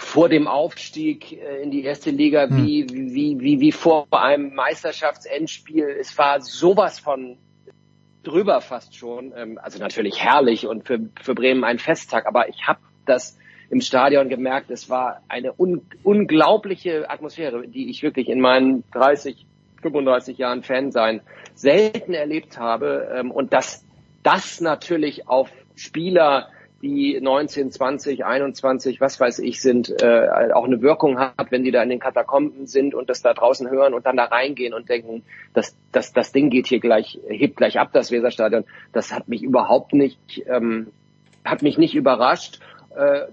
vor 0.00 0.28
dem 0.28 0.48
Aufstieg 0.48 1.32
äh, 1.32 1.62
in 1.62 1.70
die 1.70 1.84
erste 1.84 2.10
Liga 2.10 2.48
Hm. 2.48 2.56
wie, 2.66 2.86
wie, 2.90 3.40
wie, 3.40 3.60
wie 3.60 3.72
vor 3.72 4.06
einem 4.12 4.54
Meisterschaftsendspiel. 4.54 5.96
Es 6.00 6.16
war 6.18 6.40
sowas 6.40 6.98
von 6.98 7.36
drüber 8.22 8.60
fast 8.60 8.96
schon. 8.96 9.32
Ähm, 9.36 9.58
Also 9.62 9.78
natürlich 9.78 10.22
herrlich 10.22 10.66
und 10.66 10.86
für, 10.86 11.00
für 11.22 11.34
Bremen 11.34 11.64
ein 11.64 11.78
Festtag, 11.78 12.26
aber 12.26 12.48
ich 12.48 12.66
habe 12.66 12.80
das 13.06 13.36
im 13.70 13.80
Stadion 13.80 14.28
gemerkt, 14.28 14.70
es 14.70 14.90
war 14.90 15.22
eine 15.28 15.52
un 15.56 15.82
unglaubliche 16.02 17.08
Atmosphäre, 17.08 17.68
die 17.68 17.88
ich 17.88 18.02
wirklich 18.02 18.28
in 18.28 18.40
meinen 18.40 18.82
30, 18.92 19.46
35 19.82 20.38
Jahren 20.38 20.62
Fan 20.62 20.90
sein 20.90 21.20
selten 21.54 22.14
erlebt 22.14 22.58
habe. 22.58 23.08
Ähm, 23.14 23.30
Und 23.30 23.52
dass 23.52 23.84
das 24.22 24.60
natürlich 24.60 25.28
auf 25.28 25.50
Spieler, 25.76 26.48
die 26.82 27.20
19, 27.20 27.70
20, 27.70 28.24
21, 28.24 29.00
was 29.00 29.20
weiß 29.20 29.40
ich 29.40 29.60
sind, 29.60 29.90
äh, 30.02 30.50
auch 30.54 30.64
eine 30.64 30.80
Wirkung 30.80 31.18
hat, 31.18 31.50
wenn 31.50 31.62
die 31.62 31.70
da 31.70 31.82
in 31.82 31.90
den 31.90 32.00
Katakomben 32.00 32.66
sind 32.66 32.94
und 32.94 33.10
das 33.10 33.20
da 33.20 33.34
draußen 33.34 33.68
hören 33.68 33.92
und 33.92 34.06
dann 34.06 34.16
da 34.16 34.24
reingehen 34.24 34.72
und 34.72 34.88
denken, 34.88 35.22
das, 35.52 35.76
das, 35.92 36.12
das 36.12 36.32
Ding 36.32 36.48
geht 36.48 36.68
hier 36.68 36.80
gleich, 36.80 37.18
hebt 37.28 37.56
gleich 37.56 37.78
ab, 37.78 37.90
das 37.92 38.10
Weserstadion. 38.10 38.64
Das 38.92 39.12
hat 39.12 39.28
mich 39.28 39.42
überhaupt 39.42 39.92
nicht, 39.92 40.42
ähm, 40.46 40.88
hat 41.44 41.62
mich 41.62 41.76
nicht 41.76 41.94
überrascht. 41.94 42.60
Äh, 42.96 43.26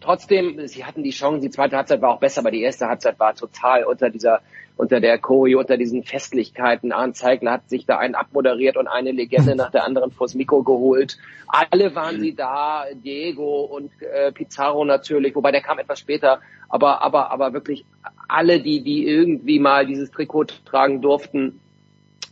trotzdem, 0.00 0.66
sie 0.66 0.84
hatten 0.84 1.02
die 1.02 1.10
Chance, 1.10 1.42
die 1.42 1.50
zweite 1.50 1.76
Halbzeit 1.76 2.00
war 2.00 2.10
auch 2.10 2.20
besser, 2.20 2.40
aber 2.40 2.50
die 2.50 2.62
erste 2.62 2.88
Halbzeit 2.88 3.20
war 3.20 3.34
total 3.34 3.84
unter 3.84 4.08
dieser, 4.08 4.40
unter 4.76 5.00
der 5.00 5.18
Choreo, 5.18 5.60
unter 5.60 5.76
diesen 5.76 6.02
Festlichkeiten. 6.02 6.92
Arndt 6.92 7.16
Zeigler 7.16 7.52
hat 7.52 7.68
sich 7.68 7.86
da 7.86 7.98
einen 7.98 8.14
abmoderiert 8.14 8.76
und 8.76 8.88
eine 8.88 9.12
Legende 9.12 9.54
nach 9.54 9.70
der 9.70 9.84
anderen 9.84 10.10
vors 10.10 10.34
Mikro 10.34 10.62
geholt. 10.62 11.16
Alle 11.46 11.94
waren 11.94 12.20
sie 12.20 12.34
da, 12.34 12.84
Diego 12.92 13.62
und 13.64 13.90
äh, 14.02 14.32
Pizarro 14.32 14.84
natürlich, 14.84 15.34
wobei 15.36 15.52
der 15.52 15.60
kam 15.60 15.78
etwas 15.78 16.00
später, 16.00 16.40
aber, 16.68 17.02
aber, 17.02 17.30
aber 17.30 17.52
wirklich 17.52 17.84
alle, 18.28 18.60
die, 18.60 18.82
die 18.82 19.06
irgendwie 19.06 19.60
mal 19.60 19.86
dieses 19.86 20.10
Trikot 20.10 20.46
tragen 20.64 21.00
durften, 21.00 21.60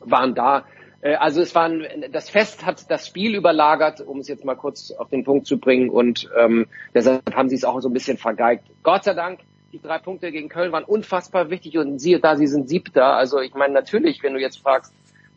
waren 0.00 0.34
da. 0.34 0.64
Äh, 1.00 1.14
Also 1.14 1.40
es 1.42 1.54
waren, 1.54 1.84
das 2.10 2.28
Fest 2.28 2.66
hat 2.66 2.90
das 2.90 3.06
Spiel 3.06 3.36
überlagert, 3.36 4.00
um 4.00 4.18
es 4.18 4.26
jetzt 4.26 4.44
mal 4.44 4.56
kurz 4.56 4.90
auf 4.90 5.10
den 5.10 5.22
Punkt 5.22 5.46
zu 5.46 5.58
bringen 5.58 5.90
und 5.90 6.28
ähm, 6.36 6.66
deshalb 6.92 7.34
haben 7.34 7.48
sie 7.48 7.56
es 7.56 7.64
auch 7.64 7.80
so 7.80 7.88
ein 7.88 7.92
bisschen 7.92 8.18
vergeigt. 8.18 8.64
Gott 8.82 9.04
sei 9.04 9.14
Dank, 9.14 9.40
die 9.72 9.80
drei 9.80 9.98
Punkte 9.98 10.30
gegen 10.30 10.48
Köln 10.48 10.70
waren 10.72 10.84
unfassbar 10.84 11.48
wichtig 11.48 11.78
und 11.78 11.98
siehe 11.98 12.20
da, 12.20 12.36
sie 12.36 12.46
sind 12.46 12.68
siebter. 12.68 13.14
Also 13.16 13.40
ich 13.40 13.54
meine 13.54 13.72
natürlich, 13.72 14.22
wenn 14.22 14.34
du 14.34 14.40
jetzt 14.40 14.58
fragst, 14.58 14.92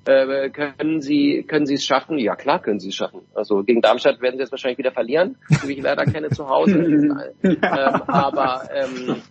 äh, 0.05 0.49
können 0.49 1.01
sie 1.01 1.43
können 1.43 1.65
sie 1.65 1.75
es 1.75 1.85
schaffen? 1.85 2.19
Ja 2.19 2.35
klar 2.35 2.61
können 2.61 2.79
sie 2.79 2.89
es 2.89 2.95
schaffen. 2.95 3.21
Also 3.33 3.63
gegen 3.63 3.81
Darmstadt 3.81 4.21
werden 4.21 4.35
sie 4.35 4.41
jetzt 4.41 4.51
wahrscheinlich 4.51 4.77
wieder 4.77 4.91
verlieren, 4.91 5.37
wie 5.63 5.73
ich 5.73 5.81
leider 5.81 6.05
kenne 6.05 6.29
zu 6.29 6.49
Hause. 6.49 6.79
ähm, 7.43 7.61
aber 7.61 8.69
ähm, 8.73 9.21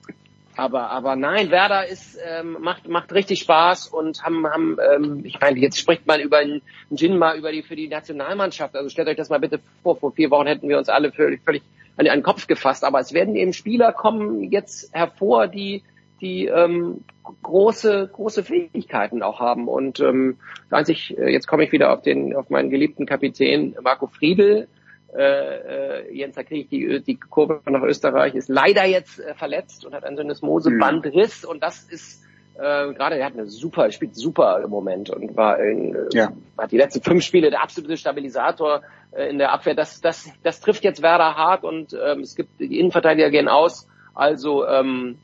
aber 0.56 0.90
aber 0.90 1.16
nein, 1.16 1.50
Werder 1.50 1.86
ist 1.86 2.18
ähm, 2.24 2.56
macht 2.60 2.88
macht 2.88 3.12
richtig 3.12 3.40
Spaß 3.40 3.88
und 3.88 4.22
haben 4.24 4.46
haben 4.46 4.78
ähm, 4.94 5.20
ich 5.24 5.38
meine 5.38 5.60
jetzt 5.60 5.78
spricht 5.78 6.06
man 6.06 6.20
über 6.20 6.38
einen 6.38 6.62
Jinma 6.90 7.34
über 7.34 7.52
die 7.52 7.62
für 7.62 7.76
die 7.76 7.88
Nationalmannschaft. 7.88 8.74
Also 8.74 8.88
stellt 8.88 9.08
euch 9.08 9.16
das 9.16 9.28
mal 9.28 9.38
bitte 9.38 9.60
vor. 9.82 9.96
Vor 9.96 10.12
vier 10.12 10.30
Wochen 10.30 10.46
hätten 10.46 10.68
wir 10.68 10.78
uns 10.78 10.88
alle 10.88 11.12
völlig 11.12 11.42
völlig 11.44 11.62
an 11.96 12.06
den 12.06 12.22
Kopf 12.22 12.46
gefasst. 12.46 12.84
Aber 12.84 13.00
es 13.00 13.12
werden 13.12 13.36
eben 13.36 13.52
Spieler 13.52 13.92
kommen 13.92 14.50
jetzt 14.50 14.94
hervor, 14.94 15.48
die 15.48 15.82
die 16.20 16.46
ähm, 16.46 17.04
große 17.42 18.08
große 18.12 18.44
Fähigkeiten 18.44 19.22
auch 19.22 19.40
haben. 19.40 19.68
Und 19.68 20.00
ähm, 20.00 20.38
einzig 20.70 21.16
äh, 21.18 21.30
jetzt 21.30 21.46
komme 21.46 21.64
ich 21.64 21.72
wieder 21.72 21.92
auf 21.92 22.02
den 22.02 22.34
auf 22.34 22.50
meinen 22.50 22.70
geliebten 22.70 23.06
Kapitän 23.06 23.76
Marco 23.82 24.06
Friedel 24.06 24.68
äh, 25.16 26.00
äh, 26.00 26.12
Jens, 26.12 26.34
da 26.34 26.42
kriege 26.42 26.62
ich 26.62 26.68
die, 26.68 27.00
die 27.00 27.16
Kurve 27.16 27.60
nach 27.70 27.82
Österreich, 27.82 28.34
ist 28.34 28.48
leider 28.48 28.84
jetzt 28.84 29.20
äh, 29.20 29.34
verletzt 29.34 29.84
und 29.84 29.94
hat 29.94 30.04
einen 30.04 30.16
Syndesmosebandriss. 30.16 31.44
Und 31.44 31.62
das 31.62 31.84
ist 31.84 32.24
äh, 32.56 32.92
gerade, 32.94 33.16
er 33.16 33.26
hat 33.26 33.34
eine 33.34 33.46
super, 33.46 33.90
spielt 33.90 34.14
super 34.14 34.60
im 34.62 34.70
Moment 34.70 35.10
und 35.10 35.36
war 35.36 35.58
in, 35.58 35.94
äh, 35.94 36.08
Ja. 36.12 36.32
hat 36.56 36.72
die 36.72 36.76
letzten 36.76 37.02
fünf 37.02 37.24
Spiele 37.24 37.50
der 37.50 37.62
absolute 37.62 37.96
Stabilisator 37.96 38.82
äh, 39.12 39.28
in 39.30 39.38
der 39.38 39.52
Abwehr. 39.52 39.74
Das, 39.74 40.00
das, 40.00 40.30
das 40.42 40.60
trifft 40.60 40.84
jetzt 40.84 41.02
Werder 41.02 41.36
hart 41.36 41.64
und 41.64 41.94
ähm, 41.94 42.20
es 42.20 42.36
gibt 42.36 42.60
die 42.60 42.78
Innenverteidiger 42.78 43.30
gehen 43.30 43.48
aus. 43.48 43.88
Also 44.14 44.66
ähm, 44.66 45.18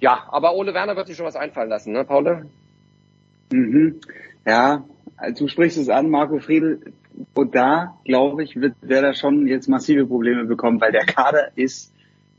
ja, 0.00 0.24
aber 0.30 0.54
Ole 0.54 0.74
Werner 0.74 0.96
wird 0.96 1.06
sich 1.06 1.16
schon 1.16 1.26
was 1.26 1.36
einfallen 1.36 1.70
lassen, 1.70 1.92
ne, 1.92 2.04
Paul? 2.04 2.46
Mhm. 3.50 4.00
Ja, 4.46 4.84
also 5.16 5.44
du 5.44 5.48
sprichst 5.48 5.78
es 5.78 5.88
an, 5.88 6.10
Marco 6.10 6.38
Friedl. 6.38 6.92
Und 7.34 7.54
da, 7.54 7.96
glaube 8.04 8.42
ich, 8.42 8.60
wird 8.60 8.74
Werder 8.82 9.14
schon 9.14 9.46
jetzt 9.46 9.68
massive 9.68 10.04
Probleme 10.06 10.44
bekommen, 10.44 10.80
weil 10.80 10.92
der 10.92 11.06
Kader 11.06 11.52
ist, 11.54 11.92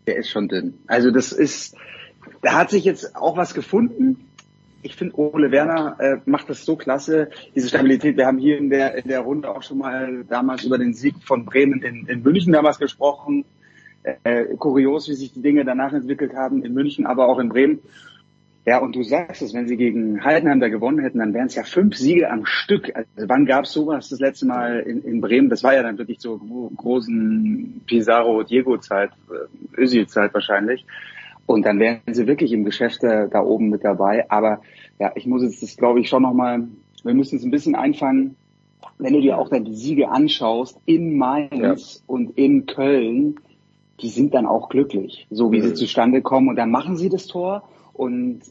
der 0.06 0.17
ist 0.17 0.30
schon 0.30 0.50
dünn. 0.50 0.77
Also 0.85 1.11
das 1.11 1.32
ist, 1.32 1.77
da 2.41 2.53
hat 2.53 2.69
sich 2.69 2.83
jetzt 2.83 3.15
auch 3.15 3.37
was 3.37 3.53
gefunden. 3.53 4.27
Ich 4.81 4.95
finde, 4.95 5.17
Ole 5.17 5.51
Werner 5.51 5.95
äh, 5.99 6.17
macht 6.25 6.49
das 6.49 6.63
so 6.63 6.75
klasse, 6.75 7.29
diese 7.55 7.69
Stabilität. 7.69 8.17
Wir 8.17 8.27
haben 8.27 8.37
hier 8.37 8.57
in 8.57 8.69
der, 8.69 8.95
in 8.95 9.07
der 9.07 9.21
Runde 9.21 9.49
auch 9.49 9.63
schon 9.63 9.79
mal 9.79 10.23
damals 10.29 10.63
über 10.63 10.77
den 10.77 10.93
Sieg 10.93 11.15
von 11.23 11.45
Bremen 11.45 11.81
in, 11.81 12.05
in 12.05 12.21
München 12.21 12.53
damals 12.53 12.77
gesprochen. 12.77 13.45
Äh, 14.23 14.55
kurios, 14.57 15.09
wie 15.09 15.15
sich 15.15 15.33
die 15.33 15.41
Dinge 15.41 15.65
danach 15.65 15.91
entwickelt 15.91 16.35
haben 16.35 16.63
in 16.63 16.75
München, 16.75 17.07
aber 17.07 17.27
auch 17.27 17.39
in 17.39 17.49
Bremen. 17.49 17.79
Ja, 18.63 18.77
und 18.79 18.95
du 18.95 19.01
sagst 19.01 19.41
es, 19.41 19.53
wenn 19.55 19.67
sie 19.67 19.77
gegen 19.77 20.23
Heidenheim 20.23 20.59
da 20.59 20.69
gewonnen 20.69 20.99
hätten, 20.99 21.19
dann 21.19 21.33
wären 21.33 21.47
es 21.47 21.55
ja 21.55 21.63
fünf 21.63 21.95
Siege 21.95 22.29
am 22.31 22.45
Stück. 22.45 22.95
Also 22.95 23.09
wann 23.27 23.47
gab 23.47 23.65
es 23.65 23.71
sowas 23.71 24.09
das 24.09 24.19
letzte 24.19 24.45
Mal 24.45 24.81
in, 24.81 25.03
in 25.03 25.21
Bremen? 25.21 25.49
Das 25.49 25.63
war 25.63 25.73
ja 25.73 25.81
dann 25.81 25.97
wirklich 25.97 26.19
zur 26.19 26.39
gro- 26.39 26.71
großen 26.75 27.81
Pizarro-Diego-Zeit, 27.87 29.09
äh, 29.31 29.81
Özil-Zeit 29.81 30.33
wahrscheinlich. 30.35 30.85
Und 31.45 31.65
dann 31.65 31.80
wären 31.80 32.01
sie 32.11 32.27
wirklich 32.27 32.51
im 32.51 32.64
Geschäft 32.64 33.03
da, 33.03 33.27
da 33.27 33.41
oben 33.43 33.69
mit 33.69 33.83
dabei. 33.83 34.30
Aber 34.30 34.61
ja, 34.99 35.11
ich 35.15 35.27
muss 35.27 35.43
jetzt 35.43 35.61
das, 35.61 35.77
glaube 35.77 35.99
ich, 35.99 36.09
schon 36.09 36.24
nochmal, 36.24 36.67
wir 37.03 37.14
müssen 37.14 37.38
es 37.38 37.43
ein 37.43 37.51
bisschen 37.51 37.75
einfangen. 37.75 38.35
Wenn 38.98 39.14
du 39.14 39.22
dir 39.22 39.38
auch 39.38 39.49
dann 39.49 39.65
die 39.65 39.75
Siege 39.75 40.09
anschaust 40.09 40.80
in 40.85 41.17
Mainz 41.17 42.03
und 42.07 42.38
in 42.38 42.65
Köln, 42.65 43.35
die 44.01 44.09
sind 44.09 44.33
dann 44.33 44.45
auch 44.45 44.69
glücklich, 44.69 45.27
so 45.30 45.51
wie 45.51 45.61
sie 45.61 45.74
zustande 45.74 46.22
kommen. 46.22 46.49
Und 46.49 46.56
dann 46.56 46.72
machen 46.72 46.98
sie 46.98 47.09
das 47.09 47.27
Tor 47.27 47.67
und 47.93 48.41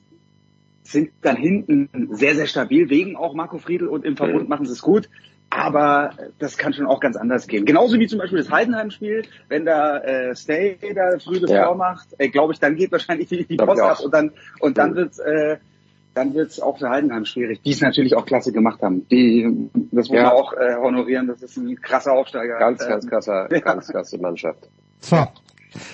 sind 0.83 1.11
dann 1.23 1.37
hinten 1.37 1.89
sehr, 2.11 2.35
sehr 2.35 2.47
stabil, 2.47 2.91
wegen 2.91 3.17
auch 3.17 3.35
Marco 3.35 3.59
Friedl 3.59 3.89
und 3.89 4.05
im 4.05 4.17
Verbund 4.17 4.49
machen 4.49 4.67
sie 4.67 4.73
es 4.73 4.83
gut. 4.83 5.09
Aber 5.57 6.11
das 6.41 6.59
kann 6.59 6.73
schon 6.73 6.87
auch 6.87 6.99
ganz 6.99 7.17
anders 7.17 7.47
gehen. 7.47 7.65
Genauso 7.65 7.99
wie 8.01 8.09
zum 8.09 8.19
Beispiel 8.19 8.39
das 8.39 8.51
Heidenheim-Spiel, 8.51 9.23
wenn 9.49 9.65
da 9.65 9.99
äh, 9.99 10.35
Stay 10.35 10.77
da 10.95 11.17
früh 11.23 11.39
das 11.39 11.51
Ja. 11.51 11.67
Tor 11.67 11.77
macht, 11.77 12.09
äh, 12.19 12.29
glaube 12.29 12.53
ich, 12.53 12.59
dann 12.59 12.75
geht 12.75 12.91
wahrscheinlich 12.91 13.29
die, 13.29 13.45
die 13.47 13.57
Post 13.57 13.81
ab 13.81 14.01
und 14.01 14.13
dann 14.13 14.33
und 14.59 14.79
dann 14.79 14.97
wird's 14.97 15.19
äh, 15.21 15.59
dann 16.15 16.35
wird's 16.35 16.61
auch 16.61 16.79
für 16.79 16.91
Heidenheim 16.91 17.25
schwierig, 17.25 17.61
die 17.63 17.71
es 17.71 17.81
natürlich 17.81 18.17
auch 18.17 18.27
klasse 18.27 18.53
gemacht 18.53 18.83
haben. 18.83 19.07
Die, 19.09 19.69
das 19.93 20.09
muss 20.09 20.17
Ja. 20.17 20.25
man 20.25 20.33
auch 20.33 20.53
äh, 20.55 20.75
honorieren, 20.77 21.27
das 21.29 21.43
ist 21.43 21.57
ein 21.57 21.81
krasser 21.81 22.13
Aufsteiger. 22.13 22.59
Ganz, 22.59 22.87
ganz 22.87 23.05
Ähm, 23.05 23.11
krasser, 23.11 23.49
ganz 23.63 23.89
krasse 23.89 24.19
Mannschaft. 24.19 24.69
So. 25.01 25.25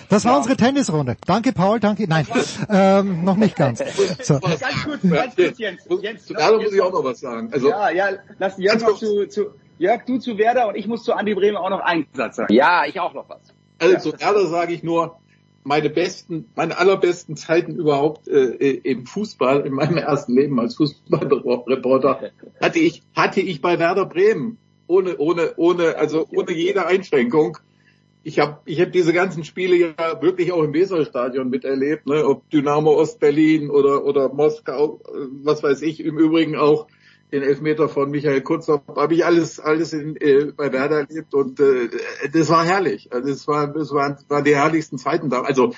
Das 0.09 0.25
war 0.25 0.37
unsere 0.37 0.57
Tennisrunde. 0.57 1.17
Danke, 1.27 1.53
Paul, 1.53 1.81
danke. 1.81 2.07
Nein, 2.09 2.27
ähm, 2.69 3.25
noch 3.25 3.37
nicht 3.37 3.57
ganz. 3.57 3.83
So. 4.23 4.39
Ganz 4.41 4.61
kurz, 4.85 5.03
ganz 5.03 5.37
kurz, 5.37 5.59
Jens. 5.59 5.83
Jens 6.03 6.27
Zu 6.27 6.35
Werder 6.35 6.59
muss 6.59 6.73
ich 6.73 6.81
auch 6.81 6.93
noch 6.93 7.05
was 7.05 7.21
sagen. 7.21 7.51
Also, 7.53 7.71
ja, 7.71 7.91
ja, 7.91 8.09
lass 8.39 8.59
Jörg 8.59 8.81
noch 8.81 8.99
zu, 8.99 9.27
zu, 9.27 9.47
Jörg, 9.79 10.05
du 10.07 10.19
zu 10.19 10.39
Werder 10.39 10.69
und 10.69 10.77
ich 10.77 10.87
muss 10.87 11.05
zu 11.05 11.13
Andi 11.15 11.35
Bremer 11.35 11.61
auch 11.61 11.71
noch 11.71 11.81
einen 11.81 12.07
Satz 12.15 12.37
sagen. 12.37 12.53
Ja, 12.53 12.85
ich 12.87 13.01
auch 13.01 13.15
noch 13.15 13.29
was. 13.29 13.41
Also 13.79 14.11
zu 14.11 14.21
Werder 14.21 14.47
sage 14.47 14.75
ich 14.75 14.83
nur, 14.83 15.17
meine 15.63 15.91
besten, 15.91 16.47
meine 16.55 16.79
allerbesten 16.79 17.37
Zeiten 17.37 17.77
überhaupt 17.77 18.29
äh, 18.29 18.45
im 18.45 19.07
Fußball, 19.07 19.67
in 19.67 19.75
meinem 19.75 19.97
ersten 19.99 20.35
Leben 20.35 20.59
als 20.59 20.77
Fußballreporter, 20.77 22.31
hatte 22.61 22.79
ich, 22.79 23.03
hatte 23.15 23.41
ich 23.41 23.61
bei 23.61 23.79
Werder 23.79 24.07
Bremen. 24.07 24.59
Ohne, 24.87 25.19
ohne, 25.19 25.53
ohne, 25.57 25.97
also 25.97 26.27
ohne 26.35 26.51
jede 26.51 26.85
Einschränkung. 26.85 27.59
Ich 28.23 28.39
habe 28.39 28.59
ich 28.67 28.81
hab 28.81 28.93
diese 28.93 29.13
ganzen 29.13 29.45
Spiele 29.45 29.77
ja 29.77 30.23
wirklich 30.23 30.53
auch 30.53 30.63
im 30.63 30.75
Weserstadion 30.75 31.49
miterlebt, 31.49 32.07
ne? 32.07 32.27
ob 32.27 32.49
Dynamo 32.51 32.93
Ostberlin 32.93 33.71
oder, 33.71 34.05
oder 34.05 34.29
Moskau, 34.29 35.01
was 35.43 35.63
weiß 35.63 35.81
ich, 35.83 36.05
im 36.05 36.19
Übrigen 36.19 36.57
auch 36.57 36.87
den 37.33 37.43
Elfmeter 37.43 37.89
von 37.89 38.11
Michael 38.11 38.43
Kutzhoff, 38.43 38.83
habe 38.95 39.15
ich 39.15 39.25
alles 39.25 39.61
alles 39.61 39.93
in, 39.93 40.17
äh, 40.17 40.53
bei 40.57 40.73
Werder 40.73 41.01
erlebt 41.09 41.33
und 41.35 41.61
äh, 41.61 41.89
das 42.33 42.49
war 42.51 42.65
herrlich. 42.65 43.13
Also 43.13 43.31
es 43.31 43.47
war 43.47 43.69
das 43.69 43.93
waren, 43.93 44.17
waren 44.29 44.45
die 44.45 44.57
herrlichsten 44.57 44.99
Zeiten 44.99 45.31
da. 45.31 45.43
Also 45.43 45.73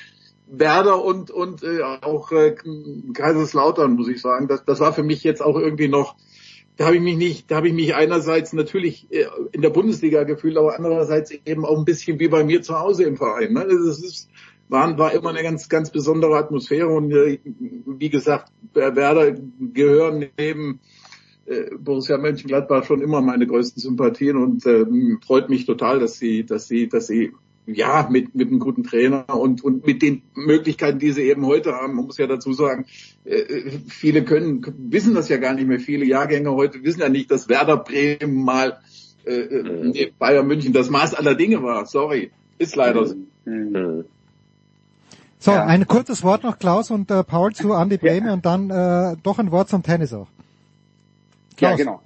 Werder 0.46 1.04
und 1.04 1.30
und 1.30 1.62
äh, 1.62 1.82
auch 1.82 2.32
äh, 2.32 2.56
Kaiserslautern 3.14 3.92
muss 3.92 4.08
ich 4.08 4.20
sagen, 4.20 4.48
das 4.48 4.64
das 4.64 4.80
war 4.80 4.92
für 4.92 5.02
mich 5.02 5.22
jetzt 5.24 5.42
auch 5.42 5.58
irgendwie 5.58 5.88
noch 5.88 6.16
da 6.76 6.86
habe 6.86 6.96
ich 6.96 7.02
mich 7.02 7.16
nicht, 7.16 7.50
da 7.50 7.56
habe 7.56 7.68
ich 7.68 7.74
mich 7.74 7.94
einerseits 7.94 8.52
natürlich 8.52 9.06
äh, 9.10 9.26
in 9.52 9.62
der 9.62 9.70
Bundesliga 9.70 10.24
gefühlt, 10.24 10.56
aber 10.56 10.76
andererseits 10.76 11.30
eben 11.44 11.64
auch 11.64 11.78
ein 11.78 11.84
bisschen 11.84 12.18
wie 12.18 12.28
bei 12.28 12.44
mir 12.44 12.62
zu 12.62 12.78
Hause 12.78 13.04
im 13.04 13.16
Verein. 13.16 13.52
Ne? 13.52 13.66
Das 13.68 14.02
ist, 14.02 14.28
war, 14.68 14.96
war 14.98 15.12
immer 15.12 15.30
eine 15.30 15.42
ganz, 15.42 15.68
ganz 15.68 15.90
besondere 15.90 16.36
Atmosphäre 16.36 16.88
und 16.88 17.12
äh, 17.12 17.38
wie 17.44 18.08
gesagt, 18.08 18.50
Werder 18.72 19.34
gehören 19.60 20.26
neben 20.38 20.80
äh, 21.44 21.74
Borussia 21.76 22.16
Mönchengladbach 22.16 22.84
schon 22.84 23.02
immer 23.02 23.20
meine 23.20 23.46
größten 23.46 23.82
Sympathien 23.82 24.36
und 24.36 24.64
ähm, 24.66 25.20
freut 25.24 25.50
mich 25.50 25.66
total, 25.66 26.00
dass 26.00 26.14
sie, 26.14 26.44
dass 26.44 26.68
sie, 26.68 26.88
dass 26.88 27.06
sie 27.06 27.32
ja, 27.66 28.08
mit, 28.10 28.34
mit 28.34 28.48
einem 28.48 28.58
guten 28.58 28.82
Trainer 28.82 29.24
und, 29.28 29.62
und 29.62 29.86
mit 29.86 30.02
den 30.02 30.22
Möglichkeiten, 30.34 30.98
die 30.98 31.12
sie 31.12 31.22
eben 31.22 31.46
heute 31.46 31.72
haben. 31.72 31.94
Man 31.94 32.06
muss 32.06 32.18
ja 32.18 32.26
dazu 32.26 32.52
sagen, 32.52 32.86
äh, 33.24 33.78
viele 33.88 34.24
können, 34.24 34.64
wissen 34.90 35.14
das 35.14 35.28
ja 35.28 35.36
gar 35.36 35.54
nicht 35.54 35.68
mehr. 35.68 35.78
Viele 35.78 36.04
Jahrgänge 36.04 36.50
heute 36.52 36.82
wissen 36.82 37.00
ja 37.00 37.08
nicht, 37.08 37.30
dass 37.30 37.48
Werder 37.48 37.76
Bremen 37.76 38.42
mal 38.42 38.80
äh, 39.24 39.32
äh 39.32 40.12
Bayern 40.18 40.46
München 40.46 40.72
das 40.72 40.90
Maß 40.90 41.14
aller 41.14 41.34
Dinge 41.34 41.62
war. 41.62 41.86
Sorry. 41.86 42.32
Ist 42.58 42.74
leider 42.74 43.06
so. 43.06 43.14
Mhm. 43.44 44.04
So, 45.38 45.50
ja. 45.50 45.66
ein 45.66 45.86
kurzes 45.88 46.22
Wort 46.22 46.44
noch, 46.44 46.60
Klaus 46.60 46.90
und 46.92 47.10
äh, 47.10 47.24
Paul 47.24 47.52
zu 47.52 47.72
Andi 47.72 47.96
Breme 47.96 48.28
ja. 48.28 48.32
und 48.32 48.46
dann 48.46 48.70
äh, 48.70 49.16
doch 49.22 49.38
ein 49.38 49.50
Wort 49.50 49.68
zum 49.68 49.82
Tennis 49.82 50.12
auch. 50.12 50.28
Klaus. 51.56 51.72
Ja, 51.72 51.76
genau. 51.76 52.02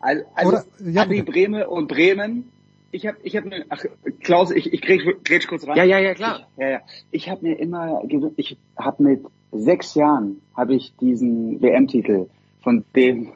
Also, 0.00 0.24
Oder, 0.44 0.64
ja, 0.84 1.02
Andi 1.02 1.22
Breme 1.22 1.68
und 1.68 1.88
Bremen. 1.88 2.50
Ich 2.92 3.06
habe, 3.06 3.18
ich 3.22 3.36
habe, 3.36 3.64
ach 3.68 3.84
Klaus, 4.20 4.50
ich, 4.50 4.72
ich 4.72 4.82
grätsch, 4.82 5.46
kurz 5.46 5.66
rein. 5.66 5.76
Ja, 5.76 5.84
ja, 5.84 5.98
ja, 5.98 6.14
klar. 6.14 6.48
Ich, 6.56 6.62
ja, 6.62 6.70
ja. 6.70 6.80
Ich 7.10 7.30
habe 7.30 7.46
mir 7.46 7.58
immer, 7.58 8.02
ich 8.36 8.56
habe 8.76 9.02
mit 9.02 9.24
sechs 9.52 9.94
Jahren 9.94 10.40
habe 10.56 10.74
ich 10.74 10.94
diesen 10.96 11.60
WM-Titel, 11.62 12.26
von 12.62 12.84
dem 12.94 13.32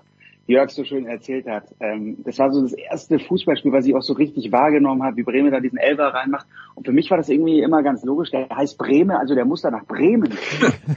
Jörg 0.47 0.71
so 0.71 0.85
schön 0.85 1.07
erzählt 1.07 1.47
hat. 1.47 1.65
Ähm, 1.81 2.19
das 2.25 2.39
war 2.39 2.53
so 2.53 2.63
das 2.63 2.75
erste 2.75 3.19
Fußballspiel, 3.19 3.73
was 3.73 3.87
ich 3.87 3.95
auch 3.95 4.03
so 4.03 4.13
richtig 4.13 4.53
wahrgenommen 4.53 5.03
habe, 5.03 5.17
wie 5.17 5.23
Bremen 5.23 5.51
da 5.51 5.61
diesen 5.61 5.79
Elfer 5.79 6.09
reinmacht. 6.09 6.47
Und 6.75 6.87
für 6.87 6.93
mich 6.93 7.11
war 7.11 7.17
das 7.17 7.31
irgendwie 7.31 7.61
immer 7.61 7.83
ganz 7.83 8.05
logisch. 8.05 8.31
Der 8.31 8.49
heißt 8.51 8.77
Bremen, 8.77 9.13
also 9.13 9.35
der 9.35 9.47
muss 9.47 9.63
da 9.63 9.71
nach 9.71 9.85
Bremen. 9.85 10.35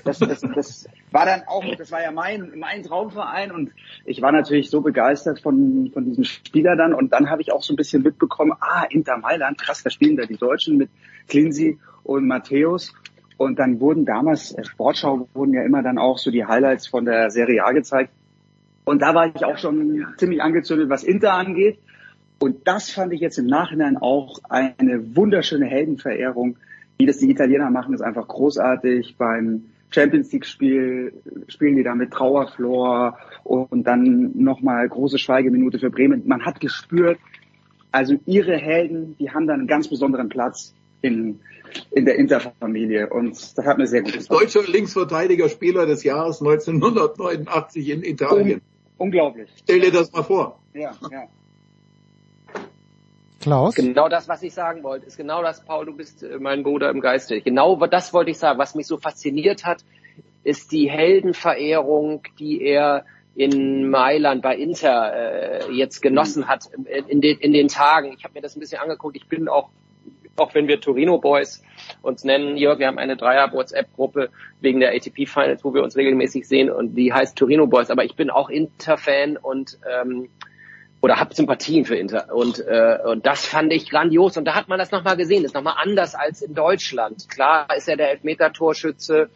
Das, 0.03 0.19
das, 0.19 0.42
das 0.42 0.88
war 1.11 1.26
dann 1.26 1.42
auch, 1.48 1.64
das 1.77 1.92
war 1.92 2.01
ja 2.01 2.11
mein, 2.11 2.53
mein 2.58 2.84
Traumverein 2.84 3.51
und 3.51 3.72
ich 4.06 4.22
war 4.22 4.32
natürlich 4.32 4.69
so 4.69 4.82
begeistert 4.82 5.40
von, 5.40 5.90
von 5.93 6.06
diesem 6.06 6.24
Spieler 6.24 6.76
dann 6.76 6.93
und 6.93 7.11
dann 7.14 7.30
habe 7.30 7.42
ich 7.42 7.51
auch 7.51 7.64
so 7.64 7.74
ein 7.74 7.76
bisschen 7.76 8.03
mitbekommen, 8.03 8.53
ah, 8.59 8.85
Inter 8.90 9.17
Mailand, 9.17 9.58
krass, 9.58 9.84
da 9.84 9.90
spielen 9.90 10.16
da 10.16 10.26
die 10.26 10.38
Deutschen 10.38 10.77
mit 10.77 10.90
Clincy 11.27 11.77
und 12.03 12.27
Matthäus. 12.27 12.93
Und 13.38 13.59
dann 13.59 13.80
wurden 13.80 14.06
damals, 14.06 14.51
äh, 14.53 14.64
Sportschau 14.64 15.27
wurden 15.34 15.53
ja 15.53 15.64
immer 15.64 15.84
dann 15.84 15.98
auch 15.98 16.17
so 16.17 16.32
die 16.32 16.45
Highlights 16.45 16.88
von 16.88 17.06
der 17.06 17.30
Serie 17.30 17.64
A 17.64 17.72
gezeigt. 17.72 18.11
Und 18.88 19.01
da 19.01 19.14
war 19.14 19.27
ich 19.27 19.43
auch 19.43 19.57
schon 19.57 20.07
ziemlich 20.16 20.41
angezündet, 20.41 20.90
was 20.90 21.03
Inter 21.03 21.33
angeht. 21.33 21.77
Und 22.40 22.69
das 22.69 22.90
fand 22.90 23.11
ich 23.11 23.19
jetzt 23.19 23.38
im 23.38 23.45
Nachhinein 23.45 23.98
auch 23.98 24.40
eine 24.48 25.14
wunderschöne 25.14 25.66
Heldenverehrung. 25.66 26.56
Wie 26.98 27.06
das 27.06 27.17
die 27.17 27.30
Italiener 27.30 27.69
machen, 27.69 27.93
ist 27.93 27.99
einfach 27.99 28.25
großartig. 28.30 29.17
Beim 29.17 29.66
Champions 29.90 30.32
League 30.32 30.45
Spiel 30.45 31.11
spielen 31.49 31.75
die 31.75 31.83
da 31.83 31.95
mit 31.95 32.11
Trauerflor 32.11 33.17
und 33.43 33.85
dann 33.85 34.32
nochmal 34.35 34.88
große 34.88 35.17
Schweigeminute 35.17 35.80
für 35.80 35.90
Bremen. 35.90 36.25
Man 36.25 36.45
hat 36.45 36.61
gespürt, 36.61 37.19
also 37.91 38.16
ihre 38.25 38.56
Helden, 38.56 39.17
die 39.19 39.32
haben 39.32 39.48
da 39.48 39.53
einen 39.53 39.67
ganz 39.67 39.90
besonderen 39.90 40.30
Platz 40.30 40.74
in, 41.01 41.41
in 41.91 42.06
der 42.06 42.16
Interfamilie 42.16 43.09
und 43.09 43.32
das 43.32 43.66
hat 43.66 43.77
mir 43.80 43.88
sehr 43.88 44.03
gut 44.03 44.14
gefallen. 44.14 44.40
Deutscher 44.40 44.64
Linksverteidiger 44.64 45.49
Spieler 45.49 45.85
des 45.85 46.06
Jahres 46.06 46.40
1989 46.41 47.90
in 47.90 48.03
Italien. 48.03 48.59
Um, 48.59 48.76
Unglaublich. 48.98 49.50
Stell 49.58 49.80
dir 49.80 49.92
das 49.92 50.11
mal 50.11 50.24
vor. 50.24 50.59
Ja, 50.74 50.93
ja. 51.11 51.27
Klaus? 53.40 53.76
Genau 53.76 54.09
das, 54.09 54.27
was 54.27 54.42
ich 54.43 54.53
sagen 54.53 54.84
wollte, 54.84 55.06
ist 55.06 55.17
genau 55.17 55.42
das, 55.42 55.64
Paul, 55.64 55.85
du 55.85 55.95
bist 55.95 56.24
äh, 56.24 56.38
mein 56.40 56.64
Bruder 56.64 56.90
im 56.90 57.00
Geiste. 57.00 57.40
Genau 57.42 57.76
das 57.88 58.14
wollte 58.14 58.32
ich 58.32 58.40
sagen. 58.40 58.59
Was 58.59 58.76
mich 58.76 58.88
so 58.88 58.98
fasziniert 58.98 59.64
hat, 59.64 59.84
ist 60.43 60.72
die 60.72 60.90
Heldenverehrung, 60.90 62.24
die 62.40 62.61
er 62.61 63.06
in 63.35 63.90
Mailand 63.90 64.42
bei 64.42 64.56
Inter 64.56 65.14
äh, 65.14 65.72
jetzt 65.72 66.01
genossen 66.01 66.48
hat 66.48 66.69
in 67.08 67.22
den, 67.22 67.38
in 67.38 67.53
den 67.53 67.67
Tagen. 67.67 68.14
Ich 68.17 68.24
habe 68.24 68.34
mir 68.34 68.42
das 68.42 68.56
ein 68.56 68.59
bisschen 68.59 68.82
angeguckt. 68.82 69.16
Ich 69.16 69.27
bin 69.27 69.48
auch 69.48 69.69
auch 70.38 70.53
wenn 70.53 70.67
wir 70.67 70.80
Torino 70.80 71.17
Boys 71.17 71.64
uns 72.01 72.24
nennen, 72.24 72.57
Jörg, 72.57 72.80
wir 72.80 72.88
haben 72.88 72.99
eine 72.99 73.17
Dreier-WhatsApp-Gruppe 73.17 74.30
wegen 74.61 74.80
der 74.80 74.93
ATP 74.93 75.27
Finals, 75.27 75.64
wo 75.64 75.74
wir 75.74 75.83
uns 75.83 75.95
regelmäßig 75.95 76.48
sehen 76.48 76.69
und 76.69 76.95
die 76.95 77.14
heißt 77.14 77.38
Torino 77.38 77.67
Boys. 77.67 77.90
Aber 77.90 78.06
ich 78.06 78.16
bin 78.16 78.30
auch 78.30 78.49
Inter-Fan 78.49 79.38
und 79.38 79.77
ähm, 79.90 80.30
oder 80.99 81.19
habe 81.19 81.33
Sympathien 81.33 81.85
für 81.85 81.95
Inter 81.95 82.33
und 82.33 82.59
äh, 82.59 82.98
und 83.06 83.25
das 83.25 83.45
fand 83.45 83.72
ich 83.72 83.90
grandios 83.90 84.35
und 84.35 84.45
da 84.45 84.56
hat 84.56 84.67
man 84.67 84.80
das 84.80 84.91
nochmal 84.91 85.16
gesehen, 85.16 85.43
das 85.43 85.51
ist 85.51 85.56
nochmal 85.56 85.75
anders 85.77 86.16
als 86.16 86.41
in 86.41 86.56
Deutschland. 86.56 87.30
Klar 87.30 87.67
ist 87.75 87.88
er 87.88 87.98
der 87.98 88.09
Elfmeter-Torschütze 88.11 89.30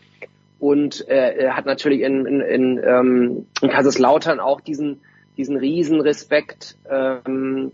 und 0.59 1.07
äh, 1.07 1.35
er 1.35 1.55
hat 1.55 1.67
natürlich 1.67 2.01
in, 2.01 2.25
in, 2.25 2.41
in, 2.41 2.81
ähm, 2.83 3.45
in 3.61 3.69
Kaiserslautern 3.69 4.39
auch 4.39 4.59
diesen 4.61 5.01
diesen 5.37 5.57
Riesenrespekt 5.57 6.77
ähm, 6.89 7.71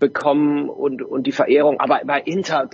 bekommen 0.00 0.68
und, 0.68 1.02
und 1.02 1.26
die 1.26 1.32
Verehrung. 1.32 1.78
Aber 1.78 2.00
bei 2.04 2.20
Inter 2.20 2.68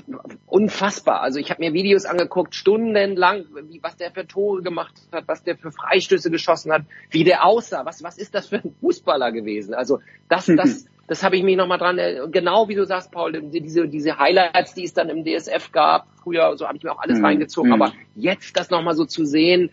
unfassbar. 0.47 1.21
Also 1.21 1.39
ich 1.39 1.51
habe 1.51 1.63
mir 1.63 1.75
Videos 1.75 2.07
angeguckt, 2.07 2.55
stundenlang, 2.55 3.45
wie, 3.69 3.83
was 3.83 3.97
der 3.97 4.13
für 4.13 4.27
Tore 4.27 4.63
gemacht 4.63 4.95
hat, 5.13 5.25
was 5.27 5.43
der 5.43 5.59
für 5.59 5.73
Freistöße 5.73 6.31
geschossen 6.31 6.73
hat, 6.73 6.83
wie 7.11 7.25
der 7.25 7.45
aussah. 7.45 7.85
Was, 7.85 8.03
was 8.03 8.17
ist 8.17 8.35
das 8.35 8.47
für 8.47 8.57
ein 8.57 8.75
Fußballer 8.81 9.33
gewesen? 9.33 9.75
Also 9.75 9.99
das, 10.29 10.47
das, 10.47 10.87
das 11.09 11.23
habe 11.23 11.37
ich 11.37 11.43
mich 11.43 11.57
nochmal 11.57 11.79
dran, 11.79 11.99
genau 12.31 12.69
wie 12.69 12.75
du 12.77 12.87
sagst, 12.87 13.13
Paul, 13.13 13.33
diese, 13.33 13.89
diese 13.89 14.19
Highlights, 14.19 14.75
die 14.75 14.85
es 14.85 14.95
dann 14.95 15.11
im 15.11 15.25
DSF 15.25 15.73
gab, 15.73 16.07
früher, 16.23 16.57
so 16.57 16.67
habe 16.67 16.79
ich 16.79 16.85
mir 16.85 16.93
auch 16.93 17.01
alles 17.01 17.19
mhm. 17.19 17.27
reingezogen. 17.27 17.73
Aber 17.73 17.93
jetzt 18.15 18.57
das 18.57 18.71
nochmal 18.71 18.95
so 18.95 19.05
zu 19.05 19.27
sehen, 19.27 19.71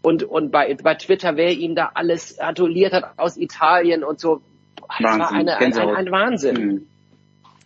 und, 0.00 0.22
und 0.22 0.52
bei, 0.52 0.72
bei 0.74 0.94
Twitter, 0.94 1.36
wer 1.36 1.50
ihm 1.50 1.74
da 1.74 1.90
alles 1.94 2.36
gratuliert 2.36 2.92
hat 2.92 3.18
aus 3.18 3.36
Italien 3.36 4.04
und 4.04 4.20
so, 4.20 4.42
das 4.80 5.04
Wahnsinn. 5.04 5.20
war 5.20 5.32
eine, 5.32 5.56
ein, 5.56 5.72
ein, 5.74 5.96
ein 5.96 6.12
Wahnsinn. 6.12 6.86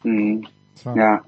Mhm. 0.02 0.46
Mhm. 0.84 0.96
Ja. 0.96 1.22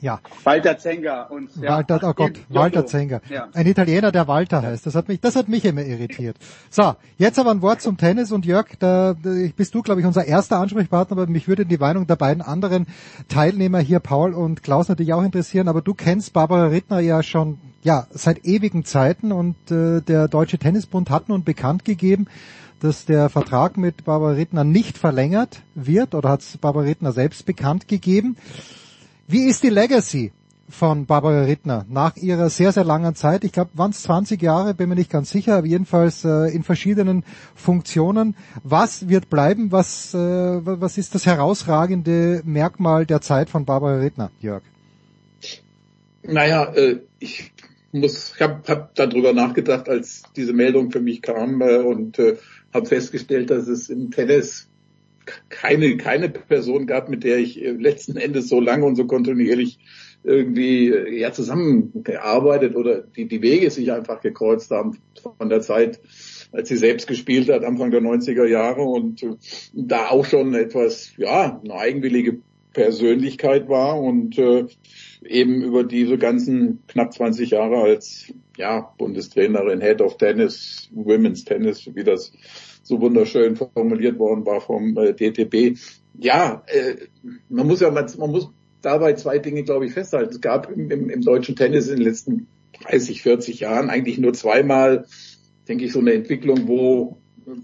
Ja. 0.00 0.20
Walter 0.44 0.78
Zenga 0.78 1.24
und 1.24 1.50
ja. 1.56 1.70
Walter, 1.70 2.00
oh 2.04 2.12
Gott, 2.14 2.38
Walter 2.48 2.86
Zenga. 2.86 3.20
Ja. 3.28 3.48
Ein 3.52 3.66
Italiener, 3.66 4.12
der 4.12 4.28
Walter 4.28 4.62
heißt. 4.62 4.86
Das 4.86 4.94
hat 4.94 5.08
mich, 5.08 5.20
das 5.20 5.34
hat 5.34 5.48
mich 5.48 5.64
immer 5.64 5.82
irritiert. 5.82 6.36
So, 6.70 6.94
jetzt 7.16 7.38
aber 7.38 7.50
ein 7.50 7.62
Wort 7.62 7.82
zum 7.82 7.96
Tennis 7.96 8.30
und 8.30 8.46
Jörg, 8.46 8.66
da, 8.78 9.14
da 9.20 9.30
bist 9.56 9.74
du, 9.74 9.82
glaube 9.82 10.00
ich, 10.00 10.06
unser 10.06 10.24
erster 10.24 10.58
Ansprechpartner, 10.58 11.16
aber 11.16 11.26
mich 11.26 11.48
würde 11.48 11.66
die 11.66 11.78
Meinung 11.78 12.06
der 12.06 12.16
beiden 12.16 12.42
anderen 12.42 12.86
Teilnehmer 13.28 13.80
hier, 13.80 13.98
Paul 13.98 14.34
und 14.34 14.62
Klaus, 14.62 14.88
natürlich 14.88 15.14
auch 15.14 15.24
interessieren. 15.24 15.66
Aber 15.68 15.82
du 15.82 15.94
kennst 15.94 16.32
Barbara 16.32 16.66
Rittner 16.66 17.00
ja 17.00 17.22
schon, 17.24 17.58
ja, 17.82 18.06
seit 18.10 18.44
ewigen 18.44 18.84
Zeiten 18.84 19.32
und 19.32 19.56
äh, 19.70 20.00
der 20.00 20.28
Deutsche 20.28 20.58
Tennisbund 20.58 21.10
hat 21.10 21.28
nun 21.28 21.42
bekannt 21.42 21.84
gegeben, 21.84 22.28
dass 22.80 23.04
der 23.04 23.28
Vertrag 23.28 23.76
mit 23.76 24.04
Barbara 24.04 24.32
Rittner 24.32 24.64
nicht 24.64 24.98
verlängert 24.98 25.62
wird 25.74 26.14
oder 26.14 26.30
hat 26.30 26.40
es 26.40 26.56
Barbara 26.58 26.84
Rittner 26.84 27.12
selbst 27.12 27.46
bekannt 27.46 27.88
gegeben. 27.88 28.36
Wie 29.26 29.44
ist 29.44 29.62
die 29.62 29.70
Legacy 29.70 30.32
von 30.68 31.06
Barbara 31.06 31.42
Rittner 31.42 31.86
nach 31.88 32.16
ihrer 32.16 32.50
sehr, 32.50 32.72
sehr 32.72 32.84
langen 32.84 33.14
Zeit? 33.14 33.44
Ich 33.44 33.52
glaube, 33.52 33.70
waren 33.74 33.90
es 33.90 34.02
20 34.02 34.40
Jahre, 34.40 34.74
bin 34.74 34.88
mir 34.88 34.94
nicht 34.94 35.10
ganz 35.10 35.30
sicher, 35.30 35.56
aber 35.56 35.66
jedenfalls 35.66 36.24
äh, 36.24 36.54
in 36.54 36.62
verschiedenen 36.62 37.24
Funktionen. 37.54 38.36
Was 38.62 39.08
wird 39.08 39.30
bleiben? 39.30 39.72
Was, 39.72 40.14
äh, 40.14 40.18
was 40.18 40.98
ist 40.98 41.14
das 41.14 41.26
herausragende 41.26 42.42
Merkmal 42.44 43.06
der 43.06 43.20
Zeit 43.20 43.50
von 43.50 43.64
Barbara 43.64 43.96
Rittner, 43.96 44.30
Jörg? 44.40 44.62
Naja, 46.22 46.64
äh, 46.74 47.00
ich 47.18 47.52
muss, 47.92 48.34
ich 48.34 48.42
habe 48.42 48.60
hab 48.68 48.94
darüber 48.94 49.32
nachgedacht, 49.32 49.88
als 49.88 50.22
diese 50.36 50.52
Meldung 50.52 50.90
für 50.90 51.00
mich 51.00 51.22
kam 51.22 51.60
äh, 51.62 51.76
und 51.78 52.18
äh, 52.18 52.36
habe 52.78 52.88
festgestellt, 52.88 53.50
dass 53.50 53.68
es 53.68 53.90
im 53.90 54.10
Tennis 54.10 54.68
keine, 55.48 55.96
keine 55.96 56.28
Person 56.30 56.86
gab, 56.86 57.08
mit 57.08 57.24
der 57.24 57.38
ich 57.38 57.62
äh, 57.62 57.72
letzten 57.72 58.16
Endes 58.16 58.48
so 58.48 58.60
lange 58.60 58.86
und 58.86 58.96
so 58.96 59.06
kontinuierlich 59.06 59.78
irgendwie 60.24 60.88
äh, 60.88 61.18
ja 61.18 61.32
zusammengearbeitet 61.32 62.76
oder 62.76 63.02
die, 63.02 63.26
die 63.26 63.42
Wege 63.42 63.70
sich 63.70 63.92
einfach 63.92 64.20
gekreuzt 64.20 64.70
haben 64.70 64.98
von 65.36 65.48
der 65.48 65.60
Zeit, 65.60 66.00
als 66.52 66.68
sie 66.68 66.76
selbst 66.76 67.06
gespielt 67.06 67.50
hat, 67.50 67.64
Anfang 67.64 67.90
der 67.90 68.00
90er 68.00 68.46
Jahre 68.46 68.82
und 68.82 69.22
äh, 69.22 69.34
da 69.74 70.08
auch 70.08 70.24
schon 70.24 70.54
etwas, 70.54 71.12
ja, 71.16 71.60
eine 71.62 71.74
eigenwillige 71.74 72.38
Persönlichkeit 72.72 73.68
war 73.68 74.00
und 74.00 74.38
äh, 74.38 74.66
eben 75.24 75.62
über 75.62 75.84
diese 75.84 76.18
ganzen 76.18 76.82
knapp 76.86 77.12
20 77.12 77.50
Jahre 77.50 77.82
als 77.82 78.32
ja, 78.56 78.92
Bundestrainerin, 78.98 79.80
Head 79.80 80.00
of 80.00 80.16
Tennis, 80.16 80.88
Women's 80.92 81.44
Tennis, 81.44 81.88
wie 81.94 82.04
das 82.04 82.32
so 82.88 83.00
wunderschön 83.00 83.56
formuliert 83.56 84.18
worden 84.18 84.46
war 84.46 84.60
vom 84.60 84.96
äh, 84.96 85.12
DTB. 85.12 85.78
Ja, 86.18 86.62
äh, 86.66 86.96
man 87.48 87.66
muss 87.66 87.80
ja, 87.80 87.90
man, 87.90 88.06
man 88.18 88.30
muss 88.30 88.50
dabei 88.80 89.12
zwei 89.12 89.38
Dinge, 89.38 89.62
glaube 89.62 89.86
ich, 89.86 89.92
festhalten. 89.92 90.30
Es 90.30 90.40
gab 90.40 90.70
im, 90.70 90.90
im, 90.90 91.10
im 91.10 91.20
deutschen 91.20 91.54
Tennis 91.54 91.88
in 91.88 91.96
den 91.96 92.06
letzten 92.06 92.46
30, 92.84 93.22
40 93.22 93.60
Jahren 93.60 93.90
eigentlich 93.90 94.18
nur 94.18 94.32
zweimal, 94.32 95.06
denke 95.68 95.84
ich, 95.84 95.92
so 95.92 96.00
eine 96.00 96.14
Entwicklung, 96.14 96.66
wo 96.66 97.18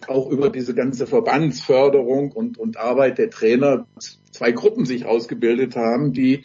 auch 0.09 0.31
über 0.31 0.51
diese 0.51 0.75
ganze 0.75 1.07
Verbandsförderung 1.07 2.33
und, 2.33 2.59
und 2.59 2.77
Arbeit 2.77 3.19
der 3.19 3.31
Trainer 3.31 3.87
zwei 4.31 4.53
Gruppen 4.53 4.85
sich 4.85 5.07
ausgebildet 5.07 5.77
haben, 5.77 6.13
die, 6.13 6.45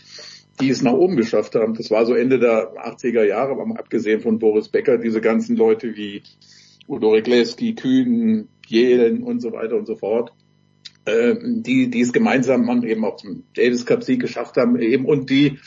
die 0.59 0.69
es 0.69 0.81
nach 0.81 0.93
oben 0.93 1.15
geschafft 1.15 1.55
haben. 1.55 1.73
Das 1.73 1.89
war 1.89 2.05
so 2.05 2.13
Ende 2.13 2.39
der 2.39 2.73
80er 2.73 3.23
Jahre, 3.23 3.51
aber 3.51 3.79
abgesehen 3.79 4.21
von 4.21 4.39
Boris 4.39 4.69
Becker, 4.69 4.97
diese 4.97 5.21
ganzen 5.21 5.55
Leute 5.55 5.95
wie 5.95 6.23
Udo 6.87 7.11
Regleski, 7.11 7.75
Kühn, 7.75 8.49
Jelen 8.69 9.23
und 9.23 9.41
so 9.41 9.51
weiter 9.51 9.75
und 9.75 9.85
so 9.85 9.95
fort, 9.95 10.31
äh, 11.05 11.35
die, 11.41 11.89
die 11.89 12.01
es 12.01 12.13
gemeinsam 12.13 12.83
eben 12.83 13.05
auch 13.05 13.17
zum 13.17 13.43
Davis 13.55 13.85
Cup 13.85 14.03
Sieg 14.03 14.19
geschafft 14.19 14.57
haben 14.57 14.79
eben 14.79 15.05
und 15.05 15.29
die 15.29 15.57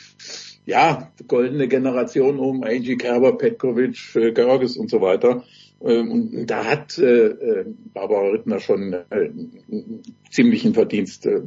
ja, 0.65 1.11
goldene 1.27 1.67
Generation 1.67 2.39
um 2.39 2.63
Angie 2.63 2.95
Kerber, 2.95 3.37
Petkovic, 3.37 4.15
äh, 4.15 4.31
Görges 4.31 4.77
und 4.77 4.89
so 4.89 5.01
weiter. 5.01 5.43
Ähm, 5.83 6.11
und 6.11 6.45
da 6.47 6.63
hat 6.63 6.97
äh, 6.97 7.27
äh, 7.27 7.65
Barbara 7.93 8.29
Rittner 8.29 8.59
schon 8.59 8.93
äh, 8.93 9.29
ziemlichen 10.31 10.73
Verdienst 10.73 11.25
äh, 11.25 11.41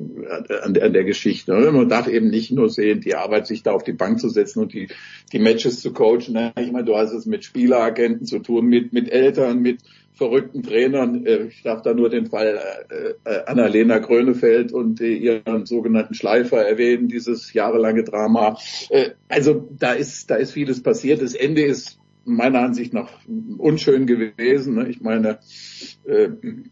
an, 0.62 0.74
der, 0.74 0.84
an 0.84 0.92
der 0.92 1.04
Geschichte. 1.04 1.52
Man 1.72 1.88
darf 1.88 2.06
eben 2.06 2.28
nicht 2.28 2.52
nur 2.52 2.68
sehen, 2.68 3.00
die 3.00 3.14
Arbeit, 3.14 3.46
sich 3.46 3.62
da 3.62 3.72
auf 3.72 3.82
die 3.82 3.94
Bank 3.94 4.20
zu 4.20 4.28
setzen 4.28 4.60
und 4.60 4.74
die, 4.74 4.88
die 5.32 5.38
Matches 5.38 5.80
zu 5.80 5.94
coachen. 5.94 6.52
Ich 6.60 6.72
meine, 6.72 6.84
du 6.84 6.96
hast 6.96 7.12
es 7.12 7.24
mit 7.24 7.44
Spieleragenten 7.44 8.26
zu 8.26 8.40
tun, 8.40 8.66
mit, 8.66 8.92
mit 8.92 9.10
Eltern, 9.10 9.62
mit 9.62 9.78
verrückten 10.16 10.62
Trainern. 10.62 11.24
Äh, 11.26 11.44
Ich 11.48 11.62
darf 11.62 11.82
da 11.82 11.94
nur 11.94 12.08
den 12.08 12.26
Fall 12.26 12.58
äh, 12.90 13.30
äh, 13.30 13.44
Annalena 13.46 13.98
Grönefeld 13.98 14.72
und 14.72 15.00
ihren 15.00 15.66
sogenannten 15.66 16.14
Schleifer 16.14 16.66
erwähnen, 16.66 17.08
dieses 17.08 17.52
jahrelange 17.52 18.02
Drama. 18.04 18.58
Also 19.28 19.68
da 19.78 19.92
ist, 19.92 20.30
da 20.30 20.36
ist 20.36 20.52
vieles 20.52 20.82
passiert. 20.82 21.22
Das 21.22 21.34
Ende 21.34 21.62
ist 21.62 21.98
meiner 22.24 22.60
Ansicht 22.60 22.92
nach 22.92 23.10
unschön 23.58 24.06
gewesen. 24.06 24.74
ne? 24.74 24.88
Ich 24.88 25.00
meine, 25.00 25.38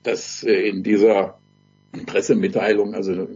dass 0.02 0.42
in 0.42 0.82
dieser 0.82 1.38
Pressemitteilung, 2.06 2.94
also 2.94 3.28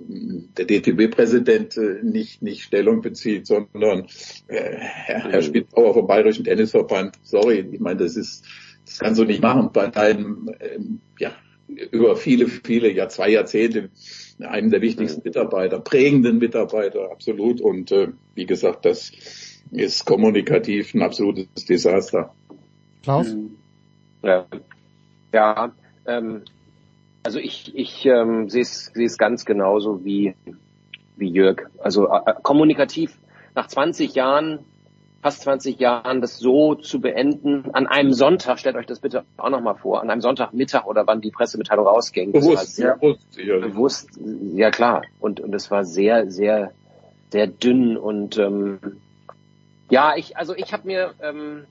der 0.59 0.65
DTB-Präsident 0.65 1.79
nicht, 2.03 2.43
nicht 2.43 2.63
Stellung 2.63 3.03
bezieht, 3.03 3.47
sondern 3.47 4.07
Herr, 4.49 5.31
Herr 5.31 5.43
Spitzauer 5.43 5.95
vom 5.95 6.07
Bayerischen 6.07 6.45
Tennisverband, 6.45 7.17
sorry, 7.23 7.69
ich 7.71 7.81
meine, 7.81 8.01
das 8.01 8.17
ist, 8.17 8.45
das 8.89 8.99
kannst 8.99 9.21
du 9.21 9.25
nicht 9.25 9.43
machen 9.43 9.71
bei 9.73 9.93
einem, 9.95 10.51
ähm, 10.61 11.01
ja, 11.19 11.33
über 11.91 12.17
viele, 12.17 12.47
viele, 12.47 12.91
ja, 12.91 13.09
zwei 13.09 13.31
Jahrzehnte 13.31 13.91
einem 14.41 14.71
der 14.71 14.81
wichtigsten 14.81 15.23
Mitarbeiter, 15.25 15.81
prägenden 15.81 16.39
Mitarbeiter, 16.39 17.11
absolut. 17.11 17.61
Und 17.61 17.93
äh, 17.93 18.09
wie 18.35 18.47
gesagt, 18.47 18.85
das 18.85 19.13
ist 19.71 20.07
kommunikativ 20.07 20.95
ein 20.95 21.03
absolutes 21.03 21.67
Desaster. 21.67 22.35
Klaus? 23.03 23.35
Ja, 24.23 24.47
ja 25.33 25.73
ähm, 26.07 26.43
also 27.23 27.39
ich, 27.39 27.77
ich 27.77 28.07
ähm, 28.07 28.49
sehe 28.49 28.63
es 28.63 28.87
sehe 28.87 29.07
es 29.07 29.19
ganz 29.19 29.45
genauso 29.45 30.05
wie, 30.05 30.35
wie 31.17 31.29
Jörg. 31.29 31.69
Also 31.79 32.09
äh, 32.09 32.35
kommunikativ 32.43 33.19
nach 33.55 33.67
20 33.67 34.15
Jahren, 34.15 34.61
fast 35.23 35.43
20 35.43 35.79
Jahren, 35.81 36.21
das 36.21 36.39
so 36.39 36.75
zu 36.75 37.01
beenden, 37.01 37.71
an 37.73 37.87
einem 37.87 38.13
Sonntag, 38.13 38.59
stellt 38.59 38.77
euch 38.77 38.87
das 38.87 39.01
bitte 39.01 39.25
auch 39.37 39.51
nochmal 39.51 39.75
vor, 39.75 40.01
an 40.01 40.11
einem 40.11 40.21
Sonntagmittag 40.21 40.87
oder 40.87 41.07
wann 41.07 41.21
die 41.21 41.31
Pressemitteilung 41.31 41.87
rausging. 41.87 42.33
Bewusst, 42.33 42.77
sehr, 42.77 42.97
bewusst, 42.97 43.33
sicherlich. 43.33 43.73
bewusst, 43.73 44.11
ja 44.55 44.71
klar. 44.71 45.03
Und, 45.19 45.41
und 45.41 45.55
es 45.55 45.71
war 45.71 45.85
sehr, 45.85 46.31
sehr, 46.31 46.73
sehr 47.31 47.47
dünn 47.49 47.97
und 47.97 48.39
ähm, 48.39 48.79
ja, 49.91 50.15
ich, 50.17 50.37
also 50.37 50.55
ich 50.55 50.73
habe 50.73 50.87
mir, 50.87 51.15
ähm, 51.21 51.65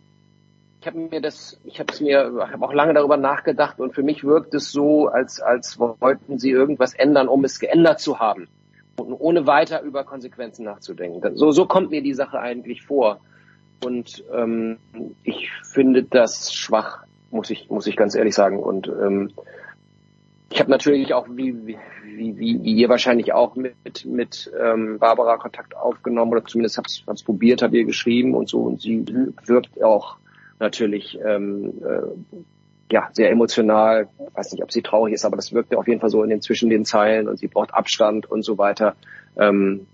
ich 0.81 0.87
habe 0.87 0.97
mir 0.97 1.21
das, 1.21 1.59
ich 1.63 1.79
habe 1.79 1.93
es 1.93 2.01
mir, 2.01 2.47
habe 2.51 2.65
auch 2.65 2.73
lange 2.73 2.93
darüber 2.93 3.17
nachgedacht 3.17 3.79
und 3.79 3.93
für 3.93 4.03
mich 4.03 4.23
wirkt 4.23 4.53
es 4.55 4.71
so, 4.71 5.07
als 5.07 5.39
als 5.39 5.79
wollten 5.79 6.39
sie 6.39 6.51
irgendwas 6.51 6.93
ändern, 6.93 7.27
um 7.27 7.43
es 7.43 7.59
geändert 7.59 7.99
zu 7.99 8.19
haben, 8.19 8.47
und 8.97 9.13
ohne 9.13 9.47
weiter 9.47 9.81
über 9.81 10.03
Konsequenzen 10.03 10.65
nachzudenken. 10.65 11.37
So 11.37 11.51
so 11.51 11.65
kommt 11.65 11.91
mir 11.91 12.01
die 12.01 12.13
Sache 12.13 12.39
eigentlich 12.39 12.83
vor 12.83 13.19
und 13.83 14.23
ähm, 14.33 14.77
ich 15.23 15.51
finde 15.63 16.03
das 16.03 16.53
schwach, 16.53 17.03
muss 17.31 17.49
ich 17.49 17.69
muss 17.69 17.87
ich 17.87 17.95
ganz 17.95 18.15
ehrlich 18.15 18.35
sagen 18.35 18.59
und 18.59 18.87
ähm, 18.87 19.31
ich 20.49 20.59
habe 20.59 20.71
natürlich 20.71 21.13
auch, 21.13 21.27
wie, 21.29 21.67
wie, 21.67 21.77
wie, 22.05 22.63
wie 22.63 22.73
ihr 22.73 22.89
wahrscheinlich 22.89 23.33
auch 23.33 23.55
mit, 23.55 24.05
mit 24.05 24.51
ähm, 24.59 24.97
Barbara 24.97 25.37
Kontakt 25.37 25.75
aufgenommen 25.75 26.31
oder 26.31 26.45
zumindest 26.45 26.77
hab's, 26.77 27.03
hab's 27.05 27.23
probiert, 27.23 27.61
habe 27.61 27.77
ihr 27.77 27.85
geschrieben 27.85 28.33
und 28.33 28.47
so 28.47 28.61
und 28.61 28.81
sie 28.81 29.05
wirkt 29.45 29.83
auch 29.83 30.17
natürlich 30.59 31.19
ähm, 31.23 31.73
äh, 31.83 32.43
ja 32.91 33.09
sehr 33.11 33.29
emotional. 33.29 34.07
Ich 34.17 34.35
weiß 34.35 34.53
nicht, 34.53 34.63
ob 34.63 34.71
sie 34.71 34.81
traurig 34.81 35.13
ist, 35.13 35.25
aber 35.25 35.35
das 35.35 35.51
wirkt 35.53 35.73
ja 35.73 35.77
auf 35.77 35.87
jeden 35.87 35.99
Fall 35.99 36.09
so 36.09 36.23
in 36.23 36.29
den 36.29 36.41
zwischen 36.41 36.69
den 36.69 36.85
Zeilen 36.85 37.27
und 37.27 37.37
sie 37.37 37.47
braucht 37.47 37.73
Abstand 37.73 38.25
und 38.31 38.43
so 38.43 38.57
weiter. 38.57 38.95
Ähm, 39.37 39.85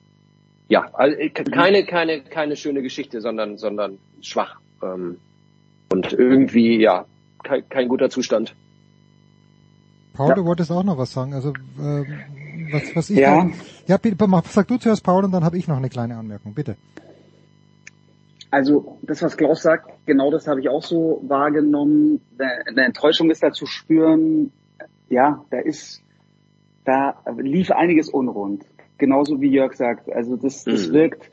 ja, 0.69 0.89
also 0.93 1.17
äh, 1.17 1.29
keine 1.29 1.85
keine 1.85 2.21
keine 2.21 2.55
schöne 2.55 2.81
Geschichte, 2.81 3.21
sondern 3.21 3.57
sondern 3.57 3.97
schwach 4.21 4.59
ähm, 4.81 5.17
und 5.91 6.13
irgendwie 6.13 6.79
ja 6.79 7.05
kein, 7.43 7.67
kein 7.69 7.87
guter 7.89 8.09
Zustand. 8.09 8.55
Paul, 10.13 10.29
Ja. 10.29 10.35
du 10.35 10.45
wolltest 10.45 10.71
auch 10.71 10.83
noch 10.83 10.97
was 10.97 11.11
sagen. 11.11 11.33
Also 11.33 11.53
ähm, 11.79 12.05
was, 12.71 12.95
was 12.95 13.09
ich 13.09 13.17
Ja. 13.17 13.49
ja, 13.87 13.97
bitte, 13.97 14.27
mach- 14.27 14.45
sag 14.45 14.67
du 14.67 14.77
zuerst 14.77 15.03
Paul 15.03 15.25
und 15.25 15.31
dann 15.31 15.43
habe 15.43 15.57
ich 15.57 15.67
noch 15.67 15.77
eine 15.77 15.89
kleine 15.89 16.15
Anmerkung. 16.17 16.53
Bitte. 16.53 16.75
Also 18.51 18.99
das, 19.01 19.21
was 19.23 19.35
Klaus 19.35 19.63
sagt, 19.63 19.89
genau 20.05 20.29
das 20.29 20.47
habe 20.47 20.59
ich 20.59 20.69
auch 20.69 20.83
so 20.83 21.23
wahrgenommen. 21.27 22.21
Eine 22.67 22.85
Enttäuschung 22.85 23.31
ist 23.31 23.41
da 23.41 23.51
zu 23.51 23.65
spüren. 23.65 24.51
Ja, 25.09 25.43
da 25.49 25.59
ist, 25.59 26.03
da 26.85 27.15
lief 27.37 27.71
einiges 27.71 28.09
unrund. 28.09 28.63
Genauso 28.97 29.41
wie 29.41 29.49
Jörg 29.49 29.73
sagt. 29.73 30.11
Also 30.11 30.35
das, 30.35 30.63
das 30.63 30.89
Mhm. 30.89 30.93
wirkt, 30.93 31.29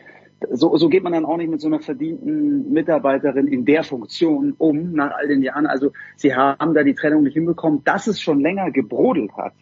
so, 0.50 0.76
so 0.76 0.88
geht 0.88 1.02
man 1.02 1.12
dann 1.12 1.24
auch 1.24 1.36
nicht 1.36 1.50
mit 1.50 1.60
so 1.60 1.66
einer 1.68 1.80
verdienten 1.80 2.72
Mitarbeiterin 2.72 3.46
in 3.46 3.64
der 3.64 3.82
Funktion 3.84 4.54
um 4.56 4.92
nach 4.92 5.12
all 5.12 5.28
den 5.28 5.42
Jahren. 5.42 5.66
Also 5.66 5.92
sie 6.16 6.34
haben 6.34 6.74
da 6.74 6.82
die 6.82 6.94
Trennung 6.94 7.24
nicht 7.24 7.34
hinbekommen, 7.34 7.82
dass 7.84 8.06
es 8.06 8.20
schon 8.20 8.40
länger 8.40 8.70
gebrodelt 8.70 9.32
hat. 9.36 9.52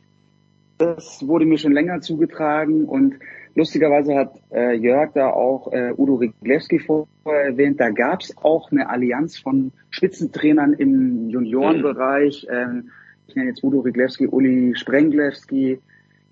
Das 0.79 1.27
wurde 1.27 1.45
mir 1.45 1.59
schon 1.59 1.73
länger 1.73 2.01
zugetragen 2.01 2.85
und 2.85 3.17
lustigerweise 3.57 4.15
hat 4.15 4.35
äh, 4.53 4.75
Jörg 4.77 5.11
da 5.13 5.31
auch 5.31 5.73
äh, 5.73 5.93
Udo 5.97 6.15
Riglewski 6.15 6.79
vorher 6.79 7.45
erwähnt, 7.45 7.81
da 7.81 7.91
gab 7.91 8.21
es 8.21 8.37
auch 8.37 8.71
eine 8.71 8.89
Allianz 8.89 9.37
von 9.37 9.73
Spitzentrainern 9.91 10.75
im 10.75 11.29
Juniorenbereich. 11.31 12.47
Ähm, 12.49 12.91
ich 13.27 13.35
nenne 13.35 13.49
jetzt 13.49 13.65
Udo 13.65 13.81
Riglewski, 13.81 14.29
Uli 14.29 14.77
Sprenglewski, 14.77 15.81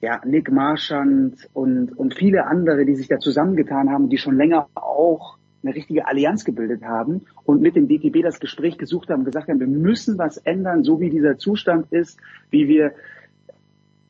ja, 0.00 0.20
Nick 0.25 0.50
Marschand 0.50 1.49
und, 1.52 1.97
und 1.97 2.15
viele 2.15 2.47
andere, 2.47 2.84
die 2.84 2.94
sich 2.94 3.08
da 3.08 3.18
zusammengetan 3.18 3.91
haben, 3.91 4.08
die 4.08 4.18
schon 4.18 4.36
länger 4.36 4.68
auch 4.75 5.39
eine 5.62 5.75
richtige 5.75 6.07
Allianz 6.07 6.44
gebildet 6.44 6.84
haben 6.84 7.23
und 7.44 7.60
mit 7.60 7.76
dem 7.76 7.89
DTB 7.89 8.23
das 8.23 8.39
Gespräch 8.39 8.78
gesucht 8.78 9.08
haben, 9.10 9.25
gesagt 9.25 9.49
haben, 9.49 9.58
wir 9.58 9.66
müssen 9.66 10.18
was 10.18 10.36
ändern, 10.36 10.84
so 10.84 11.00
wie 11.00 11.10
dieser 11.10 11.39
Zustand 11.39 11.92
ist, 11.92 12.18
wie 12.50 12.68
wir 12.68 12.92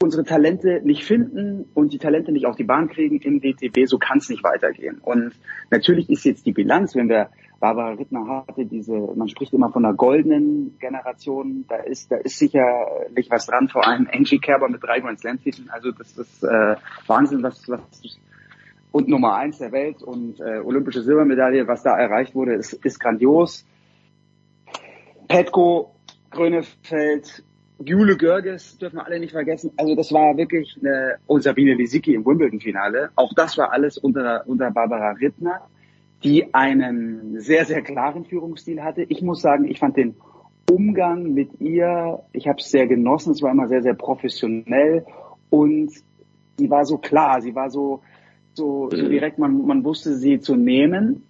unsere 0.02 0.24
Talente 0.24 0.82
nicht 0.84 1.04
finden 1.04 1.64
und 1.72 1.92
die 1.92 1.98
Talente 1.98 2.32
nicht 2.32 2.46
auf 2.46 2.56
die 2.56 2.64
Bahn 2.64 2.88
kriegen 2.88 3.18
im 3.20 3.40
DTB, 3.40 3.86
so 3.86 3.98
kann 3.98 4.18
es 4.18 4.28
nicht 4.28 4.44
weitergehen. 4.44 4.98
Und 4.98 5.32
natürlich 5.70 6.10
ist 6.10 6.24
jetzt 6.24 6.44
die 6.44 6.52
Bilanz, 6.52 6.94
wenn 6.94 7.08
wir 7.08 7.30
Barbara 7.58 7.90
Rittner 7.90 8.44
hatte, 8.48 8.66
diese, 8.66 8.92
man 8.92 9.28
spricht 9.28 9.54
immer 9.54 9.70
von 9.70 9.84
einer 9.84 9.94
goldenen 9.94 10.76
Generation, 10.78 11.64
da 11.68 11.76
ist, 11.76 12.12
da 12.12 12.16
ist 12.16 12.38
sicherlich 12.38 13.30
was 13.30 13.46
dran, 13.46 13.68
vor 13.68 13.86
allem 13.86 14.06
Angie 14.12 14.38
Kerber 14.38 14.68
mit 14.68 14.82
drei 14.82 15.00
Grand 15.00 15.18
Slam 15.20 15.40
Titeln, 15.42 15.70
also 15.70 15.90
das 15.90 16.16
ist 16.18 16.44
äh, 16.44 16.76
Wahnsinn, 17.06 17.42
was, 17.42 17.66
was 17.68 17.80
und 18.96 19.08
Nummer 19.08 19.34
eins 19.34 19.58
der 19.58 19.72
Welt 19.72 20.02
und 20.02 20.40
äh, 20.40 20.58
olympische 20.64 21.02
Silbermedaille, 21.02 21.68
was 21.68 21.82
da 21.82 21.98
erreicht 21.98 22.34
wurde, 22.34 22.54
ist, 22.54 22.72
ist 22.72 22.98
grandios. 22.98 23.66
Petko, 25.28 25.94
Grönefeld, 26.30 27.44
Jule 27.78 28.16
Görges 28.16 28.78
dürfen 28.78 28.96
wir 28.96 29.04
alle 29.04 29.20
nicht 29.20 29.32
vergessen. 29.32 29.70
Also 29.76 29.94
das 29.94 30.12
war 30.12 30.36
wirklich 30.38 30.78
eine, 30.80 31.16
und 31.26 31.42
Sabine 31.42 31.74
Lisicki 31.74 32.14
im 32.14 32.24
Wimbledon-Finale. 32.24 33.10
Auch 33.16 33.34
das 33.34 33.58
war 33.58 33.70
alles 33.70 33.98
unter, 33.98 34.44
unter 34.46 34.70
Barbara 34.70 35.10
Rittner, 35.10 35.68
die 36.24 36.54
einen 36.54 37.40
sehr, 37.40 37.64
sehr 37.64 37.82
klaren 37.82 38.24
Führungsstil 38.24 38.82
hatte. 38.82 39.02
Ich 39.02 39.22
muss 39.22 39.40
sagen, 39.40 39.64
ich 39.64 39.78
fand 39.78 39.96
den 39.96 40.16
Umgang 40.70 41.34
mit 41.34 41.60
ihr, 41.60 42.22
ich 42.32 42.48
habe 42.48 42.58
es 42.58 42.70
sehr 42.70 42.86
genossen. 42.86 43.32
Es 43.32 43.42
war 43.42 43.52
immer 43.52 43.68
sehr, 43.68 43.82
sehr 43.82 43.94
professionell 43.94 45.04
und 45.50 45.92
sie 46.58 46.70
war 46.70 46.84
so 46.84 46.98
klar, 46.98 47.40
sie 47.40 47.54
war 47.54 47.70
so, 47.70 48.02
so, 48.54 48.90
so 48.90 49.08
direkt, 49.08 49.38
man, 49.38 49.66
man 49.66 49.84
wusste 49.84 50.16
sie 50.16 50.40
zu 50.40 50.56
nehmen. 50.56 51.22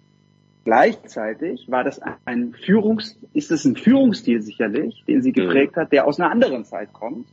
Gleichzeitig 0.63 1.69
war 1.69 1.83
das 1.83 2.01
ein 2.25 2.53
Führungs, 2.53 3.17
ist 3.33 3.51
es 3.51 3.63
ein 3.63 3.77
Führungsstil 3.77 4.41
sicherlich, 4.41 5.03
den 5.07 5.21
sie 5.21 5.31
geprägt 5.31 5.77
hat, 5.77 5.91
der 5.93 6.05
aus 6.05 6.19
einer 6.19 6.31
anderen 6.31 6.65
Zeit 6.65 6.91
kommt 6.91 7.27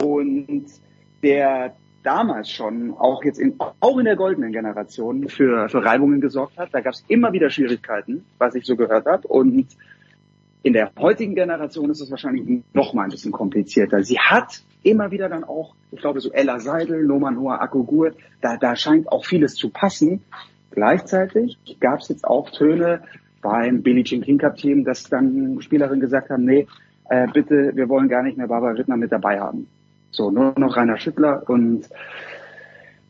und 0.00 0.66
der 1.22 1.74
damals 2.08 2.50
schon 2.50 2.94
auch 2.96 3.22
jetzt 3.22 3.38
in, 3.38 3.56
auch 3.80 3.98
in 3.98 4.06
der 4.06 4.16
goldenen 4.16 4.50
Generation 4.50 5.28
für, 5.28 5.68
für 5.68 5.84
Reibungen 5.84 6.22
gesorgt 6.22 6.56
hat. 6.56 6.70
Da 6.72 6.80
gab 6.80 6.94
es 6.94 7.04
immer 7.06 7.34
wieder 7.34 7.50
Schwierigkeiten, 7.50 8.24
was 8.38 8.54
ich 8.54 8.64
so 8.64 8.76
gehört 8.76 9.04
habe 9.04 9.28
und 9.28 9.66
in 10.62 10.72
der 10.72 10.90
heutigen 10.98 11.34
Generation 11.34 11.90
ist 11.90 12.00
es 12.00 12.10
wahrscheinlich 12.10 12.62
noch 12.72 12.94
mal 12.94 13.04
ein 13.04 13.10
bisschen 13.10 13.30
komplizierter. 13.30 14.02
Sie 14.02 14.18
hat 14.18 14.62
immer 14.82 15.10
wieder 15.10 15.28
dann 15.28 15.44
auch, 15.44 15.74
ich 15.92 16.00
glaube 16.00 16.20
so 16.20 16.32
Ella 16.32 16.60
Seidel, 16.60 17.04
Noman 17.04 17.38
Hoa 17.38 17.56
Akogur, 17.56 18.12
da, 18.40 18.56
da 18.56 18.74
scheint 18.74 19.12
auch 19.12 19.26
vieles 19.26 19.54
zu 19.54 19.68
passen. 19.68 20.22
Gleichzeitig 20.70 21.58
gab 21.78 22.00
es 22.00 22.08
jetzt 22.08 22.24
auch 22.24 22.48
Töne 22.50 23.02
beim 23.42 23.82
Billie 23.82 24.04
Jean 24.04 24.22
King 24.22 24.38
Cup 24.38 24.56
Team, 24.56 24.84
dass 24.84 25.04
dann 25.04 25.60
Spielerinnen 25.60 26.00
gesagt 26.00 26.30
haben, 26.30 26.46
nee, 26.46 26.66
äh, 27.10 27.26
bitte, 27.32 27.72
wir 27.74 27.88
wollen 27.90 28.08
gar 28.08 28.22
nicht 28.22 28.38
mehr 28.38 28.48
Barbara 28.48 28.72
Rittner 28.72 28.96
mit 28.96 29.12
dabei 29.12 29.38
haben. 29.40 29.68
So, 30.10 30.30
nur 30.30 30.54
noch 30.58 30.76
Rainer 30.76 30.98
Schüttler 30.98 31.42
und 31.48 31.88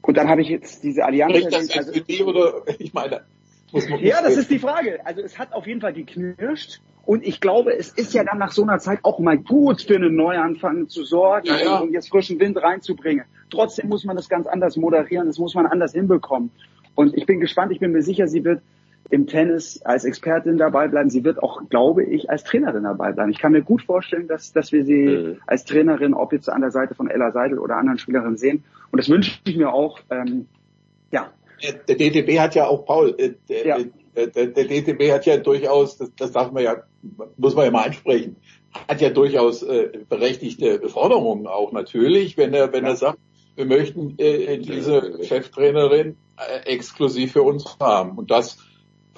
und 0.08 0.16
dann 0.16 0.28
habe 0.28 0.40
ich 0.40 0.48
jetzt 0.48 0.82
diese 0.84 1.04
Allianz. 1.04 1.36
Spricht 1.36 1.54
das 1.54 1.90
für 1.90 2.00
die 2.00 2.22
oder, 2.22 2.62
ich 2.78 2.94
meine, 2.94 3.24
Muss 3.72 3.88
man 3.90 4.00
ja, 4.00 4.22
das 4.22 4.38
ist 4.38 4.50
die 4.50 4.58
Frage. 4.58 5.04
Also 5.04 5.20
es 5.20 5.38
hat 5.38 5.52
auf 5.52 5.66
jeden 5.66 5.82
Fall 5.82 5.92
geknirscht. 5.92 6.80
Und 7.04 7.26
ich 7.26 7.40
glaube, 7.40 7.74
es 7.76 7.90
ist 7.90 8.12
ja 8.14 8.24
dann 8.24 8.38
nach 8.38 8.52
so 8.52 8.62
einer 8.62 8.78
Zeit 8.78 9.00
auch 9.02 9.18
mal 9.18 9.38
gut 9.38 9.82
für 9.82 9.96
einen 9.96 10.14
Neuanfang 10.14 10.88
zu 10.88 11.04
sorgen 11.04 11.46
Ja, 11.46 11.58
ja. 11.58 11.78
und 11.78 11.92
jetzt 11.92 12.08
frischen 12.10 12.38
Wind 12.38 12.56
reinzubringen. 12.62 13.24
Trotzdem 13.50 13.88
muss 13.88 14.04
man 14.04 14.16
das 14.16 14.28
ganz 14.28 14.46
anders 14.46 14.76
moderieren, 14.76 15.26
das 15.26 15.38
muss 15.38 15.54
man 15.54 15.66
anders 15.66 15.92
hinbekommen. 15.92 16.50
Und 16.94 17.16
ich 17.16 17.24
bin 17.26 17.40
gespannt, 17.40 17.72
ich 17.72 17.80
bin 17.80 17.92
mir 17.92 18.02
sicher, 18.02 18.28
sie 18.28 18.44
wird 18.44 18.62
im 19.10 19.26
Tennis 19.26 19.80
als 19.82 20.04
Expertin 20.04 20.58
dabei 20.58 20.88
bleiben. 20.88 21.08
Sie 21.08 21.24
wird 21.24 21.42
auch, 21.42 21.62
glaube 21.68 22.04
ich, 22.04 22.28
als 22.28 22.44
Trainerin 22.44 22.82
dabei 22.82 23.12
bleiben. 23.12 23.30
Ich 23.30 23.38
kann 23.38 23.52
mir 23.52 23.62
gut 23.62 23.82
vorstellen, 23.82 24.28
dass, 24.28 24.52
dass 24.52 24.70
wir 24.72 24.84
sie 24.84 25.38
als 25.46 25.64
Trainerin, 25.64 26.14
ob 26.14 26.32
jetzt 26.32 26.50
an 26.50 26.60
der 26.60 26.70
Seite 26.70 26.94
von 26.94 27.08
Ella 27.08 27.32
Seidel 27.32 27.58
oder 27.58 27.76
anderen 27.76 27.98
Spielerinnen 27.98 28.36
sehen. 28.36 28.64
Und 28.90 28.98
das 28.98 29.08
wünsche 29.08 29.38
ich 29.44 29.56
mir 29.56 29.72
auch. 29.72 29.98
Ähm, 30.10 30.46
ja, 31.10 31.30
Der 31.88 31.96
DTB 31.96 32.38
hat 32.38 32.54
ja 32.54 32.66
auch, 32.66 32.84
Paul, 32.84 33.14
äh, 33.16 33.32
der, 33.48 33.78
der, 34.14 34.26
der, 34.26 34.46
der 34.48 34.64
DTB 34.64 35.12
hat 35.12 35.24
ja 35.24 35.38
durchaus, 35.38 35.96
das, 35.96 36.10
das 36.16 36.32
darf 36.32 36.52
man 36.52 36.62
ja, 36.62 36.82
muss 37.36 37.54
man 37.54 37.64
ja 37.64 37.70
mal 37.70 37.86
ansprechen, 37.86 38.36
hat 38.88 39.00
ja 39.00 39.08
durchaus 39.08 39.62
äh, 39.62 39.90
berechtigte 40.08 40.88
Forderungen 40.88 41.46
auch 41.46 41.72
natürlich, 41.72 42.36
wenn 42.36 42.52
er, 42.52 42.72
wenn 42.72 42.84
er 42.84 42.96
sagt, 42.96 43.18
wir 43.56 43.64
möchten 43.64 44.14
äh, 44.18 44.58
diese 44.58 45.24
Cheftrainerin 45.24 46.16
äh, 46.36 46.66
exklusiv 46.66 47.32
für 47.32 47.42
uns 47.42 47.76
haben. 47.80 48.16
Und 48.16 48.30
das 48.30 48.58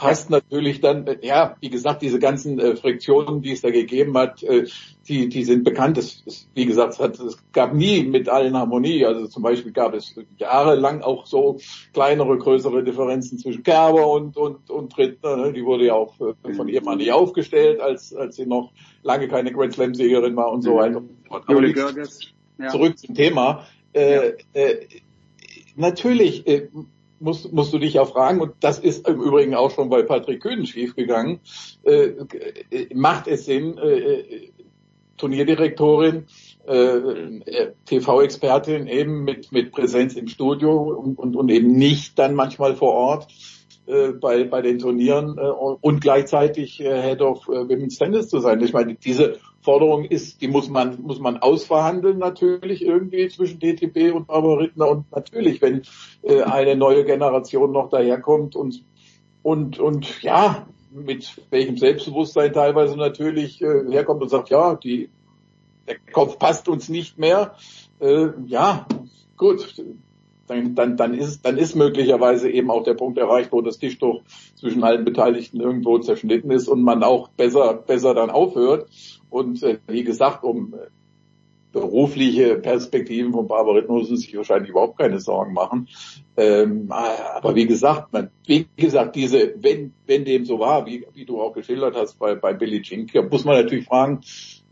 passt 0.00 0.30
natürlich 0.30 0.80
dann, 0.80 1.04
ja, 1.20 1.56
wie 1.60 1.68
gesagt, 1.68 2.00
diese 2.00 2.18
ganzen 2.18 2.58
äh, 2.58 2.74
Friktionen, 2.74 3.42
die 3.42 3.52
es 3.52 3.60
da 3.60 3.70
gegeben 3.70 4.16
hat, 4.16 4.42
äh, 4.42 4.66
die, 5.06 5.28
die 5.28 5.44
sind 5.44 5.62
bekannt. 5.62 5.98
Es, 5.98 6.22
es, 6.26 6.48
wie 6.54 6.64
gesagt, 6.64 6.94
es, 6.94 6.98
hat, 7.00 7.18
es 7.20 7.36
gab 7.52 7.74
nie 7.74 8.04
mit 8.04 8.28
allen 8.28 8.56
Harmonie. 8.56 9.04
Also 9.04 9.26
zum 9.26 9.42
Beispiel 9.42 9.72
gab 9.72 9.92
es 9.92 10.14
jahrelang 10.38 11.02
auch 11.02 11.26
so 11.26 11.58
kleinere, 11.92 12.38
größere 12.38 12.82
Differenzen 12.82 13.38
zwischen 13.38 13.62
Kerber 13.62 14.10
und, 14.10 14.38
und, 14.38 14.70
und 14.70 14.90
Trittner. 14.90 15.36
Ne? 15.36 15.52
Die 15.52 15.64
wurde 15.64 15.86
ja 15.86 15.94
auch 15.94 16.14
äh, 16.20 16.54
von 16.54 16.68
ihr 16.68 16.82
mal 16.82 16.96
nicht 16.96 17.12
aufgestellt, 17.12 17.80
als, 17.80 18.14
als 18.14 18.36
sie 18.36 18.46
noch 18.46 18.72
lange 19.02 19.28
keine 19.28 19.52
Grand 19.52 19.74
Slam-Siegerin 19.74 20.34
war 20.34 20.50
und 20.50 20.62
so 20.62 20.76
weiter. 20.76 21.02
Aber 21.28 21.52
Jule 21.52 21.68
wie- 21.68 21.72
Görges. 21.74 22.20
Ja. 22.58 22.68
zurück 22.68 22.98
zum 22.98 23.14
Thema. 23.14 23.66
Äh, 23.92 24.32
äh, 24.54 24.86
natürlich 25.76 26.46
äh, 26.46 26.68
musst, 27.20 27.52
musst 27.52 27.72
du 27.72 27.78
dich 27.78 27.94
ja 27.94 28.04
fragen, 28.04 28.40
und 28.40 28.54
das 28.60 28.78
ist 28.78 29.06
im 29.06 29.20
Übrigen 29.20 29.54
auch 29.54 29.70
schon 29.70 29.88
bei 29.88 30.02
Patrick 30.02 30.42
Kühn 30.42 30.66
schiefgegangen, 30.66 31.40
äh, 31.84 32.12
macht 32.94 33.28
es 33.28 33.44
Sinn, 33.44 33.78
äh, 33.78 33.98
äh, 33.98 34.50
Turnierdirektorin, 35.16 36.26
äh, 36.66 36.72
äh, 36.72 37.72
TV-Expertin 37.84 38.86
eben 38.86 39.24
mit, 39.24 39.52
mit 39.52 39.70
Präsenz 39.70 40.14
im 40.14 40.28
Studio 40.28 40.78
und, 40.78 41.18
und, 41.18 41.36
und 41.36 41.50
eben 41.50 41.72
nicht 41.72 42.18
dann 42.18 42.34
manchmal 42.34 42.74
vor 42.74 42.94
Ort 42.94 43.28
äh, 43.86 44.12
bei, 44.12 44.44
bei 44.44 44.62
den 44.62 44.78
Turnieren 44.78 45.38
äh, 45.38 45.42
und 45.42 46.00
gleichzeitig 46.00 46.80
äh, 46.80 47.02
Head 47.02 47.22
of 47.22 47.48
äh, 47.48 47.68
Women's 47.68 47.98
Tennis 47.98 48.28
zu 48.28 48.40
sein. 48.40 48.60
Ich 48.60 48.72
meine, 48.72 48.94
diese 48.94 49.38
Forderung 49.62 50.04
ist, 50.04 50.40
die 50.40 50.48
muss 50.48 50.68
man, 50.68 51.02
muss 51.02 51.18
man 51.18 51.38
ausverhandeln 51.38 52.18
natürlich 52.18 52.82
irgendwie 52.82 53.28
zwischen 53.28 53.58
DTB 53.58 54.14
und 54.14 54.26
Barbara 54.26 54.58
Rittner 54.58 54.88
und 54.88 55.10
natürlich, 55.12 55.60
wenn 55.60 55.82
äh, 56.22 56.42
eine 56.42 56.76
neue 56.76 57.04
Generation 57.04 57.72
noch 57.72 57.90
daherkommt 57.90 58.56
und, 58.56 58.84
und, 59.42 59.78
und 59.78 60.22
ja, 60.22 60.66
mit 60.90 61.40
welchem 61.50 61.76
Selbstbewusstsein 61.76 62.52
teilweise 62.52 62.96
natürlich 62.96 63.60
äh, 63.62 63.84
herkommt 63.90 64.22
und 64.22 64.28
sagt, 64.28 64.50
ja, 64.50 64.74
die, 64.74 65.10
der 65.86 65.96
Kopf 66.12 66.38
passt 66.38 66.68
uns 66.68 66.88
nicht 66.88 67.18
mehr. 67.18 67.54
Äh, 68.00 68.28
ja, 68.46 68.86
gut, 69.36 69.74
dann, 70.50 70.74
dann, 70.74 70.96
dann, 70.96 71.14
ist, 71.14 71.46
dann 71.46 71.56
ist 71.56 71.76
möglicherweise 71.76 72.50
eben 72.50 72.70
auch 72.70 72.82
der 72.82 72.94
Punkt 72.94 73.18
erreicht, 73.18 73.52
wo 73.52 73.60
das 73.60 73.78
Tischtuch 73.78 74.22
zwischen 74.56 74.82
allen 74.82 75.04
Beteiligten 75.04 75.60
irgendwo 75.60 75.98
zerschnitten 75.98 76.50
ist 76.50 76.68
und 76.68 76.82
man 76.82 77.02
auch 77.04 77.28
besser, 77.28 77.74
besser 77.74 78.14
dann 78.14 78.30
aufhört. 78.30 78.88
Und 79.30 79.62
äh, 79.62 79.78
wie 79.86 80.02
gesagt, 80.02 80.42
um 80.42 80.74
äh, 80.74 80.88
berufliche 81.72 82.56
Perspektiven 82.56 83.32
von 83.32 83.46
Barbara 83.46 83.80
müssen 83.88 84.16
sich 84.16 84.36
wahrscheinlich 84.36 84.70
überhaupt 84.70 84.98
keine 84.98 85.20
Sorgen 85.20 85.52
machen. 85.52 85.88
Ähm, 86.36 86.90
aber 86.90 87.54
wie 87.54 87.66
gesagt, 87.66 88.12
man, 88.12 88.30
wie 88.46 88.66
gesagt, 88.76 89.14
diese, 89.14 89.54
wenn, 89.60 89.92
wenn 90.06 90.24
dem 90.24 90.44
so 90.44 90.58
war, 90.58 90.84
wie, 90.86 91.06
wie 91.14 91.24
du 91.24 91.40
auch 91.40 91.52
geschildert 91.52 91.94
hast 91.94 92.18
bei, 92.18 92.34
bei 92.34 92.54
Billie 92.54 92.82
Jean, 92.82 93.06
King, 93.06 93.28
muss 93.30 93.44
man 93.44 93.62
natürlich 93.62 93.86
fragen, 93.86 94.20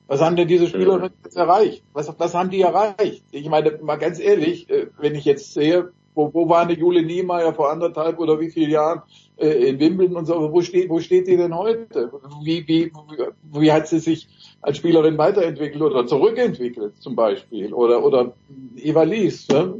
was 0.08 0.22
haben 0.22 0.36
denn 0.36 0.48
diese 0.48 0.66
Spielerinnen 0.66 1.10
jetzt 1.22 1.36
erreicht? 1.36 1.82
Was, 1.92 2.12
was 2.18 2.34
haben 2.34 2.50
die 2.50 2.62
erreicht? 2.62 3.22
Ich 3.30 3.48
meine, 3.48 3.78
mal 3.82 3.96
ganz 3.96 4.18
ehrlich, 4.18 4.68
äh, 4.70 4.86
wenn 4.98 5.14
ich 5.14 5.26
jetzt 5.26 5.52
sehe, 5.52 5.92
wo, 6.14 6.32
wo 6.32 6.48
war 6.48 6.62
eine 6.62 6.72
Jule 6.72 7.02
Niemeyer 7.02 7.52
vor 7.52 7.70
anderthalb 7.70 8.18
oder 8.18 8.40
wie 8.40 8.50
vielen 8.50 8.70
Jahren 8.70 9.02
äh, 9.36 9.68
in 9.68 9.78
Wimbledon 9.78 10.16
und 10.16 10.26
so, 10.26 10.50
wo 10.52 10.62
steht, 10.62 10.88
wo 10.88 10.98
steht 10.98 11.28
die 11.28 11.36
denn 11.36 11.54
heute? 11.54 12.10
Wie, 12.42 12.66
wie, 12.66 12.86
wie, 12.86 13.60
wie 13.60 13.72
hat 13.72 13.86
sie 13.86 14.00
sich 14.00 14.28
als 14.62 14.78
Spielerin 14.78 15.18
weiterentwickelt 15.18 15.82
oder 15.82 16.06
zurückentwickelt 16.06 16.96
zum 17.00 17.14
Beispiel? 17.14 17.72
Oder, 17.74 18.02
oder 18.02 18.32
Eva 18.76 19.02
Lies, 19.02 19.46
ne? 19.48 19.74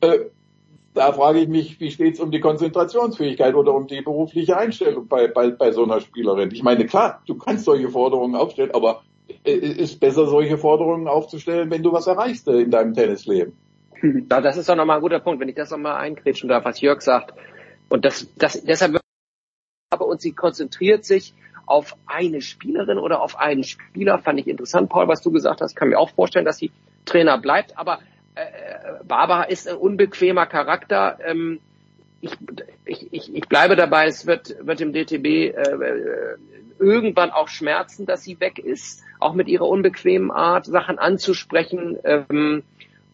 Äh, 0.00 0.18
da 0.94 1.12
frage 1.12 1.40
ich 1.40 1.48
mich, 1.48 1.78
wie 1.78 1.90
steht's 1.90 2.18
um 2.18 2.30
die 2.30 2.40
Konzentrationsfähigkeit 2.40 3.54
oder 3.54 3.74
um 3.74 3.86
die 3.86 4.00
berufliche 4.00 4.56
Einstellung 4.56 5.06
bei, 5.06 5.28
bei, 5.28 5.50
bei 5.50 5.70
so 5.70 5.84
einer 5.84 6.00
Spielerin? 6.00 6.50
Ich 6.50 6.62
meine, 6.62 6.86
klar, 6.86 7.22
du 7.26 7.36
kannst 7.36 7.66
solche 7.66 7.90
Forderungen 7.90 8.34
aufstellen, 8.34 8.72
aber 8.72 9.02
ist 9.44 10.00
besser, 10.00 10.26
solche 10.26 10.58
Forderungen 10.58 11.08
aufzustellen, 11.08 11.70
wenn 11.70 11.82
du 11.82 11.92
was 11.92 12.06
erreichst 12.06 12.48
äh, 12.48 12.60
in 12.60 12.70
deinem 12.70 12.94
Tennisleben. 12.94 13.54
Ja, 14.30 14.40
das 14.40 14.56
ist 14.56 14.68
doch 14.68 14.76
nochmal 14.76 14.96
ein 14.98 15.02
guter 15.02 15.20
Punkt, 15.20 15.40
wenn 15.40 15.48
ich 15.48 15.56
das 15.56 15.70
nochmal 15.70 15.96
einkretschen 15.96 16.48
darf, 16.48 16.64
was 16.64 16.80
Jörg 16.80 17.00
sagt. 17.00 17.34
Und 17.88 18.04
das, 18.04 18.32
das, 18.36 18.62
deshalb, 18.62 19.00
aber 19.90 20.06
und 20.06 20.20
sie 20.20 20.32
konzentriert 20.32 21.04
sich 21.04 21.34
auf 21.66 21.96
eine 22.06 22.40
Spielerin 22.40 22.98
oder 22.98 23.20
auf 23.20 23.38
einen 23.38 23.64
Spieler, 23.64 24.18
fand 24.18 24.40
ich 24.40 24.46
interessant, 24.46 24.88
Paul, 24.88 25.08
was 25.08 25.20
du 25.20 25.30
gesagt 25.30 25.60
hast, 25.60 25.74
kann 25.74 25.88
mir 25.88 25.98
auch 25.98 26.10
vorstellen, 26.10 26.44
dass 26.44 26.58
sie 26.58 26.70
Trainer 27.04 27.38
bleibt, 27.38 27.76
aber 27.76 27.98
äh, 28.34 29.04
Barbara 29.04 29.44
ist 29.44 29.68
ein 29.68 29.76
unbequemer 29.76 30.46
Charakter. 30.46 31.18
Ähm, 31.24 31.60
ich, 32.20 32.32
ich, 32.84 33.12
ich, 33.12 33.34
ich 33.34 33.48
bleibe 33.48 33.76
dabei, 33.76 34.06
es 34.06 34.26
wird, 34.26 34.56
wird 34.66 34.80
im 34.80 34.92
DTB 34.92 35.26
äh, 35.26 36.36
irgendwann 36.78 37.30
auch 37.30 37.48
schmerzen, 37.48 38.06
dass 38.06 38.22
sie 38.22 38.40
weg 38.40 38.58
ist, 38.58 39.02
auch 39.20 39.34
mit 39.34 39.48
ihrer 39.48 39.66
unbequemen 39.66 40.30
Art, 40.30 40.66
Sachen 40.66 40.98
anzusprechen. 40.98 41.98
Ähm, 42.04 42.62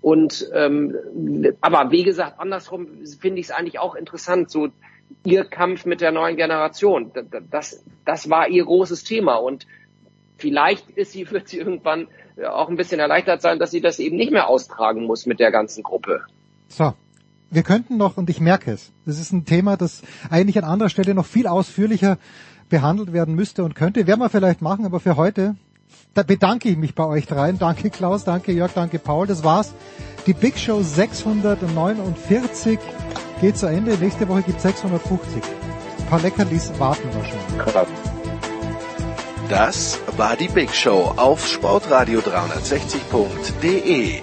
und 0.00 0.50
ähm, 0.52 0.94
aber 1.60 1.90
wie 1.90 2.04
gesagt, 2.04 2.38
andersrum 2.38 2.88
finde 3.18 3.40
ich 3.40 3.46
es 3.46 3.50
eigentlich 3.50 3.78
auch 3.78 3.94
interessant, 3.94 4.50
so 4.50 4.68
ihr 5.24 5.44
Kampf 5.44 5.86
mit 5.86 6.00
der 6.00 6.12
neuen 6.12 6.36
Generation. 6.36 7.10
Das, 7.50 7.82
das 8.04 8.28
war 8.28 8.48
ihr 8.48 8.64
großes 8.64 9.04
Thema 9.04 9.36
und 9.36 9.66
vielleicht 10.36 10.90
ist 10.90 11.12
sie, 11.12 11.30
wird 11.30 11.48
sie 11.48 11.58
irgendwann 11.58 12.08
auch 12.46 12.68
ein 12.68 12.76
bisschen 12.76 13.00
erleichtert 13.00 13.40
sein, 13.42 13.58
dass 13.58 13.70
sie 13.70 13.80
das 13.80 13.98
eben 13.98 14.16
nicht 14.16 14.32
mehr 14.32 14.48
austragen 14.48 15.04
muss 15.04 15.24
mit 15.24 15.40
der 15.40 15.50
ganzen 15.50 15.82
Gruppe. 15.82 16.22
So. 16.68 16.94
Wir 17.54 17.62
könnten 17.62 17.96
noch, 17.96 18.16
und 18.16 18.30
ich 18.30 18.40
merke 18.40 18.72
es, 18.72 18.90
das 19.06 19.20
ist 19.20 19.32
ein 19.32 19.44
Thema, 19.44 19.76
das 19.76 20.02
eigentlich 20.28 20.58
an 20.58 20.64
anderer 20.64 20.88
Stelle 20.88 21.14
noch 21.14 21.26
viel 21.26 21.46
ausführlicher 21.46 22.18
behandelt 22.68 23.12
werden 23.12 23.34
müsste 23.34 23.62
und 23.62 23.74
könnte. 23.74 24.06
Werden 24.06 24.20
wir 24.20 24.28
vielleicht 24.28 24.60
machen, 24.60 24.84
aber 24.84 24.98
für 24.98 25.16
heute 25.16 25.54
da 26.14 26.22
bedanke 26.22 26.68
ich 26.68 26.76
mich 26.76 26.94
bei 26.94 27.04
euch 27.04 27.26
dreien. 27.26 27.58
Danke 27.58 27.90
Klaus, 27.90 28.22
danke 28.24 28.52
Jörg, 28.52 28.70
danke 28.72 29.00
Paul. 29.00 29.26
Das 29.26 29.42
war's. 29.44 29.74
Die 30.26 30.32
Big 30.32 30.58
Show 30.58 30.82
649 30.82 32.78
geht 33.40 33.56
zu 33.56 33.66
Ende. 33.66 33.96
Nächste 33.98 34.28
Woche 34.28 34.42
gibt 34.42 34.60
650. 34.60 35.42
Ein 35.98 36.06
paar 36.06 36.20
Leckerlis 36.20 36.70
warten 36.78 37.08
wahrscheinlich. 37.12 37.44
Das 39.48 39.98
war 40.16 40.36
die 40.36 40.46
Big 40.48 40.72
Show 40.74 41.12
auf 41.16 41.44
sportradio360.de. 41.46 44.22